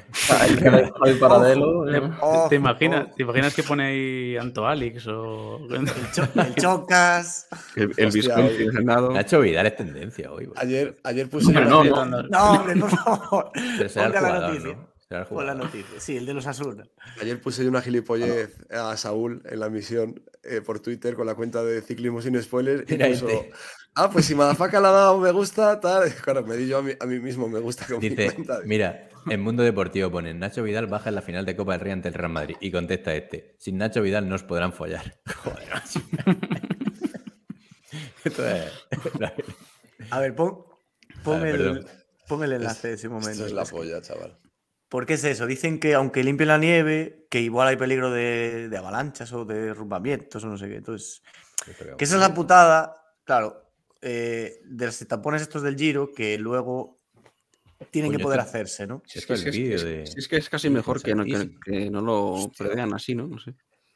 Ahí 0.41 0.55
que 0.57 0.71
le-. 0.71 0.93
¿Te, 1.03 1.11
eh. 1.11 2.11
Ojo, 2.21 2.49
te 2.49 2.55
imaginas, 2.57 3.07
ojo. 3.07 3.15
¿Te 3.17 3.23
imaginas 3.23 3.55
que 3.55 3.63
pone 3.63 3.87
ahí 3.87 4.37
Anto 4.37 4.67
Alex 4.67 5.07
o.? 5.09 5.59
El 5.71 6.55
chocas. 6.55 7.49
El, 7.77 7.93
el 7.97 8.07
Hostia, 8.09 8.37
Visconti. 8.37 8.67
Nacho 9.15 9.41
Vidal 9.41 9.67
es 9.67 9.77
tendencia 9.77 10.31
hoy. 10.33 10.47
bro. 10.47 10.55
Ayer, 10.59 10.97
ayer 11.05 11.29
puse 11.29 11.49
Hombre, 11.49 11.65
no, 11.65 11.85
no. 11.85 12.23
No, 12.23 12.53
hombre, 12.53 12.77
por 12.77 12.91
favor. 12.91 13.51
Pero 13.55 13.89
será 13.89 14.07
el 14.07 14.13
Ponga 14.13 14.23
la 14.23 14.29
jugador, 14.35 14.49
noticia. 14.55 14.75
¿no? 14.77 14.92
Pon 15.29 15.47
la 15.47 15.55
noticia. 15.55 16.01
Sí, 16.01 16.17
el 16.17 16.27
de 16.27 16.35
los 16.35 16.47
Asuna. 16.47 16.85
Ayer 17.21 17.41
puse 17.41 17.63
yo 17.63 17.69
una 17.69 17.83
gilipollez 17.83 18.57
a 18.71 18.97
Saúl 18.97 19.43
en 19.45 19.61
la 19.61 19.69
misión 19.69 20.23
eh, 20.43 20.61
por 20.61 20.81
Twitter 20.81 21.15
con 21.15 21.27
la 21.27 21.35
cuenta 21.35 21.63
de 21.63 21.83
Ciclismo 21.83 22.21
sin 22.23 22.41
Spoiler 22.43 22.85
y 22.89 22.97
puso, 22.97 23.29
ah, 23.95 24.11
pues 24.11 24.27
si 24.27 24.35
Madafaka 24.35 24.81
le 24.81 24.87
ha 24.89 24.91
dado 24.91 25.19
me 25.19 25.31
gusta, 25.33 25.79
tal. 25.81 26.13
Claro, 26.23 26.45
me 26.45 26.57
di 26.57 26.67
yo 26.67 26.79
a 26.79 26.83
mí, 26.83 26.93
a 26.99 27.07
mí 27.07 27.21
mismo 27.21 27.49
me 27.49 27.61
gusta 27.61 27.87
con 27.87 27.99
mi 27.99 28.09
Dice, 28.09 28.33
cuenta. 28.35 28.61
mira, 28.65 29.09
en 29.29 29.41
Mundo 29.43 29.63
Deportivo 29.63 30.11
ponen 30.11 30.39
Nacho 30.39 30.63
Vidal 30.63 30.87
baja 30.87 31.09
en 31.11 31.15
la 31.15 31.23
final 31.23 31.45
de 31.47 31.57
Copa 31.57 31.73
del 31.73 31.81
Rey 31.81 31.93
ante 31.93 32.09
el 32.09 32.15
Real 32.15 32.33
Madrid. 32.33 32.57
Y 32.61 32.71
contesta 32.71 33.15
este, 33.15 33.57
sin 33.59 33.79
Nacho 33.79 34.03
Vidal 34.03 34.29
no 34.29 34.35
os 34.35 34.43
podrán 34.43 34.73
follar. 34.73 35.21
Joder, 35.45 35.69
macho. 35.73 36.01
Esto 38.25 38.47
es... 38.47 38.73
A 40.11 40.21
ver, 40.21 40.35
pon, 40.35 40.65
el, 41.47 41.87
pon 42.29 42.45
el 42.45 42.53
enlace 42.53 42.89
de 42.89 42.95
ese 42.95 43.09
momento. 43.09 43.31
Esto 43.31 43.47
es 43.47 43.53
la 43.53 43.65
polla, 43.65 44.01
chaval. 44.01 44.39
¿Por 44.93 45.07
qué 45.07 45.15
es 45.15 45.25
eso? 45.25 45.47
Dicen 45.47 45.81
que 45.81 45.95
aunque 45.95 46.23
limpie 46.23 46.45
la 46.45 46.59
nieve, 46.59 47.25
que 47.31 47.41
igual 47.41 47.67
hay 47.69 47.77
peligro 47.77 48.11
de, 48.11 48.69
de 48.69 48.77
avalanchas 48.77 49.33
o 49.33 49.47
de 49.47 49.55
derrumbamientos 49.69 50.45
o 50.45 50.49
no 50.49 50.59
sé 50.59 50.69
qué. 50.69 50.77
Entonces, 50.77 51.23
que 51.97 52.05
esa 52.05 52.17
es 52.17 52.21
la 52.21 52.35
putada, 52.35 53.03
claro, 53.25 53.73
eh, 54.03 54.61
de 54.67 54.85
los 54.85 54.99
tapones 55.09 55.41
estos 55.41 55.63
del 55.63 55.79
Giro 55.79 56.13
que 56.13 56.37
luego 56.37 57.01
tienen 57.91 58.11
Coño, 58.11 58.19
que 58.19 58.23
poder 58.23 58.41
hacerse, 58.41 58.87
¿no? 58.87 59.03
Es 59.15 59.25
que 59.25 59.33
el 59.33 59.39
es, 59.39 59.55
que 59.55 60.03
es- 60.03 60.29
que 60.29 60.41
casi 60.43 60.69
mejor 60.69 61.03
que 61.03 61.15
no, 61.15 61.25
que, 61.25 61.31
Santísimo. 61.39 61.61
que 61.65 61.91
no 61.91 62.03
lo 62.03 62.33
Hostia. 62.33 62.67
prevean 62.67 62.93
así, 62.93 63.15
¿no? 63.15 63.27
No 63.29 63.39
sé. 63.39 63.55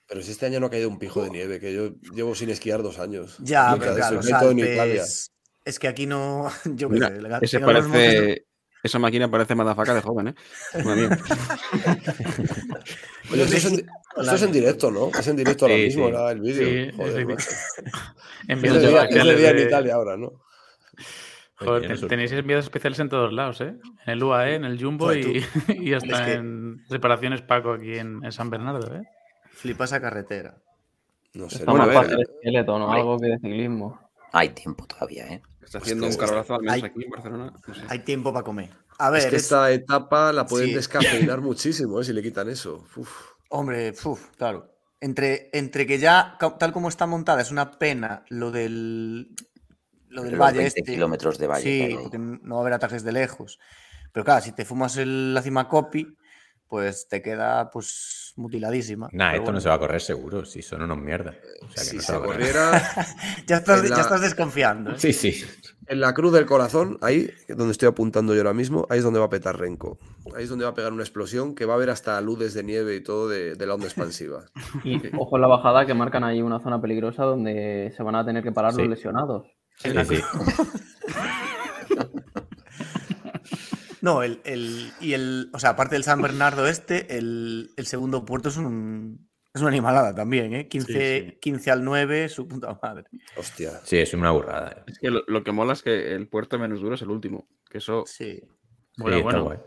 Pero 0.08 0.22
si 0.22 0.30
este 0.30 0.46
año 0.46 0.60
no 0.60 0.66
ha 0.68 0.70
caído 0.70 0.88
un 0.88 0.98
pijo 0.98 1.22
de 1.22 1.28
nieve, 1.28 1.60
que 1.60 1.74
yo 1.74 1.90
llevo 2.14 2.34
sin 2.34 2.48
esquiar 2.48 2.82
dos 2.82 2.98
años. 2.98 3.36
Ya, 3.40 3.76
pero 3.78 3.96
claro, 3.96 4.16
los. 4.16 4.32
Alpes- 4.32 5.30
Es 5.62 5.78
que 5.78 5.88
aquí 5.88 6.06
no. 6.06 6.48
Yo 6.74 6.88
Mira, 6.88 7.08
sé, 7.08 7.44
ese 7.44 7.60
parece. 7.60 8.45
Esa 8.86 8.98
máquina 8.98 9.30
parece 9.30 9.54
madafaca 9.54 9.94
de 9.94 10.00
joven, 10.00 10.28
¿eh? 10.28 10.34
Oye, 13.32 13.42
esto, 13.42 13.56
es 13.56 13.64
en, 13.66 13.74
esto 14.16 14.34
es 14.34 14.42
en 14.42 14.52
directo, 14.52 14.90
¿no? 14.90 15.08
Es 15.10 15.26
en 15.26 15.36
directo 15.36 15.64
ahora 15.66 15.76
Sí, 15.76 15.82
mismo, 15.84 16.08
sí. 16.08 16.14
el 16.30 16.40
vídeo. 16.40 16.66
Sí, 16.66 16.96
Joder, 16.96 17.20
en- 18.48 18.64
Es 18.64 18.72
de 18.72 18.80
día, 18.88 19.04
es 19.04 19.24
de 19.24 19.48
en 19.50 19.58
Italia 19.66 19.94
ahora, 19.94 20.16
¿no? 20.16 20.32
Joder, 21.56 21.88
ten- 21.98 22.08
tenéis 22.08 22.32
envíos 22.32 22.64
especiales 22.64 22.98
en 23.00 23.08
todos 23.08 23.32
lados, 23.32 23.60
¿eh? 23.62 23.74
En 24.06 24.12
el 24.12 24.22
UAE, 24.22 24.54
en 24.56 24.64
el 24.64 24.80
Jumbo 24.82 25.06
Joder, 25.06 25.26
y, 25.26 25.42
y 25.90 25.94
hasta 25.94 26.20
Es 26.20 26.20
que- 26.26 26.32
en 26.34 26.84
reparaciones 26.88 27.42
Paco 27.42 27.72
aquí 27.72 27.98
en, 27.98 28.24
en 28.24 28.32
San 28.32 28.50
Bernardo, 28.50 28.94
¿eh? 28.94 29.02
Flipa 29.52 29.84
esa 29.84 30.00
carretera. 30.00 30.54
No 31.34 31.50
sé. 31.50 31.56
Está 31.58 31.72
más 31.72 31.88
a 31.88 31.92
fácil 31.92 32.20
esqueleto, 32.20 32.78
¿no? 32.78 32.92
Algo 32.92 33.18
que 33.18 33.26
de 33.28 33.38
ciclismo. 33.38 33.98
Hay 34.32 34.50
tiempo 34.50 34.86
todavía, 34.86 35.26
¿eh? 35.28 35.42
Está 35.66 35.78
haciendo 35.78 36.06
un 36.06 36.10
Hostia, 36.12 36.26
calor 36.28 36.46
al 36.48 36.62
mes 36.62 36.72
Hay- 36.72 36.82
aquí 36.84 37.04
en 37.04 37.10
Barcelona. 37.10 37.52
No 37.66 37.74
sé. 37.74 37.80
Hay 37.88 37.98
tiempo 37.98 38.32
para 38.32 38.44
comer. 38.44 38.70
A 38.98 39.10
ver, 39.10 39.20
es 39.22 39.26
que 39.26 39.36
es- 39.36 39.42
esta 39.42 39.70
etapa 39.72 40.32
la 40.32 40.46
pueden 40.46 40.68
Sí. 40.68 40.74
descafeinar 40.74 41.40
muchísimo, 41.42 42.00
¿eh? 42.00 42.04
Si 42.04 42.12
le 42.14 42.22
quitan 42.22 42.48
eso. 42.48 42.86
Uf. 42.96 43.10
hombre, 43.50 43.92
uf, 44.04 44.28
claro. 44.36 44.72
Entre, 45.00 45.50
entre 45.52 45.86
que 45.86 45.98
ya, 45.98 46.38
tal 46.58 46.72
como 46.72 46.88
está 46.88 47.06
montada, 47.06 47.42
es 47.42 47.50
una 47.50 47.78
pena 47.78 48.24
lo 48.30 48.50
del. 48.50 49.34
Lo 50.08 50.22
del 50.22 50.32
Los 50.32 50.40
valle 50.40 50.58
20 50.60 50.80
este. 50.80 50.92
kilómetros 50.92 51.36
de 51.36 51.46
valle 51.46 51.62
Sí, 51.88 51.96
porque 52.00 52.16
no 52.18 52.54
va 52.54 52.60
a 52.60 52.62
haber 52.62 52.72
ataques 52.72 53.02
de 53.04 53.12
lejos. 53.12 53.58
Pero 54.12 54.24
claro, 54.24 54.40
si 54.42 54.52
te 54.52 54.64
fumas 54.64 54.96
el- 54.96 55.34
la 55.34 55.42
cima 55.42 55.68
copy, 55.68 56.16
pues 56.68 57.08
te 57.08 57.22
queda 57.22 57.70
pues 57.70 58.32
mutiladísima. 58.36 59.08
Nah, 59.12 59.34
esto 59.34 59.52
no 59.52 59.60
se 59.60 59.68
va 59.68 59.76
a 59.76 59.78
correr 59.78 60.00
seguro, 60.00 60.44
si 60.44 60.62
son 60.62 60.82
unos 60.82 60.98
mierdas. 60.98 61.36
O 61.62 61.70
sea, 61.70 61.84
que 61.84 61.90
Si 61.90 61.96
no 61.96 62.02
se 62.02 62.06
se 62.06 62.12
va 62.12 62.18
a 62.18 62.22
correr. 62.22 62.38
corriera 62.40 62.92
Ya 63.46 63.56
estás, 63.56 63.88
ya 63.88 64.00
estás 64.00 64.20
desconfiando. 64.20 64.90
¿eh? 64.90 64.94
Sí, 64.98 65.12
sí. 65.12 65.44
en 65.86 66.00
la 66.00 66.12
cruz 66.12 66.32
del 66.32 66.46
corazón, 66.46 66.98
ahí 67.00 67.30
donde 67.48 67.72
estoy 67.72 67.88
apuntando 67.88 68.34
yo 68.34 68.40
ahora 68.40 68.52
mismo, 68.54 68.86
ahí 68.90 68.98
es 68.98 69.04
donde 69.04 69.20
va 69.20 69.26
a 69.26 69.30
petar 69.30 69.58
Renko. 69.58 69.98
Ahí 70.36 70.44
es 70.44 70.50
donde 70.50 70.64
va 70.64 70.72
a 70.72 70.74
pegar 70.74 70.92
una 70.92 71.02
explosión 71.02 71.54
que 71.54 71.64
va 71.64 71.74
a 71.74 71.76
haber 71.76 71.90
hasta 71.90 72.20
ludes 72.20 72.52
de 72.54 72.64
nieve 72.64 72.96
y 72.96 73.02
todo 73.02 73.28
de, 73.28 73.54
de 73.54 73.66
la 73.66 73.74
onda 73.74 73.86
expansiva. 73.86 74.44
Y 74.84 75.00
ojo 75.16 75.36
en 75.36 75.42
la 75.42 75.48
bajada 75.48 75.86
que 75.86 75.94
marcan 75.94 76.24
ahí 76.24 76.42
una 76.42 76.60
zona 76.60 76.80
peligrosa 76.80 77.22
donde 77.24 77.92
se 77.96 78.02
van 78.02 78.16
a 78.16 78.24
tener 78.24 78.42
que 78.42 78.52
parar 78.52 78.72
Sí. 78.74 78.80
los 78.80 78.88
lesionados. 78.90 79.46
Sí, 79.78 79.90
sí. 80.08 80.20
No, 84.06 84.22
el, 84.22 84.40
el- 84.44 84.92
y 85.00 85.14
el, 85.14 85.50
o 85.52 85.58
sea, 85.58 85.70
aparte 85.70 85.96
del 85.96 86.04
San 86.04 86.22
Bernardo 86.22 86.66
este, 86.68 87.18
el, 87.18 87.70
el 87.76 87.86
segundo 87.86 88.24
puerto 88.24 88.48
es 88.50 88.56
un 88.56 89.28
es 89.52 89.60
una 89.62 89.70
animalada 89.70 90.14
también, 90.14 90.54
¿eh? 90.54 90.68
15, 90.68 90.92
Sí, 90.92 91.30
sí. 91.32 91.38
15 91.40 91.70
al 91.72 91.82
9, 91.84 92.28
su 92.28 92.46
puta 92.46 92.78
madre. 92.82 93.04
Hostia. 93.36 93.80
Sí, 93.84 93.96
es 93.98 94.12
una 94.14 94.30
burrada. 94.30 94.70
eh. 94.70 94.82
Es 94.86 94.98
que 94.98 95.10
lo, 95.10 95.22
lo 95.26 95.42
que 95.42 95.50
mola 95.50 95.72
es 95.72 95.82
que 95.82 96.14
el 96.14 96.28
puerto 96.28 96.58
menos 96.58 96.80
duro 96.80 96.94
es 96.94 97.02
el 97.02 97.10
último. 97.10 97.48
Que 97.70 97.78
eso. 97.78 98.04
Sí. 98.06 98.40
Bueno, 98.98 99.16
Sí, 99.16 99.22
bueno. 99.22 99.42
guay. 99.44 99.58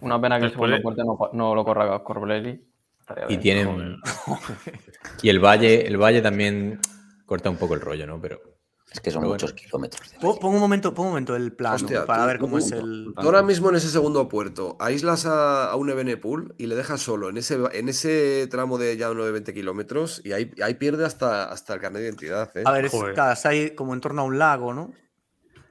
Una 0.00 0.20
pena 0.20 0.38
que 0.38 0.46
el 0.46 0.52
segundo 0.52 0.80
puente 0.82 1.02
no, 1.04 1.18
no 1.32 1.54
lo 1.54 1.64
corra 1.64 2.02
Corbelli. 2.04 2.64
Estaría 3.00 3.24
Y 3.28 3.38
tienen. 3.38 3.96
Y 5.22 5.28
el 5.28 5.40
valle, 5.44 5.86
el 5.86 5.96
valle 5.96 6.22
también 6.22 6.78
corta 7.26 7.50
un 7.50 7.56
poco 7.56 7.74
el 7.74 7.80
rollo, 7.80 8.06
¿no? 8.06 8.20
Pero. 8.20 8.40
Es 8.92 9.00
que 9.00 9.10
son 9.12 9.20
Pero 9.22 9.32
muchos 9.34 9.52
bueno. 9.52 9.62
kilómetros. 9.64 10.10
de 10.10 10.18
Pon, 10.18 10.30
valle. 10.30 10.40
pon 10.40 10.54
un 10.54 10.60
momento, 10.60 10.92
pon 10.94 11.04
un 11.06 11.10
momento 11.12 11.36
el 11.36 11.52
plano 11.52 11.76
Hostia, 11.76 12.06
para 12.06 12.22
tú- 12.22 12.26
ver 12.26 12.38
cómo 12.38 12.58
tú- 12.58 12.64
es 12.64 12.72
el. 12.72 13.12
Tú 13.14 13.20
ahora 13.26 13.42
mismo 13.42 13.68
en 13.70 13.76
ese 13.76 13.88
segundo 13.88 14.28
puerto, 14.28 14.76
aíslas 14.80 15.26
a, 15.26 15.70
a 15.70 15.76
un 15.76 15.90
Ebenepool 15.90 16.54
y 16.58 16.66
le 16.66 16.74
dejas 16.74 17.00
solo 17.00 17.28
en 17.30 17.36
ese, 17.36 17.58
en 17.72 17.88
ese 17.88 18.48
tramo 18.50 18.78
de 18.78 18.96
ya 18.96 19.10
unos 19.10 19.30
20 19.30 19.54
kilómetros 19.54 20.20
y 20.24 20.32
ahí, 20.32 20.50
ahí 20.62 20.74
pierde 20.74 21.04
hasta, 21.06 21.44
hasta 21.52 21.74
el 21.74 21.80
carnet 21.80 22.00
de 22.02 22.08
identidad. 22.08 22.50
¿eh? 22.56 22.62
A 22.66 22.72
ver, 22.72 22.86
es, 22.86 22.90
Joder. 22.90 23.14
claro, 23.14 23.32
está 23.32 23.50
ahí 23.50 23.70
como 23.76 23.94
en 23.94 24.00
torno 24.00 24.22
a 24.22 24.24
un 24.24 24.38
lago, 24.38 24.74
¿no? 24.74 24.92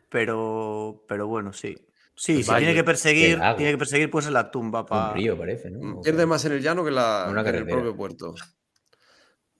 Pero, 0.10 1.04
pero 1.08 1.28
bueno, 1.28 1.54
sí. 1.54 1.76
Sí, 2.16 2.44
si 2.44 2.54
tiene 2.56 2.74
que 2.74 2.84
perseguir, 2.84 3.40
tiene 3.56 3.72
que 3.72 3.78
perseguir 3.78 4.10
pues 4.10 4.26
en 4.28 4.34
la 4.34 4.52
tumba 4.52 4.86
para. 4.86 5.10
Un 5.12 5.16
río 5.16 5.38
parece, 5.38 5.70
¿no? 5.72 6.02
Pierde 6.02 6.26
más 6.26 6.44
en 6.44 6.52
el 6.54 6.62
llano 6.62 6.84
que, 6.84 6.92
la, 6.92 7.28
Una 7.30 7.44
que 7.44 7.50
en 7.52 7.56
el 7.56 7.66
propio 7.66 7.96
puerto. 7.96 8.36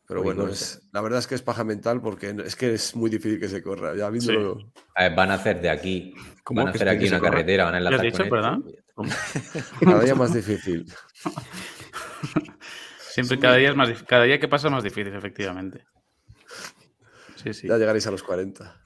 Pero 0.10 0.24
bueno, 0.24 0.48
es, 0.48 0.82
la 0.92 1.02
verdad 1.02 1.20
es 1.20 1.28
que 1.28 1.36
es 1.36 1.42
paja 1.44 1.64
mental 1.64 2.02
porque 2.02 2.36
es 2.44 2.56
que 2.56 2.74
es 2.74 2.96
muy 2.96 3.10
difícil 3.12 3.40
que 3.40 3.48
se 3.48 3.62
corra. 3.62 3.96
Ya. 3.96 4.08
A 4.08 4.10
ver, 4.10 5.16
van 5.16 5.30
a 5.32 5.36
hacer 5.36 5.62
de 5.62 5.70
aquí. 5.70 6.14
¿Cómo 6.44 6.62
Van 6.62 6.70
a 6.70 6.72
hacer 6.72 6.90
aquí 6.90 7.08
una 7.08 7.20
corra? 7.20 7.32
carretera, 7.32 7.66
van 7.66 7.76
a 7.76 7.80
¿Lo 7.80 7.90
has 7.90 7.94
enlazar 8.02 8.12
dicho, 8.12 8.24
con 8.24 8.30
verdad? 8.32 8.58
Cada 9.80 10.04
día 10.04 10.16
más 10.16 10.34
difícil. 10.34 10.86
Siempre 13.12 13.40
cada 13.40 13.56
día, 13.56 13.70
es 13.70 13.76
más, 13.76 14.04
cada 14.04 14.24
día 14.24 14.40
que 14.40 14.48
pasa 14.48 14.68
es 14.68 14.74
más 14.74 14.84
difícil, 14.84 15.14
efectivamente. 15.14 15.86
Sí, 17.36 17.54
sí. 17.54 17.68
Ya 17.68 17.78
llegaréis 17.78 18.06
a 18.08 18.12
los 18.12 18.24
40. 18.24 18.82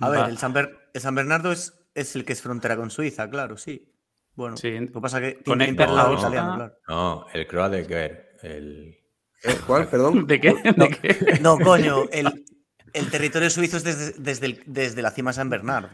A 0.00 0.08
ver, 0.08 0.28
el 0.30 0.38
San, 0.38 0.52
Ber- 0.52 0.90
el 0.94 1.00
San 1.00 1.14
Bernardo 1.14 1.52
es, 1.52 1.72
es 1.94 2.16
el 2.16 2.24
que 2.24 2.32
es 2.32 2.42
frontera 2.42 2.76
con 2.76 2.90
Suiza, 2.90 3.28
claro, 3.30 3.56
sí. 3.56 3.92
Bueno, 4.34 4.56
Sí. 4.56 4.70
lo 4.78 4.86
que 4.92 5.00
pasa 5.00 5.18
es 5.24 5.34
que 5.34 5.42
tiene 5.42 5.74
que 5.76 5.86
la 5.86 6.06
otra. 6.10 6.20
italiano, 6.28 6.54
claro. 6.56 6.74
No, 6.88 7.26
el 7.32 7.46
Croa 7.46 7.68
de 7.68 7.82
ver 7.82 8.30
el. 8.42 8.97
¿Eh? 9.44 9.56
¿Cuál? 9.66 9.88
Perdón. 9.88 10.26
¿De 10.26 10.40
qué? 10.40 10.54
¿De 10.54 10.88
qué? 11.00 11.38
No, 11.40 11.58
coño, 11.58 12.04
el, 12.12 12.44
el 12.92 13.10
territorio 13.10 13.50
suizo 13.50 13.76
es 13.78 13.84
desde, 13.84 14.12
desde, 14.18 14.46
el- 14.46 14.62
desde 14.66 15.02
la 15.02 15.10
cima 15.10 15.30
de 15.30 15.34
San 15.36 15.48
Bernardo. 15.50 15.90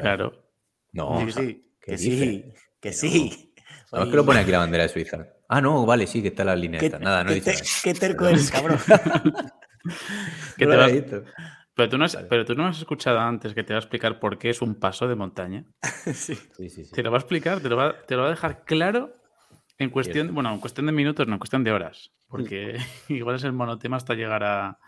Claro. 0.00 0.32
No, 0.92 1.20
Sí, 1.26 1.32
sí. 1.32 1.66
¿Qué 1.80 1.92
Que 1.92 1.96
dice? 1.96 2.24
sí, 2.24 2.44
que 2.80 2.92
sí. 2.92 3.54
Sabes 3.86 4.08
que 4.08 4.16
lo 4.16 4.24
pone 4.26 4.40
aquí 4.40 4.50
la 4.50 4.58
bandera 4.58 4.82
de 4.84 4.88
Suiza. 4.88 5.26
Ah, 5.48 5.60
no, 5.60 5.84
vale, 5.86 6.06
sí, 6.06 6.22
que 6.22 6.28
está 6.28 6.44
la 6.44 6.54
línea 6.54 6.78
¿Qué, 6.78 6.86
esta. 6.86 6.98
Nada, 6.98 7.24
no 7.24 7.30
qué 7.32 7.40
te- 7.40 7.52
nada. 7.52 7.64
qué 7.82 7.94
terco 7.94 8.26
eres, 8.26 8.50
cabrón. 8.50 8.78
No 10.58 10.76
te 10.76 10.96
he 10.98 11.22
pero, 11.74 11.88
tú 11.88 11.96
no 11.96 12.04
has, 12.04 12.14
Vale. 12.14 12.26
pero 12.28 12.44
tú 12.44 12.54
no 12.54 12.66
has 12.66 12.78
escuchado 12.78 13.18
antes 13.20 13.54
que 13.54 13.62
te 13.64 13.72
va 13.72 13.78
a 13.78 13.80
explicar 13.80 14.20
por 14.20 14.36
qué 14.38 14.50
es 14.50 14.60
un 14.60 14.74
paso 14.74 15.08
de 15.08 15.14
montaña. 15.14 15.64
Sí. 16.12 16.34
Sí, 16.34 16.68
sí, 16.68 16.84
sí. 16.84 16.92
Te 16.92 17.02
lo 17.02 17.10
va 17.10 17.16
a 17.16 17.20
explicar, 17.20 17.60
te 17.60 17.68
lo 17.70 17.76
va, 17.76 17.94
te 18.06 18.14
lo 18.16 18.22
va 18.22 18.28
a 18.28 18.30
dejar 18.32 18.64
claro 18.64 19.16
en 19.78 19.88
cuestión, 19.90 20.34
bueno, 20.34 20.52
en 20.52 20.60
cuestión 20.60 20.84
de 20.86 20.92
minutos, 20.92 21.26
no, 21.26 21.32
en 21.34 21.38
cuestión 21.38 21.64
de 21.64 21.72
horas. 21.72 22.10
Porque 22.30 22.76
igual 23.08 23.36
es 23.36 23.44
el 23.44 23.52
monotema 23.52 23.96
hasta 23.98 24.14
llegar 24.14 24.42
a, 24.44 24.78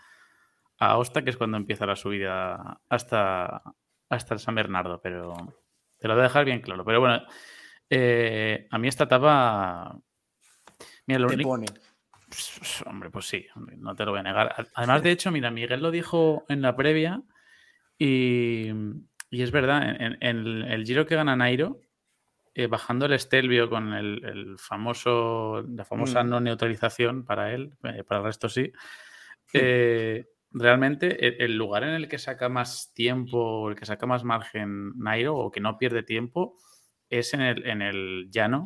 a 0.79 0.97
Osta, 0.97 1.23
que 1.23 1.29
es 1.29 1.37
cuando 1.37 1.57
empieza 1.57 1.85
la 1.85 1.95
subida 1.95 2.79
hasta, 2.89 3.61
hasta 4.09 4.33
el 4.33 4.39
San 4.39 4.55
Bernardo, 4.55 4.99
pero 5.01 5.33
te 5.99 6.07
lo 6.07 6.13
voy 6.15 6.21
a 6.21 6.23
dejar 6.27 6.45
bien 6.45 6.61
claro. 6.61 6.83
Pero 6.85 6.99
bueno, 7.01 7.21
eh, 7.89 8.67
a 8.71 8.77
mí 8.79 8.87
esta 8.87 9.03
etapa... 9.03 9.95
Mira, 11.05 11.19
lo 11.19 11.27
Te 11.27 11.35
único- 11.35 11.49
pone. 11.49 11.65
pues, 12.29 12.83
Hombre, 12.87 13.09
pues 13.11 13.25
sí, 13.27 13.45
hombre, 13.55 13.75
no 13.77 13.93
te 13.95 14.05
lo 14.05 14.11
voy 14.11 14.21
a 14.21 14.23
negar. 14.23 14.55
Además, 14.75 15.03
de 15.03 15.11
hecho, 15.11 15.31
mira, 15.31 15.51
Miguel 15.51 15.81
lo 15.81 15.91
dijo 15.91 16.45
en 16.47 16.61
la 16.61 16.75
previa 16.75 17.21
y, 17.97 18.69
y 19.29 19.41
es 19.41 19.51
verdad, 19.51 19.83
en, 19.99 20.17
en- 20.21 20.63
el 20.63 20.85
giro 20.85 21.05
que 21.05 21.15
gana 21.15 21.35
Nairo, 21.35 21.79
eh, 22.55 22.67
bajando 22.67 23.05
el 23.05 23.13
Estelvio 23.13 23.69
con 23.69 23.93
el, 23.93 24.23
el 24.25 24.57
famoso, 24.59 25.63
la 25.69 25.85
famosa 25.85 26.23
Mm. 26.23 26.29
no 26.29 26.39
neutralización 26.39 27.25
para 27.25 27.53
él, 27.53 27.73
eh, 27.83 28.03
para 28.03 28.19
el 28.19 28.25
resto 28.25 28.49
sí, 28.49 28.71
eh, 29.53 30.27
realmente 30.51 31.27
el, 31.27 31.41
el 31.41 31.57
lugar 31.57 31.83
en 31.83 31.91
el 31.91 32.07
que 32.07 32.17
saca 32.17 32.49
más 32.49 32.93
tiempo, 32.93 33.69
el 33.69 33.75
que 33.75 33.85
saca 33.85 34.05
más 34.05 34.23
margen 34.23 34.93
Nairo 34.97 35.35
o 35.35 35.51
que 35.51 35.59
no 35.59 35.77
pierde 35.77 36.03
tiempo, 36.03 36.55
es 37.09 37.33
en 37.33 37.41
el, 37.41 37.65
en 37.67 37.81
el 37.81 38.29
llano 38.31 38.63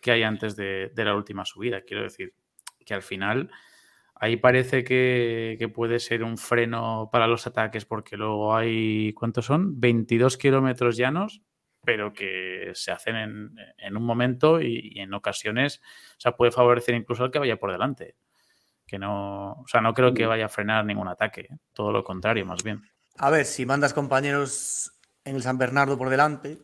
que 0.00 0.10
hay 0.12 0.22
antes 0.22 0.56
de, 0.56 0.90
de 0.94 1.04
la 1.04 1.14
última 1.14 1.44
subida. 1.44 1.82
Quiero 1.82 2.02
decir 2.02 2.34
que 2.84 2.94
al 2.94 3.02
final 3.02 3.50
ahí 4.14 4.36
parece 4.36 4.82
que, 4.84 5.56
que 5.58 5.68
puede 5.68 6.00
ser 6.00 6.22
un 6.24 6.38
freno 6.38 7.08
para 7.12 7.26
los 7.26 7.46
ataques 7.46 7.84
porque 7.84 8.16
luego 8.16 8.54
hay, 8.56 9.12
¿cuántos 9.14 9.46
son? 9.46 9.78
22 9.80 10.36
kilómetros 10.38 10.96
llanos, 10.96 11.42
pero 11.86 12.12
que 12.12 12.72
se 12.74 12.92
hacen 12.92 13.16
en, 13.16 13.56
en 13.78 13.96
un 13.96 14.04
momento 14.04 14.60
y, 14.60 14.90
y 14.94 15.00
en 15.00 15.14
ocasiones, 15.14 15.80
o 16.18 16.20
sea, 16.20 16.32
puede 16.36 16.52
favorecer 16.52 16.94
incluso 16.94 17.24
al 17.24 17.30
que 17.30 17.38
vaya 17.38 17.56
por 17.56 17.72
delante. 17.72 18.16
Que 18.86 18.98
no, 18.98 19.52
o 19.52 19.64
sea, 19.68 19.80
no 19.80 19.94
creo 19.94 20.14
que 20.14 20.26
vaya 20.26 20.46
a 20.46 20.50
frenar 20.50 20.84
ningún 20.84 21.08
ataque, 21.08 21.42
¿eh? 21.42 21.56
todo 21.72 21.92
lo 21.92 22.04
contrario, 22.04 22.46
más 22.46 22.62
bien. 22.62 22.82
A 23.18 23.30
ver, 23.30 23.46
si 23.46 23.66
mandas 23.66 23.94
compañeros 23.94 24.92
en 25.24 25.36
el 25.36 25.42
San 25.42 25.58
Bernardo 25.58 25.96
por 25.98 26.10
delante, 26.10 26.58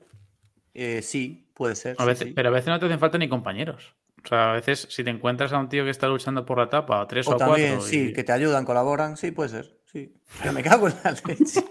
eh, 0.74 1.02
sí, 1.02 1.50
puede 1.54 1.76
ser. 1.76 1.96
A 1.96 2.00
sí, 2.00 2.06
veces, 2.06 2.28
sí. 2.28 2.32
Pero 2.34 2.48
a 2.50 2.52
veces 2.52 2.68
no 2.68 2.78
te 2.78 2.86
hacen 2.86 2.98
falta 3.00 3.18
ni 3.18 3.28
compañeros. 3.28 3.94
O 4.24 4.28
sea, 4.28 4.50
a 4.50 4.54
veces 4.54 4.86
si 4.90 5.02
te 5.04 5.10
encuentras 5.10 5.52
a 5.52 5.58
un 5.58 5.68
tío 5.68 5.84
que 5.84 5.90
está 5.90 6.08
luchando 6.08 6.44
por 6.44 6.58
la 6.58 6.64
etapa, 6.64 7.00
a 7.00 7.08
tres 7.08 7.26
o, 7.26 7.30
O 7.30 7.34
a 7.34 7.38
también, 7.38 7.72
cuatro, 7.72 7.88
sí, 7.88 8.10
y- 8.10 8.12
que 8.12 8.24
te 8.24 8.32
ayudan, 8.32 8.64
colaboran, 8.64 9.16
sí, 9.16 9.30
puede 9.32 9.48
ser. 9.50 9.81
Sí. 9.92 10.14
Pero 10.40 10.52
me 10.54 10.62
cago 10.62 10.88
en 10.88 10.94
la 11.04 11.12
leche. 11.12 11.64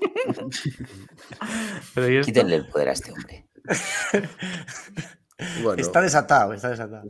pero 1.96 2.10
¿y 2.10 2.18
esto? 2.18 2.26
Quítenle 2.28 2.56
el 2.58 2.68
poder 2.68 2.90
a 2.90 2.92
este 2.94 3.12
hombre. 3.12 3.48
Bueno, 5.64 5.82
Está 5.82 6.02
desatado, 6.02 6.54
está 6.54 6.70
desatado. 6.70 7.08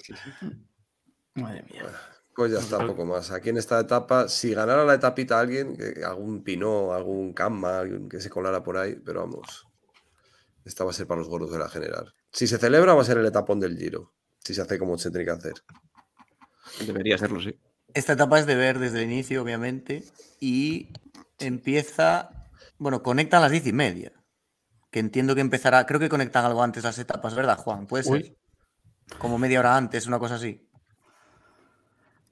Madre 1.35 1.63
mía. 1.71 1.83
pues 2.35 2.51
ya 2.53 2.59
está, 2.59 2.85
poco 2.85 3.05
más. 3.05 3.29
Aquí 3.31 3.49
en 3.49 3.57
esta 3.57 3.79
etapa, 3.79 4.29
si 4.29 4.53
ganara 4.53 4.85
la 4.85 4.93
etapita 4.93 5.39
alguien, 5.39 5.75
que- 5.75 6.03
algún 6.05 6.43
Pinot, 6.43 6.91
algún 6.93 7.33
Camma, 7.33 7.79
alguien 7.79 8.07
que 8.07 8.21
se 8.21 8.29
colara 8.29 8.63
por 8.63 8.77
ahí, 8.77 8.95
pero 9.05 9.21
vamos, 9.21 9.67
esta 10.63 10.83
va 10.85 10.91
a 10.91 10.93
ser 10.93 11.07
para 11.07 11.19
los 11.19 11.27
gordos 11.29 11.51
de 11.51 11.59
la 11.59 11.67
general. 11.69 12.13
Si 12.31 12.47
se 12.47 12.57
celebra, 12.57 12.93
va 12.93 13.01
a 13.01 13.05
ser 13.05 13.17
el 13.17 13.25
etapón 13.25 13.59
del 13.59 13.77
Giro, 13.77 14.13
si 14.39 14.53
se 14.53 14.61
hace 14.61 14.79
como 14.79 14.97
se 14.97 15.09
tiene 15.11 15.25
que 15.25 15.31
hacer. 15.31 15.53
Debería 16.85 17.17
serlo, 17.17 17.41
sí. 17.41 17.57
Esta 17.93 18.13
etapa 18.13 18.39
es 18.39 18.45
de 18.45 18.55
ver 18.55 18.79
desde 18.79 18.99
el 19.03 19.11
inicio, 19.11 19.41
obviamente, 19.43 20.05
y 20.39 20.88
empieza, 21.41 22.47
bueno, 22.77 23.01
conectan 23.03 23.39
a 23.39 23.41
las 23.43 23.51
diez 23.51 23.65
y 23.68 23.73
media, 23.73 24.11
que 24.91 24.99
entiendo 24.99 25.35
que 25.35 25.41
empezará, 25.41 25.85
creo 25.85 25.99
que 25.99 26.09
conectan 26.09 26.45
algo 26.45 26.63
antes 26.63 26.84
las 26.84 26.97
etapas, 26.99 27.35
¿verdad, 27.35 27.57
Juan? 27.57 27.88
Puede 27.88 28.03
ser. 28.03 28.13
Uy. 28.13 28.38
Como 29.18 29.38
media 29.38 29.59
hora 29.59 29.76
antes, 29.77 30.07
una 30.07 30.19
cosa 30.19 30.35
así. 30.35 30.68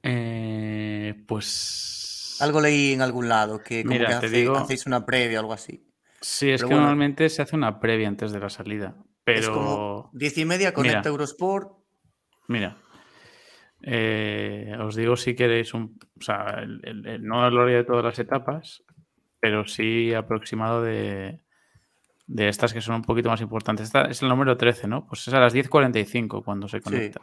Eh, 0.04 1.24
pues. 1.28 2.38
Algo 2.42 2.62
leí 2.62 2.94
en 2.94 3.02
algún 3.02 3.28
lado, 3.28 3.62
que 3.62 3.84
como 3.84 3.96
Mira, 3.96 4.08
que 4.08 4.14
hace- 4.16 4.30
digo- 4.30 4.56
hacéis 4.56 4.86
una 4.86 5.06
previa 5.06 5.40
o 5.40 5.42
algo 5.42 5.54
así. 5.54 5.86
Sí, 6.22 6.50
es 6.50 6.62
pero 6.62 6.70
que 6.70 6.74
bueno. 6.76 6.82
normalmente 6.88 7.30
se 7.30 7.42
hace 7.42 7.56
una 7.56 7.80
previa 7.80 8.08
antes 8.08 8.32
de 8.32 8.40
la 8.40 8.50
salida. 8.50 8.96
Pero. 9.26 9.40
Es 9.40 9.50
como 9.50 10.10
diez 10.14 10.38
y 10.38 10.46
media, 10.46 10.74
conecta 10.74 11.00
Mira. 11.00 11.10
Eurosport. 11.10 11.72
Mira. 12.48 12.78
eh, 13.82 14.76
os 14.82 14.94
digo 14.96 15.16
si 15.16 15.36
queréis 15.36 15.74
un. 15.74 15.98
O 16.20 16.22
sea, 16.22 16.60
el- 16.62 16.82
el- 16.84 17.08
el- 17.08 17.24
no 17.24 17.42
a 17.44 17.50
lo 17.50 17.60
largo 17.66 17.78
de 17.78 17.84
todas 17.86 18.04
las 18.04 18.20
etapas, 18.20 18.84
pero 19.40 19.66
sí 19.66 20.14
aproximado 20.14 20.82
de. 20.84 21.44
De 22.32 22.48
estas 22.48 22.74
que 22.74 22.82
son 22.82 22.94
un 22.96 23.02
poquito 23.02 23.28
más 23.30 23.42
importantes. 23.42 23.88
Esta 23.88 24.04
es 24.04 24.22
el 24.22 24.30
número 24.30 24.56
13, 24.56 24.88
¿no? 24.88 25.08
Pues 25.08 25.28
es 25.28 25.34
a 25.34 25.40
las 25.40 25.56
10.45 25.56 26.44
cuando 26.46 26.68
se 26.68 26.80
conecta. 26.80 27.22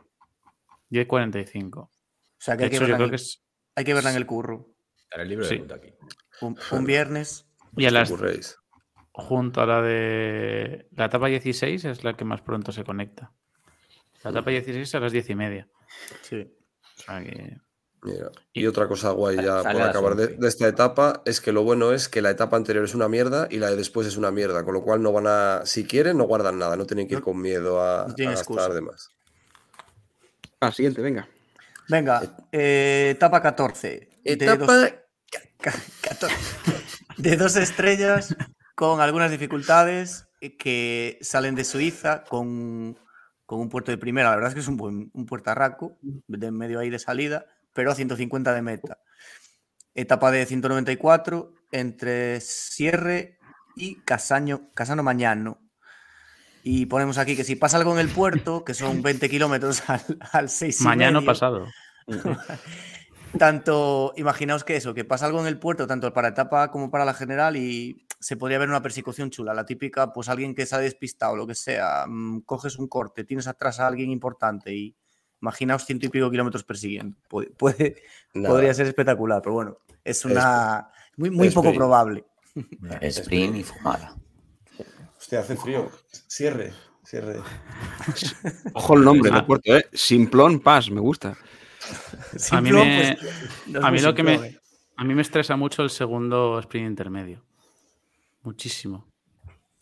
10.45. 0.91 1.79
O 1.79 1.91
sea, 2.39 2.57
que 2.57 2.65
hay 2.65 2.71
que, 2.71 2.77
hecho, 2.77 2.87
yo 2.87 2.93
verla 2.93 2.97
creo 2.97 3.05
en 3.07 3.11
que 3.11 3.15
el, 3.17 3.21
es. 3.23 3.45
hay 3.77 3.85
que 3.85 3.95
verla 3.95 4.11
en 4.11 4.17
el 4.17 4.27
curro. 4.27 4.67
Estará 4.99 5.23
el 5.23 5.29
libro 5.29 5.45
Sí. 5.45 5.59
de 5.59 5.75
aquí. 5.75 5.95
Un, 6.41 6.59
un 6.73 6.85
viernes. 6.85 7.47
Y 7.77 7.87
a 7.87 7.91
las, 7.93 8.11
Ocurréis. 8.11 8.59
junto 9.13 9.61
a 9.63 9.67
la 9.67 9.81
de 9.83 10.89
la 10.91 11.05
etapa 11.05 11.29
16 11.29 11.85
es 11.85 12.03
la 12.03 12.15
que 12.17 12.25
más 12.25 12.41
pronto 12.43 12.73
se 12.73 12.83
conecta. 12.83 13.33
La 14.25 14.31
etapa 14.31 14.51
16 14.51 14.93
a 14.97 15.01
las 15.01 15.13
10 15.13 15.31
y 15.31 15.35
media. 15.37 15.69
Sí. 16.23 16.53
O 16.99 17.01
sea 17.03 17.23
que. 17.23 17.59
Mira, 18.07 18.31
Y- 18.53 18.63
Y 18.63 18.67
otra 18.67 18.87
cosa 18.89 19.11
guay 19.11 19.37
ya 19.37 19.63
por 19.63 19.83
acabar 19.83 20.15
de, 20.15 20.25
11. 20.27 20.37
de 20.39 20.49
esta 20.49 20.69
etapa 20.69 21.23
es 21.25 21.41
que 21.41 21.51
lo 21.53 21.63
bueno 21.65 21.93
es 21.93 22.09
que 22.09 22.23
la 22.23 22.31
etapa 22.31 22.57
anterior 22.57 22.85
es 22.85 22.95
una 22.95 23.09
mierda 23.09 23.49
y 23.51 23.59
la 23.59 23.69
de 23.71 23.77
después 23.77 24.07
es 24.07 24.17
una 24.17 24.31
mierda, 24.31 24.65
con 24.65 24.75
lo 24.75 24.83
cual 24.83 25.03
no 25.03 25.13
van 25.13 25.27
a, 25.27 25.63
si 25.65 25.85
quieren, 25.85 26.17
no 26.19 26.25
guardan 26.25 26.59
nada, 26.59 26.77
no 26.77 26.87
tienen 26.87 27.09
que 27.09 27.15
ir 27.17 27.21
con 27.21 27.41
miedo 27.41 27.83
a, 27.83 28.07
no 28.07 28.15
gastar 28.31 28.73
de 28.73 28.81
más. 28.81 29.11
Ah, 30.61 30.73
siguiente, 30.73 31.03
venga. 31.03 31.29
Venga, 31.89 32.23
eh, 32.53 33.11
etapa 33.15 33.43
14. 33.43 34.09
de 34.25 34.37
dos- 34.37 34.55
Etapa 34.55 34.91
ca- 35.61 35.73
14. 36.03 36.35
de 37.19 37.37
dos 37.37 37.57
estrellas 37.57 38.35
con 38.75 39.01
algunas 39.01 39.31
dificultades 39.31 40.29
que 40.59 41.19
salen 41.23 41.55
de 41.55 41.65
Suiza 41.65 42.25
con, 42.25 42.99
con 43.47 43.61
un 43.61 43.69
puerto 43.69 43.91
de 43.91 43.99
primera. 43.99 44.31
La 44.31 44.37
verdad 44.37 44.49
es 44.51 44.55
que 44.55 44.61
es 44.61 44.69
un 44.69 44.77
buen 44.77 45.11
un 45.13 45.27
puertarraco 45.27 45.97
de 46.03 46.51
medio 46.51 46.79
ahí 46.81 46.91
de 46.91 46.99
salida, 46.99 47.47
pero 47.77 47.93
a 47.93 47.95
150 47.95 48.53
de 48.53 48.63
meta. 48.63 48.99
Etapa 49.95 50.33
de 50.33 50.45
194 50.45 51.55
entre 51.71 52.41
Sierre 52.41 53.39
y 53.77 54.01
Casaño, 54.01 54.71
Casano 54.75 55.03
Mañano. 55.03 55.61
Y 56.65 56.87
ponemos 56.87 57.19
aquí 57.19 57.37
que 57.37 57.45
si 57.45 57.55
pasa 57.55 57.77
algo 57.77 57.93
en 57.93 58.01
el 58.01 58.09
puerto, 58.09 58.65
que 58.65 58.75
son 58.75 59.03
20 59.03 59.29
kilómetros 59.29 59.89
al, 59.89 60.03
al 60.33 60.49
6 60.49 60.81
y 60.81 60.85
Mañana 60.85 61.21
pasado. 61.21 61.67
tanto, 63.39 64.13
imaginaos 64.17 64.65
que 64.65 64.77
eso, 64.77 64.95
que 64.95 65.05
pasa 65.05 65.27
algo 65.27 65.41
en 65.41 65.47
el 65.47 65.59
puerto, 65.59 65.87
tanto 65.87 66.13
para 66.13 66.29
etapa 66.29 66.71
como 66.71 66.91
para 66.91 67.05
la 67.05 67.15
general, 67.15 67.57
y 67.57 68.07
se 68.19 68.37
podría 68.37 68.59
ver 68.59 68.69
una 68.69 68.83
persecución 68.83 69.31
chula. 69.31 69.55
La 69.55 69.67
típica, 69.67 70.13
pues 70.13 70.29
alguien 70.29 70.55
que 70.55 70.67
se 70.67 70.75
ha 70.75 70.79
despistado, 70.79 71.37
lo 71.37 71.47
que 71.47 71.55
sea, 71.55 72.07
mm, 72.09 72.41
coges 72.41 72.79
un 72.79 72.89
corte, 72.89 73.25
tienes 73.25 73.47
atrás 73.47 73.81
a 73.81 73.87
alguien 73.87 74.11
importante 74.11 74.75
y 74.75 74.97
imaginaos 75.41 75.85
ciento 75.85 76.07
y 76.07 76.09
pico 76.09 76.31
kilómetros 76.31 76.65
persiguiendo. 76.65 77.17
Puede, 77.29 77.51
puede- 77.51 78.03
podría 78.33 78.73
ser 78.75 78.87
espectacular, 78.87 79.41
pero 79.43 79.55
bueno, 79.55 79.79
es 80.05 80.25
una. 80.25 80.91
Muy, 81.17 81.31
muy 81.31 81.49
es 81.49 81.55
poco 81.55 81.69
sprint. 81.69 81.79
probable. 81.79 82.25
Sprint 83.03 83.57
y 83.57 83.63
fumada. 83.63 84.15
Hostia, 85.19 85.41
hace 85.41 85.57
frío. 85.57 85.91
Cierre, 86.29 86.73
cierre. 87.05 87.41
Ojo 88.75 88.95
el 88.95 89.03
nombre 89.05 89.31
del 89.31 89.45
puerto, 89.45 89.75
¿eh? 89.77 89.87
Simplón 89.93 90.61
Paz, 90.61 90.91
me 90.91 91.01
gusta. 91.01 91.37
A 92.51 92.61
mí, 92.61 92.69
Simplón, 92.71 92.89
me, 92.89 93.17
pues, 93.21 93.33
no 93.69 93.87
a 93.87 93.91
mí 93.93 94.01
lo 94.01 94.15
que 94.15 94.23
me, 94.25 94.33
simplón, 94.33 94.55
¿eh? 94.55 94.61
a 94.97 95.05
mí 95.05 95.15
me 95.15 95.23
estresa 95.23 95.55
mucho 95.57 95.83
el 95.85 95.91
segundo 95.91 96.59
sprint 96.61 96.89
intermedio. 96.89 97.45
Muchísimo. 98.43 99.07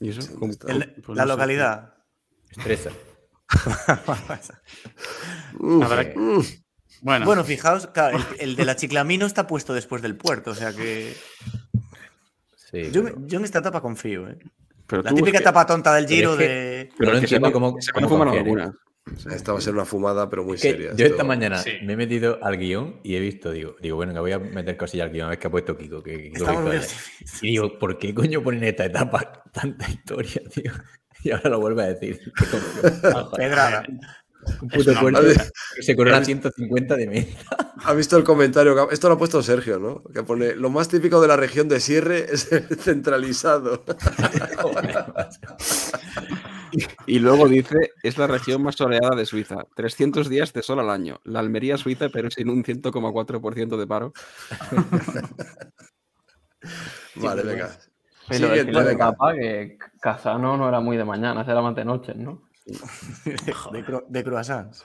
¿Y 0.01 0.11
eso? 0.11 0.21
¿Cómo? 0.39 0.53
está- 0.53 0.71
El- 0.71 0.93
Pues 1.03 1.17
la 1.17 1.25
no 1.25 1.33
localidad. 1.33 1.95
Estresa. 2.51 2.91
Uf, 5.59 5.83
Habrá 5.85 6.13
que- 6.13 6.19
Bueno, 7.03 7.27
Bueno, 7.27 7.45
fijaos, 7.45 7.87
claro, 7.89 8.19
el, 8.19 8.51
el 8.51 8.57
de 8.57 8.65
la 8.65 8.77
Chiclamino 8.77 9.27
está 9.27 9.47
puesto 9.47 9.75
después 9.75 10.01
del 10.03 10.17
puerto, 10.17 10.53
o 10.53 10.55
sea 10.55 10.73
que. 10.73 11.15
Sí, 12.71 12.91
Yo, 12.91 13.05
pero- 13.05 13.17
yo 13.27 13.39
en 13.39 13.45
esta 13.45 13.59
etapa 13.59 13.81
confío, 13.81 14.29
¿eh? 14.29 14.39
Pero 14.87 15.03
La 15.03 15.11
típica 15.11 15.33
que- 15.33 15.43
etapa 15.43 15.67
tonta 15.67 15.95
del 15.95 16.07
pero 16.07 16.17
giro 16.17 16.33
es 16.33 16.39
que- 16.39 16.49
de. 16.49 16.91
pero 16.99 17.13
no 17.13 17.19
entiendo 17.19 17.53
cómo- 17.53 17.77
se 17.81 17.93
cómo 17.93 18.07
a 18.07 18.09
fumar 18.09 18.29
confiar, 18.29 18.47
¿eh? 18.47 18.51
algunas. 18.51 18.75
Esta 19.35 19.53
va 19.53 19.59
a 19.59 19.61
ser 19.61 19.75
una 19.75 19.85
fumada, 19.85 20.31
pero 20.31 20.45
muy 20.45 20.55
Es 20.57 20.63
que 20.63 20.71
seria. 20.73 20.95
yo 20.97 21.05
esta 21.07 21.25
mañana 21.25 21.59
Sí. 21.59 21.73
me 21.83 21.93
he 21.93 21.97
metido 21.97 22.39
al 22.43 22.57
guion 22.57 23.01
y 23.05 23.17
he 23.17 23.21
visto, 23.21 23.51
digo, 23.53 23.77
digo, 23.83 23.97
bueno, 23.97 24.15
que 24.15 24.21
voy 24.21 24.33
a 24.33 24.39
meter 24.39 24.79
cosillas 24.79 25.07
al 25.09 25.13
guion, 25.13 25.27
a 25.27 25.31
ver 25.31 25.39
qué 25.39 25.47
ha 25.47 25.51
puesto 25.51 25.77
Kiko. 25.77 26.03
Que, 26.03 26.31
Kiko. 26.33 26.47
Y 27.43 27.49
digo, 27.51 27.79
¿por 27.79 27.99
qué 27.99 28.15
coño 28.15 28.43
ponen 28.43 28.65
esta 28.65 28.87
etapa 28.87 29.43
tanta 29.53 29.91
historia, 29.91 30.41
tío? 30.53 30.73
Y 31.27 31.31
ahora 31.31 31.51
lo 31.51 31.61
vuelve 31.61 31.83
a 31.83 31.87
decir. 31.87 32.21
Pedrada. 33.37 33.85
Un 34.61 34.71
Es 34.71 34.77
puto 34.77 34.91
una 34.91 35.01
puerto 35.01 35.23
que 35.75 35.83
se 35.83 35.97
corona 35.97 36.23
150 36.23 36.97
de 36.97 37.07
media. 37.07 37.37
¿Ha 37.85 37.95
visto 37.95 38.19
el 38.19 38.25
comentario? 38.25 38.91
Esto 38.91 39.09
lo 39.09 39.15
ha 39.15 39.19
puesto 39.19 39.43
Sergio, 39.43 39.79
¿no? 39.79 40.03
Que 40.13 40.23
pone, 40.23 40.55
lo 40.55 40.69
más 40.69 40.89
típico 40.89 41.21
de 41.23 41.29
la 41.29 41.37
región 41.37 41.67
de 41.69 41.81
Sierre 41.81 42.27
es 42.31 42.53
el 42.53 42.67
centralizado. 42.79 43.85
Y 47.07 47.21
luego 47.21 47.49
dice, 47.49 47.93
es 48.03 48.19
la 48.19 48.27
región 48.27 48.63
más 48.63 48.75
soleada 48.75 49.17
de 49.17 49.25
Suiza. 49.25 49.65
300 49.77 50.29
días 50.29 50.53
de 50.53 50.63
sol 50.63 50.81
al 50.81 50.91
año. 50.91 51.21
La 51.25 51.41
Almería 51.41 51.79
suiza, 51.79 52.11
pero 52.11 52.31
sin 52.31 52.51
un 52.51 52.65
100,4% 52.65 53.77
de 53.79 53.87
paro. 53.87 54.13
Vale, 57.17 57.43
venga. 57.43 57.79
Lo 58.29 58.35
Siguiente, 58.37 58.65
decía 58.73 58.83
de 58.85 58.97
capa 58.99 59.35
que 59.35 59.79
Casano 60.01 60.57
no 60.57 60.69
era 60.69 60.81
muy 60.81 60.97
de 60.97 61.05
mañana, 61.05 61.43
era 61.47 61.61
más 61.61 61.75
de 61.75 61.85
noche, 61.85 62.15
¿no? 62.15 62.43
de, 62.65 63.85
cro- 63.85 64.05
de 64.09 64.25
croissants. 64.25 64.85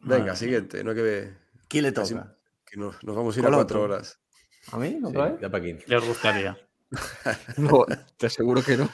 Venga, 0.00 0.34
siguiente. 0.36 0.82
No 0.84 0.94
que, 0.94 1.02
ve- 1.02 1.34
¿Quién 1.68 1.84
le 1.84 1.92
toca? 1.92 2.34
que 2.64 2.76
nos, 2.78 3.02
nos 3.04 3.16
vamos 3.16 3.36
a 3.36 3.40
ir 3.40 3.44
a 3.46 3.48
otro. 3.48 3.58
cuatro 3.58 3.82
horas. 3.82 4.18
¿A 4.72 4.76
mí? 4.78 4.90
Sí, 4.98 5.00
¿Otra 5.04 5.24
vez? 5.30 5.40
da 5.40 5.50
para 5.50 5.64
15. 5.64 5.84
Ya 5.86 5.98
os 5.98 6.04
gustaría. 6.06 6.56
No, 7.58 7.84
te 8.16 8.26
aseguro 8.26 8.62
que 8.62 8.76
no. 8.78 8.88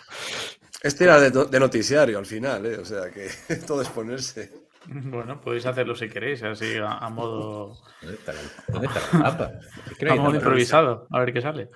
Este 0.83 1.05
era 1.05 1.21
de, 1.21 1.31
no- 1.31 1.45
de 1.45 1.61
noticiario 1.61 2.19
al 2.19 2.27
final, 2.27 2.67
¿eh? 2.67 2.79
O 2.79 2.85
sea 2.85 3.11
que 3.11 3.29
todo 3.67 3.83
es 3.83 3.89
ponerse. 3.89 4.53
Bueno, 4.87 5.41
podéis 5.41 5.65
hacerlo 5.67 5.95
si 5.95 6.09
queréis, 6.11 6.43
así 6.43 6.77
a, 6.77 6.99
a 6.99 7.09
modo, 7.09 7.79
¿Dónde 8.03 8.17
está 8.17 8.33
la, 8.35 8.41
dónde 8.69 8.87
está 8.89 9.01
la? 9.01 9.61
Es 9.99 10.03
no 10.03 10.13
a 10.13 10.17
modo 10.17 10.35
improvisado, 10.35 11.07
a 11.11 11.21
ver 11.21 11.33
qué 11.33 11.41
sale. 11.41 11.71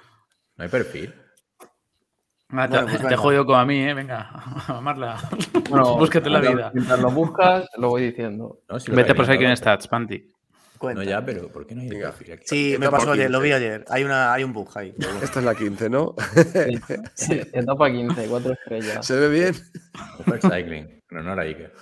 No 0.57 0.65
hay 0.65 0.69
perfil. 0.71 1.15
Ah, 2.51 2.67
te, 2.67 2.77
Bueno, 2.77 2.87
pues 2.87 2.93
te 2.99 3.03
venga. 3.05 3.15
he 3.15 3.17
jodido 3.17 3.47
como 3.47 3.59
a 3.59 3.65
mí, 3.67 3.79
¿eh? 3.81 3.95
Venga, 3.95 4.31
a 4.69 4.73
mamarla. 4.75 5.17
Bueno, 5.69 5.97
Búscate 5.99 6.31
la 6.31 6.41
vida. 6.41 6.71
Mientras 6.75 6.99
lo 7.01 7.11
buscas, 7.11 7.69
lo 7.77 7.91
voy 7.91 8.03
diciendo. 8.03 8.61
No, 8.69 8.81
si 8.81 8.91
Vete 8.93 9.15
por 9.15 9.27
todo. 9.27 9.57
Stats, 9.57 9.89
Panti. 9.89 10.33
Cuenta. 10.79 11.03
No, 11.03 11.11
ya, 11.11 11.25
pero 11.25 11.49
¿por 11.49 11.67
qué 11.67 11.75
no 11.75 11.83
hay 11.83 11.89
Venga. 11.89 12.11
aquí? 12.11 12.45
Sí, 12.45 12.77
me 12.79 12.89
pasó 12.89 13.11
ayer, 13.13 13.29
lo 13.31 13.41
15. 13.41 13.45
vi 13.49 13.53
ayer. 13.53 13.85
Hay, 13.89 14.05
una, 14.05 14.33
hay 14.33 14.45
un 14.45 14.53
bug 14.53 14.71
ahí. 14.77 14.95
Esta 15.21 15.41
es 15.41 15.45
la 15.45 15.55
15, 15.55 15.91
¿no? 15.91 16.15
Sí, 17.15 17.41
Etapa 17.53 17.91
15, 17.91 18.29
4 18.29 18.53
estrellas. 18.53 19.05
¿Se 19.07 19.17
ve 19.17 19.29
bien? 19.29 19.55
Super 20.19 20.41
Cycling, 20.41 21.03
en 21.11 21.19
honor 21.19 21.41
a 21.41 21.43
Iker. 21.43 21.73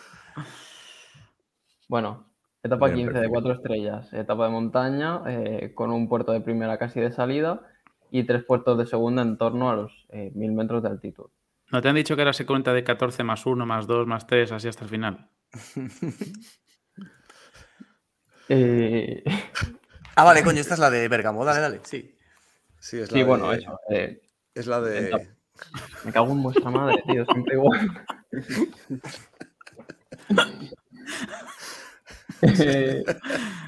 Bueno, 1.89 2.33
etapa 2.63 2.87
Bien, 2.87 3.09
15 3.09 3.21
de. 3.21 3.29
4 3.29 3.53
estrellas, 3.53 4.13
etapa 4.15 4.45
de 4.47 4.51
montaña, 4.51 5.21
eh, 5.29 5.73
con 5.75 5.91
un 5.93 6.09
puerto 6.09 6.33
de 6.33 6.41
primera 6.41 6.79
casi 6.79 6.99
de 6.99 7.13
salida 7.13 7.61
y 8.19 8.25
tres 8.25 8.45
puertos 8.45 8.77
de 8.79 8.87
segunda 8.87 9.23
en 9.23 9.37
torno 9.39 9.71
a 9.71 9.77
los 9.77 10.07
eh, 10.11 10.31
1000 10.35 10.53
metros 10.53 10.83
de 10.83 10.89
altitud. 10.89 11.27
¿No 11.73 11.83
te 11.83 11.89
han 11.89 11.97
dicho 11.97 12.15
que 12.15 12.23
ahora 12.23 12.33
se 12.33 12.47
cuenta 12.47 12.73
de 12.73 12.85
14 12.85 13.25
más 13.25 13.45
1, 13.47 13.67
más 13.67 13.87
2, 13.87 14.07
más 14.07 14.27
3, 14.27 14.53
así 14.53 14.69
hasta 14.69 14.85
el 14.85 14.91
final? 14.91 15.29
Eh, 18.49 19.25
Ah, 20.15 20.23
vale, 20.25 20.41
coño, 20.45 20.61
esta 20.61 20.75
es 20.75 20.81
la 20.81 20.89
de 20.89 21.09
Bergamo. 21.09 21.45
Dale, 21.45 21.61
dale. 21.61 21.81
Sí. 21.83 22.15
Sí, 22.79 22.97
es 22.99 23.11
la 23.11 23.15
sí, 23.15 23.19
de, 23.19 23.25
bueno, 23.25 23.53
eso. 23.53 23.81
eh, 23.91 24.21
Es 24.55 24.69
la 24.69 24.81
de. 24.81 25.31
Me 26.05 26.13
cago 26.13 26.31
en 26.31 26.43
vuestra 26.45 26.71
madre, 26.71 27.03
tío, 27.09 27.25
siempre 27.27 27.55
igual. 27.55 28.07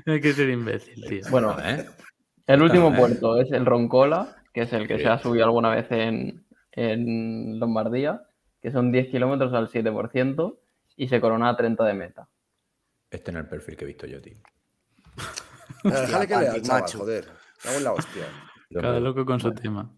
Hay 0.07 0.21
que 0.21 0.33
ser 0.33 0.49
imbécil, 0.51 1.05
tío. 1.09 1.23
bueno, 1.31 1.57
¿Eh? 1.63 1.87
el 2.47 2.63
último 2.63 2.93
¿eh? 2.93 2.97
puerto 2.97 3.41
es 3.41 3.51
el 3.53 3.67
Roncola, 3.67 4.37
que 4.59 4.65
es 4.65 4.73
el 4.73 4.89
que 4.89 4.97
Sí. 4.97 5.03
se 5.05 5.09
ha 5.09 5.19
subido 5.19 5.45
alguna 5.45 5.71
vez 5.71 5.87
en, 5.93 6.45
en 6.73 7.61
Lombardía, 7.61 8.25
que 8.61 8.73
son 8.73 8.91
10 8.91 9.09
kilómetros 9.09 9.53
al 9.55 9.69
7% 9.69 10.59
y 10.97 11.07
se 11.07 11.21
corona 11.21 11.49
a 11.51 11.57
30 11.57 11.85
de 11.85 11.95
meta. 11.95 12.29
Este 13.09 13.31
no 13.31 13.39
es 13.39 13.45
el 13.45 13.49
perfil 13.51 13.77
que 13.77 13.85
he 13.85 13.87
visto 13.87 14.07
yo, 14.09 14.21
tío. 14.21 14.35
Déjale 15.85 16.27
que 16.27 16.37
lea, 16.37 16.55
macho. 16.69 16.99
joder. 16.99 17.29
En 17.77 17.85
la 17.85 17.93
hostia. 17.93 18.25
Cada 18.73 18.99
loco 18.99 19.25
con 19.25 19.39
su 19.39 19.53
tema. 19.55 19.91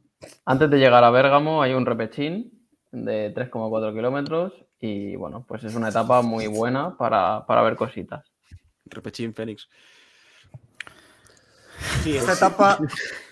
Antes 0.44 0.70
de 0.70 0.78
llegar 0.78 1.02
a 1.04 1.10
Bérgamo 1.10 1.62
hay 1.62 1.72
un 1.72 1.86
repechín 1.86 2.68
de 2.92 3.32
3,4 3.34 3.94
kilómetros 3.94 4.52
y 4.78 5.16
bueno, 5.16 5.44
pues 5.48 5.64
es 5.64 5.74
una 5.74 5.88
etapa 5.88 6.20
muy 6.22 6.46
buena 6.48 6.96
para, 6.98 7.46
para 7.46 7.62
ver 7.62 7.76
cositas. 7.76 8.30
Repechín 8.84 9.32
Fénix. 9.34 9.68
Sí, 12.02 12.16
esta 12.16 12.32
etapa, 12.34 12.78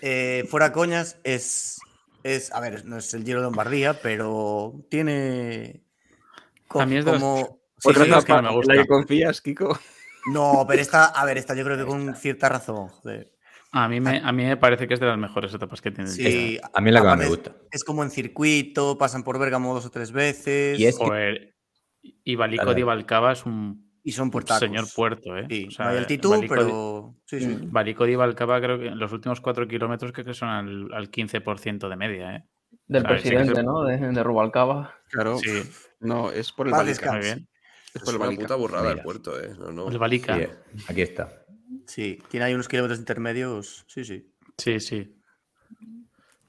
eh, 0.01 0.45
fuera 0.49 0.71
coñas, 0.71 1.17
es, 1.23 1.79
es. 2.23 2.51
A 2.53 2.59
ver, 2.59 2.85
no 2.85 2.97
es 2.97 3.13
el 3.13 3.23
Giro 3.23 3.39
de 3.39 3.45
Lombardía, 3.45 4.01
pero 4.01 4.73
tiene. 4.89 5.83
co- 6.67 6.81
A 6.81 6.85
mí 6.85 6.97
es 6.97 7.05
de 7.05 7.11
como. 7.13 7.59
sí, 7.77 7.89
Otra 7.89 8.03
sí, 8.03 8.09
etapa 8.09 8.19
es 8.19 8.25
que- 8.25 8.33
que 8.35 8.41
me 8.41 8.51
gusta. 8.55 8.73
La 8.75 8.81
que 8.81 8.87
confías, 8.87 9.41
Kiko. 9.41 9.79
No, 10.31 10.65
pero 10.67 10.81
esta, 10.81 11.05
a 11.05 11.25
ver, 11.25 11.37
esta 11.37 11.55
yo 11.55 11.63
creo 11.63 11.77
que 11.77 11.85
con 11.85 12.15
cierta 12.15 12.49
razón, 12.49 12.89
joder. 12.89 13.31
A 13.71 13.87
mí, 13.87 13.99
me, 14.01 14.19
a 14.23 14.31
mí 14.31 14.43
me 14.45 14.57
parece 14.57 14.87
que 14.87 14.95
es 14.95 14.99
de 14.99 15.05
las 15.05 15.17
mejores 15.17 15.53
etapas 15.53 15.79
que 15.79 15.91
tiene. 15.91 16.09
Sí, 16.09 16.59
A 16.73 16.81
mí 16.81 16.91
la 16.91 17.01
que 17.01 17.07
más 17.07 17.17
me 17.19 17.27
gusta. 17.27 17.55
Es 17.71 17.83
como 17.83 18.03
en 18.03 18.09
circuito, 18.09 18.97
pasan 18.97 19.23
por 19.23 19.37
Bergamo 19.39 19.73
dos 19.75 19.85
o 19.85 19.91
tres 19.91 20.11
veces. 20.11 20.79
Y 20.79 20.85
es- 20.87 20.97
Joder. 20.97 21.55
Y 22.01 22.35
Balico 22.35 22.63
Dale. 22.65 22.75
de 22.75 22.81
Ibalcaba 22.81 23.31
es 23.33 23.45
un 23.45 23.88
y 24.03 24.11
son 24.11 24.31
puertacos. 24.31 24.59
señor 24.59 24.85
puerto, 24.95 25.37
¿eh? 25.37 25.45
Sí, 25.49 25.65
O 25.67 25.71
sea, 25.71 25.85
no 25.85 25.91
hay 25.91 25.97
altitud, 25.97 26.45
pero. 26.47 27.15
Sí, 27.25 27.39
sí. 27.39 27.57
Balico 27.63 28.05
de 28.05 28.11
Ibalcaba 28.13 28.59
creo 28.61 28.79
que 28.79 28.87
en 28.87 28.99
los 28.99 29.11
últimos 29.11 29.41
4 29.41 29.67
kilómetros 29.67 30.11
creo 30.11 30.25
que 30.25 30.33
son 30.33 30.49
al, 30.49 30.93
al 30.93 31.11
15% 31.11 31.89
de 31.89 31.95
media, 31.95 32.35
¿eh? 32.37 32.43
Del 32.87 33.01
sí 33.03 33.07
presidente, 33.07 33.61
¿no? 33.63 33.83
De, 33.83 33.97
de 33.97 34.23
Rubalcaba. 34.23 34.95
Claro. 35.11 35.37
Sí, 35.37 35.61
No, 35.99 36.31
es 36.31 36.51
por 36.51 36.67
el 36.67 36.71
Paz 36.71 36.85
Balica. 36.85 37.11
muy 37.11 37.21
bien. 37.21 37.47
Es 37.87 37.95
Es 37.95 38.01
por 38.03 38.09
el 38.13 38.15
una 38.17 38.25
Balica. 38.27 38.43
puta 38.43 38.55
burrada 38.55 38.91
el 38.91 39.01
puerto, 39.01 39.39
¿eh? 39.39 39.51
No, 39.59 39.71
no. 39.71 39.89
El 39.89 39.97
Balica. 39.97 40.37
Sí, 40.37 40.45
aquí 40.87 41.01
está. 41.01 41.43
Sí, 41.85 42.19
tiene 42.29 42.45
ahí 42.47 42.53
unos 42.53 42.67
kilómetros 42.67 42.99
intermedios. 42.99 43.83
Sí, 43.87 44.03
sí. 44.03 44.31
Sí, 44.57 44.79
sí. 44.79 45.15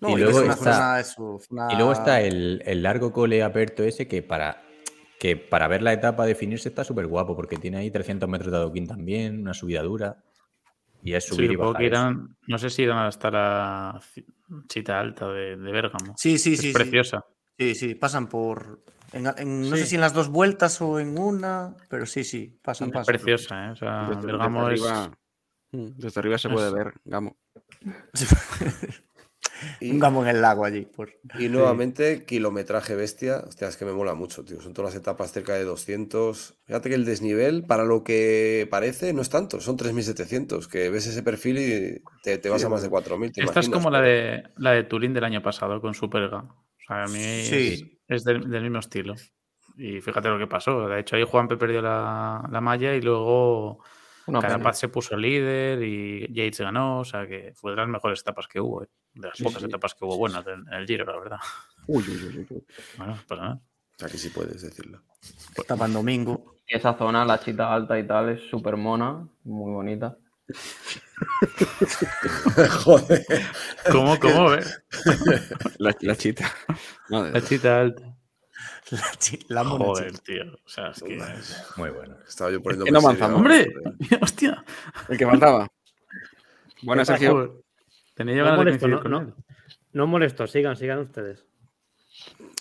No, 0.01 0.11
Y 0.17 0.21
luego 0.23 0.39
es 0.39 0.45
una 0.45 0.55
está- 0.55 0.73
zona, 0.75 1.01
eso, 1.01 1.41
una- 1.51 1.73
Y 1.73 1.77
luego 1.77 1.93
está 1.93 2.21
el, 2.23 2.63
el 2.65 2.83
largo 2.83 3.13
cole 3.13 3.43
aperto 3.43 3.83
ese 3.85 4.09
que 4.09 4.23
para, 4.23 4.63
que 5.21 5.37
para 5.37 5.69
ver 5.69 5.83
la 5.83 5.93
etapa 5.93 6.25
definirse 6.25 6.71
está 6.71 6.83
súper 6.83 7.07
guapo 7.07 7.37
porque 7.37 7.57
tiene 7.59 7.77
ahí 7.77 7.91
300 7.91 8.27
metros 8.27 8.51
de 8.51 8.57
adoquín 8.57 8.87
también, 8.87 9.43
una 9.43 9.53
subida 9.55 9.83
dura. 9.83 10.25
Y 11.03 11.13
es 11.13 11.25
Sí, 11.25 11.35
subir 11.35 11.51
y 11.51 11.55
supongo 11.55 11.73
bajar. 11.75 11.85
irán, 11.87 12.37
no 12.47 12.59
sé 12.59 12.71
si 12.71 12.83
irán 12.83 12.99
hasta 13.07 13.31
la 13.31 14.01
chita 14.69 14.99
alta 14.99 15.29
de, 15.29 15.57
de 15.57 15.73
Bérgamo. 15.73 16.15
Sí, 16.17 16.39
sí, 16.39 16.55
es 16.55 16.61
sí. 16.61 16.67
sí. 16.69 16.73
preciosa. 16.73 17.25
Sí, 17.59 17.75
sí, 17.75 17.95
pasan 17.95 18.29
por. 18.29 18.83
en- 19.13 19.27
en- 19.37 19.61
no 19.69 19.77
Sí. 19.77 19.83
sé 19.83 19.87
si 19.87 19.95
en 19.97 20.01
las 20.01 20.15
dos 20.15 20.29
vueltas 20.31 20.81
o 20.81 20.99
en 20.99 21.19
una, 21.19 21.75
pero 21.91 22.07
sí, 22.07 22.25
sí, 22.25 22.59
pasan, 22.63 22.89
Es 22.89 22.95
pasan. 22.95 23.15
preciosa, 23.15 23.67
¿eh? 23.67 23.71
O 23.73 23.77
sea, 23.77 24.01
Desde, 24.03 24.15
desde 24.17 24.27
Bérgamo 24.27 24.71
es... 24.71 24.83
arriba, 24.83 25.19
desde 25.73 26.21
arriba 26.21 26.39
se 26.39 26.49
puede 26.49 26.69
es- 26.69 26.75
ver, 26.75 26.93
Gamo. 27.05 27.37
Y, 29.81 29.91
Un 29.91 29.99
gamo 29.99 30.23
en 30.23 30.29
el 30.29 30.43
lago 30.43 30.65
allí. 30.65 30.87
Por... 30.87 31.11
y 31.39 31.49
nuevamente, 31.49 32.25
kilometraje 32.25 32.95
bestia. 32.95 33.45
Hostia, 33.47 33.69
es 33.69 33.77
que 33.77 33.85
me 33.85 33.93
mola 33.93 34.15
mucho, 34.15 34.45
tío. 34.45 34.61
Son 34.61 34.73
todas 34.75 34.95
las 34.95 35.01
etapas 35.01 35.33
cerca 35.33 35.55
de 35.55 35.65
200. 35.65 36.61
Fíjate 36.65 36.89
que 36.89 36.95
el 36.95 37.05
desnivel, 37.05 37.65
para 37.65 37.85
lo 37.85 38.05
que 38.05 38.67
parece, 38.71 39.13
no 39.13 39.23
es 39.23 39.31
tanto. 39.31 39.61
Son 39.61 39.77
3.700. 39.77 40.67
Que 40.69 40.91
ves 40.91 41.07
ese 41.07 41.23
perfil 41.23 41.59
y 41.59 42.03
te, 42.23 42.39
te 42.39 42.49
vas 42.49 42.61
Sí, 42.61 42.67
a 42.67 42.71
más 42.71 42.83
de 42.83 42.91
4.000. 42.91 43.33
¿te 43.33 43.43
Esta 43.43 43.61
es 43.61 43.69
como 43.69 43.91
la 43.91 44.01
de, 44.01 44.43
la 44.57 44.73
de 44.73 44.85
Turín 44.85 45.15
del 45.15 45.25
año 45.25 45.43
pasado 45.43 45.81
con 45.81 45.95
Superga. 45.95 46.39
O 46.39 46.83
sea, 46.87 47.05
a 47.05 47.07
mí 47.07 47.19
Sí. 47.19 48.01
es, 48.09 48.21
es 48.21 48.25
del, 48.25 48.49
del 48.51 48.63
mismo 48.63 48.79
estilo. 48.79 49.15
Y 49.77 50.01
fíjate 50.01 50.29
lo 50.29 50.39
que 50.39 50.47
pasó. 50.47 50.89
De 50.89 51.01
hecho, 51.01 51.17
ahí 51.17 51.25
Juanpe 51.25 51.57
perdió 51.57 51.81
la, 51.81 52.47
la 52.51 52.61
malla 52.61 52.95
y 52.95 53.01
luego 53.01 53.83
Una 54.31 54.41
pena. 54.41 54.53
Carapaz 54.55 54.79
se 54.79 54.89
puso 54.89 55.17
líder 55.17 55.83
y 55.83 56.33
Yates 56.33 56.61
ganó. 56.61 57.01
O 57.01 57.05
sea, 57.05 57.27
que 57.27 57.53
fue 57.55 57.73
de 57.73 57.77
las 57.79 57.89
mejores 57.89 58.21
etapas 58.21 58.47
que 58.49 58.61
hubo. 58.61 58.83
¿eh? 58.85 58.89
De 59.15 59.29
las 59.29 59.37
Sí, 59.37 59.45
pocas 59.45 59.61
sí. 59.61 59.67
etapas 59.67 59.95
que 59.95 60.05
hubo 60.05 60.17
buenas 60.17 60.47
en, 60.47 60.61
en 60.69 60.75
el 60.75 60.87
Giro, 60.87 61.05
la 61.05 61.19
verdad. 61.19 61.39
Uy, 61.87 62.05
uy, 62.09 62.25
uy, 62.25 62.47
uy. 62.51 62.65
Bueno, 62.97 63.19
pues 63.29 63.41
nada. 63.41 63.61
Aquí 64.03 64.17
sí 64.19 64.31
puedes 64.31 64.63
decirlo. 64.63 65.03
Estaba 65.57 65.87
en 65.87 65.93
domingo. 65.93 66.55
Y 66.67 66.77
esa 66.77 66.97
zona, 66.97 67.25
la 67.25 67.39
chita 67.41 67.73
alta 67.75 67.99
y 67.99 68.07
tal, 68.07 68.31
es 68.31 68.49
súper 68.49 68.77
mona, 68.77 69.27
muy 69.45 69.73
bonita. 69.73 70.17
Joder. 72.85 73.25
¿Cómo, 73.91 74.19
cómo, 74.19 74.55
eh? 74.55 74.65
La, 75.79 75.95
la 76.01 76.17
chita. 76.17 76.51
Madre 77.09 77.33
La 77.33 77.41
chita 77.43 77.81
alta. 77.81 78.17
La, 79.49 79.63
la 79.63 79.65
mona 79.65 79.85
Joder, 79.85 80.19
tío. 80.19 80.45
O 80.65 80.69
sea, 80.69 80.89
es 80.91 81.03
que... 81.03 81.17
Muy 81.77 81.91
bueno. 81.91 82.17
Estaba 82.27 82.51
yo 82.51 82.61
poniendo. 82.61 82.85
que 82.85 82.91
no 82.91 82.99
avanzamos. 82.99 83.37
¡Hombre! 83.37 83.73
¡Hostia! 84.21 84.65
El 85.09 85.19
que 85.19 85.27
faltaba. 85.27 85.69
Buenas, 86.83 87.09
¿Qué 87.09 87.19
Sergio. 87.19 87.63
Tenía 88.15 88.37
yo 88.37 88.45
No 88.45 88.51
ganas 88.51 88.59
de 88.59 88.65
molesto, 88.65 88.81
coincidir 88.81 88.97
no, 88.97 89.03
con 89.03 89.11
no. 89.13 89.21
él. 89.21 89.35
No 89.93 90.07
molesto, 90.07 90.47
sigan, 90.47 90.77
sigan 90.77 90.99
ustedes. 90.99 91.47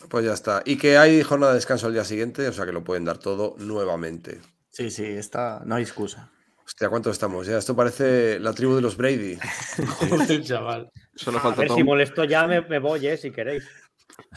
Pues 0.10 0.26
ya 0.26 0.34
está. 0.34 0.61
Y 0.65 0.77
que 0.77 0.97
hay 0.97 1.22
jornada 1.23 1.53
de 1.53 1.57
descanso 1.57 1.88
al 1.88 1.93
día 1.93 2.03
siguiente, 2.03 2.47
o 2.47 2.53
sea 2.53 2.65
que 2.65 2.72
lo 2.72 2.84
pueden 2.84 3.06
dar 3.06 3.18
todo 3.18 3.56
nuevamente. 3.57 4.39
Sí, 4.69 4.91
sí, 4.91 5.06
está, 5.06 5.61
no 5.65 5.76
hay 5.76 5.84
excusa. 5.84 6.31
Hostia, 6.65 6.89
¿cuánto 6.89 7.10
estamos 7.10 7.47
ya? 7.47 7.57
Esto 7.57 7.76
parece 7.76 8.39
la 8.39 8.53
tribu 8.53 8.76
de 8.76 8.81
los 8.81 8.95
Brady. 8.95 9.38
Joder, 9.99 10.43
chaval. 10.43 10.91
Solo 11.15 11.39
A 11.39 11.41
falta 11.41 11.61
ver, 11.61 11.68
Tom. 11.69 11.77
si 11.77 11.84
molesto 11.84 12.23
ya 12.23 12.45
me, 12.47 12.61
me 12.61 12.80
voy, 12.80 13.06
eh, 13.07 13.18
si 13.18 13.31
queréis. 13.31 13.68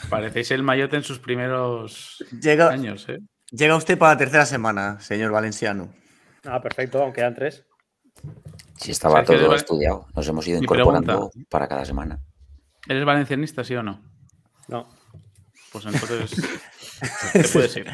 Parecéis 0.09 0.51
el 0.51 0.63
mayote 0.63 0.95
en 0.97 1.03
sus 1.03 1.19
primeros 1.19 2.23
Llega, 2.41 2.69
años, 2.69 3.07
¿eh? 3.09 3.19
llega 3.51 3.75
usted 3.75 3.97
para 3.97 4.13
la 4.13 4.17
tercera 4.17 4.45
semana, 4.45 4.99
señor 4.99 5.31
Valenciano. 5.31 5.93
Ah, 6.45 6.61
perfecto, 6.61 7.01
aunque 7.01 7.21
quedan 7.21 7.35
tres. 7.35 7.65
Si 8.77 8.91
estaba 8.91 9.23
¿Sabes 9.23 9.29
qué 9.39 9.45
todo 9.45 9.55
estudiado. 9.55 10.07
Nos 10.15 10.27
hemos 10.27 10.47
ido 10.47 10.57
incorporando 10.61 11.29
pregunta. 11.29 11.39
para 11.49 11.67
cada 11.67 11.85
semana. 11.85 12.19
¿Eres 12.87 13.05
valencianista, 13.05 13.63
sí 13.63 13.75
o 13.75 13.83
no? 13.83 14.01
No. 14.67 14.87
Pues 15.71 15.85
entonces 15.85 16.31
te 17.33 17.43
puedes 17.49 17.75
ir. 17.77 17.87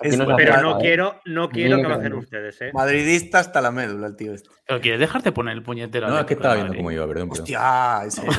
Es 0.00 0.16
no 0.18 0.34
Pero 0.36 0.60
no 0.62 0.76
¿eh? 0.76 0.80
quiero, 0.80 1.20
no 1.26 1.48
quiero 1.48 1.76
Ni 1.76 1.82
que 2.02 2.08
no. 2.10 2.18
ustedes, 2.18 2.60
¿eh? 2.60 2.70
Madridista 2.74 3.38
hasta 3.38 3.60
la 3.60 3.70
médula, 3.70 4.08
el 4.08 4.16
tío 4.16 4.34
este. 4.34 4.48
Pero 4.66 4.80
quieres 4.80 4.98
dejarte 5.00 5.30
poner 5.30 5.54
el 5.54 5.62
puñetero. 5.62 6.08
No, 6.08 6.18
es 6.18 6.26
que 6.26 6.34
estaba 6.34 6.54
viendo 6.54 6.74
cómo 6.74 6.90
iba, 6.90 7.06
perdón. 7.06 7.28
Hostia, 7.30 8.00
en 8.04 8.10
serio. 8.10 8.32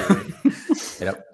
Era- 0.99 1.25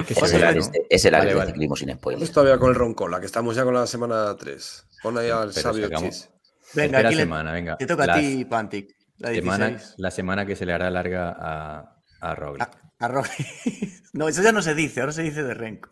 Es 0.00 0.06
que 0.06 0.14
Es 0.14 0.32
el 0.32 0.44
área, 0.44 0.60
¿no? 0.60 0.70
es 0.90 1.04
el 1.04 1.14
área 1.14 1.20
Vale, 1.24 1.30
de 1.32 1.38
vale. 1.38 1.50
ciclismo 1.52 1.76
sin 1.76 1.98
todavía 2.32 2.58
con 2.58 2.70
el 2.70 2.74
Roncola, 2.74 3.20
que 3.20 3.26
estamos 3.26 3.56
ya 3.56 3.64
con 3.64 3.74
la 3.74 3.86
semana 3.86 4.36
3. 4.36 4.86
Pon 5.02 5.18
ahí 5.18 5.30
al 5.30 5.50
Pero 5.54 5.60
sabio 5.72 5.88
Chis. 5.96 6.30
Venga, 6.74 6.98
aquí 6.98 7.14
le- 7.14 7.22
semana, 7.22 7.52
venga. 7.52 7.76
te 7.76 7.86
toca 7.86 8.12
a 8.14 8.18
ti, 8.18 8.44
Pantic. 8.44 8.94
La 9.18 9.32
semana, 9.32 9.68
16. 9.68 9.94
la 9.98 10.10
semana 10.10 10.46
que 10.46 10.54
se 10.56 10.64
le 10.66 10.72
hará 10.72 10.90
larga 10.90 11.34
a, 11.38 11.96
a 12.20 12.34
Roglic. 12.34 12.62
A, 12.62 13.04
a 13.04 13.08
Roglic. 13.08 13.32
No, 14.12 14.26
eso 14.28 14.42
ya 14.42 14.52
no 14.52 14.62
se 14.62 14.74
dice, 14.74 15.00
ahora 15.00 15.12
se 15.12 15.22
dice 15.22 15.42
de 15.42 15.54
Renko. 15.54 15.90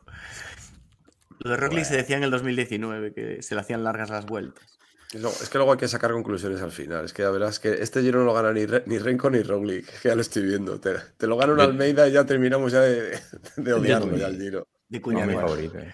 Lo 1.41 1.51
de 1.51 1.57
Roglic 1.57 1.85
se 1.85 1.97
decía 1.97 2.17
en 2.17 2.23
el 2.25 2.31
2019, 2.31 3.13
que 3.13 3.43
se 3.43 3.55
le 3.55 3.61
hacían 3.61 3.85
largas 3.85 4.11
las 4.11 4.27
vueltas. 4.27 4.76
Es 5.25 5.49
que 5.49 5.59
luego 5.59 5.73
hay 5.73 5.79
que 5.79 5.89
sacar 5.89 6.13
conclusiones 6.13 6.61
al 6.63 6.71
final. 6.73 7.05
Es 7.05 7.13
que 7.13 7.23
ya 7.23 7.31
verás 7.31 7.59
que 7.59 7.71
este 7.83 8.03
giro 8.03 8.21
no 8.21 8.27
lo 8.27 8.35
gana 8.35 8.53
ni, 8.53 8.67
Re- 8.67 8.83
ni 8.87 8.99
Renko 8.99 9.31
ni 9.31 9.43
Roglic. 9.43 9.87
que 10.03 10.09
Ya 10.09 10.15
lo 10.15 10.21
estoy 10.21 10.43
viendo. 10.45 10.79
Te, 10.81 10.95
te 11.17 11.27
lo 11.27 11.37
gana 11.37 11.53
un 11.53 11.61
Almeida 11.61 12.09
y 12.09 12.13
ya 12.13 12.25
terminamos 12.25 12.73
ya 12.73 12.81
de, 12.81 13.19
de 13.57 13.73
odiarlo 13.73 14.17
ya 14.17 14.29
el 14.29 14.41
giro. 14.41 14.67
De 14.89 14.99
No, 14.99 15.03
cuña 15.05 15.27
mi 15.27 15.35
favorito. 15.35 15.79
eh. 15.79 15.93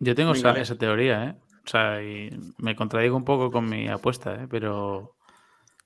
Yo 0.00 0.14
tengo 0.14 0.32
esa, 0.32 0.74
teoría, 0.76 1.24
¿eh? 1.24 1.36
O 1.64 1.68
sea, 1.68 2.02
y 2.02 2.30
me 2.58 2.74
contradigo 2.74 3.16
un 3.16 3.24
poco 3.24 3.50
con 3.52 3.68
mi 3.68 3.88
apuesta, 3.88 4.34
¿eh? 4.34 4.48
Pero 4.50 5.14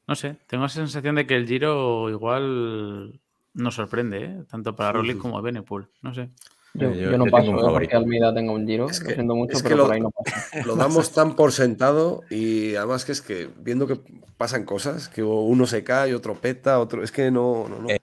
no 0.07 0.15
sé, 0.15 0.39
tengo 0.47 0.65
esa 0.65 0.77
sensación 0.77 1.17
de 1.17 1.27
que 1.27 1.37
el 1.37 1.47
Giro 1.47 2.09
igual 2.09 3.21
nos 3.53 3.75
sorprende, 3.75 4.25
¿eh? 4.25 4.45
Tanto 4.51 4.75
para 4.75 4.91
Sí, 4.91 4.97
Roglic 4.97 5.17
sí. 5.17 5.21
como 5.21 5.43
Benepool. 5.43 5.91
No 6.01 6.15
sé. 6.15 6.31
Yo, 6.79 6.93
Yo- 6.93 7.11
yo 7.13 7.19
no 7.19 7.25
yo 7.27 7.31
paso 7.31 7.47
tengo 7.47 7.61
un 7.65 7.69
¿eh? 7.69 7.73
porque. 7.73 7.97
Almeida 7.97 8.35
tenga 8.35 8.53
un 8.53 8.67
giro. 8.67 8.89
Es 8.91 9.01
lo 9.01 9.07
que- 9.09 9.15
siento 9.15 9.35
mucho, 9.35 9.57
es 9.57 9.63
que 9.63 9.69
pero 9.69 9.77
lo- 9.79 9.85
por 9.87 9.95
ahí 9.95 10.01
no 10.01 10.11
pasa. 10.11 10.37
Lo 10.67 10.77
damos 10.77 11.13
tan 11.13 11.37
por 11.37 11.53
sentado 11.53 12.23
y 12.31 12.75
además 12.77 13.05
que 13.05 13.13
es 13.13 13.23
que 13.23 13.49
viendo 13.59 13.87
que 13.87 13.99
pasan 14.37 14.65
cosas, 14.65 15.09
que 15.09 15.23
uno 15.23 15.67
se 15.67 15.83
cae, 15.85 16.15
otro 16.15 16.35
peta, 16.35 16.79
otro. 16.81 17.03
Es 17.03 17.13
que 17.13 17.31
no. 17.31 17.67
no, 17.69 17.79
no. 17.83 17.89
Eh, 17.91 18.01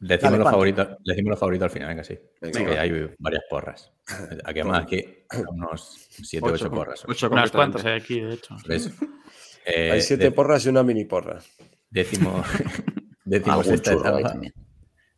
Decimos, 0.00 0.30
Dale, 0.30 0.44
los 0.44 0.50
favoritos, 0.52 0.88
decimos 1.04 1.30
los 1.30 1.38
favoritos 1.40 1.64
al 1.64 1.70
final, 1.70 1.88
venga, 1.88 2.04
sí. 2.04 2.16
Venga, 2.40 2.56
Sí, 2.60 2.64
que 2.64 2.78
hay 2.78 3.10
varias 3.18 3.42
porras. 3.50 3.92
Aquí 4.44 4.60
además, 4.60 4.82
aquí 4.84 5.04
unos 5.50 6.08
7 6.22 6.46
o 6.46 6.52
8 6.52 6.70
porras. 6.70 7.04
Ocho 7.08 7.28
Unas 7.28 7.50
cuantas 7.50 7.84
hay 7.84 7.94
aquí, 8.00 8.20
de 8.20 8.34
hecho. 8.34 8.54
Eh, 9.66 9.90
Hay 9.90 10.00
siete 10.00 10.24
de- 10.24 10.30
porras 10.30 10.64
y 10.64 10.68
una 10.68 10.84
mini 10.84 11.04
porra. 11.04 11.40
Décimo, 11.90 12.42
décimo 13.24 13.52
Algún 13.54 13.64
sexta 13.64 13.92
churro 13.92 14.08
ahí 14.08 14.14
etapa. 14.20 14.32
también. 14.34 14.52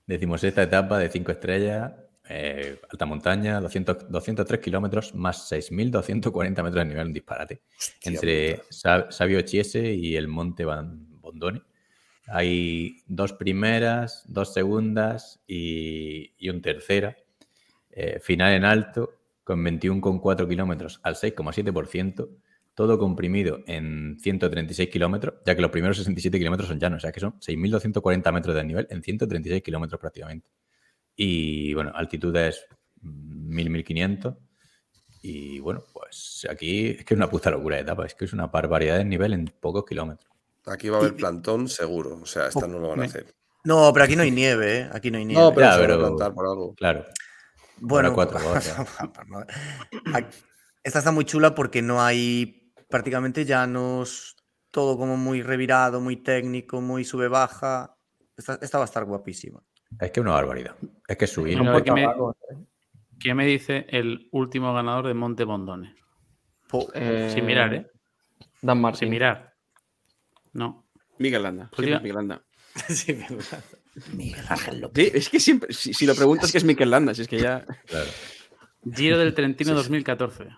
Decimosexta 0.06 0.62
etapa 0.62 0.98
de 0.98 1.08
5 1.10 1.30
estrellas, 1.32 1.92
eh, 2.30 2.80
alta 2.90 3.06
montaña, 3.06 3.60
200, 3.60 4.10
203 4.10 4.60
kilómetros 4.60 5.14
más 5.14 5.50
6.240 5.50 6.62
metros 6.62 6.74
de 6.74 6.84
nivel, 6.84 7.06
un 7.08 7.12
disparate. 7.12 7.60
entre 8.04 8.62
Sa- 8.70 9.10
Sabio 9.10 9.40
Chiese 9.42 9.92
y 9.92 10.16
el 10.16 10.28
Monte 10.28 10.64
Bondone. 10.64 11.62
Hay 12.28 13.02
dos 13.06 13.32
primeras, 13.32 14.24
dos 14.28 14.52
segundas 14.54 15.40
y, 15.46 16.32
y 16.38 16.48
un 16.48 16.62
tercera. 16.62 17.16
Eh, 17.90 18.20
final 18.20 18.52
en 18.54 18.64
alto, 18.64 19.14
con 19.42 19.64
21,4 19.64 20.48
kilómetros 20.48 21.00
al 21.02 21.16
6,7%, 21.16 22.28
todo 22.74 22.98
comprimido 22.98 23.60
en 23.66 24.16
136 24.20 24.88
kilómetros, 24.88 25.34
ya 25.44 25.56
que 25.56 25.62
los 25.62 25.72
primeros 25.72 25.96
67 25.96 26.38
kilómetros 26.38 26.68
son 26.68 26.78
llanos, 26.78 26.98
o 26.98 27.00
sea 27.00 27.10
que 27.12 27.18
son 27.20 27.32
6.240 27.40 28.32
metros 28.32 28.54
de 28.54 28.64
nivel 28.64 28.86
en 28.90 29.02
136 29.02 29.62
kilómetros 29.62 30.00
prácticamente. 30.00 30.46
Y 31.22 31.74
bueno, 31.74 31.92
altitudes 31.94 32.64
1.000-1.500. 33.04 34.38
Y 35.20 35.58
bueno, 35.58 35.84
pues 35.92 36.46
aquí 36.50 36.86
es 36.98 37.04
que 37.04 37.12
es 37.12 37.18
una 37.18 37.28
puta 37.28 37.50
locura 37.50 37.76
de 37.76 37.82
etapa, 37.82 38.06
es 38.06 38.14
que 38.14 38.24
es 38.24 38.32
una 38.32 38.46
barbaridad 38.46 38.96
de 38.96 39.04
nivel 39.04 39.34
en 39.34 39.44
pocos 39.60 39.84
kilómetros. 39.84 40.30
Aquí 40.64 40.88
va 40.88 40.96
a 40.96 41.00
haber 41.00 41.16
plantón 41.16 41.68
seguro. 41.68 42.18
O 42.22 42.24
sea, 42.24 42.46
esta 42.46 42.66
no 42.66 42.78
lo 42.78 42.88
van 42.88 43.02
a 43.02 43.04
hacer. 43.04 43.34
No, 43.64 43.92
pero 43.92 44.06
aquí 44.06 44.16
no 44.16 44.22
hay 44.22 44.30
nieve, 44.30 44.78
¿eh? 44.78 44.90
Aquí 44.90 45.10
no 45.10 45.18
hay 45.18 45.26
nieve. 45.26 45.42
No, 45.42 45.52
pero 45.54 45.66
Ya, 45.66 45.74
se 45.74 45.80
van 45.82 45.90
a 45.90 45.98
plantar 45.98 46.32
por 46.34 46.46
algo. 46.46 46.74
Claro, 46.74 47.04
Bueno, 47.80 48.14
cuatro 48.14 48.38
horas. 48.48 48.74
Aquí- 50.14 50.38
esta 50.82 51.00
está 51.00 51.12
muy 51.12 51.26
chula 51.26 51.54
porque 51.54 51.82
no 51.82 52.00
hay 52.02 52.72
prácticamente 52.88 53.44
llanos, 53.44 54.36
todo 54.70 54.96
como 54.96 55.18
muy 55.18 55.42
revirado, 55.42 56.00
muy 56.00 56.16
técnico, 56.16 56.80
muy 56.80 57.04
sube-baja. 57.04 57.94
Esta, 58.38 58.58
esta 58.62 58.78
va 58.78 58.84
a 58.84 58.86
estar 58.86 59.04
guapísima. 59.04 59.62
Es 59.98 60.10
que 60.10 60.20
es 60.20 60.24
una 60.24 60.32
barbaridad. 60.32 60.76
Es 61.08 61.16
que 61.16 61.24
es 61.24 61.32
subir. 61.32 61.58
Mira, 61.58 61.72
Son 61.74 61.82
¿qué 61.82 61.92
me- 61.92 62.04
portavagos, 62.04 62.36
¿eh? 62.50 62.56
¿Qué 63.18 63.34
me 63.34 63.44
dice 63.46 63.86
el 63.88 64.28
último 64.32 64.72
ganador 64.72 65.06
de 65.06 65.14
Monte 65.14 65.44
Bondone? 65.44 65.94
Po- 66.68 66.90
Eh, 66.94 67.30
Sin 67.34 67.44
mirar, 67.46 67.74
¿eh? 67.74 67.86
Dan 68.62 68.80
Martín. 68.80 68.98
Sin 69.00 69.10
mirar. 69.10 69.54
No. 70.52 70.86
Miguel 71.18 71.42
Landa. 71.42 71.70
Pues 71.74 71.88
es 71.88 72.00
Miguel 72.02 72.16
Landa. 72.16 72.42
Sí. 72.88 73.18
Miguel 74.14 74.44
Ángel 74.48 74.80
López. 74.80 75.04
Sí, 75.04 75.18
es 75.18 75.28
que 75.28 75.40
siempre, 75.40 75.72
si, 75.72 75.92
si 75.92 76.06
lo 76.06 76.14
preguntas 76.14 76.50
que 76.52 76.58
es 76.58 76.64
Mikel 76.64 76.90
Landa, 76.90 77.12
si 77.14 77.22
es 77.22 77.28
que 77.28 77.38
ya. 77.38 77.64
Claro. 77.86 78.08
Giro 78.94 79.18
del 79.18 79.34
Trentino 79.34 79.74
2014. 79.74 80.48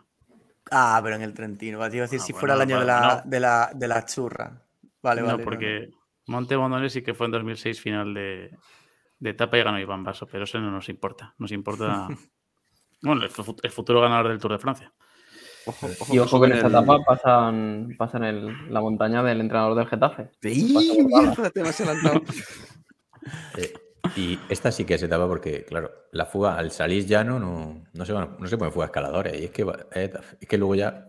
Ah, 0.70 1.00
pero 1.02 1.16
en 1.16 1.22
el 1.22 1.32
Trentino. 1.34 1.78
va, 1.78 1.88
te 1.90 1.96
iba 1.96 2.04
a 2.04 2.06
decir, 2.06 2.20
Ah, 2.22 2.24
si 2.26 2.32
bueno, 2.32 2.40
fuera 2.40 2.54
el 2.54 2.60
año 2.60 2.78
de, 2.80 2.86
la, 2.86 3.22
de, 3.26 3.40
la, 3.40 3.70
de 3.74 3.88
la 3.88 4.04
churra. 4.04 4.62
Vale, 5.02 5.22
vale. 5.22 5.38
no, 5.38 5.42
porque 5.44 5.90
Monte 6.26 6.54
Bondone 6.54 6.88
sí 6.90 7.02
que 7.02 7.14
fue 7.14 7.26
en 7.26 7.32
2006 7.32 7.80
final 7.80 8.14
de, 8.14 8.56
de 9.22 9.30
etapa 9.30 9.56
y 9.56 9.62
ganó 9.62 9.78
Iván 9.78 10.02
Basso, 10.02 10.26
pero 10.26 10.42
eso 10.44 10.58
no 10.58 10.70
nos 10.72 10.88
importa. 10.88 11.34
Nos 11.38 11.52
importa. 11.52 12.08
bueno, 13.02 13.22
el, 13.22 13.30
fu- 13.30 13.56
el 13.62 13.70
futuro 13.70 14.00
ganador 14.00 14.28
del 14.28 14.38
Tour 14.38 14.52
de 14.52 14.58
Francia. 14.58 14.92
Ojo, 15.64 15.88
Y 16.12 16.18
ojo 16.18 16.40
que 16.40 16.46
en 16.48 16.52
esta 16.54 16.66
el- 16.66 16.72
etapa 16.72 16.98
pasan, 17.06 17.94
pasan 17.96 18.24
el- 18.24 18.72
la 18.72 18.80
montaña 18.80 19.22
del 19.22 19.40
entrenador 19.40 19.76
del 19.76 19.86
Getafe. 19.86 20.30
¡Ih, 20.42 21.04
mierda! 21.04 21.50
Te 21.50 21.60
has 21.62 21.80
adelantado. 21.80 22.20
Eh, 23.56 23.72
y 24.16 24.36
esta 24.48 24.72
sí 24.72 24.84
que 24.84 24.94
es 24.94 25.02
etapa 25.04 25.28
porque, 25.28 25.64
claro, 25.64 25.92
la 26.10 26.26
fuga 26.26 26.56
al 26.56 26.72
salir 26.72 27.06
llano 27.06 27.38
no, 27.38 27.84
no, 27.92 28.04
se, 28.04 28.12
van- 28.12 28.36
no 28.36 28.48
se 28.48 28.58
pueden 28.58 28.72
fugar 28.72 28.88
escaladores. 28.88 29.40
Y 29.40 29.44
es 29.44 29.50
que, 29.52 29.62
va- 29.62 29.86
es, 29.92 30.10
es 30.40 30.48
que 30.48 30.58
luego 30.58 30.74
ya. 30.74 31.06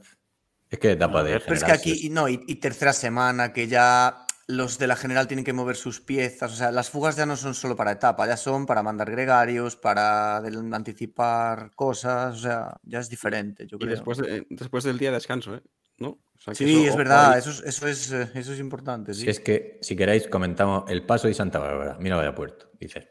Es 0.69 0.77
que 0.77 0.91
etapa 0.91 1.23
de. 1.23 1.40
Pero 1.40 1.56
es 1.56 1.64
que 1.64 1.72
aquí, 1.72 2.10
no, 2.11 2.30
y, 2.30 2.40
y 2.48 2.56
tercera 2.57 2.94
semana, 2.94 3.52
que 3.52 3.68
ya 3.68 4.27
los 4.55 4.77
de 4.80 4.88
la 4.88 4.95
general 4.95 5.27
tienen 5.27 5.43
que 5.45 5.53
mover 5.53 5.75
sus 5.75 5.99
piezas. 6.01 6.51
O 6.51 6.55
sea, 6.55 6.71
las 6.71 6.89
fugas 6.89 7.15
ya 7.15 7.25
no 7.25 7.35
son 7.35 7.53
solo 7.53 7.75
para 7.75 7.91
etapa, 7.91 8.25
ya 8.27 8.38
son 8.38 8.65
para 8.65 8.84
mandar 8.84 9.09
gregarios, 9.11 9.75
para 9.75 10.38
anticipar 10.38 11.71
cosas. 11.75 12.35
O 12.35 12.39
sea, 12.39 12.77
ya 12.84 12.99
es 12.99 13.09
diferente, 13.09 13.65
yo 13.67 13.77
Y 13.77 13.80
creo. 13.80 13.91
después, 13.91 14.17
de- 14.17 14.45
después 14.49 14.84
del 14.84 14.97
día 14.97 15.09
de 15.09 15.15
descanso, 15.15 15.55
¿eh? 15.55 15.61
¿No? 15.99 16.09
O 16.09 16.39
sea, 16.39 16.53
que 16.53 16.65
sí, 16.65 16.81
eso, 16.81 16.89
es 16.91 16.95
verdad, 16.97 17.38
eso 17.38 17.51
es, 17.51 17.61
eso, 17.63 17.88
es, 17.88 18.11
eh, 18.11 18.31
eso 18.34 18.53
es 18.53 18.59
importante. 18.59 19.13
Sí. 19.13 19.21
Si 19.21 19.30
es 19.30 19.39
que, 19.39 19.77
si 19.81 19.95
queréis, 19.95 20.27
comentamos 20.27 20.89
el 20.89 21.05
paso 21.05 21.27
de 21.27 21.34
Santa 21.34 21.59
Bárbara. 21.59 21.97
Mira, 21.99 22.15
vaya 22.17 22.34
puerto. 22.35 22.69
Dices, 22.80 23.07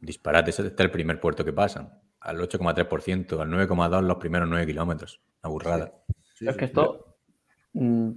disparate, 0.00 0.50
ese 0.50 0.66
está 0.66 0.82
el 0.82 0.90
primer 0.90 1.20
puerto 1.20 1.44
que 1.44 1.52
pasan. 1.52 1.92
Al 2.20 2.38
8,3%, 2.40 3.40
al 3.40 3.48
9,2% 3.50 4.00
los 4.02 4.16
primeros 4.16 4.48
9 4.48 4.66
kilómetros. 4.66 5.20
Una 5.42 5.50
burrada. 5.50 5.92
Sí, 6.34 6.46
es 6.46 6.52
sí. 6.54 6.58
que 6.58 6.64
esto, 6.66 7.13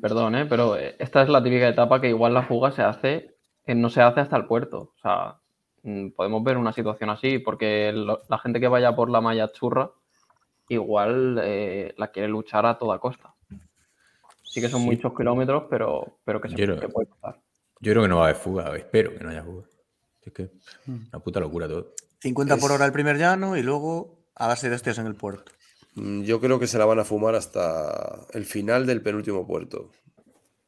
perdón, 0.01 0.35
¿eh? 0.35 0.45
pero 0.45 0.77
eh, 0.77 0.95
esta 0.99 1.21
es 1.23 1.29
la 1.29 1.43
típica 1.43 1.67
etapa 1.67 1.99
que 1.99 2.09
igual 2.09 2.33
la 2.33 2.43
fuga 2.43 2.71
se 2.71 2.83
hace, 2.83 3.35
que 3.65 3.75
no 3.75 3.89
se 3.89 4.01
hace 4.01 4.19
hasta 4.21 4.37
el 4.37 4.45
puerto. 4.45 4.93
O 4.95 4.99
sea, 5.01 5.37
mm, 5.83 6.09
podemos 6.11 6.43
ver 6.43 6.57
una 6.57 6.73
situación 6.73 7.09
así, 7.09 7.39
porque 7.39 7.91
lo- 7.93 8.21
la 8.29 8.37
gente 8.37 8.59
que 8.59 8.67
vaya 8.67 8.95
por 8.95 9.09
la 9.09 9.21
malla 9.21 9.51
churra, 9.51 9.91
igual 10.69 11.39
eh, 11.43 11.93
la 11.97 12.07
quiere 12.09 12.27
luchar 12.27 12.65
a 12.65 12.77
toda 12.77 12.99
costa. 12.99 13.33
Sí 14.43 14.61
que 14.61 14.69
son 14.69 14.81
Sí. 14.81 14.87
muchos 14.87 15.13
kilómetros, 15.15 15.63
pero, 15.69 16.19
pero 16.23 16.39
que 16.41 16.49
se 16.49 16.55
creo- 16.55 16.79
que 16.79 16.89
puede 16.89 17.07
pasar. 17.07 17.41
Yo 17.79 17.91
creo 17.91 18.03
que 18.03 18.09
no 18.09 18.17
va 18.17 18.21
a 18.23 18.25
haber 18.29 18.37
fuga, 18.41 18.75
espero 18.75 19.11
que 19.13 19.23
no 19.23 19.29
haya 19.29 19.43
fuga. 19.43 19.65
Es 20.21 20.33
que 20.33 20.49
Mm. 20.85 21.07
una 21.13 21.19
puta 21.19 21.39
locura 21.39 21.67
todo. 21.67 21.93
50 22.19 22.57
por 22.57 22.71
hora 22.71 22.85
el 22.85 22.91
primer 22.91 23.17
llano 23.17 23.55
y 23.55 23.63
luego 23.63 24.17
a 24.35 24.47
darse 24.47 24.69
de 24.69 24.75
hostias 24.75 24.97
en 24.99 25.05
el 25.07 25.15
puerto. 25.15 25.51
Mm, 25.97 26.23
Yo 26.23 26.39
creo 26.39 26.59
que 26.59 26.67
se 26.67 26.77
la 26.77 26.85
van 26.85 26.99
a 26.99 27.03
fumar 27.03 27.35
hasta 27.35 28.25
el 28.33 28.45
final 28.45 28.85
del 28.85 29.01
penúltimo 29.01 29.45
puerto. 29.45 29.91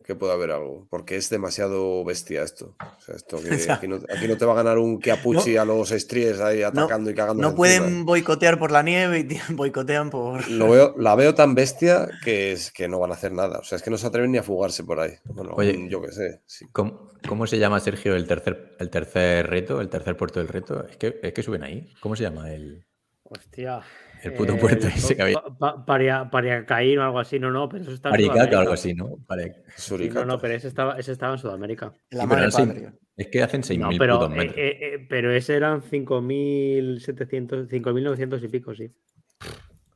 Que 0.03 0.15
puede 0.15 0.34
haber 0.34 0.49
algo. 0.49 0.88
Porque 0.89 1.18
es 1.18 1.30
demasiado 1.30 2.03
bestia 2.03 2.41
esto. 2.41 2.76
O 2.80 3.01
sea, 3.01 3.15
esto 3.15 3.39
que 3.39 3.57
sea, 3.60 3.76
aquí, 3.76 3.88
no, 3.88 3.97
aquí 3.97 4.27
no 4.27 4.38
te 4.38 4.45
va 4.45 4.53
a 4.53 4.56
ganar 4.56 4.80
un 4.80 4.99
Chiapucci 4.99 5.56
a 5.56 5.65
los 5.65 5.91
estries 5.91 6.39
ahí 6.39 6.64
atacando 6.64 7.11
y 7.11 7.14
cagando. 7.14 7.43
No 7.43 7.53
pueden 7.56 8.06
boicotear 8.06 8.57
por 8.57 8.72
la 8.72 8.81
nieve 8.81 9.27
y 9.30 9.38
boicotean 9.53 10.10
por. 10.10 10.49
Lo 10.49 10.68
veo, 10.68 10.95
la 10.97 11.14
veo 11.14 11.35
tan 11.35 11.53
bestia 11.53 12.07
que 12.23 12.51
es 12.51 12.72
que 12.72 12.88
no 12.88 12.97
van 12.97 13.11
a 13.11 13.14
hacer 13.14 13.34
nada. 13.34 13.60
O 13.60 13.64
sea, 13.64 13.76
es 13.76 13.84
que 13.84 13.91
no 13.91 13.99
se 13.99 14.07
atreven 14.07 14.31
ni 14.31 14.39
a 14.39 14.43
fugarse 14.43 14.84
por 14.84 14.99
ahí. 14.99 15.11
Bueno, 15.26 15.51
Oye. 15.56 15.88
yo 15.89 16.01
qué 16.01 16.11
sé. 16.11 16.41
sí. 16.47 16.65
¿Cómo, 16.72 17.11
cómo 17.27 17.45
se 17.45 17.60
llama, 17.60 17.80
Sergio, 17.80 18.15
el 18.15 18.26
tercer, 18.26 18.76
el 18.80 18.89
tercer 18.89 19.47
reto, 19.47 19.80
el 19.80 19.89
tercer 19.89 20.18
puerto 20.18 20.39
del 20.39 20.47
reto? 20.47 20.88
Es 20.88 20.97
que, 20.97 21.19
es 21.22 21.34
que 21.34 21.43
suben 21.43 21.61
ahí. 21.61 21.88
¿Cómo 21.99 22.15
se 22.15 22.23
llama 22.23 22.51
el...? 22.51 22.84
Hostia. 23.31 23.81
El 24.23 24.33
puto 24.33 24.57
puerto 24.57 24.87
el- 24.87 24.93
ese 24.93 25.15
que 25.15 25.21
había. 25.21 25.35
pa- 25.41 25.57
pa- 25.57 25.85
Paria, 25.85 26.29
Pariacaín 26.29 26.99
o 26.99 27.03
algo 27.03 27.19
así, 27.19 27.39
no, 27.39 27.49
no, 27.51 27.69
pero 27.69 27.83
eso 27.83 27.91
estaba 27.93 28.15
en 28.15 28.27
Paricaca 28.27 28.33
o 28.33 28.37
Sudamérica. 28.45 28.59
algo 28.61 28.73
así, 28.73 28.93
¿no? 28.93 29.17
Pare- 29.25 29.63
Sí, 29.77 30.09
no, 30.09 30.25
no, 30.25 30.39
pero 30.39 30.53
ese 30.55 30.67
estaba, 30.67 30.97
ese 30.99 31.11
estaba 31.13 31.33
en 31.33 31.39
Sudamérica. 31.39 31.85
La 31.87 31.93
Sí, 31.93 31.97
pero 32.09 32.27
madre 32.27 32.39
eran 32.41 32.51
seis- 32.51 32.67
patria. 32.67 32.93
es 33.17 33.27
que 33.27 33.43
hacen 33.43 33.63
6.000 33.63 33.93
No, 33.93 33.97
pero, 33.99 34.19
putos 34.19 34.33
eh, 34.33 34.35
metros. 34.37 34.57
eh, 34.57 34.77
eh, 34.81 35.05
pero 35.09 35.31
ese 35.33 35.55
eran 35.55 35.81
5.700, 35.81 37.67
5.900 37.69 38.43
y 38.43 38.47
pico, 38.49 38.75
sí. 38.75 38.91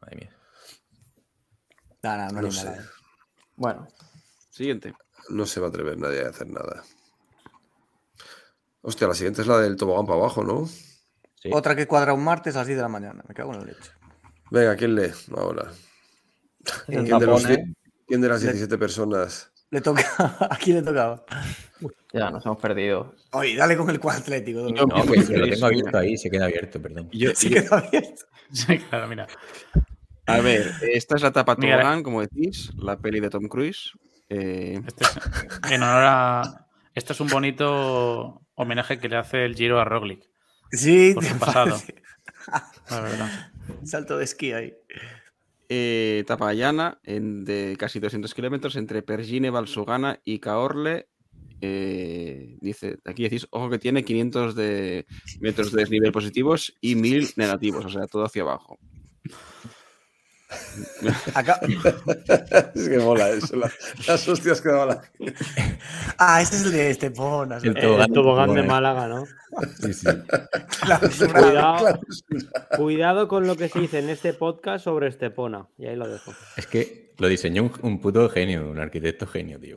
Madre 0.01 0.15
mía. 0.17 0.29
No, 2.03 2.17
no, 2.17 2.27
no, 2.29 2.41
No 2.43 2.51
sé. 2.51 2.65
nada. 2.65 2.85
Bueno, 3.55 3.87
siguiente. 4.49 4.93
No 5.29 5.45
se 5.45 5.59
va 5.59 5.67
a 5.67 5.69
atrever 5.69 5.97
nadie 5.97 6.21
a 6.25 6.29
hacer 6.29 6.47
nada. 6.47 6.83
Hostia, 8.81 9.07
la 9.07 9.13
siguiente 9.13 9.41
es 9.41 9.47
la 9.47 9.59
del 9.59 9.77
tobogán 9.77 10.05
para 10.05 10.19
abajo, 10.19 10.43
¿no? 10.43 10.65
Sí. 10.65 11.49
Otra 11.53 11.75
que 11.75 11.87
cuadra 11.87 12.13
un 12.13 12.23
martes 12.23 12.55
a 12.55 12.59
las 12.59 12.67
10 12.67 12.77
de 12.77 12.81
la 12.83 12.89
mañana. 12.89 13.23
Me 13.27 13.33
cago 13.33 13.53
en 13.53 13.59
la 13.59 13.65
leche. 13.65 13.91
Venga, 14.53 14.75
¿quién 14.75 14.93
lee 14.95 15.09
ahora? 15.35 15.71
El 16.87 17.03
¿Quién 17.03 17.05
de, 17.05 17.09
los 17.11 17.19
tapón, 17.19 17.41
cien- 17.41 17.69
¿eh? 17.69 17.73
quién 18.07 18.21
de 18.21 18.29
las 18.29 18.41
Le- 18.43 18.51
17 18.53 18.77
personas? 18.77 19.51
Le 19.71 19.81
toca. 19.81 20.03
¿A 20.49 20.55
quién 20.57 20.77
le 20.77 20.83
tocaba? 20.83 21.25
Ya, 22.13 22.29
nos 22.29 22.45
hemos 22.45 22.59
perdido. 22.59 23.15
Oye, 23.31 23.55
dale 23.55 23.75
con 23.75 23.89
el 23.89 23.99
cuadratlético. 23.99 24.69
Yo- 24.69 24.85
No, 24.85 25.03
pues 25.05 25.27
que 25.27 25.37
lo 25.37 25.45
Sí, 25.45 25.51
tengo 25.53 25.65
abierto 25.65 25.97
ahí, 25.97 26.15
se 26.17 26.29
queda 26.29 26.45
abierto, 26.45 26.79
perdón. 26.79 27.09
Yo- 27.11 27.33
Se 27.33 27.49
yo- 27.49 27.63
queda 27.63 27.77
abierto. 27.79 28.25
Sí, 28.53 28.77
claro, 28.77 29.07
mira. 29.07 29.25
a 30.27 30.39
ver, 30.41 30.71
esta 30.93 31.15
es 31.15 31.23
la 31.23 31.31
tapa. 31.31 31.55
Tobogán, 31.55 32.03
como 32.03 32.21
decís, 32.21 32.69
la 32.77 32.99
peli 32.99 33.19
de 33.19 33.31
Tom 33.31 33.47
Cruise. 33.47 33.93
Eh, 34.29 34.79
Este 34.85 35.03
es, 35.05 35.71
en 35.71 35.81
honor 35.81 36.03
a. 36.05 36.67
Esto 36.93 37.13
es 37.13 37.19
un 37.19 37.29
bonito 37.29 38.41
homenaje 38.53 38.99
que 38.99 39.09
le 39.09 39.17
hace 39.17 39.43
el 39.45 39.55
Giro 39.55 39.79
a 39.81 39.85
Roglic. 39.85 40.21
Sí, 40.71 41.13
Por 41.15 41.25
su 41.25 41.39
pasado. 41.39 41.69
parece. 41.71 41.95
La 42.89 43.01
verdad. 43.01 43.51
Salto 43.83 44.17
de 44.17 44.23
esquí 44.23 44.51
ahí. 44.51 44.73
eh, 45.69 46.19
etapa 46.21 46.53
llana 46.53 46.99
en, 47.03 47.45
de 47.45 47.75
casi 47.77 47.99
200 47.99 48.33
kilómetros 48.33 48.75
entre 48.75 49.01
Pergine, 49.01 49.49
Valsugana 49.49 50.19
y 50.23 50.39
Caorle. 50.39 51.07
Eh, 51.61 52.57
dice, 52.59 52.97
aquí 53.05 53.23
decís, 53.23 53.47
ojo 53.51 53.69
que 53.69 53.79
tiene 53.79 54.03
500 54.03 54.53
de 54.55 55.05
metros 55.39 55.71
de 55.71 55.79
desnivel 55.81 56.11
positivos 56.11 56.75
y 56.81 56.95
1000 56.95 57.29
negativos, 57.37 57.85
o 57.85 57.89
sea, 57.89 58.05
todo 58.05 58.25
hacia 58.25 58.41
abajo. 58.41 58.77
Acá... 61.33 61.59
es 62.75 62.89
que 62.89 62.97
mola 62.99 63.29
eso, 63.29 63.55
la- 63.55 63.71
las 64.07 64.27
hostias 64.27 64.61
que 64.61 64.69
daba 64.69 64.85
la... 64.85 65.01
Ah, 66.17 66.41
ese 66.41 66.55
es 66.57 66.63
el 66.63 66.71
de 66.71 66.89
Estepona. 66.91 67.57
El 67.57 67.67
El 67.69 67.73
tobogán 67.81 68.07
de 68.09 68.13
tobogán 68.13 68.49
de 68.53 68.61
Tobogán. 68.61 68.67
Málaga, 68.67 69.07
¿no? 69.07 69.25
Sí, 69.81 69.93
sí. 69.93 70.07
Cuidado, 71.31 71.99
cuidado 72.77 73.27
con 73.27 73.45
lo 73.47 73.55
que 73.55 73.69
se 73.69 73.79
dice 73.79 73.99
en 73.99 74.09
este 74.09 74.33
podcast 74.33 74.83
sobre 74.85 75.07
Estepona. 75.07 75.67
Y 75.77 75.85
ahí 75.87 75.95
lo 75.95 76.07
dejo. 76.07 76.33
Es 76.57 76.65
que 76.67 77.13
lo 77.17 77.27
diseñó 77.27 77.63
un, 77.63 77.71
un 77.81 78.01
puto 78.01 78.27
genio, 78.29 78.69
un 78.69 78.79
arquitecto 78.79 79.27
genio, 79.27 79.59
tío. 79.59 79.75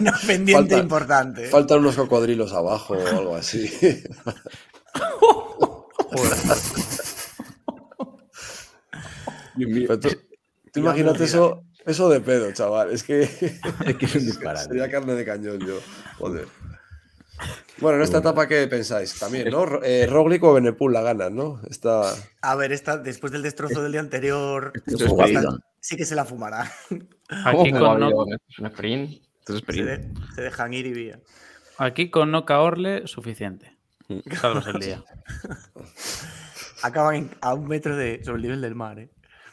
Una 0.00 0.12
pendiente 0.26 0.52
Falta- 0.74 0.78
importante. 0.78 1.48
Faltan 1.48 1.78
unos 1.80 1.96
cocodrilos 1.96 2.52
abajo 2.52 2.94
o 2.94 3.06
algo 3.18 3.36
así. 3.36 3.70
Pero 9.56 10.00
tú, 10.00 10.08
tú 10.72 10.80
imagínate 10.80 11.24
eso, 11.24 11.64
eso 11.84 12.08
de 12.08 12.20
pedo, 12.20 12.52
chaval. 12.52 12.90
Es 12.90 13.02
que 13.02 13.22
Es 13.86 13.96
que 13.98 14.06
es 14.06 14.38
sería 14.68 14.90
carne 14.90 15.14
de 15.14 15.24
cañón 15.24 15.58
yo. 15.60 15.78
Joder. 16.18 16.46
Bueno, 17.78 17.96
en 17.98 18.04
esta 18.04 18.18
etapa, 18.18 18.46
¿qué 18.46 18.66
pensáis? 18.68 19.18
También, 19.18 19.50
¿no? 19.50 19.82
Eh, 19.82 20.06
Roglic 20.06 20.44
o 20.44 20.54
Benepul 20.54 20.92
la 20.92 21.02
ganan, 21.02 21.34
¿no? 21.34 21.60
Esta... 21.68 22.12
A 22.40 22.54
ver, 22.54 22.70
esta, 22.70 22.96
después 22.98 23.32
del 23.32 23.42
destrozo 23.42 23.82
del 23.82 23.90
día 23.90 24.00
anterior, 24.00 24.72
Esto 24.86 25.04
es 25.04 25.10
Jugador. 25.10 25.32
despedida. 25.34 25.58
sí 25.80 25.96
que 25.96 26.04
se 26.04 26.14
la 26.14 26.24
fumará. 26.24 26.70
Aquí 27.44 27.72
¿Cómo 27.72 27.80
con, 27.80 28.00
no, 28.00 28.24
bien? 28.26 28.38
Es 28.48 28.58
un 28.60 28.66
sprint. 28.66 29.10
Esto 29.10 29.24
es 29.40 29.46
Se, 29.46 29.58
experiencia. 29.58 29.96
de- 29.96 30.34
se 30.36 30.42
dejan 30.42 30.72
ir 30.74 30.86
y 30.86 30.92
vía. 30.92 31.18
aquí 31.78 32.08
con 32.10 32.30
Noca 32.30 32.60
Orle, 32.60 33.08
suficiente. 33.08 33.71
Salvas 34.40 34.66
el 34.66 34.80
día. 34.80 35.02
Acaban 36.82 37.30
a 37.40 37.54
un 37.54 37.68
metro 37.68 37.96
de, 37.96 38.22
sobre 38.24 38.36
el 38.38 38.42
nivel 38.42 38.60
del 38.60 38.74
mar, 38.74 38.98
¿eh? 38.98 39.08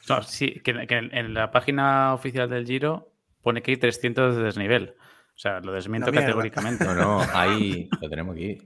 No, 0.07 0.23
sí, 0.23 0.59
que, 0.63 0.87
que 0.87 0.97
en, 0.97 1.15
en 1.15 1.33
la 1.33 1.51
página 1.51 2.13
oficial 2.13 2.49
del 2.49 2.65
Giro 2.65 3.11
pone 3.43 3.61
que 3.61 3.71
hay 3.71 3.77
300 3.77 4.35
de 4.35 4.43
desnivel. 4.43 4.95
O 5.35 5.37
sea, 5.41 5.59
lo 5.59 5.71
desmiento 5.71 6.11
categóricamente. 6.11 6.83
No, 6.85 6.95
no, 6.95 7.21
ahí 7.33 7.87
lo 8.01 8.09
tenemos 8.09 8.35
aquí. 8.35 8.57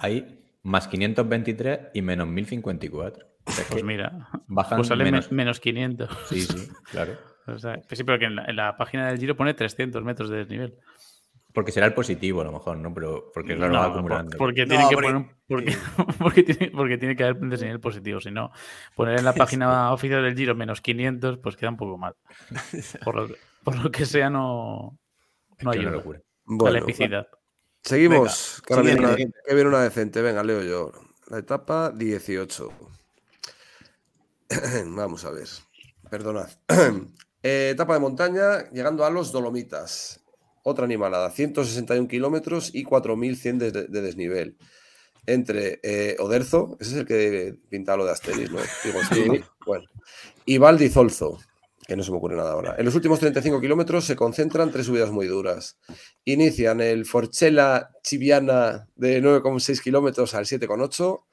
Hay 0.00 0.40
más 0.62 0.88
523 0.88 1.80
y 1.94 2.02
menos 2.02 2.26
1054. 2.26 3.26
O 3.44 3.50
sea, 3.52 3.64
es 3.64 3.70
Pues 3.70 3.84
mira, 3.84 4.28
bajan 4.46 4.78
pues 4.78 4.88
sale 4.88 5.04
men- 5.04 5.12
menos. 5.14 5.30
menos 5.32 5.60
500. 5.60 6.10
Sí, 6.28 6.40
sí, 6.42 6.68
claro. 6.90 7.12
O 7.48 7.58
sea, 7.58 7.80
que 7.80 7.96
sí, 7.96 8.04
pero 8.04 8.18
que 8.18 8.26
en 8.26 8.36
la, 8.36 8.44
en 8.44 8.56
la 8.56 8.76
página 8.76 9.06
del 9.08 9.18
Giro 9.18 9.34
pone 9.34 9.54
300 9.54 10.04
metros 10.04 10.28
de 10.28 10.36
desnivel. 10.36 10.74
Porque 11.52 11.72
será 11.72 11.86
el 11.86 11.94
positivo, 11.94 12.42
a 12.42 12.44
lo 12.44 12.52
mejor, 12.52 12.76
¿no? 12.76 12.92
Pero 12.92 13.30
porque 13.32 13.56
lo 13.56 13.68
No, 13.68 13.74
va 13.78 13.86
acumulando. 13.86 14.36
porque 14.36 14.66
No, 14.66 14.68
tiene 14.76 14.88
que 14.88 14.94
porque- 14.94 15.08
poner 15.12 15.26
porque, 15.48 15.76
porque 16.18 16.42
tiene, 16.42 16.70
porque 16.70 16.98
tiene 16.98 17.16
que 17.16 17.24
haber 17.24 17.42
un 17.42 17.48
desnivel 17.50 17.80
positivo. 17.80 18.20
Si 18.20 18.30
no, 18.30 18.52
poner 18.94 19.18
en 19.18 19.24
la 19.24 19.32
página 19.34 19.92
oficial 19.92 20.22
del 20.22 20.36
Giro 20.36 20.54
menos 20.54 20.80
500, 20.80 21.38
pues 21.38 21.56
queda 21.56 21.70
un 21.70 21.76
poco 21.78 21.96
mal. 21.96 22.14
Por 23.04 23.14
lo, 23.16 23.28
por 23.64 23.76
lo 23.82 23.90
que 23.90 24.04
sea, 24.06 24.30
no, 24.30 24.98
no 25.62 25.70
ayuda 25.70 25.90
locura. 25.90 26.20
a 26.66 26.70
la 26.70 26.78
epicidad. 26.78 27.26
seguimos. 27.82 28.62
que 28.66 28.74
ahora 28.74 28.84
viene, 28.84 29.00
una, 29.00 29.10
siguiente. 29.10 29.38
que 29.46 29.54
viene 29.54 29.68
una 29.70 29.82
decente. 29.82 30.22
Venga, 30.22 30.42
leo 30.44 30.62
yo. 30.62 30.92
La 31.28 31.38
etapa 31.38 31.90
18. 31.90 32.68
Vamos 34.96 35.24
a 35.24 35.30
ver. 35.30 35.48
Perdonad. 36.10 36.48
Eh, 37.40 37.70
etapa 37.72 37.94
de 37.94 38.00
montaña, 38.00 38.68
llegando 38.72 39.04
a 39.04 39.10
los 39.10 39.30
Dolomitas. 39.30 40.20
Otra 40.68 40.84
animalada, 40.84 41.30
161 41.30 42.08
kilómetros 42.08 42.74
y 42.74 42.84
4.100 42.84 43.56
de, 43.56 43.70
de 43.70 44.02
desnivel. 44.02 44.58
Entre 45.24 45.80
eh, 45.82 46.16
Oderzo, 46.18 46.76
ese 46.78 46.90
es 46.90 46.96
el 46.98 47.06
que 47.06 47.54
pinta 47.70 47.96
lo 47.96 48.04
de 48.04 48.12
Asteris, 48.12 48.50
¿no? 48.50 48.58
Digo, 48.84 48.98
sí, 49.10 49.42
bueno. 49.64 49.86
Y 50.44 50.58
Valdizolzo, 50.58 51.38
que 51.86 51.96
no 51.96 52.02
se 52.02 52.10
me 52.10 52.18
ocurre 52.18 52.36
nada 52.36 52.52
ahora. 52.52 52.74
En 52.78 52.84
los 52.84 52.94
últimos 52.94 53.18
35 53.18 53.62
kilómetros 53.62 54.04
se 54.04 54.14
concentran 54.14 54.70
tres 54.70 54.84
subidas 54.84 55.10
muy 55.10 55.26
duras. 55.26 55.78
Inician 56.26 56.82
el 56.82 57.06
Forchella 57.06 57.88
Chiviana 58.02 58.88
de 58.94 59.22
9,6 59.22 59.82
kilómetros 59.82 60.34
al 60.34 60.44
7,8, 60.44 61.24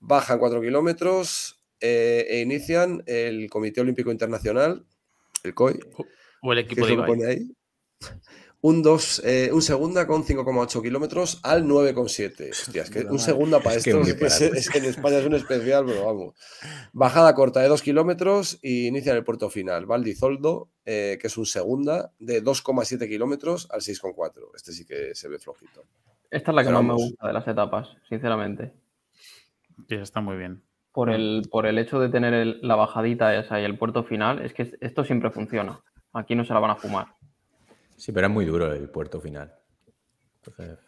bajan 0.00 0.38
4 0.38 0.62
kilómetros 0.62 1.62
eh, 1.80 2.26
e 2.30 2.40
inician 2.40 3.02
el 3.04 3.50
Comité 3.50 3.82
Olímpico 3.82 4.10
Internacional, 4.10 4.86
el 5.44 5.54
COI, 5.54 5.80
O 6.40 6.52
el 6.52 6.60
equipo 6.60 6.86
de 6.86 6.94
Ibai. 6.94 7.06
pone 7.06 7.26
ahí. 7.26 7.56
Un, 8.62 8.82
dos, 8.82 9.22
eh, 9.24 9.50
un 9.54 9.62
segunda 9.62 10.06
con 10.06 10.22
5,8 10.22 10.82
kilómetros 10.82 11.40
al 11.42 11.64
9,7. 11.64 12.50
Hostia, 12.50 12.82
es 12.82 12.90
que 12.90 13.00
un 13.06 13.18
segunda 13.18 13.60
para 13.60 13.76
Es 13.76 13.84
que 13.84 13.90
esto 13.90 14.02
un 14.02 14.06
es, 14.08 14.14
que 14.14 14.26
es- 14.26 14.32
disparate. 14.38 14.58
es 14.58 14.70
que 14.70 14.78
en 14.78 14.84
España 14.84 15.18
es 15.18 15.26
un 15.26 15.34
especial, 15.34 15.86
pero 15.86 16.04
vamos. 16.04 16.34
Bajada 16.92 17.34
corta 17.34 17.60
de 17.60 17.68
2 17.68 17.80
kilómetros 17.80 18.58
y 18.60 18.86
inician 18.88 19.16
el 19.16 19.24
puerto 19.24 19.48
final. 19.48 19.86
Valdizoldo, 19.86 20.68
eh, 20.84 21.16
que 21.20 21.28
es 21.28 21.38
un 21.38 21.46
segunda 21.46 22.12
de 22.18 22.42
2,7 22.42 23.08
kilómetros 23.08 23.66
al 23.70 23.80
6,4. 23.80 24.50
Este 24.54 24.72
sí 24.72 24.84
que 24.84 25.14
se 25.14 25.28
ve 25.28 25.38
flojito. 25.38 25.84
Esta 26.30 26.50
es 26.50 26.54
la 26.54 26.62
que 26.62 26.66
Pero 26.68 26.76
más 26.78 26.82
me 26.84 26.88
vamos. 26.90 27.02
gusta 27.04 27.26
de 27.28 27.32
las 27.32 27.48
etapas, 27.48 27.88
sinceramente. 28.10 28.74
Sí, 29.88 29.94
está 29.94 30.20
muy 30.20 30.36
bien. 30.36 30.62
Por 30.92 31.08
el, 31.08 31.48
por 31.50 31.66
el 31.66 31.78
hecho 31.78 31.98
de 31.98 32.10
tener 32.10 32.34
el- 32.34 32.58
la 32.60 32.76
bajadita 32.76 33.34
esa 33.38 33.58
y 33.58 33.64
el 33.64 33.78
puerto 33.78 34.04
final, 34.04 34.44
es 34.44 34.52
que 34.52 34.70
esto 34.82 35.02
siempre 35.04 35.30
funciona. 35.30 35.80
Aquí 36.12 36.34
no 36.34 36.44
se 36.44 36.52
la 36.52 36.60
van 36.60 36.72
a 36.72 36.76
fumar. 36.76 37.06
Sí, 38.00 38.12
pero 38.12 38.26
es 38.28 38.32
muy 38.32 38.44
duro 38.46 38.72
el 38.72 38.88
puerto 38.88 39.20
final. 39.20 39.54
Entonces... 40.36 40.78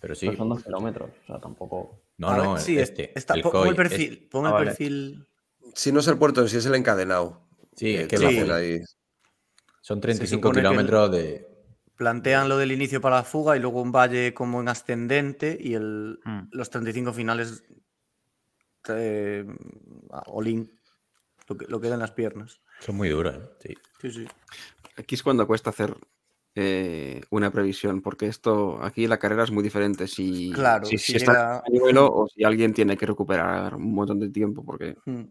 Pero 0.00 0.14
sí. 0.14 0.26
Pero 0.26 0.38
son 0.38 0.48
dos 0.48 0.64
kilómetros, 0.64 1.10
o 1.10 1.26
sea, 1.26 1.38
tampoco. 1.40 2.00
No, 2.18 2.28
A 2.28 2.36
ver, 2.36 2.44
no, 2.44 2.58
sí, 2.58 2.78
este. 2.78 3.16
está- 3.16 3.34
el 3.34 3.42
pon- 3.42 3.66
el 3.68 3.74
perfil. 3.76 4.12
este. 4.14 4.26
Pon 4.28 4.46
Ah, 4.46 4.48
el 4.48 4.54
vale. 4.54 4.66
perfil. 4.66 5.26
Si 5.74 5.92
no 5.92 6.00
es 6.00 6.08
el 6.08 6.18
puerto 6.18 6.46
sí, 6.48 6.56
es 6.56 6.66
el 6.66 6.74
encadenado. 6.74 7.48
Sí, 7.76 7.94
Eh, 7.94 8.02
es 8.02 8.08
que 8.08 8.18
te 8.18 8.24
va 8.24 8.30
full. 8.30 8.50
ahí. 8.50 8.80
Son 9.80 10.00
35 10.00 10.48
supone 10.48 10.54
que 10.54 10.66
el- 10.66 10.72
kilómetros 10.72 11.10
de. 11.12 11.48
Plantean 11.96 12.48
lo 12.48 12.56
del 12.56 12.72
inicio 12.72 13.00
para 13.00 13.16
la 13.16 13.22
fuga 13.22 13.56
y 13.56 13.60
luego 13.60 13.80
un 13.80 13.92
valle 13.92 14.34
como 14.34 14.60
en 14.60 14.68
ascendente 14.68 15.56
y 15.60 15.74
el, 15.74 16.18
Mm. 16.24 16.48
los 16.50 16.68
35 16.70 17.12
finales 17.12 17.62
eh, 18.88 19.46
a 20.10 20.22
Olin, 20.26 20.68
lo 21.48 21.56
que, 21.56 21.66
lo 21.68 21.80
que 21.80 21.88
dan 21.88 22.00
las 22.00 22.10
piernas. 22.10 22.60
Son 22.80 22.96
muy 22.96 23.08
duros, 23.08 23.36
¿eh? 23.36 23.48
Sí. 23.60 23.74
Sí, 24.00 24.10
sí. 24.10 24.28
Aquí 24.96 25.14
es 25.14 25.22
cuando 25.22 25.46
cuesta 25.46 25.70
hacer 25.70 25.96
eh, 26.54 27.22
una 27.30 27.50
previsión, 27.50 28.02
porque 28.02 28.26
esto 28.26 28.82
aquí 28.82 29.06
la 29.06 29.18
carrera 29.18 29.44
es 29.44 29.50
muy 29.50 29.62
diferente. 29.62 30.06
Si, 30.06 30.52
Claro, 30.52 30.84
si, 30.86 30.98
si 30.98 31.12
si 31.12 31.16
está 31.16 31.58
a 31.60 31.68
nivel 31.70 31.96
o 31.98 32.26
si 32.32 32.44
alguien 32.44 32.74
tiene 32.74 32.96
que 32.96 33.06
recuperar 33.06 33.74
un 33.74 33.94
montón 33.94 34.20
de 34.20 34.28
tiempo, 34.30 34.64
porque, 34.64 34.96
Mm. 35.06 35.22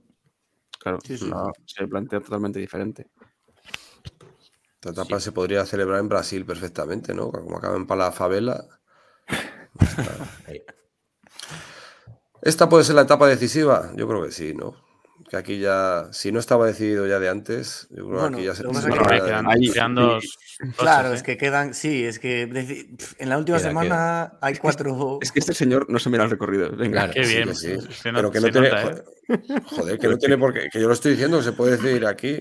claro, 0.79 0.99
Sí, 1.03 1.17
sí. 1.17 1.29
la- 1.29 1.51
se 1.65 1.87
plantea 1.87 2.21
totalmente 2.21 2.59
diferente. 2.59 3.11
Esta 4.75 4.89
etapa 4.89 5.19
se 5.19 5.31
podría 5.31 5.63
celebrar 5.67 5.99
en 5.99 6.09
Brasil 6.09 6.43
perfectamente, 6.43 7.13
¿no? 7.13 7.31
Como 7.31 7.57
acaba 7.57 7.75
en 7.77 7.85
Pala 7.85 8.11
Favela. 8.11 8.65
¿Esta 12.41 12.67
puede 12.67 12.83
ser 12.83 12.95
la 12.95 13.03
etapa 13.03 13.27
decisiva? 13.27 13.91
Yo 13.95 14.07
creo 14.07 14.23
que 14.23 14.31
sí, 14.31 14.55
¿no? 14.55 14.75
Que 15.31 15.37
aquí 15.37 15.59
ya, 15.59 16.09
si 16.11 16.33
no 16.33 16.41
estaba 16.41 16.67
decidido 16.67 17.07
ya 17.07 17.17
de 17.17 17.29
antes, 17.29 17.87
yo 17.89 18.03
creo 18.03 18.07
que 18.07 18.13
Bueno, 18.19 18.37
aquí 18.37 18.45
ya 18.47 18.53
se 18.53 18.63
que 18.63 18.67
que- 18.69 18.79
Bueno, 18.89 19.25
quedan, 19.25 19.47
ahí- 19.49 19.71
quedan 19.71 19.95
dos. 19.95 20.37
Claro, 20.77 21.13
es 21.13 21.21
¿eh? 21.21 21.23
que 21.23 21.37
quedan, 21.37 21.73
sí, 21.73 22.03
es 22.03 22.19
que 22.19 22.41
en 22.41 23.29
la 23.29 23.37
última 23.37 23.57
Queda, 23.57 23.67
semana 23.69 24.33
hay 24.41 24.55
cuatro. 24.57 25.19
Es 25.21 25.31
que 25.31 25.39
este 25.39 25.53
señor 25.53 25.89
no 25.89 25.99
se 25.99 26.09
mira 26.09 26.25
el 26.25 26.29
recorrido. 26.31 26.69
Venga. 26.75 26.91
Claro. 26.91 27.13
Qué 27.13 27.23
Sí, 27.23 27.35
bien. 27.35 27.47
que 27.47 27.55
sí. 27.55 27.77
se 27.79 28.11
Pero 28.11 28.29
que 28.29 28.41
no 28.41 28.49
tiene. 28.51 28.69
nota, 28.71 28.91
¿eh? 28.91 29.43
joder, 29.67 29.97
que 29.99 30.07
no 30.09 30.17
tiene 30.17 30.37
por 30.37 30.53
qué. 30.53 30.67
Que 30.69 30.81
yo 30.81 30.87
lo 30.89 30.93
estoy 30.93 31.11
diciendo, 31.13 31.37
que 31.37 31.43
se 31.45 31.53
puede 31.53 31.77
decidir 31.77 32.05
aquí. 32.07 32.37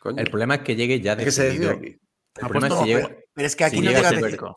Coño. 0.00 0.18
El 0.20 0.28
problema 0.28 0.56
es 0.56 0.60
que 0.62 0.74
llegue 0.74 1.00
ya 1.00 1.12
Es 1.12 1.24
que 1.24 1.30
se 1.30 1.44
decide 1.44 1.68
decidido. 1.68 1.78
aquí. 1.92 2.00
El 2.40 2.48
problema 2.48 2.66
es 2.74 2.74
si 2.82 2.84
llega. 2.86 3.16
Pero, 3.34 3.46
es 3.46 3.56
que 3.56 3.64
aquí 3.64 3.76
si 3.76 3.82
no 3.82 3.90
llega 3.90 4.10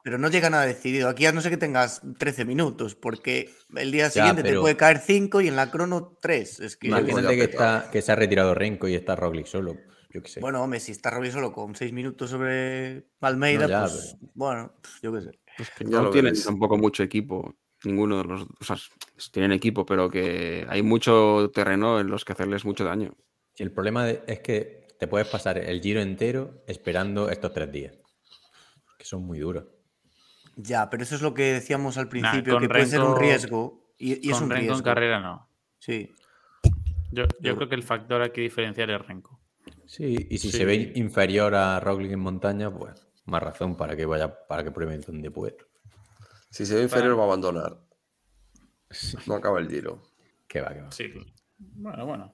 pero 0.04 0.18
no 0.18 0.30
llega 0.30 0.50
nada 0.50 0.66
decidido. 0.66 1.10
Aquí 1.10 1.26
a 1.26 1.32
no 1.32 1.42
sé 1.42 1.50
que 1.50 1.58
tengas 1.58 2.02
13 2.18 2.46
minutos, 2.46 2.96
porque 2.96 3.50
el 3.76 3.92
día 3.92 4.06
Ya, 4.06 4.12
siguiente 4.12 4.44
te 4.44 4.60
puede 4.60 4.76
caer 4.78 5.00
5 5.00 5.42
y 5.42 5.48
en 5.48 5.56
la 5.56 5.72
crono 5.72 6.18
3. 6.22 6.60
Es 6.60 6.78
que, 6.78 6.88
Imagínate 6.88 7.12
pues 7.14 7.24
ya 7.24 7.30
que, 7.30 7.44
está, 7.44 7.90
que 7.92 8.02
se 8.02 8.12
ha 8.12 8.16
retirado 8.16 8.54
Renko 8.54 8.88
y 8.88 8.96
está 8.96 9.16
Roglic 9.16 9.46
solo. 9.48 9.76
Yo 10.10 10.22
qué 10.22 10.30
sé. 10.30 10.40
bueno, 10.40 10.64
hombre, 10.64 10.80
si 10.80 10.94
está 10.94 11.10
Robbie 11.10 11.32
solo 11.32 11.52
con 11.52 11.76
6 11.76 11.92
minutos 11.92 12.30
sobre 12.30 13.08
Almeida, 13.20 13.64
No, 13.64 13.68
ya, 13.70 13.82
pues 13.82 14.16
bueno, 14.34 14.74
pf, 14.82 15.00
yo 15.04 15.14
qué 15.14 15.22
sé. 15.22 15.32
Pues 15.58 15.70
que 15.72 15.84
Ya 15.86 16.02
no 16.02 16.10
tienen 16.10 16.42
tampoco 16.42 16.78
mucho 16.78 17.04
equipo. 17.04 17.56
Ninguno 17.84 18.18
de 18.20 18.24
los. 18.24 18.44
O 18.44 18.64
sea, 18.64 18.78
tienen 19.32 19.52
equipo, 19.52 19.86
pero 19.86 20.10
que 20.10 20.66
hay 20.70 20.82
mucho 20.82 21.52
terreno 21.54 22.00
en 22.00 22.08
los 22.08 22.24
que 22.24 22.32
hacerles 22.34 22.64
mucho 22.66 22.86
daño. 22.86 23.14
Y 23.58 23.64
el 23.64 23.72
problema 23.72 24.06
de- 24.06 24.24
es 24.28 24.40
que 24.40 24.88
te 24.98 25.08
puedes 25.08 25.28
pasar 25.28 25.58
el 25.58 25.82
giro 25.82 26.02
entero 26.02 26.64
esperando 26.68 27.30
estos 27.30 27.54
tres 27.54 27.72
días. 27.72 27.94
Que 29.06 29.10
son 29.10 29.24
muy 29.24 29.38
duros. 29.38 29.66
Ya, 30.56 30.90
pero 30.90 31.04
eso 31.04 31.14
es 31.14 31.22
lo 31.22 31.36
que 31.36 31.44
decíamos 31.54 31.98
al 32.00 32.10
principio, 32.10 32.58
que 32.60 32.68
puede 32.68 32.88
ser 32.88 33.02
un 33.02 33.16
riesgo. 33.20 33.94
Y, 34.00 34.28
y 34.28 34.32
es 34.32 34.42
un 34.42 34.50
Renko 34.50 34.62
riesgo. 34.62 34.78
en 34.78 34.84
carrera 34.84 35.20
no. 35.20 35.48
Sí. 35.78 36.12
Yo, 37.12 37.26
yo 37.40 37.56
creo 37.56 37.70
que 37.70 37.76
el 37.76 37.84
factor 37.84 38.24
aquí 38.24 38.42
diferencial 38.42 38.90
es 38.90 39.00
Renko. 39.08 39.40
Sí, 39.86 40.28
y 40.28 40.40
si 40.40 40.50
Sí. 40.50 40.58
se 40.58 40.66
ve 40.66 40.92
inferior 40.96 41.54
a 41.54 41.80
Roglic 41.80 42.14
en 42.14 42.20
montaña, 42.20 42.72
pues 42.76 43.08
más 43.26 43.44
razón 43.44 43.78
para 43.78 43.96
que 43.96 44.08
vaya, 44.08 44.48
para 44.48 44.64
que 44.64 44.72
prueben 44.72 45.02
donde 45.02 45.30
pueda. 45.30 45.54
Si 46.50 46.66
se 46.66 46.74
ve 46.76 46.82
inferior, 46.82 47.16
va 47.16 47.24
a 47.24 47.26
abandonar. 47.28 47.78
No 49.28 49.36
acaba 49.36 49.60
el 49.60 49.70
giro. 49.70 50.02
Que 50.48 50.62
va, 50.62 50.74
que 50.74 50.82
va. 50.82 50.92
Sí. 50.92 51.14
Bueno, 51.60 52.06
bueno. 52.08 52.34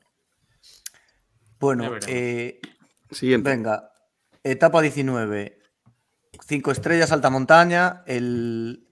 Bueno, 1.60 1.92
eh, 2.08 2.62
Siguiente. 3.10 3.50
venga. 3.50 3.92
Etapa 4.42 4.82
19. 4.82 5.61
5 6.46 6.72
estrellas, 6.72 7.12
alta 7.12 7.30
montaña. 7.30 8.04
El, 8.06 8.88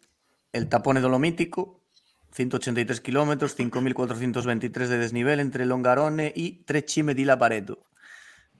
el 0.53 0.69
tapone 0.69 1.01
dolomítico. 1.01 1.79
183 2.31 3.01
kilómetros, 3.01 3.57
5.423 3.57 4.87
de 4.87 4.97
desnivel 4.97 5.39
entre 5.39 5.65
Longarone 5.65 6.31
y 6.35 6.63
Trecime 6.63 7.15
di 7.15 7.25
Lavaredo. 7.25 7.85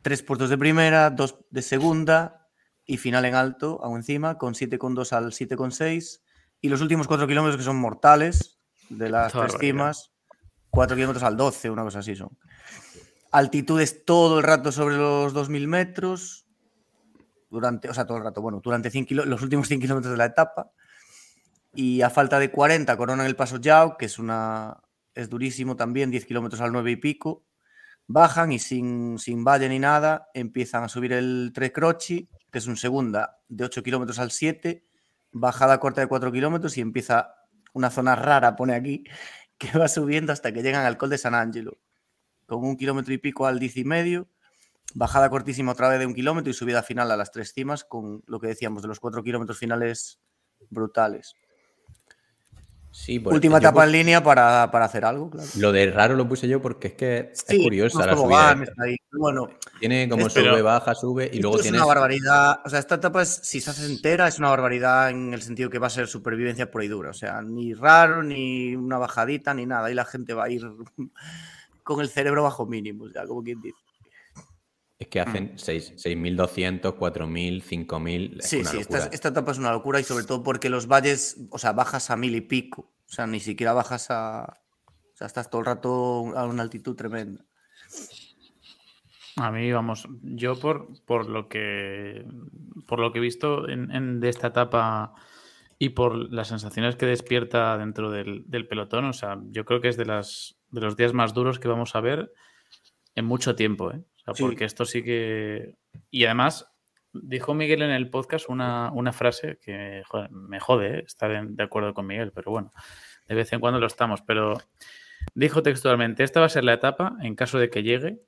Tres 0.02 0.24
puertos 0.24 0.50
de 0.50 0.58
primera, 0.58 1.10
dos 1.12 1.38
de 1.52 1.62
segunda 1.62 2.48
y 2.86 2.98
final 2.98 3.26
en 3.26 3.36
alto, 3.36 3.80
aún 3.84 3.98
encima, 3.98 4.38
con 4.38 4.56
7,2 4.56 5.14
al 5.14 5.32
7,6. 5.32 6.22
Y 6.62 6.70
los 6.70 6.82
últimos 6.82 7.08
4 7.08 7.28
kilómetros 7.28 7.58
que 7.58 7.64
son 7.64 7.78
mortales, 7.78 8.60
de 8.90 9.10
las 9.10 9.32
tres 9.32 9.56
cimas, 9.60 10.12
4 10.72 10.96
kilómetros 10.96 11.24
al 11.24 11.38
12, 11.38 11.70
una 11.70 11.84
cosa 11.84 12.00
así 12.00 12.16
son. 12.16 12.38
Altitudes 13.32 14.04
todo 14.06 14.40
el 14.40 14.44
rato 14.44 14.72
sobre 14.72 14.98
los 14.98 15.34
2.000 15.36 15.68
metros, 15.68 16.48
durante, 17.50 17.90
o 17.90 17.94
sea, 17.94 18.06
todo 18.06 18.18
el 18.18 18.24
rato, 18.24 18.42
bueno, 18.42 18.62
durante 18.64 18.90
100 18.92 19.06
kilo- 19.06 19.26
los 19.26 19.42
últimos 19.42 19.68
100 19.68 19.80
kilómetros 19.82 20.12
de 20.12 20.18
la 20.18 20.26
etapa. 20.26 20.72
Y 21.74 22.02
a 22.02 22.10
falta 22.10 22.40
de 22.40 22.52
40 22.52 22.98
coronan 22.98 23.26
el 23.28 23.36
paso 23.36 23.58
Yao, 23.58 23.98
que 23.98 24.06
es 24.06 24.20
una 24.20 24.78
es 25.16 25.30
durísimo 25.30 25.76
también, 25.76 26.12
10 26.12 26.26
kilómetros 26.26 26.62
al 26.62 26.72
9 26.72 26.92
y 26.92 26.96
pico. 26.96 27.44
Bajan 28.08 28.52
y 28.52 28.60
sin, 28.60 29.20
sin 29.20 29.44
valle 29.44 29.70
ni 29.70 29.78
nada 29.80 30.30
empiezan 30.34 30.84
a 30.84 30.90
subir 30.90 31.14
el 31.14 31.52
Tre 31.54 31.72
Croci, 31.72 32.28
que 32.52 32.58
es 32.58 32.68
un 32.68 32.78
segunda 32.78 33.38
de 33.50 33.66
8 33.66 33.84
kilómetros 33.84 34.18
al 34.20 34.32
7, 34.32 34.84
bajada 35.32 35.80
corta 35.80 36.02
de 36.02 36.08
4 36.08 36.32
kilómetros 36.32 36.78
y 36.78 36.82
empieza 36.82 37.36
una 37.74 37.92
zona 37.92 38.16
rara, 38.16 38.56
pone 38.56 38.74
aquí, 38.74 39.04
que 39.60 39.78
va 39.78 39.88
subiendo 39.88 40.32
hasta 40.34 40.52
que 40.52 40.64
llegan 40.64 40.86
al 40.86 40.98
Col 40.98 41.10
de 41.12 41.18
San 41.20 41.36
Angelo, 41.36 41.78
con 42.48 42.64
un 42.66 42.78
kilómetro 42.78 43.14
y 43.14 43.20
pico 43.20 43.46
al 43.46 43.60
10 43.60 43.78
y 43.78 43.84
medio, 43.84 44.28
bajada 44.96 45.30
cortísima 45.30 45.72
otra 45.74 45.90
vez 45.90 46.00
de 46.00 46.06
un 46.06 46.14
kilómetro 46.14 46.50
y 46.52 46.54
subida 46.54 46.84
final 46.84 47.12
a 47.12 47.18
las 47.18 47.32
tres 47.32 47.54
cimas, 47.54 47.84
con 47.84 48.24
lo 48.28 48.40
que 48.40 48.48
decíamos 48.48 48.82
de 48.82 48.88
los 48.88 49.00
4 49.00 49.24
kilómetros 49.24 49.58
finales 49.58 50.20
brutales. 50.70 51.36
Sí, 52.92 53.20
por- 53.20 53.34
Última 53.34 53.60
etapa 53.60 53.82
puse- 53.82 53.86
en 53.86 53.92
línea 53.92 54.24
para, 54.24 54.72
para 54.72 54.86
hacer 54.86 55.06
algo, 55.06 55.30
claro. 55.30 55.48
Lo 55.58 55.72
de 55.72 55.92
raro 55.92 56.16
lo 56.16 56.28
puse 56.28 56.48
yo 56.48 56.60
porque 56.60 56.88
es 56.88 56.94
que 56.96 57.18
es 57.34 57.46
Sí, 57.48 57.62
curiosa 57.64 58.04
la 58.04 58.18
subida. 58.18 58.50
ahí. 58.84 58.98
Bueno, 59.12 59.48
Tiene 59.80 60.10
como 60.10 60.26
es- 60.26 60.34
sube, 60.34 60.44
pero- 60.44 60.64
baja, 60.64 60.96
sube 60.96 61.26
y 61.26 61.28
esto 61.28 61.42
luego 61.44 61.56
es 61.58 61.62
tienes. 61.62 61.80
una 61.82 61.88
barbaridad. 61.88 62.60
O 62.66 62.70
sea, 62.70 62.80
esta 62.80 62.96
etapa, 62.96 63.22
es, 63.22 63.30
si 63.44 63.62
se 63.62 63.70
hace 63.70 63.86
entera, 63.86 64.28
es 64.28 64.40
una 64.40 64.50
barbaridad 64.50 65.12
en 65.12 65.36
el 65.36 65.42
sentido 65.44 65.70
que 65.70 65.78
va 65.78 65.86
a 65.86 65.92
ser 65.92 66.08
supervivencia 66.08 66.72
pura 66.72 66.84
y 66.84 66.88
dura. 66.88 67.12
O 67.12 67.14
sea, 67.14 67.44
ni 67.44 67.76
raro, 67.76 68.24
ni 68.24 68.76
una 68.76 68.98
bajadita, 68.98 69.54
ni 69.54 69.68
nada. 69.68 69.92
Y 69.92 69.94
la 69.94 70.06
gente 70.06 70.34
va 70.34 70.46
a 70.46 70.50
ir 70.50 70.64
con 71.84 72.02
el 72.02 72.10
cerebro 72.10 72.42
bajo 72.42 72.66
mínimo, 72.66 73.08
ya 73.14 73.26
como 73.28 73.44
quien 73.44 73.62
dice. 73.62 73.78
Es 75.00 75.08
que 75.08 75.22
hacen 75.22 75.54
seis- 75.58 75.94
6.200, 75.96 76.94
4.000, 76.96 77.62
5.000. 77.64 78.38
Es 78.40 78.50
Sí, 78.50 78.58
una 78.60 78.70
sí, 78.72 78.78
esta, 78.80 78.98
esta 79.08 79.30
etapa 79.30 79.52
es 79.54 79.58
una 79.58 79.72
locura 79.72 80.00
y 80.00 80.04
sobre 80.04 80.26
todo 80.26 80.44
porque 80.44 80.70
los 80.70 80.88
valles, 80.88 81.38
o 81.52 81.58
sea, 81.58 81.72
bajas 81.72 82.10
a 82.12 82.18
mil 82.18 82.36
y 82.36 82.42
pico. 82.42 82.82
O 82.82 83.12
sea, 83.12 83.26
ni 83.26 83.40
siquiera 83.40 83.72
bajas 83.74 84.08
a. 84.12 84.60
O 85.14 85.18
sea, 85.20 85.28
estás 85.28 85.50
todo 85.50 85.60
el 85.62 85.66
rato 85.68 86.38
a 86.38 86.46
una 86.46 86.64
altitud 86.64 86.96
tremenda. 86.96 87.46
A 89.38 89.52
mí, 89.52 89.72
vamos, 89.72 90.06
yo 90.22 90.60
por, 90.60 90.88
por 91.06 91.30
lo 91.30 91.48
que 91.48 92.26
por 92.88 93.00
lo 93.00 93.12
que 93.14 93.20
he 93.20 93.22
visto 93.22 93.70
en, 93.70 93.90
en- 93.92 94.20
de 94.20 94.28
esta 94.30 94.48
etapa 94.48 95.14
y 95.78 95.90
por 95.90 96.34
las 96.34 96.50
sensaciones 96.50 96.98
que 96.98 97.06
despierta 97.06 97.78
dentro 97.78 98.12
del, 98.12 98.44
del 98.48 98.68
pelotón, 98.68 99.06
o 99.06 99.14
sea, 99.14 99.40
yo 99.52 99.64
creo 99.64 99.80
que 99.80 99.88
es 99.88 99.96
de 99.98 100.06
las 100.06 100.58
de 100.72 100.82
los 100.82 100.98
días 100.98 101.14
más 101.14 101.34
duros 101.34 101.58
que 101.60 101.68
vamos 101.70 101.96
a 101.96 102.02
ver 102.02 102.34
en 103.16 103.26
mucho 103.26 103.56
tiempo, 103.56 103.92
¿eh? 103.94 104.02
O 104.32 104.36
sea, 104.36 104.44
Sí. 104.44 104.44
porque 104.44 104.66
esto 104.66 104.86
sí 104.86 105.04
que. 105.04 105.76
Y 106.12 106.26
además, 106.26 106.68
dijo 107.14 107.54
Miguel 107.54 107.82
en 107.82 107.92
el 107.92 108.10
podcast 108.10 108.50
una, 108.50 108.92
una 108.94 109.12
frase 109.14 109.58
que 109.62 110.04
joder, 110.08 110.30
me 110.32 110.60
jode 110.60 111.00
¿eh? 111.00 111.04
estar 111.06 111.32
en- 111.32 111.56
de 111.56 111.64
acuerdo 111.64 111.94
con 111.94 112.06
Miguel, 112.08 112.32
pero 112.32 112.52
bueno, 112.52 112.72
de 113.28 113.36
vez 113.36 113.52
en 113.54 113.60
cuando 113.60 113.80
lo 113.80 113.88
estamos. 113.88 114.22
Pero 114.22 114.58
dijo 115.34 115.64
textualmente: 115.64 116.24
Esta 116.24 116.40
va 116.40 116.46
a 116.48 116.50
ser 116.50 116.64
la 116.64 116.74
etapa, 116.74 117.16
en 117.22 117.36
caso 117.36 117.58
de 117.60 117.70
que 117.70 117.84
llegue, 117.84 118.20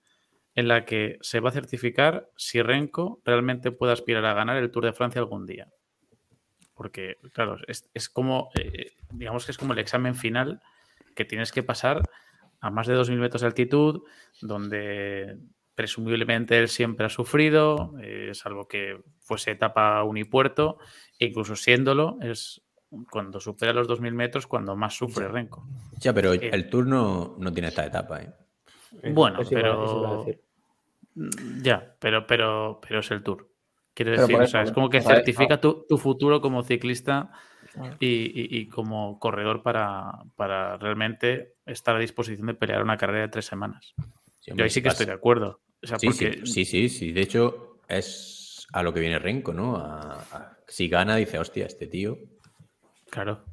en 0.56 0.68
la 0.68 0.84
que 0.86 1.18
se 1.22 1.40
va 1.40 1.50
a 1.50 1.54
certificar 1.54 2.28
si 2.36 2.62
Renko 2.62 3.22
realmente 3.24 3.72
puede 3.72 3.94
aspirar 3.94 4.26
a 4.26 4.34
ganar 4.34 4.58
el 4.58 4.70
Tour 4.72 4.86
de 4.86 4.94
Francia 4.94 5.20
algún 5.22 5.46
día. 5.46 5.70
Porque, 6.74 7.18
claro, 7.34 7.58
es, 7.68 7.90
es 7.94 8.10
como, 8.10 8.50
eh, 8.56 8.92
digamos 9.12 9.46
que 9.46 9.52
es 9.52 9.58
como 9.58 9.74
el 9.74 9.80
examen 9.80 10.16
final 10.16 10.62
que 11.16 11.26
tienes 11.26 11.52
que 11.52 11.62
pasar 11.64 12.02
a 12.60 12.70
más 12.72 12.88
de 12.88 12.96
2.000 12.96 13.18
metros 13.20 13.42
de 13.42 13.48
altitud, 13.48 14.02
donde 14.42 15.38
presumiblemente 15.76 16.58
él 16.60 16.68
siempre 16.68 17.06
ha 17.06 17.10
sufrido, 17.10 17.94
eh, 18.02 18.32
salvo 18.34 18.68
que 18.68 19.02
fuese 19.20 19.52
etapa 19.52 20.04
unipuerto, 20.04 20.78
e 21.20 21.28
incluso 21.28 21.56
siéndolo, 21.56 22.18
es 22.22 22.62
cuando 23.10 23.40
supera 23.40 23.72
los 23.74 23.88
2.000 23.88 24.14
metros 24.14 24.48
cuando 24.48 24.76
más 24.76 24.96
sufre 24.96 25.28
Renko. 25.30 25.66
Ya, 26.00 26.14
pero 26.14 26.34
Eh. 26.34 26.50
el 26.52 26.70
tour 26.70 26.86
no, 26.88 27.36
no 27.40 27.54
tiene 27.54 27.70
esta 27.70 27.86
etapa. 27.86 28.22
¿eh? 28.22 28.32
Bueno, 29.14 29.40
pero. 29.50 30.26
Mm, 31.16 31.62
Ya, 31.64 31.96
pero, 32.00 32.26
pero, 32.28 32.80
pero 32.86 33.00
es 33.00 33.12
el 33.12 33.22
tour. 33.24 33.48
Quiero 33.94 34.12
decir, 34.12 34.36
o 34.40 34.48
sea, 34.48 34.62
es 34.64 34.72
como 34.72 34.90
que 34.90 35.02
certifica 35.02 35.60
tu, 35.60 35.86
tu 35.88 35.98
futuro 35.98 36.40
como 36.42 36.64
ciclista 36.64 37.32
Ah. 37.78 37.96
y, 38.00 38.06
y- 38.08 38.60
y 38.60 38.68
como 38.68 39.18
corredor 39.20 39.62
para, 39.64 40.12
para 40.36 40.76
realmente 40.78 41.56
estar 41.66 41.96
a 41.96 42.00
disposición 42.00 42.48
de 42.48 42.54
pelear 42.54 42.82
una 42.84 42.98
carrera 42.98 43.22
de 43.22 43.28
tres 43.30 43.46
semanas. 43.46 43.94
Sí, 44.42 44.52
Yo 44.56 44.64
ahí 44.64 44.70
sí 44.70 44.82
que 44.82 44.90
vas- 44.90 44.96
estoy 44.96 45.06
de 45.06 45.14
acuerdo. 45.14 45.62
O 45.84 45.88
sea, 45.88 45.98
Sí, 45.98 46.08
porque 46.08 46.42
sí, 46.46 46.66
sí, 46.66 46.66
sí, 46.66 46.90
sí. 46.90 47.12
De 47.14 47.22
hecho, 47.22 47.78
es 47.88 48.68
a 48.74 48.84
lo 48.84 48.94
que 48.94 49.00
viene 49.00 49.20
Renko, 49.20 49.54
¿no? 49.54 49.78
A- 49.78 50.26
a- 50.32 50.58
si 50.68 50.88
gana, 50.90 51.16
dice, 51.16 51.40
hostia, 51.40 51.66
este 51.66 51.88
tío. 51.88 52.18
claro. 53.10 53.44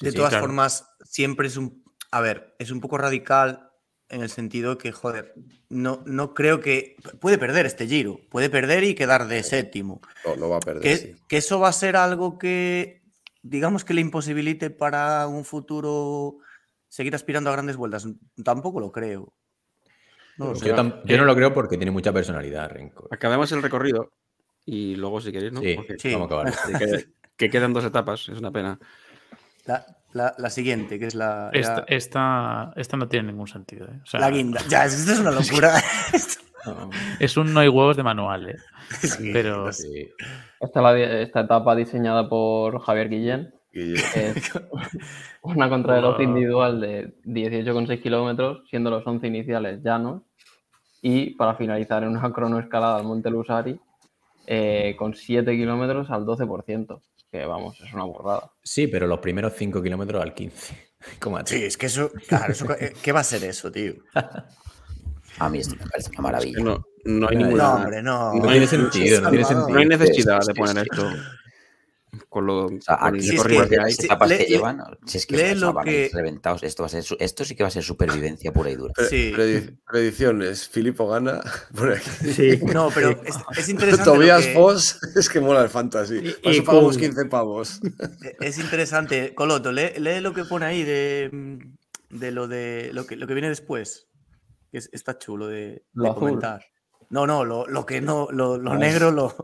De 0.00 0.10
sí, 0.10 0.16
todas 0.16 0.30
claro. 0.30 0.46
formas, 0.46 0.88
siempre 1.04 1.48
es 1.48 1.56
un. 1.56 1.82
A 2.10 2.20
ver, 2.20 2.54
es 2.58 2.70
un 2.70 2.80
poco 2.80 2.98
radical 2.98 3.70
en 4.10 4.20
el 4.22 4.28
sentido 4.28 4.76
que, 4.78 4.92
joder, 4.92 5.34
no, 5.70 6.02
no 6.06 6.34
creo 6.34 6.60
que. 6.60 6.96
Puede 7.20 7.38
perder 7.38 7.64
este 7.66 7.86
giro, 7.86 8.20
puede 8.30 8.50
perder 8.50 8.84
y 8.84 8.94
quedar 8.94 9.26
de 9.26 9.42
séptimo. 9.42 10.02
No, 10.26 10.36
no 10.36 10.48
va 10.50 10.58
a 10.58 10.60
perder. 10.60 10.82
Que, 10.82 10.96
sí. 10.98 11.16
que 11.28 11.38
eso 11.38 11.58
va 11.60 11.68
a 11.68 11.72
ser 11.72 11.96
algo 11.96 12.38
que, 12.38 13.02
digamos, 13.42 13.84
que 13.84 13.94
le 13.94 14.02
imposibilite 14.02 14.68
para 14.70 15.26
un 15.28 15.44
futuro 15.46 16.38
seguir 16.88 17.14
aspirando 17.14 17.48
a 17.48 17.54
grandes 17.54 17.76
vueltas. 17.76 18.06
Tampoco 18.44 18.80
lo 18.80 18.92
creo. 18.92 19.32
No. 20.38 20.54
Yo, 20.54 20.74
tam- 20.76 21.00
yo 21.04 21.16
no 21.16 21.24
lo 21.24 21.34
creo 21.34 21.52
porque 21.54 21.76
tiene 21.76 21.90
mucha 21.90 22.12
personalidad, 22.12 22.70
Renko. 22.70 23.08
Acabemos 23.10 23.50
el 23.52 23.62
recorrido 23.62 24.10
y 24.64 24.96
luego, 24.96 25.20
si 25.20 25.32
queréis, 25.32 25.52
¿no? 25.52 25.60
Sí, 25.60 25.74
Porque 25.76 25.98
Sí. 25.98 26.12
vamos 26.12 26.30
a 26.30 26.40
acabar. 26.40 26.78
que, 26.78 27.04
que 27.36 27.50
quedan 27.50 27.72
dos 27.72 27.84
etapas, 27.84 28.28
es 28.28 28.38
una 28.38 28.50
pena. 28.50 28.78
La, 29.64 29.84
la, 30.12 30.34
la 30.38 30.50
siguiente, 30.50 30.98
que 30.98 31.06
es 31.06 31.14
la. 31.14 31.50
Esta, 31.52 31.84
esta, 31.88 32.72
esta 32.76 32.96
no 32.96 33.08
tiene 33.08 33.28
ningún 33.32 33.48
sentido. 33.48 33.86
¿eh? 33.86 34.00
O 34.02 34.06
sea, 34.06 34.20
la 34.20 34.30
guinda. 34.30 34.60
Ya, 34.68 34.84
esto 34.84 35.12
es 35.12 35.18
una 35.20 35.30
locura. 35.30 35.74
Es 37.20 37.36
un 37.36 37.54
no 37.54 37.60
hay 37.60 37.68
huevos 37.68 37.96
de 37.96 38.02
manual, 38.02 38.50
¿eh? 38.50 38.56
Sí, 39.00 39.30
Pero 39.32 39.72
Sí. 39.72 40.08
Esta, 40.58 40.82
la 40.82 40.98
esta 40.98 41.40
etapa 41.42 41.76
diseñada 41.76 42.28
por 42.28 42.80
Javier 42.80 43.08
Guillén 43.08 43.54
es 43.72 44.50
una 45.42 45.68
contrarreloj 45.68 46.20
individual 46.22 46.80
de 46.80 47.14
18,6 47.24 48.02
kilómetros, 48.02 48.68
siendo 48.68 48.90
los 48.90 49.06
11 49.06 49.26
iniciales 49.28 49.80
llanos, 49.84 50.22
y 51.08 51.30
para 51.36 51.54
finalizar 51.54 52.02
en 52.02 52.08
una 52.08 52.32
cronoescalada 52.32 52.96
al 52.96 53.04
Monte 53.04 53.30
Lusari 53.30 53.78
eh, 54.44 54.96
con 54.98 55.14
7 55.14 55.52
kilómetros 55.56 56.10
al 56.10 56.26
12%, 56.26 57.00
que 57.30 57.46
vamos, 57.46 57.80
es 57.80 57.92
una 57.94 58.02
borrada. 58.02 58.50
Sí, 58.60 58.88
pero 58.88 59.06
los 59.06 59.20
primeros 59.20 59.52
5 59.56 59.80
kilómetros 59.82 60.20
al 60.20 60.34
15. 60.34 60.88
Como 61.20 61.36
a 61.36 61.44
ti. 61.44 61.54
Sí, 61.54 61.64
es 61.64 61.76
que 61.76 61.86
eso. 61.86 62.10
Claro, 62.26 62.52
eso, 62.52 62.72
eh, 62.72 62.92
¿qué 63.00 63.12
va 63.12 63.20
a 63.20 63.24
ser 63.24 63.44
eso, 63.44 63.70
tío? 63.70 63.94
A 65.38 65.50
mí 65.50 65.58
esto 65.58 65.76
me 65.76 65.86
parece 65.86 65.92
una 65.92 65.98
Es 65.98 66.08
que 66.16 66.22
maravilla. 66.22 66.58
no, 66.64 66.84
no 67.04 67.28
hay 67.28 67.36
ninguna. 67.36 67.62
No, 67.62 67.74
hombre, 67.74 68.02
no. 68.02 68.34
No 68.34 68.48
tiene 68.48 68.66
sentido, 68.66 69.20
no 69.20 69.28
tiene 69.28 69.44
sentido. 69.44 69.68
No 69.68 69.78
hay 69.78 69.86
necesidad 69.86 70.40
de 70.46 70.54
poner 70.54 70.78
esto. 70.78 71.10
Con 72.28 72.46
lo 72.46 72.66
O 72.66 72.80
sea, 72.80 72.98
con 72.98 73.08
aquí 73.08 73.16
el 73.18 73.22
Sí, 73.22 73.28
es 73.30 73.34
recorrido 73.36 73.62
que- 73.64 73.68
que 73.68 73.74
hay. 73.76 73.84
las 73.84 73.94
sí, 73.96 74.04
etapas 74.06 74.28
lee- 74.28 74.36
que 74.38 74.42
lee- 74.44 74.48
llevan, 74.50 74.82
si 75.06 75.18
es 75.18 75.26
que 75.26 75.36
lee 75.36 75.54
lo 75.58 75.74
que- 75.82 76.10
reventados, 76.12 76.62
esto 76.62 76.82
va 76.82 76.86
a 76.86 76.90
ser 76.90 77.02
su- 77.02 77.16
esto 77.20 77.44
sí 77.44 77.54
que 77.54 77.62
va 77.62 77.68
a 77.68 77.72
ser 77.72 77.82
supervivencia 77.82 78.52
pura 78.52 78.70
y 78.70 78.74
dura. 78.76 78.92
Sí. 79.08 79.32
predicciones. 79.86 80.68
Filipo 80.68 81.08
gana. 81.08 81.40
Por 81.76 81.92
aquí. 81.92 82.10
Sí. 82.32 82.58
No, 82.72 82.90
pero 82.94 83.10
es, 83.24 83.36
es 83.56 83.68
interesante. 83.68 84.04
Tobías 84.10 84.46
que- 84.46 84.54
Foss 84.54 84.98
es 85.16 85.28
que 85.28 85.40
mola 85.40 85.62
el 85.62 85.68
fantasy. 85.68 86.16
Y- 86.16 86.32
Por 86.32 86.52
eso 86.52 86.62
y 86.62 86.64
pagamos 86.64 86.92
Kun. 86.96 87.02
15 87.02 87.24
pavos. 87.26 87.80
Es 88.40 88.58
interesante. 88.58 89.34
Coloto, 89.34 89.72
lee, 89.72 89.92
lee 89.98 90.20
lo 90.20 90.32
que 90.34 90.44
pone 90.44 90.66
ahí 90.66 90.84
de, 90.84 91.58
de 92.10 92.30
lo 92.30 92.48
de 92.48 92.90
lo 92.92 93.06
que, 93.06 93.16
lo 93.16 93.26
que 93.26 93.34
viene 93.34 93.48
después. 93.48 94.06
Que 94.72 94.78
es- 94.78 94.90
está 94.92 95.16
chulo 95.18 95.46
de, 95.46 95.56
de 95.56 95.82
Lo 95.94 96.10
azul. 96.10 96.20
comentar. 96.20 96.64
No, 97.10 97.26
no, 97.26 97.44
lo, 97.44 97.66
lo 97.66 97.86
que 97.86 98.00
no, 98.00 98.28
lo, 98.30 98.56
lo 98.58 98.74
negro, 98.74 99.10
lo, 99.10 99.34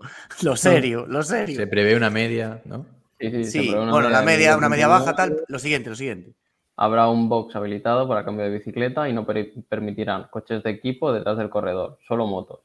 lo 0.42 0.56
serio, 0.56 1.06
lo 1.06 1.22
serio. 1.22 1.56
Se 1.56 1.66
prevé 1.66 1.96
una 1.96 2.10
media, 2.10 2.60
¿no? 2.64 2.86
Sí, 3.20 3.30
sí, 3.30 3.44
Sí, 3.44 3.68
bueno, 3.70 4.00
la 4.10 4.20
de 4.20 4.26
media, 4.26 4.56
una 4.56 4.68
media 4.68 4.88
baja, 4.88 5.12
18,9. 5.12 5.16
tal. 5.16 5.44
Lo 5.46 5.58
siguiente, 5.58 5.90
lo 5.90 5.96
siguiente. 5.96 6.32
Habrá 6.76 7.08
un 7.08 7.28
box 7.28 7.54
habilitado 7.54 8.08
para 8.08 8.24
cambio 8.24 8.44
de 8.46 8.50
bicicleta 8.58 9.08
y 9.08 9.12
no 9.12 9.24
per- 9.24 9.52
permitirán 9.68 10.26
coches 10.30 10.62
de 10.64 10.70
equipo 10.70 11.12
detrás 11.12 11.36
del 11.38 11.50
corredor, 11.50 11.98
solo 12.08 12.26
motos. 12.26 12.60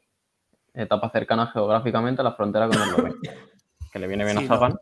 Etapa 0.74 1.10
cercana 1.11 1.48
geográficamente 1.48 2.22
a 2.22 2.24
la 2.24 2.34
frontera 2.34 2.68
con 2.68 2.82
Eslovenia. 2.82 3.36
Que 3.91 3.99
le 3.99 4.07
viene 4.07 4.26
bien 4.26 4.38
Sí, 4.40 4.45
a 4.45 4.48
no. 4.49 4.56
Sagan. 4.56 4.80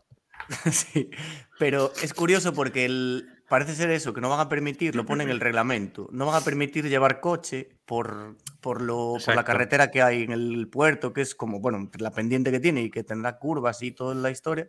Sí, 0.72 1.10
pero 1.58 1.92
es 2.02 2.14
curioso 2.14 2.52
porque 2.52 2.84
el, 2.84 3.28
parece 3.48 3.74
ser 3.74 3.90
eso, 3.90 4.12
que 4.14 4.20
no 4.20 4.28
van 4.30 4.40
a 4.40 4.48
permitir, 4.48 4.94
lo 4.96 5.04
pone 5.04 5.24
en 5.24 5.30
el 5.30 5.40
reglamento, 5.40 6.08
no 6.12 6.26
van 6.26 6.36
a 6.40 6.44
permitir 6.44 6.88
llevar 6.88 7.20
coche 7.20 7.75
por, 7.86 8.36
por, 8.60 8.82
lo, 8.82 9.14
por 9.24 9.34
la 9.34 9.44
carretera 9.44 9.90
que 9.90 10.02
hay 10.02 10.22
en 10.24 10.32
el 10.32 10.68
puerto, 10.68 11.12
que 11.12 11.22
es 11.22 11.34
como, 11.34 11.60
bueno, 11.60 11.88
la 11.98 12.10
pendiente 12.10 12.50
que 12.50 12.60
tiene 12.60 12.82
y 12.82 12.90
que 12.90 13.04
tendrá 13.04 13.38
curvas 13.38 13.82
y 13.82 13.92
toda 13.92 14.14
la 14.14 14.30
historia. 14.30 14.68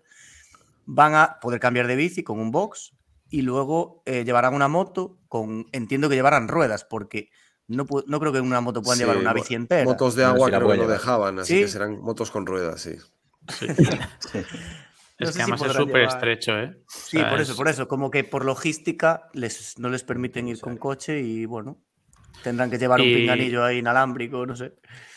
Van 0.86 1.16
a 1.16 1.40
poder 1.42 1.60
cambiar 1.60 1.88
de 1.88 1.96
bici 1.96 2.24
con 2.24 2.40
un 2.40 2.52
box 2.52 2.94
y 3.30 3.42
luego 3.42 4.04
eh, 4.06 4.24
llevarán 4.24 4.54
una 4.54 4.68
moto 4.70 5.18
con, 5.28 5.66
entiendo 5.74 6.08
que 6.08 6.16
llevarán 6.16 6.48
ruedas, 6.48 6.86
porque 6.86 7.30
no, 7.68 7.86
no 8.08 8.20
creo 8.20 8.32
que 8.32 8.38
en 8.38 8.46
una 8.46 8.62
moto 8.62 8.82
puedan 8.82 8.98
Sí, 9.00 9.04
llevar 9.04 9.18
una 9.18 9.34
bici 9.34 9.56
entera. 9.56 9.84
Motos 9.84 10.16
de 10.16 10.24
agua 10.24 10.46
sí 10.48 10.52
la 10.52 10.60
creo 10.60 10.72
que 10.72 10.78
no 10.78 10.88
dejaban, 10.88 11.40
así 11.40 11.56
¿Sí? 11.56 11.60
que 11.62 11.68
serán 11.68 12.00
motos 12.00 12.32
con 12.32 12.46
ruedas, 12.46 12.82
sí. 12.82 12.96
No 15.20 15.26
es 15.26 15.32
que 15.32 15.34
si 15.34 15.42
además 15.42 15.62
es 15.62 15.68
podrán 15.68 15.88
súper 15.88 16.04
estrecho, 16.04 16.52
¿eh? 16.60 16.78
O 16.86 16.90
Sí, 16.90 17.18
sea, 17.18 17.30
por 17.30 17.42
eso, 17.42 17.52
es- 17.52 17.58
por 17.58 17.68
eso, 17.68 17.88
como 17.88 18.12
que 18.12 18.24
por 18.24 18.46
logística 18.46 19.28
les, 19.34 19.78
no 19.80 19.90
les 19.90 20.04
permiten 20.04 20.48
ir 20.48 20.62
con 20.62 20.78
coche 20.78 21.20
y 21.22 21.46
bueno, 21.46 21.82
tendrán 22.44 22.70
que 22.70 22.78
llevar 22.78 23.02
un 23.02 23.08
Y- 23.08 23.16
pinganillo 23.16 23.64
ahí 23.64 23.78
inalámbrico, 23.80 24.46
no 24.46 24.56
sé. 24.56 24.74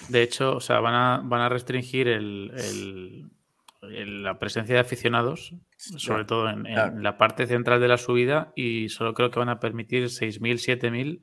De 0.08 0.22
hecho, 0.22 0.56
o 0.56 0.60
sea, 0.60 0.80
van 0.80 0.94
a, 0.94 1.20
van 1.24 1.40
a 1.42 1.48
restringir 1.48 2.08
el, 2.08 2.50
el- 2.56 3.30
el- 3.82 4.22
la 4.22 4.38
presencia 4.38 4.74
de 4.74 4.80
aficionados, 4.80 5.54
sobre 5.76 6.24
todo 6.24 6.48
en, 6.50 6.64
la 7.02 7.16
parte 7.16 7.46
central 7.46 7.80
de 7.80 7.88
la 7.88 7.96
subida, 7.98 8.52
y 8.54 8.88
solo 8.90 9.14
creo 9.14 9.30
que 9.30 9.38
van 9.38 9.48
a 9.48 9.58
permitir 9.60 10.04
6.000, 10.10 10.58
7.000 10.58 11.22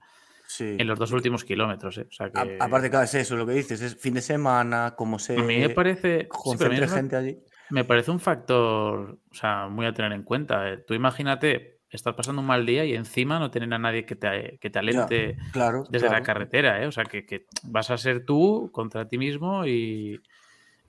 Sí. 0.49 0.77
en 0.79 0.87
los 0.87 0.97
dos 0.97 1.11
últimos 1.11 1.43
kilómetros. 1.43 1.97
¿eh? 1.97 2.07
O 2.09 2.11
sea 2.13 2.29
que, 2.31 2.39
A- 2.39 2.65
aparte, 2.65 2.89
claro, 2.89 3.03
es 3.03 3.13
eso 3.15 3.35
lo 3.35 3.45
que 3.45 3.51
dices, 3.53 3.81
es 3.81 3.95
fin 3.99 4.13
de 4.13 4.21
semana, 4.21 4.93
como 4.95 5.19
se 5.19 5.37
a 5.37 5.43
mí 5.43 5.57
me 5.57 5.69
parece, 5.69 6.29
sí, 6.43 6.87
gente 6.87 7.15
allí. 7.17 7.37
me 7.69 7.83
parece 7.83 8.11
un 8.11 8.19
factor 8.21 9.19
o 9.29 9.33
sea, 9.35 9.67
muy 9.67 9.85
a 9.85 9.93
tener 9.93 10.13
en 10.13 10.23
cuenta. 10.23 10.71
¿eh? 10.71 10.77
Tú 10.87 10.93
imagínate, 10.93 11.76
estás 11.97 12.15
pasando 12.15 12.41
un 12.41 12.47
mal 12.47 12.65
día 12.65 12.85
y 12.85 12.93
encima 12.95 13.37
no 13.39 13.51
tener 13.51 13.73
a 13.73 13.77
nadie 13.77 14.05
que 14.05 14.15
te, 14.15 14.57
que 14.59 14.69
te 14.69 14.79
alente 14.79 15.37
Claro, 15.51 15.83
desde 15.89 16.09
la 16.09 16.23
carretera, 16.23 16.81
¿eh? 16.81 16.87
O 16.87 16.91
sea, 16.91 17.03
que, 17.03 17.25
que 17.25 17.45
vas 17.63 17.91
a 17.91 17.97
ser 17.97 18.25
tú 18.25 18.69
contra 18.71 19.07
ti 19.07 19.17
mismo 19.17 19.65
y, 19.65 20.21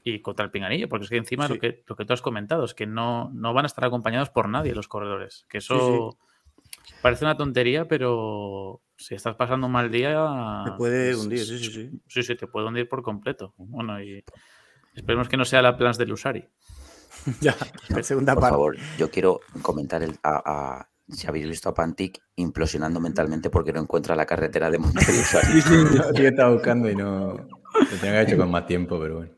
y 0.05 0.20
contra 0.20 0.44
el 0.44 0.51
pinganillo, 0.51 0.89
porque 0.89 1.05
es 1.05 1.10
que 1.10 1.16
encima 1.16 1.47
Sí. 1.48 1.55
lo, 1.55 1.59
que, 1.60 1.82
lo 1.86 1.97
que 1.97 2.05
tú 2.05 2.12
has 2.12 2.22
comentado 2.22 2.64
es 2.64 2.74
que 2.74 2.86
no, 2.86 3.30
no 3.35 3.52
van 3.52 3.64
a 3.64 3.66
estar 3.66 3.85
acompañados 3.85 4.30
por 4.30 4.48
nadie 4.48 4.74
los 4.74 4.89
corredores. 4.89 5.44
Que 5.48 5.59
eso 5.59 6.16
parece 7.02 7.24
una 7.24 7.36
tontería, 7.36 7.86
pero 7.89 8.80
si 8.97 9.14
estás 9.14 9.36
pasando 9.36 9.66
un 9.66 9.72
mal 9.72 9.90
día... 9.90 10.26
Te 10.64 10.72
puede 10.72 11.14
hundir, 11.16 11.40
sí, 11.40 11.59
sí, 11.59 11.70
sí. 11.70 11.90
Sí, 12.06 12.22
sí, 12.22 12.36
te 12.36 12.47
puede 12.47 12.66
hundir 12.66 12.89
por 12.89 13.02
completo. 13.02 13.55
Bueno, 13.56 14.02
y 14.02 14.24
esperemos 14.94 15.28
que 15.28 15.36
no 15.36 15.44
sea 15.44 15.62
la 15.62 15.76
plans 15.76 15.98
del 15.98 16.12
Usari. 16.12 16.44
ya, 17.40 17.55
la 17.89 18.02
segunda 18.02 18.35
Por 18.35 18.43
parte. 18.43 18.52
favor, 18.55 18.76
yo 18.98 19.10
quiero 19.10 19.40
comentar 19.62 20.02
el, 20.02 20.18
a, 20.22 20.43
a- 20.44 20.89
si 21.10 21.26
habéis 21.26 21.48
visto 21.48 21.68
a 21.68 21.74
Pantic 21.74 22.20
implosionando 22.36 23.01
mentalmente 23.01 23.51
porque 23.51 23.72
no 23.72 23.80
encuentra 23.80 24.14
la 24.14 24.26
carretera 24.26 24.70
de 24.70 24.78
Montevideo. 24.78 25.40
Yo 25.94 26.02
sí 26.14 26.26
estaba 26.26 26.52
buscando 26.52 26.90
y 26.90 26.94
no. 26.97 27.30
Lo 27.32 27.86
tenía 27.86 28.01
que 28.01 28.09
haber 28.09 28.28
hecho 28.28 28.36
con 28.36 28.51
más 28.51 28.66
tiempo, 28.66 28.98
pero 29.01 29.16
bueno. 29.16 29.32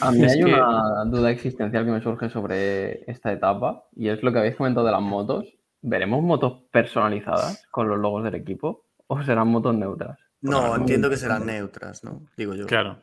A 0.00 0.10
mí 0.12 0.24
hay 0.28 0.42
una 0.42 1.04
duda 1.06 1.30
existencial 1.30 1.84
que 1.84 1.90
me 1.90 2.02
surge 2.02 2.30
sobre 2.30 3.10
esta 3.10 3.32
etapa 3.32 3.84
y 3.96 4.08
es 4.08 4.22
lo 4.22 4.32
que 4.32 4.38
habéis 4.38 4.56
comentado 4.56 4.86
de 4.86 4.92
las 4.92 5.02
motos. 5.02 5.46
¿Veremos 5.80 6.22
motos 6.22 6.62
personalizadas 6.70 7.66
con 7.70 7.88
los 7.88 7.98
logos 7.98 8.22
del 8.24 8.36
equipo 8.36 8.86
o 9.08 9.22
serán 9.22 9.48
motos 9.48 9.74
neutras? 9.74 10.18
No, 10.40 10.76
entiendo 10.76 11.10
que 11.10 11.16
serán 11.16 11.46
neutras, 11.46 12.04
¿no? 12.04 12.22
Digo 12.36 12.54
yo. 12.54 12.66
Claro. 12.66 12.98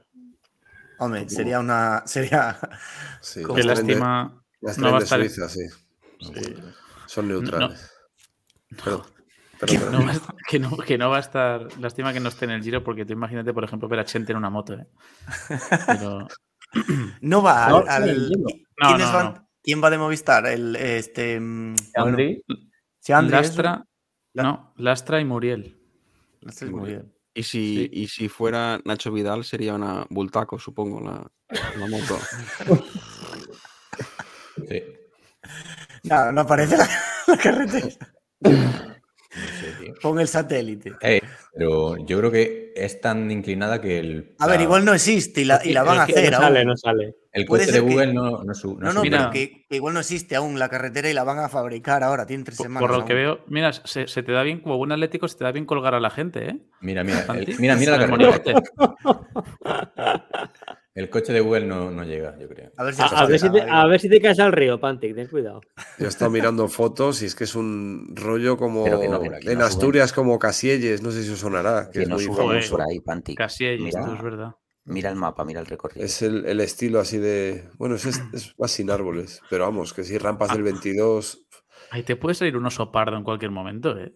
Hombre, 0.97 1.29
sería 1.29 1.59
una. 1.59 2.03
Sería. 2.05 2.57
Sí, 3.21 3.43
Qué 3.55 3.63
lástima. 3.63 4.43
Las 4.61 4.77
no 4.77 4.91
va 4.91 4.97
a 4.97 5.01
estar- 5.01 5.19
Suiza, 5.19 5.47
sí. 5.47 5.61
Sí. 6.19 6.55
Son 7.05 7.27
neutrales. 7.27 7.91
Perdón, 8.83 9.01
Que 9.59 9.79
perdón, 9.79 9.91
no, 9.91 10.05
va 10.05 10.09
a 10.11 10.13
estar, 10.13 10.35
que, 10.47 10.59
no, 10.59 10.77
que 10.77 10.97
no 10.97 11.09
va 11.09 11.17
a 11.17 11.21
estar. 11.21 11.79
Lástima 11.79 12.13
que 12.13 12.19
no 12.19 12.29
esté 12.29 12.45
en 12.45 12.51
el 12.51 12.63
giro, 12.63 12.83
porque 12.83 13.05
tú 13.05 13.13
imagínate, 13.13 13.53
por 13.53 13.63
ejemplo, 13.63 13.87
ver 13.89 13.99
a 13.99 14.05
Chente 14.05 14.31
en 14.31 14.37
una 14.37 14.49
moto. 14.49 14.73
¿eh? 14.73 14.87
Pero- 15.87 16.27
No 17.21 17.41
va 17.41 17.65
al. 17.65 17.71
No, 17.73 17.81
sí, 17.81 17.87
al- 17.89 18.09
entiendo. 18.09 18.49
No, 18.81 18.87
¿quiénes 18.89 19.07
no, 19.07 19.13
van- 19.13 19.33
no. 19.33 19.49
¿Quién 19.63 19.83
va 19.83 19.89
de 19.89 19.97
Movistar? 19.97 20.45
El, 20.47 20.75
este. 20.75 21.37
bueno, 21.39 21.75
Andri, 21.95 22.43
si 22.99 23.11
Andri. 23.11 23.35
Lastra, 23.35 23.83
La- 24.33 24.43
no, 24.43 24.73
Lastra 24.77 25.19
y 25.19 25.25
Muriel. 25.25 25.77
Lastra 26.41 26.69
muy 26.69 26.89
bien. 26.91 27.13
Y 27.33 27.43
si, 27.43 27.75
Sí. 27.75 27.89
y 27.91 28.07
si 28.07 28.29
fuera 28.29 28.79
Nacho 28.85 29.11
Vidal 29.11 29.43
sería 29.43 29.73
una 29.75 30.05
Bultaco, 30.09 30.57
supongo, 30.59 31.01
la, 31.01 31.29
la 31.77 31.87
moto. 31.87 32.17
Sí. 34.67 34.83
Nada, 36.03 36.31
no 36.31 36.41
aparece 36.41 36.77
la, 36.77 36.87
la 37.27 37.37
carretera. 37.37 37.87
No 38.41 38.51
sé, 39.59 39.73
tío. 39.79 39.93
Pon 40.01 40.19
el 40.19 40.27
satélite. 40.27 40.93
Eh, 41.01 41.21
pero 41.55 41.97
yo 42.05 42.17
creo 42.19 42.31
que 42.31 42.73
es 42.75 42.99
tan 42.99 43.29
inclinada 43.29 43.79
que 43.79 43.99
el. 43.99 44.35
A 44.39 44.47
ver, 44.47 44.59
igual 44.61 44.83
no 44.85 44.93
existe 44.93 45.41
y 45.41 45.45
la, 45.45 45.61
y 45.63 45.71
la 45.71 45.83
van 45.83 45.99
a 45.99 46.03
hacer 46.03 46.31
no 46.31 46.37
aún. 46.37 46.45
sale, 46.45 46.65
no 46.65 46.77
sale. 46.77 47.15
El 47.31 47.45
puede 47.45 47.65
coche 47.65 47.73
de 47.73 47.79
ser 47.79 47.87
que- 47.87 47.93
Google 47.93 48.13
no, 48.13 48.43
no, 48.43 48.53
su- 48.55 48.73
no 48.73 48.87
No, 48.87 48.93
no, 48.93 48.99
subirá. 49.01 49.17
Mira. 49.17 49.29
pero 49.31 49.31
que, 49.31 49.65
que 49.69 49.75
igual 49.75 49.93
no 49.93 49.99
existe 49.99 50.35
aún 50.35 50.57
la 50.57 50.67
carretera 50.67 51.09
y 51.11 51.13
la 51.13 51.23
van 51.23 51.37
a 51.39 51.47
fabricar 51.47 52.03
ahora. 52.03 52.25
Tienen 52.25 52.43
tres 52.43 52.57
semanas. 52.57 52.81
por 52.89 52.97
lo 52.97 53.05
que 53.05 53.13
veo, 53.13 53.41
mira, 53.47 53.71
se, 53.71 54.07
se 54.07 54.23
te 54.23 54.31
da 54.31 54.41
bien, 54.41 54.61
como 54.61 54.77
buen 54.77 54.91
atlético, 54.91 55.27
se 55.27 55.37
te 55.37 55.43
da 55.43 55.51
bien 55.51 55.65
colgar 55.65 55.93
a 55.93 55.99
la 55.99 56.09
gente, 56.09 56.49
¿eh? 56.49 56.57
Mira, 56.81 57.03
mira, 57.03 57.23
el- 57.35 57.55
mira, 57.59 57.75
mira 57.75 57.97
la 57.97 58.07
carretera. 58.07 58.63
El 60.95 61.09
coche 61.09 61.31
de 61.31 61.39
Google 61.39 61.65
no, 61.65 61.91
no 61.91 62.03
llega, 62.03 62.37
yo 62.39 62.49
creo. 62.49 62.71
A 62.75 62.83
ver 62.83 62.93
si 62.95 63.01
A, 63.01 63.07
se 63.07 63.15
a 63.15 63.25
ver 63.25 63.39
si 63.39 63.49
te, 63.51 63.61
a 63.61 63.85
ver 63.85 63.99
si 64.01 64.09
te 64.09 64.19
caes 64.19 64.39
al 64.39 64.51
río, 64.51 64.79
Pantic, 64.79 65.15
ten 65.15 65.27
cuidado. 65.27 65.61
Yo 65.97 66.05
he 66.05 66.09
estado 66.09 66.31
mirando 66.31 66.67
fotos 66.67 67.21
y 67.21 67.25
es 67.25 67.35
que 67.35 67.43
es 67.45 67.55
un 67.55 68.11
rollo 68.15 68.57
como 68.57 68.83
Pero 68.83 68.99
que 68.99 69.07
no, 69.07 69.21
pero 69.21 69.35
aquí 69.37 69.49
en 69.49 69.59
no 69.59 69.65
Asturias 69.65 70.11
como 70.13 70.37
Casielles, 70.39 71.01
no 71.01 71.11
sé 71.11 71.23
si 71.23 71.29
os 71.31 71.39
sonará, 71.39 71.85
que 71.91 71.99
Que 71.99 72.03
es 72.03 72.09
no 72.09 72.15
muy 72.15 72.25
famoso. 72.25 72.71
por 72.71 72.81
ahí, 72.81 72.99
Pantic. 72.99 73.37
Casi 73.37 73.65
allí, 73.67 73.83
Mira, 73.83 73.99
esto 74.01 74.15
es 74.15 74.21
verdad. 74.23 74.51
mira 74.85 75.09
el 75.09 75.15
mapa, 75.15 75.45
mira 75.45 75.59
el 75.61 75.67
recorrido. 75.67 76.03
Es 76.05 76.21
el, 76.23 76.45
el 76.47 76.59
estilo 76.59 76.99
así 76.99 77.17
de. 77.19 77.69
Bueno, 77.77 77.95
es, 77.95 78.05
es 78.05 78.55
más 78.57 78.71
sin 78.71 78.89
árboles, 78.89 79.41
pero 79.49 79.65
vamos, 79.65 79.93
que 79.93 80.03
si 80.03 80.17
rampas 80.17 80.49
Ah. 80.49 80.53
del 80.55 80.63
22. 80.63 81.45
Ahí 81.91 82.03
te 82.03 82.15
puede 82.15 82.33
salir 82.35 82.57
un 82.57 82.65
oso 82.65 82.91
pardo 82.91 83.15
en 83.15 83.23
cualquier 83.23 83.51
momento, 83.51 83.97
¿eh? 83.97 84.13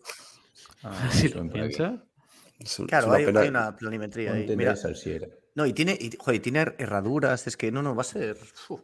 Ah, 0.83 1.07
si 1.11 1.29
lo 1.29 1.47
piensas. 1.49 2.01
Es 2.59 2.81
Claro, 2.87 3.07
una 3.07 3.17
hay, 3.17 3.25
pena. 3.25 3.39
hay 3.41 3.49
una 3.49 3.75
planimetría 3.75 4.33
ahí. 4.33 4.53
Mira, 4.57 4.75
salsiera. 4.75 5.27
No, 5.55 5.65
y 5.65 5.73
tiene, 5.73 5.97
y, 5.99 6.11
joder, 6.17 6.41
tiene 6.41 6.59
herraduras. 6.77 7.47
Es 7.47 7.57
que 7.57 7.71
no, 7.71 7.81
no, 7.84 7.95
va 7.95 8.01
a 8.01 8.05
ser. 8.05 8.38
uf. 8.69 8.81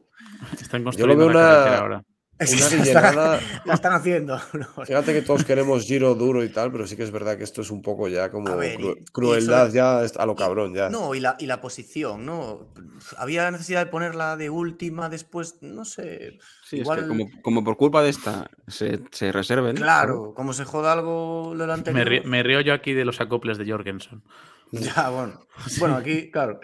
Están 0.61 0.81
Yo 0.81 1.07
lo 1.07 1.15
construyendo 1.15 1.27
veo 1.27 1.29
la 1.33 1.63
una- 1.65 1.77
ahora. 1.77 2.03
Es 2.37 2.51
que 2.55 2.55
Una 2.55 2.63
la 2.63 2.83
están- 2.83 3.03
guillenada. 3.11 3.39
La 3.65 3.73
están 3.73 3.93
haciendo. 3.93 4.39
Fíjate 4.85 5.11
que 5.13 5.21
todos 5.23 5.43
queremos 5.43 5.83
giro 5.83 6.15
duro 6.15 6.41
y 6.41 6.47
tal, 6.47 6.71
pero 6.71 6.87
sí 6.87 6.95
que 6.95 7.03
es 7.03 7.11
verdad 7.11 7.37
que 7.37 7.43
esto 7.43 7.61
es 7.61 7.69
un 7.69 7.81
poco 7.81 8.07
ya 8.07 8.31
como 8.31 8.47
A 8.47 8.55
ver, 8.55 8.79
y- 8.79 8.83
cru- 8.83 8.95
y 8.97 9.03
crueldad 9.11 9.69
ya 9.73 9.99
a 9.99 10.25
lo 10.25 10.35
cabrón 10.37 10.73
ya. 10.73 10.89
No, 10.89 11.13
y 11.15 11.19
la, 11.19 11.35
y 11.37 11.47
la 11.47 11.59
posición, 11.59 12.25
¿no? 12.25 12.71
Había 13.17 13.51
necesidad 13.51 13.83
de 13.83 13.91
ponerla 13.91 14.37
de 14.37 14.49
última 14.49 15.09
después, 15.09 15.57
no 15.61 15.83
sé. 15.83 16.39
Sí, 16.63 16.77
igual, 16.77 16.99
es 16.99 17.03
que 17.03 17.09
como, 17.09 17.25
como 17.41 17.63
por 17.65 17.75
culpa 17.75 18.01
de 18.03 18.09
esta 18.09 18.49
se, 18.67 19.01
se 19.11 19.33
reserven. 19.33 19.75
Claro, 19.75 20.33
como 20.33 20.53
se 20.53 20.63
joda 20.63 20.93
algo 20.93 21.53
lo 21.55 21.67
Me, 21.67 21.73
anterior. 21.73 22.07
río- 22.07 22.23
me 22.23 22.41
río 22.41 22.61
yo 22.61 22.73
aquí 22.73 22.93
de 22.93 23.03
los 23.03 23.19
acoples 23.19 23.57
de 23.57 23.69
Jorgensen. 23.69 24.23
Ya, 24.95 25.09
bueno. 25.09 25.39
Bueno, 25.79 25.95
aquí, 25.95 26.29
claro. 26.31 26.59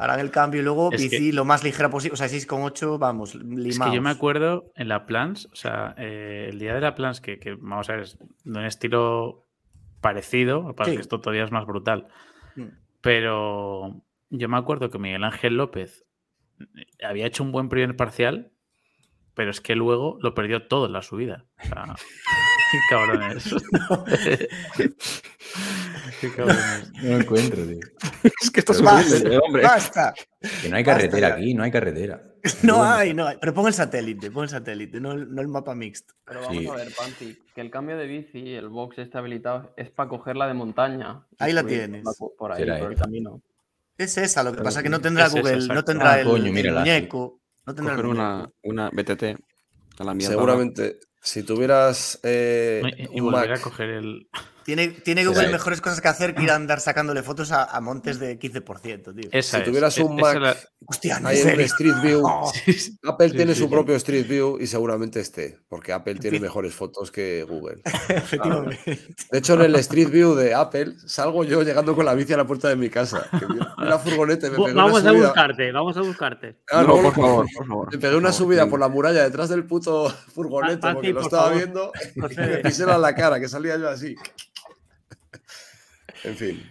Harán 0.00 0.20
el 0.20 0.30
cambio 0.30 0.60
y 0.60 0.64
luego 0.64 0.92
Es 0.92 1.02
que- 1.02 1.08
PC 1.10 1.32
lo 1.32 1.44
más 1.44 1.64
ligera 1.64 1.90
posible. 1.90 2.14
O 2.14 2.16
sea, 2.16 2.28
6,8, 2.28 2.98
vamos, 2.98 3.34
Es 3.34 3.42
limados. 3.42 3.90
que 3.90 3.96
yo 3.96 4.02
me 4.02 4.10
acuerdo 4.10 4.70
en 4.76 4.88
la 4.88 5.06
Plans, 5.06 5.48
o 5.52 5.56
sea, 5.56 5.94
eh, 5.98 6.46
el 6.50 6.58
día 6.60 6.74
de 6.74 6.80
la 6.80 6.94
Plans, 6.94 7.20
que, 7.20 7.38
que, 7.40 7.54
vamos 7.54 7.88
a 7.90 7.94
ver, 7.94 8.02
es 8.02 8.16
de 8.44 8.58
un 8.58 8.64
estilo 8.64 9.46
parecido, 10.00 10.62
lo 10.62 10.68
que 10.68 10.74
pasa 10.74 10.90
es 10.90 10.92
Sí. 10.92 10.96
que 10.98 11.02
esto 11.02 11.20
todavía 11.20 11.42
es 11.44 11.50
más 11.50 11.66
brutal. 11.66 12.06
Mm. 12.54 12.66
Pero 13.00 14.02
yo 14.30 14.48
me 14.48 14.56
acuerdo 14.56 14.88
que 14.90 14.98
Miguel 15.00 15.24
Ángel 15.24 15.56
López 15.56 16.04
había 17.02 17.26
hecho 17.26 17.42
un 17.42 17.50
buen 17.50 17.68
primer 17.68 17.96
parcial, 17.96 18.52
pero 19.34 19.50
es 19.50 19.60
que 19.60 19.74
luego 19.74 20.18
lo 20.20 20.34
perdió 20.34 20.66
todo 20.68 20.86
en 20.86 20.92
la 20.92 21.02
subida. 21.02 21.44
O 21.60 21.66
sea, 21.66 21.84
qué 22.70 22.78
cabrones. 22.90 23.52
qué. 26.20 26.30
No 27.02 27.10
lo 27.10 27.20
encuentro, 27.20 27.62
tío. 27.64 27.78
Es 28.42 28.50
que 28.50 28.60
esto 28.60 28.72
es 28.72 28.80
Basta, 28.82 29.16
horrible, 29.16 29.38
hombre. 29.38 29.62
¡Basta! 29.62 30.14
Que 30.62 30.68
no 30.68 30.76
hay 30.76 30.84
carretera 30.84 31.34
aquí, 31.34 31.54
no 31.54 31.62
hay 31.62 31.70
carretera. 31.70 32.22
No 32.62 32.82
hay, 32.84 33.14
no 33.14 33.26
hay. 33.26 33.36
Pero 33.40 33.52
pon 33.52 33.66
el 33.66 33.74
satélite, 33.74 34.30
pon 34.30 34.44
el 34.44 34.48
satélite, 34.50 35.00
no 35.00 35.12
el, 35.12 35.32
no 35.34 35.42
el 35.42 35.48
mapa 35.48 35.74
mixto. 35.74 36.14
Pero 36.24 36.40
vamos 36.42 36.56
Sí. 36.56 36.68
a 36.68 36.74
ver, 36.74 36.88
Panti, 36.96 37.38
que 37.54 37.60
el 37.60 37.70
cambio 37.70 37.96
de 37.96 38.06
bici, 38.06 38.54
el 38.54 38.68
box 38.68 38.98
este 38.98 39.18
habilitado, 39.18 39.72
es 39.76 39.90
para 39.90 40.08
cogerla 40.08 40.46
de 40.46 40.54
montaña. 40.54 41.26
Ahí 41.38 41.52
la 41.52 41.64
tienes. 41.64 42.04
por- 42.38 42.52
ahí, 42.52 42.58
Será 42.60 42.78
por 42.78 42.86
el 42.88 42.92
esta. 42.92 43.04
camino. 43.04 43.42
Es 43.96 44.16
esa, 44.18 44.44
lo 44.44 44.52
que 44.52 44.62
pasa 44.62 44.78
es 44.78 44.82
que 44.84 44.88
no 44.88 45.00
tendrá 45.00 45.26
es 45.26 45.34
esa, 45.34 45.40
Google, 45.40 45.66
no 45.74 45.84
tendrá 45.84 46.12
Ah, 46.12 46.20
el, 46.20 46.26
coño, 46.28 46.46
el 46.56 46.72
muñeco. 46.72 47.40
No 47.66 47.74
tendrá 47.74 47.94
el 47.94 48.00
Coger 48.00 48.14
muñeco. 48.16 48.52
una, 48.62 48.86
una 48.86 48.90
BTT 48.90 49.22
a 49.98 50.04
la 50.04 50.14
mierda. 50.14 50.34
Seguramente, 50.34 51.00
si 51.20 51.42
tuvieras 51.42 52.20
eh, 52.22 52.80
Y, 52.96 53.16
y 53.16 53.20
un 53.20 53.32
volver 53.32 53.50
Mac, 53.50 53.58
a 53.58 53.62
coger 53.62 53.90
el. 53.90 54.28
Tiene, 54.68 54.88
tiene 54.88 55.24
Google 55.24 55.48
mejores 55.48 55.80
cosas 55.80 56.02
que 56.02 56.08
hacer 56.08 56.34
que 56.34 56.42
ir 56.42 56.50
a 56.50 56.54
andar 56.54 56.78
sacándole 56.80 57.22
fotos 57.22 57.52
a, 57.52 57.64
a 57.64 57.80
montes 57.80 58.18
de 58.20 58.38
15%, 58.38 59.14
tío. 59.18 59.30
Esa 59.32 59.58
si 59.60 59.64
tuvieras 59.64 59.96
es- 59.96 60.04
un 60.04 60.16
Mac, 60.16 60.36
la- 60.36 60.56
Hostia, 60.86 61.20
no, 61.20 61.28
hay 61.28 61.38
serio. 61.38 61.64
Street 61.64 61.94
View, 62.02 62.22
Oh. 62.26 62.52
Apple 63.08 63.30
Sí, 63.30 63.36
tiene 63.36 63.54
sí, 63.54 63.60
su 63.60 63.64
sí. 63.64 63.70
propio 63.70 63.94
Street 63.96 64.28
View 64.28 64.58
y 64.60 64.66
seguramente 64.66 65.20
esté, 65.20 65.58
porque 65.70 65.94
Apple 65.94 66.16
tiene 66.20 66.38
mejores 66.38 66.74
fotos 66.74 67.10
que 67.10 67.44
Google. 67.48 67.80
efectivamente. 68.08 68.98
De 69.30 69.38
hecho, 69.38 69.54
en 69.54 69.62
el 69.62 69.74
Street 69.76 70.10
View 70.10 70.34
de 70.34 70.52
Apple 70.54 70.96
salgo 71.06 71.44
yo 71.44 71.62
llegando 71.62 71.94
con 71.94 72.04
la 72.04 72.12
bici 72.12 72.34
a 72.34 72.36
la 72.36 72.46
puerta 72.46 72.68
de 72.68 72.76
mi 72.76 72.90
casa. 72.90 73.26
que 73.38 73.46
una 73.46 73.98
furgoneta 73.98 74.50
me 74.50 74.58
una 74.58 74.82
Vamos 74.84 75.02
a 75.06 75.12
buscarte, 75.12 75.72
vamos 75.72 75.96
a 75.96 76.00
buscarte. 76.02 76.56
Ah, 76.70 76.82
No, 76.86 77.00
por 77.00 77.14
favor, 77.14 77.46
por 77.56 77.66
favor. 77.66 77.88
Me 77.90 77.96
pegué 77.98 78.16
una 78.16 78.32
subida 78.32 78.64
sí. 78.64 78.68
por 78.70 78.80
la 78.80 78.88
muralla 78.88 79.22
detrás 79.24 79.48
del 79.48 79.64
puto 79.64 80.10
furgoneta 80.34 80.92
porque 80.92 81.14
lo 81.14 81.22
estaba 81.22 81.44
favor. 81.44 81.56
viendo 81.56 81.92
y 82.14 82.20
me 82.36 82.58
pisé 82.58 82.82
en 82.82 83.00
la 83.00 83.14
cara, 83.14 83.40
que 83.40 83.48
salía 83.48 83.78
yo 83.78 83.88
así. 83.88 84.14
En 86.24 86.36
fin. 86.36 86.62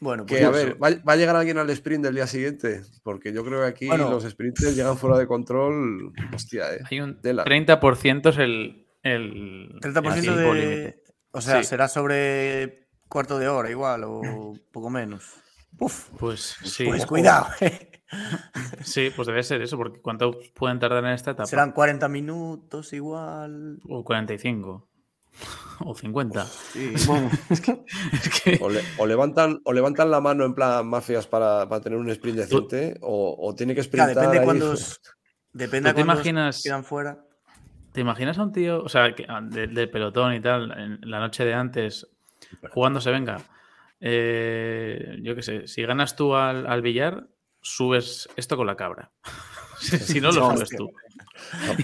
Bueno, 0.00 0.24
pues 0.26 0.38
Que 0.38 0.46
a 0.46 0.50
ver, 0.50 0.74
¿va, 0.82 0.90
va 1.06 1.12
a 1.14 1.16
llegar 1.16 1.34
alguien 1.34 1.58
al 1.58 1.68
sprint 1.70 2.04
del 2.04 2.14
día 2.14 2.26
siguiente? 2.28 2.82
Porque 3.02 3.32
yo 3.32 3.44
creo 3.44 3.62
que 3.62 3.66
aquí 3.66 3.86
Bueno. 3.88 4.08
los 4.10 4.22
sprinters 4.24 4.76
llegan 4.76 4.96
fuera 4.96 5.18
de 5.18 5.26
control. 5.26 6.12
Hostia, 6.32 6.72
eh. 6.74 6.80
Hay 6.90 7.00
un 7.00 7.20
Tela. 7.20 7.44
30% 7.44 8.28
es 8.30 8.38
el. 8.38 8.86
el 9.02 9.80
30% 9.80 10.14
el 10.16 10.22
tiempo 10.22 10.54
límite. 10.54 10.66
de. 10.76 11.02
O 11.32 11.40
sea, 11.40 11.58
Sí. 11.62 11.68
será 11.70 11.88
sobre 11.88 12.86
cuarto 13.08 13.38
de 13.38 13.48
hora 13.48 13.70
igual 13.70 14.04
o 14.04 14.54
poco 14.72 14.88
menos. 14.88 15.24
Uf, 15.80 16.10
Pues 16.18 16.56
sí. 16.62 16.84
pues 16.86 17.04
cuidado. 17.06 17.46
Sí, 18.82 19.10
pues 19.14 19.26
debe 19.28 19.42
ser 19.42 19.60
eso, 19.60 19.76
porque 19.76 20.00
¿cuánto 20.00 20.38
pueden 20.54 20.78
tardar 20.78 21.04
en 21.04 21.10
esta 21.10 21.32
etapa? 21.32 21.46
Serán 21.46 21.72
40 21.72 22.08
minutos 22.08 22.92
igual. 22.94 23.80
O 23.86 24.02
45. 24.04 24.87
O 25.80 25.94
50. 25.94 26.44
Sí. 26.44 26.92
Es 27.50 27.60
que- 27.60 28.58
O, 28.60 28.68
le- 28.68 28.82
o 28.98 29.06
levantan, 29.06 29.60
o 29.64 29.72
levantan 29.72 30.10
la 30.10 30.20
mano 30.20 30.44
en 30.44 30.54
plan 30.54 30.86
mafias 30.88 31.26
para, 31.26 31.68
para 31.68 31.80
tener 31.80 31.98
un 31.98 32.10
sprint 32.10 32.38
decente, 32.38 32.96
o, 33.00 33.36
o 33.38 33.54
tiene 33.54 33.74
que 33.74 33.82
Claro, 33.88 34.10
sprintar. 34.12 34.14
depende 34.30 34.38
ahí. 34.38 34.44
cuándo. 34.44 34.74
Depende 35.52 35.90
¿Tú 35.90 35.94
te 35.96 36.00
imaginas- 36.02 36.62
quedan 36.62 36.84
fuera. 36.84 37.24
¿Te 37.92 38.00
imaginas 38.00 38.38
a 38.38 38.42
un 38.42 38.52
tío, 38.52 38.82
o 38.82 38.88
sea, 38.88 39.14
que, 39.14 39.24
ah, 39.28 39.40
de- 39.42 39.66
del 39.68 39.90
pelotón 39.90 40.34
y 40.34 40.40
tal, 40.40 40.70
en 40.72 40.98
la 41.10 41.20
noche 41.20 41.44
de 41.44 41.54
antes, 41.54 42.06
jugándose, 42.70 43.10
venga, 43.10 43.38
eh, 44.00 45.16
yo 45.22 45.34
qué 45.34 45.42
sé, 45.42 45.66
si 45.66 45.82
ganas 45.82 46.16
tú 46.16 46.34
al, 46.34 46.66
al 46.66 46.82
billar, 46.82 47.26
subes 47.60 48.28
esto 48.36 48.56
con 48.56 48.66
la 48.66 48.76
cabra. 48.76 49.10
si 49.80 50.20
no, 50.20 50.30
lo 50.32 50.50
subes 50.54 50.70
tú. 50.70 50.90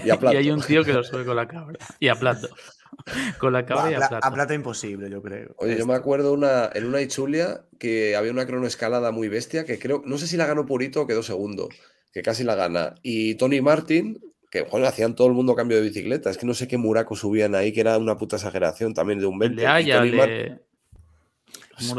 Y 0.04 0.10
a 0.10 0.18
plato. 0.18 0.36
hay 0.36 0.50
un 0.50 0.60
tío 0.60 0.84
que 0.84 0.92
lo 0.92 1.02
sube 1.04 1.24
con 1.24 1.36
la 1.36 1.46
cabra. 1.46 1.78
Y 2.00 2.08
a 2.08 2.14
plato. 2.16 2.48
Con 3.38 3.52
la 3.52 3.64
cabra 3.66 3.90
y 3.90 3.94
a 3.94 3.98
pla- 3.98 4.08
plato. 4.08 4.26
a 4.26 4.32
plata 4.34 4.54
imposible, 4.54 5.10
yo 5.10 5.22
creo. 5.22 5.54
Oye, 5.58 5.76
yo 5.78 5.86
me 5.86 5.94
acuerdo 5.94 6.32
una, 6.32 6.70
en 6.74 6.86
una 6.86 7.00
Ichulia 7.00 7.62
que 7.78 8.16
había 8.16 8.32
una 8.32 8.46
cronoescalada 8.46 9.10
muy 9.10 9.28
bestia 9.28 9.64
que 9.64 9.78
creo, 9.78 10.02
no 10.04 10.18
sé 10.18 10.26
si 10.26 10.36
la 10.36 10.46
ganó 10.46 10.64
Purito 10.66 11.02
o 11.02 11.06
quedó 11.06 11.22
segundo, 11.22 11.68
que 12.12 12.22
casi 12.22 12.44
la 12.44 12.54
gana. 12.54 12.94
Y 13.02 13.34
Tony 13.34 13.60
Martin, 13.60 14.20
que 14.50 14.64
joder, 14.64 14.86
hacían 14.86 15.14
todo 15.14 15.26
el 15.28 15.34
mundo 15.34 15.54
cambio 15.54 15.76
de 15.78 15.82
bicicleta. 15.82 16.30
Es 16.30 16.38
que 16.38 16.46
no 16.46 16.54
sé 16.54 16.68
qué 16.68 16.78
muraco 16.78 17.16
subían 17.16 17.54
ahí, 17.54 17.72
que 17.72 17.80
era 17.80 17.98
una 17.98 18.16
puta 18.16 18.36
exageración 18.36 18.94
también 18.94 19.18
de 19.18 19.26
un 19.26 19.34
El 19.34 19.38
20. 19.50 19.60
de 19.62 19.66
Haya, 19.66 19.98
Tony 19.98 20.12
Mar- 20.12 20.28
de... 20.28 20.58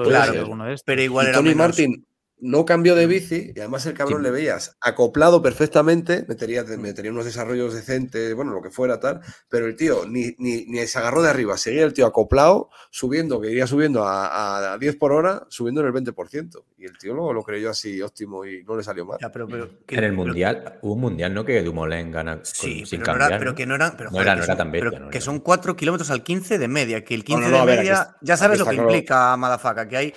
Claro, 0.03 0.34
estos. 0.69 0.84
Pero 0.85 1.01
igual 1.01 1.26
y 1.26 1.30
era 1.30 1.38
Tony 1.38 1.49
menos. 1.49 1.67
Martin 1.67 2.05
no 2.39 2.65
cambió 2.65 2.95
de 2.95 3.07
bici 3.07 3.53
y 3.55 3.59
además 3.59 3.85
el 3.85 3.93
cabrón 3.93 4.19
Sí. 4.19 4.23
le 4.25 4.31
veías 4.31 4.77
acoplado 4.81 5.41
perfectamente, 5.41 6.25
metería, 6.27 6.63
metería 6.63 7.11
unos 7.11 7.23
desarrollos 7.25 7.73
decentes, 7.73 8.33
bueno, 8.35 8.51
lo 8.51 8.61
que 8.61 8.69
fuera 8.69 8.99
tal, 8.99 9.21
pero 9.49 9.65
el 9.67 9.75
tío 9.77 10.05
ni, 10.05 10.35
ni, 10.37 10.65
ni 10.65 10.85
se 10.85 10.99
agarró 10.99 11.21
de 11.21 11.29
arriba, 11.29 11.57
seguía 11.57 11.83
el 11.85 11.93
tío 11.93 12.05
acoplado, 12.05 12.69
subiendo, 12.91 13.39
que 13.39 13.49
iría 13.51 13.67
subiendo 13.67 14.03
a, 14.05 14.73
a 14.73 14.77
10 14.77 14.97
por 14.97 15.13
hora, 15.13 15.45
subiendo 15.49 15.81
en 15.81 15.87
el 15.87 15.93
20%. 15.93 16.63
Y 16.77 16.85
el 16.85 16.97
tío 16.97 17.13
lo, 17.13 17.31
lo 17.31 17.41
creyó 17.41 17.69
así 17.69 18.01
óptimo 18.01 18.45
y 18.45 18.63
no 18.63 18.75
le 18.75 18.83
salió 18.83 19.05
mal. 19.05 19.17
Ya, 19.21 19.31
pero, 19.31 19.47
pero, 19.47 19.69
que- 19.87 19.95
En 19.95 20.03
el 20.03 20.13
mundial, 20.13 20.77
hubo 20.81 20.93
un 20.93 21.01
mundial, 21.01 21.33
¿no? 21.33 21.45
Que 21.45 21.63
Dumoulin 21.63 22.11
gana 22.11 22.35
con- 22.35 22.45
Sí, 22.45 22.85
sin 22.85 22.99
pero, 22.99 23.13
no 23.13 23.19
cambiar. 23.19 23.31
era, 23.31 23.39
pero 23.39 23.55
que 23.55 23.65
no 23.65 23.75
eran. 23.75 23.95
Pero, 23.97 24.09
No 24.11 24.17
joder, 24.17 24.27
era- 24.27 24.33
que 24.33 24.37
no 24.39 24.43
era 24.43 24.53
son- 24.53 24.57
tan 24.57 24.71
bestia, 24.71 24.89
pero 24.91 25.05
no 25.05 25.09
que 25.09 25.17
era. 25.17 25.25
son 25.25 25.39
4 25.39 25.75
kilómetros 25.75 26.11
al 26.11 26.21
15 26.23 26.57
de 26.59 26.67
media. 26.67 27.03
Que 27.05 27.15
el 27.15 27.23
15 27.23 27.43
no, 27.45 27.49
no, 27.49 27.63
a 27.63 27.65
de 27.65 27.71
aquí 27.73 27.79
media. 27.83 28.15
ya 28.21 28.37
sabes 28.37 28.59
lo 28.59 28.65
que 28.65 28.71
claro. 28.75 28.89
implica, 28.89 29.35
Malafaca. 29.37 29.87
Que 29.87 29.97
hay 29.97 30.13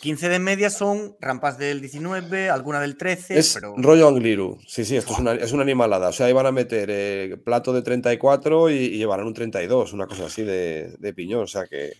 15 0.00 0.28
de 0.30 0.38
media 0.38 0.70
son 0.70 1.16
rampas 1.20 1.58
del 1.58 1.80
19, 1.80 2.48
alguna 2.50 2.80
del 2.80 2.96
13. 2.96 3.38
Es 3.38 3.54
pero... 3.54 3.74
rollo 3.76 4.08
Angliru. 4.08 4.58
Sí, 4.66 4.84
sí, 4.84 4.96
esto 4.96 5.12
es 5.12 5.18
una, 5.18 5.34
es 5.34 5.52
una 5.52 5.62
animalada. 5.62 6.08
O 6.08 6.12
sea, 6.12 6.28
iban 6.30 6.46
a 6.46 6.52
meter 6.52 6.88
eh, 6.90 7.36
plato 7.44 7.72
de 7.72 7.82
34 7.82 8.70
y, 8.70 8.74
y 8.76 8.96
llevarán 8.98 9.26
un 9.26 9.34
32, 9.34 9.92
una 9.92 10.06
cosa 10.06 10.26
así 10.26 10.42
de, 10.42 10.96
de 10.98 11.12
piñón. 11.12 11.42
O 11.42 11.46
sea 11.46 11.66
que 11.66 11.92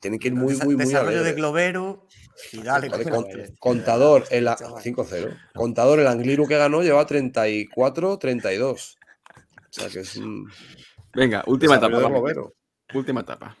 tienen 0.00 0.20
que 0.20 0.28
ir 0.28 0.34
muy, 0.34 0.54
Desa- 0.54 0.64
muy, 0.64 0.76
muy 0.76 0.84
Desarrollo 0.84 1.10
de 1.16 1.18
alegres. 1.18 1.36
globero. 1.36 2.06
Y 2.52 2.58
dale, 2.62 2.88
Vale, 2.88 3.04
con 3.10 3.26
contador, 3.58 4.24
el 4.30 4.46
a- 4.46 4.54
Chaval. 4.54 4.82
5-0. 4.82 5.36
Contador, 5.54 5.98
el 5.98 6.06
Angliru 6.06 6.46
que 6.46 6.56
ganó 6.56 6.82
lleva 6.82 7.04
34-32. 7.04 8.70
O 8.70 8.76
sea 9.70 9.88
que 9.88 10.00
es 10.00 10.16
un 10.16 10.48
Venga, 11.14 11.42
última 11.46 11.76
etapa. 11.76 11.98
de. 11.98 12.44
Última 12.94 13.20
etapa. 13.22 13.56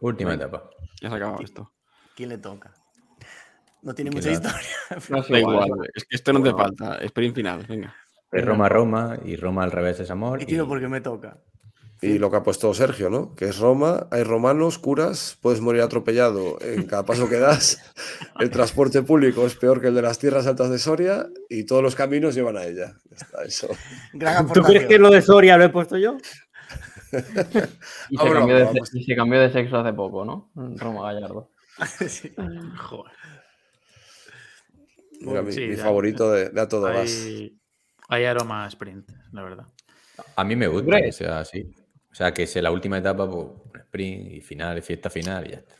Última 0.00 0.30
Venga. 0.30 0.46
etapa. 0.46 0.70
Ya 1.02 1.08
se 1.08 1.14
ha 1.14 1.16
acabado 1.18 1.42
esto. 1.42 1.72
¿Quién 2.16 2.30
le 2.30 2.38
toca? 2.38 2.72
No 3.82 3.94
tiene 3.94 4.10
¿Quién 4.10 4.22
mucha 4.22 4.32
historia. 4.32 4.68
No, 5.10 5.22
Da 5.28 5.38
igual, 5.38 5.66
igual, 5.68 5.90
es 5.94 6.04
que 6.04 6.16
esto 6.16 6.32
no 6.32 6.42
te 6.42 6.50
Bueno. 6.52 6.58
falta. 6.76 6.98
Sprint 7.04 7.34
final, 7.34 7.66
venga. 7.68 7.94
Es 8.30 8.44
Roma, 8.44 8.68
Roma 8.68 9.18
y 9.24 9.36
Roma 9.36 9.64
al 9.64 9.70
revés 9.72 10.00
es 10.00 10.10
amor. 10.10 10.40
Y 10.40 10.46
tiro 10.46 10.64
y- 10.64 10.68
porque 10.68 10.88
me 10.88 11.00
toca. 11.00 11.38
Y 12.04 12.18
lo 12.18 12.30
que 12.32 12.36
ha 12.38 12.42
puesto 12.42 12.74
Sergio, 12.74 13.10
¿no? 13.10 13.32
Que 13.36 13.44
es 13.44 13.58
Roma, 13.58 14.08
hay 14.10 14.24
romanos, 14.24 14.76
curas, 14.80 15.38
puedes 15.40 15.60
morir 15.60 15.82
atropellado 15.82 16.58
en 16.60 16.84
cada 16.86 17.04
paso 17.04 17.28
que 17.28 17.38
das. 17.38 17.78
El 18.40 18.50
transporte 18.50 19.02
público 19.02 19.46
es 19.46 19.54
peor 19.54 19.80
que 19.80 19.86
el 19.86 19.94
de 19.94 20.02
las 20.02 20.18
tierras 20.18 20.48
altas 20.48 20.68
de 20.70 20.80
Soria 20.80 21.26
y 21.48 21.64
todos 21.64 21.80
los 21.80 21.94
caminos 21.94 22.34
llevan 22.34 22.56
a 22.56 22.64
ella. 22.64 22.94
Ya 23.08 23.16
está, 23.16 23.44
eso. 23.44 23.68
Gran 24.14 24.52
¿Tú 24.52 24.62
crees 24.62 24.86
que 24.86 24.98
lo 24.98 25.10
de 25.10 25.22
Soria 25.22 25.56
lo 25.56 25.62
he 25.64 25.68
puesto 25.68 25.96
yo? 25.96 26.16
Y, 27.12 27.18
Ah, 27.18 27.20
se 28.08 28.16
bueno, 28.16 28.34
cambió 28.40 28.56
de, 28.56 28.64
vamos. 28.64 28.94
y 28.94 29.04
se 29.04 29.14
cambió 29.14 29.38
de 29.40 29.52
sexo 29.52 29.76
hace 29.76 29.92
poco, 29.92 30.24
¿no? 30.24 30.50
Roma 30.54 31.12
Gallardo. 31.12 31.50
Sí. 32.08 32.32
Joder. 32.78 33.12
Mi, 35.24 35.52
Sí, 35.52 35.60
mi 35.68 35.76
ya. 35.76 35.82
favorito 35.84 36.30
de, 36.32 36.50
de 36.50 36.60
a 36.60 36.68
todo 36.68 36.82
gas. 36.82 37.10
Hay, 37.10 37.58
hay 38.08 38.24
aroma 38.24 38.64
a 38.64 38.68
sprint, 38.68 39.10
la 39.32 39.42
verdad. 39.42 39.66
A 40.36 40.44
mí 40.44 40.56
me 40.56 40.68
gusta 40.68 41.00
que 41.00 41.12
sea 41.12 41.40
así. 41.40 41.70
O 42.10 42.14
sea, 42.14 42.32
que 42.34 42.46
sea 42.46 42.62
la 42.62 42.70
última 42.70 42.98
etapa, 42.98 43.28
pues, 43.30 43.48
sprint 43.84 44.32
y 44.32 44.40
final, 44.40 44.78
y 44.78 44.82
fiesta 44.82 45.08
final 45.10 45.46
y 45.46 45.50
ya 45.50 45.56
está. 45.58 45.74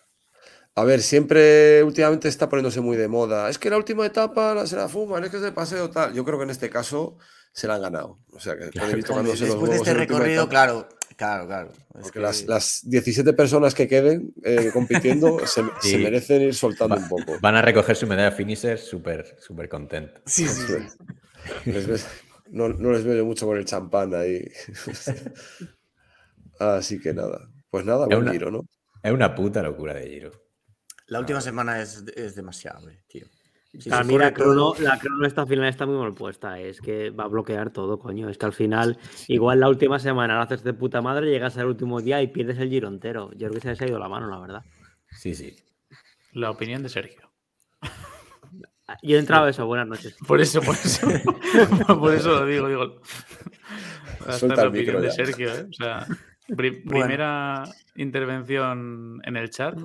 A 0.75 0.85
ver, 0.85 1.03
siempre 1.03 1.83
últimamente 1.83 2.29
está 2.29 2.49
poniéndose 2.49 2.81
muy 2.81 2.97
de 2.97 3.07
moda. 3.07 3.51
Es 3.51 3.59
que 3.59 3.69
la 3.69 3.77
última 3.77 4.07
etapa 4.07 4.55
la 4.55 4.67
se 4.67 4.77
la 4.77 4.89
fuman, 4.89 5.23
es 5.25 5.31
que 5.31 5.37
es 5.37 5.43
de 5.43 5.53
paseo 5.53 5.91
tal. 5.91 6.15
Yo 6.15 6.25
creo 6.25 6.39
que 6.39 6.45
en 6.45 6.51
este 6.51 6.71
caso 6.71 7.19
se 7.53 7.67
la 7.69 7.75
han 7.75 7.83
ganado. 7.83 8.21
O 8.33 8.41
sea, 8.41 8.57
que 8.57 8.71
los 8.73 9.39
Después 9.39 9.71
de 9.71 9.77
este 9.77 9.93
recorrido, 9.93 10.49
claro, 10.49 10.89
Claro, 11.17 11.47
claro. 11.47 11.73
Es 11.73 11.79
Porque 12.03 12.13
que- 12.13 12.21
las, 12.21 12.43
las 12.47 12.81
17 12.85 13.33
personas 13.35 13.75
que 13.75 13.87
queden 13.89 14.33
eh, 14.45 14.71
compitiendo 14.73 15.39
se, 15.47 15.63
merecen 15.99 16.43
ir 16.43 16.55
soltando 16.55 16.97
Va- 16.97 17.03
un 17.03 17.09
poco. 17.09 17.39
Van 17.41 17.57
a 17.57 17.63
recoger 17.63 17.97
su 17.97 18.07
medalla 18.07 18.31
finisher 18.33 18.79
súper 18.79 19.37
súper 19.41 19.69
contentos. 19.69 20.23
Sí, 20.27 20.47
sí, 20.49 20.63
sí. 20.67 20.75
Les 21.71 21.87
ves- 21.87 22.07
no, 22.51 22.69
no 22.69 22.93
les 22.93 23.03
veo 23.05 23.15
yo 23.17 23.25
mucho 23.25 23.47
con 23.47 23.57
el 23.59 23.65
champán 23.65 24.15
ahí. 24.15 24.45
Así 26.59 27.01
que 27.01 27.13
nada. 27.15 27.49
Pues 27.71 27.85
nada, 27.85 28.03
Es 28.05 28.09
buen 28.09 28.23
una- 28.23 28.33
giro, 28.33 28.51
¿no? 28.51 28.67
Es 29.03 29.13
una 29.13 29.35
puta 29.35 29.63
locura 29.63 29.95
de 29.95 30.09
Giro. 30.09 30.31
La 31.07 31.19
última 31.19 31.41
semana 31.41 31.81
es, 31.83 32.05
es 32.15 32.35
demasiado, 32.37 32.89
tío. 33.09 33.27
Si 33.79 33.89
se 33.91 34.05
mí 34.05 34.19
la 34.19 34.33
corre 34.35 34.45
todo- 34.45 34.75
crono, 34.75 34.89
la 34.91 34.99
crono 34.99 35.27
esta 35.27 35.47
final 35.47 35.65
está 35.67 35.87
muy 35.87 35.97
mal 35.97 36.13
puesta. 36.13 36.59
Es 36.61 36.81
que 36.81 37.11
va 37.11 37.25
a 37.25 37.29
bloquear 37.29 37.71
todo, 37.71 37.99
coño. 37.99 38.29
Es 38.29 38.37
que 38.37 38.45
al 38.47 38.53
final, 38.53 38.99
igual 39.29 39.61
la 39.61 39.69
última 39.71 39.99
semana 39.99 40.37
lo 40.37 40.43
haces 40.43 40.63
de 40.63 40.75
puta 40.75 41.01
madre, 41.01 41.31
llegas 41.31 41.57
al 41.57 41.67
último 41.67 42.01
día 42.01 42.21
y 42.23 42.27
pierdes 42.27 42.59
el 42.59 42.69
giro 42.69 42.89
entero. 42.89 43.31
Yo 43.33 43.49
creo 43.49 43.53
que 43.55 43.61
se 43.61 43.69
les 43.69 43.81
ha 43.81 43.87
ido 43.87 43.99
la 43.99 44.09
mano, 44.09 44.29
la 44.29 44.39
verdad. 44.39 44.63
Sí, 45.11 45.35
sí. 45.35 45.57
La 46.33 46.51
opinión 46.51 46.83
de 46.83 46.89
Sergio. 46.91 47.31
Yo 49.03 49.17
he 49.17 49.19
entrado 49.21 49.47
a 49.47 49.51
eso, 49.51 49.65
buenas 49.67 49.89
noches. 49.89 50.17
Por 50.27 50.41
eso, 50.41 50.61
por 50.61 50.75
eso. 50.75 51.07
por 51.99 52.13
eso 52.15 52.41
lo 52.41 52.47
digo, 52.47 52.69
digo. 52.69 53.01
Esta 54.21 54.33
es 54.33 54.39
Suelta 54.39 54.63
la 54.65 54.69
opinión 54.69 55.01
de. 55.01 55.11
Sergio, 55.13 55.49
¿eh? 55.55 55.67
O 55.71 55.73
sea, 55.73 56.07
pri- 56.55 56.83
Bueno. 56.85 57.07
primera 57.07 57.65
intervención 57.97 59.21
en 59.25 59.37
el 59.37 59.49
chat. 59.51 59.79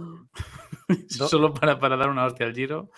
Solo 1.09 1.53
para, 1.53 1.79
para 1.79 1.97
dar 1.97 2.09
una 2.09 2.25
hostia 2.25 2.45
al 2.45 2.53
giro 2.53 2.91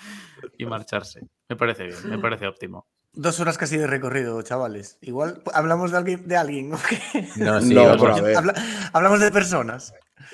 y 0.57 0.65
marcharse. 0.65 1.21
Me 1.49 1.55
parece 1.55 1.85
bien, 1.85 2.09
me 2.09 2.19
parece 2.19 2.47
óptimo. 2.47 2.87
Dos 3.11 3.39
horas 3.39 3.57
casi 3.57 3.77
de 3.77 3.87
recorrido, 3.87 4.39
chavales. 4.43 4.99
Igual 5.01 5.41
hablamos 5.53 5.91
de 5.91 5.97
alguien, 5.97 6.27
de 6.27 6.37
alguien, 6.37 6.73
¿o 6.73 6.77
qué? 6.87 6.99
No, 7.37 7.59
sí, 7.61 7.73
No, 7.73 7.85
vamos. 7.85 8.01
pero 8.01 8.15
a 8.15 8.21
ver. 8.21 8.37
Habla- 8.37 8.89
hablamos 8.93 9.19
de 9.19 9.31
personas. 9.31 9.93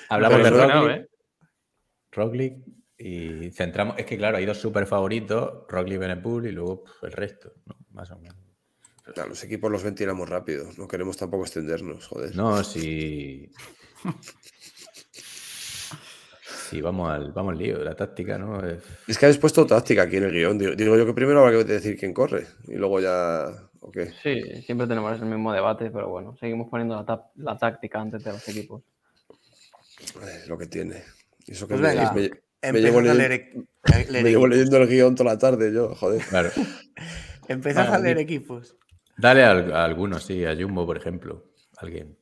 Hablamos 0.10 0.42
Pero 0.42 0.58
de 0.58 0.68
Roglic, 0.68 0.98
¿eh? 0.98 1.10
Roglic 2.12 2.58
y 2.98 3.52
centramos. 3.52 3.98
Es 3.98 4.06
que, 4.06 4.18
claro, 4.18 4.38
hay 4.38 4.46
dos 4.46 4.58
super 4.58 4.86
favoritos: 4.86 5.64
Roglic, 5.70 6.00
Benepool 6.00 6.48
y 6.48 6.52
luego 6.52 6.84
el 7.02 7.12
resto, 7.14 7.54
¿no? 7.66 7.78
Más 7.92 8.12
o 8.12 8.18
menos. 8.20 8.38
Los 9.30 9.44
equipos 9.44 9.72
los 9.72 9.84
ventilamos 9.84 10.28
rápido. 10.28 10.68
No 10.78 10.88
queremos 10.88 11.16
tampoco 11.16 11.44
extendernos, 11.44 12.08
joder. 12.08 12.36
No, 12.36 12.64
si. 12.64 13.50
Si 16.70 16.82
vamos 16.82 17.12
al, 17.12 17.32
vamos 17.32 17.54
al 17.54 17.58
lío, 17.60 17.84
la 17.84 17.96
táctica, 17.96 18.38
¿no? 18.38 18.66
Es- 18.66 18.84
Es 19.08 19.18
que 19.18 19.26
habéis 19.26 19.38
puesto 19.40 19.66
táctica 19.66 20.04
aquí 20.04 20.18
en 20.18 20.24
el 20.26 20.32
guion. 20.32 20.58
Digo, 20.58 20.76
digo 20.76 20.98
yo 20.98 21.06
que 21.06 21.14
primero 21.14 21.40
habrá 21.46 21.58
que 21.60 21.64
decir 21.64 21.98
quién 21.98 22.14
corre. 22.14 22.48
Y 22.68 22.76
luego 22.76 23.00
ya. 23.00 23.48
¿O 23.82 23.92
qué? 23.92 24.12
Sí, 24.24 24.42
siempre 24.64 24.88
tenemos 24.88 25.20
el 25.22 25.28
mismo 25.28 25.54
debate, 25.54 25.92
pero 25.92 26.10
bueno, 26.10 26.36
seguimos 26.40 26.70
poniendo 26.70 27.06
la, 27.38 27.58
táctica 27.58 28.02
antes 28.02 28.24
de 28.24 28.32
los 28.32 28.48
equipos. 28.50 28.82
Eh, 30.22 30.44
lo 30.48 30.58
que 30.58 30.66
tiene. 30.66 31.04
Y 31.46 31.52
Eso 31.52 31.68
que 31.68 31.76
Pues 31.76 31.82
venga, 31.94 32.12
me- 32.14 32.30
me 32.72 32.82
llevo, 32.82 33.00
leyendo, 33.02 33.14
leer, 33.14 33.32
e- 33.32 34.12
leer 34.12 34.24
me 34.24 34.30
llevo 34.32 34.46
equipos. 34.46 34.50
leyendo 34.50 34.78
el 34.78 34.88
guion 34.88 35.16
toda 35.16 35.34
la 35.34 35.38
tarde 35.38 35.72
yo, 35.72 35.94
joder. 35.96 36.22
Claro. 36.26 36.50
Empezad 37.48 37.90
Ah, 37.90 37.96
a 37.96 38.00
leer 38.00 38.18
equipos. 38.18 38.76
Dale 39.18 39.44
a, 39.44 39.52
a 39.52 39.86
algunos, 39.86 40.26
sí, 40.26 40.44
a 40.46 40.56
Jumbo, 40.56 40.86
por 40.86 40.98
ejemplo. 40.98 41.46
Alguien. 41.78 42.18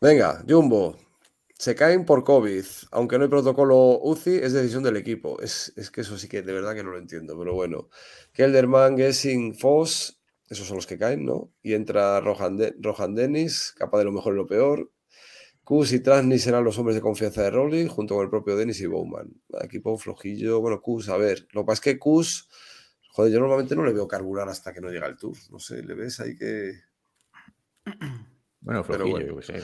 Venga, 0.00 0.42
Jumbo. 0.48 0.96
Se 1.60 1.74
caen 1.74 2.06
por 2.06 2.24
COVID. 2.24 2.64
Aunque 2.90 3.18
no 3.18 3.24
hay 3.24 3.28
protocolo 3.28 3.98
UCI, 4.00 4.36
es 4.36 4.54
decisión 4.54 4.82
del 4.82 4.96
equipo. 4.96 5.38
Es, 5.42 5.74
es 5.76 5.90
que 5.90 6.00
eso 6.00 6.16
sí 6.16 6.26
que 6.26 6.40
de 6.40 6.54
verdad 6.54 6.74
que 6.74 6.82
no 6.82 6.90
lo 6.90 6.96
entiendo, 6.96 7.38
pero 7.38 7.52
bueno. 7.52 7.90
Kelderman, 8.32 8.96
Gessing, 8.96 9.54
Foss, 9.54 10.22
esos 10.48 10.66
son 10.66 10.76
los 10.76 10.86
que 10.86 10.96
caen, 10.96 11.26
¿no? 11.26 11.52
Y 11.62 11.74
entra 11.74 12.18
Rohan, 12.22 12.56
De- 12.56 12.74
Rohan 12.80 13.14
Dennis, 13.14 13.74
capaz 13.76 13.98
de 13.98 14.04
lo 14.04 14.12
mejor 14.12 14.32
y 14.32 14.36
lo 14.38 14.46
peor. 14.46 14.90
Kus 15.62 15.92
y 15.92 16.00
Trasny 16.00 16.38
serán 16.38 16.64
los 16.64 16.78
hombres 16.78 16.94
de 16.94 17.02
confianza 17.02 17.42
de 17.42 17.50
Rolly, 17.50 17.88
junto 17.88 18.14
con 18.14 18.24
el 18.24 18.30
propio 18.30 18.56
Dennis 18.56 18.80
y 18.80 18.86
Bowman. 18.86 19.30
Equipo 19.60 19.98
flojillo. 19.98 20.62
Bueno, 20.62 20.80
Kus, 20.80 21.10
a 21.10 21.18
ver. 21.18 21.46
Lo 21.52 21.60
que 21.60 21.66
pasa 21.66 21.80
es 21.80 21.80
que 21.82 21.98
Kus, 21.98 22.48
joder, 23.10 23.34
yo 23.34 23.38
normalmente 23.38 23.76
no 23.76 23.84
le 23.84 23.92
veo 23.92 24.08
carburar 24.08 24.48
hasta 24.48 24.72
que 24.72 24.80
no 24.80 24.88
llega 24.88 25.08
el 25.08 25.18
tour. 25.18 25.36
No 25.50 25.58
sé, 25.58 25.82
le 25.82 25.92
ves 25.92 26.20
ahí 26.20 26.38
que. 26.38 26.72
Bueno, 28.62 28.82
flojillo, 28.82 29.10
bueno. 29.10 29.26
yo 29.26 29.36
qué 29.36 29.42
sé. 29.60 29.62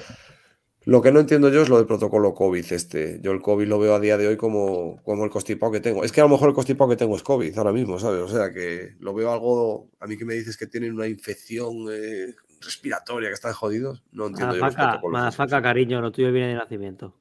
Lo 0.86 1.02
que 1.02 1.10
no 1.12 1.18
entiendo 1.20 1.48
yo 1.50 1.62
es 1.62 1.68
lo 1.68 1.76
del 1.78 1.86
protocolo 1.86 2.32
COVID 2.32 2.64
este. 2.72 3.18
Yo 3.20 3.32
el 3.32 3.42
COVID 3.42 3.66
lo 3.66 3.78
veo 3.78 3.94
a 3.94 4.00
día 4.00 4.16
de 4.16 4.28
hoy 4.28 4.36
como, 4.36 5.02
como 5.02 5.24
el 5.24 5.30
constipado 5.30 5.72
que 5.72 5.80
tengo. 5.80 6.04
Es 6.04 6.12
que 6.12 6.20
a 6.20 6.24
lo 6.24 6.30
mejor 6.30 6.48
el 6.48 6.54
constipado 6.54 6.88
que 6.88 6.96
tengo 6.96 7.16
es 7.16 7.24
COVID 7.24 7.58
ahora 7.58 7.72
mismo, 7.72 7.98
¿sabes? 7.98 8.20
O 8.22 8.28
sea 8.28 8.52
que 8.52 8.94
lo 9.00 9.12
veo 9.12 9.32
algo... 9.32 9.90
A 10.00 10.06
mí 10.06 10.16
que 10.16 10.24
me 10.24 10.34
dices 10.34 10.56
que 10.56 10.68
tienen 10.68 10.92
una 10.94 11.08
infección 11.08 11.86
eh, 11.90 12.34
respiratoria, 12.60 13.28
que 13.30 13.34
están 13.34 13.52
jodidos, 13.52 14.04
no 14.12 14.28
entiendo 14.28 14.54
yo 14.54 14.60
los 14.60 14.72
Madafaca, 14.74 14.90
protocolos. 14.92 15.12
madafaca, 15.20 15.60
cariño, 15.62 16.00
lo 16.00 16.12
tuyo 16.12 16.30
viene 16.32 16.48
de 16.48 16.54
nacimiento. 16.54 17.16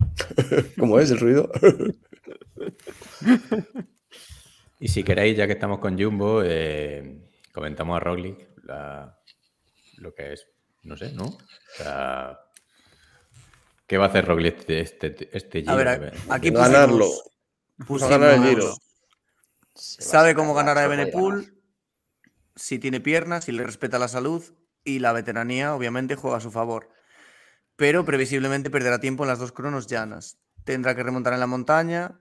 ¿Cómo 0.78 0.98
es 0.98 1.10
el 1.12 1.18
ruido? 1.20 1.50
Y 4.78 4.88
si 4.88 5.02
queréis, 5.04 5.36
ya 5.38 5.46
que 5.46 5.54
estamos 5.54 5.78
con 5.78 5.98
Jumbo, 5.98 6.42
eh, 6.44 7.30
comentamos 7.52 7.96
a 7.96 8.00
Roglic 8.00 8.46
la- 8.64 9.18
lo 9.96 10.12
que 10.14 10.34
es, 10.34 10.46
no 10.82 10.98
sé, 10.98 11.14
¿no? 11.14 11.24
O 11.24 11.38
sea, 11.76 12.38
¿qué 13.86 13.98
va 13.98 14.06
a 14.06 14.08
hacer 14.08 14.26
Roglic 14.26 14.58
este, 14.68 14.80
este, 14.80 15.36
este 15.36 15.60
Giro? 15.60 15.76
ver, 15.76 15.88
a- 15.88 15.98
ver. 15.98 16.14
aquí 16.28 16.50
Ganarlo. 16.50 17.06
pusimos- 17.86 18.10
ganar 18.10 18.30
el 18.34 18.40
pusimos- 18.40 18.48
Giro. 18.48 18.76
Sabe 19.74 20.34
cómo 20.34 20.54
ganar 20.54 20.78
a 20.78 20.86
Benepool, 20.86 21.54
si 22.54 22.78
tiene 22.78 23.00
piernas, 23.00 23.44
si 23.44 23.52
le 23.52 23.62
respeta 23.62 23.98
la 23.98 24.08
salud 24.08 24.42
y 24.84 25.00
la 25.00 25.12
veteranía, 25.12 25.74
obviamente, 25.74 26.14
juega 26.16 26.38
a 26.38 26.40
su 26.40 26.50
favor. 26.50 26.88
Pero 27.76 28.04
previsiblemente 28.06 28.70
perderá 28.70 28.98
tiempo 29.00 29.24
en 29.24 29.28
las 29.28 29.38
dos 29.38 29.52
cronos 29.52 29.86
llanas. 29.86 30.38
Tendrá 30.64 30.94
que 30.94 31.02
remontar 31.02 31.34
en 31.34 31.40
la 31.40 31.46
montaña, 31.46 32.18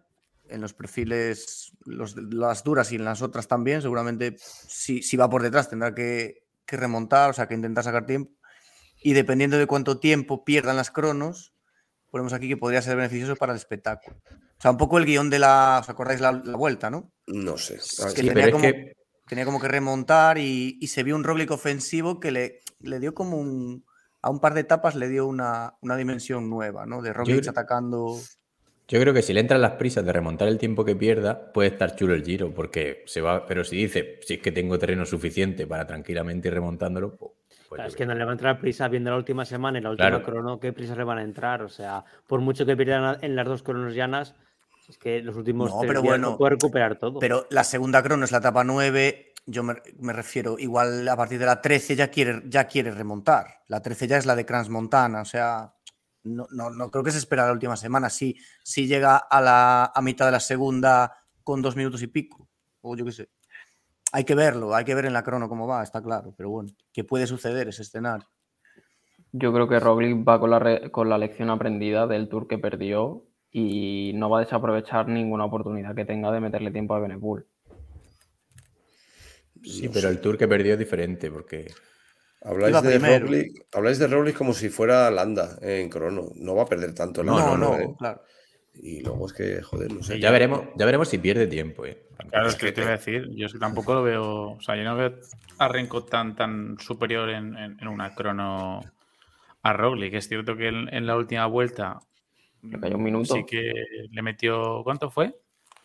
en 0.49 0.59
los 0.59 0.73
perfiles, 0.73 1.71
los, 1.85 2.15
las 2.17 2.63
duras 2.65 2.91
y 2.91 2.95
en 2.95 3.05
las 3.05 3.21
otras 3.21 3.47
también. 3.47 3.81
Seguramente, 3.81 4.35
si, 4.37 5.01
si 5.01 5.15
va 5.15 5.29
por 5.29 5.41
detrás, 5.41 5.69
tendrá 5.69 5.95
que, 5.95 6.43
que 6.65 6.75
remontar, 6.75 7.29
o 7.29 7.33
sea, 7.33 7.47
que 7.47 7.53
intentar 7.55 7.85
sacar 7.85 8.05
tiempo. 8.05 8.33
Y 9.01 9.13
dependiendo 9.13 9.57
de 9.57 9.65
cuánto 9.67 9.99
tiempo 9.99 10.43
pierdan 10.43 10.75
las 10.75 10.91
cronos, 10.91 11.53
ponemos 12.15 12.31
aquí 12.31 12.47
que 12.47 12.55
podría 12.55 12.81
ser 12.81 12.95
beneficioso 12.95 13.35
para 13.35 13.51
el 13.51 13.57
espectáculo. 13.57 14.15
O 14.25 14.61
sea, 14.61 14.71
un 14.71 14.77
poco 14.77 14.97
el 14.97 15.03
guion 15.03 15.29
de 15.29 15.37
la. 15.37 15.79
¿Os 15.81 15.89
acordáis 15.89 16.21
la, 16.21 16.31
la 16.31 16.55
vuelta, 16.55 16.89
no? 16.89 17.11
No 17.27 17.57
sé. 17.57 17.75
Es 17.75 17.99
A 17.99 18.13
que 18.13 18.21
Sí, 18.21 18.27
tenía 18.29 18.51
como, 18.51 18.61
que 18.61 18.93
tenía 19.27 19.43
como 19.43 19.59
que 19.59 19.67
remontar 19.67 20.37
y, 20.37 20.77
y 20.79 20.87
se 20.87 21.03
vio 21.03 21.17
un 21.17 21.25
Roglic 21.25 21.51
ofensivo 21.51 22.21
que 22.21 22.31
le, 22.31 22.61
le 22.79 23.01
dio 23.01 23.13
como 23.13 23.35
un. 23.35 23.83
A 24.21 24.29
un 24.29 24.39
par 24.39 24.53
de 24.53 24.61
etapas 24.61 24.95
le 24.95 25.09
dio 25.09 25.27
una, 25.27 25.73
una 25.81 25.97
dimensión 25.97 26.49
nueva, 26.49 26.85
¿no? 26.85 27.01
De 27.01 27.11
Roglic 27.11 27.49
atacando. 27.49 28.17
yo 28.87 29.01
creo 29.01 29.13
que 29.13 29.21
si 29.21 29.33
le 29.33 29.41
entran 29.41 29.59
las 29.59 29.73
prisas 29.73 30.05
de 30.05 30.13
remontar 30.13 30.47
el 30.47 30.57
tiempo 30.57 30.85
que 30.85 30.95
pierda, 30.95 31.51
puede 31.51 31.67
estar 31.67 31.97
chulo 31.97 32.13
el 32.13 32.23
Giro, 32.23 32.53
porque 32.53 33.03
se 33.07 33.19
va, 33.19 33.45
pero 33.45 33.65
si 33.65 33.75
dice, 33.75 34.21
si 34.25 34.35
es 34.35 34.39
que 34.39 34.53
tengo 34.53 34.79
terreno 34.79 35.05
suficiente 35.05 35.67
para 35.67 35.85
tranquilamente 35.85 36.47
ir 36.47 36.53
remontándolo, 36.53 37.17
pues, 37.17 37.31
pues 37.67 37.77
Claro, 37.79 37.89
es 37.89 37.95
que 37.95 38.05
no 38.05 38.13
le 38.15 38.23
va 38.25 38.31
a 38.31 38.33
entrar 38.33 38.59
prisa 38.59 38.87
viendo 38.87 39.09
la 39.11 39.17
última 39.17 39.45
semana 39.45 39.79
y 39.79 39.81
la 39.81 39.89
última 39.91 40.09
Claro. 40.09 40.23
crono, 40.23 40.59
¿qué 40.59 40.73
prisa 40.73 40.95
le 40.95 41.03
van 41.03 41.17
a 41.17 41.23
entrar? 41.23 41.61
O 41.61 41.69
sea, 41.69 42.03
por 42.27 42.41
mucho 42.41 42.65
que 42.65 42.75
pierdan 42.77 43.17
en 43.21 43.35
las 43.35 43.45
dos 43.47 43.63
cronos 43.63 43.95
llanas, 43.95 44.35
es 44.87 44.97
que 44.97 45.21
los 45.21 45.35
últimos 45.35 45.71
No, 45.71 45.79
tres 45.79 45.87
pero 45.89 46.01
días 46.01 46.11
bueno, 46.11 46.31
no 46.31 46.37
puede 46.37 46.51
recuperar 46.51 46.97
todo. 46.97 47.19
Pero 47.19 47.47
la 47.49 47.63
segunda 47.63 48.03
crono 48.03 48.23
es 48.25 48.31
la 48.31 48.37
etapa 48.37 48.63
9. 48.63 49.33
Yo 49.47 49.63
me, 49.63 49.75
me 49.99 50.13
refiero, 50.13 50.57
igual 50.59 51.07
a 51.07 51.15
partir 51.15 51.39
de 51.39 51.45
la 51.45 51.61
13 51.61 51.95
ya 51.95 52.09
quiere, 52.09 52.43
ya 52.47 52.65
quiere 52.67 52.91
remontar. 52.91 53.61
La 53.67 53.81
13 53.81 54.07
ya 54.07 54.17
es 54.17 54.25
la 54.25 54.35
de 54.35 54.45
Crans 54.45 54.69
Montana. 54.69 55.21
O 55.21 55.25
sea, 55.25 55.73
no, 56.23 56.47
no, 56.51 56.69
no 56.69 56.89
creo 56.91 57.03
que 57.03 57.11
se 57.11 57.17
espera 57.19 57.45
la 57.45 57.51
última 57.51 57.75
semana. 57.77 58.09
Si, 58.09 58.35
si 58.63 58.87
llega 58.87 59.17
a 59.17 59.41
la 59.41 59.91
a 59.93 60.01
mitad 60.01 60.25
de 60.25 60.31
la 60.31 60.39
segunda 60.39 61.15
con 61.43 61.61
dos 61.61 61.75
minutos 61.75 62.01
y 62.01 62.07
pico. 62.07 62.47
O 62.81 62.95
yo 62.95 63.05
qué 63.05 63.11
sé. 63.11 63.29
Hay 64.11 64.23
que 64.23 64.35
verlo, 64.35 64.73
hay 64.75 64.85
que 64.85 64.95
ver 64.95 65.05
en 65.05 65.13
la 65.13 65.23
crono 65.23 65.49
cómo 65.49 65.67
va, 65.67 65.83
está 65.83 66.01
claro. 66.01 66.33
Pero 66.37 66.49
bueno, 66.49 66.69
que 66.93 67.03
puede 67.03 67.27
suceder 67.27 67.67
ese 67.67 67.81
escenario. 67.81 68.27
Yo 69.31 69.51
creo 69.53 69.67
que 69.67 69.79
Roglic 69.79 70.27
va 70.27 70.39
con 70.39 70.49
la, 70.49 70.59
re- 70.59 70.91
con 70.91 71.09
la 71.09 71.17
lección 71.17 71.49
aprendida 71.49 72.07
del 72.07 72.29
tour 72.29 72.47
que 72.47 72.57
perdió 72.57 73.23
y 73.51 74.11
no 74.15 74.29
va 74.29 74.39
a 74.39 74.41
desaprovechar 74.41 75.07
ninguna 75.07 75.45
oportunidad 75.45 75.95
que 75.95 76.05
tenga 76.05 76.31
de 76.31 76.39
meterle 76.39 76.71
tiempo 76.71 76.95
a 76.95 76.99
Benepool. 76.99 77.45
Sí, 79.63 79.89
pero 79.89 80.09
el 80.09 80.21
tour 80.21 80.37
que 80.37 80.47
perdió 80.47 80.73
es 80.73 80.79
diferente, 80.79 81.31
porque 81.31 81.67
Habláis 82.41 82.79
de. 82.83 82.99
Roglic, 82.99 83.65
habláis 83.73 83.97
de 83.97 84.07
Roglic 84.07 84.37
como 84.37 84.53
si 84.53 84.69
fuera 84.69 85.09
Landa 85.09 85.57
en 85.61 85.89
crono. 85.89 86.29
No 86.35 86.55
va 86.55 86.63
a 86.63 86.67
perder 86.67 86.93
tanto 86.93 87.21
en 87.21 87.27
la 87.27 87.33
No, 87.33 87.39
no, 87.39 87.45
crono, 87.45 87.71
no, 87.71 87.79
¿eh? 87.79 87.95
claro. 87.97 88.21
Y 88.81 89.01
luego 89.01 89.25
es 89.25 89.33
que, 89.33 89.61
joder, 89.61 89.91
no 89.93 90.03
sé. 90.03 90.19
ya 90.19 90.31
veremos, 90.31 90.61
ya 90.75 90.85
veremos 90.85 91.07
si 91.09 91.17
pierde 91.17 91.47
tiempo. 91.47 91.85
¿eh? 91.85 92.03
Claro, 92.29 92.47
es 92.49 92.55
que 92.55 92.71
te 92.71 92.81
voy 92.81 92.89
a 92.89 92.93
decir, 92.93 93.29
yo 93.35 93.45
es 93.47 93.53
que 93.53 93.59
tampoco 93.59 93.93
lo 93.93 94.03
veo, 94.03 94.51
o 94.51 94.61
sea, 94.61 94.75
yo 94.75 94.83
no 94.83 94.95
veo 94.95 95.15
a 95.57 95.67
Renko 95.67 96.03
tan, 96.03 96.35
tan 96.35 96.77
superior 96.79 97.29
en, 97.29 97.55
en- 97.57 97.77
en 97.79 97.87
una 97.87 98.13
crono 98.13 98.81
a 99.63 99.73
Roglic. 99.73 100.13
Es 100.13 100.27
cierto 100.27 100.55
que 100.55 100.67
en, 100.67 100.93
en 100.93 101.05
la 101.07 101.15
última 101.15 101.45
vuelta 101.47 101.99
Le 102.61 102.79
cayó 102.79 102.97
un 102.97 103.03
minuto. 103.03 103.33
sí 103.35 103.45
que 103.47 103.71
le 104.11 104.21
metió, 104.21 104.81
¿cuánto 104.83 105.09
fue? 105.09 105.35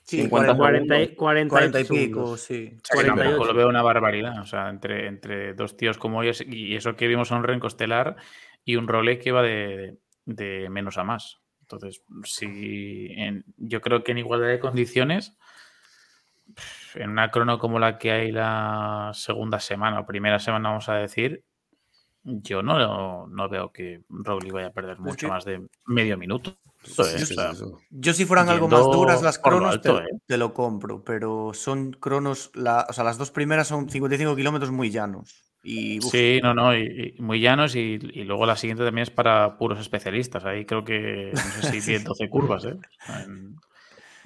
Sí, 0.02 0.22
50 0.22 0.56
40, 0.56 0.94
y- 0.96 0.98
segundos. 1.06 1.16
40, 1.18 1.50
40 1.54 1.80
y 1.80 1.84
pico, 1.84 2.36
sí. 2.36 2.72
O 2.74 2.80
sea, 2.82 3.06
tampoco 3.06 3.22
48. 3.22 3.44
lo 3.52 3.54
veo 3.54 3.68
una 3.68 3.82
barbaridad. 3.82 4.40
O 4.40 4.46
sea, 4.46 4.68
entre, 4.68 5.06
entre 5.06 5.54
dos 5.54 5.76
tíos 5.76 5.96
como 5.98 6.22
ellos 6.22 6.42
y 6.46 6.74
eso 6.74 6.96
que 6.96 7.06
vimos 7.06 7.30
a 7.30 7.36
un 7.36 7.44
Renko 7.44 7.68
estelar 7.68 8.16
y 8.64 8.74
un 8.76 8.88
Rolex 8.88 9.22
que 9.22 9.30
va 9.32 9.42
de, 9.42 9.96
de 10.26 10.68
menos 10.68 10.98
a 10.98 11.04
más. 11.04 11.38
Entonces, 11.72 12.02
si 12.24 13.08
en- 13.16 13.44
yo 13.56 13.80
creo 13.80 14.02
que 14.02 14.10
en 14.12 14.18
igualdad 14.18 14.48
de 14.48 14.58
condiciones, 14.58 15.36
en 16.94 17.10
una 17.10 17.30
crono 17.30 17.58
como 17.60 17.78
la 17.78 17.96
que 17.98 18.10
hay 18.10 18.32
la 18.32 19.12
segunda 19.14 19.60
semana 19.60 20.00
o 20.00 20.06
primera 20.06 20.40
semana, 20.40 20.70
vamos 20.70 20.88
a 20.88 20.94
decir, 20.94 21.44
yo 22.24 22.62
no, 22.62 23.28
no 23.28 23.48
veo 23.48 23.70
que 23.70 24.02
Roglic 24.08 24.52
vaya 24.52 24.66
a 24.68 24.72
perder 24.72 24.98
mucho 24.98 25.26
que- 25.26 25.28
más 25.28 25.44
de 25.44 25.64
medio 25.86 26.18
minuto. 26.18 26.58
Eso 26.82 27.04
Sí, 27.04 27.16
es, 27.16 27.28
sí, 27.28 27.34
o 27.34 27.36
sea, 27.36 27.54
sí, 27.54 27.64
sí. 27.64 27.72
Yo 27.90 28.14
si 28.14 28.24
fueran 28.24 28.48
algo 28.48 28.66
más 28.66 28.90
duras 28.90 29.22
las 29.22 29.38
cronos, 29.38 29.74
alto, 29.74 29.98
te, 29.98 30.04
¿eh? 30.04 30.18
te 30.26 30.36
lo 30.38 30.52
compro, 30.54 31.04
pero 31.04 31.52
son 31.54 31.92
cronos, 31.92 32.50
la- 32.54 32.86
o 32.88 32.92
sea, 32.92 33.04
las 33.04 33.16
dos 33.18 33.30
primeras 33.30 33.68
son 33.68 33.88
55 33.88 34.34
kilómetros 34.34 34.72
muy 34.72 34.90
llanos. 34.90 35.49
Y, 35.62 35.98
uf, 35.98 36.10
Sí, 36.10 36.40
no, 36.42 36.54
no, 36.54 36.74
y, 36.76 37.14
y 37.18 37.20
muy 37.22 37.40
llanos 37.40 37.74
y, 37.76 37.98
y 38.00 38.24
luego 38.24 38.46
la 38.46 38.56
siguiente 38.56 38.84
también 38.84 39.02
es 39.02 39.10
para 39.10 39.58
puros 39.58 39.78
especialistas. 39.78 40.44
Ahí 40.44 40.64
creo 40.64 40.84
que, 40.84 41.32
no 41.34 41.62
sé 41.62 41.80
si 41.80 41.80
10, 41.90 42.04
12 42.04 42.28
curvas, 42.30 42.64
¿eh? 42.64 42.76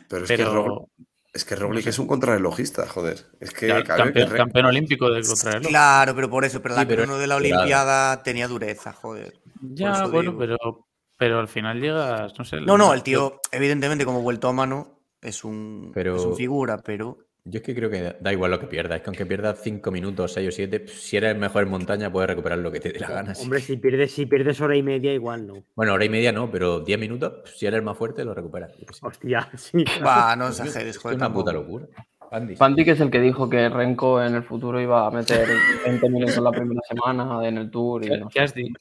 Pero 0.09 0.25
es 0.25 0.31
que 0.31 0.45
Roglic, 0.45 0.89
es, 1.33 1.45
que 1.45 1.57
Roglic 1.57 1.85
sé. 1.85 1.91
es 1.91 1.99
un 1.99 2.07
contrarrelojista, 2.07 2.87
joder. 2.87 3.27
Es 3.41 3.53
que 3.53 3.69
ya, 3.69 3.83
cabe 3.83 4.13
que 4.13 4.27
campeón, 4.27 4.67
olímpico 4.67 5.11
de 5.11 5.23
contrarreloj. 5.23 5.69
Claro, 5.69 6.15
pero 6.15 6.31
por 6.31 6.45
eso, 6.45 6.63
pero 6.63 6.75
Sí, 6.75 6.81
la 6.81 6.87
pero 6.87 7.03
crono 7.03 7.19
de 7.19 7.27
la. 7.27 7.37
Olimpiada 7.37 8.23
tenía 8.23 8.47
dureza, 8.47 8.93
joder. 8.93 9.35
Ya, 9.61 10.07
bueno, 10.07 10.33
digo. 10.33 10.39
pero, 10.39 10.87
pero 11.19 11.41
al 11.41 11.49
final 11.49 11.81
llegas, 11.81 12.39
no 12.39 12.45
sé. 12.45 12.61
No, 12.61 12.79
no, 12.79 12.93
el 12.95 13.03
tío, 13.03 13.41
evidentemente, 13.51 14.05
como 14.05 14.23
vuelto 14.23 14.49
a 14.49 14.53
mano, 14.53 15.01
es 15.21 15.43
un, 15.43 15.91
Pero- 15.95 16.17
es 16.17 16.25
un 16.25 16.37
figura, 16.37 16.79
pero 16.79 17.19
Yo 17.47 17.59
es 17.59 17.63
que 17.63 17.75
creo 17.75 17.91
que 17.91 18.15
da- 18.19 18.33
igual 18.33 18.51
lo 18.53 18.59
que 18.59 18.67
pierdas. 18.67 18.97
Es 18.97 19.03
que 19.03 19.11
aunque 19.11 19.27
pierdas 19.27 19.61
5 19.63 19.91
minutos, 19.91 20.33
6 20.33 20.49
o 20.49 20.51
7, 20.51 20.87
si 20.89 21.19
eres 21.19 21.33
el 21.35 21.39
mejor 21.39 21.65
en 21.65 21.69
montaña, 21.69 22.11
puedes 22.11 22.31
recuperar 22.31 22.59
lo 22.59 22.73
que 22.73 22.81
te 22.81 22.91
dé 22.91 22.99
la 23.01 23.09
gana. 23.11 23.35
sí. 23.35 23.43
Hombre, 23.43 23.61
si 23.61 23.77
pierdes, 23.77 24.13
si 24.13 24.25
pierdes 24.25 24.59
hora 24.63 24.75
y 24.77 24.83
media, 24.83 25.13
igual 25.13 25.47
no. 25.47 25.63
Bueno, 25.75 25.93
hora 25.93 26.05
y 26.07 26.09
media 26.09 26.33
no, 26.33 26.51
pero 26.51 26.81
10 26.81 26.99
minutos, 26.99 27.43
si 27.55 27.67
eres 27.67 27.79
el 27.79 27.85
más 27.85 27.99
fuerte, 27.99 28.25
lo 28.25 28.33
recuperas. 28.33 28.73
Hostia, 29.03 29.51
sí. 29.57 29.85
va, 30.05 30.35
no 30.37 30.49
exageres, 30.49 30.97
joder. 30.97 31.17
es 31.17 31.23
una 31.23 31.33
puta 31.35 31.53
locura. 31.53 31.87
Andy. 32.31 32.57
Fanti, 32.57 32.83
que 32.85 32.93
es 32.93 33.01
el 33.01 33.11
que 33.11 33.21
dijo 33.21 33.49
que 33.51 33.69
Renko 33.69 34.23
en 34.23 34.35
el 34.35 34.43
futuro 34.43 34.81
iba 34.81 35.07
a 35.07 35.11
meter 35.11 35.47
20 35.85 36.09
minutos 36.09 36.39
la 36.39 36.51
primera 36.51 36.81
semana 36.89 37.47
en 37.47 37.59
el 37.59 37.71
Tour. 37.71 38.05
Y 38.05 38.09
¿Qué, 38.09 38.17
no 38.19 38.29
qué 38.31 38.41
has 38.41 38.55
di- 38.55 38.73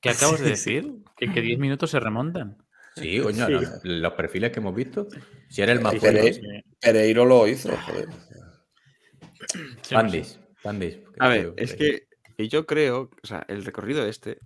qué 0.00 0.10
acabas 0.10 0.40
de 0.40 0.48
decir? 0.50 0.94
Que, 1.16 1.26
que 1.30 1.40
10 1.42 1.58
minutos 1.58 1.90
se 1.90 1.98
remontan. 1.98 2.56
Sí, 2.96 3.20
coño, 3.20 3.46
Sí. 3.46 3.52
los, 3.52 3.80
los 3.84 4.12
perfiles 4.14 4.50
que 4.52 4.60
hemos 4.60 4.74
visto, 4.74 5.08
si 5.48 5.62
eres 5.62 5.76
el 5.78 5.82
más 5.82 5.96
fuerte. 5.96 6.32
sí. 6.34 6.40
Pereiro 6.80 7.24
lo 7.24 7.46
hizo, 7.48 7.74
joder. 7.76 8.08
Sí, 9.82 9.94
Pandis, 9.94 10.38
Pandis. 10.62 10.98
A 11.18 11.28
ver, 11.28 11.54
es 11.56 11.74
que 11.74 12.06
yo 12.48 12.66
creo, 12.66 13.10
o 13.22 13.26
sea, 13.26 13.44
el 13.48 13.64
recorrido 13.64 14.06
este, 14.06 14.38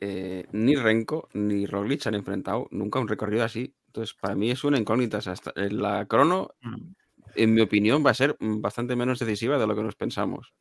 eh, 0.00 0.46
ni 0.52 0.76
Renko 0.76 1.28
ni 1.32 1.66
Roglic 1.66 2.00
se 2.00 2.08
han 2.08 2.14
enfrentado 2.14 2.68
nunca 2.70 2.98
a 2.98 3.02
un 3.02 3.08
recorrido 3.08 3.44
así. 3.44 3.74
Entonces, 3.86 4.14
para 4.20 4.34
mí 4.34 4.50
es 4.50 4.62
una 4.64 4.78
incógnita. 4.78 5.18
O 5.18 5.20
sea, 5.20 5.32
hasta- 5.32 5.52
eh, 5.56 5.70
la 5.70 6.04
crono, 6.06 6.50
Mm. 6.60 6.92
en 7.34 7.54
mi 7.54 7.60
opinión, 7.62 8.04
va 8.04 8.10
a 8.10 8.14
ser 8.14 8.36
bastante 8.40 8.94
menos 8.94 9.18
decisiva 9.18 9.58
de 9.58 9.66
lo 9.66 9.74
que 9.74 9.82
nos 9.82 9.96
pensamos. 9.96 10.52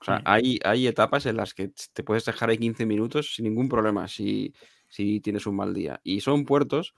O 0.00 0.04
sea, 0.04 0.18
Mm. 0.18 0.22
hay, 0.24 0.58
hay 0.64 0.86
etapas 0.86 1.24
en 1.26 1.36
las 1.36 1.54
que 1.54 1.70
te 1.92 2.02
puedes 2.02 2.24
dejar 2.24 2.50
ahí 2.50 2.58
15 2.58 2.84
minutos 2.84 3.34
sin 3.34 3.44
ningún 3.44 3.68
problema 3.68 4.06
si, 4.08 4.52
si 4.94 5.20
tienes 5.20 5.46
un 5.46 5.56
mal 5.56 5.74
día. 5.74 6.00
Y 6.04 6.20
son 6.20 6.44
puertos, 6.44 6.94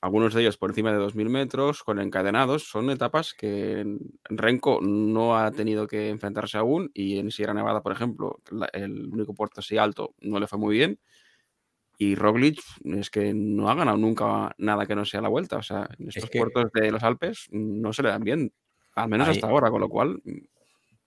algunos 0.00 0.32
de 0.34 0.42
ellos 0.42 0.56
por 0.56 0.70
encima 0.70 0.92
de 0.92 0.98
2.000 0.98 1.28
metros, 1.28 1.82
con 1.82 1.98
encadenados. 2.00 2.64
Son 2.68 2.88
etapas 2.90 3.34
que 3.34 3.84
Renko 4.28 4.80
no 4.80 5.36
ha 5.36 5.50
tenido 5.50 5.86
que 5.88 6.08
enfrentarse 6.08 6.56
aún 6.58 6.90
y 6.94 7.18
en 7.18 7.30
Sierra 7.32 7.54
Nevada, 7.54 7.82
por 7.82 7.92
ejemplo, 7.92 8.40
el 8.72 9.08
único 9.08 9.34
puerto 9.34 9.60
así 9.60 9.76
alto 9.76 10.14
no 10.20 10.38
le 10.38 10.46
fue 10.46 10.58
muy 10.58 10.76
bien. 10.76 10.98
Y 11.98 12.14
Roglic 12.14 12.60
es 12.84 13.10
que 13.10 13.34
no 13.34 13.68
ha 13.68 13.74
ganado 13.74 13.96
nunca 13.98 14.54
nada 14.58 14.86
que 14.86 14.94
no 14.94 15.04
sea 15.04 15.20
la 15.20 15.28
vuelta. 15.28 15.56
O 15.58 15.62
sea, 15.62 15.88
en 15.98 16.08
estos 16.08 16.30
que- 16.30 16.38
puertos 16.38 16.70
de 16.72 16.90
los 16.92 17.02
Alpes 17.02 17.48
no 17.50 17.92
se 17.92 18.02
le 18.02 18.08
dan 18.10 18.22
bien, 18.24 18.52
al 18.94 19.08
menos 19.08 19.28
Ahí- 19.28 19.34
hasta 19.34 19.48
ahora, 19.48 19.70
con 19.70 19.80
lo 19.80 19.88
cual 19.88 20.22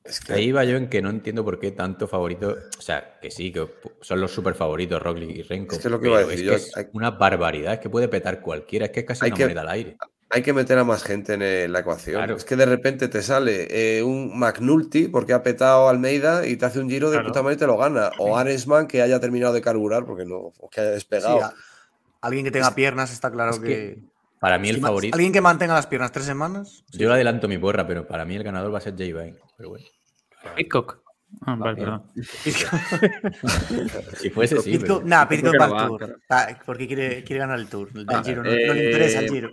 Es 0.04 0.20
que 0.20 0.34
Ahí 0.34 0.52
va 0.52 0.66
yo 0.66 0.76
en 0.76 0.90
que 0.90 1.02
no 1.02 1.10
entiendo 1.10 1.46
por 1.46 1.60
qué 1.60 1.72
tanto 1.72 2.08
favorito. 2.08 2.58
O 2.78 2.82
sea, 2.82 3.20
que 3.22 3.32
sí, 3.32 3.52
que 3.54 3.68
son 4.02 4.20
los 4.20 4.32
super 4.32 4.54
favoritos 4.54 5.02
Roglic 5.02 5.30
y 5.38 5.42
Renko. 5.44 5.76
Es 5.76 5.82
que 5.82 5.88
es 5.88 5.92
lo 5.92 6.00
que 6.02 6.08
iba 6.10 6.18
a 6.18 6.26
decir 6.26 6.40
es 6.40 6.44
yo, 6.46 6.52
que 6.52 6.56
es 6.58 6.78
hay- 6.78 6.88
una 6.94 7.12
barbaridad, 7.12 7.74
es 7.76 7.80
que 7.80 7.90
puede 7.90 8.10
petar 8.10 8.42
cualquiera, 8.42 8.88
es 8.88 8.92
que 8.92 9.00
es 9.02 9.06
casi 9.06 9.24
Hay 9.26 9.32
una 9.32 9.38
que- 9.38 9.44
moneda 9.46 9.62
al 9.62 9.70
aire. 9.70 9.98
hay 10.30 10.42
que 10.42 10.52
meter 10.52 10.78
a 10.80 10.84
más 10.84 11.04
gente 11.04 11.34
en 11.36 11.42
eh, 11.42 11.68
la 11.70 11.80
ecuación. 11.80 12.18
Claro. 12.18 12.36
Es 12.36 12.44
que 12.44 12.56
de 12.58 12.66
repente 12.66 13.08
te 13.08 13.22
sale 13.22 13.68
eh, 13.70 14.04
un 14.04 14.38
McNulty 14.38 15.08
porque 15.08 15.32
ha 15.32 15.42
petado 15.44 15.88
Almeida 15.88 16.46
y 16.48 16.58
te 16.58 16.66
hace 16.66 16.80
un 16.80 16.90
giro 16.90 17.10
de 17.10 17.18
Claro. 17.18 17.30
puta 17.30 17.42
madre 17.44 17.56
y 17.56 17.60
te 17.60 17.68
lo 17.68 17.78
gana. 17.78 18.10
O 18.18 18.36
Aresman 18.36 18.88
que 18.88 19.02
haya 19.02 19.20
terminado 19.22 19.54
de 19.54 19.62
carburar 19.62 20.06
porque 20.06 20.26
no, 20.26 20.36
o 20.60 20.70
que 20.70 20.82
haya 20.82 20.90
Sí, 20.90 20.96
despegado. 20.96 21.44
a- 21.46 21.54
alguien 22.22 22.44
que 22.44 22.52
tenga 22.52 22.74
piernas 22.76 23.14
está 23.14 23.32
claro 23.32 23.52
es 23.52 23.60
que. 23.60 24.00
Para 24.44 24.60
mí 24.60 24.68
el 24.68 24.82
favorito. 24.82 25.16
Alguien 25.16 25.32
que 25.32 25.40
mantenga 25.40 25.74
las 25.74 25.88
piernas 25.88 26.12
tres 26.12 26.26
semanas. 26.26 26.84
Yo 26.92 27.08
le 27.08 27.14
adelanto 27.14 27.48
mi 27.48 27.58
porra, 27.58 27.88
pero 27.88 28.06
para 28.06 28.26
mí 28.26 28.36
el 28.36 28.44
ganador 28.44 28.74
va 28.74 28.80
a 28.80 28.82
ser 28.82 28.94
Jay 28.98 29.14
Vine. 29.14 29.38
Pero 29.56 29.70
bueno. 29.70 29.86
Pitcock. 30.58 31.00
Ah, 31.46 31.56
vale, 31.56 31.78
perdón. 31.80 32.04
Si 34.18 34.30
fuese 34.30 34.60
sí. 34.62 34.72
Pitcock, 34.78 35.00
pero- 35.00 35.08
nah, 35.08 35.28
Pitcock 35.30 35.56
va 35.60 35.66
al 35.84 35.88
Tour. 35.88 36.20
Ah, 36.30 36.60
porque 36.66 36.88
quiere, 36.88 37.24
quiere 37.24 37.40
ganar 37.40 37.58
el 37.58 37.68
Tour. 37.70 37.88
El 37.96 38.06
Ah, 38.10 38.22
Giro, 38.24 38.44
no, 38.44 38.50
no 38.50 38.74
le 38.74 38.86
interesa 38.86 39.20
el 39.20 39.26
eh, 39.26 39.30
Giro. 39.30 39.50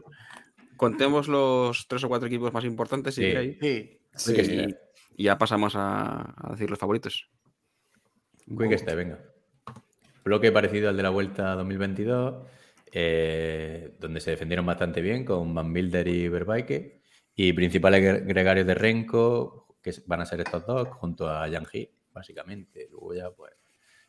contemos 0.76 1.28
los 1.28 1.86
tres 1.86 2.02
o 2.04 2.08
cuatro 2.08 2.26
equipos 2.26 2.52
más 2.52 2.64
importantes 2.64 3.14
si 3.14 3.22
Sí. 3.22 3.58
Sí. 3.60 3.98
Sí, 4.16 4.34
que 4.34 4.44
sí. 4.44 4.58
sí. 4.66 4.74
y 5.18 5.24
ya 5.24 5.38
pasamos 5.38 5.76
a, 5.76 6.34
a 6.36 6.50
decir 6.50 6.68
los 6.68 6.78
favoritos. 6.80 7.28
Quick 8.46 8.76
Step, 8.78 8.96
venga. 8.96 9.20
Bloque 10.24 10.50
parecido 10.50 10.88
al 10.88 10.96
de 10.96 11.02
la 11.04 11.10
Vuelta 11.10 11.54
2022, 11.54 12.44
eh, 12.92 13.94
donde 13.98 14.20
se 14.20 14.30
defendieron 14.32 14.66
bastante 14.66 15.00
bien 15.00 15.24
con 15.24 15.54
Van 15.54 15.72
Bilder 15.72 16.06
y 16.08 16.28
Verbaike. 16.28 17.00
Y 17.34 17.52
principales 17.52 18.02
gre- 18.02 18.26
gregarios 18.26 18.66
de 18.66 18.74
Renko, 18.74 19.76
que 19.82 19.92
van 20.06 20.20
a 20.20 20.26
ser 20.26 20.40
estos 20.40 20.66
dos, 20.66 20.88
junto 20.88 21.28
a 21.28 21.48
Jan 21.48 21.66
Hee, 21.72 21.90
básicamente. 22.12 22.88
Luego 22.90 23.14
ya, 23.14 23.30
pues, 23.30 23.52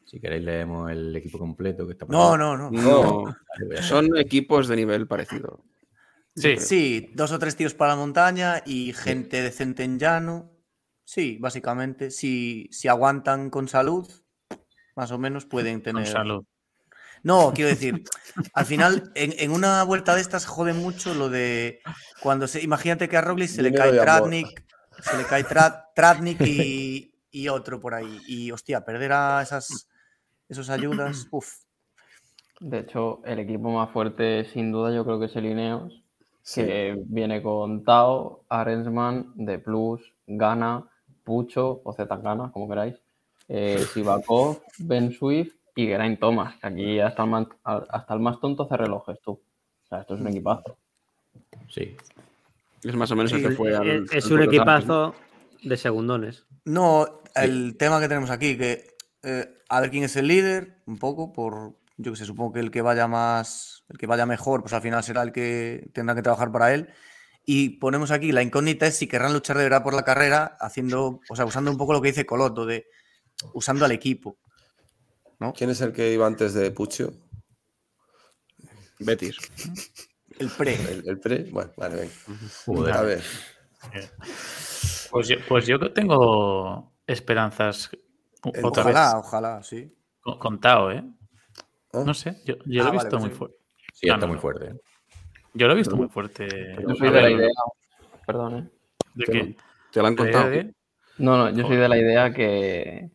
si 0.06 0.20
queréis 0.20 0.44
leemos 0.44 0.92
el 0.92 1.16
equipo 1.16 1.38
completo 1.40 1.86
que 1.86 1.94
está 1.94 2.06
por 2.06 2.14
No, 2.16 2.34
ahí. 2.34 2.40
no, 2.40 2.58
no. 2.58 2.72
No, 2.72 3.36
son 3.82 4.18
equipos 4.18 4.68
de 4.68 4.76
nivel 4.76 5.08
parecido. 5.08 5.64
Sí, 6.36 6.56
Sí, 6.58 7.12
dos 7.14 7.32
o 7.34 7.40
tres 7.40 7.56
tíos 7.56 7.74
para 7.74 7.92
la 7.92 7.98
montaña 7.98 8.64
y 8.66 8.94
gente 8.94 9.42
decente 9.42 9.84
en 9.84 10.00
llano. 10.00 10.50
Sí, 11.04 11.38
básicamente. 11.40 12.10
Si, 12.10 12.68
si 12.72 12.88
aguantan 12.88 13.50
con 13.50 13.68
salud, 13.68 14.10
más 14.96 15.12
o 15.12 15.18
menos 15.20 15.46
pueden 15.46 15.76
con 15.82 15.84
tener. 15.84 16.08
salud. 16.08 16.44
No, 17.24 17.54
quiero 17.54 17.70
decir, 17.70 18.04
al 18.54 18.66
final, 18.66 19.12
en, 19.16 19.34
en 19.38 19.52
una 19.52 19.84
vuelta 19.84 20.16
de 20.16 20.22
estas 20.22 20.46
jode 20.46 20.74
mucho 20.74 21.14
lo 21.14 21.30
de 21.30 21.80
cuando 22.22 22.48
se. 22.48 22.62
Imagínate 22.62 23.08
que 23.08 23.18
a 23.18 23.22
Roglic 23.22 23.50
se 23.50 23.62
le 23.62 23.72
cae. 23.74 23.92
Tratnik, 23.92 24.66
se 25.04 25.18
le 25.18 25.26
cae 25.26 25.46
Tra- 25.46 25.86
Tratnik 25.96 26.42
y, 26.42 27.14
y 27.30 27.48
otro 27.48 27.80
por 27.80 27.94
ahí. 27.94 28.22
Y 28.28 28.52
hostia, 28.52 28.84
perder 28.84 29.14
a 29.14 29.42
esas, 29.42 29.88
esas 30.50 30.70
ayudas, 30.70 31.28
uff. 31.30 31.60
De 32.60 32.80
hecho, 32.80 33.22
el 33.26 33.40
equipo 33.40 33.70
más 33.72 33.92
fuerte, 33.92 34.46
sin 34.46 34.72
duda, 34.72 34.94
yo 34.94 35.04
creo 35.04 35.20
que 35.20 35.26
es 35.26 35.36
el 35.36 35.46
Ineos, 35.46 36.04
que 36.56 36.96
viene 37.06 37.42
con 37.42 37.84
Tao, 37.84 38.44
Arensman, 38.50 39.32
De 39.36 39.60
Plus, 39.60 40.02
Gana, 40.28 40.88
Pucho 41.24 41.82
o 41.84 41.94
Zetangana, 41.94 42.52
como 42.52 42.68
queráis, 42.68 42.96
eh, 43.48 43.86
Sivakov, 43.94 44.62
Ben 44.80 45.12
Swift 45.12 45.56
y 45.76 45.88
Geraint 45.88 46.20
Thomas. 46.20 46.56
que 46.60 46.68
Aquí 46.68 47.00
hasta 47.00 47.24
el, 47.24 47.30
más, 47.30 47.48
hasta 47.64 48.14
el 48.14 48.20
más 48.20 48.40
tonto 48.40 48.64
hace 48.64 48.78
relojes, 48.78 49.20
tú. 49.22 49.32
O 49.32 49.88
sea, 49.88 50.02
esto 50.02 50.16
es 50.16 50.22
un 50.22 50.28
equipazo. 50.28 50.78
Sí. 51.70 51.96
Es 52.84 52.96
más 52.96 53.12
o 53.12 53.16
menos 53.16 53.32
el 53.34 53.42
que 53.42 53.52
fue 53.52 53.76
al. 53.76 53.88
Es, 53.88 54.14
es 54.14 54.26
al 54.26 54.34
un 54.34 54.44
equipazo 54.44 55.16
de 55.62 55.78
segundones. 55.78 56.46
No, 56.66 57.22
el 57.36 57.78
tema 57.78 58.00
que 58.00 58.08
tenemos 58.08 58.30
aquí, 58.30 58.58
que 58.58 58.96
eh, 59.24 59.58
a 59.70 59.82
ver 59.82 59.92
quién 59.92 60.04
es 60.04 60.16
el 60.16 60.28
líder, 60.28 60.82
un 60.86 60.98
poco, 60.98 61.32
por, 61.32 61.76
yo 61.98 62.12
que 62.12 62.18
sé, 62.18 62.26
supongo 62.26 62.54
que 62.54 62.60
el 62.60 62.72
que 62.72 62.82
vaya 62.82 63.08
más, 63.08 63.84
el 63.90 63.98
que 63.98 64.08
vaya 64.08 64.26
mejor, 64.26 64.62
pues 64.62 64.74
al 64.74 64.82
final 64.82 65.04
será 65.04 65.22
el 65.24 65.32
que 65.32 65.90
tendrá 65.94 66.16
que 66.16 66.22
trabajar 66.22 66.52
para 66.52 66.74
él. 66.74 66.90
Y 67.46 67.80
ponemos 67.80 68.12
aquí, 68.12 68.32
la 68.32 68.44
incógnita 68.44 68.88
es 68.88 68.98
si 68.98 69.08
querrán 69.08 69.34
luchar 69.34 69.58
de 69.58 69.64
verdad 69.64 69.84
por 69.84 69.94
la 69.94 70.04
carrera, 70.04 70.58
haciendo, 70.60 71.22
o 71.30 71.36
sea, 71.36 71.46
usando 71.46 71.72
un 71.72 71.78
poco 71.78 71.94
lo 71.94 72.02
que 72.02 72.10
dice 72.10 72.26
Coloto, 72.26 72.66
de 72.66 72.88
usando 73.54 73.86
al 73.86 73.92
equipo. 73.92 74.38
¿Quién 75.56 75.70
es 75.72 75.82
el 75.82 75.92
que 75.94 76.14
iba 76.14 76.28
antes 76.28 76.54
de 76.54 76.70
Puccio? 76.72 77.14
Betis. 79.00 79.38
El 80.38 80.50
pre. 80.50 80.76
¿El, 80.76 81.10
el 81.10 81.20
pre? 81.20 81.44
Bueno, 81.52 81.72
vale, 81.78 81.96
venga. 81.96 82.14
Joder. 82.66 82.94
A 82.94 83.02
ver. 83.02 83.24
Pues 85.12 85.28
yo, 85.28 85.36
pues 85.48 85.66
yo 85.66 85.80
tengo 85.92 86.94
esperanzas 87.08 87.90
El- 88.54 88.66
otra 88.66 88.84
Ojalá, 88.84 89.16
vez 89.16 89.26
ojalá, 89.26 89.64
sí. 89.64 89.94
con- 90.22 90.38
con 90.40 90.60
Tao, 90.60 90.92
¿eh? 90.92 91.04
¿Ah? 91.94 92.04
No 92.06 92.14
sé, 92.14 92.38
yo, 92.46 92.56
yo 92.66 92.82
Ah, 92.82 92.86
lo 92.86 92.90
he 92.90 92.92
visto 93.04 93.20
muy 93.20 93.30
sí. 93.30 93.36
fuerte. 93.36 93.58
Sí, 93.94 94.08
No, 94.08 94.14
está 94.14 94.26
no, 94.26 94.34
muy 94.34 94.40
fuerte. 94.42 94.66
¿eh? 94.68 94.80
Yo 95.54 95.68
lo 95.68 95.74
he 95.74 95.76
visto 95.76 95.96
muy 95.98 96.08
fuerte. 96.08 96.48
Yo 96.88 96.96
soy 96.96 97.10
de 97.12 97.22
la 97.22 97.30
idea. 97.30 97.50
Perdón, 98.26 98.58
¿eh? 98.58 98.70
de 99.16 99.26
lo- 99.34 99.56
te 99.92 100.00
lo 100.02 100.08
han 100.08 100.16
contado. 100.16 100.50
de- 100.50 100.74
No, 101.22 101.38
no, 101.38 101.50
yo 101.52 101.66
soy 101.68 101.78
de 101.78 101.88
la 101.90 101.98
idea 101.98 102.34
que. 102.34 103.12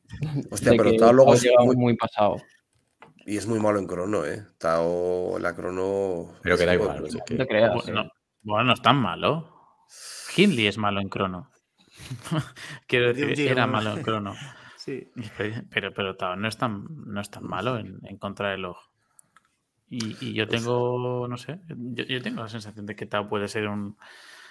Hostia, 0.51 0.73
pero 0.77 0.91
que 0.93 0.97
Tao 0.99 1.13
luego 1.13 1.35
es 1.35 1.43
llega 1.43 1.63
muy- 1.65 1.77
muy 1.77 1.97
pasado. 1.97 2.37
Y 3.27 3.37
es 3.37 3.47
muy 3.47 3.59
malo 3.59 3.79
en 3.81 3.87
crono, 3.87 4.25
¿eh? 4.25 4.45
Tao, 4.59 5.39
la 5.39 5.55
crono. 5.55 6.33
Pero 6.43 6.57
que 6.57 6.65
da 6.67 6.75
igual. 6.75 7.03
que- 7.27 7.35
No 7.35 7.45
te 7.45 7.47
creas. 7.49 7.75
Bueno, 7.75 8.03
eh. 8.03 8.11
bueno, 8.43 8.65
no 8.65 8.73
es 8.73 8.83
tan 8.83 8.97
malo. 8.97 9.53
Hindley 10.37 10.67
es 10.69 10.79
malo 10.79 11.01
en 11.01 11.09
crono. 11.09 11.51
Quiero 12.87 13.13
decir, 13.13 13.49
era 13.49 13.67
malo 13.67 13.93
en 13.97 14.03
crono. 14.03 14.35
Sí. 14.87 15.11
Pero, 15.37 15.55
pero, 15.71 15.93
pero 15.93 16.17
Tao 16.17 16.37
no 16.37 16.47
es 16.47 16.57
tan, 16.57 16.87
no 17.07 17.21
es 17.21 17.29
tan 17.29 17.43
malo 17.45 17.77
en, 17.77 17.99
en 18.05 18.19
contrarreloj. 18.19 18.77
Y, 19.91 20.17
y 20.25 20.33
yo 20.33 20.47
tengo, 20.47 21.27
no 21.29 21.37
sé, 21.37 21.59
yo, 21.69 22.05
yo 22.05 22.23
tengo 22.23 22.43
la 22.43 22.49
sensación 22.49 22.87
de 22.87 22.95
que 22.95 23.07
Tao 23.07 23.29
puede 23.29 23.49
ser 23.49 23.67
un. 23.67 23.97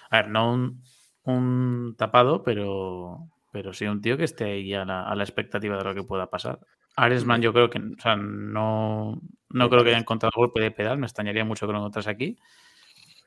A 0.09 0.17
ver, 0.17 0.27
no 0.29 0.51
un, 0.51 0.83
un 1.23 1.95
tapado, 1.97 2.43
pero, 2.43 3.29
pero 3.55 3.71
sí 3.71 3.85
un 3.85 4.01
tío 4.01 4.17
que 4.17 4.25
esté 4.25 4.43
ahí 4.43 4.73
a 4.73 4.83
la, 4.83 5.03
a 5.03 5.15
la 5.15 5.23
expectativa 5.23 5.77
de 5.77 5.83
lo 5.85 5.95
que 5.95 6.03
pueda 6.03 6.29
pasar. 6.29 6.59
Aresman, 6.97 7.41
yo 7.41 7.53
creo 7.53 7.69
que, 7.69 7.79
o 7.79 8.01
sea, 8.03 8.17
no, 8.17 9.21
no 9.49 9.69
creo 9.69 9.81
que 9.81 9.91
haya 9.91 9.97
encontrado 9.97 10.33
golpe 10.35 10.59
de 10.59 10.71
pedal, 10.71 10.97
me 10.97 11.05
extrañaría 11.05 11.45
mucho 11.45 11.65
que 11.65 11.71
lo 11.71 11.79
encontrase 11.79 12.09
aquí. 12.09 12.37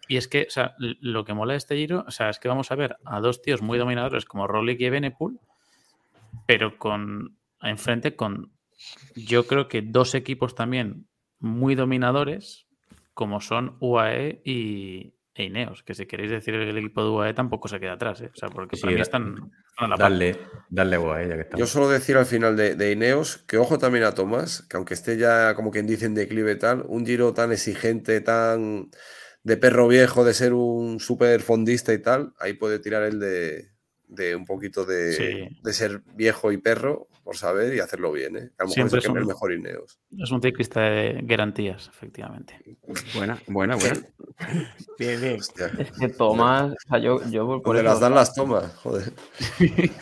Y 0.06 0.18
es 0.18 0.28
que, 0.28 0.44
o 0.46 0.50
sea, 0.50 0.74
lo 0.76 1.24
que 1.24 1.32
mola 1.32 1.54
de 1.54 1.56
este 1.56 1.76
giro, 1.76 2.04
o 2.06 2.10
sea, 2.10 2.28
es 2.28 2.38
que 2.38 2.46
vamos 2.46 2.70
a 2.70 2.74
ver 2.74 2.98
a 3.06 3.20
dos 3.20 3.40
tíos 3.40 3.62
muy 3.62 3.78
dominadores 3.78 4.26
como 4.26 4.46
Roglic 4.46 4.78
y 4.82 4.84
Evenepoel, 4.84 5.40
pero 6.44 6.76
con 6.76 7.38
enfrente 7.62 8.14
con 8.14 8.52
yo 9.16 9.46
creo 9.46 9.66
que 9.66 9.80
dos 9.80 10.14
equipos 10.14 10.54
también 10.54 11.08
muy 11.38 11.74
dominadores 11.74 12.66
como 13.14 13.40
son 13.40 13.78
UAE 13.80 14.42
y 14.44 15.14
e 15.38 15.44
Ineos, 15.44 15.82
que 15.84 15.94
si 15.94 16.06
queréis 16.06 16.30
decir 16.30 16.54
el 16.54 16.76
equipo 16.76 17.02
de 17.02 17.10
UAE 17.10 17.32
tampoco 17.34 17.68
se 17.68 17.78
queda 17.78 17.92
atrás, 17.92 18.20
¿eh? 18.20 18.30
o 18.34 18.36
sea, 18.36 18.48
porque 18.48 18.76
Sí, 18.76 18.82
para 18.82 18.94
mí 18.94 19.00
están, 19.00 19.50
a 19.76 19.86
la 19.86 19.96
par. 19.96 20.10
Darle, 20.10 20.36
darle 20.68 20.96
agua 20.96 21.16
a 21.16 21.22
ella 21.22 21.34
que 21.36 21.42
está. 21.42 21.56
Yo 21.56 21.66
suelo 21.66 21.88
decir 21.88 22.16
al 22.16 22.26
final 22.26 22.56
de, 22.56 22.74
de 22.74 22.92
Ineos 22.92 23.38
que 23.46 23.56
ojo 23.56 23.78
también 23.78 24.04
a 24.04 24.14
Tomás, 24.14 24.62
que 24.68 24.76
aunque 24.76 24.94
esté 24.94 25.16
ya 25.16 25.54
como 25.54 25.70
quien 25.70 25.86
dice 25.86 26.06
en 26.06 26.14
declive 26.14 26.52
y 26.52 26.58
tal, 26.58 26.84
un 26.88 27.06
giro 27.06 27.32
tan 27.34 27.52
exigente, 27.52 28.20
tan 28.20 28.90
de 29.44 29.56
perro 29.56 29.86
viejo, 29.86 30.24
de 30.24 30.34
ser 30.34 30.52
un 30.52 30.98
súper 30.98 31.40
fondista 31.40 31.92
y 31.94 32.02
tal, 32.02 32.34
ahí 32.40 32.54
puede 32.54 32.80
tirar 32.80 33.04
el 33.04 33.20
de, 33.20 33.70
de 34.08 34.34
un 34.34 34.44
poquito 34.46 34.84
de, 34.84 35.12
Sí. 35.12 35.58
de 35.62 35.72
ser 35.72 36.02
viejo 36.14 36.50
y 36.50 36.56
perro, 36.58 37.06
por 37.22 37.36
saber, 37.36 37.74
y 37.74 37.80
hacerlo 37.80 38.10
bien, 38.10 38.36
¿eh? 38.36 38.50
A 38.58 38.64
lo 38.64 38.68
mejor 38.70 38.74
Siempre 38.74 38.98
es 39.00 39.08
un- 39.08 39.26
mejor 39.26 39.52
Ineos. 39.52 39.98
Es 40.18 40.30
un 40.30 40.40
ciclista 40.40 40.80
de 40.80 41.20
garantías, 41.24 41.88
efectivamente. 41.88 42.54
Buena, 43.14 43.38
buena, 43.46 43.76
buena. 43.76 44.00
Bien, 44.98 45.20
bien. 45.20 45.36
Hostia, 45.38 45.70
Es 45.78 45.92
que 45.92 46.08
Tomás, 46.08 46.72
o 46.72 46.88
sea, 46.88 46.98
yo, 46.98 47.20
yo 47.30 47.60
por 47.62 47.82
las 47.82 48.00
dan 48.00 48.14
las 48.14 48.34
tomas, 48.34 48.74
joder. 48.76 49.12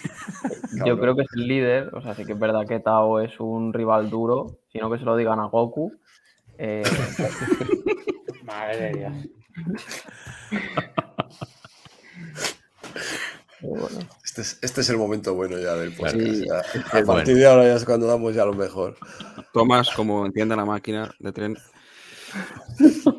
Yo 0.84 0.98
creo 1.00 1.16
que 1.16 1.22
es 1.22 1.28
el 1.34 1.48
líder, 1.48 1.90
o 1.94 2.02
sea, 2.02 2.14
sí 2.14 2.24
que 2.24 2.32
es 2.32 2.38
verdad 2.38 2.66
que 2.68 2.80
Tao 2.80 3.20
es 3.20 3.40
un 3.40 3.72
rival 3.72 4.10
duro, 4.10 4.58
sino 4.70 4.90
que 4.90 4.98
se 4.98 5.04
lo 5.04 5.16
digan 5.16 5.40
a 5.40 5.46
Goku. 5.46 5.92
Eh, 6.58 6.82
Madre 8.44 8.76
de 8.76 8.90
Dios. 8.98 9.12
bueno. 13.68 13.98
Este 14.24 14.42
es, 14.42 14.58
este 14.62 14.80
es 14.82 14.90
el 14.90 14.96
momento 14.98 15.34
bueno 15.34 15.58
ya 15.58 15.74
del 15.74 15.92
podcast. 15.94 16.16
Sí. 16.16 16.44
ya. 16.46 16.62
Qué 16.72 16.78
A 16.78 17.04
partir 17.04 17.06
bueno. 17.06 17.34
de 17.38 17.46
ahora 17.46 17.64
ya 17.64 17.74
es 17.76 17.84
cuando 17.84 18.06
damos 18.06 18.34
ya 18.34 18.44
lo 18.44 18.52
mejor. 18.54 18.96
Tomás, 19.52 19.90
como 19.90 20.24
entienda 20.26 20.54
la 20.56 20.64
máquina 20.64 21.12
de 21.18 21.32
tren. 21.32 21.56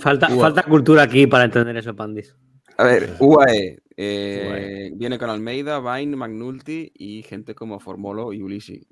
Falta, 0.00 0.62
cultura 0.64 1.02
aquí 1.02 1.26
para 1.26 1.44
entender 1.44 1.76
eso, 1.76 1.94
Pandis. 1.94 2.34
A 2.76 2.84
ver, 2.84 3.14
UAE. 3.18 3.78
eh, 3.96 4.90
Viene 4.94 5.18
con 5.18 5.30
Almeida, 5.30 5.80
Vine, 5.80 6.16
Magnulti 6.16 6.92
y 6.94 7.22
gente 7.22 7.54
como 7.54 7.80
Formolo 7.80 8.32
y 8.32 8.42
Ulisi. 8.42 8.86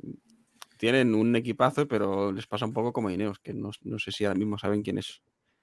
Tienen 0.79 1.15
un 1.15 1.35
equipazo, 1.37 1.89
pero 1.89 2.33
les 2.33 2.47
pasa 2.47 2.65
un 2.67 2.73
poco 2.73 2.93
como 2.93 3.11
Ineos, 3.11 3.39
que 3.39 3.53
no, 3.53 3.71
no 3.83 3.99
sé 3.99 4.13
si 4.13 4.25
ahora 4.25 4.39
mismo 4.39 4.59
saben 4.59 4.83
quién 4.83 4.99
es. 4.99 5.23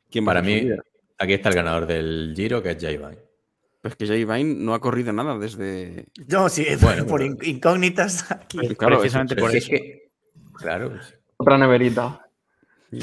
Quién 0.09 0.25
Para 0.25 0.41
mí. 0.41 0.69
Aquí 1.17 1.33
está 1.33 1.49
el 1.49 1.55
ganador 1.55 1.85
del 1.87 2.33
Giro, 2.35 2.61
que 2.63 2.71
es 2.71 2.77
Jay 2.79 2.97
Vine. 2.97 3.19
Pues 3.81 3.95
que 3.95 4.07
Jay 4.07 4.25
Vine 4.25 4.55
no 4.55 4.73
ha 4.73 4.79
corrido 4.81 5.13
nada 5.13 5.37
desde. 5.37 6.07
No, 6.27 6.49
sí, 6.49 6.65
Bueno, 6.81 7.05
por 7.07 7.21
pero- 7.21 7.35
incógnitas 7.43 8.31
aquí. 8.31 8.57
Claro, 8.75 8.99
Precisamente 8.99 9.35
por 9.35 9.49
es 9.51 9.57
eso. 9.57 9.69
que, 9.71 10.11
claro, 10.55 10.91
Otra 11.37 11.57
neverita. 11.57 12.27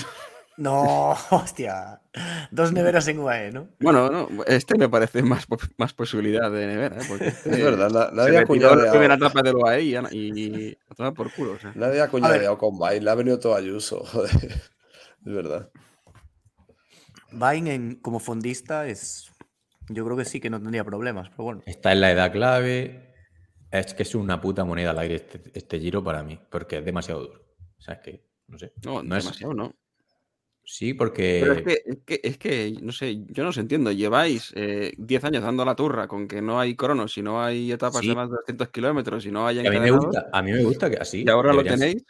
No, 0.59 1.17
hostia. 1.31 2.03
Dos 2.51 2.73
neveras 2.73 3.09
en 3.09 3.19
UAE, 3.19 3.53
¿no? 3.53 3.69
Bueno, 3.81 4.11
no, 4.11 4.45
este 4.45 4.77
me 4.77 4.87
parece 4.89 5.23
más, 5.23 5.47
más 5.79 5.95
posibilidad 5.95 6.51
de 6.53 6.67
nevera, 6.67 6.97
¿eh? 6.99 7.05
Porque 7.09 7.27
Es 7.45 7.45
verdad, 7.65 7.91
na- 7.91 8.11
se 8.11 8.15
nadie 8.15 8.37
ha 8.37 8.41
retiró 8.43 8.77
la 8.77 8.91
primera 8.91 9.15
etapa 9.15 9.43
del 9.43 9.57
UAE 9.57 9.83
y, 9.83 9.97
y, 9.97 10.41
y 10.69 10.79
a 10.91 10.95
tomar 10.95 11.15
por 11.15 11.33
culo. 11.33 11.53
o 11.53 11.59
sea. 11.59 11.73
nadie 11.75 12.03
ha 12.03 12.09
cuñadeado 12.09 12.59
con 12.59 12.79
Vine, 12.79 13.01
le 13.01 13.11
ha 13.11 13.15
venido 13.15 13.39
todo 13.39 13.55
Ayuso, 13.57 14.05
joder. 14.05 14.31
Es 14.31 15.33
verdad. 15.35 15.71
Vine 17.33 17.75
en- 17.75 17.95
como 17.97 18.19
fondista 18.21 18.87
es. 18.87 19.31
Yo 19.89 20.05
creo 20.05 20.17
que 20.17 20.25
sí 20.25 20.41
que 20.41 20.49
no 20.51 20.61
tendría 20.61 20.85
problemas, 20.85 21.29
pero 21.31 21.45
bueno. 21.45 21.63
está 21.67 21.93
en 21.93 22.01
la 22.01 22.11
edad 22.13 22.33
clave. 22.33 23.13
Es 23.71 23.95
que 23.95 24.03
es 24.03 24.15
una 24.15 24.41
puta 24.41 24.65
moneda 24.65 24.91
al 24.91 24.99
aire 24.99 25.15
este, 25.17 25.41
este 25.55 25.81
Giro 25.81 26.05
para 26.05 26.23
mí, 26.23 26.39
porque 26.51 26.79
es 26.79 26.85
demasiado 26.85 27.23
duro. 27.23 27.43
O 27.79 27.81
sea, 27.81 27.95
es 27.95 28.01
que, 28.01 28.25
no 28.49 28.59
sé. 28.59 28.73
No, 28.85 29.03
No 29.03 29.17
es- 29.17 29.25
demasiado, 29.25 29.55
¿no? 29.55 29.75
Sí, 30.65 30.95
porque... 30.95 31.41
Pero 31.43 31.53
es 31.55 31.63
que, 31.65 31.83
es 31.85 31.99
que, 32.07 32.21
es 32.23 32.39
que, 32.39 32.75
no 32.83 32.93
sé, 32.93 33.25
yo 33.27 33.43
no 33.43 33.49
os 33.49 33.57
entiendo. 33.59 33.91
Lleváis 33.91 34.53
eh, 34.55 34.93
10 34.97 35.25
años 35.25 35.43
dando 35.43 35.65
la 35.65 35.75
turra 35.75 36.07
con 36.07 36.29
que 36.29 36.41
no 36.41 36.61
hay 36.61 36.77
cronos, 36.77 37.19
y 37.19 37.23
no 37.23 37.43
hay 37.43 37.73
etapas 37.73 38.01
Sí. 38.01 38.09
de 38.09 38.15
más 38.15 38.31
de 38.31 38.37
200 38.37 38.69
kilómetros, 38.69 39.27
y 39.27 39.33
no 39.33 39.45
hay 39.47 39.59
a 39.59 39.63
mí 39.71 39.81
me 39.81 39.91
gusta, 39.91 40.29
a 40.33 40.41
mí 40.43 40.53
me 40.53 40.63
gusta 40.63 40.89
que 40.89 40.99
así. 40.99 41.25
y 41.27 41.29
ahora 41.29 41.53
lo 41.53 41.65
tenéis. 41.65 42.05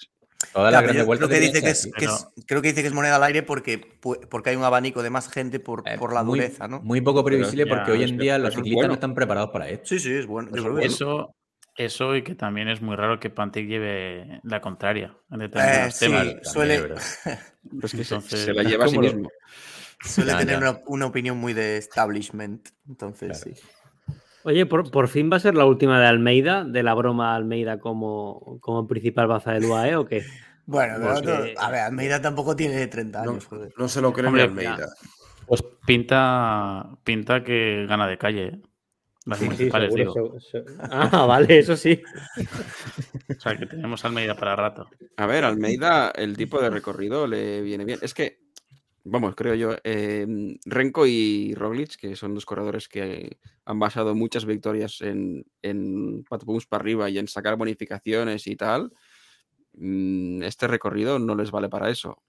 Creo 0.52 1.28
que 1.28 1.40
dice 1.40 1.62
que 1.62 1.70
es, 1.70 1.80
así. 1.80 1.92
que 1.92 2.04
es- 2.06 2.26
creo 2.46 2.62
que 2.62 2.68
dice 2.68 2.82
que 2.82 2.88
es 2.88 2.94
moneda 2.94 3.16
al 3.16 3.22
aire 3.24 3.42
porque, 3.42 3.78
porque 3.78 4.50
hay 4.50 4.56
un 4.56 4.64
abanico 4.64 5.02
de 5.02 5.10
más 5.10 5.28
gente 5.28 5.60
por, 5.60 5.82
Eh, 5.86 5.96
por 5.98 6.12
la 6.12 6.22
muy- 6.22 6.38
dureza, 6.40 6.68
¿no? 6.68 6.80
Muy 6.82 7.00
poco 7.00 7.24
previsible 7.24 7.64
ya, 7.66 7.74
porque 7.74 7.92
hoy 7.92 8.02
en 8.04 8.18
día 8.18 8.38
los 8.38 8.54
ciclistas 8.54 8.74
bueno. 8.76 8.88
no 8.88 8.94
están 8.94 9.14
preparados 9.14 9.50
para 9.50 9.68
esto. 9.68 9.86
Sí, 9.88 9.98
sí, 10.00 10.12
es 10.12 10.26
bueno. 10.26 10.50
Eso 10.54 10.76
sí. 10.78 10.84
Eso, 10.86 11.34
eso 11.76 12.16
y 12.16 12.22
que 12.22 12.34
también 12.34 12.68
es 12.68 12.82
muy 12.82 12.96
raro 12.96 13.18
que 13.18 13.30
Pantic 13.30 13.66
lleve 13.66 14.40
la 14.42 14.60
contraria 14.60 15.16
en 15.30 15.38
determinados 15.40 15.88
Eh, 15.88 15.90
sí, 15.92 16.04
temas. 16.06 16.22
También 16.24 16.44
suele, 16.44 16.74
es 16.74 16.82
verdad. 16.82 17.02
Pero 17.70 17.86
es 17.86 17.92
que 17.92 18.04
se- 18.04 18.14
Entonces, 18.14 18.40
se, 18.40 18.52
la 18.52 18.62
lleva 18.62 18.84
a 18.84 18.88
sí 18.88 18.96
¿cómo 18.96 19.08
lo- 19.08 19.14
mismo. 19.14 19.30
suele 20.04 20.32
Ya, 20.32 20.38
tener 20.38 20.60
ya. 20.60 20.70
Una, 20.70 20.80
una 20.86 21.06
opinión 21.06 21.38
muy 21.38 21.52
de 21.54 21.76
establishment. 21.78 22.68
Entonces, 22.88 23.40
Claro. 23.40 23.56
sí. 23.56 23.62
Oye, 24.44 24.66
por, 24.66 24.90
por 24.90 25.08
fin 25.08 25.30
va 25.32 25.36
a 25.36 25.40
ser 25.40 25.54
la 25.54 25.64
última 25.66 26.00
de 26.00 26.06
Almeida, 26.06 26.64
de 26.64 26.82
la 26.82 26.94
broma 26.94 27.34
Almeida 27.34 27.78
como, 27.78 28.58
como 28.60 28.86
principal 28.88 29.26
baza 29.28 29.52
del 29.52 29.64
UAE 29.66 29.96
o 29.96 30.04
qué? 30.06 30.22
Bueno, 30.64 30.94
pero 31.00 31.14
Porque- 31.14 31.54
no- 31.56 31.60
a 31.60 31.70
ver, 31.72 31.80
Almeida 31.80 32.22
tampoco 32.22 32.54
tiene 32.54 32.86
30 32.86 33.24
No, 33.24 33.32
años, 33.32 33.46
joder. 33.46 33.72
no 33.76 33.88
se 33.88 34.00
lo 34.00 34.12
cree 34.12 34.28
Hombre, 34.28 34.44
Almeida. 34.44 34.86
Pues 35.44 35.60
pinta, 35.84 36.88
pinta 37.02 37.42
que 37.42 37.84
gana 37.88 38.06
de 38.06 38.16
calle. 38.16 38.46
¿eh? 38.46 38.60
Las 39.26 39.38
Sí, 39.40 39.44
sí, 39.44 39.50
municipales, 39.50 39.92
seguro, 39.92 40.12
digo. 40.14 40.40
se- 40.40 40.50
se- 40.62 40.64
Ah, 40.90 41.26
vale, 41.26 41.58
eso 41.58 41.76
sí. 41.76 42.00
O 43.36 43.40
sea, 43.40 43.56
que 43.58 43.66
tenemos 43.66 44.04
Almeida 44.04 44.36
para 44.36 44.54
rato. 44.54 44.88
A 45.16 45.26
ver, 45.26 45.44
Almeida, 45.44 46.10
el 46.14 46.36
tipo 46.36 46.60
de 46.60 46.70
recorrido 46.70 47.26
le 47.26 47.60
viene 47.62 47.84
bien. 47.84 47.98
Es 48.00 48.14
que, 48.14 48.38
vamos, 49.04 49.34
creo 49.34 49.54
yo, 49.54 49.76
eh, 49.84 50.26
Renko 50.64 51.06
y 51.06 51.54
Roglic, 51.54 51.96
que 51.96 52.16
son 52.16 52.34
dos 52.34 52.46
corredores 52.46 52.88
que 52.88 53.38
han 53.64 53.78
basado 53.78 54.14
muchas 54.14 54.44
victorias 54.44 55.00
en, 55.00 55.44
en 55.62 56.24
patbooms 56.24 56.66
para 56.66 56.82
arriba 56.82 57.10
y 57.10 57.18
en 57.18 57.28
sacar 57.28 57.56
bonificaciones 57.56 58.46
y 58.46 58.56
tal, 58.56 58.92
mm, 59.74 60.42
este 60.42 60.66
recorrido 60.66 61.18
no 61.18 61.34
les 61.34 61.50
vale 61.50 61.68
para 61.68 61.90
eso. 61.90 62.22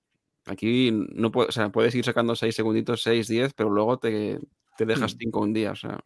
Aquí 0.45 0.91
no 0.91 1.31
puede- 1.31 1.49
o 1.49 1.51
sea, 1.51 1.71
puedes 1.71 1.95
ir 1.95 2.03
sacando 2.03 2.35
6 2.35 2.55
segunditos, 2.55 3.01
6, 3.03 3.27
10, 3.27 3.53
pero 3.53 3.69
luego 3.69 3.97
te, 3.99 4.39
te 4.77 4.85
dejas 4.85 5.15
5 5.17 5.39
un 5.41 5.53
día. 5.53 5.71
O 5.71 5.75
sea, 5.75 5.99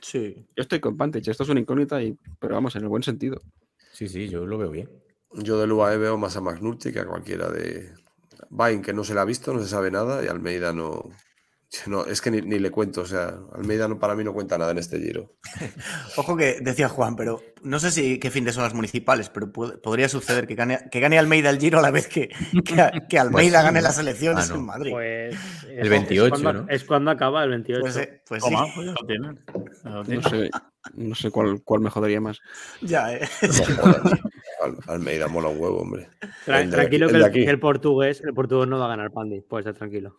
Sí. 0.00 0.34
yo 0.56 0.62
estoy 0.62 0.80
con 0.80 0.96
Pantech, 0.96 1.26
esto 1.28 1.42
es 1.42 1.48
una 1.48 1.60
incógnita, 1.60 2.02
y, 2.02 2.16
pero 2.38 2.54
vamos, 2.54 2.76
en 2.76 2.82
el 2.82 2.88
buen 2.88 3.02
sentido. 3.02 3.40
Sí, 3.92 4.08
sí, 4.08 4.28
yo 4.28 4.46
lo 4.46 4.58
veo 4.58 4.70
bien. 4.70 4.88
Yo 5.32 5.58
del 5.60 5.72
UAE 5.72 5.98
veo 5.98 6.16
más 6.18 6.36
a 6.36 6.40
Magnulti 6.40 6.92
que 6.92 7.00
a 7.00 7.06
cualquiera 7.06 7.50
de. 7.50 7.92
Vine, 8.50 8.82
que 8.82 8.92
no 8.92 9.04
se 9.04 9.14
le 9.14 9.20
ha 9.20 9.24
visto, 9.24 9.52
no 9.52 9.62
se 9.62 9.68
sabe 9.68 9.90
nada, 9.90 10.24
y 10.24 10.28
Almeida 10.28 10.72
no. 10.72 11.10
no 11.86 12.04
es 12.06 12.20
que 12.20 12.30
ni, 12.30 12.40
ni 12.42 12.58
le 12.58 12.70
cuento, 12.70 13.00
o 13.02 13.06
sea, 13.06 13.34
Almeida 13.54 13.88
no, 13.88 13.98
para 13.98 14.14
mí 14.14 14.22
no 14.24 14.32
cuenta 14.32 14.56
nada 14.58 14.72
en 14.72 14.78
este 14.78 14.98
giro. 15.00 15.32
Ojo 16.16 16.36
que 16.36 16.58
decía 16.60 16.88
Juan, 16.88 17.16
pero 17.16 17.40
no 17.62 17.78
sé 17.80 17.90
si 17.90 18.18
qué 18.18 18.30
fin 18.30 18.44
de 18.44 18.52
son 18.52 18.62
las 18.64 18.74
municipales, 18.74 19.28
pero 19.30 19.50
puede- 19.52 19.78
podría 19.78 20.08
suceder 20.08 20.46
que 20.46 20.54
gane, 20.54 20.80
que 20.90 21.00
gane 21.00 21.18
Almeida 21.18 21.50
el 21.50 21.58
Giro 21.58 21.78
a 21.78 21.82
la 21.82 21.90
vez 21.90 22.06
que, 22.08 22.28
que, 22.64 22.90
que 23.08 23.18
Almeida 23.18 23.62
gane 23.62 23.80
las 23.82 23.98
elecciones 23.98 24.50
Ah, 24.50 24.54
no. 24.54 24.60
en 24.60 24.66
Madrid. 24.66 24.92
Pues 24.92 25.36
El 25.68 25.88
28, 25.88 26.24
es 26.36 26.42
cuando, 26.42 26.62
¿no? 26.62 26.68
es 26.68 26.84
cuando 26.84 27.10
acaba 27.10 27.44
el 27.44 27.50
28. 27.50 27.80
Pues, 27.80 27.96
eh, 27.96 28.22
pues 28.28 28.42
sí, 28.44 28.54
pues 28.74 28.86
lo 28.86 28.94
tienen. 29.06 29.40
No 29.84 30.04
sé, 30.28 30.50
no 30.94 31.14
sé 31.14 31.30
cuál, 31.30 31.62
cuál 31.64 31.80
me 31.80 31.90
jodería 31.90 32.20
más. 32.20 32.40
ya, 32.82 33.14
eh. 33.14 33.26
Al- 34.62 34.78
Almeida 34.86 35.28
mola 35.28 35.48
un 35.48 35.58
huevo, 35.58 35.80
hombre. 35.80 36.08
Tra- 36.46 36.60
El 36.62 36.70
de 36.70 36.76
tranquilo 36.76 37.06
aquí- 37.06 37.32
que 37.32 37.42
el 37.44 37.48
el, 37.50 37.58
portugués, 37.60 38.22
el 38.24 38.32
portugués 38.34 38.68
no 38.68 38.78
va 38.78 38.86
a 38.86 38.88
ganar 38.88 39.10
Pandi, 39.10 39.40
puedes 39.40 39.66
estar 39.66 39.78
tranquilo. 39.78 40.14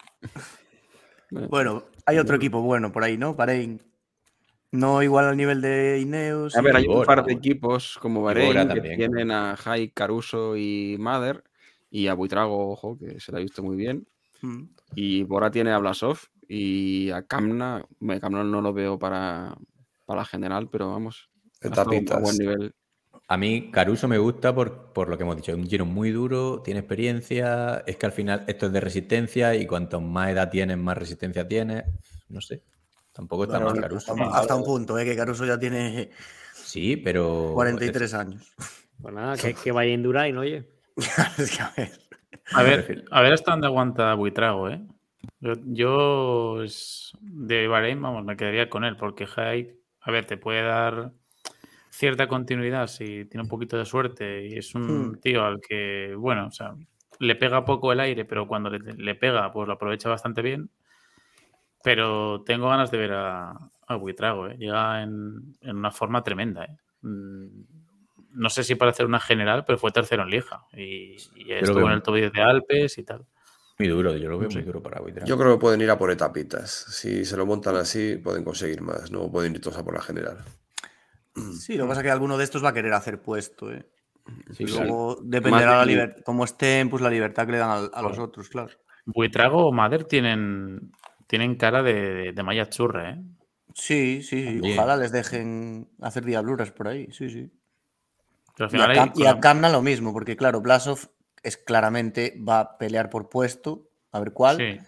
Bueno, 1.32 1.84
hay 2.06 2.18
otro 2.18 2.36
equipo 2.36 2.62
bueno 2.62 2.92
por 2.92 3.04
ahí, 3.04 3.18
¿no? 3.18 3.34
Bahrein. 3.36 3.82
No 4.72 5.02
igual 5.02 5.26
al 5.26 5.38
nivel 5.38 5.62
de 5.62 6.00
Ineos. 6.00 6.56
A 6.56 6.62
ver, 6.62 6.76
hay 6.76 6.88
un 6.88 7.04
par 7.04 7.26
de 7.26 7.34
equipos 7.34 7.98
como 8.02 8.22
Bahrein 8.22 8.68
que 8.70 8.82
tienen 8.82 9.32
a 9.32 9.56
Jai, 9.56 9.90
Caruso 9.90 10.58
y 10.58 10.98
Mader 11.00 11.44
y 11.90 12.08
a 12.08 12.14
Buitrago, 12.14 12.72
ojo, 12.72 12.98
que 12.98 13.20
se 13.20 13.32
le 13.32 13.38
ha 13.38 13.42
visto 13.42 13.64
muy 13.64 13.78
bien. 13.78 14.06
Mm. 14.42 14.64
Y 14.96 15.24
Bora 15.24 15.50
tiene 15.50 15.72
a 15.72 15.78
Blasov 15.78 16.20
y 16.48 17.10
a 17.12 17.22
Kamna. 17.24 17.86
Kamna 18.20 18.44
no 18.44 18.62
lo 18.62 18.74
veo 18.74 19.00
para, 19.00 19.56
para 20.06 20.22
la 20.22 20.26
general, 20.26 20.70
pero 20.70 20.92
vamos. 20.92 21.30
a 21.62 21.68
Etapitas. 21.68 22.22
buen 22.22 22.38
nivel. 22.38 22.74
A 23.28 23.38
mí 23.38 23.72
Caruso 23.72 24.08
me 24.08 24.18
gusta 24.20 24.54
por, 24.54 24.94
por 24.94 25.10
lo 25.10 25.18
que 25.18 25.24
hemos 25.24 25.36
dicho. 25.36 25.52
Es 25.52 25.58
un 25.58 25.68
giro 25.68 25.86
muy 25.86 26.12
duro, 26.12 26.62
tiene 26.62 26.82
experiencia. 26.82 27.84
Es 27.88 27.98
que 27.98 28.06
al 28.06 28.12
final 28.12 28.44
esto 28.48 28.68
es 28.68 28.72
de 28.74 28.80
resistencia 28.82 29.56
y 29.56 29.66
cuanto 29.66 30.00
más 30.00 30.30
edad 30.30 30.50
tienes, 30.50 30.78
más 30.78 30.98
resistencia 30.98 31.48
tienes. 31.48 31.86
No 32.30 32.40
sé. 32.42 32.62
Tampoco 33.12 33.46
está 33.46 33.58
Bueno, 33.58 33.72
mal 33.74 33.82
Caruso. 33.82 34.12
hasta, 34.12 34.14
un- 34.14 34.34
hasta 34.36 34.56
un 34.56 34.64
punto, 34.64 35.00
¿eh? 35.00 35.06
que 35.06 35.16
Caruso 35.16 35.46
ya 35.46 35.58
tiene 35.60 36.12
Sí, 36.54 36.98
pero. 36.98 37.52
43 37.54 38.14
años. 38.14 38.54
Pues 39.02 39.14
nada, 39.14 39.38
que, 39.38 39.54
que 39.54 39.72
vaya 39.72 39.92
Indurain, 39.94 40.38
oye. 40.38 40.70
Es 41.38 41.56
que, 41.58 41.64
a 41.64 41.74
ver. 41.76 41.92
A 42.54 42.62
ver, 42.64 43.06
a 43.10 43.22
ver 43.22 43.34
hasta 43.34 43.52
dónde 43.52 43.68
aguanta 43.68 44.14
Buitrago, 44.14 44.70
¿eh? 44.70 44.82
Yo, 45.40 45.54
yo 45.66 46.64
es- 46.64 47.12
de 47.22 47.68
Bahrein, 47.68 48.02
vamos, 48.02 48.24
me 48.24 48.38
quedaría 48.38 48.70
con 48.70 48.84
él, 48.84 48.96
porque 48.98 49.26
Hype, 49.26 49.78
a 50.02 50.12
ver, 50.12 50.28
te 50.28 50.38
puede 50.38 50.62
dar 50.62 51.12
cierta 51.98 52.28
continuidad 52.28 52.88
si 52.88 53.26
tiene 53.26 53.44
un 53.44 53.48
poquito 53.50 53.78
de 53.78 53.86
suerte 53.86 54.48
y 54.48 54.58
es 54.58 54.76
un 54.76 55.12
Hmm. 55.14 55.20
tío 55.22 55.44
al 55.46 55.60
que, 55.62 56.14
bueno, 56.18 56.48
o 56.48 56.52
sea, 56.52 56.74
le 57.20 57.36
pega 57.36 57.64
poco 57.64 57.92
el 57.94 58.00
aire, 58.02 58.26
pero 58.26 58.48
cuando 58.48 58.70
le, 58.70 58.80
le 58.80 59.16
pega, 59.16 59.52
pues 59.54 59.68
lo 59.68 59.74
aprovecha 59.76 60.10
bastante 60.10 60.42
bien. 60.42 60.70
Pero 61.84 62.44
tengo 62.44 62.70
ganas 62.70 62.90
de 62.92 62.98
ver 62.98 63.14
a, 63.14 63.52
a 63.88 63.96
Buitrago, 63.96 64.48
¿eh? 64.48 64.58
Llega 64.58 65.04
en, 65.04 65.56
en 65.62 65.78
una 65.78 65.92
forma 65.92 66.24
tremenda, 66.24 66.66
¿eh? 66.66 66.76
Mm, 67.02 67.48
No 68.32 68.50
sé 68.50 68.64
si 68.64 68.76
para 68.76 68.92
hacer 68.92 69.06
una 69.06 69.20
general, 69.20 69.64
pero 69.66 69.78
fue 69.78 69.92
tercero 69.92 70.24
en 70.24 70.30
Lija 70.30 70.66
y, 70.74 71.16
y 71.36 71.52
estuvo 71.54 71.88
en 71.88 71.94
el 71.94 72.02
top 72.02 72.16
10 72.16 72.32
de 72.34 72.42
Alpes 72.42 72.98
y 72.98 73.04
tal. 73.04 73.26
Muy 73.78 73.88
duro, 73.88 74.16
yo 74.18 74.30
lo 74.30 74.40
veo 74.40 74.50
Sí. 74.50 74.58
muy 74.58 74.66
duro 74.66 74.82
para 74.82 75.00
Buitrago. 75.00 75.28
Yo 75.28 75.38
creo 75.38 75.54
que 75.54 75.60
pueden 75.62 75.82
ir 75.82 75.90
a 75.92 75.98
por 75.98 76.10
etapitas. 76.12 76.72
Si 76.72 77.24
se 77.24 77.38
lo 77.38 77.46
montan 77.46 77.76
así, 77.76 78.18
pueden 78.18 78.44
conseguir 78.44 78.82
más. 78.82 79.12
No 79.12 79.32
pueden 79.32 79.54
ir 79.54 79.62
todos 79.62 79.78
a 79.78 79.84
por 79.84 79.94
la 79.94 80.02
general. 80.02 80.38
Sí, 81.60 81.76
lo 81.76 81.84
que 81.86 81.90
pasa 81.90 82.02
es 82.02 82.06
que 82.06 82.12
alguno 82.12 82.38
de 82.38 82.44
estos 82.44 82.64
va 82.64 82.70
a 82.70 82.74
querer 82.74 82.94
hacer 82.94 83.22
puesto. 83.22 83.72
¿eh? 83.72 83.86
Sí, 84.52 84.64
Y 84.64 84.68
sí. 84.68 84.74
luego 84.74 85.20
dependerá 85.22 85.78
Más 85.78 85.88
la 85.88 86.16
como 86.24 86.46
estén, 86.46 86.90
pues 86.90 87.02
la 87.02 87.10
libertad 87.10 87.46
que 87.46 87.52
le 87.54 87.58
dan 87.60 87.90
a, 87.94 88.02
los 88.02 88.18
otros, 88.18 88.50
claro. 88.50 88.72
Buitrago 89.06 89.68
o 89.68 89.72
Mader 89.72 90.06
tienen, 90.06 90.92
tienen 91.28 91.56
cara 91.56 91.84
de, 91.84 92.32
de, 92.34 92.44
malla 92.44 92.68
churra, 92.70 93.12
¿eh? 93.12 93.22
Sí, 93.74 94.24
sí. 94.24 94.60
Ojalá 94.64 94.98
les 94.98 95.12
dejen 95.12 95.90
hacer 96.02 96.26
diabluras 96.26 96.72
por 96.72 96.88
ahí, 96.88 97.08
sí, 97.12 97.30
sí. 97.30 97.52
Pero 98.58 98.70
al 98.70 98.76
Y 98.76 98.80
a, 98.80 98.86
final 98.86 98.92
ahí, 98.92 98.98
Cam- 98.98 99.10
y 99.10 99.14
con 99.14 99.28
a 99.28 99.34
la- 99.34 99.40
Kamna 99.40 99.70
lo 99.70 99.82
mismo, 99.82 100.14
porque 100.14 100.36
claro, 100.38 100.62
Blasov 100.62 101.00
es 101.44 101.58
claramente 101.58 102.36
va 102.48 102.60
a 102.62 102.78
pelear 102.78 103.10
por 103.10 103.30
puesto, 103.30 103.90
a 104.12 104.20
ver 104.20 104.32
cuál, 104.32 104.58
sí. 104.58 104.80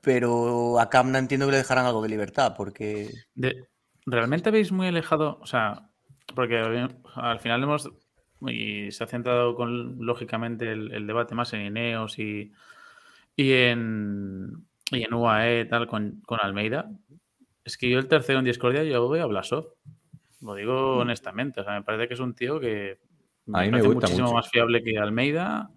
pero 0.00 0.78
a 0.78 0.90
Kamna 0.90 1.18
entiendo 1.18 1.46
que 1.46 1.52
le 1.52 1.58
dejarán 1.58 1.86
algo 1.86 2.02
de 2.02 2.08
libertad, 2.08 2.54
porque 2.56 3.10
De- 3.34 3.64
¿Realmente 4.06 4.48
habéis 4.48 4.72
muy 4.72 4.86
alejado? 4.88 5.38
O 5.40 5.46
sea, 5.46 5.88
porque 6.34 6.58
al- 6.58 6.98
al 7.14 7.40
final 7.40 7.62
hemos. 7.62 7.90
Y 8.40 8.90
se 8.90 9.04
ha 9.04 9.06
centrado 9.06 9.54
con, 9.54 10.04
lógicamente, 10.04 10.72
el, 10.72 10.92
el 10.92 11.06
debate 11.06 11.34
más 11.36 11.52
en 11.52 11.60
Ineos 11.66 12.18
y, 12.18 12.50
y 13.36 13.52
en, 13.52 14.66
y 14.90 15.02
en 15.04 15.14
UAE, 15.14 15.64
tal, 15.66 15.86
con, 15.86 16.20
con 16.26 16.40
Almeida. 16.40 16.90
Es 17.64 17.76
que 17.78 17.88
yo 17.88 18.00
el 18.00 18.08
tercero 18.08 18.40
en 18.40 18.44
Discordia, 18.44 18.82
yo 18.82 19.06
voy 19.06 19.20
a 19.20 19.26
Blasov. 19.26 19.68
Lo 20.40 20.54
digo 20.56 20.96
honestamente. 20.98 21.60
O 21.60 21.64
sea, 21.64 21.74
me 21.74 21.82
parece 21.84 22.08
que 22.08 22.14
es 22.14 22.20
un 22.20 22.34
tío 22.34 22.58
que 22.58 22.98
A 23.52 23.60
mí 23.60 23.66
me 23.66 23.70
parece 23.70 23.86
gusta 23.86 23.94
muchísimo 24.06 24.26
mucho. 24.26 24.36
más 24.38 24.50
fiable 24.50 24.82
que 24.82 24.98
Almeida 24.98 25.70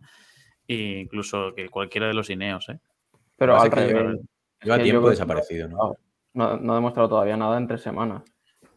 e 0.68 1.02
incluso 1.02 1.53
que 1.56 1.69
cualquiera 1.69 2.07
de 2.07 2.15
los 2.15 2.31
Ineos, 2.31 2.68
¿eh? 2.69 2.80
Pero 3.38 3.53
al 3.61 3.72
revés. 3.72 4.19
Lleva 4.64 4.77
yo 4.77 4.84
tiempo 4.84 5.10
desaparecido, 5.11 5.68
¿no? 5.68 5.95
No, 6.36 6.57
no 6.57 6.74
ha 6.74 6.76
demostrado 6.76 7.10
todavía 7.10 7.36
nada 7.38 7.57
en 7.57 7.68
tres 7.68 7.82
semanas. 7.82 8.22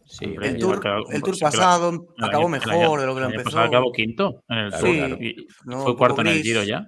Sí, 0.06 0.24
Hombre, 0.24 0.48
el 0.48 0.58
tour, 0.58 0.80
el 1.10 1.22
tour 1.22 1.38
pasado 1.38 2.06
acabó 2.18 2.44
año- 2.44 2.48
mejor 2.48 2.72
año- 2.72 2.96
de 2.96 3.06
lo 3.06 3.14
que 3.14 3.20
lo 3.20 3.26
empezó. 3.26 3.44
pasado 3.44 3.64
acabó 3.66 3.92
quinto 3.92 4.42
en 4.48 4.58
el 4.58 4.68
Claro, 4.70 4.84
tour 4.86 4.96
claro. 4.96 5.16
y 5.20 5.46
No, 5.66 5.82
fue 5.82 5.96
cuarto 5.98 6.14
poco 6.16 6.20
en 6.22 6.26
el 6.28 6.32
gris. 6.34 6.46
Giro 6.46 6.62
ya. 6.62 6.86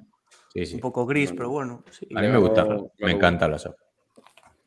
sí, 0.55 0.65
sí. 0.67 0.75
Un 0.77 0.81
poco 0.81 1.05
gris, 1.05 1.33
pero 1.37 1.51
bueno. 1.51 1.85
sí. 1.91 2.07
A 2.17 2.23
mí 2.23 2.29
me 2.29 2.39
gusta. 2.39 2.67
Me 3.01 3.11
encanta 3.13 3.47
Blasov. 3.47 3.75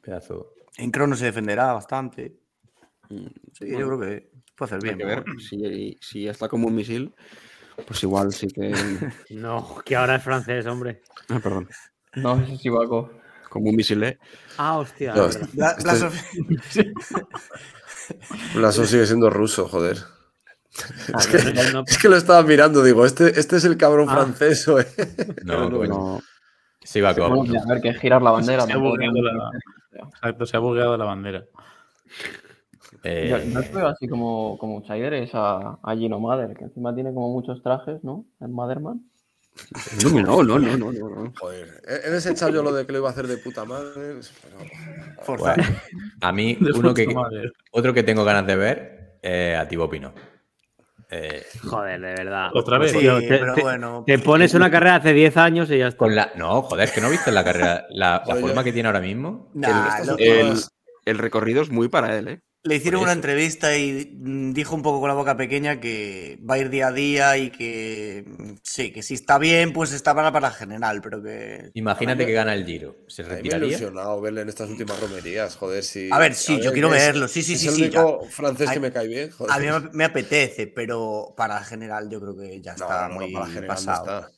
Pedazo. 0.02 0.54
En 0.78 0.92
crono 0.92 1.16
se 1.16 1.26
defenderá 1.26 1.74
bastante. 1.74 2.36
Mm, 3.10 3.26
Sí, 3.54 3.66
bueno, 3.72 3.80
yo 3.80 3.88
creo 3.88 4.00
que 4.00 4.30
puede 4.56 4.68
hacer 4.76 4.78
Hay 4.78 4.84
bien. 4.84 4.98
que 4.98 5.04
pero 5.04 5.16
ver. 5.16 5.24
bueno. 5.26 5.40
Si, 5.40 5.98
si 6.02 6.28
está 6.28 6.48
como 6.48 6.68
un 6.68 6.76
misil, 6.76 7.14
pues 7.88 8.04
igual 8.04 8.32
sí 8.34 8.48
que. 8.48 8.72
No, 9.32 9.78
que 9.86 9.96
ahora 9.96 10.16
es 10.18 10.24
francés, 10.24 10.66
hombre. 10.68 11.02
Ah, 11.30 11.40
perdón. 11.42 11.68
No 12.18 12.46
sé 12.46 12.58
si 12.58 12.70
Baco. 12.70 13.10
Como 13.54 13.70
un 13.70 13.76
misil, 13.76 14.04
¿eh? 14.04 14.18
Ah, 14.58 14.80
hostia. 14.80 15.14
No, 15.14 15.26
Este- 15.28 15.46
Blasov- 18.56 18.86
sigue 18.88 19.06
siendo 19.06 19.30
ruso, 19.30 19.68
joder. 19.68 19.98
Ah, 21.14 21.20
Es 21.20 21.28
que, 21.28 21.38
no, 21.54 21.72
no, 21.72 21.84
es 21.86 21.98
que 22.00 22.10
lo 22.10 22.16
estaba 22.18 22.42
mirando, 22.42 22.84
digo, 22.84 23.06
este, 23.06 23.40
este 23.40 23.58
es 23.58 23.66
el 23.66 23.78
cabrón 23.78 24.08
Ah. 24.10 24.14
francés, 24.16 24.68
¿o 24.68 24.80
eh? 24.80 24.88
No, 25.44 25.70
No, 25.70 25.78
coño. 25.78 25.88
no. 25.90 26.22
Sí, 26.84 27.00
va 27.00 27.14
con. 27.14 27.30
Bueno, 27.36 27.62
a 27.62 27.66
ver, 27.74 27.80
que 27.82 27.90
es 27.90 28.00
girar 28.00 28.24
la 28.24 28.32
bandera. 28.32 28.66
Se 28.66 28.74
ha 28.74 28.78
bugueado 28.78 29.22
la, 29.22 29.52
exacto, 30.10 30.46
se 30.48 30.58
ha 30.58 30.60
bugueado 30.60 30.98
la 30.98 31.06
bandera. 31.06 31.44
Eh, 33.04 33.28
Yo, 33.54 33.62
yo 33.62 33.72
veo 33.74 33.88
así 33.88 34.08
como, 34.08 34.58
como 34.58 34.78
outsider 34.78 35.14
es 35.14 35.30
a, 35.36 35.78
a 35.84 35.96
Gino 35.96 36.20
Mader, 36.20 36.56
que 36.58 36.64
encima 36.66 36.94
tiene 36.96 37.14
como 37.14 37.30
muchos 37.32 37.62
trajes, 37.62 38.04
¿no? 38.04 38.26
El 38.42 38.50
Maderman. 38.50 39.02
No, 40.04 40.44
no, 40.44 40.60
no, 40.60 40.78
no, 40.78 40.92
no. 40.92 41.34
Joder, 41.40 41.82
he 41.88 42.10
desechado 42.10 42.52
yo 42.52 42.64
lo 42.64 42.72
de 42.74 42.86
que 42.86 42.92
lo 42.92 43.00
iba 43.00 43.10
a 43.10 43.12
hacer 43.12 43.28
de 43.28 43.38
puta 43.38 43.66
madre. 43.66 43.92
pero- 43.96 45.24
Forza. 45.24 45.54
bueno, 45.56 45.76
a 46.22 46.32
mí, 46.32 46.58
uno 46.76 46.94
que, 46.94 47.08
otro 47.72 47.94
que 47.94 48.04
tengo 48.04 48.24
ganas 48.24 48.48
de 48.48 48.56
ver, 48.56 49.18
eh, 49.22 49.56
a 49.60 49.68
Thibaut 49.68 49.90
Pinot. 49.92 50.14
Eh, 51.10 51.46
Joder, 51.64 52.02
de 52.02 52.08
verdad. 52.08 52.50
Otra 52.56 52.80
vez. 52.80 52.92
Sí, 52.92 53.00
Tío, 53.00 53.20
te, 53.20 53.28
pero 53.28 53.56
bueno. 53.56 54.04
te 54.06 54.18
pones 54.18 54.54
una 54.56 54.72
carrera 54.72 54.96
hace 54.96 55.14
10 55.14 55.38
años 55.38 55.70
y 55.70 55.78
ya 55.78 55.88
está. 55.90 55.98
con 56.00 56.16
la, 56.16 56.32
no, 56.36 56.64
joder, 56.64 56.86
es 56.86 56.92
que 56.92 57.02
no 57.02 57.10
viste 57.12 57.32
la 57.32 57.44
carrera, 57.44 57.86
la, 57.92 58.24
forma 58.26 58.64
que 58.64 58.74
tiene 58.74 58.88
ahora 58.88 59.02
mismo. 59.02 59.52
Nah, 59.54 60.02
últimas- 60.10 60.70
El 61.06 61.18
recorrido 61.20 61.62
es 61.62 61.70
muy 61.70 61.88
para 61.90 62.18
él, 62.18 62.28
¿eh? 62.30 62.42
Le 62.66 62.76
hicieron 62.76 63.02
una 63.02 63.12
entrevista 63.12 63.76
y 63.78 64.10
mm, 64.18 64.54
dijo 64.54 64.74
un 64.76 64.82
poco 64.82 65.02
con 65.02 65.10
la 65.10 65.16
boca 65.16 65.36
pequeña 65.36 65.80
que 65.82 66.40
va 66.50 66.56
a 66.56 66.58
ir 66.60 66.70
día 66.70 66.88
a 66.88 66.92
día 66.94 67.38
y 67.38 67.50
que 67.52 68.24
mm, 68.26 68.54
sí, 68.64 68.92
que 68.94 69.04
si 69.04 69.16
está 69.16 69.38
bien, 69.38 69.74
pues 69.74 69.92
está 69.92 70.16
para 70.16 70.32
para 70.32 70.48
la 70.50 70.54
general, 70.54 71.02
pero 71.02 71.22
que. 71.22 71.72
Imagínate 71.74 72.26
que 72.26 72.34
gana 72.34 72.54
el 72.54 72.66
Giro. 72.66 72.96
¿Se 73.08 73.24
A 73.24 73.26
mí 73.30 73.30
me 73.30 73.54
ha 73.54 73.58
retiraría? 73.58 73.68
ilusionado 73.68 74.22
verle 74.22 74.42
en 74.42 74.50
estas 74.50 74.70
últimas 74.70 75.00
romerías, 75.00 75.56
joder, 75.56 75.84
si... 75.84 76.10
A 76.12 76.20
ver, 76.20 76.36
sí, 76.36 76.60
yo 76.62 76.72
quiero 76.72 76.90
es- 76.90 77.04
verlo, 77.04 77.28
sí, 77.28 77.42
sí, 77.44 77.56
es 77.56 77.62
sí, 77.62 77.68
el 77.68 77.74
sí, 77.76 77.82
único 77.82 78.24
francés 78.30 78.70
que 78.72 78.80
me 78.80 78.92
cae 78.92 79.08
bien, 79.08 79.32
joder. 79.32 79.54
A 79.54 79.60
mí 79.60 79.66
me- 79.94 80.06
apetece, 80.06 80.68
pero 80.68 81.34
para 81.36 81.56
la 81.56 81.64
general 81.64 82.10
yo 82.10 82.22
creo 82.22 82.38
que 82.38 82.62
ya 82.62 82.74
No, 82.74 82.86
está 82.86 83.10
no, 83.10 83.16
muy 83.16 83.34
para 83.34 83.46
la 83.46 83.52
general 83.52 83.86
no 83.86 83.92
pasado. 83.92 84.06
está. 84.06 84.32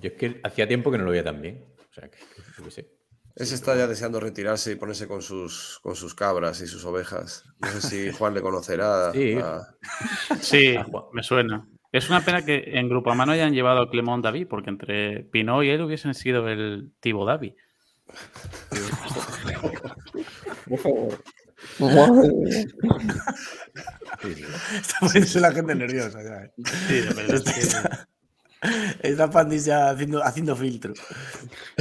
Yo 0.00 0.08
es 0.10 0.14
que 0.16 0.40
hacía 0.44 0.68
tiempo 0.68 0.90
que 0.90 0.98
no 0.98 1.04
lo 1.04 1.10
veía 1.10 1.24
tan 1.24 1.40
bien. 1.40 1.64
O 1.90 1.94
sea, 1.94 2.08
que, 2.10 2.18
que- 2.18 2.42
yo 2.56 2.64
qué 2.64 2.70
sé. 2.70 2.97
Ese 3.38 3.54
está 3.54 3.76
ya 3.76 3.86
deseando 3.86 4.18
retirarse 4.20 4.72
y 4.72 4.76
ponerse 4.76 5.06
con 5.06 5.22
sus, 5.22 5.78
con 5.82 5.94
sus 5.94 6.14
cabras 6.14 6.60
y 6.60 6.66
sus 6.66 6.84
ovejas. 6.84 7.44
No 7.60 7.68
sé 7.70 7.80
si 7.80 8.12
Juan 8.12 8.34
le 8.34 8.40
conocerá. 8.42 9.12
Sí. 9.14 9.34
a- 9.40 9.66
Sí, 10.40 10.76
Juan. 10.90 11.04
me 11.12 11.22
suena. 11.22 11.66
Es 11.92 12.10
una 12.10 12.20
pena 12.22 12.44
que 12.44 12.64
en 12.78 12.88
Grupamano 12.88 13.32
hayan 13.32 13.54
llevado 13.54 13.80
a 13.82 13.90
Clement 13.90 14.22
David, 14.22 14.46
porque 14.50 14.70
entre 14.70 15.20
Pinot 15.24 15.64
y 15.64 15.70
él 15.70 15.80
hubiesen 15.82 16.12
sido 16.14 16.46
el 16.48 16.92
Tibo 17.00 17.24
David. 17.24 17.52
Por 20.68 20.78
favor. 20.78 21.18
Poniéndose 25.00 25.40
la 25.40 25.52
gente 25.52 25.74
nerviosa 25.74 26.22
ya. 26.22 26.44
eh. 26.44 26.52
Sí, 26.88 26.94
de 26.94 27.14
verdad. 27.14 27.34
es 27.36 27.44
Está 29.02 29.30
Pandis 29.30 29.64
ya 29.66 29.90
haciendo, 29.90 30.22
haciendo 30.24 30.56
filtro. 30.56 30.92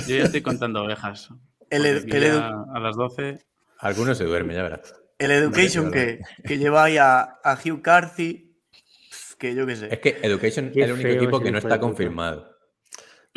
yo 0.08 0.16
ya 0.18 0.24
estoy 0.24 0.42
contando 0.42 0.84
ovejas. 0.84 1.30
El, 1.70 1.98
aquí 1.98 2.16
el 2.18 2.32
a 2.32 2.80
las 2.80 2.96
12. 2.96 3.40
Alguno 3.80 4.16
se 4.16 4.24
duerme, 4.24 4.54
ya 4.56 4.64
verás. 4.64 4.96
el 5.20 5.32
Education 5.32 5.92
que, 5.92 6.20
que 6.46 6.58
lleva 6.58 6.86
ahí 6.86 6.98
a, 6.98 7.22
a 7.44 7.54
Hugh 7.64 7.82
Carthy, 7.82 8.56
que 9.38 9.54
yo 9.54 9.66
qué 9.68 9.76
sé. 9.76 9.90
Es 9.94 10.00
que 10.00 10.18
Education 10.22 10.72
Qué 10.72 10.82
es 10.82 10.86
el 10.88 10.94
único 10.94 11.10
equipo 11.10 11.40
que 11.40 11.52
no 11.52 11.58
está 11.60 11.80
confirmado. 11.80 12.56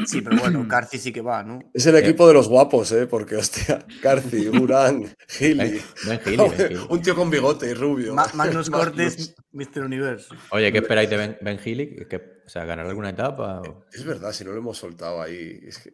Sí, 0.06 0.22
pero 0.22 0.38
bueno, 0.38 0.66
Carthy 0.66 0.96
sí 0.96 1.12
que 1.12 1.20
va, 1.20 1.42
¿no? 1.42 1.58
Es 1.74 1.84
el 1.84 1.94
equipo 1.96 2.26
de 2.26 2.32
los 2.32 2.48
guapos, 2.48 2.90
¿eh? 2.92 3.06
Porque, 3.06 3.36
hostia, 3.36 3.84
Carci, 4.00 4.48
Urán, 4.48 5.14
Gili. 5.28 5.58
Ben, 5.58 5.82
Ben 6.06 6.20
Healy, 6.24 6.36
Ben 6.36 6.58
Healy. 6.72 6.86
Un 6.88 7.02
tío 7.02 7.14
con 7.14 7.28
bigote 7.28 7.68
y 7.70 7.74
rubio. 7.74 8.14
Ma- 8.14 8.30
Magnus 8.32 8.70
Cortes, 8.70 9.34
Mr. 9.52 9.82
Universo. 9.84 10.34
Oye, 10.52 10.72
¿qué 10.72 10.78
esperáis 10.78 11.10
de 11.10 11.18
Ben, 11.18 11.38
Ben 11.42 11.58
Healy? 11.58 12.06
¿Que, 12.08 12.16
o 12.46 12.48
sea, 12.48 12.64
¿ganar 12.64 12.86
alguna 12.86 13.10
etapa? 13.10 13.60
o- 13.60 13.84
Es 13.92 14.02
verdad, 14.02 14.32
si 14.32 14.42
no 14.42 14.52
lo 14.52 14.58
hemos 14.58 14.78
soltado 14.78 15.20
ahí. 15.20 15.60
Es 15.66 15.78
que... 15.80 15.92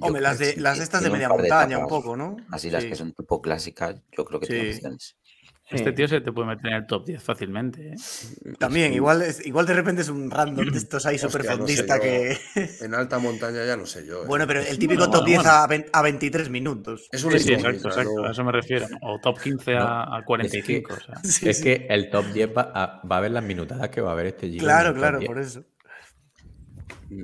Hombre, 0.00 0.22
las, 0.22 0.38
de, 0.38 0.54
que 0.54 0.60
las 0.60 0.76
sí, 0.78 0.82
estas 0.84 1.02
de 1.02 1.08
un 1.08 1.12
media 1.14 1.28
de 1.28 1.34
montaña 1.36 1.78
un 1.78 1.86
poco, 1.86 2.16
¿no? 2.16 2.36
Así 2.50 2.70
las 2.70 2.84
que 2.84 2.94
son 2.94 3.12
tipo 3.12 3.40
clásicas, 3.42 3.96
yo 4.16 4.24
creo 4.24 4.40
que 4.40 4.46
tiene 4.46 4.72
Sí. 4.72 4.76
opciones. 4.78 5.16
Este 5.70 5.92
tío 5.92 6.06
se 6.06 6.20
te 6.20 6.32
puede 6.32 6.48
meter 6.48 6.66
en 6.66 6.72
el 6.74 6.86
top 6.86 7.06
10 7.06 7.22
fácilmente. 7.22 7.92
¿eh? 7.92 7.94
También, 8.58 8.92
igual, 8.92 9.22
es, 9.22 9.46
igual 9.46 9.64
de 9.64 9.72
repente 9.72 10.02
es 10.02 10.08
un 10.10 10.30
random 10.30 10.68
de 10.68 10.76
estos 10.76 11.06
ahí 11.06 11.16
súper 11.18 11.44
no 11.44 11.50
sé 11.52 11.56
fondista 11.56 11.98
que. 11.98 12.36
En 12.82 12.94
alta 12.94 13.18
montaña 13.18 13.64
ya 13.64 13.74
no 13.76 13.86
sé 13.86 14.04
yo. 14.04 14.24
¿eh? 14.24 14.26
Bueno, 14.26 14.46
pero 14.46 14.60
el 14.60 14.78
típico 14.78 15.06
Bueno, 15.06 15.18
top 15.18 15.24
10 15.26 15.36
bueno. 15.42 15.50
a, 15.50 15.98
a 15.98 16.02
23 16.02 16.50
minutos. 16.50 17.08
es 17.10 17.24
una 17.24 17.38
Sí, 17.38 17.44
sí, 17.44 17.52
exacto, 17.54 17.88
exacto. 17.88 18.26
A 18.26 18.32
eso 18.32 18.44
me 18.44 18.52
refiero. 18.52 18.86
O 19.00 19.18
top 19.20 19.40
15 19.40 19.76
a, 19.76 20.16
a 20.16 20.24
45. 20.26 20.92
o 20.92 20.96
sea. 21.00 21.14
Sí, 21.24 21.48
es 21.48 21.56
sí. 21.58 21.62
que 21.64 21.86
el 21.88 22.10
top 22.10 22.26
10 22.34 22.50
va 22.54 22.70
a, 22.74 23.00
va 23.06 23.16
a 23.16 23.20
ver 23.20 23.30
las 23.30 23.44
minutadas 23.44 23.88
que 23.88 24.02
va 24.02 24.10
a 24.10 24.12
haber 24.12 24.26
este 24.26 24.48
Giro. 24.50 24.64
Claro, 24.64 24.92
claro, 24.94 25.20
10. 25.20 25.28
por 25.28 25.38
eso. 25.38 25.64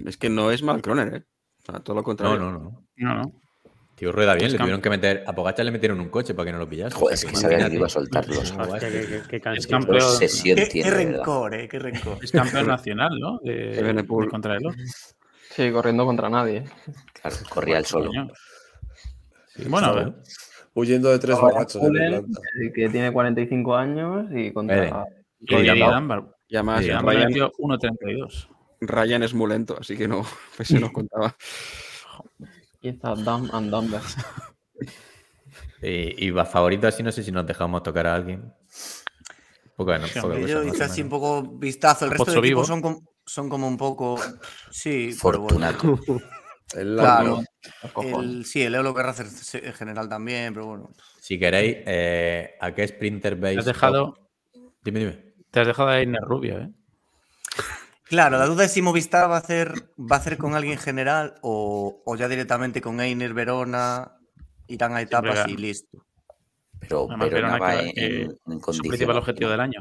Es 0.06 0.16
que 0.16 0.30
no 0.30 0.50
es 0.50 0.62
mal 0.62 0.80
Croner, 0.80 1.14
¿eh? 1.14 1.24
Sea, 1.68 1.80
todo 1.80 1.94
lo 1.94 2.00
No, 2.00 2.04
contrario. 2.04 2.38
no, 2.38 2.52
no. 2.52 2.82
No, 2.96 3.14
no. 3.14 3.32
Tío, 3.94 4.12
rueda 4.12 4.34
bien, 4.34 4.46
Es 4.46 4.52
le 4.52 4.58
tuvieron 4.58 4.80
que 4.80 4.90
meter. 4.90 5.24
A 5.26 5.34
Pogacar 5.34 5.64
le 5.64 5.72
metieron 5.72 5.98
un 6.00 6.08
coche 6.08 6.32
para 6.32 6.46
que 6.46 6.52
no 6.52 6.58
lo 6.58 6.68
pillase. 6.68 6.94
Joder, 6.96 7.14
es 7.14 7.24
que 7.24 7.34
sabía 7.34 7.68
que 7.68 7.74
iba 7.76 7.86
a 7.86 7.88
soltar 7.90 8.26
los- 8.28 8.52
Guay. 8.52 8.70
Hostia, 9.98 10.68
qué, 10.68 10.90
rencor, 10.90 11.54
eh, 11.54 11.68
qué 11.68 11.78
rencor. 11.80 12.18
es 12.22 12.30
campeón 12.30 12.68
nacional, 12.68 13.18
¿no? 13.18 13.38
De, 13.42 13.52
De 13.82 13.92
de 13.92 14.06
contrarreloj. 14.06 14.74
Sí, 15.50 15.70
corriendo 15.72 16.04
contra 16.06 16.28
nadie. 16.30 16.64
Claro, 17.20 17.36
corría 17.50 17.78
el 17.78 17.86
solo. 17.86 18.06
Coño. 18.06 18.28
Bueno, 19.68 19.86
a 19.88 19.92
ver. 19.92 20.12
Huyendo 20.74 21.10
de 21.10 21.18
tres 21.18 21.34
Ahora 21.34 21.54
borrachos 21.54 21.82
en 21.82 21.88
Cullen, 21.88 22.14
Atlanta. 22.14 22.40
eh, 22.62 22.72
que 22.72 22.88
tiene 22.90 23.12
45 23.12 23.76
años 23.76 24.26
y 24.32 24.52
contra... 24.52 24.76
Eden. 24.86 24.94
Y 25.76 25.80
no. 25.80 25.92
Dunbar. 25.94 26.24
Y 26.46 26.54
además, 26.56 26.84
Sí, 26.84 26.90
Dunbar 26.90 27.14
Ryan, 27.16 27.28
metió 27.28 27.52
1.32. 27.58 28.48
Ryan 28.80 29.22
es 29.22 29.34
muy 29.34 29.48
lento, 29.48 29.76
así 29.80 29.96
que 29.96 30.06
no, 30.08 30.24
pues 30.56 30.68
se 30.68 30.78
nos 30.80 30.90
contaba. 30.92 31.36
Y 32.80 32.88
está 32.90 33.14
Dumb 33.14 33.50
and 33.52 33.70
Dumber. 33.70 34.00
Y, 35.80 36.26
y 36.26 36.30
va 36.30 36.44
favorito 36.44 36.88
así, 36.88 37.02
no 37.04 37.12
sé 37.12 37.22
si 37.22 37.30
nos 37.30 37.46
dejamos 37.46 37.82
tocar 37.84 38.06
a 38.08 38.14
alguien. 38.16 38.52
Bueno, 39.76 40.06
poca 40.08 40.20
cosa, 40.22 40.40
Yo 40.40 40.64
hice 40.64 40.82
así 40.84 41.02
un 41.02 41.08
poco 41.08 41.42
vistazo. 41.42 42.04
El 42.06 42.10
resto 42.12 42.32
de 42.32 42.38
equipos 42.38 42.66
son, 42.66 42.82
com- 42.82 43.00
son 43.24 43.48
como 43.48 43.68
un 43.68 43.76
poco. 43.76 44.18
Sí, 44.70 45.14
bueno. 45.22 45.38
Fortunato. 45.38 45.98
El 46.74 46.96
Claro. 46.96 47.42
El, 48.02 48.44
sí, 48.44 48.62
el 48.62 48.74
Eolo 48.74 48.92
Guerra 48.92 49.14
cer- 49.14 49.64
en 49.64 49.72
general 49.72 50.08
también, 50.08 50.52
pero 50.52 50.66
bueno. 50.66 50.90
Si 51.20 51.38
queréis, 51.38 51.76
eh, 51.86 52.56
¿a 52.60 52.74
qué 52.74 52.86
sprinter 52.88 53.36
veis? 53.36 53.54
Te 53.56 53.60
has 53.60 53.66
dejado, 53.66 54.14
top? 54.52 54.72
Dime, 54.82 54.98
dime. 54.98 55.34
te 55.52 55.60
has 55.60 55.66
dejado 55.68 55.90
a 55.90 56.00
Einer 56.00 56.22
Rubio, 56.22 56.58
¿eh? 56.58 56.70
Claro, 58.08 58.38
la 58.38 58.46
duda 58.46 58.64
es 58.64 58.72
si 58.72 58.80
Movistar 58.82 59.30
va 59.30 59.36
a 59.36 59.40
hacer, 59.40 59.72
va 59.98 60.16
a 60.16 60.18
hacer 60.18 60.38
con 60.38 60.54
alguien 60.54 60.78
general 60.78 61.34
o, 61.42 62.02
o 62.04 62.16
ya 62.16 62.28
directamente 62.28 62.80
con 62.80 63.00
Einer, 63.00 63.34
Verona, 63.34 64.12
irán 64.66 64.94
a 64.94 65.00
etapas 65.02 65.46
y 65.48 65.56
listo. 65.56 66.04
Pero 66.80 67.06
Además, 67.08 67.30
Verona 67.30 67.52
Verona 67.54 67.58
va 67.76 67.80
que- 67.82 67.88
en, 67.88 67.94
que 67.94 68.22
en, 68.22 68.38
en 68.52 68.60
Su 68.72 68.82
principal 68.82 69.18
objetivo 69.18 69.50
del 69.50 69.60
año. 69.60 69.80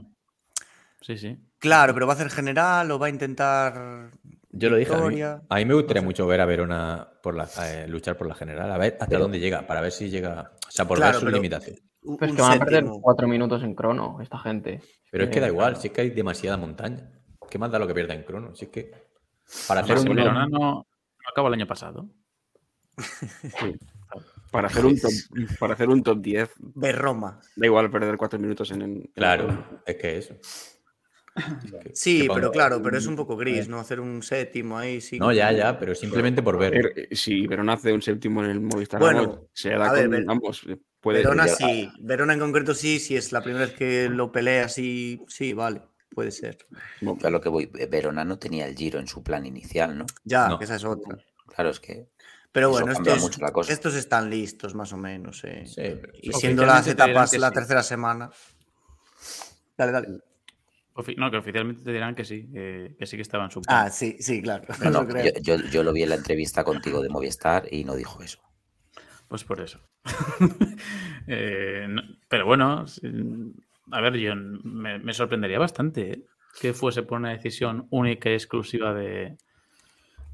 Sí, 1.01 1.17
sí. 1.17 1.37
Claro, 1.59 1.93
pero 1.93 2.05
va 2.07 2.13
a 2.13 2.15
hacer 2.15 2.29
general 2.29 2.91
o 2.91 2.99
va 2.99 3.07
a 3.07 3.09
intentar. 3.09 4.09
Yo 4.49 4.69
lo 4.69 4.75
dije. 4.77 4.93
A 4.93 4.97
mí, 5.07 5.21
a 5.21 5.41
mí 5.55 5.65
me 5.65 5.73
gustaría 5.75 6.01
mucho 6.01 6.25
ver 6.27 6.41
a 6.41 6.45
Verona 6.45 7.07
por 7.23 7.35
la, 7.35 7.47
eh, 7.63 7.85
luchar 7.87 8.17
por 8.17 8.27
la 8.27 8.35
general. 8.35 8.71
A 8.71 8.77
ver 8.77 8.93
hasta 8.93 9.07
Pero- 9.07 9.21
dónde 9.21 9.39
llega. 9.39 9.65
Para 9.67 9.79
ver 9.81 9.91
si 9.91 10.09
llega. 10.09 10.51
O 10.67 10.71
sea, 10.71 10.85
por 10.85 10.97
Claro, 10.97 11.13
ver 11.13 11.19
sus 11.21 11.25
pero- 11.25 11.37
limitaciones. 11.37 11.81
Pero 12.19 12.31
es 12.31 12.35
que 12.35 12.41
van 12.41 12.61
a 12.61 12.65
perder. 12.65 12.85
4 13.01 13.27
minutos 13.27 13.63
en 13.63 13.73
crono, 13.75 14.19
esta 14.21 14.37
gente. 14.39 14.81
Pero 15.11 15.25
es 15.25 15.29
que 15.29 15.37
Eh, 15.37 15.41
da 15.41 15.47
igual, 15.47 15.77
si 15.77 15.87
es 15.87 15.93
que 15.93 16.01
hay 16.01 16.09
demasiada 16.09 16.57
montaña. 16.57 17.11
¿Qué 17.49 17.57
más 17.57 17.71
da 17.71 17.79
lo 17.79 17.87
que 17.87 17.93
pierda 17.93 18.13
en 18.13 18.23
crono? 18.23 18.55
Si 18.55 18.65
es 18.65 18.71
que. 18.71 18.91
Para 19.67 19.81
hacer 19.81 19.97
un. 19.97 20.15
Verona 20.15 20.45
no, 20.47 20.59
no 20.59 20.85
acabó 21.29 21.47
el 21.47 21.53
año 21.55 21.67
pasado. 21.67 22.07
Para 24.51 24.67
hacer 24.67 24.85
un 24.85 24.97
top, 24.99 25.11
para 25.59 25.73
hacer 25.73 25.89
un 25.89 26.01
top 26.01 26.21
10, 26.21 26.49
Berroma. 26.57 27.39
da 27.55 27.65
igual 27.65 27.91
perder 27.91 28.15
cuatro 28.17 28.39
minutos 28.39 28.71
en. 28.71 28.81
en- 28.81 29.01
Claro, 29.13 29.81
es 29.85 29.95
que 29.97 30.17
eso. 30.17 30.35
Sí, 31.93 32.21
que 32.27 32.33
pero 32.33 32.49
claro, 32.51 32.81
pero 32.81 32.97
es 32.97 33.05
un 33.05 33.15
poco 33.15 33.37
gris, 33.37 33.67
¿no? 33.69 33.79
Hacer 33.79 33.99
un 33.99 34.23
séptimo 34.23 34.75
ahí, 34.77 35.01
sí. 35.01 35.19
No, 35.19 35.31
ya, 35.31 35.51
ya, 35.51 35.77
pero 35.77 35.93
simplemente 35.93 36.41
por 36.41 36.57
ver. 36.57 36.93
Eh, 36.95 37.15
Si 37.15 37.45
Verona 37.45 37.73
hace 37.73 37.93
un 37.93 38.01
séptimo 38.01 38.43
en 38.43 38.49
el 38.49 38.61
Movistar, 38.61 38.99
Bueno, 38.99 39.21
vamos, 39.27 39.39
se 39.53 39.69
da 39.69 39.89
con 39.93 40.09
Ver- 40.09 40.25
ambos. 40.27 40.65
Puede, 40.99 41.19
Verona 41.19 41.45
ya- 41.45 41.53
sí, 41.55 41.91
Verona 41.99 42.33
en 42.33 42.39
concreto 42.39 42.73
sí, 42.73 42.97
si 42.99 43.15
es 43.15 43.31
la 43.31 43.41
primera 43.43 43.65
vez 43.67 43.75
que 43.75 44.09
lo 44.09 44.31
pelea, 44.31 44.67
sí, 44.69 45.21
sí, 45.27 45.53
vale, 45.53 45.83
puede 46.09 46.31
ser. 46.31 46.57
A 47.23 47.29
lo 47.29 47.41
que 47.41 47.49
voy, 47.49 47.65
Verona 47.89 48.23
no 48.25 48.39
tenía 48.39 48.65
el 48.67 48.75
giro 48.75 48.99
en 48.99 49.07
su 49.07 49.23
plan 49.23 49.45
inicial, 49.45 49.97
¿no? 49.97 50.05
Ya, 50.23 50.47
No. 50.49 50.57
que 50.57 50.65
esa 50.65 50.75
es 50.75 50.83
otra. 50.83 51.17
Claro, 51.47 51.69
es 51.69 51.79
que 51.79 52.07
Pero 52.51 52.69
bueno, 52.69 52.91
estos, 52.91 53.21
mucho 53.21 53.41
la 53.41 53.51
cosa. 53.51 53.71
estos 53.73 53.95
están 53.95 54.29
listos 54.29 54.73
más 54.75 54.91
o 54.93 54.97
menos. 54.97 55.43
eh. 55.43 55.63
Sí, 55.65 55.75
pero- 55.75 56.13
Y 56.21 56.33
siendo 56.33 56.65
las 56.65 56.87
etapas 56.87 57.37
la 57.37 57.47
sí. 57.49 57.53
tercera 57.53 57.83
semana. 57.83 58.29
Dale, 59.77 59.91
dale. 59.91 60.07
Ofi- 60.95 61.15
No, 61.15 61.29
que 61.29 61.37
oficialmente 61.37 61.83
te 61.83 61.91
dirán 61.91 62.15
que 62.15 62.25
sí, 62.25 62.49
que, 62.51 62.95
que 62.97 63.05
sí 63.05 63.15
que 63.17 63.21
estaba 63.21 63.45
en 63.45 63.51
su 63.51 63.61
Ah, 63.67 63.91
sí, 63.91 64.17
sí, 64.19 64.41
claro. 64.41 64.65
no, 64.83 64.89
no, 64.89 65.01
Lo 65.03 65.07
creo. 65.07 65.25
yo, 65.41 65.57
yo- 65.57 65.69
yo 65.69 65.83
lo 65.83 65.93
vi 65.93 66.01
en 66.03 66.09
la 66.09 66.15
entrevista 66.15 66.63
contigo 66.63 67.01
de 67.03 67.09
Movistar 67.09 67.67
y 67.71 67.83
no 67.83 67.93
dijo 67.95 68.23
eso. 68.23 68.39
Pues 69.27 69.43
por 69.43 69.61
eso. 69.61 69.79
Eh, 71.29 71.85
no- 71.89 72.01
pero 72.29 72.45
bueno, 72.45 72.85
a 73.91 74.01
ver, 74.01 74.15
yo 74.17 74.33
me, 74.35 74.99
me 74.99 75.13
sorprendería 75.13 75.59
bastante 75.59 76.11
¿eh? 76.11 76.23
que 76.61 76.73
fuese 76.73 77.03
por 77.03 77.17
una 77.19 77.29
decisión 77.31 77.87
única 77.91 78.29
y 78.29 78.33
exclusiva 78.33 78.93
de, 78.93 79.37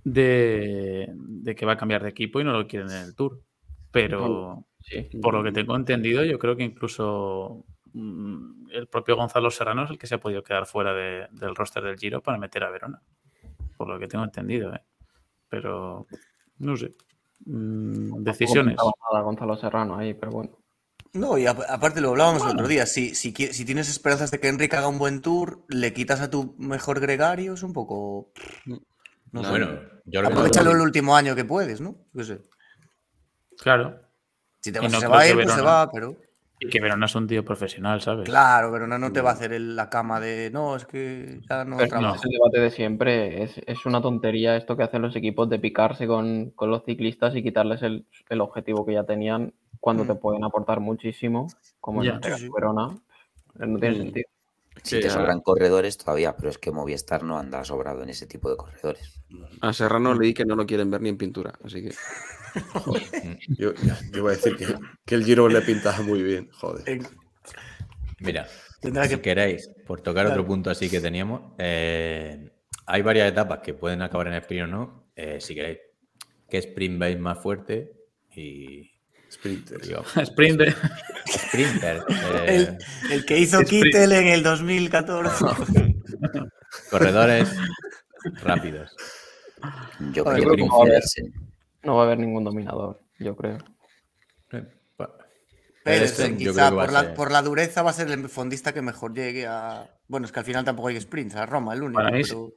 de, 0.04 1.10
de 1.16 1.56
que 1.56 1.66
va 1.66 1.74
a 1.74 1.78
cambiar 1.78 2.04
de 2.04 2.10
equipo 2.10 2.40
y 2.40 2.44
no 2.44 2.52
lo 2.54 2.68
quieren 2.68 2.90
en 2.92 3.04
el 3.04 3.16
Tour. 3.16 3.40
Pero 3.92 4.66
Sí. 4.80 5.08
por 5.22 5.34
lo 5.34 5.44
que 5.44 5.52
tengo 5.54 5.76
entendido, 5.78 6.26
yo 6.26 6.38
creo 6.38 6.58
que 6.58 6.64
incluso 6.64 7.64
mm, 7.94 8.70
el 8.72 8.88
propio 8.88 9.16
Gonzalo 9.16 9.50
Serrano 9.50 9.84
es 9.86 9.92
el 9.92 9.98
que 9.98 10.08
se 10.08 10.16
ha 10.16 10.20
podido 10.20 10.44
quedar 10.44 10.66
fuera 10.66 10.94
de- 10.94 11.28
del 11.32 11.56
roster 11.56 11.84
del 11.84 11.98
Giro 11.98 12.22
para 12.22 12.38
meter 12.38 12.64
a 12.66 12.70
Verona. 12.72 13.02
Por 13.78 13.88
lo 13.88 13.98
que 14.00 14.08
tengo 14.08 14.24
entendido, 14.26 14.74
¿eh? 14.74 14.82
Pero 15.48 16.08
no 16.60 16.76
sé. 16.76 16.96
Mm, 17.46 18.24
decisiones. 18.24 18.76
Nada 18.78 19.24
Gonzalo 19.24 19.56
Serrano 19.56 19.96
ahí, 19.98 20.14
pero 20.16 20.32
bueno. 20.34 20.58
No, 21.14 21.38
y 21.38 21.46
ap- 21.46 21.62
aparte 21.70 22.02
lo 22.02 22.10
hablábamos 22.10 22.42
el 22.44 22.50
otro 22.54 22.68
día. 22.68 22.86
Si, 22.88 23.14
si, 23.14 23.34
qui- 23.34 23.52
si 23.52 23.66
tienes 23.66 23.88
esperanzas 23.90 24.32
de 24.32 24.40
que 24.40 24.48
Enrique 24.48 24.76
haga 24.76 24.88
un 24.88 24.98
buen 24.98 25.22
tour, 25.22 25.64
le 25.70 25.94
quitas 25.94 26.22
a 26.22 26.30
tu 26.30 26.56
mejor 26.58 27.00
gregario, 27.00 27.54
es 27.54 27.62
un 27.64 27.72
poco. 27.74 28.32
No 29.32 29.44
sé. 29.44 29.50
Bueno, 29.50 29.80
yo 30.06 30.22
Aprovechalo 30.26 30.72
no- 30.72 30.78
el 30.78 30.82
último 30.82 31.16
año 31.16 31.36
que 31.36 31.46
puedes, 31.46 31.82
¿no? 31.82 31.92
Yo 32.14 32.20
qué 32.20 32.24
sé. 32.24 32.42
Claro. 33.60 34.00
Si 34.60 34.72
te 34.72 34.80
vas, 34.80 34.92
no 34.92 35.00
se 35.00 35.08
va 35.08 35.20
a 35.20 35.28
ir, 35.28 35.34
pues 35.36 35.50
se 35.50 35.56
Verona- 35.58 35.70
va, 35.72 35.92
pero. 35.92 36.18
Y 36.60 36.70
que 36.70 36.80
Verona 36.80 37.06
es 37.08 37.16
un 37.16 37.28
tío 37.28 37.44
profesional, 37.44 38.00
¿sabes? 38.02 38.26
Claro, 38.26 38.72
pero 38.72 38.88
no, 38.88 38.98
no 38.98 39.12
te 39.12 39.20
va 39.22 39.32
a 39.32 39.34
hacer 39.34 39.54
el- 39.54 39.76
la 39.76 39.90
cama 39.90 40.20
de. 40.20 40.50
No, 40.52 40.76
es 40.76 40.86
que 40.86 41.42
ya 41.50 41.66
no 41.66 41.78
Pero 41.78 41.90
trabajo. 41.90 42.16
es 42.16 42.26
el 42.26 42.32
debate 42.32 42.60
de 42.60 42.70
siempre. 42.72 43.44
Es, 43.44 43.62
es 43.68 43.86
una 43.86 44.02
tontería 44.02 44.56
esto 44.56 44.76
que 44.78 44.84
hacen 44.84 45.02
los 45.02 45.16
equipos 45.16 45.50
de 45.50 45.60
picarse 45.60 46.08
con, 46.08 46.52
con 46.52 46.72
los 46.72 46.86
ciclistas 46.86 47.36
y 47.36 47.44
quitarles 47.44 47.82
el, 47.84 48.08
el 48.30 48.42
objetivo 48.42 48.86
que 48.86 48.94
ya 48.94 49.04
tenían 49.04 49.54
cuando 49.80 50.06
te 50.06 50.14
Mm. 50.14 50.20
pueden 50.20 50.44
aportar 50.44 50.80
muchísimo, 50.80 51.48
como 51.80 52.02
en 52.04 52.08
Ya. 52.10 52.14
este 52.16 52.36
Sí. 52.38 52.50
Verona. 52.54 52.88
No 53.56 53.80
tiene 53.80 53.96
Mm. 53.96 54.02
sentido. 54.02 54.26
Si 54.84 54.96
Sí, 54.96 55.02
te 55.02 55.10
sobran 55.10 55.40
corredores 55.42 55.98
todavía, 55.98 56.36
pero 56.36 56.50
es 56.50 56.58
que 56.58 56.72
Movistar 56.72 57.24
no 57.24 57.38
anda 57.38 57.64
sobrado 57.64 58.02
en 58.04 58.10
ese 58.10 58.26
tipo 58.28 58.50
de 58.50 58.58
corredores. 58.58 59.22
A 59.62 59.72
Serrano 59.72 60.14
leí 60.16 60.34
que 60.34 60.46
no 60.46 60.56
lo 60.56 60.66
quieren 60.66 60.90
ver 60.90 61.02
ni 61.02 61.10
en 61.10 61.18
pintura, 61.18 61.54
así 61.64 61.84
que. 61.84 61.94
Yo, 63.58 63.74
yo 63.74 63.94
iba 64.14 64.30
a 64.32 64.34
decir 64.34 64.56
que, 64.56 64.68
que 65.06 65.16
el 65.16 65.24
Giro 65.26 65.48
le 65.48 65.62
pintaba 65.62 66.02
muy 66.02 66.22
bien, 66.22 66.50
joder. 66.52 66.88
Eh, 66.90 67.02
Mira, 68.20 68.48
Tendrá 68.82 69.08
si 69.08 69.16
que. 69.16 69.22
queréis, 69.22 69.70
por 69.88 70.02
tocar 70.02 70.26
Claro. 70.26 70.42
otro 70.42 70.46
punto 70.48 70.70
así 70.70 70.90
que 70.90 71.00
teníamos, 71.00 71.54
eh, 71.58 72.52
hay 72.86 73.02
varias 73.02 73.30
etapas 73.32 73.60
que 73.60 73.74
pueden 73.74 74.02
acabar 74.02 74.28
en 74.28 74.34
sprint 74.36 74.64
o 74.64 74.68
no. 74.68 75.04
eh, 75.16 75.40
si 75.40 75.54
queréis, 75.56 75.80
¿qué 76.50 76.58
sprint 76.58 77.00
veis 77.00 77.20
más 77.20 77.38
fuerte? 77.40 77.94
Y 78.36 78.93
Sprinters. 79.34 79.88
digo, 79.88 80.04
Sprint 80.22 80.60
de- 80.60 80.76
sprinter, 81.28 82.04
eh, 82.08 82.46
El, 82.48 83.12
el 83.12 83.26
que 83.26 83.38
hizo 83.40 83.62
Sprint. 83.62 83.86
Kittel 83.86 84.12
en 84.12 84.28
el 84.28 84.44
2014. 84.44 85.46
corredores 86.90 87.56
rápidos. 88.44 88.96
Yo 90.12 90.24
creo 90.24 90.38
yo 90.38 90.42
que 90.42 90.42
creo 90.44 90.56
que 90.56 90.62
va 90.64 90.68
a 90.68 90.82
haber- 90.82 90.90
Pedersen. 90.94 91.34
No 91.84 91.96
va 91.96 92.02
a 92.04 92.06
haber 92.06 92.20
ningún 92.20 92.44
dominador, 92.44 93.02
yo 93.20 93.36
creo. 93.36 93.58
Eh, 94.52 94.66
Pedersen, 95.84 96.38
yo 96.40 96.52
quizá 96.52 96.70
por 96.72 96.92
la, 96.94 97.02
ser- 97.02 97.14
por 97.14 97.32
la 97.32 97.42
dureza 97.42 97.82
va 97.82 97.90
a 97.90 97.94
ser 97.94 98.10
el 98.10 98.30
fondista 98.30 98.74
que 98.74 98.82
mejor 98.82 99.14
llegue 99.14 99.46
a. 99.48 99.90
Bueno, 100.08 100.26
es 100.26 100.32
que 100.32 100.40
al 100.40 100.46
final 100.46 100.64
tampoco 100.64 100.88
hay 100.90 101.00
sprints, 101.02 101.36
a 101.36 101.46
Roma, 101.46 101.74
el 101.74 101.84
único. 101.84 102.02
Para 102.02 102.12
mí 102.16 102.22
pero- 102.24 102.54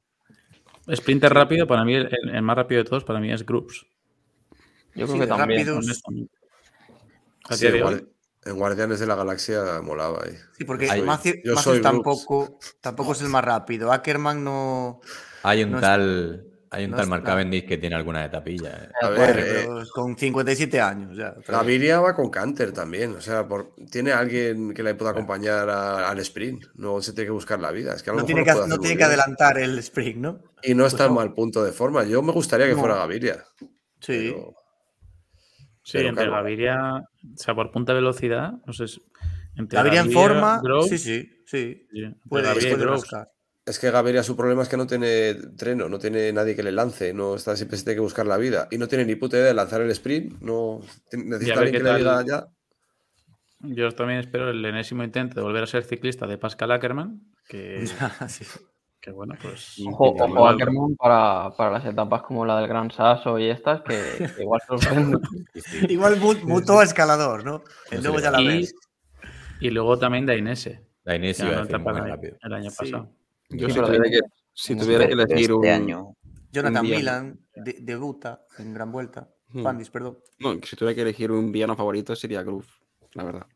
Sprinter 0.94 1.32
rápido, 1.34 1.66
para 1.66 1.84
mí, 1.84 1.94
el, 1.96 2.08
el 2.32 2.42
más 2.42 2.54
rápido 2.56 2.84
de 2.84 2.88
todos, 2.88 3.02
para 3.02 3.18
mí 3.18 3.32
es 3.32 3.44
Groups. 3.44 3.84
Yo 4.94 5.06
creo 5.06 5.14
Sí, 5.14 5.18
que 5.20 5.26
también. 5.26 5.66
rápidos. 5.66 6.02
A 7.48 7.56
Sí, 7.56 7.66
en, 7.66 8.56
Guardianes 8.56 9.00
de 9.00 9.06
la 9.06 9.16
Galaxia 9.16 9.80
molaba 9.82 10.20
ahí. 10.24 10.36
Sí, 10.56 10.64
porque 10.64 10.88
Hay- 10.88 11.02
Matthew- 11.02 11.40
yo 11.44 11.54
Matthews 11.54 11.62
soy 11.62 11.80
Brooks. 11.80 11.82
tampoco, 11.92 12.58
tampoco 12.80 13.12
es 13.12 13.22
el 13.22 13.28
más 13.28 13.44
rápido. 13.44 13.92
Ackerman 13.92 14.44
no. 14.44 15.00
Hay 15.42 15.64
un 15.64 15.72
No 15.72 15.78
es- 15.78 15.82
tal 15.82 16.44
hay 16.70 16.84
un 16.84 16.90
No 16.90 16.96
tal 16.98 17.06
Mark. 17.06 17.24
Cavendish 17.24 17.66
que 17.66 17.78
tiene 17.78 17.96
alguna 17.96 18.24
etapilla. 18.24 18.70
eh. 18.70 18.88
A 19.00 19.08
ver, 19.08 19.38
eh, 19.38 19.66
con 19.94 20.16
57 20.18 20.80
años 20.80 21.16
ya. 21.16 21.34
pero- 21.44 21.58
Gaviria 21.58 22.00
va 22.00 22.14
con 22.14 22.28
Canter 22.28 22.72
también. 22.72 23.14
O 23.14 23.20
sea, 23.20 23.48
por- 23.48 23.72
tiene 23.90 24.12
alguien 24.12 24.74
que 24.74 24.82
le 24.82 24.94
pueda 24.94 25.12
acompañar 25.12 25.70
a- 25.70 26.10
al 26.10 26.18
sprint. 26.20 26.66
No 26.74 27.00
se 27.00 27.12
tiene 27.14 27.26
que 27.26 27.32
buscar 27.32 27.60
la 27.60 27.70
vida. 27.70 27.94
Es 27.94 28.02
que 28.02 28.10
a 28.10 28.12
lo 28.12 28.20
no 28.20 28.26
mejor 28.26 28.44
tiene, 28.44 28.60
que, 28.62 28.68
no 28.68 28.78
tiene 28.78 28.96
que 28.96 29.04
adelantar 29.04 29.58
el 29.58 29.78
sprint, 29.78 30.18
¿no? 30.18 30.40
Y 30.62 30.74
no 30.74 30.86
está 30.86 31.04
en 31.04 31.10
no. 31.10 31.16
mal 31.16 31.32
punto 31.34 31.64
de 31.64 31.72
forma. 31.72 32.04
Yo 32.04 32.20
me 32.22 32.32
gustaría 32.32 32.66
que 32.66 32.74
No. 32.74 32.80
fuera 32.80 32.96
Gaviria. 32.96 33.44
Sí. 34.00 34.32
pero- 34.34 34.54
Sí, 35.86 35.98
Pero 35.98 36.08
entre 36.08 36.24
claro. 36.24 36.42
Gaviria, 36.42 36.76
o 36.96 37.36
sea, 37.36 37.54
por 37.54 37.70
punta 37.70 37.92
de 37.92 38.00
velocidad, 38.00 38.54
no 38.66 38.72
sé. 38.72 38.88
si- 38.88 39.00
Entre 39.54 39.76
Gaviria 39.76 40.00
en 40.00 40.10
forma, 40.10 40.60
Groves, 40.60 40.88
sí, 40.88 40.98
sí, 40.98 41.30
sí. 41.46 41.86
Puede, 42.28 42.44
Gaviria 42.48 42.70
puede 42.76 42.86
rascar. 42.86 43.28
Es 43.64 43.78
que 43.78 43.92
Gaviria 43.92 44.24
su 44.24 44.36
problema 44.36 44.62
es 44.64 44.68
que 44.68 44.76
no 44.76 44.88
tiene 44.88 45.34
treno, 45.56 45.88
no 45.88 46.00
tiene 46.00 46.32
nadie 46.32 46.56
que 46.56 46.64
le 46.64 46.72
lance, 46.72 47.14
no 47.14 47.36
está 47.36 47.54
siempre 47.54 47.78
se 47.78 47.84
tiene 47.84 47.96
que 47.98 48.00
buscar 48.00 48.26
la 48.26 48.36
vida 48.36 48.66
y 48.72 48.78
no 48.78 48.88
tiene 48.88 49.04
ni 49.04 49.14
puta 49.14 49.36
idea 49.36 49.46
de 49.46 49.54
lanzar 49.54 49.80
el 49.80 49.90
sprint, 49.92 50.40
no 50.40 50.80
necesita 51.12 51.60
alguien 51.60 51.82
que 51.82 51.88
le 51.88 51.98
diga 51.98 52.24
ya. 52.26 52.46
Yo 53.60 53.90
también 53.92 54.18
espero 54.20 54.50
el 54.50 54.64
enésimo 54.64 55.04
intento 55.04 55.36
de 55.36 55.42
volver 55.42 55.62
a 55.62 55.66
ser 55.68 55.84
ciclista 55.84 56.26
de 56.26 56.36
Pascal 56.36 56.72
Ackermann, 56.72 57.20
que, 57.48 57.86
Sí. 58.28 58.44
Que 59.06 59.12
bueno, 59.12 59.34
pues. 59.40 59.78
Ojo, 59.86 60.14
ojo 60.18 60.48
Ackermann 60.48 60.96
para, 60.96 61.50
para 61.56 61.70
las 61.78 61.84
etapas 61.86 62.22
como 62.22 62.44
la 62.44 62.58
del 62.58 62.66
Gran 62.68 62.90
Sasso 62.90 63.38
y 63.38 63.48
estas, 63.48 63.82
que, 63.82 63.94
que 64.34 64.42
igual 64.42 64.60
sorprende. 64.66 65.18
Igual 65.88 66.18
mu- 66.18 66.34
mutó 66.42 66.80
a 66.80 66.84
escalador, 66.84 67.44
¿no? 67.44 67.62
Que 67.88 67.98
luego 67.98 68.18
se 68.18 68.24
ya 68.24 68.30
la 68.32 68.38
ves. 68.38 68.74
Y 69.60 69.70
luego 69.70 69.96
también 69.98 70.26
Dainese. 70.26 70.82
Que 71.04 71.14
iba 71.16 71.24
a 71.24 71.62
decir 71.62 71.78
muy 71.78 71.96
el, 71.96 72.08
rápido. 72.08 72.36
el 72.42 72.52
año 72.52 72.70
Sí. 72.70 72.76
pasado. 72.78 73.12
Yo 73.50 73.68
Sí, 73.68 73.74
si 73.74 73.78
pero 73.80 73.86
tuviera 73.86 74.04
de- 74.04 74.10
que, 74.10 74.20
si 74.52 74.76
tuviera 74.76 75.06
que 75.06 75.12
elegir 75.12 75.38
este 75.42 75.52
un... 75.54 75.66
año, 75.68 76.16
Jonathan 76.50 76.84
Un. 76.84 76.90
Milan 76.90 77.38
de- 77.54 77.76
debuta 77.80 78.40
en 78.58 78.74
Gran 78.74 78.90
Vuelta. 78.90 79.28
Hmm. 79.50 79.62
Pandis, 79.62 79.88
perdón. 79.90 80.18
No, 80.40 80.58
que 80.58 80.66
si 80.66 80.74
tuviera 80.74 80.96
que 80.96 81.02
elegir 81.02 81.30
un 81.30 81.52
villano 81.52 81.76
favorito 81.76 82.16
sería 82.16 82.42
Groove, 82.42 82.66
la 83.14 83.22
verdad. 83.22 83.46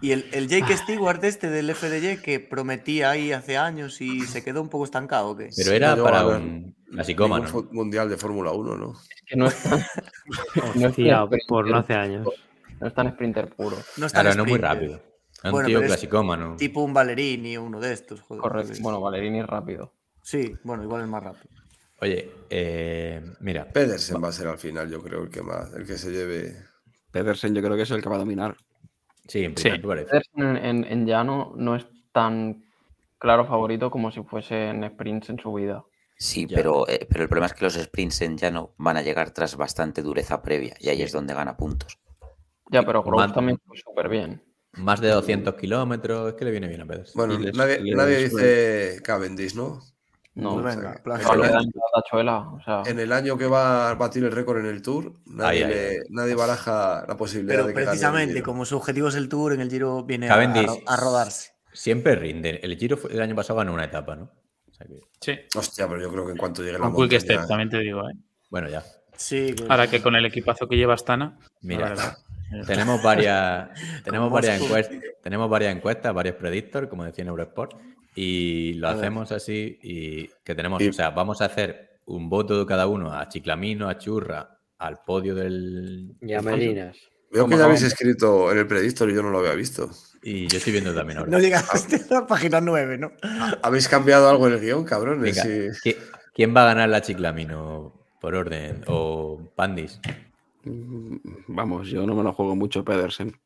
Y 0.00 0.12
el, 0.12 0.26
el 0.32 0.48
Jake 0.48 0.76
Stewart 0.76 1.22
este 1.24 1.48
del 1.50 1.74
FDJ 1.74 2.20
que 2.22 2.40
prometía 2.40 3.10
ahí 3.10 3.32
hace 3.32 3.56
años 3.56 4.00
y 4.00 4.20
se 4.22 4.42
quedó 4.44 4.60
un 4.62 4.68
poco 4.68 4.84
estancado, 4.84 5.30
¿o 5.30 5.36
qué? 5.36 5.50
Pero 5.56 5.72
era 5.72 5.96
no 5.96 6.04
para 6.04 6.26
un 6.26 6.74
clasicómano. 6.90 7.44
Ningún 7.44 7.64
fu- 7.66 7.72
mundial 7.74 8.08
de 8.08 8.16
Fórmula 8.16 8.52
1, 8.52 8.76
¿no? 8.76 8.94
que 9.26 9.36
no 9.36 9.46
es 9.46 9.62
tan, 9.62 9.80
no 10.74 10.88
es 10.88 10.96
tan 10.96 11.28
por 11.48 11.66
no 11.68 11.78
hace 11.78 11.94
años. 11.94 12.28
no 12.80 12.86
es 12.86 12.94
tan 12.94 13.10
sprinter 13.12 13.48
puro. 13.48 13.76
No 13.96 14.06
está 14.06 14.20
Claro, 14.22 14.36
no 14.36 14.44
muy 14.44 14.58
rápido. 14.58 14.94
Era 14.94 15.02
un 15.44 15.50
Bueno, 15.52 15.66
tío 15.68 15.80
es 15.80 15.86
clasicómano. 15.86 16.56
Tipo 16.56 16.82
un 16.82 16.92
Valerini 16.94 17.56
o 17.56 17.64
uno 17.64 17.80
de 17.80 17.92
estos, 17.92 18.20
joder. 18.20 18.40
Correcto. 18.42 18.74
Bueno, 18.80 19.00
Valerini 19.00 19.40
es 19.40 19.46
rápido. 19.46 19.92
Sí, 20.22 20.54
bueno, 20.62 20.82
igual 20.82 21.02
es 21.02 21.08
más 21.08 21.22
rápido. 21.22 21.48
Oye, 22.00 22.30
eh, 22.50 23.22
mira, 23.40 23.66
Pedersen 23.66 24.22
va 24.22 24.28
a 24.28 24.32
ser 24.32 24.48
al 24.48 24.58
final, 24.58 24.90
yo 24.90 25.02
creo, 25.02 25.22
el 25.22 25.30
que 25.30 25.42
más, 25.42 25.72
el 25.74 25.86
que 25.86 25.96
se 25.96 26.10
lleve. 26.10 26.54
Pedersen 27.10 27.54
yo 27.54 27.62
creo 27.62 27.76
que 27.76 27.82
es 27.82 27.90
el 27.90 28.02
que 28.02 28.08
va 28.08 28.16
a 28.16 28.18
dominar. 28.18 28.56
Sí, 29.26 29.44
en 29.44 29.56
Sí. 29.56 29.70
parece. 29.78 30.06
Pedersen 30.10 30.42
en, 30.42 30.56
en, 30.56 30.84
en 30.84 31.06
llano 31.06 31.52
no 31.56 31.76
es 31.76 31.86
tan 32.12 32.64
claro 33.18 33.46
favorito 33.46 33.90
como 33.90 34.10
si 34.10 34.22
fuese 34.22 34.68
en 34.68 34.88
sprints 34.88 35.30
en 35.30 35.38
su 35.38 35.52
vida. 35.54 35.84
sí, 36.16 36.46
Ya. 36.46 36.56
pero, 36.56 36.88
eh, 36.88 37.06
pero 37.10 37.22
el 37.24 37.28
problema 37.28 37.46
es 37.46 37.54
que 37.54 37.64
los 37.64 37.74
sprints 37.74 38.20
en 38.22 38.36
llano 38.38 38.74
van 38.78 38.96
a 38.96 39.02
llegar 39.02 39.30
tras 39.32 39.56
bastante 39.56 40.00
dureza 40.02 40.42
previa 40.42 40.74
y 40.78 40.88
ahí 40.88 41.02
es 41.02 41.12
donde 41.12 41.34
gana 41.34 41.56
puntos. 41.56 41.98
Ya, 42.70 42.82
pero 42.82 43.02
Groves 43.02 43.26
Man- 43.26 43.34
también 43.34 43.58
fue 43.66 43.76
súper 43.76 44.08
bien. 44.08 44.42
Más 44.76 45.00
de 45.00 45.08
200 45.10 45.54
kilómetros, 45.54 46.28
es 46.30 46.34
que 46.34 46.44
le 46.44 46.50
viene 46.50 46.66
bien 46.68 46.80
a 46.80 46.86
Pedersen. 46.86 47.12
Bueno, 47.14 47.34
Y 47.34 47.38
les- 47.38 47.54
nadie, 47.56 47.80
les- 47.80 47.96
nadie 47.96 48.16
dice 48.24 49.00
Cavendish, 49.04 49.54
¿no? 49.54 49.80
No, 50.34 50.54
Pues 50.54 50.64
o 50.64 50.68
venga, 50.80 50.92
sea. 50.94 51.02
O 52.52 52.60
sea, 52.64 52.82
en 52.86 52.98
el 52.98 53.12
año 53.12 53.38
que 53.38 53.46
va 53.46 53.90
a 53.90 53.94
batir 53.94 54.24
el 54.24 54.32
récord 54.32 54.58
en 54.58 54.66
el 54.66 54.82
Tour, 54.82 55.12
nadie, 55.26 55.66
le- 55.66 55.88
ay. 55.90 55.96
nadie 56.10 56.34
baraja 56.34 57.04
la 57.06 57.16
posibilidad 57.16 57.54
Pero 57.54 57.66
de 57.68 57.74
que 57.74 57.84
precisamente 57.84 58.42
como 58.42 58.64
su 58.64 58.76
objetivo 58.76 59.08
es 59.08 59.14
el 59.14 59.28
Tour, 59.28 59.52
en 59.52 59.60
el 59.60 59.70
Giro 59.70 60.02
viene 60.02 60.28
a, 60.28 60.96
rodarse. 60.96 61.52
Siempre 61.72 62.16
rinde. 62.16 62.60
El 62.62 62.76
Giro 62.76 62.96
fue- 62.96 63.12
el 63.12 63.20
año 63.22 63.34
pasado 63.36 63.58
ganó 63.58 63.72
una 63.72 63.84
etapa, 63.84 64.16
¿no? 64.16 64.24
O 64.70 64.74
sea 64.74 64.86
que- 64.86 65.00
Sí. 65.20 65.38
Hostia, 65.56 65.86
pero 65.88 66.00
yo 66.00 66.10
creo 66.10 66.26
que 66.26 66.32
en 66.32 66.38
cuanto 66.38 66.62
llegue 66.62 66.72
la 66.74 66.78
Con 66.80 66.90
Quick 66.90 66.98
montaña... 66.98 67.20
Step, 67.20 67.46
también 67.48 67.70
te 67.70 67.78
digo, 67.78 68.00
¿eh? 68.08 68.14
bueno, 68.50 68.68
ya. 68.68 68.82
Sí, 69.16 69.54
pues- 69.56 69.70
Ahora 69.70 69.86
que 69.88 70.02
con 70.02 70.16
el 70.16 70.24
equipazo 70.26 70.66
que 70.68 70.76
lleva 70.76 70.94
Astana. 70.94 71.38
Mira, 71.62 71.94
Tenemos 72.66 73.02
varias, 73.02 73.68
tenemos 74.04 74.30
varias 74.30 74.60
encuestas, 74.60 74.98
tenemos 75.22 75.48
varias 75.50 75.74
encuestas, 75.74 76.14
varios 76.14 76.36
predictors, 76.36 76.88
como 76.88 77.04
decía 77.04 77.22
en 77.22 77.28
Eurosport, 77.28 77.74
y 78.14 78.74
lo 78.74 78.88
A 78.88 78.94
ver. 78.94 79.00
hacemos 79.00 79.32
así 79.32 79.78
y 79.82 80.28
que 80.44 80.54
tenemos, 80.54 80.80
Y- 80.82 80.88
o 80.88 80.92
sea, 80.92 81.10
vamos 81.10 81.40
a 81.42 81.46
hacer 81.46 82.00
un 82.06 82.28
voto 82.28 82.58
de 82.58 82.66
cada 82.66 82.86
uno 82.86 83.12
a 83.12 83.28
Chiclamino, 83.28 83.88
a 83.88 83.98
Churra, 83.98 84.58
al 84.78 84.98
podio 85.04 85.34
del 85.34 86.16
Y 86.20 86.32
a 86.34 86.42
Melinas. 86.42 86.96
Veo 87.30 87.48
que 87.48 87.56
ya 87.56 87.64
habéis 87.64 87.82
escrito 87.82 88.52
en 88.52 88.58
el 88.58 88.66
Predictor 88.66 89.10
y 89.10 89.14
yo 89.14 89.22
no 89.22 89.30
lo 89.30 89.38
había 89.40 89.54
visto. 89.54 89.90
y 90.22 90.46
yo 90.48 90.56
estoy 90.58 90.72
viendo 90.72 90.94
también 90.94 91.18
ahora. 91.18 91.30
No 91.30 91.38
llegaste 91.38 91.96
a 91.96 92.14
la 92.20 92.26
página 92.26 92.60
9, 92.60 92.96
¿no? 92.96 93.12
¿Habéis 93.62 93.88
cambiado 93.88 94.28
algo 94.30 94.46
en 94.46 94.54
el 94.54 94.60
guion, 94.60 94.84
cabrones? 94.84 95.20
Venga, 95.22 95.42
Sí. 95.42 95.88
¿qui- 95.90 95.96
¿quién 96.32 96.54
va 96.56 96.62
a 96.62 96.66
ganar 96.66 96.88
la 96.88 97.02
Chiclamino 97.02 97.92
por 98.22 98.34
orden? 98.34 98.84
¿O 98.86 99.52
Pandis? 99.54 100.00
Mm, 100.62 101.16
Vamos, 101.48 101.88
yo 101.88 102.06
no 102.06 102.14
me 102.14 102.22
lo 102.22 102.32
juego 102.32 102.56
mucho 102.56 102.84
Pedersen. 102.84 103.36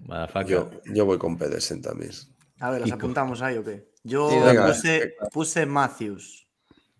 Motherfucker. 0.00 0.48
Yo, 0.48 0.70
yo 0.86 1.04
voy 1.04 1.18
con 1.18 1.36
Pedersen 1.38 1.82
también. 1.82 2.10
A 2.60 2.70
ver, 2.70 2.80
¿las 2.82 2.92
apuntamos 2.92 3.40
ahí 3.42 3.56
o 3.56 3.64
qué? 3.64 3.88
Yo 4.04 4.30
Sí, 4.30 4.36
venga. 4.44 4.66
puse, 4.66 5.14
puse 5.32 5.66
Matthews. 5.66 6.46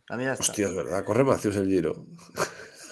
A 0.09 0.17
mí 0.17 0.25
ya 0.25 0.33
está. 0.33 0.45
Hostia, 0.45 0.69
es 0.69 0.75
verdad. 0.75 1.05
Corre 1.05 1.25
Macius 1.25 1.57
el 1.57 1.67
Giro. 1.69 2.07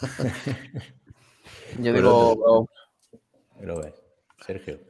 yo 1.79 1.93
digo. 1.93 2.69
Lo 3.61 3.79
ves. 3.81 3.95
Sergio. 4.45 4.81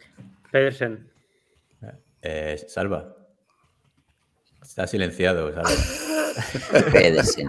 Pedersen. 0.51 1.11
Eh, 2.23 2.57
Salva. 2.69 3.15
Está 4.62 4.86
silenciado, 4.86 5.53
Salva. 5.53 5.70
Pedersen. 6.93 7.48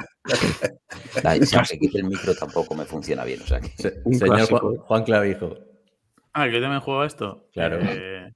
Ay, 1.24 1.45
Si 1.45 1.58
se 1.66 1.80
quite 1.80 1.98
el 1.99 2.06
micro 2.06 2.36
tampoco 2.36 2.76
me 2.76 2.86
funciona 2.86 3.24
bien. 3.24 3.41
O 3.41 3.48
sea 3.48 3.60
que... 3.60 3.70
Se- 3.70 4.04
señor. 4.14 4.48
Juan, 4.48 4.76
Juan 4.78 5.04
Clavijo. 5.04 5.56
Ah, 6.34 6.45
que 6.45 6.60
también 6.62 6.82
juego 6.82 7.04
esto. 7.04 7.48
Claro. 7.52 7.80
Eh, 7.82 8.32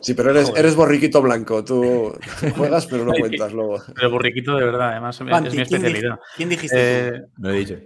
Sí, 0.00 0.14
pero 0.14 0.30
eres, 0.30 0.50
eres 0.56 0.74
borriquito 0.74 1.20
blanco. 1.22 1.64
Tú 1.64 2.14
juegas, 2.56 2.86
pero 2.86 3.04
no 3.04 3.12
cuentas 3.18 3.52
luego. 3.52 3.78
pero 3.94 4.10
burriquito 4.10 4.56
de 4.56 4.64
verdad, 4.64 4.90
además 4.92 5.16
es 5.20 5.26
mi 5.26 5.30
¿quién 5.32 5.44
di- 5.50 5.60
especialidad. 5.62 6.18
¿Quién 6.36 6.48
dijiste 6.48 6.76
tú? 7.10 7.16
Eh, 7.16 7.22
No 7.38 7.50
he 7.50 7.58
dicho. 7.58 7.76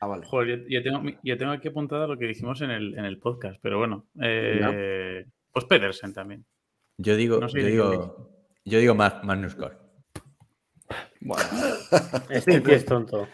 Ah, 0.00 0.06
vale. 0.06 0.26
Joder, 0.26 0.60
yo, 0.60 0.64
yo 0.68 0.82
tengo, 0.82 1.02
yo 1.22 1.38
tengo 1.38 1.52
aquí 1.52 1.68
apuntado 1.68 2.06
lo 2.06 2.18
que 2.18 2.26
dijimos 2.26 2.60
en 2.62 2.70
el, 2.70 2.98
en 2.98 3.04
el 3.04 3.18
podcast, 3.18 3.58
pero 3.62 3.78
bueno. 3.78 4.06
eh, 4.22 5.24
Pues 5.52 5.64
Pedersen 5.66 6.12
también. 6.12 6.44
Yo 6.98 7.16
digo, 7.16 7.38
No 7.38 7.48
sé 7.48 7.60
yo 7.60 7.66
digo, 7.66 8.30
yo 8.64 8.78
digo 8.78 8.94
Mag- 8.94 9.22
Magnus 9.24 9.54
Cor. 9.54 9.78
Bueno, 11.20 11.42
Este 12.30 12.60
tío 12.60 12.74
es 12.74 12.84
tonto. 12.84 13.28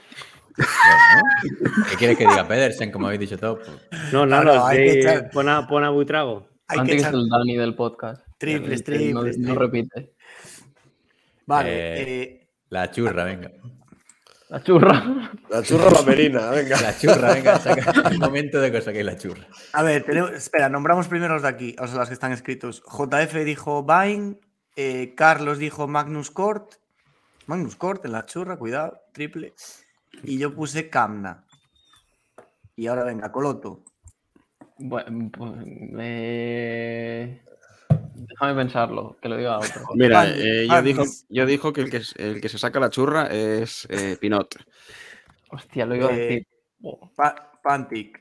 ¿Qué 1.90 1.97
quieres 1.97 2.16
que 2.18 2.26
diga 2.26 2.47
Pedersen, 2.47 2.90
como 2.90 3.06
habéis 3.06 3.20
dicho? 3.20 3.36
Pues, 3.38 3.68
No, 4.12 4.26
no, 4.26 4.44
No, 4.44 4.55
no, 4.55 4.66
a, 5.48 5.66
pon 5.68 5.84
a 5.84 5.90
Buitrago. 5.90 6.49
Hay 6.70 6.78
antes 6.78 6.94
que 6.94 7.01
echar... 7.01 7.14
es 7.14 7.20
el 7.20 7.28
Dani 7.28 7.56
del 7.56 7.74
podcast. 7.74 8.22
Triples, 8.38 8.80
El 8.80 8.84
que 8.84 9.12
no- 9.12 9.20
triples, 9.22 9.38
No, 9.38 9.55
repite. 9.55 10.12
Vale, 11.47 11.70
Eh, 11.70 12.02
eh, 12.22 12.48
la 12.70 12.90
churra, 12.90 13.24
venga. 13.24 13.51
La 14.48 14.62
churra. 14.62 15.30
La 15.48 15.62
churra 15.62 15.86
o 15.88 15.90
la 15.90 16.02
merina, 16.02 16.51
venga. 16.51 16.80
La 16.80 16.97
churra, 16.98 17.34
venga, 17.34 17.59
saca 17.60 18.09
un 18.10 18.18
momento 18.18 18.60
de 18.60 18.72
cosa 18.72 18.92
que 18.92 19.01
es 19.01 19.06
la 19.06 19.16
churra. 19.16 19.47
a 19.72 19.82
ver, 19.82 20.05
tenemos- 20.05 20.30
espera, 20.32 20.68
nombramos 20.68 21.06
primero 21.09 21.34
los 21.34 21.42
de 21.42 21.48
aquí, 21.48 21.76
o 21.78 21.86
sea, 21.86 21.98
los 21.98 22.09
que 22.09 22.14
están 22.14 22.32
escritos. 22.32 22.82
JF 22.84 23.44
dijo 23.44 23.84
Vine, 23.84 24.38
eh, 24.76 25.14
Carlos 25.16 25.59
dijo 25.59 25.86
Magnus 25.88 26.30
Cort, 26.30 26.74
Magnus 27.47 27.76
Cort 27.76 28.05
en 28.06 28.12
la 28.12 28.26
churra, 28.26 28.56
cuidado, 28.59 29.01
triple. 29.12 29.55
Y 30.24 30.38
yo 30.38 30.55
puse 30.55 30.88
Camna. 30.90 31.44
Y 32.76 32.86
ahora 32.88 33.05
venga, 33.05 33.30
Coloto. 33.30 33.84
Bueno, 34.82 35.31
pues, 35.31 35.52
eh, 36.01 37.43
Déjame 38.15 38.55
pensarlo, 38.55 39.19
que 39.20 39.28
lo 39.28 39.36
diga 39.36 39.59
otro. 39.59 39.86
Mira, 39.94 40.24
eh, 40.27 40.66
yo, 40.69 40.82
dijo, 40.82 41.05
yo 41.28 41.47
dijo 41.47 41.73
que 41.73 41.82
el 41.82 41.90
que, 41.90 42.02
el 42.16 42.40
que 42.40 42.48
se 42.48 42.59
saca 42.59 42.81
la 42.81 42.90
churra 42.90 43.27
es 43.27 43.86
eh, 43.90 44.16
Pinot. 44.20 44.57
Hostia, 45.51 45.85
lo 45.86 45.97
iba 45.97 46.09
a 46.09 46.12
Eh, 46.15 46.16
decir. 46.19 46.47
Pa- 47.16 47.61
Pantic, 47.62 48.19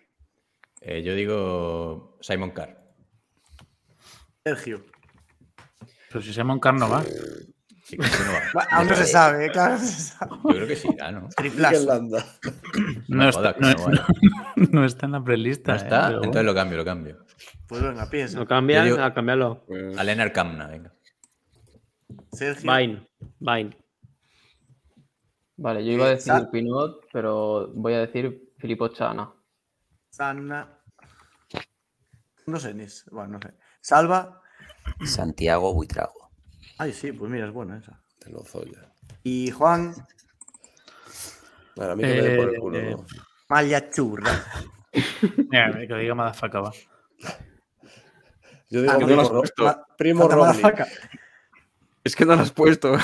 Eh, 0.82 1.02
yo 1.04 1.14
digo 1.16 2.18
Simon 2.22 2.52
Carr. 2.52 2.78
Sergio. 4.44 4.84
Pero 6.10 6.22
si 6.22 6.34
Simon 6.34 6.60
Carr 6.60 6.76
no 6.76 6.90
va. 6.90 7.04
Sí, 7.90 7.98
no 7.98 8.06
va. 8.56 8.66
Aún 8.72 8.88
no 8.88 8.96
se 8.96 9.06
sabe, 9.06 9.46
eh, 9.48 9.50
claro, 9.52 9.74
no 9.74 9.80
se 9.80 10.02
sabe. 10.02 10.32
Yo 10.44 10.50
creo 10.50 10.68
que 10.68 10.76
sí, 10.76 10.88
irá, 10.94 11.12
¿no? 11.12 11.22
Miguel 11.22 11.36
Triplazo. 11.36 11.86
Landa. 11.86 12.26
No, 13.08 13.18
No 13.24 13.30
está, 13.30 13.56
no, 13.60 13.72
no 13.74 13.86
vaya. 13.86 14.06
no 14.72 14.86
está 14.86 15.06
en 15.08 15.12
la 15.14 15.24
prelista. 15.24 15.72
¿No 15.74 15.78
eh, 15.80 15.82
está? 15.84 16.06
pero 16.08 16.18
Entonces 16.24 16.44
lo 16.46 16.54
cambio, 16.56 16.78
lo 16.78 16.86
cambio. 16.86 17.26
Pues 17.68 17.82
venga, 17.82 18.10
piensa. 18.10 18.38
¿Lo 18.40 18.46
cambias? 18.48 18.86
Yo 18.88 18.94
digo- 18.96 19.06
A 19.06 19.14
cambiarlo. 19.14 19.64
Pues, 19.68 19.98
A 19.98 20.04
Lennart 20.04 20.34
Kamna, 20.34 20.68
venga. 20.68 20.94
Sergio. 22.32 22.72
Vine. 22.72 23.08
Vine. 23.40 23.78
Vale, 25.58 25.84
yo 25.86 25.92
iba 25.92 26.06
a 26.06 26.12
Eh, 26.12 26.16
decir 26.16 26.48
Pinot, 26.52 27.06
pero 27.12 27.72
voy 27.74 27.94
a 27.94 28.00
decir 28.00 28.54
Filippo 28.60 28.88
Chana. 28.90 29.32
Sanna. 30.10 30.80
No 32.48 32.60
sé, 32.60 32.74
ni. 32.74 32.86
Bueno, 33.12 33.34
no 33.34 33.40
sé. 33.42 33.54
Salva. 33.82 34.42
Santiago 35.06 35.74
Buitrago. 35.74 36.29
Ay, 36.80 36.94
sí, 36.94 37.12
pues 37.12 37.30
mira, 37.30 37.46
es 37.48 37.54
buena 37.54 37.78
esa. 37.78 38.02
Te 38.20 38.30
lo 38.32 38.44
zoya. 38.44 38.92
Y 39.24 39.52
Juan 39.52 39.94
Bueno, 41.76 41.92
a 41.92 41.96
mí 41.96 42.04
que 42.04 42.10
me 42.10 42.22
dé 42.22 42.38
por 42.38 42.50
el 42.50 42.56
Eh, 42.56 42.60
culo, 42.60 42.78
eh, 42.80 42.92
¿no? 42.92 43.06
Malla 43.50 43.90
Churra. 43.90 44.32
Mira, 45.50 45.78
que 45.80 45.88
lo 45.88 45.98
diga 45.98 46.16
Madafaka, 46.16 46.62
va. 46.62 46.72
Yo 48.70 48.82
digo 48.82 48.94
Ah, 48.94 48.98
no, 48.98 49.06
primo, 49.06 49.16
lo 49.16 49.42
has 49.42 49.54
Ro- 49.58 49.86
primo. 49.98 50.28
Madafaka. 50.30 50.88
Es 52.04 52.16
que 52.16 52.26
no 52.26 52.36
lo 52.36 52.42
has 52.42 52.52
puesto. 52.52 52.94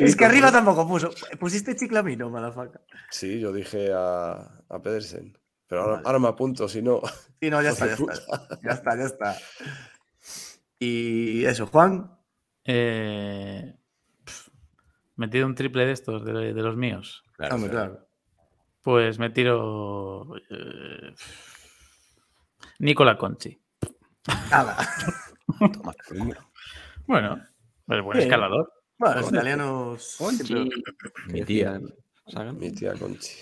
Es 0.00 0.16
que 0.16 0.24
arriba 0.24 0.50
tampoco 0.50 0.88
puso. 0.88 1.10
Pusiste 1.38 1.76
chiclamino, 1.76 2.30
Madafaka. 2.30 2.80
Sí, 3.10 3.38
yo 3.38 3.52
dije 3.52 3.92
a, 3.94 4.62
a 4.70 4.82
Pedersen. 4.82 5.36
Pero 5.66 5.82
ahora, 5.82 5.94
Vale. 5.96 6.06
ahora 6.06 6.18
me 6.18 6.28
apunto, 6.28 6.66
si 6.66 6.80
no. 6.80 7.02
Sí, 7.40 7.50
no, 7.50 7.60
ya 7.60 7.70
está, 7.72 7.86
ya 7.88 7.92
está. 7.94 8.58
Ya 8.62 8.70
está, 8.72 8.96
ya 8.96 9.04
está. 9.04 9.36
Y 10.78 11.44
eso, 11.44 11.66
Juan. 11.66 12.15
Eh, 12.66 13.74
pf, 14.24 14.50
metido 15.16 15.46
un 15.46 15.54
triple 15.54 15.86
de 15.86 15.92
estos, 15.92 16.24
de, 16.24 16.52
de 16.52 16.62
los 16.62 16.76
míos. 16.76 17.22
Claro, 17.36 17.56
claro. 17.68 18.08
Pues 18.82 19.18
me 19.18 19.30
tiro. 19.30 20.36
eh, 20.50 21.14
Nicola 22.78 23.16
Conchi. 23.16 23.58
Nada. 24.50 24.76
Toma, 25.72 25.94
Bueno, 27.06 27.36
es 27.88 28.02
buen 28.02 28.18
Bien. 28.18 28.28
escalador. 28.28 28.72
Bueno, 28.98 29.20
los 29.20 29.30
italianos. 29.30 30.18
Mi 31.28 31.42
tía. 31.44 31.80
Sagan. 32.28 32.58
Mi 32.58 32.72
tía 32.72 32.94
Conchi. 32.94 33.32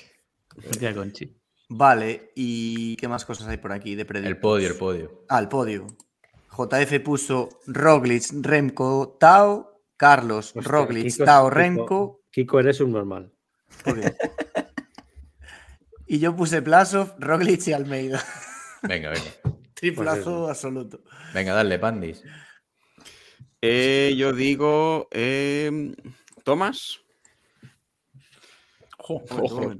Mi 0.56 0.70
tía 0.78 0.94
Conchi. 0.94 1.34
Vale, 1.70 2.30
¿y 2.34 2.96
qué 2.96 3.08
más 3.08 3.24
cosas 3.24 3.48
hay 3.48 3.56
por 3.56 3.72
aquí 3.72 3.94
de 3.94 4.04
predictos? 4.04 4.34
El 4.34 4.40
podio, 4.40 4.68
el 4.68 4.76
podio. 4.76 5.24
Ah, 5.28 5.38
el 5.40 5.48
podio. 5.48 5.86
JF 6.56 7.00
puso 7.00 7.48
Roglic, 7.66 8.24
Remco, 8.42 9.16
Tao, 9.18 9.82
Carlos, 9.96 10.54
Hostia, 10.54 10.62
Roglic, 10.70 11.06
Kiko- 11.06 11.24
Tao, 11.24 11.50
Remco. 11.50 12.20
Kiko, 12.30 12.60
eres 12.60 12.80
un 12.80 12.92
normal. 12.92 13.32
Y 16.06 16.18
yo 16.18 16.36
puse 16.36 16.60
Plasov, 16.60 17.14
Roglic 17.18 17.66
y 17.66 17.72
Almeida. 17.72 18.22
Venga, 18.82 19.08
venga. 19.10 19.30
Triplazo 19.74 20.48
absoluto. 20.48 21.02
Venga, 21.32 21.54
dale, 21.54 21.78
Pandis. 21.78 22.22
Eh, 23.62 24.14
yo 24.16 24.32
digo. 24.34 25.08
eh, 25.10 25.94
Tomás. 26.44 27.00
Ojo. 28.98 29.72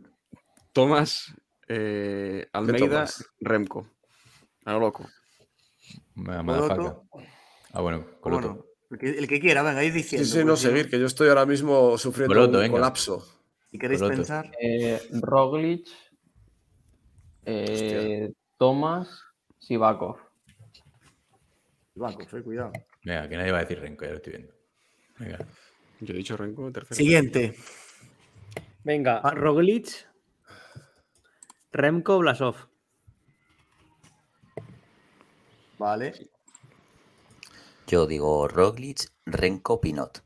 Tomás. 0.72 1.34
eh, 1.68 2.48
Almeida. 2.52 2.86
Tomás? 2.88 3.24
Remco. 3.40 3.86
A 4.64 4.72
lo 4.72 4.80
loco. 4.80 5.06
Coloto. 6.14 6.42
Madafaka. 6.44 7.00
Ah, 7.72 7.80
bueno, 7.80 8.06
Coloto. 8.20 8.48
Bueno, 8.48 8.64
el 8.90 8.98
que, 8.98 9.10
el 9.18 9.28
que 9.28 9.40
quiera, 9.40 9.62
venga, 9.62 9.82
ir 9.84 9.92
Sí, 9.92 9.98
diciendo. 9.98 10.26
sí, 10.28 10.44
no 10.44 10.56
seguir, 10.56 10.88
que 10.88 10.98
yo 11.00 11.06
estoy 11.06 11.28
ahora 11.28 11.44
mismo 11.46 11.98
sufriendo 11.98 12.34
Coloto, 12.34 12.58
un 12.58 12.62
venga. 12.62 12.72
colapso. 12.72 13.26
Si 13.70 13.78
queréis 13.78 14.00
Coloto. 14.00 14.16
pensar. 14.18 14.52
Eh, 14.60 15.00
Roglic, 15.20 15.88
eh, 17.46 18.32
Thomas, 18.56 19.08
Sivakov. 19.58 20.16
Bancos, 21.96 22.32
eh, 22.34 22.42
cuidado. 22.42 22.72
Venga, 23.04 23.28
que 23.28 23.36
nadie 23.36 23.52
va 23.52 23.58
a 23.58 23.60
decir 23.62 23.80
Renko, 23.80 24.04
ya 24.04 24.10
lo 24.12 24.16
estoy 24.16 24.32
viendo. 24.34 24.54
Venga. 25.18 25.38
Yo 26.00 26.14
he 26.14 26.16
dicho 26.16 26.36
Renko 26.36 26.70
tercero. 26.72 26.94
Siguiente. 26.96 27.54
Venga, 28.84 29.18
Ah. 29.22 29.30
Roglic, 29.30 29.88
Remco, 31.72 32.18
Blasov. 32.18 32.56
Vale. 35.78 36.12
Yo 37.86 38.06
digo 38.06 38.48
Roglic, 38.48 39.08
Renko, 39.26 39.80
Pinot. 39.80 40.22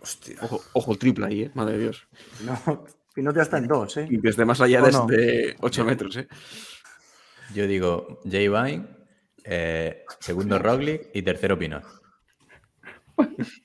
Hostia. 0.00 0.36
Ojo, 0.42 0.60
ojo, 0.72 0.96
triple 0.96 1.26
ahí, 1.26 1.42
¿eh? 1.42 1.50
Madre 1.54 1.74
de 1.76 1.82
Dios. 1.84 2.06
No, 2.44 2.84
Pinot 3.14 3.34
ya 3.34 3.42
está 3.42 3.58
en 3.58 3.66
dos, 3.66 3.96
¿eh? 3.96 4.06
Y 4.08 4.16
desde 4.18 4.44
más 4.44 4.60
allá, 4.60 4.82
¿O 4.84 4.90
no? 4.90 5.06
desde 5.06 5.56
8 5.60 5.84
metros, 5.84 6.16
¿eh? 6.16 6.28
Yo 7.54 7.66
digo 7.66 8.20
Jay 8.30 8.48
Vine, 8.48 8.86
eh, 9.44 10.04
segundo 10.20 10.58
Roglic 10.60 11.08
y 11.12 11.22
tercero 11.22 11.58
Pinot. 11.58 11.82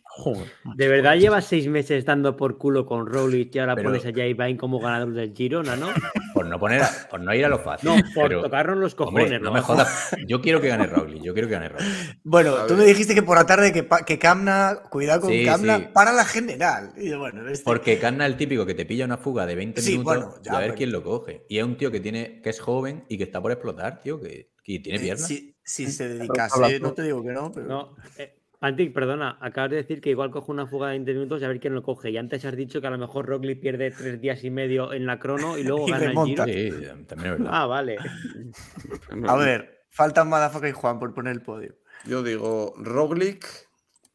Joder. 0.03 0.51
¿De 0.75 0.87
verdad 0.87 1.15
llevas 1.17 1.45
seis 1.45 1.67
meses 1.67 2.03
dando 2.05 2.35
por 2.35 2.57
culo 2.57 2.85
con 2.85 3.05
Roglic 3.05 3.53
y 3.55 3.59
ahora 3.59 3.75
Pero- 3.75 3.89
pones 3.89 4.05
a 4.05 4.11
Jay 4.13 4.33
Vine 4.33 4.57
como 4.57 4.79
ganador 4.79 5.13
del 5.13 5.33
Girona, 5.35 5.75
no? 5.75 5.87
Por 6.35 6.45
no 6.47 6.59
poner, 6.59 6.83
a- 6.83 6.91
por 7.09 7.21
no 7.21 7.33
ir 7.33 7.45
a 7.45 7.49
lo 7.49 7.57
fácil. 7.59 7.89
No, 7.89 7.95
por 8.13 8.27
pero, 8.27 8.41
tocarnos 8.43 8.77
los 8.77 8.93
hombre, 8.99 9.23
cojones, 9.23 9.41
no 9.41 9.47
¿no? 9.49 9.53
me 9.55 9.61
jodas. 9.61 10.11
Yo 10.27 10.41
quiero 10.41 10.59
que 10.61 10.67
gane 10.67 10.85
Roglic. 10.85 11.23
Yo 11.23 11.33
quiero 11.33 11.47
que 11.47 11.53
gane 11.53 11.69
Roglic. 11.69 12.19
Bueno, 12.23 12.65
tú 12.67 12.75
me 12.75 12.83
dijiste 12.83 13.15
que 13.15 13.23
por 13.23 13.37
la 13.37 13.45
tarde 13.45 13.71
que, 13.71 13.87
que 14.05 14.19
Camna, 14.19 14.81
cuidado 14.91 15.21
con 15.21 15.29
Sí, 15.31 15.45
Camna 15.45 15.77
sí. 15.79 15.87
para 15.93 16.11
la 16.11 16.25
general. 16.25 16.91
Y 16.97 17.09
yo, 17.09 17.19
bueno, 17.19 17.47
este- 17.49 17.63
Porque 17.63 17.97
Canna 17.97 18.25
es 18.27 18.33
el 18.33 18.37
típico 18.37 18.65
que 18.65 18.73
te 18.75 18.85
pilla 18.85 19.05
una 19.05 19.17
fuga 19.17 19.45
de 19.45 19.55
20 19.55 19.81
Sí, 19.81 19.91
minutos 19.93 20.13
bueno, 20.17 20.35
ya, 20.43 20.51
y 20.51 20.55
a 20.55 20.59
ver 20.59 20.67
pero- 20.67 20.77
quién 20.77 20.91
lo 20.91 21.03
coge. 21.03 21.45
Y 21.49 21.57
es 21.57 21.63
un 21.63 21.77
tío 21.77 21.89
que 21.89 22.01
tiene 22.01 22.41
que 22.41 22.49
es 22.49 22.59
joven 22.59 23.05
y 23.07 23.17
que 23.17 23.23
está 23.23 23.41
por 23.41 23.51
explotar, 23.53 24.01
tío, 24.01 24.19
que, 24.21 24.51
que 24.61 24.79
tiene 24.79 24.99
eh, 24.99 25.01
piernas. 25.01 25.25
si, 25.27 25.55
si 25.63 25.87
se 25.89 26.09
dedicase, 26.09 26.79
no 26.81 26.93
te 26.93 27.03
digo 27.03 27.23
que 27.23 27.31
no, 27.31 27.51
pero. 27.51 27.65
No, 27.67 27.95
eh, 28.17 28.35
Antic, 28.65 28.93
perdona, 28.93 29.37
acabas 29.41 29.69
de 29.69 29.77
decir 29.77 30.01
que 30.01 30.09
igual 30.09 30.31
coge 30.31 30.51
una 30.51 30.65
fuga 30.65 30.87
de 30.87 30.93
20 30.93 31.13
minutos 31.13 31.39
y 31.39 31.45
a 31.45 31.49
ver 31.49 31.59
quién 31.59 31.75
lo 31.75 31.83
coge. 31.83 32.09
Y 32.09 32.17
antes 32.17 32.43
has 32.45 32.55
dicho 32.55 32.81
que 32.81 32.87
a 32.87 32.89
lo 32.89 32.97
mejor 32.97 33.27
Roglic 33.27 33.61
pierde 33.61 33.91
tres 33.91 34.19
días 34.19 34.43
y 34.43 34.49
medio 34.49 34.91
en 34.91 35.05
la 35.05 35.19
crono 35.19 35.55
y 35.55 35.63
luego 35.63 35.85
Y 35.87 35.91
gana 35.91 36.05
el. 36.05 36.17
Giro. 36.25 36.45
Sí, 36.45 36.71
también 37.05 37.33
es 37.33 37.39
verdad. 37.39 37.49
Ah, 37.51 37.67
vale. 37.67 37.97
A 39.27 39.35
ver, 39.35 39.85
faltan 39.91 40.29
Madafaka 40.29 40.67
y 40.67 40.71
Juan 40.71 40.97
por 40.97 41.13
poner 41.13 41.33
el 41.33 41.43
podio. 41.43 41.75
Yo 42.05 42.23
digo 42.23 42.73
Roglic, 42.77 43.47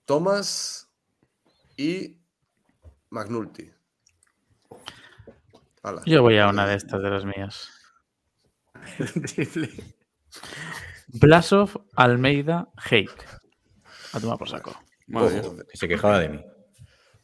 Thomas 0.05 0.91
y 1.77 2.20
McNulty. 3.11 3.70
Yo 6.07 6.23
voy 6.23 6.39
a 6.39 6.49
una 6.49 6.67
de 6.67 6.75
estas 6.75 7.01
de 7.01 7.11
las 7.11 7.25
mías. 7.25 7.70
Blasov, 11.20 11.85
Almeida, 11.95 12.69
Hake. 12.77 13.40
A 14.12 14.20
tomar 14.20 14.39
por 14.39 14.48
saco. 14.48 14.74
Madre. 15.06 15.40
Ojo, 15.40 15.56
se 15.72 15.89
quejaba 15.89 16.18
de 16.20 16.28
mí. 16.28 16.40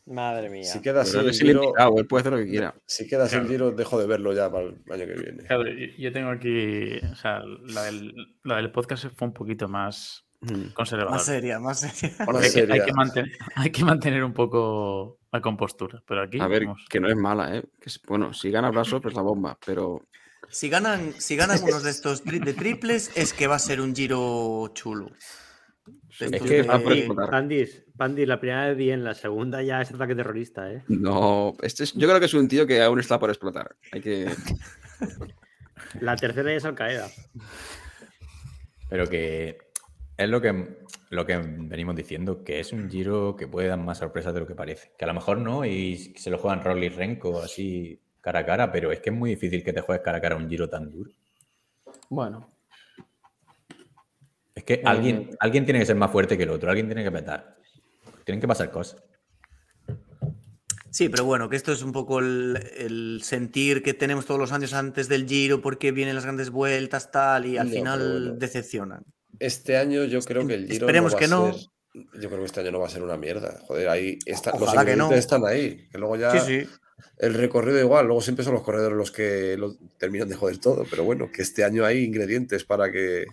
Madre 0.06 0.48
mía. 0.48 0.62
si 0.64 0.80
queda 0.80 1.04
Giro, 1.04 1.22
ilimitado, 1.30 1.98
él 1.98 2.06
puede 2.06 2.20
hacer 2.20 2.32
lo 2.32 2.38
que 2.38 2.46
quiera. 2.48 2.74
si 2.86 3.08
queda 3.08 3.26
el 3.26 3.48
Giro, 3.48 3.72
dejo 3.72 3.98
de 3.98 4.06
verlo 4.06 4.32
ya 4.32 4.50
para 4.50 4.66
el 4.66 4.76
año 4.88 5.04
que 5.06 5.20
viene. 5.20 5.42
Claro, 5.44 5.64
yo 5.98 6.12
tengo 6.12 6.30
aquí. 6.30 6.98
O 7.10 7.16
sea, 7.16 7.40
la 7.64 7.82
del, 7.84 8.14
la 8.44 8.56
del 8.56 8.70
podcast 8.70 9.06
fue 9.16 9.28
un 9.28 9.34
poquito 9.34 9.68
más 9.68 10.22
Mm. 10.42 10.74
conservador. 10.74 11.12
Más 11.12 11.24
seria, 11.24 11.58
más 11.58 11.80
seria. 11.80 12.14
Hay, 12.20 12.26
que, 12.26 12.36
hay 12.36 12.50
seria. 12.50 12.84
que 12.84 12.92
mantener, 12.92 13.32
hay 13.54 13.70
que 13.70 13.84
mantener 13.84 14.22
un 14.22 14.34
poco 14.34 15.18
la 15.32 15.40
compostura. 15.40 16.02
Pero 16.06 16.22
aquí. 16.22 16.38
A 16.38 16.46
ver, 16.46 16.66
vamos. 16.66 16.84
que 16.90 17.00
no 17.00 17.08
es 17.08 17.16
mala, 17.16 17.56
¿eh? 17.56 17.64
Que 17.80 17.90
bueno, 18.06 18.34
si 18.34 18.50
gana 18.50 18.70
Blasov 18.70 19.04
es 19.08 19.14
la 19.14 19.22
bomba, 19.22 19.58
pero 19.64 20.02
Si 20.50 20.68
ganan, 20.68 21.14
si 21.18 21.36
ganan 21.36 21.60
unos 21.64 21.82
de 21.82 21.90
estos 21.90 22.22
tri- 22.24 22.44
de 22.44 22.52
triples, 22.52 23.10
es 23.16 23.32
que 23.32 23.46
va 23.46 23.56
a 23.56 23.58
ser 23.58 23.80
un 23.80 23.94
giro 23.96 24.68
chulo. 24.74 25.10
Es 26.18 26.42
que 26.42 26.64
Pandis, 26.64 26.92
explotar. 26.98 27.30
Pandis, 27.30 27.84
Pandis, 27.96 28.26
la 28.28 28.40
primera 28.40 28.68
vez 28.68 28.76
bien, 28.76 29.04
la 29.04 29.14
segunda 29.14 29.62
ya 29.62 29.80
es 29.82 29.92
ataque 29.92 30.14
terrorista, 30.14 30.72
¿eh? 30.72 30.82
no. 30.88 31.54
Este 31.62 31.84
es- 31.84 31.92
yo 31.94 32.06
creo 32.08 32.18
que 32.20 32.26
es 32.26 32.34
un 32.34 32.48
tío 32.48 32.66
que 32.66 32.82
aún 32.82 32.98
está 33.00 33.18
por 33.18 33.30
explotar. 33.30 33.76
Hay 33.92 34.00
que. 34.00 34.26
La 36.00 36.16
tercera 36.16 36.50
ya 36.50 36.56
es 36.56 36.64
Al 36.64 36.74
Qaeda. 36.74 37.08
Pero 38.88 39.06
que 39.08 39.58
es 40.16 40.28
lo 40.28 40.40
que, 40.40 40.78
lo 41.10 41.26
que 41.26 41.36
venimos 41.38 41.94
diciendo, 41.96 42.42
que 42.44 42.60
es 42.60 42.72
un 42.72 42.88
giro 42.90 43.36
que 43.36 43.46
puede 43.48 43.68
dar 43.68 43.78
más 43.78 43.98
sorpresas 43.98 44.32
de 44.34 44.40
lo 44.40 44.46
que 44.46 44.54
parece. 44.54 44.92
Que 44.98 45.04
a 45.04 45.08
lo 45.08 45.14
mejor 45.14 45.38
no, 45.38 45.64
y 45.64 45.96
se 46.16 46.30
lo 46.30 46.38
juegan 46.38 46.62
Rolly 46.62 46.88
Renko 46.88 47.40
así 47.40 48.00
cara 48.20 48.40
a 48.40 48.46
cara, 48.46 48.72
pero 48.72 48.90
es 48.92 49.00
que 49.00 49.10
es 49.10 49.16
muy 49.16 49.30
difícil 49.30 49.62
que 49.62 49.72
te 49.72 49.80
juegues 49.80 50.04
cara 50.04 50.18
a 50.18 50.20
cara 50.20 50.36
un 50.36 50.48
giro 50.48 50.68
tan 50.68 50.90
duro. 50.90 51.10
Bueno, 52.08 52.50
Es 54.56 54.64
que 54.64 54.82
alguien, 54.84 55.30
alguien 55.38 55.64
tiene 55.64 55.78
que 55.80 55.86
ser 55.86 55.94
más 55.96 56.10
fuerte 56.10 56.36
que 56.36 56.42
el 56.42 56.50
otro, 56.50 56.68
alguien 56.68 56.86
tiene 56.88 57.04
que 57.04 57.12
petar. 57.12 57.56
Tienen 58.24 58.40
que 58.40 58.48
pasar 58.48 58.70
cosas. 58.72 59.00
Sí, 60.90 61.10
pero 61.10 61.24
bueno, 61.24 61.48
que 61.50 61.56
esto 61.56 61.72
es 61.72 61.82
un 61.82 61.92
poco 61.92 62.20
el, 62.20 62.58
el 62.78 63.20
sentir 63.22 63.82
que 63.82 63.92
tenemos 63.92 64.24
todos 64.24 64.40
los 64.40 64.52
años 64.52 64.72
antes 64.72 65.08
del 65.08 65.28
giro, 65.28 65.60
porque 65.60 65.92
vienen 65.92 66.14
las 66.14 66.24
grandes 66.24 66.48
vueltas, 66.50 67.10
tal, 67.10 67.44
y 67.44 67.58
al 67.58 67.68
No, 67.68 67.74
final 67.74 67.98
bueno. 68.00 68.34
decepcionan. 68.38 69.04
Este 69.38 69.76
año 69.76 70.04
yo 70.04 70.20
creo 70.22 70.46
que 70.46 70.54
el 70.54 70.62
Giro 70.66 70.86
Esperemos 70.86 71.12
no 71.12 71.16
va 71.16 71.18
que 71.18 71.24
a 71.26 71.28
no. 71.28 71.52
ser- 71.52 71.68
Yo 72.22 72.28
creo 72.30 72.38
que 72.40 72.46
este 72.46 72.60
año 72.60 72.72
no 72.72 72.80
va 72.80 72.86
a 72.86 72.90
ser 72.90 73.02
una 73.02 73.18
mierda. 73.18 73.58
Joder, 73.66 73.88
ahí 73.90 74.18
está, 74.24 74.52
los 74.52 74.60
que 74.60 74.66
no. 74.74 74.80
ingredientes 74.80 75.18
están 75.18 75.44
ahí. 75.44 75.86
Que 75.92 75.98
luego 75.98 76.16
ya 76.16 76.30
Sí, 76.40 76.62
sí. 76.64 76.68
el 77.18 77.34
recorrido 77.34 77.78
igual. 77.78 78.06
Luego 78.06 78.22
siempre 78.22 78.44
son 78.46 78.54
los 78.54 78.62
corredores 78.62 78.96
los 78.96 79.10
que 79.12 79.56
lo 79.58 79.76
terminan 79.98 80.30
de 80.30 80.34
joder 80.36 80.56
todo. 80.58 80.86
Pero 80.88 81.04
bueno, 81.04 81.30
que 81.30 81.42
este 81.42 81.62
año 81.64 81.84
hay 81.84 82.02
ingredientes 82.04 82.64
para 82.64 82.90
que. 82.90 83.26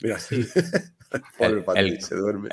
Mira, 0.00 0.18
Pobre 1.38 1.64
El- 1.76 2.02
se 2.02 2.16
duerme. 2.16 2.48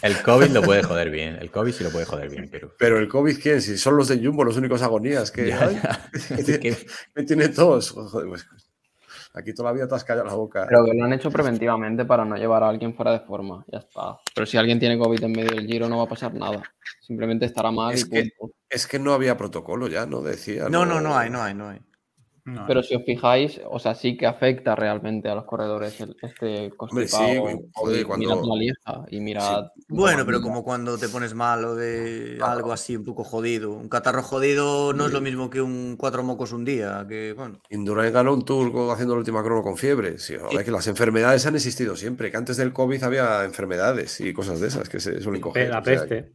El 0.00 0.22
COVID 0.22 0.48
lo 0.48 0.62
puede 0.62 0.82
joder 0.82 1.10
bien. 1.10 1.36
El 1.36 1.50
COVID 1.50 1.72
sí 1.72 1.84
lo 1.84 1.90
puede 1.90 2.06
joder 2.06 2.30
bien, 2.30 2.48
pero. 2.50 2.74
Pero 2.78 2.98
el 2.98 3.06
COVID, 3.06 3.38
¿quién? 3.38 3.60
Si 3.60 3.76
son 3.76 3.96
los 3.98 4.08
de 4.08 4.16
Jumbo 4.24 4.44
los 4.44 4.56
únicos 4.56 4.80
agonías 4.82 5.30
que 5.30 5.48
Ya, 5.48 5.68
que 6.36 6.42
tiene- 6.42 6.60
que- 6.60 6.86
me 7.14 7.24
tiene 7.24 7.48
todos. 7.48 7.90
Joder, 7.90 8.28
pues, 8.28 8.46
aquí 9.34 9.52
todavía 9.52 9.86
te 9.86 9.94
has 9.94 10.04
callado 10.04 10.26
la 10.26 10.32
boca. 10.34 10.64
Pero 10.70 10.86
que 10.86 10.94
lo 10.94 11.04
han 11.04 11.12
hecho 11.12 11.30
preventivamente 11.30 12.06
para 12.06 12.24
no 12.24 12.36
llevar 12.36 12.62
a 12.62 12.70
alguien 12.70 12.94
fuera 12.94 13.12
de 13.12 13.20
forma. 13.20 13.62
Ya 13.70 13.80
está. 13.80 14.18
Pero 14.34 14.46
si 14.46 14.56
alguien 14.56 14.78
tiene 14.78 14.96
COVID 14.98 15.24
en 15.24 15.32
medio 15.32 15.50
del 15.50 15.66
giro, 15.66 15.86
no 15.86 15.98
va 15.98 16.04
a 16.04 16.08
pasar 16.08 16.32
nada. 16.32 16.62
Simplemente 17.02 17.44
estará 17.44 17.70
mal 17.70 17.92
Es 17.92 18.06
y 18.06 18.10
que- 18.10 18.30
punto. 18.38 18.56
Es 18.70 18.86
que 18.86 18.98
no 18.98 19.12
había 19.12 19.36
protocolo 19.36 19.86
ya, 19.88 20.06
¿no? 20.06 20.22
Decía. 20.22 20.70
No, 20.70 20.86
no, 20.86 20.98
no 21.02 21.14
hay, 21.14 21.28
no 21.28 21.42
hay, 21.42 21.52
no 21.52 21.68
hay. 21.68 21.80
No, 22.44 22.66
Pero 22.66 22.82
si 22.82 22.96
os 22.96 23.04
fijáis, 23.04 23.60
o 23.70 23.78
sea, 23.78 23.94
sí 23.94 24.16
que 24.16 24.26
afecta 24.26 24.74
realmente 24.74 25.28
a 25.28 25.34
los 25.36 25.44
corredores 25.44 26.00
el- 26.00 26.16
este 26.22 26.72
Hombre, 26.76 27.06
sí, 27.06 27.16
constipado. 27.16 27.60
joder, 27.72 28.04
cuando- 28.04 28.28
Mirad 28.34 28.42
la 28.44 28.56
Lieja 28.56 29.04
y 29.10 29.20
mirad. 29.20 29.64
Bueno, 29.86 30.26
pero 30.26 30.42
como 30.42 30.64
cuando 30.64 30.98
te 30.98 31.08
pones 31.08 31.34
malo 31.34 31.76
de 31.76 32.40
algo 32.42 32.72
así 32.72 32.96
un 32.96 33.04
poco 33.04 33.22
jodido. 33.22 33.70
Un 33.70 33.88
catarro 33.88 34.24
jodido 34.24 34.92
no 34.92 35.06
es 35.06 35.12
lo 35.12 35.20
mismo 35.20 35.50
que 35.50 35.60
un 35.60 35.94
cuatro 35.96 36.24
mocos 36.24 36.50
un 36.50 36.64
día. 36.64 37.06
Que 37.08 37.32
bueno. 37.32 37.60
Indurain 37.70 38.12
ganó 38.12 38.34
un 38.34 38.44
tour 38.44 38.72
con- 38.72 38.90
haciendo 38.90 39.14
la 39.14 39.20
última 39.20 39.44
crono 39.44 39.62
con 39.62 39.76
fiebre. 39.76 40.18
Sí, 40.18 40.34
joder, 40.36 40.64
que 40.64 40.72
las 40.72 40.88
enfermedades 40.88 41.46
han 41.46 41.54
existido 41.54 41.94
siempre, 41.94 42.32
que 42.32 42.38
antes 42.38 42.56
del 42.56 42.72
COVID 42.72 43.04
había 43.04 43.44
enfermedades 43.44 44.18
y 44.20 44.32
cosas 44.32 44.58
de 44.60 44.66
esas 44.66 44.88
que 44.88 44.98
se 44.98 45.20
suelen 45.20 45.40
coger. 45.42 45.70
La 45.70 45.78
o 45.78 45.84
sea, 45.84 46.00
peste. 46.00 46.32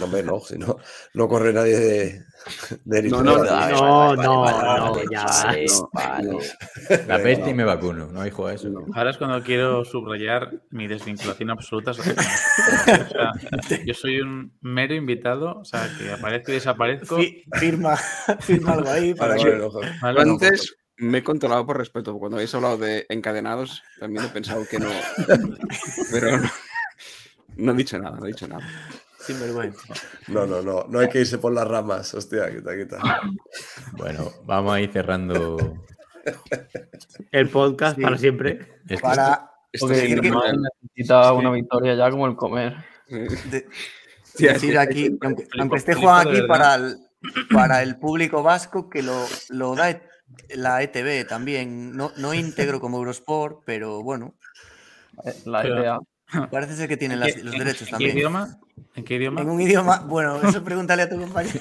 No, 0.00 0.06
hombre, 0.06 0.22
no, 0.22 0.40
si 0.40 0.58
no, 0.58 0.78
no 1.14 1.28
corre 1.28 1.52
nadie 1.52 1.78
de 1.78 2.22
No, 3.10 3.22
no. 3.22 3.44
No, 3.70 4.16
no, 4.16 4.44
no, 4.94 5.10
ya. 5.10 5.26
La 7.06 7.22
peste 7.22 7.50
y 7.50 7.54
me 7.54 7.64
vacuno. 7.64 8.06
No, 8.12 8.26
hijo, 8.26 8.48
eso. 8.48 8.68
Ahora 8.94 9.10
es 9.10 9.16
cuando 9.16 9.42
quiero 9.42 9.84
subrayar 9.84 10.52
mi 10.70 10.86
desvinculación 10.86 11.50
absoluta. 11.50 11.92
yo 13.84 13.94
soy 13.94 14.20
un 14.20 14.52
mero 14.60 14.94
invitado, 14.94 15.58
o 15.60 15.64
sea, 15.64 15.88
que 15.98 16.12
aparezco 16.12 16.52
y 16.52 16.54
desaparezco. 16.54 17.16
Fi- 17.16 17.44
firma, 17.58 17.96
firma 18.40 18.72
algo 18.74 18.90
ahí 18.90 19.14
para. 19.14 19.34
Antes 20.22 20.76
me 20.98 21.18
he 21.18 21.22
controlado 21.24 21.66
por 21.66 21.76
respeto. 21.78 22.16
Cuando 22.18 22.36
habéis 22.36 22.54
hablado 22.54 22.78
de 22.78 23.06
encadenados, 23.08 23.82
también 23.98 24.24
he 24.24 24.28
pensado 24.28 24.64
que 24.70 24.78
no. 24.78 24.88
Pero 26.12 26.38
no, 26.38 26.50
no 27.56 27.72
he 27.72 27.76
dicho 27.76 27.98
nada, 27.98 28.16
no 28.18 28.24
he 28.24 28.28
dicho 28.28 28.46
nada. 28.48 28.66
Sinvergüenza. 29.26 29.94
no, 30.28 30.46
no, 30.46 30.62
no, 30.62 30.84
no 30.88 30.98
hay 31.00 31.08
que 31.08 31.20
irse 31.20 31.38
por 31.38 31.52
las 31.52 31.66
ramas, 31.66 32.14
hostia, 32.14 32.50
quita, 32.54 32.76
quita. 32.76 32.98
Bueno, 33.92 34.30
vamos 34.44 34.74
a 34.74 34.80
ir 34.80 34.92
cerrando. 34.92 35.56
El 37.30 37.48
podcast 37.50 37.96
Sí. 37.96 38.02
para 38.02 38.18
siempre. 38.18 38.58
Es 38.88 38.96
que 38.96 39.02
Para 39.02 39.50
Esto 39.72 39.86
Porque 39.88 39.96
es 39.96 40.02
decir 40.02 40.20
que- 40.20 40.30
necesita 40.94 41.32
una 41.32 41.50
victoria 41.50 41.94
ya 41.94 42.10
como 42.10 42.26
el 42.26 42.36
comer. 42.36 42.76
de- 43.08 43.66
Sí, 44.22 44.46
decir 44.46 44.78
aquí, 44.78 45.16
aunque, 45.22 45.46
aunque 45.58 45.76
esté 45.78 45.94
Juan 45.94 46.28
aquí 46.28 46.42
para 46.46 46.74
el, 46.76 46.96
para 47.52 47.82
el 47.82 47.98
público 47.98 48.42
vasco 48.42 48.88
que 48.90 49.02
lo, 49.02 49.24
lo 49.50 49.74
da 49.74 49.90
e- 49.90 50.02
la 50.56 50.82
ETV 50.82 51.24
también, 51.26 51.96
no, 51.96 52.12
no 52.18 52.34
íntegro 52.34 52.80
como 52.80 52.98
Eurosport, 52.98 53.62
pero 53.64 54.02
bueno, 54.02 54.34
Eh, 55.24 55.34
La 55.46 55.62
Pero- 55.62 55.80
ETA. 55.80 55.98
Parece 56.50 56.76
ser 56.76 56.88
que 56.88 56.96
tienen 56.96 57.16
¿En 57.16 57.20
las- 57.20 57.34
qué- 57.34 57.42
los 57.44 57.52
en- 57.54 57.58
derechos 57.60 57.82
¿En 57.82 57.86
qué 57.86 57.90
también. 57.92 58.16
idioma? 58.18 58.58
¿En 58.94 59.04
qué 59.04 59.14
idioma? 59.14 59.40
En 59.42 59.50
un 59.50 59.60
idioma, 59.60 59.98
bueno, 60.00 60.40
eso 60.48 60.62
pregúntale 60.64 61.02
a 61.02 61.08
tu 61.08 61.18
compañero. 61.20 61.60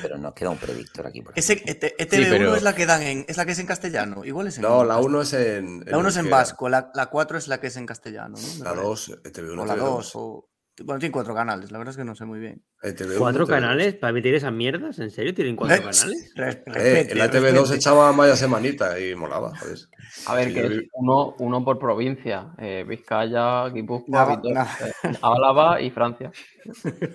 Pero 0.00 0.16
nos 0.18 0.32
queda 0.32 0.50
un 0.50 0.56
predictor 0.58 1.06
aquí. 1.06 1.20
Por 1.20 1.34
Ese 1.36 1.52
ejemplo. 1.52 1.72
ET- 1.74 1.94
ETV1 1.98 2.28
pero- 2.30 2.56
es 2.56 2.62
la 2.62 2.74
que 2.74 2.86
dan 2.86 3.02
en, 3.02 3.24
es 3.28 3.36
la 3.36 3.44
que 3.44 3.52
es 3.52 3.58
en 3.58 3.66
castellano, 3.66 4.24
igual 4.24 4.46
es 4.48 4.56
en 4.56 4.62
No, 4.62 4.82
la 4.82 4.98
1 4.98 5.20
es 5.22 5.32
en. 5.34 5.84
la 5.86 5.98
uno 5.98 6.08
es 6.08 6.16
en 6.16 6.30
vasco, 6.30 6.68
la, 6.68 6.90
la 6.94 7.06
4 7.06 7.36
es 7.38 7.48
la 7.48 7.60
que 7.60 7.66
es 7.66 7.76
en 7.76 7.84
castellano, 7.86 8.36
¿no? 8.38 8.64
La 8.64 8.70
parece. 8.70 8.82
2, 8.82 9.10
ETV1. 9.24 9.60
o 9.60 9.66
la 9.66 9.76
2, 9.76 10.12
o 10.14 10.48
bueno, 10.84 10.98
tiene 10.98 11.12
cuatro 11.12 11.34
canales, 11.34 11.70
la 11.70 11.78
verdad 11.78 11.92
es 11.92 11.96
que 11.98 12.04
no 12.04 12.14
sé 12.14 12.24
muy 12.24 12.40
bien. 12.40 12.62
ETV1, 12.82 13.18
¿Cuatro 13.18 13.44
ETV2. 13.44 13.48
canales 13.48 13.94
para 13.94 14.10
emitir 14.10 14.34
esas 14.34 14.52
mierdas? 14.52 14.98
¿En 14.98 15.10
serio 15.10 15.34
tienen 15.34 15.54
cuatro 15.54 15.76
canales? 15.90 16.32
Eh, 16.36 17.06
en 17.10 17.18
la 17.18 17.30
ETV2 17.30 17.52
respete. 17.52 17.76
echaba 17.76 18.10
vaya 18.12 18.34
semanita 18.36 18.98
y 18.98 19.14
molaba, 19.14 19.56
joder. 19.58 19.78
A 20.26 20.34
ver, 20.34 20.48
Sí, 20.48 20.54
que 20.54 20.66
es 20.66 20.82
uno, 20.94 21.34
uno 21.38 21.64
por 21.64 21.78
provincia. 21.78 22.52
Eh, 22.58 22.84
Vizcaya, 22.88 23.68
Guipúzcoa, 23.68 24.40
eh, 24.44 25.12
Álava 25.22 25.80
y 25.80 25.90
Francia. 25.90 26.30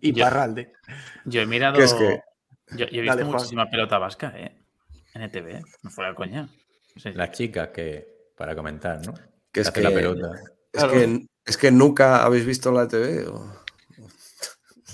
Y 0.00 0.12
Yo- 0.12 0.24
Parralde. 0.24 0.72
Yo 1.24 1.40
he 1.40 1.46
mirado. 1.46 1.76
¿Qué 1.78 1.84
es 1.84 1.94
que? 1.94 2.20
Yo, 2.76 2.78
yo 2.78 2.84
he 2.86 3.00
visto 3.02 3.06
Dale, 3.16 3.22
Juan. 3.24 3.34
muchísima 3.36 3.70
pelota 3.70 3.98
vasca, 3.98 4.32
¿eh? 4.36 4.58
En 5.14 5.22
ETV, 5.22 5.62
no 5.82 5.90
fuera 5.90 6.14
coña. 6.14 6.48
Sí. 6.96 7.12
las 7.12 7.30
chicas 7.30 7.68
que. 7.68 8.06
Para 8.36 8.56
comentar, 8.56 9.06
¿no? 9.06 9.14
Que 9.52 9.60
es 9.60 9.68
Hacen 9.68 9.84
la 9.84 9.90
que- 9.90 9.94
pelota. 9.96 10.30
Es, 10.72 10.84
que, 10.84 11.26
es 11.46 11.56
que 11.56 11.70
nunca 11.70 12.24
habéis 12.24 12.44
visto 12.46 12.70
la 12.72 12.82
ETV. 12.84 13.28
o- 13.28 13.52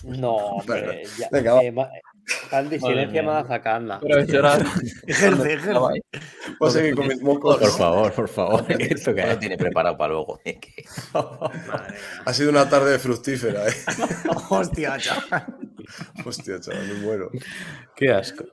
No, 0.04 0.34
hombre, 0.36 1.02
ya, 1.18 1.28
venga, 1.32 1.60
eh, 1.62 1.72
Madre 1.72 2.78
silencia 2.78 3.22
mía. 3.22 3.30
Madafacanda. 3.32 3.98
Pero 4.00 4.18
eso 4.18 4.38
era. 4.38 4.54
Ejerce, 5.06 5.52
ejerce. 5.54 5.72
Voy 6.60 6.68
a 6.68 6.70
seguir 6.70 6.94
con 6.94 7.08
mis 7.08 7.22
mocos. 7.22 7.56
Por 7.56 7.70
favor, 7.70 8.12
por 8.12 8.28
favor. 8.28 8.64
¿Esto 8.68 9.14
qué 9.14 9.22
Ya 9.22 9.38
tiene 9.38 9.56
preparado 9.56 9.96
para 9.96 10.12
luego. 10.12 10.38
Que- 10.44 10.60
Ha 12.24 12.32
sido 12.34 12.50
una 12.50 12.68
tarde 12.68 12.98
fructífera, 12.98 13.66
¿eh? 13.66 13.72
Hostia, 14.50 14.98
chaval. 14.98 15.46
Hostia, 16.24 16.60
chaval, 16.60 16.86
me 16.86 16.94
muero. 17.00 17.30
Qué 17.96 18.12
asco. 18.12 18.44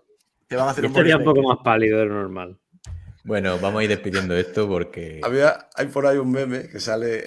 Te 0.47 0.55
van 0.55 0.69
a 0.69 0.71
hacer 0.71 0.83
Yo 0.85 0.89
un 0.89 0.95
estaría 0.95 1.17
un 1.17 1.23
poco 1.25 1.41
más 1.43 1.57
pálido 1.63 1.99
de 1.99 2.05
lo 2.05 2.13
normal. 2.15 2.57
Bueno, 3.25 3.57
vamos 3.59 3.79
a 3.79 3.83
ir 3.83 3.89
despidiendo 3.89 4.35
esto 4.35 4.67
porque. 4.67 5.19
Había, 5.23 5.67
hay 5.73 5.87
por 5.87 6.05
ahí 6.05 6.17
un 6.17 6.31
meme 6.31 6.67
que 6.69 6.79
sale 6.79 7.23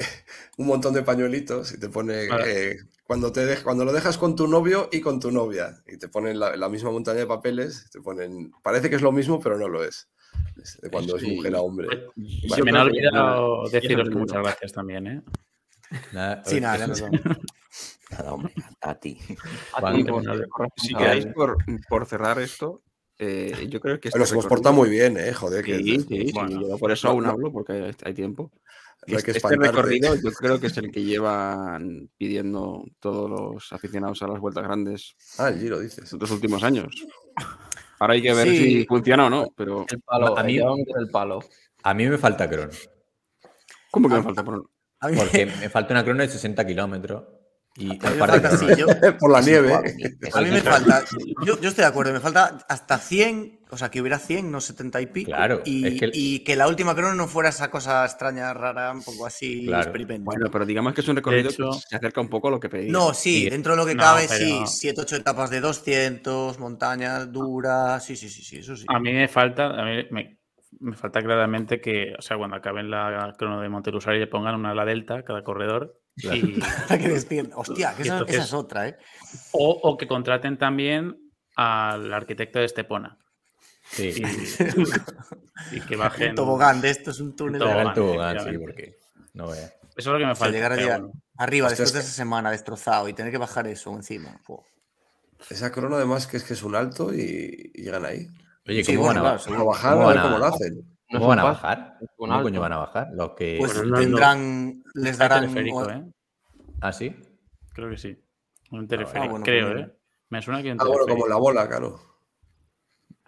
un 0.57 0.69
montón 0.69 0.95
de 0.95 1.03
pañuelitos 1.03 1.73
y 1.73 1.81
te 1.81 1.89
pone 1.89 2.29
Vale. 2.29 2.71
eh, 2.71 2.77
cuando, 3.03 3.33
te 3.33 3.41
dej- 3.45 3.63
cuando 3.65 3.85
lo 3.85 3.93
dejas 3.93 4.17
con 4.17 4.37
tu 4.37 4.47
novio 4.47 4.89
y 4.93 5.01
con 5.01 5.19
tu 5.19 5.33
novia 5.33 5.83
y 5.89 5.97
te 5.99 6.09
ponen 6.09 6.39
la, 6.39 6.57
la 6.57 6.69
misma 6.69 6.93
montaña 6.93 7.19
de 7.21 7.27
papeles, 7.27 7.91
te 7.91 8.01
ponen, 8.01 8.53
parece 8.63 8.89
que 8.89 8.95
es 8.97 9.03
lo 9.03 9.11
mismo, 9.11 9.41
pero 9.41 9.59
no 9.59 9.67
lo 9.69 9.83
es. 9.83 10.09
Es 10.63 10.79
de 10.81 10.89
cuando 10.89 11.17
es 11.17 11.25
mujer 11.25 11.57
a 11.57 11.63
hombre. 11.63 11.89
Se 12.49 12.63
me 12.63 12.79
ha 12.79 12.83
olvidado 12.83 13.69
deciros 13.69 14.09
que 14.09 14.15
muchas 14.15 14.43
gracias 14.43 14.73
también, 14.73 15.07
¿eh? 15.09 15.23
Nada, 16.13 16.43
Sí, 16.47 16.61
nada, 16.61 16.79
ya 16.79 16.87
nos 16.87 17.01
vamos. 17.01 17.21
Nada, 18.11 18.33
hombre, 18.33 18.55
a 18.83 18.95
ti. 18.95 19.19
A 19.75 19.93
ti, 19.93 20.05
Si 20.77 20.95
queráis, 20.95 21.27
por, 21.35 21.59
por 21.89 22.07
cerrar 22.07 22.39
esto, 22.39 22.83
eh, 23.19 23.67
yo 23.69 23.81
creo 23.81 23.99
que. 24.01 24.09
este 24.09 24.19
recorrido- 24.19 24.49
portado 24.49 24.75
muy 24.75 24.89
bien, 24.91 25.17
¿eh? 25.19 25.33
Joder, 25.33 25.65
que 25.65 25.79
Sí, 25.79 26.01
sí, 26.01 26.29
sí, 26.29 26.33
yo 26.33 26.79
por 26.79 26.91
eso 26.93 27.09
no, 27.09 27.13
aún 27.15 27.27
hablo, 27.27 27.53
porque 27.53 27.93
hay, 28.05 28.15
tiempo. 28.15 28.51
no 29.07 29.17
hay 29.17 29.23
que 29.23 29.31
este 29.33 29.57
recorrido 29.57 30.15
yo 30.17 30.31
creo 30.33 30.61
que 30.61 30.67
es 30.69 30.77
el 30.79 30.91
que 30.91 31.03
llevan 31.03 32.09
pidiendo 32.17 32.85
todos 33.01 33.29
los 33.31 33.73
aficionados 33.73 34.23
a 34.23 34.29
las 34.29 34.41
vueltas 34.41 34.65
grandes 34.65 35.17
Ah, 35.39 35.49
el 35.49 35.59
giro, 35.61 35.81
dices. 35.81 36.13
estos 36.13 36.31
últimos 36.31 36.63
años. 36.63 36.87
Ahora 38.01 38.15
hay 38.15 38.23
que 38.23 38.33
ver 38.35 38.47
Sí. 38.49 38.57
si 38.59 38.87
funciona 38.87 39.27
o 39.27 39.31
no, 39.31 39.53
pero 39.57 39.85
El 39.91 40.01
palo, 40.03 40.39
A 40.39 40.43
mí- 40.45 40.53
llevan 40.55 40.79
el 40.99 41.09
palo. 41.11 41.41
A 41.83 41.95
mí 41.95 42.07
me 42.09 42.19
falta 42.19 42.49
crono. 42.49 42.71
¿cómo 43.91 44.09
que 44.09 44.15
me 44.17 44.23
falta 44.23 44.43
mí, 45.11 45.17
Porque 45.17 45.47
me 45.47 45.69
falta 45.71 45.95
una 45.95 46.05
crono 46.05 46.23
de 46.23 46.29
60 46.29 46.65
kilómetros. 46.67 47.25
Y 47.79 47.87
a 47.91 47.93
mí 47.93 47.99
me 48.01 48.17
par 48.19 48.33
de 48.33 48.41
falta, 48.41 48.57
sí, 48.57 48.67
yo, 48.77 48.87
por 49.21 49.31
la 49.31 49.41
nieve. 49.41 49.73
a 49.73 50.41
mí 50.41 50.51
me 50.51 50.61
falta, 50.61 51.05
yo, 51.45 51.61
yo 51.61 51.69
estoy 51.69 51.83
de 51.83 51.89
acuerdo, 51.89 52.13
me 52.13 52.21
falta 52.21 52.59
hasta 52.69 52.99
100, 52.99 53.61
o 53.71 53.77
sea, 53.79 53.89
que 53.91 54.01
hubiera 54.01 54.19
100, 54.19 54.51
no 54.51 54.61
70 54.61 55.01
y 55.01 55.07
pico. 55.07 55.31
Claro, 55.31 55.63
y, 55.65 55.87
es 55.87 56.01
que- 56.01 56.11
y 56.13 56.41
que 56.41 56.57
la 56.57 56.67
última 56.67 56.95
crono 56.95 57.15
no 57.15 57.29
fuera 57.29 57.51
esa 57.51 57.71
cosa 57.71 58.05
extraña, 58.05 58.53
rara, 58.53 58.91
un 58.93 59.03
poco 59.05 59.27
así, 59.27 59.65
Claro. 59.67 59.83
experimento. 59.85 60.25
Bueno, 60.25 60.51
pero 60.51 60.67
digamos 60.67 60.93
que 60.95 61.03
es 61.03 61.09
un 61.09 61.17
recorrido 61.17 61.51
hecho- 61.51 61.71
que 61.71 61.79
se 61.89 61.97
acerca 61.97 62.21
un 62.21 62.29
poco 62.29 62.49
a 62.49 62.51
lo 62.51 62.59
que 62.61 62.69
pedí. 62.69 62.91
No, 62.91 63.15
sí, 63.15 63.47
Y- 63.47 63.51
dentro 63.51 63.73
de 63.73 63.77
lo 63.79 63.87
que 63.87 63.95
No, 63.95 64.03
cabe, 64.03 64.27
pero- 64.29 64.45
sí, 64.45 64.63
7, 64.67 65.01
8 65.03 65.17
etapas 65.17 65.51
de 65.51 65.61
200, 65.61 66.59
montaña 66.59 67.25
dura, 67.27 68.01
sí, 68.01 68.17
sí, 68.17 68.29
sí, 68.29 68.43
sí, 68.43 68.57
eso 68.59 68.77
sí. 68.77 68.87
A 68.89 68.99
mí 68.99 69.13
me 69.13 69.29
falta, 69.29 69.67
a 69.81 69.85
mí 69.85 70.05
me, 70.11 70.39
me 70.81 70.97
falta 70.97 71.23
claramente 71.23 71.81
que, 71.81 72.15
o 72.19 72.23
sea, 72.23 72.37
cuando 72.37 72.57
acaben 72.57 72.91
la 72.91 73.35
crono 73.39 73.61
de 73.61 73.69
Montelusari 73.69 74.19
le 74.19 74.27
pongan 74.27 74.55
una 74.57 74.73
ala 74.73 74.85
delta 74.85 75.19
a 75.19 75.23
cada 75.23 75.43
corredor. 75.45 75.99
Y- 76.23 76.61
Para 76.89 76.99
que 76.99 77.09
despierten. 77.09 77.53
Hostia, 77.57 77.95
que 77.95 78.03
esa, 78.03 78.23
esa 78.27 78.43
es 78.45 78.53
otra, 78.53 78.89
¿eh? 78.89 78.97
o, 79.53 79.71
o 79.83 79.97
que 79.97 80.07
contraten 80.07 80.59
también 80.59 81.17
al 81.57 82.13
arquitecto 82.13 82.59
de 82.59 82.65
Estepona. 82.67 83.19
Sí. 83.91 84.23
Y, 85.73 85.77
y 85.77 85.81
que 85.81 85.97
bajen. 85.97 86.31
Un 86.31 86.35
tobogán 86.37 86.81
de 86.81 86.91
esto 86.91 87.11
es 87.11 87.21
un 87.21 87.35
túnel. 87.35 87.61
Que 87.61 87.67
de- 87.67 87.73
tobogán, 87.73 87.95
tobogán, 87.95 88.41
sí, 88.53 88.59
porque 88.59 88.97
no 89.35 89.49
veas. 89.49 89.73
Eso 89.97 90.11
es 90.11 90.13
lo 90.13 90.19
que 90.19 90.27
me 90.27 90.33
O 90.33 90.35
sea, 90.35 90.45
falta. 90.45 90.55
llegar 90.57 90.73
allá 90.73 90.99
bueno. 90.99 91.13
arriba 91.39 91.67
Hostia, 91.67 91.83
después 91.85 91.89
es 91.89 91.95
de 91.95 92.01
esa 92.01 92.17
semana 92.17 92.51
destrozado 92.53 93.09
y 93.09 93.15
tener 93.15 93.33
que 93.33 93.39
bajar 93.39 93.67
eso 93.67 93.93
encima. 93.97 94.41
Esa 95.51 95.73
crono, 95.73 95.97
además, 95.97 96.27
que 96.27 96.37
es 96.37 96.45
que 96.45 96.53
es 96.55 96.63
un 96.63 96.75
alto 96.77 97.13
y, 97.15 97.73
y 97.75 97.83
llegan 97.83 98.05
ahí. 98.05 98.27
Oye, 98.69 98.85
Sí, 98.85 98.95
¿cómo 98.95 99.07
bueno, 99.07 99.23
van 99.25 99.35
a, 99.35 99.39
claro, 99.39 99.53
¿Cómo 99.59 99.65
bajar? 99.71 99.93
¿Cómo 99.95 100.05
a 100.05 100.09
ver 100.09 100.17
van 100.17 100.27
a- 100.27 100.29
cómo 100.29 100.39
lo 100.39 100.45
hacen. 100.47 100.98
No 101.11 101.21
¿cómo 101.21 101.33
es 101.33 101.37
van 101.37 101.39
a 101.39 101.45
bajar? 101.45 101.99
¿Cómo 102.17 102.33
alto. 102.33 102.43
coño 102.45 102.61
van 102.61 102.73
a 102.73 102.77
bajar? 102.79 103.09
Los 103.15 103.31
que... 103.33 103.57
Pues 103.59 103.77
Bueno, 103.79 103.99
tendrán, 103.99 104.83
les 104.95 105.17
darán. 105.19 105.41
teleférico, 105.43 105.91
¿eh? 105.91 106.05
¿Ah, 106.81 106.93
sí? 106.93 107.17
Creo 107.73 107.89
que 107.91 107.97
sí. 107.97 108.17
Un 108.71 108.87
teleférico, 108.87 109.31
bueno, 109.31 109.45
creo, 109.45 109.73
pues 109.73 109.87
¿eh? 109.87 109.93
Me 110.29 110.43
suena 110.43 110.63
que 110.63 110.73
un 110.73 110.81
Ah, 110.81 110.85
bueno, 110.85 111.05
teleférico. 111.07 111.17
como 111.25 111.29
la 111.29 111.37
bola, 111.37 111.67
claro. 111.69 111.99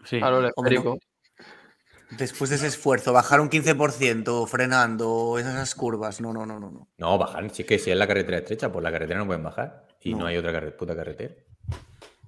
Sí. 0.04 0.18
Claro, 0.18 0.46
esférico. 0.46 0.98
Después 2.10 2.50
de 2.50 2.56
ese 2.56 2.66
esfuerzo, 2.66 3.12
bajar 3.12 3.40
un 3.40 3.48
15% 3.48 4.46
frenando 4.46 5.38
esas 5.38 5.74
curvas. 5.74 6.20
No, 6.20 6.32
no, 6.32 6.44
no, 6.44 6.58
no. 6.60 6.70
no. 6.70 6.88
No, 6.98 7.18
bajar, 7.18 7.48
sí 7.50 7.64
que 7.64 7.78
si 7.78 7.90
es 7.92 7.96
la 7.96 8.06
carretera 8.08 8.38
estrecha, 8.38 8.70
por 8.70 8.82
la 8.82 8.90
carretera 8.92 9.20
no 9.20 9.26
pueden 9.26 9.44
bajar. 9.44 9.86
Y 10.02 10.12
no, 10.12 10.20
No. 10.20 10.26
hay 10.26 10.36
otra 10.36 10.52
carre- 10.52 10.72
puta 10.76 10.94
carretera. 10.96 11.34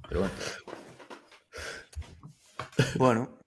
Pero 0.09 0.21
bueno, 0.21 0.35
Bueno, 2.97 3.39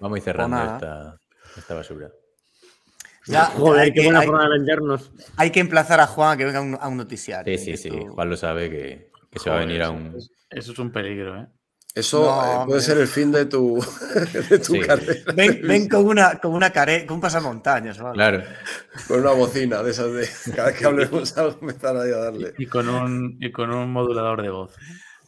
vamos 0.00 0.16
a 0.16 0.18
ir 0.18 0.24
cerrando 0.24 0.56
nada. 0.56 0.74
esta, 0.76 1.18
esta 1.56 1.74
basura. 1.74 2.10
ya 3.26 3.44
Joder, 3.46 3.80
hay, 3.82 3.92
qué 3.92 4.00
que, 4.00 4.04
buena 4.06 4.20
hay- 4.20 4.26
forma 4.26 4.44
de 4.44 4.50
vendernos. 4.50 5.12
hay 5.36 5.50
que 5.50 5.60
emplazar 5.60 6.00
a 6.00 6.06
Juan 6.06 6.32
a 6.32 6.36
que 6.36 6.44
venga 6.44 6.58
a 6.58 6.62
un, 6.62 6.78
a 6.80 6.88
un 6.88 6.96
noticiario. 6.96 7.56
Sí, 7.58 7.64
sí, 7.64 7.76
sí. 7.76 7.88
Esto- 7.88 8.12
Juan 8.12 8.30
lo 8.30 8.36
sabe 8.36 8.70
que, 8.70 9.10
que 9.30 9.38
se 9.38 9.50
va 9.50 9.56
a 9.56 9.60
venir 9.60 9.82
a 9.82 9.90
un. 9.90 10.16
Eso 10.50 10.72
es 10.72 10.78
un 10.78 10.90
peligro, 10.92 11.38
¿eh? 11.40 11.46
Eso 11.94 12.20
No, 12.22 12.30
eh, 12.40 12.44
puede 12.46 12.56
hombre. 12.62 12.80
ser 12.80 12.98
el 12.98 13.06
fin 13.06 13.30
de 13.32 13.44
tu, 13.44 13.78
de 14.50 14.58
tu 14.60 14.72
Sí. 14.74 14.80
carrera. 14.80 15.32
Ven, 15.34 15.60
ven 15.62 15.88
con 15.90 16.06
una, 16.06 16.38
con 16.38 16.54
una 16.54 16.70
care, 16.70 17.04
con 17.04 17.16
un 17.16 17.20
pasamontañas. 17.20 17.98
¿vale? 18.00 18.14
Claro. 18.14 18.42
Con 19.06 19.20
una 19.20 19.32
bocina 19.32 19.82
de 19.82 19.90
esas 19.90 20.10
de 20.10 20.26
cada 20.56 20.68
vez 20.70 20.78
que 20.78 20.86
hablemos 20.86 21.36
algo 21.36 21.58
empezar 21.60 21.94
ahí 21.98 22.10
a 22.10 22.16
darle. 22.16 22.54
Y 22.56 22.64
con 22.66 22.88
un, 22.88 23.36
y 23.40 23.52
con 23.52 23.70
un 23.70 23.92
modulador 23.92 24.40
de 24.40 24.48
voz. 24.48 24.72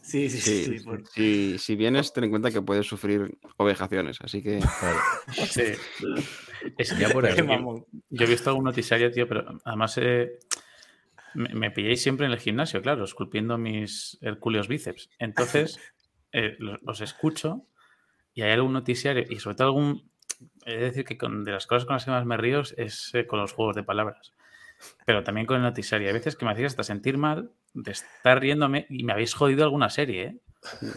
Sí, 0.05 0.29
sí, 0.29 0.39
sí. 0.39 0.65
Sí, 0.65 0.77
sí, 0.77 0.83
por- 0.85 1.07
si, 1.07 1.57
si 1.57 1.75
vienes, 1.75 2.13
ten 2.13 2.25
en 2.25 2.29
cuenta 2.29 2.51
que 2.51 2.61
puedes 2.61 2.85
sufrir 2.85 3.37
ovejaciones, 3.57 4.19
así 4.21 4.43
que 4.43 4.59
claro. 4.79 4.99
Sí. 5.35 5.63
Es 6.77 6.93
que 6.93 6.99
Ya 6.99 7.09
por 7.09 7.25
ahí. 7.25 7.35
Yo- 7.35 8.25
he 8.25 8.29
visto 8.29 8.49
algún 8.51 8.65
noticiario, 8.65 9.09
tío, 9.11 9.27
pero 9.27 9.59
además 9.65 9.97
eh, 9.97 10.37
me, 11.33 11.49
me 11.55 11.71
pilláis 11.71 12.01
siempre 12.03 12.25
en 12.27 12.31
el 12.33 12.39
gimnasio, 12.39 12.81
claro, 12.81 13.03
esculpiendo 13.03 13.57
mis 13.57 14.17
hercúleos 14.21 14.67
bíceps. 14.67 15.09
Entonces, 15.19 15.79
eh, 16.31 16.55
lo- 16.59 16.77
los 16.83 17.01
escucho 17.01 17.65
y 18.33 18.43
hay 18.43 18.51
algún 18.51 18.73
noticiario 18.73 19.23
y 19.29 19.39
sobre 19.39 19.55
todo 19.55 19.67
algún... 19.67 20.11
He 20.65 20.73
de 20.75 20.83
decir 20.85 21.05
que 21.05 21.17
con, 21.17 21.43
de 21.45 21.51
las 21.53 21.65
cosas 21.65 21.85
con 21.85 21.93
las 21.95 22.05
que 22.05 22.11
más 22.11 22.25
me 22.25 22.37
río 22.37 22.61
es 22.77 23.09
eh, 23.13 23.25
con 23.25 23.39
los 23.39 23.53
juegos 23.53 23.75
de 23.75 23.83
palabras. 23.83 24.33
Pero 25.05 25.23
también 25.23 25.45
con 25.47 25.57
el 25.57 25.63
noticiario. 25.63 26.07
Hay 26.07 26.13
veces 26.13 26.35
que 26.35 26.45
me 26.45 26.51
hacéis 26.51 26.67
hasta 26.67 26.83
sentir 26.83 27.17
mal 27.17 27.51
de 27.73 27.91
estar 27.91 28.39
riéndome 28.39 28.85
y 28.89 29.03
me 29.03 29.13
habéis 29.13 29.33
jodido 29.33 29.63
alguna 29.63 29.89
serie, 29.89 30.23
¿eh? 30.23 30.41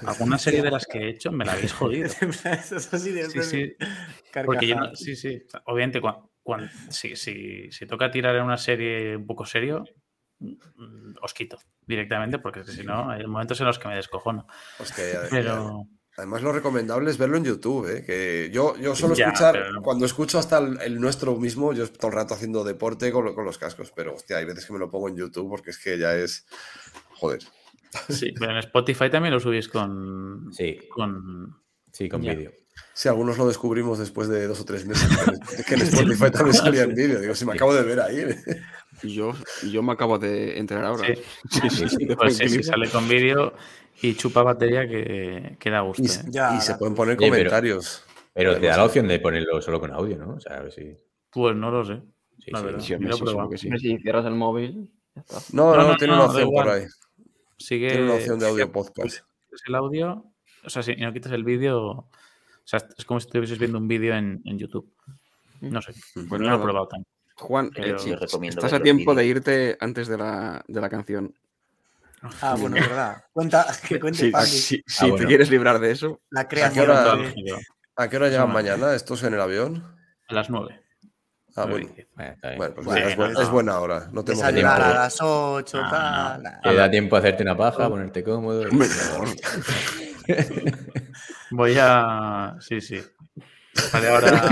Alguna 0.07 0.39
serie 0.39 0.63
de 0.63 0.71
las 0.71 0.87
que 0.87 0.99
he 0.99 1.09
hecho 1.11 1.31
me 1.33 1.45
la 1.45 1.53
habéis 1.53 1.73
jodido. 1.73 2.07
Eso 2.45 2.77
es 2.77 2.95
así 2.95 3.13
de 3.13 3.25
Sí, 3.25 3.43
sí. 3.43 3.77
Porque 4.45 4.67
yo 4.67 4.77
no- 4.77 4.95
sí, 4.95 5.17
sí. 5.17 5.43
Obviamente, 5.67 6.01
cuando, 6.01 6.31
si, 6.91 7.17
si, 7.17 7.71
si 7.71 7.87
toca 7.87 8.11
tirar 8.11 8.35
en 8.37 8.45
una 8.45 8.57
serie 8.57 9.17
un 9.17 9.27
poco 9.27 9.45
serio, 9.45 9.85
mm, 10.41 11.15
os 11.23 11.35
quito 11.35 11.59
directamente, 11.87 12.39
porque 12.39 12.65
si 12.65 12.83
no, 12.85 13.11
hay 13.11 13.27
momentos 13.27 13.61
en 13.61 13.67
los 13.67 13.79
que 13.79 13.89
me 13.89 13.97
descojono. 13.97 14.47
Hostia, 14.79 15.05
ya- 15.25 15.29
Pero 15.31 15.83
Además, 16.19 16.43
lo 16.43 16.53
recomendable 16.53 17.11
es 17.11 17.17
verlo 17.17 17.37
en 17.37 17.45
YouTube, 17.45 17.87
¿eh? 17.89 18.03
que 18.05 18.51
yo, 18.53 18.77
yo 18.77 18.95
suelo 18.95 19.15
Ya, 19.15 19.27
escuchar, 19.29 19.53
pero 19.55 19.81
cuando 19.83 20.05
escucho 20.05 20.39
hasta 20.39 20.59
el, 20.59 20.81
el 20.83 21.01
nuestro 21.01 21.37
mismo, 21.37 21.73
yo 21.73 21.89
todo 21.91 22.09
el 22.09 22.17
rato 22.17 22.35
haciendo 22.35 22.65
deporte 22.65 23.11
con, 23.13 23.25
lo- 23.25 23.35
con 23.37 23.45
los 23.45 23.57
cascos, 23.57 23.93
pero 23.95 24.15
hostia, 24.15 24.39
hay 24.39 24.45
veces 24.45 24.67
que 24.67 24.73
me 24.73 24.81
lo 24.81 24.91
pongo 24.91 25.09
en 25.09 25.17
YouTube 25.17 25.49
porque 25.49 25.71
es 25.71 25.79
que 25.79 25.97
ya 25.97 26.15
es, 26.17 26.45
joder, 27.15 27.41
sí, 28.09 28.35
pero 28.39 28.51
en 28.53 28.59
Spotify 28.59 29.09
también 29.11 29.33
lo 29.33 29.41
subís 29.41 29.69
con. 29.69 30.49
Sí, 30.53 30.79
con 30.91 31.57
sí, 31.93 32.09
con 32.09 32.21
vídeo. 32.21 32.51
si 32.93 33.09
algunos 33.09 33.39
lo 33.39 33.47
descubrimos 33.47 33.99
después 34.01 34.29
de 34.29 34.47
dos 34.49 34.61
o 34.61 34.65
tres 34.65 34.87
meses, 34.87 35.09
que 35.17 35.31
en- 35.57 35.65
que 35.65 35.75
en 35.75 35.81
Spotify 35.83 36.31
también 36.33 36.55
salía 36.55 36.83
en 36.83 36.95
vídeo, 36.97 37.21
digo, 37.21 37.35
si 37.37 37.45
me 37.47 37.53
acabo 37.53 37.73
de 37.75 37.83
ver 37.85 38.01
ahí, 38.01 38.27
y 39.05 39.15
yo, 39.15 39.33
yo 39.71 39.83
me 39.85 39.93
acabo 39.93 40.19
de 40.19 40.59
enterar 40.59 40.85
ahora. 40.85 41.07
Sí. 41.15 41.23
Sí, 41.61 41.71
sí, 41.71 41.89
sí, 41.89 42.07
Pues 42.07 42.35
sí, 42.37 42.49
sí, 42.49 42.49
tranquiliza. 42.49 42.73
sale 42.73 42.91
con 42.91 43.09
vídeo 43.09 43.53
y 44.03 44.15
chupa 44.15 44.43
batería 44.43 44.87
que, 44.89 45.57
que 45.59 45.71
da 45.71 45.81
gusto. 45.81 46.03
y, 46.03 46.07
¿eh? 46.07 46.23
Ya, 46.29 46.57
y 46.57 46.61
se 46.61 46.75
pueden 46.77 46.95
poner 46.95 47.17
comentarios. 47.17 48.05
Pero 48.35 48.59
te 48.59 48.67
da 48.67 48.77
la 48.77 48.85
opción 48.85 49.09
de 49.09 49.19
ponerlo 49.19 49.61
solo 49.61 49.81
con 49.81 49.91
audio, 49.93 50.17
¿no? 50.17 50.35
O 50.35 50.41
sea, 50.41 50.59
a 50.59 50.63
ver 50.63 50.73
si. 50.73 50.95
Pues 51.31 51.57
no 51.57 51.71
lo 51.71 51.85
sé. 51.85 52.01
Sí, 52.39 52.51
la 52.53 52.59
sí. 52.61 52.65
verdad. 52.65 52.81
Sí, 52.81 52.95
hombre, 52.95 53.11
Yo 53.17 53.25
lo 53.43 53.51
que 53.51 53.59
Si 53.59 53.99
cierras 53.99 54.25
el 54.27 54.35
móvil, 54.35 54.91
ya 55.15 55.23
está. 55.23 55.37
No, 55.53 55.75
No, 55.75 55.83
no, 55.83 55.89
no, 55.89 55.97
tiene 55.97 56.13
no, 56.15 56.21
una 56.25 56.31
opción 56.31 56.51
por 56.51 56.69
ahí. 56.69 56.85
Sigue. 57.59 57.89
Tiene 57.89 58.05
una 58.05 58.15
opción 58.15 58.39
de 58.39 58.47
audio 58.47 58.65
sigue- 58.67 58.73
podcast. 58.73 59.19
quitas 59.47 59.63
el 59.67 59.75
audio, 59.75 60.25
o 60.65 60.71
sea, 60.71 60.83
si 60.83 60.95
no 60.97 61.13
quitas 61.13 61.33
el 61.33 61.43
vídeo, 61.43 61.81
o 61.83 62.09
sea, 62.65 62.81
es 62.97 63.05
como 63.05 63.19
si 63.19 63.27
estuvieses 63.27 63.59
viendo 63.59 63.79
un 63.79 63.89
vídeo 63.89 64.15
en, 64.15 64.41
en 64.45 64.59
YouTube. 64.59 64.89
No 65.61 65.83
sé, 65.83 65.93
Pues 66.29 66.41
no 66.41 66.49
lo 66.51 66.55
he 66.57 66.59
probado 66.63 66.87
tanto. 66.87 67.09
Juan, 67.35 67.71
Pero- 67.75 67.97
eh, 67.97 67.99
Sí, 67.99 68.13
estás 68.47 68.73
a 68.73 68.81
tiempo 68.81 69.15
de 69.15 69.27
irte 69.27 69.77
antes 69.81 70.07
de 70.07 70.17
la, 70.19 70.65
de 70.69 70.81
la 70.81 70.89
canción. 70.89 71.35
Ah, 72.41 72.57
bueno, 72.59 72.77
es 72.77 72.89
verdad. 72.89 73.23
Cuenta, 73.33 73.67
que 73.89 74.01
cuente 74.01 74.19
Sí, 74.19 74.33
si 74.47 74.83
si 74.87 75.11
Ah, 75.11 75.15
te 75.17 75.27
quieres 75.27 75.51
librar 75.51 75.79
de 75.79 75.91
eso, 75.93 76.21
la 76.31 76.41
¿A 76.43 76.45
qué 76.49 76.57
creación 76.57 76.91
hora- 76.91 77.17
de- 77.17 77.59
¿A 77.97 78.09
qué 78.09 78.17
hora 78.17 78.29
llegan 78.29 78.49
no. 78.49 78.55
mañana 78.55 78.95
estos 78.95 79.23
en 79.25 79.35
el 79.35 79.41
avión? 79.41 79.97
A 80.29 80.35
las 80.35 80.51
9. 80.51 80.81
Ah, 81.57 81.65
bueno. 81.65 81.89
Bueno, 82.57 82.75
pues 82.75 82.87
Bueno, 82.87 83.09
es, 83.09 83.17
buen- 83.17 83.33
no. 83.33 83.41
es 83.43 83.49
buena 83.51 83.81
hora. 83.81 84.09
No 84.13 84.25
tiempo. 84.25 84.45
a 84.45 84.79
las 84.79 85.17
8, 85.21 85.79
Ah, 85.83 86.39
tal. 86.41 86.43
no. 86.45 86.51
Te 86.71 86.75
da 86.77 86.91
tiempo 86.91 87.17
a 87.17 87.19
hacerte 87.19 87.43
una 87.43 87.57
paja, 87.57 87.89
ponerte 87.89 88.23
cómodo. 88.23 88.65
Voy 91.51 91.77
a. 91.81 92.57
Sí, 92.61 92.81
sí. 92.81 93.01
Vale, 93.93 94.09
ahora. 94.09 94.49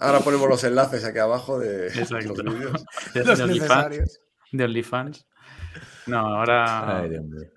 Ahora 0.00 0.20
ponemos 0.20 0.48
los 0.48 0.64
enlaces 0.64 1.04
aquí 1.04 1.18
abajo 1.18 1.58
de 1.58 1.86
Exacto. 1.88 2.34
los 2.42 2.54
vídeos. 2.54 2.84
De, 3.14 3.24
Los 3.24 3.38
de 3.38 3.46
necesarios. 3.46 4.20
De 4.56 4.64
OnlyFans. 4.64 5.26
No, 6.06 6.18
ahora 6.20 7.00
Ay, 7.00 7.08
Dios 7.10 7.24
mío. 7.24 7.48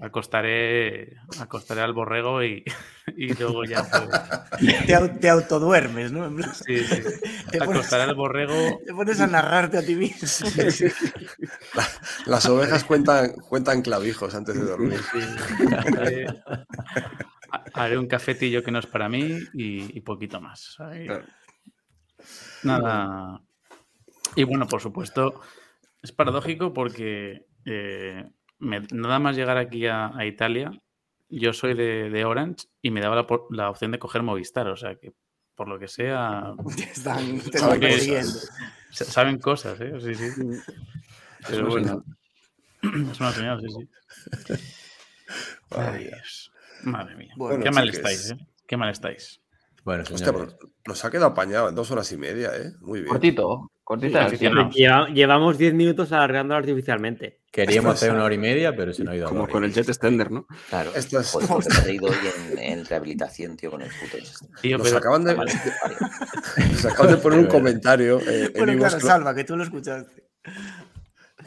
acostaré, 0.00 1.16
acostaré 1.40 1.82
al 1.82 1.92
borrego 1.92 2.42
y, 2.42 2.64
y 3.16 3.34
luego 3.34 3.64
ya. 3.64 3.82
pues, 3.84 4.86
Te, 4.86 4.94
au- 4.96 5.18
te 5.20 5.28
autoduermes, 5.28 6.10
¿no? 6.10 6.30
Sí, 6.54 6.84
sí. 6.84 7.02
Te 7.50 7.58
pones- 7.58 7.80
Acostaré 7.80 8.04
al 8.04 8.14
borrego. 8.14 8.80
Te 8.86 8.94
pones 8.94 9.20
a 9.20 9.26
narrarte 9.26 9.76
a 9.78 9.82
ti 9.84 9.94
mismo. 9.94 10.48
Las 12.26 12.46
ovejas 12.46 12.84
cuentan, 12.84 13.32
cuentan 13.32 13.82
clavijos 13.82 14.34
antes 14.34 14.54
de 14.54 14.64
dormir. 14.64 15.00
Sí, 15.12 15.18
haré, 15.96 16.26
ha- 17.50 17.64
haré 17.74 17.98
un 17.98 18.06
cafetillo 18.06 18.62
que 18.62 18.70
no 18.70 18.78
es 18.78 18.86
para 18.86 19.08
mí 19.10 19.38
y, 19.52 19.96
y 19.96 20.00
poquito 20.00 20.40
más. 20.40 20.76
Nada. 22.62 23.40
Y 24.34 24.44
bueno, 24.44 24.66
por 24.66 24.80
supuesto, 24.80 25.40
es 26.08 26.12
paradójico 26.12 26.72
porque 26.72 27.44
eh, 27.66 28.24
me- 28.58 28.86
nada 28.92 29.18
más 29.18 29.36
llegar 29.36 29.58
aquí 29.58 29.86
a, 29.86 30.16
a 30.16 30.24
Italia, 30.24 30.70
yo 31.28 31.52
soy 31.52 31.74
de, 31.74 32.08
de 32.10 32.24
Orange 32.24 32.66
y 32.82 32.90
me 32.90 33.00
daba 33.00 33.26
la, 33.50 33.70
opción 33.70 33.92
de 33.92 33.98
coger 33.98 34.22
Movistar. 34.22 34.68
O 34.68 34.76
sea 34.76 34.96
que, 34.96 35.12
por 35.54 35.68
lo 35.68 35.78
que 35.78 35.86
sea, 35.88 36.54
están, 36.92 37.40
te 37.40 37.58
Saben 37.58 37.80
cosas. 37.80 38.50
saben 38.90 39.38
cosas, 39.38 39.80
¿eh? 39.80 39.92
Sí, 40.00 40.14
sí. 40.14 40.30
Pero 41.46 41.60
una 41.66 41.68
bueno, 41.68 42.04
es 43.12 43.20
una 43.20 43.32
señal, 43.32 43.60
sí, 43.60 43.66
sí. 43.68 44.54
Ay. 45.70 46.04
Dios. 46.04 46.50
Madre 46.84 47.16
mía. 47.16 47.34
Bueno, 47.36 47.62
Qué 47.62 47.70
mal 47.70 47.84
chiques. 47.90 47.98
estáis, 47.98 48.30
¿eh? 48.30 48.46
Qué 48.66 48.76
mal 48.76 48.90
estáis. 48.90 49.40
Bueno, 49.84 50.04
Hostia, 50.10 50.32
nos 50.86 51.04
ha 51.04 51.10
quedado 51.10 51.26
apañado 51.28 51.68
en 51.68 51.74
dos 51.74 51.90
horas 51.90 52.10
y 52.12 52.16
media, 52.16 52.50
¿eh? 52.56 52.72
Muy 52.80 53.00
bien. 53.00 53.10
Cortito, 53.10 53.70
llevamos 53.96 55.58
10 55.58 55.74
minutos 55.74 56.12
alargándolo 56.12 56.58
artificialmente. 56.58 57.40
Queríamos 57.50 57.94
hacer 57.94 58.12
una 58.12 58.24
hora 58.24 58.34
y 58.34 58.38
media, 58.38 58.76
pero 58.76 58.92
se 58.92 59.02
nos 59.04 59.12
ha 59.12 59.16
ido 59.16 59.26
a 59.26 59.28
como 59.30 59.48
con 59.48 59.64
el 59.64 59.72
jet 59.72 59.88
extender, 59.88 60.30
¿no? 60.30 60.46
Claro. 60.68 60.92
Esto 60.94 61.18
es- 61.20 61.30
Joder, 61.32 61.72
me 61.72 61.78
he 61.78 61.84
reído 61.84 62.06
hoy 62.06 62.14
en, 62.52 62.58
en 62.80 62.84
rehabilitación, 62.84 63.56
tío, 63.56 63.70
con 63.70 63.82
el 63.82 63.88
puto. 63.88 64.22
Tío, 64.60 64.76
Nos 64.78 64.86
pero 64.86 64.98
acaban 64.98 65.24
de, 65.24 65.34
nos 66.72 66.84
acaban 66.84 67.10
de 67.12 67.16
poner 67.18 67.38
un 67.38 67.46
comentario 67.46 68.20
eh, 68.20 68.50
en 68.54 68.64
Bueno, 68.64 68.78
claro, 68.78 69.00
Salva, 69.00 69.34
que 69.34 69.44
tú 69.44 69.56
lo 69.56 69.64
escuchaste. 69.64 70.24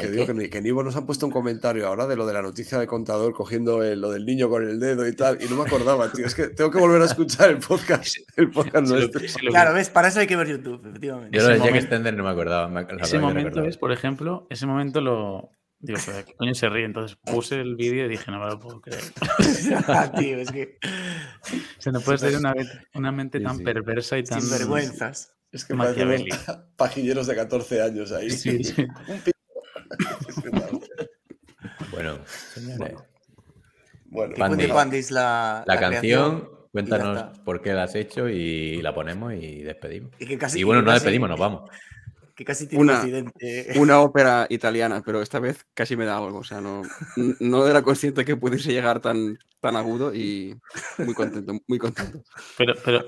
Que 0.02 0.08
¿El 0.08 0.14
digo 0.14 0.26
que, 0.28 0.34
ni- 0.34 0.50
que 0.50 0.58
en 0.58 0.66
Ivo 0.66 0.84
nos 0.84 0.96
han 0.96 1.06
puesto 1.06 1.26
un 1.26 1.32
comentario 1.32 1.88
ahora 1.88 2.08
de 2.08 2.16
lo 2.16 2.26
de 2.26 2.34
la 2.34 2.42
noticia 2.42 2.78
de 2.80 2.88
contador 2.88 3.34
cogiendo 3.34 3.84
el- 3.84 4.02
lo 4.02 4.12
del 4.12 4.26
niño 4.26 4.50
con 4.50 4.68
el 4.68 4.80
dedo 4.80 5.08
y 5.08 5.16
tal, 5.16 5.38
y 5.42 5.48
no 5.50 5.56
me 5.56 5.64
acordaba, 5.64 6.12
tío. 6.12 6.26
Es 6.26 6.36
que 6.36 6.48
tengo 6.48 6.72
que 6.72 6.80
volver 6.80 7.02
a 7.02 7.06
escuchar 7.06 7.50
el 7.50 7.60
podcast, 7.60 8.16
el 8.36 8.50
podcast 8.52 8.88
nuestro. 8.90 9.22
Claro, 9.50 9.74
ves, 9.74 9.90
para 9.90 10.08
eso 10.10 10.20
hay 10.20 10.28
que 10.28 10.36
ver 10.36 10.48
YouTube, 10.48 10.86
efectivamente. 10.88 11.38
Yo 11.38 11.44
lo 11.44 11.50
Jack 11.50 11.60
momento- 11.60 11.78
Extender 11.80 12.14
no 12.18 12.24
me 12.24 12.30
acordaba. 12.32 12.68
me- 12.68 12.84
lo 12.84 13.00
ese 13.04 13.20
momento 13.20 13.64
es, 13.64 13.78
por 13.78 13.92
ejemplo, 13.92 14.48
ese 14.50 14.66
momento 14.66 15.00
lo. 15.02 15.50
Digo, 15.84 15.98
pero 16.06 16.24
¿qué 16.24 16.34
coño 16.36 16.54
se 16.54 16.70
ríe? 16.70 16.86
Entonces 16.86 17.18
puse 17.26 17.56
el 17.60 17.76
vídeo 17.76 18.06
y 18.06 18.10
dije, 18.10 18.30
no 18.30 18.40
me 18.40 18.46
lo 18.46 18.60
puedo 18.60 18.82
creer. 18.82 19.02
Tío, 20.16 20.38
es 20.38 20.52
que 20.52 20.78
O 20.84 21.82
sea, 21.82 21.92
no 21.92 22.00
puede 22.02 22.20
ser 22.20 22.38
una, 22.38 22.54
mente- 22.54 22.88
una 22.94 23.12
mente 23.12 23.40
Sí, 23.40 23.44
tan 23.44 23.58
sí. 23.58 23.64
perversa 23.64 24.18
y 24.20 24.24
tan. 24.24 24.42
sin 24.42 24.52
vergüenzas. 24.52 25.34
Es 25.52 25.66
que 25.66 25.76
parecen 25.76 26.26
pajilleros 26.78 27.26
de 27.28 27.36
14 27.36 27.82
años 27.82 28.12
ahí. 28.12 28.30
Sí, 28.30 28.64
sí. 28.64 28.86
Bueno, 31.92 32.20
señores. 32.54 32.96
Pandis 34.70 35.12
la, 35.12 35.64
La, 35.66 35.80
canción, 35.80 36.50
cuéntanos 36.72 37.38
por 37.40 37.62
qué 37.62 37.74
la 37.74 37.84
has 37.84 37.96
hecho 37.96 38.28
y 38.28 38.82
la 38.82 38.94
ponemos 38.94 39.34
y 39.34 39.62
despedimos. 39.64 40.12
Y 40.20 40.26
que 40.26 40.38
casi- 40.38 40.60
y 40.60 40.64
bueno, 40.64 40.82
que 40.82 40.86
no 40.86 40.92
casi- 40.92 41.04
despedimos, 41.06 41.30
nos 41.30 41.40
vamos. 41.40 41.70
que 42.36 42.44
casi 42.46 42.66
tiene 42.68 42.84
Una- 42.84 43.02
un. 43.04 43.34
Una 43.78 44.00
ópera 44.02 44.48
italiana, 44.50 45.02
pero 45.06 45.22
esta 45.22 45.40
vez 45.40 45.66
casi 45.74 45.96
me 45.96 46.06
da 46.06 46.18
algo. 46.18 46.40
O 46.40 46.44
sea, 46.44 46.60
no, 46.60 46.82
no 47.40 47.68
era 47.68 47.84
consciente 47.84 48.26
que 48.26 48.36
pudiese 48.36 48.72
llegar 48.74 49.00
tan, 49.00 49.38
tan 49.60 49.76
agudo 49.76 50.14
y 50.14 50.58
muy 50.98 51.14
contento, 51.14 51.54
muy 51.68 51.78
contento. 51.78 52.24
Pero, 52.58 52.74
pero, 52.84 53.06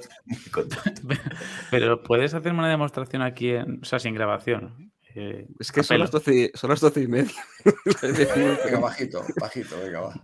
pero 1.71 2.03
puedes 2.03 2.33
hacerme 2.33 2.59
una 2.59 2.69
demostración 2.69 3.21
aquí, 3.23 3.49
en, 3.51 3.79
o 3.81 3.85
sea, 3.85 3.99
sin 3.99 4.13
grabación. 4.13 4.92
Eh, 5.15 5.45
Es 5.59 5.71
que 5.71 5.83
son 5.83 5.99
las 5.99 6.09
12, 6.11 6.51
son 6.55 6.69
las 6.71 6.79
12 6.79 7.01
y 7.01 7.07
media. 7.07 7.31
Venga, 8.01 8.79
bajito, 8.79 9.23
bajito, 9.39 9.79
venga, 9.79 10.01
va. 10.01 10.23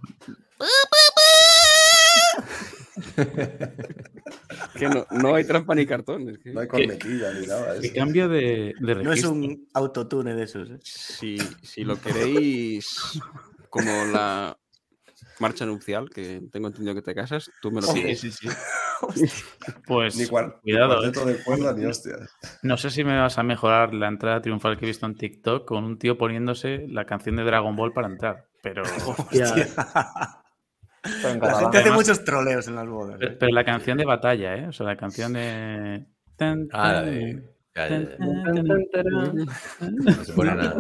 que 4.77 4.88
no, 4.88 5.06
no 5.11 5.35
hay 5.35 5.43
trampa 5.45 5.76
ni 5.76 5.85
cartón. 5.85 6.30
es 6.30 6.40
que- 6.40 6.51
No 6.51 6.61
hay 6.61 6.68
cornetilla 6.68 7.34
ni 7.34 7.48
nada. 7.48 7.80
Que 7.80 7.88
es- 7.88 7.93
cambio 7.93 8.30
de, 8.30 8.74
de 8.80 8.95
No 8.95 9.01
es 9.01 9.08
registro. 9.08 9.32
un 9.32 9.68
autotune 9.74 10.34
de 10.35 10.43
esos. 10.43 10.69
¿eh? 10.69 10.80
Si, 10.84 11.38
si 11.61 11.84
lo 11.84 12.00
queréis 12.01 13.19
como 13.69 14.06
la 14.06 14.58
marcha 15.40 15.66
nupcial, 15.66 16.09
que 16.09 16.42
tengo 16.51 16.68
entendido 16.68 16.95
que 16.95 17.01
te 17.01 17.16
casas, 17.16 17.50
tú 17.61 17.72
me 17.72 17.82
lo 17.82 17.93
pides. 17.93 18.19
sí, 18.19 18.32
sí. 18.32 18.48
Pues 19.88 20.18
Ni, 20.18 20.26
cuar- 20.26 20.56
ni 20.64 20.74
cuidado, 20.74 21.06
eh. 21.06 21.11
de 21.11 21.43
cuerda 21.43 21.74
ni 21.74 21.85
hostias. 21.85 22.30
No 22.64 22.76
sé 22.76 22.90
si 22.90 23.06
me 23.06 23.18
vas 23.18 23.38
a 23.38 23.43
mejorar 23.43 23.93
la 23.93 24.09
entrada 24.09 24.42
triunfal 24.42 24.77
que 24.77 24.85
he 24.85 24.90
visto 24.90 25.06
en 25.06 25.16
TikTok 25.16 25.66
con 25.66 25.85
un 25.85 25.98
tío 25.98 26.18
poniéndose 26.18 26.85
la 26.90 27.06
canción 27.06 27.38
de 27.38 27.43
Dragon 27.45 27.76
Ball 27.77 27.93
para 27.93 28.08
entrar. 28.08 28.48
Pero, 28.61 28.84
La 31.03 31.56
gente 31.59 31.77
hace 31.77 31.92
muchos 31.92 32.26
troleos 32.26 32.68
en 32.68 32.76
las 32.76 32.88
bodas. 32.88 33.16
pero, 33.19 33.32
¿eh? 33.32 33.38
pero 33.40 33.53
la 33.53 33.64
canción 33.64 33.98
de 33.98 34.06
batalla, 34.06 34.56
¿eh? 34.58 34.68
O 34.68 34.74
sea, 34.74 34.85
la 34.85 34.98
canción 34.98 35.32
de. 35.32 36.06
Ah, 36.74 37.01
de. 37.01 37.42
No 39.92 40.24
se 40.26 40.34
pone 40.34 40.56
nada. 40.56 40.76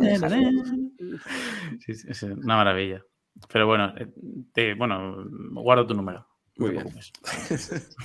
Sí, 1.85 1.93
sí, 1.95 2.13
sí, 2.13 2.25
una 2.25 2.57
maravilla. 2.57 3.01
Pero 3.51 3.67
bueno, 3.67 3.93
eh, 3.97 4.07
te- 4.53 4.73
bueno, 4.75 5.23
guardo 5.53 5.85
tu 5.87 5.93
número. 5.93 6.25
Muy 6.57 6.71
bien. 6.71 6.89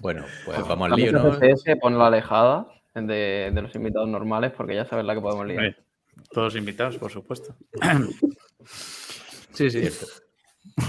Bueno, 0.00 0.24
pues 0.46 0.58
vamos 0.66 0.90
al 0.90 0.96
lío, 0.96 1.12
¿no? 1.12 1.38
Pon 1.80 1.98
la 1.98 2.06
alejada 2.06 2.66
de, 2.94 3.50
de 3.54 3.62
los 3.62 3.74
invitados 3.74 4.08
normales 4.08 4.52
porque 4.56 4.74
ya 4.74 4.86
sabes 4.86 5.04
la 5.04 5.14
que 5.14 5.20
podemos 5.20 5.46
liar. 5.46 5.58
Hombre, 5.66 5.84
Todos 6.30 6.56
invitados, 6.56 6.96
por 6.96 7.10
supuesto. 7.10 7.54
Sí, 9.52 9.70
sí. 9.70 9.80
Cierto. 9.80 10.06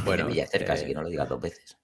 Bueno, 0.05 0.23
Bueno, 0.25 0.29
ya 0.29 0.47
cerca, 0.47 0.71
eh, 0.73 0.75
así 0.75 0.85
que 0.87 0.93
no 0.93 1.01
lo 1.01 1.09
digas 1.09 1.27
dos 1.27 1.41
veces. 1.41 1.77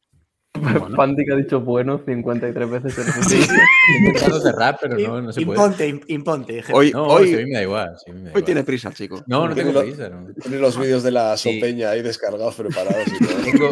Bueno. 0.60 0.88
Ha 1.02 1.36
dicho 1.36 1.60
bueno 1.62 2.02
53 2.06 2.70
veces 2.70 2.98
en 2.98 3.08
el 3.18 3.24
Sí, 3.24 3.48
he 3.90 3.98
intentado 4.08 4.40
cerrar, 4.42 4.78
pero 4.80 4.98
no, 4.98 5.22
no 5.22 5.32
se 5.34 5.42
puede. 5.46 5.60
imponte, 5.60 5.90
im- 5.90 6.04
imponte. 6.08 6.54
jefe. 6.56 6.74
Hoy, 6.74 6.92
No, 6.92 7.06
hoy, 7.08 7.30
si 7.30 7.34
a 7.36 7.38
mí 7.38 7.46
me 7.46 7.54
da 7.56 7.64
igual. 7.64 7.98
si 8.04 8.12
a 8.12 8.14
mí 8.14 8.20
me 8.20 8.26
da 8.26 8.30
hoy 8.30 8.32
igual. 8.40 8.44
tiene 8.46 8.64
prisa, 8.64 8.94
chico. 8.94 9.24
No, 9.28 9.48
no 9.48 9.56
tengo 9.56 9.72
Tengo- 9.72 9.82
prisa. 9.84 10.10
no. 10.10 10.28
Tiene 10.42 10.58
los 10.60 10.78
vídeos 10.80 11.02
de 11.04 11.12
la 11.12 11.36
Sí. 11.38 11.56
sopeña 11.56 11.90
ahí 11.90 12.02
descargados, 12.04 12.56
preparados 12.56 13.08
y 13.08 13.26
todo. 13.26 13.38
Tengo, 13.44 13.70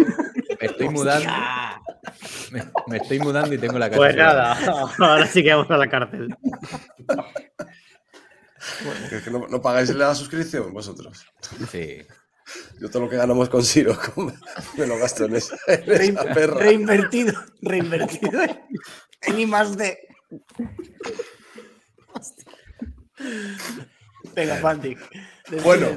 me 0.59 0.67
estoy 0.67 0.89
mudando. 0.89 1.29
Me, 2.51 2.63
me 2.87 2.97
estoy 2.97 3.19
mudando 3.19 3.53
y 3.53 3.57
tengo 3.59 3.77
la. 3.77 3.89
Pues 3.91 4.11
sola. 4.13 4.25
nada, 4.25 4.57
ahora 4.99 5.27
sí 5.27 5.43
que 5.43 5.53
vamos 5.53 5.69
a 5.69 5.77
la 5.77 5.87
cárcel. 5.89 6.35
Que 9.09 9.15
es 9.17 9.23
que 9.23 9.29
no, 9.31 9.47
no 9.47 9.61
pagáis 9.61 9.93
la 9.93 10.13
suscripción 10.15 10.73
vosotros. 10.73 11.25
Sí. 11.71 11.99
Yo 12.79 12.89
todo 12.89 13.03
lo 13.03 13.09
que 13.09 13.17
ganamos 13.17 13.49
con 13.49 13.63
Siro 13.63 13.97
me 14.77 14.87
lo 14.87 14.97
gasto 14.97 15.25
en 15.25 15.35
esa, 15.35 15.55
en 15.67 15.85
Rein- 15.85 16.17
esa 16.19 16.33
perra. 16.33 16.59
reinvertido, 16.59 17.33
reinvertido 17.61 18.41
en, 19.21 19.39
I 19.39 19.45
más 19.45 19.75
D. 19.77 19.97
Venga, 24.35 24.73
despide 24.73 24.97
Bueno. 25.63 25.87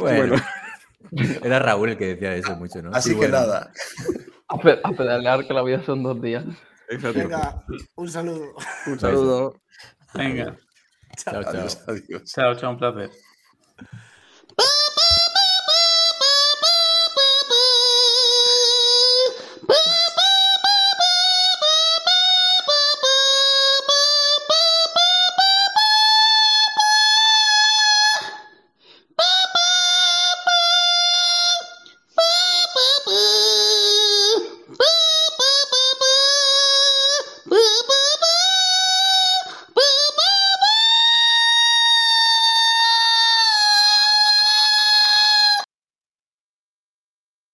Bueno. 0.00 0.36
Era 1.42 1.58
Raúl 1.58 1.90
el 1.90 1.98
que 1.98 2.06
decía 2.14 2.34
eso 2.36 2.56
mucho, 2.56 2.82
¿no? 2.82 2.90
Así 2.94 3.10
Sí, 3.10 3.14
que 3.14 3.28
bueno. 3.28 3.38
nada. 3.38 3.70
A, 4.48 4.58
pe- 4.58 4.80
a 4.82 4.90
pedalear 4.92 5.46
que 5.46 5.54
la 5.54 5.62
vida 5.62 5.82
son 5.84 6.02
dos 6.02 6.20
días. 6.20 6.44
Exacto. 6.88 7.18
Venga, 7.18 7.64
un 7.96 8.08
saludo. 8.10 8.54
Un 8.86 8.98
saludo. 9.00 9.60
Venga. 10.14 10.56
Chao, 11.16 11.42
chao. 11.42 11.50
Adiós, 11.52 11.78
adiós. 11.86 12.24
Chao, 12.24 12.54
chao, 12.56 12.70
un 12.72 12.78
placer. 12.78 13.10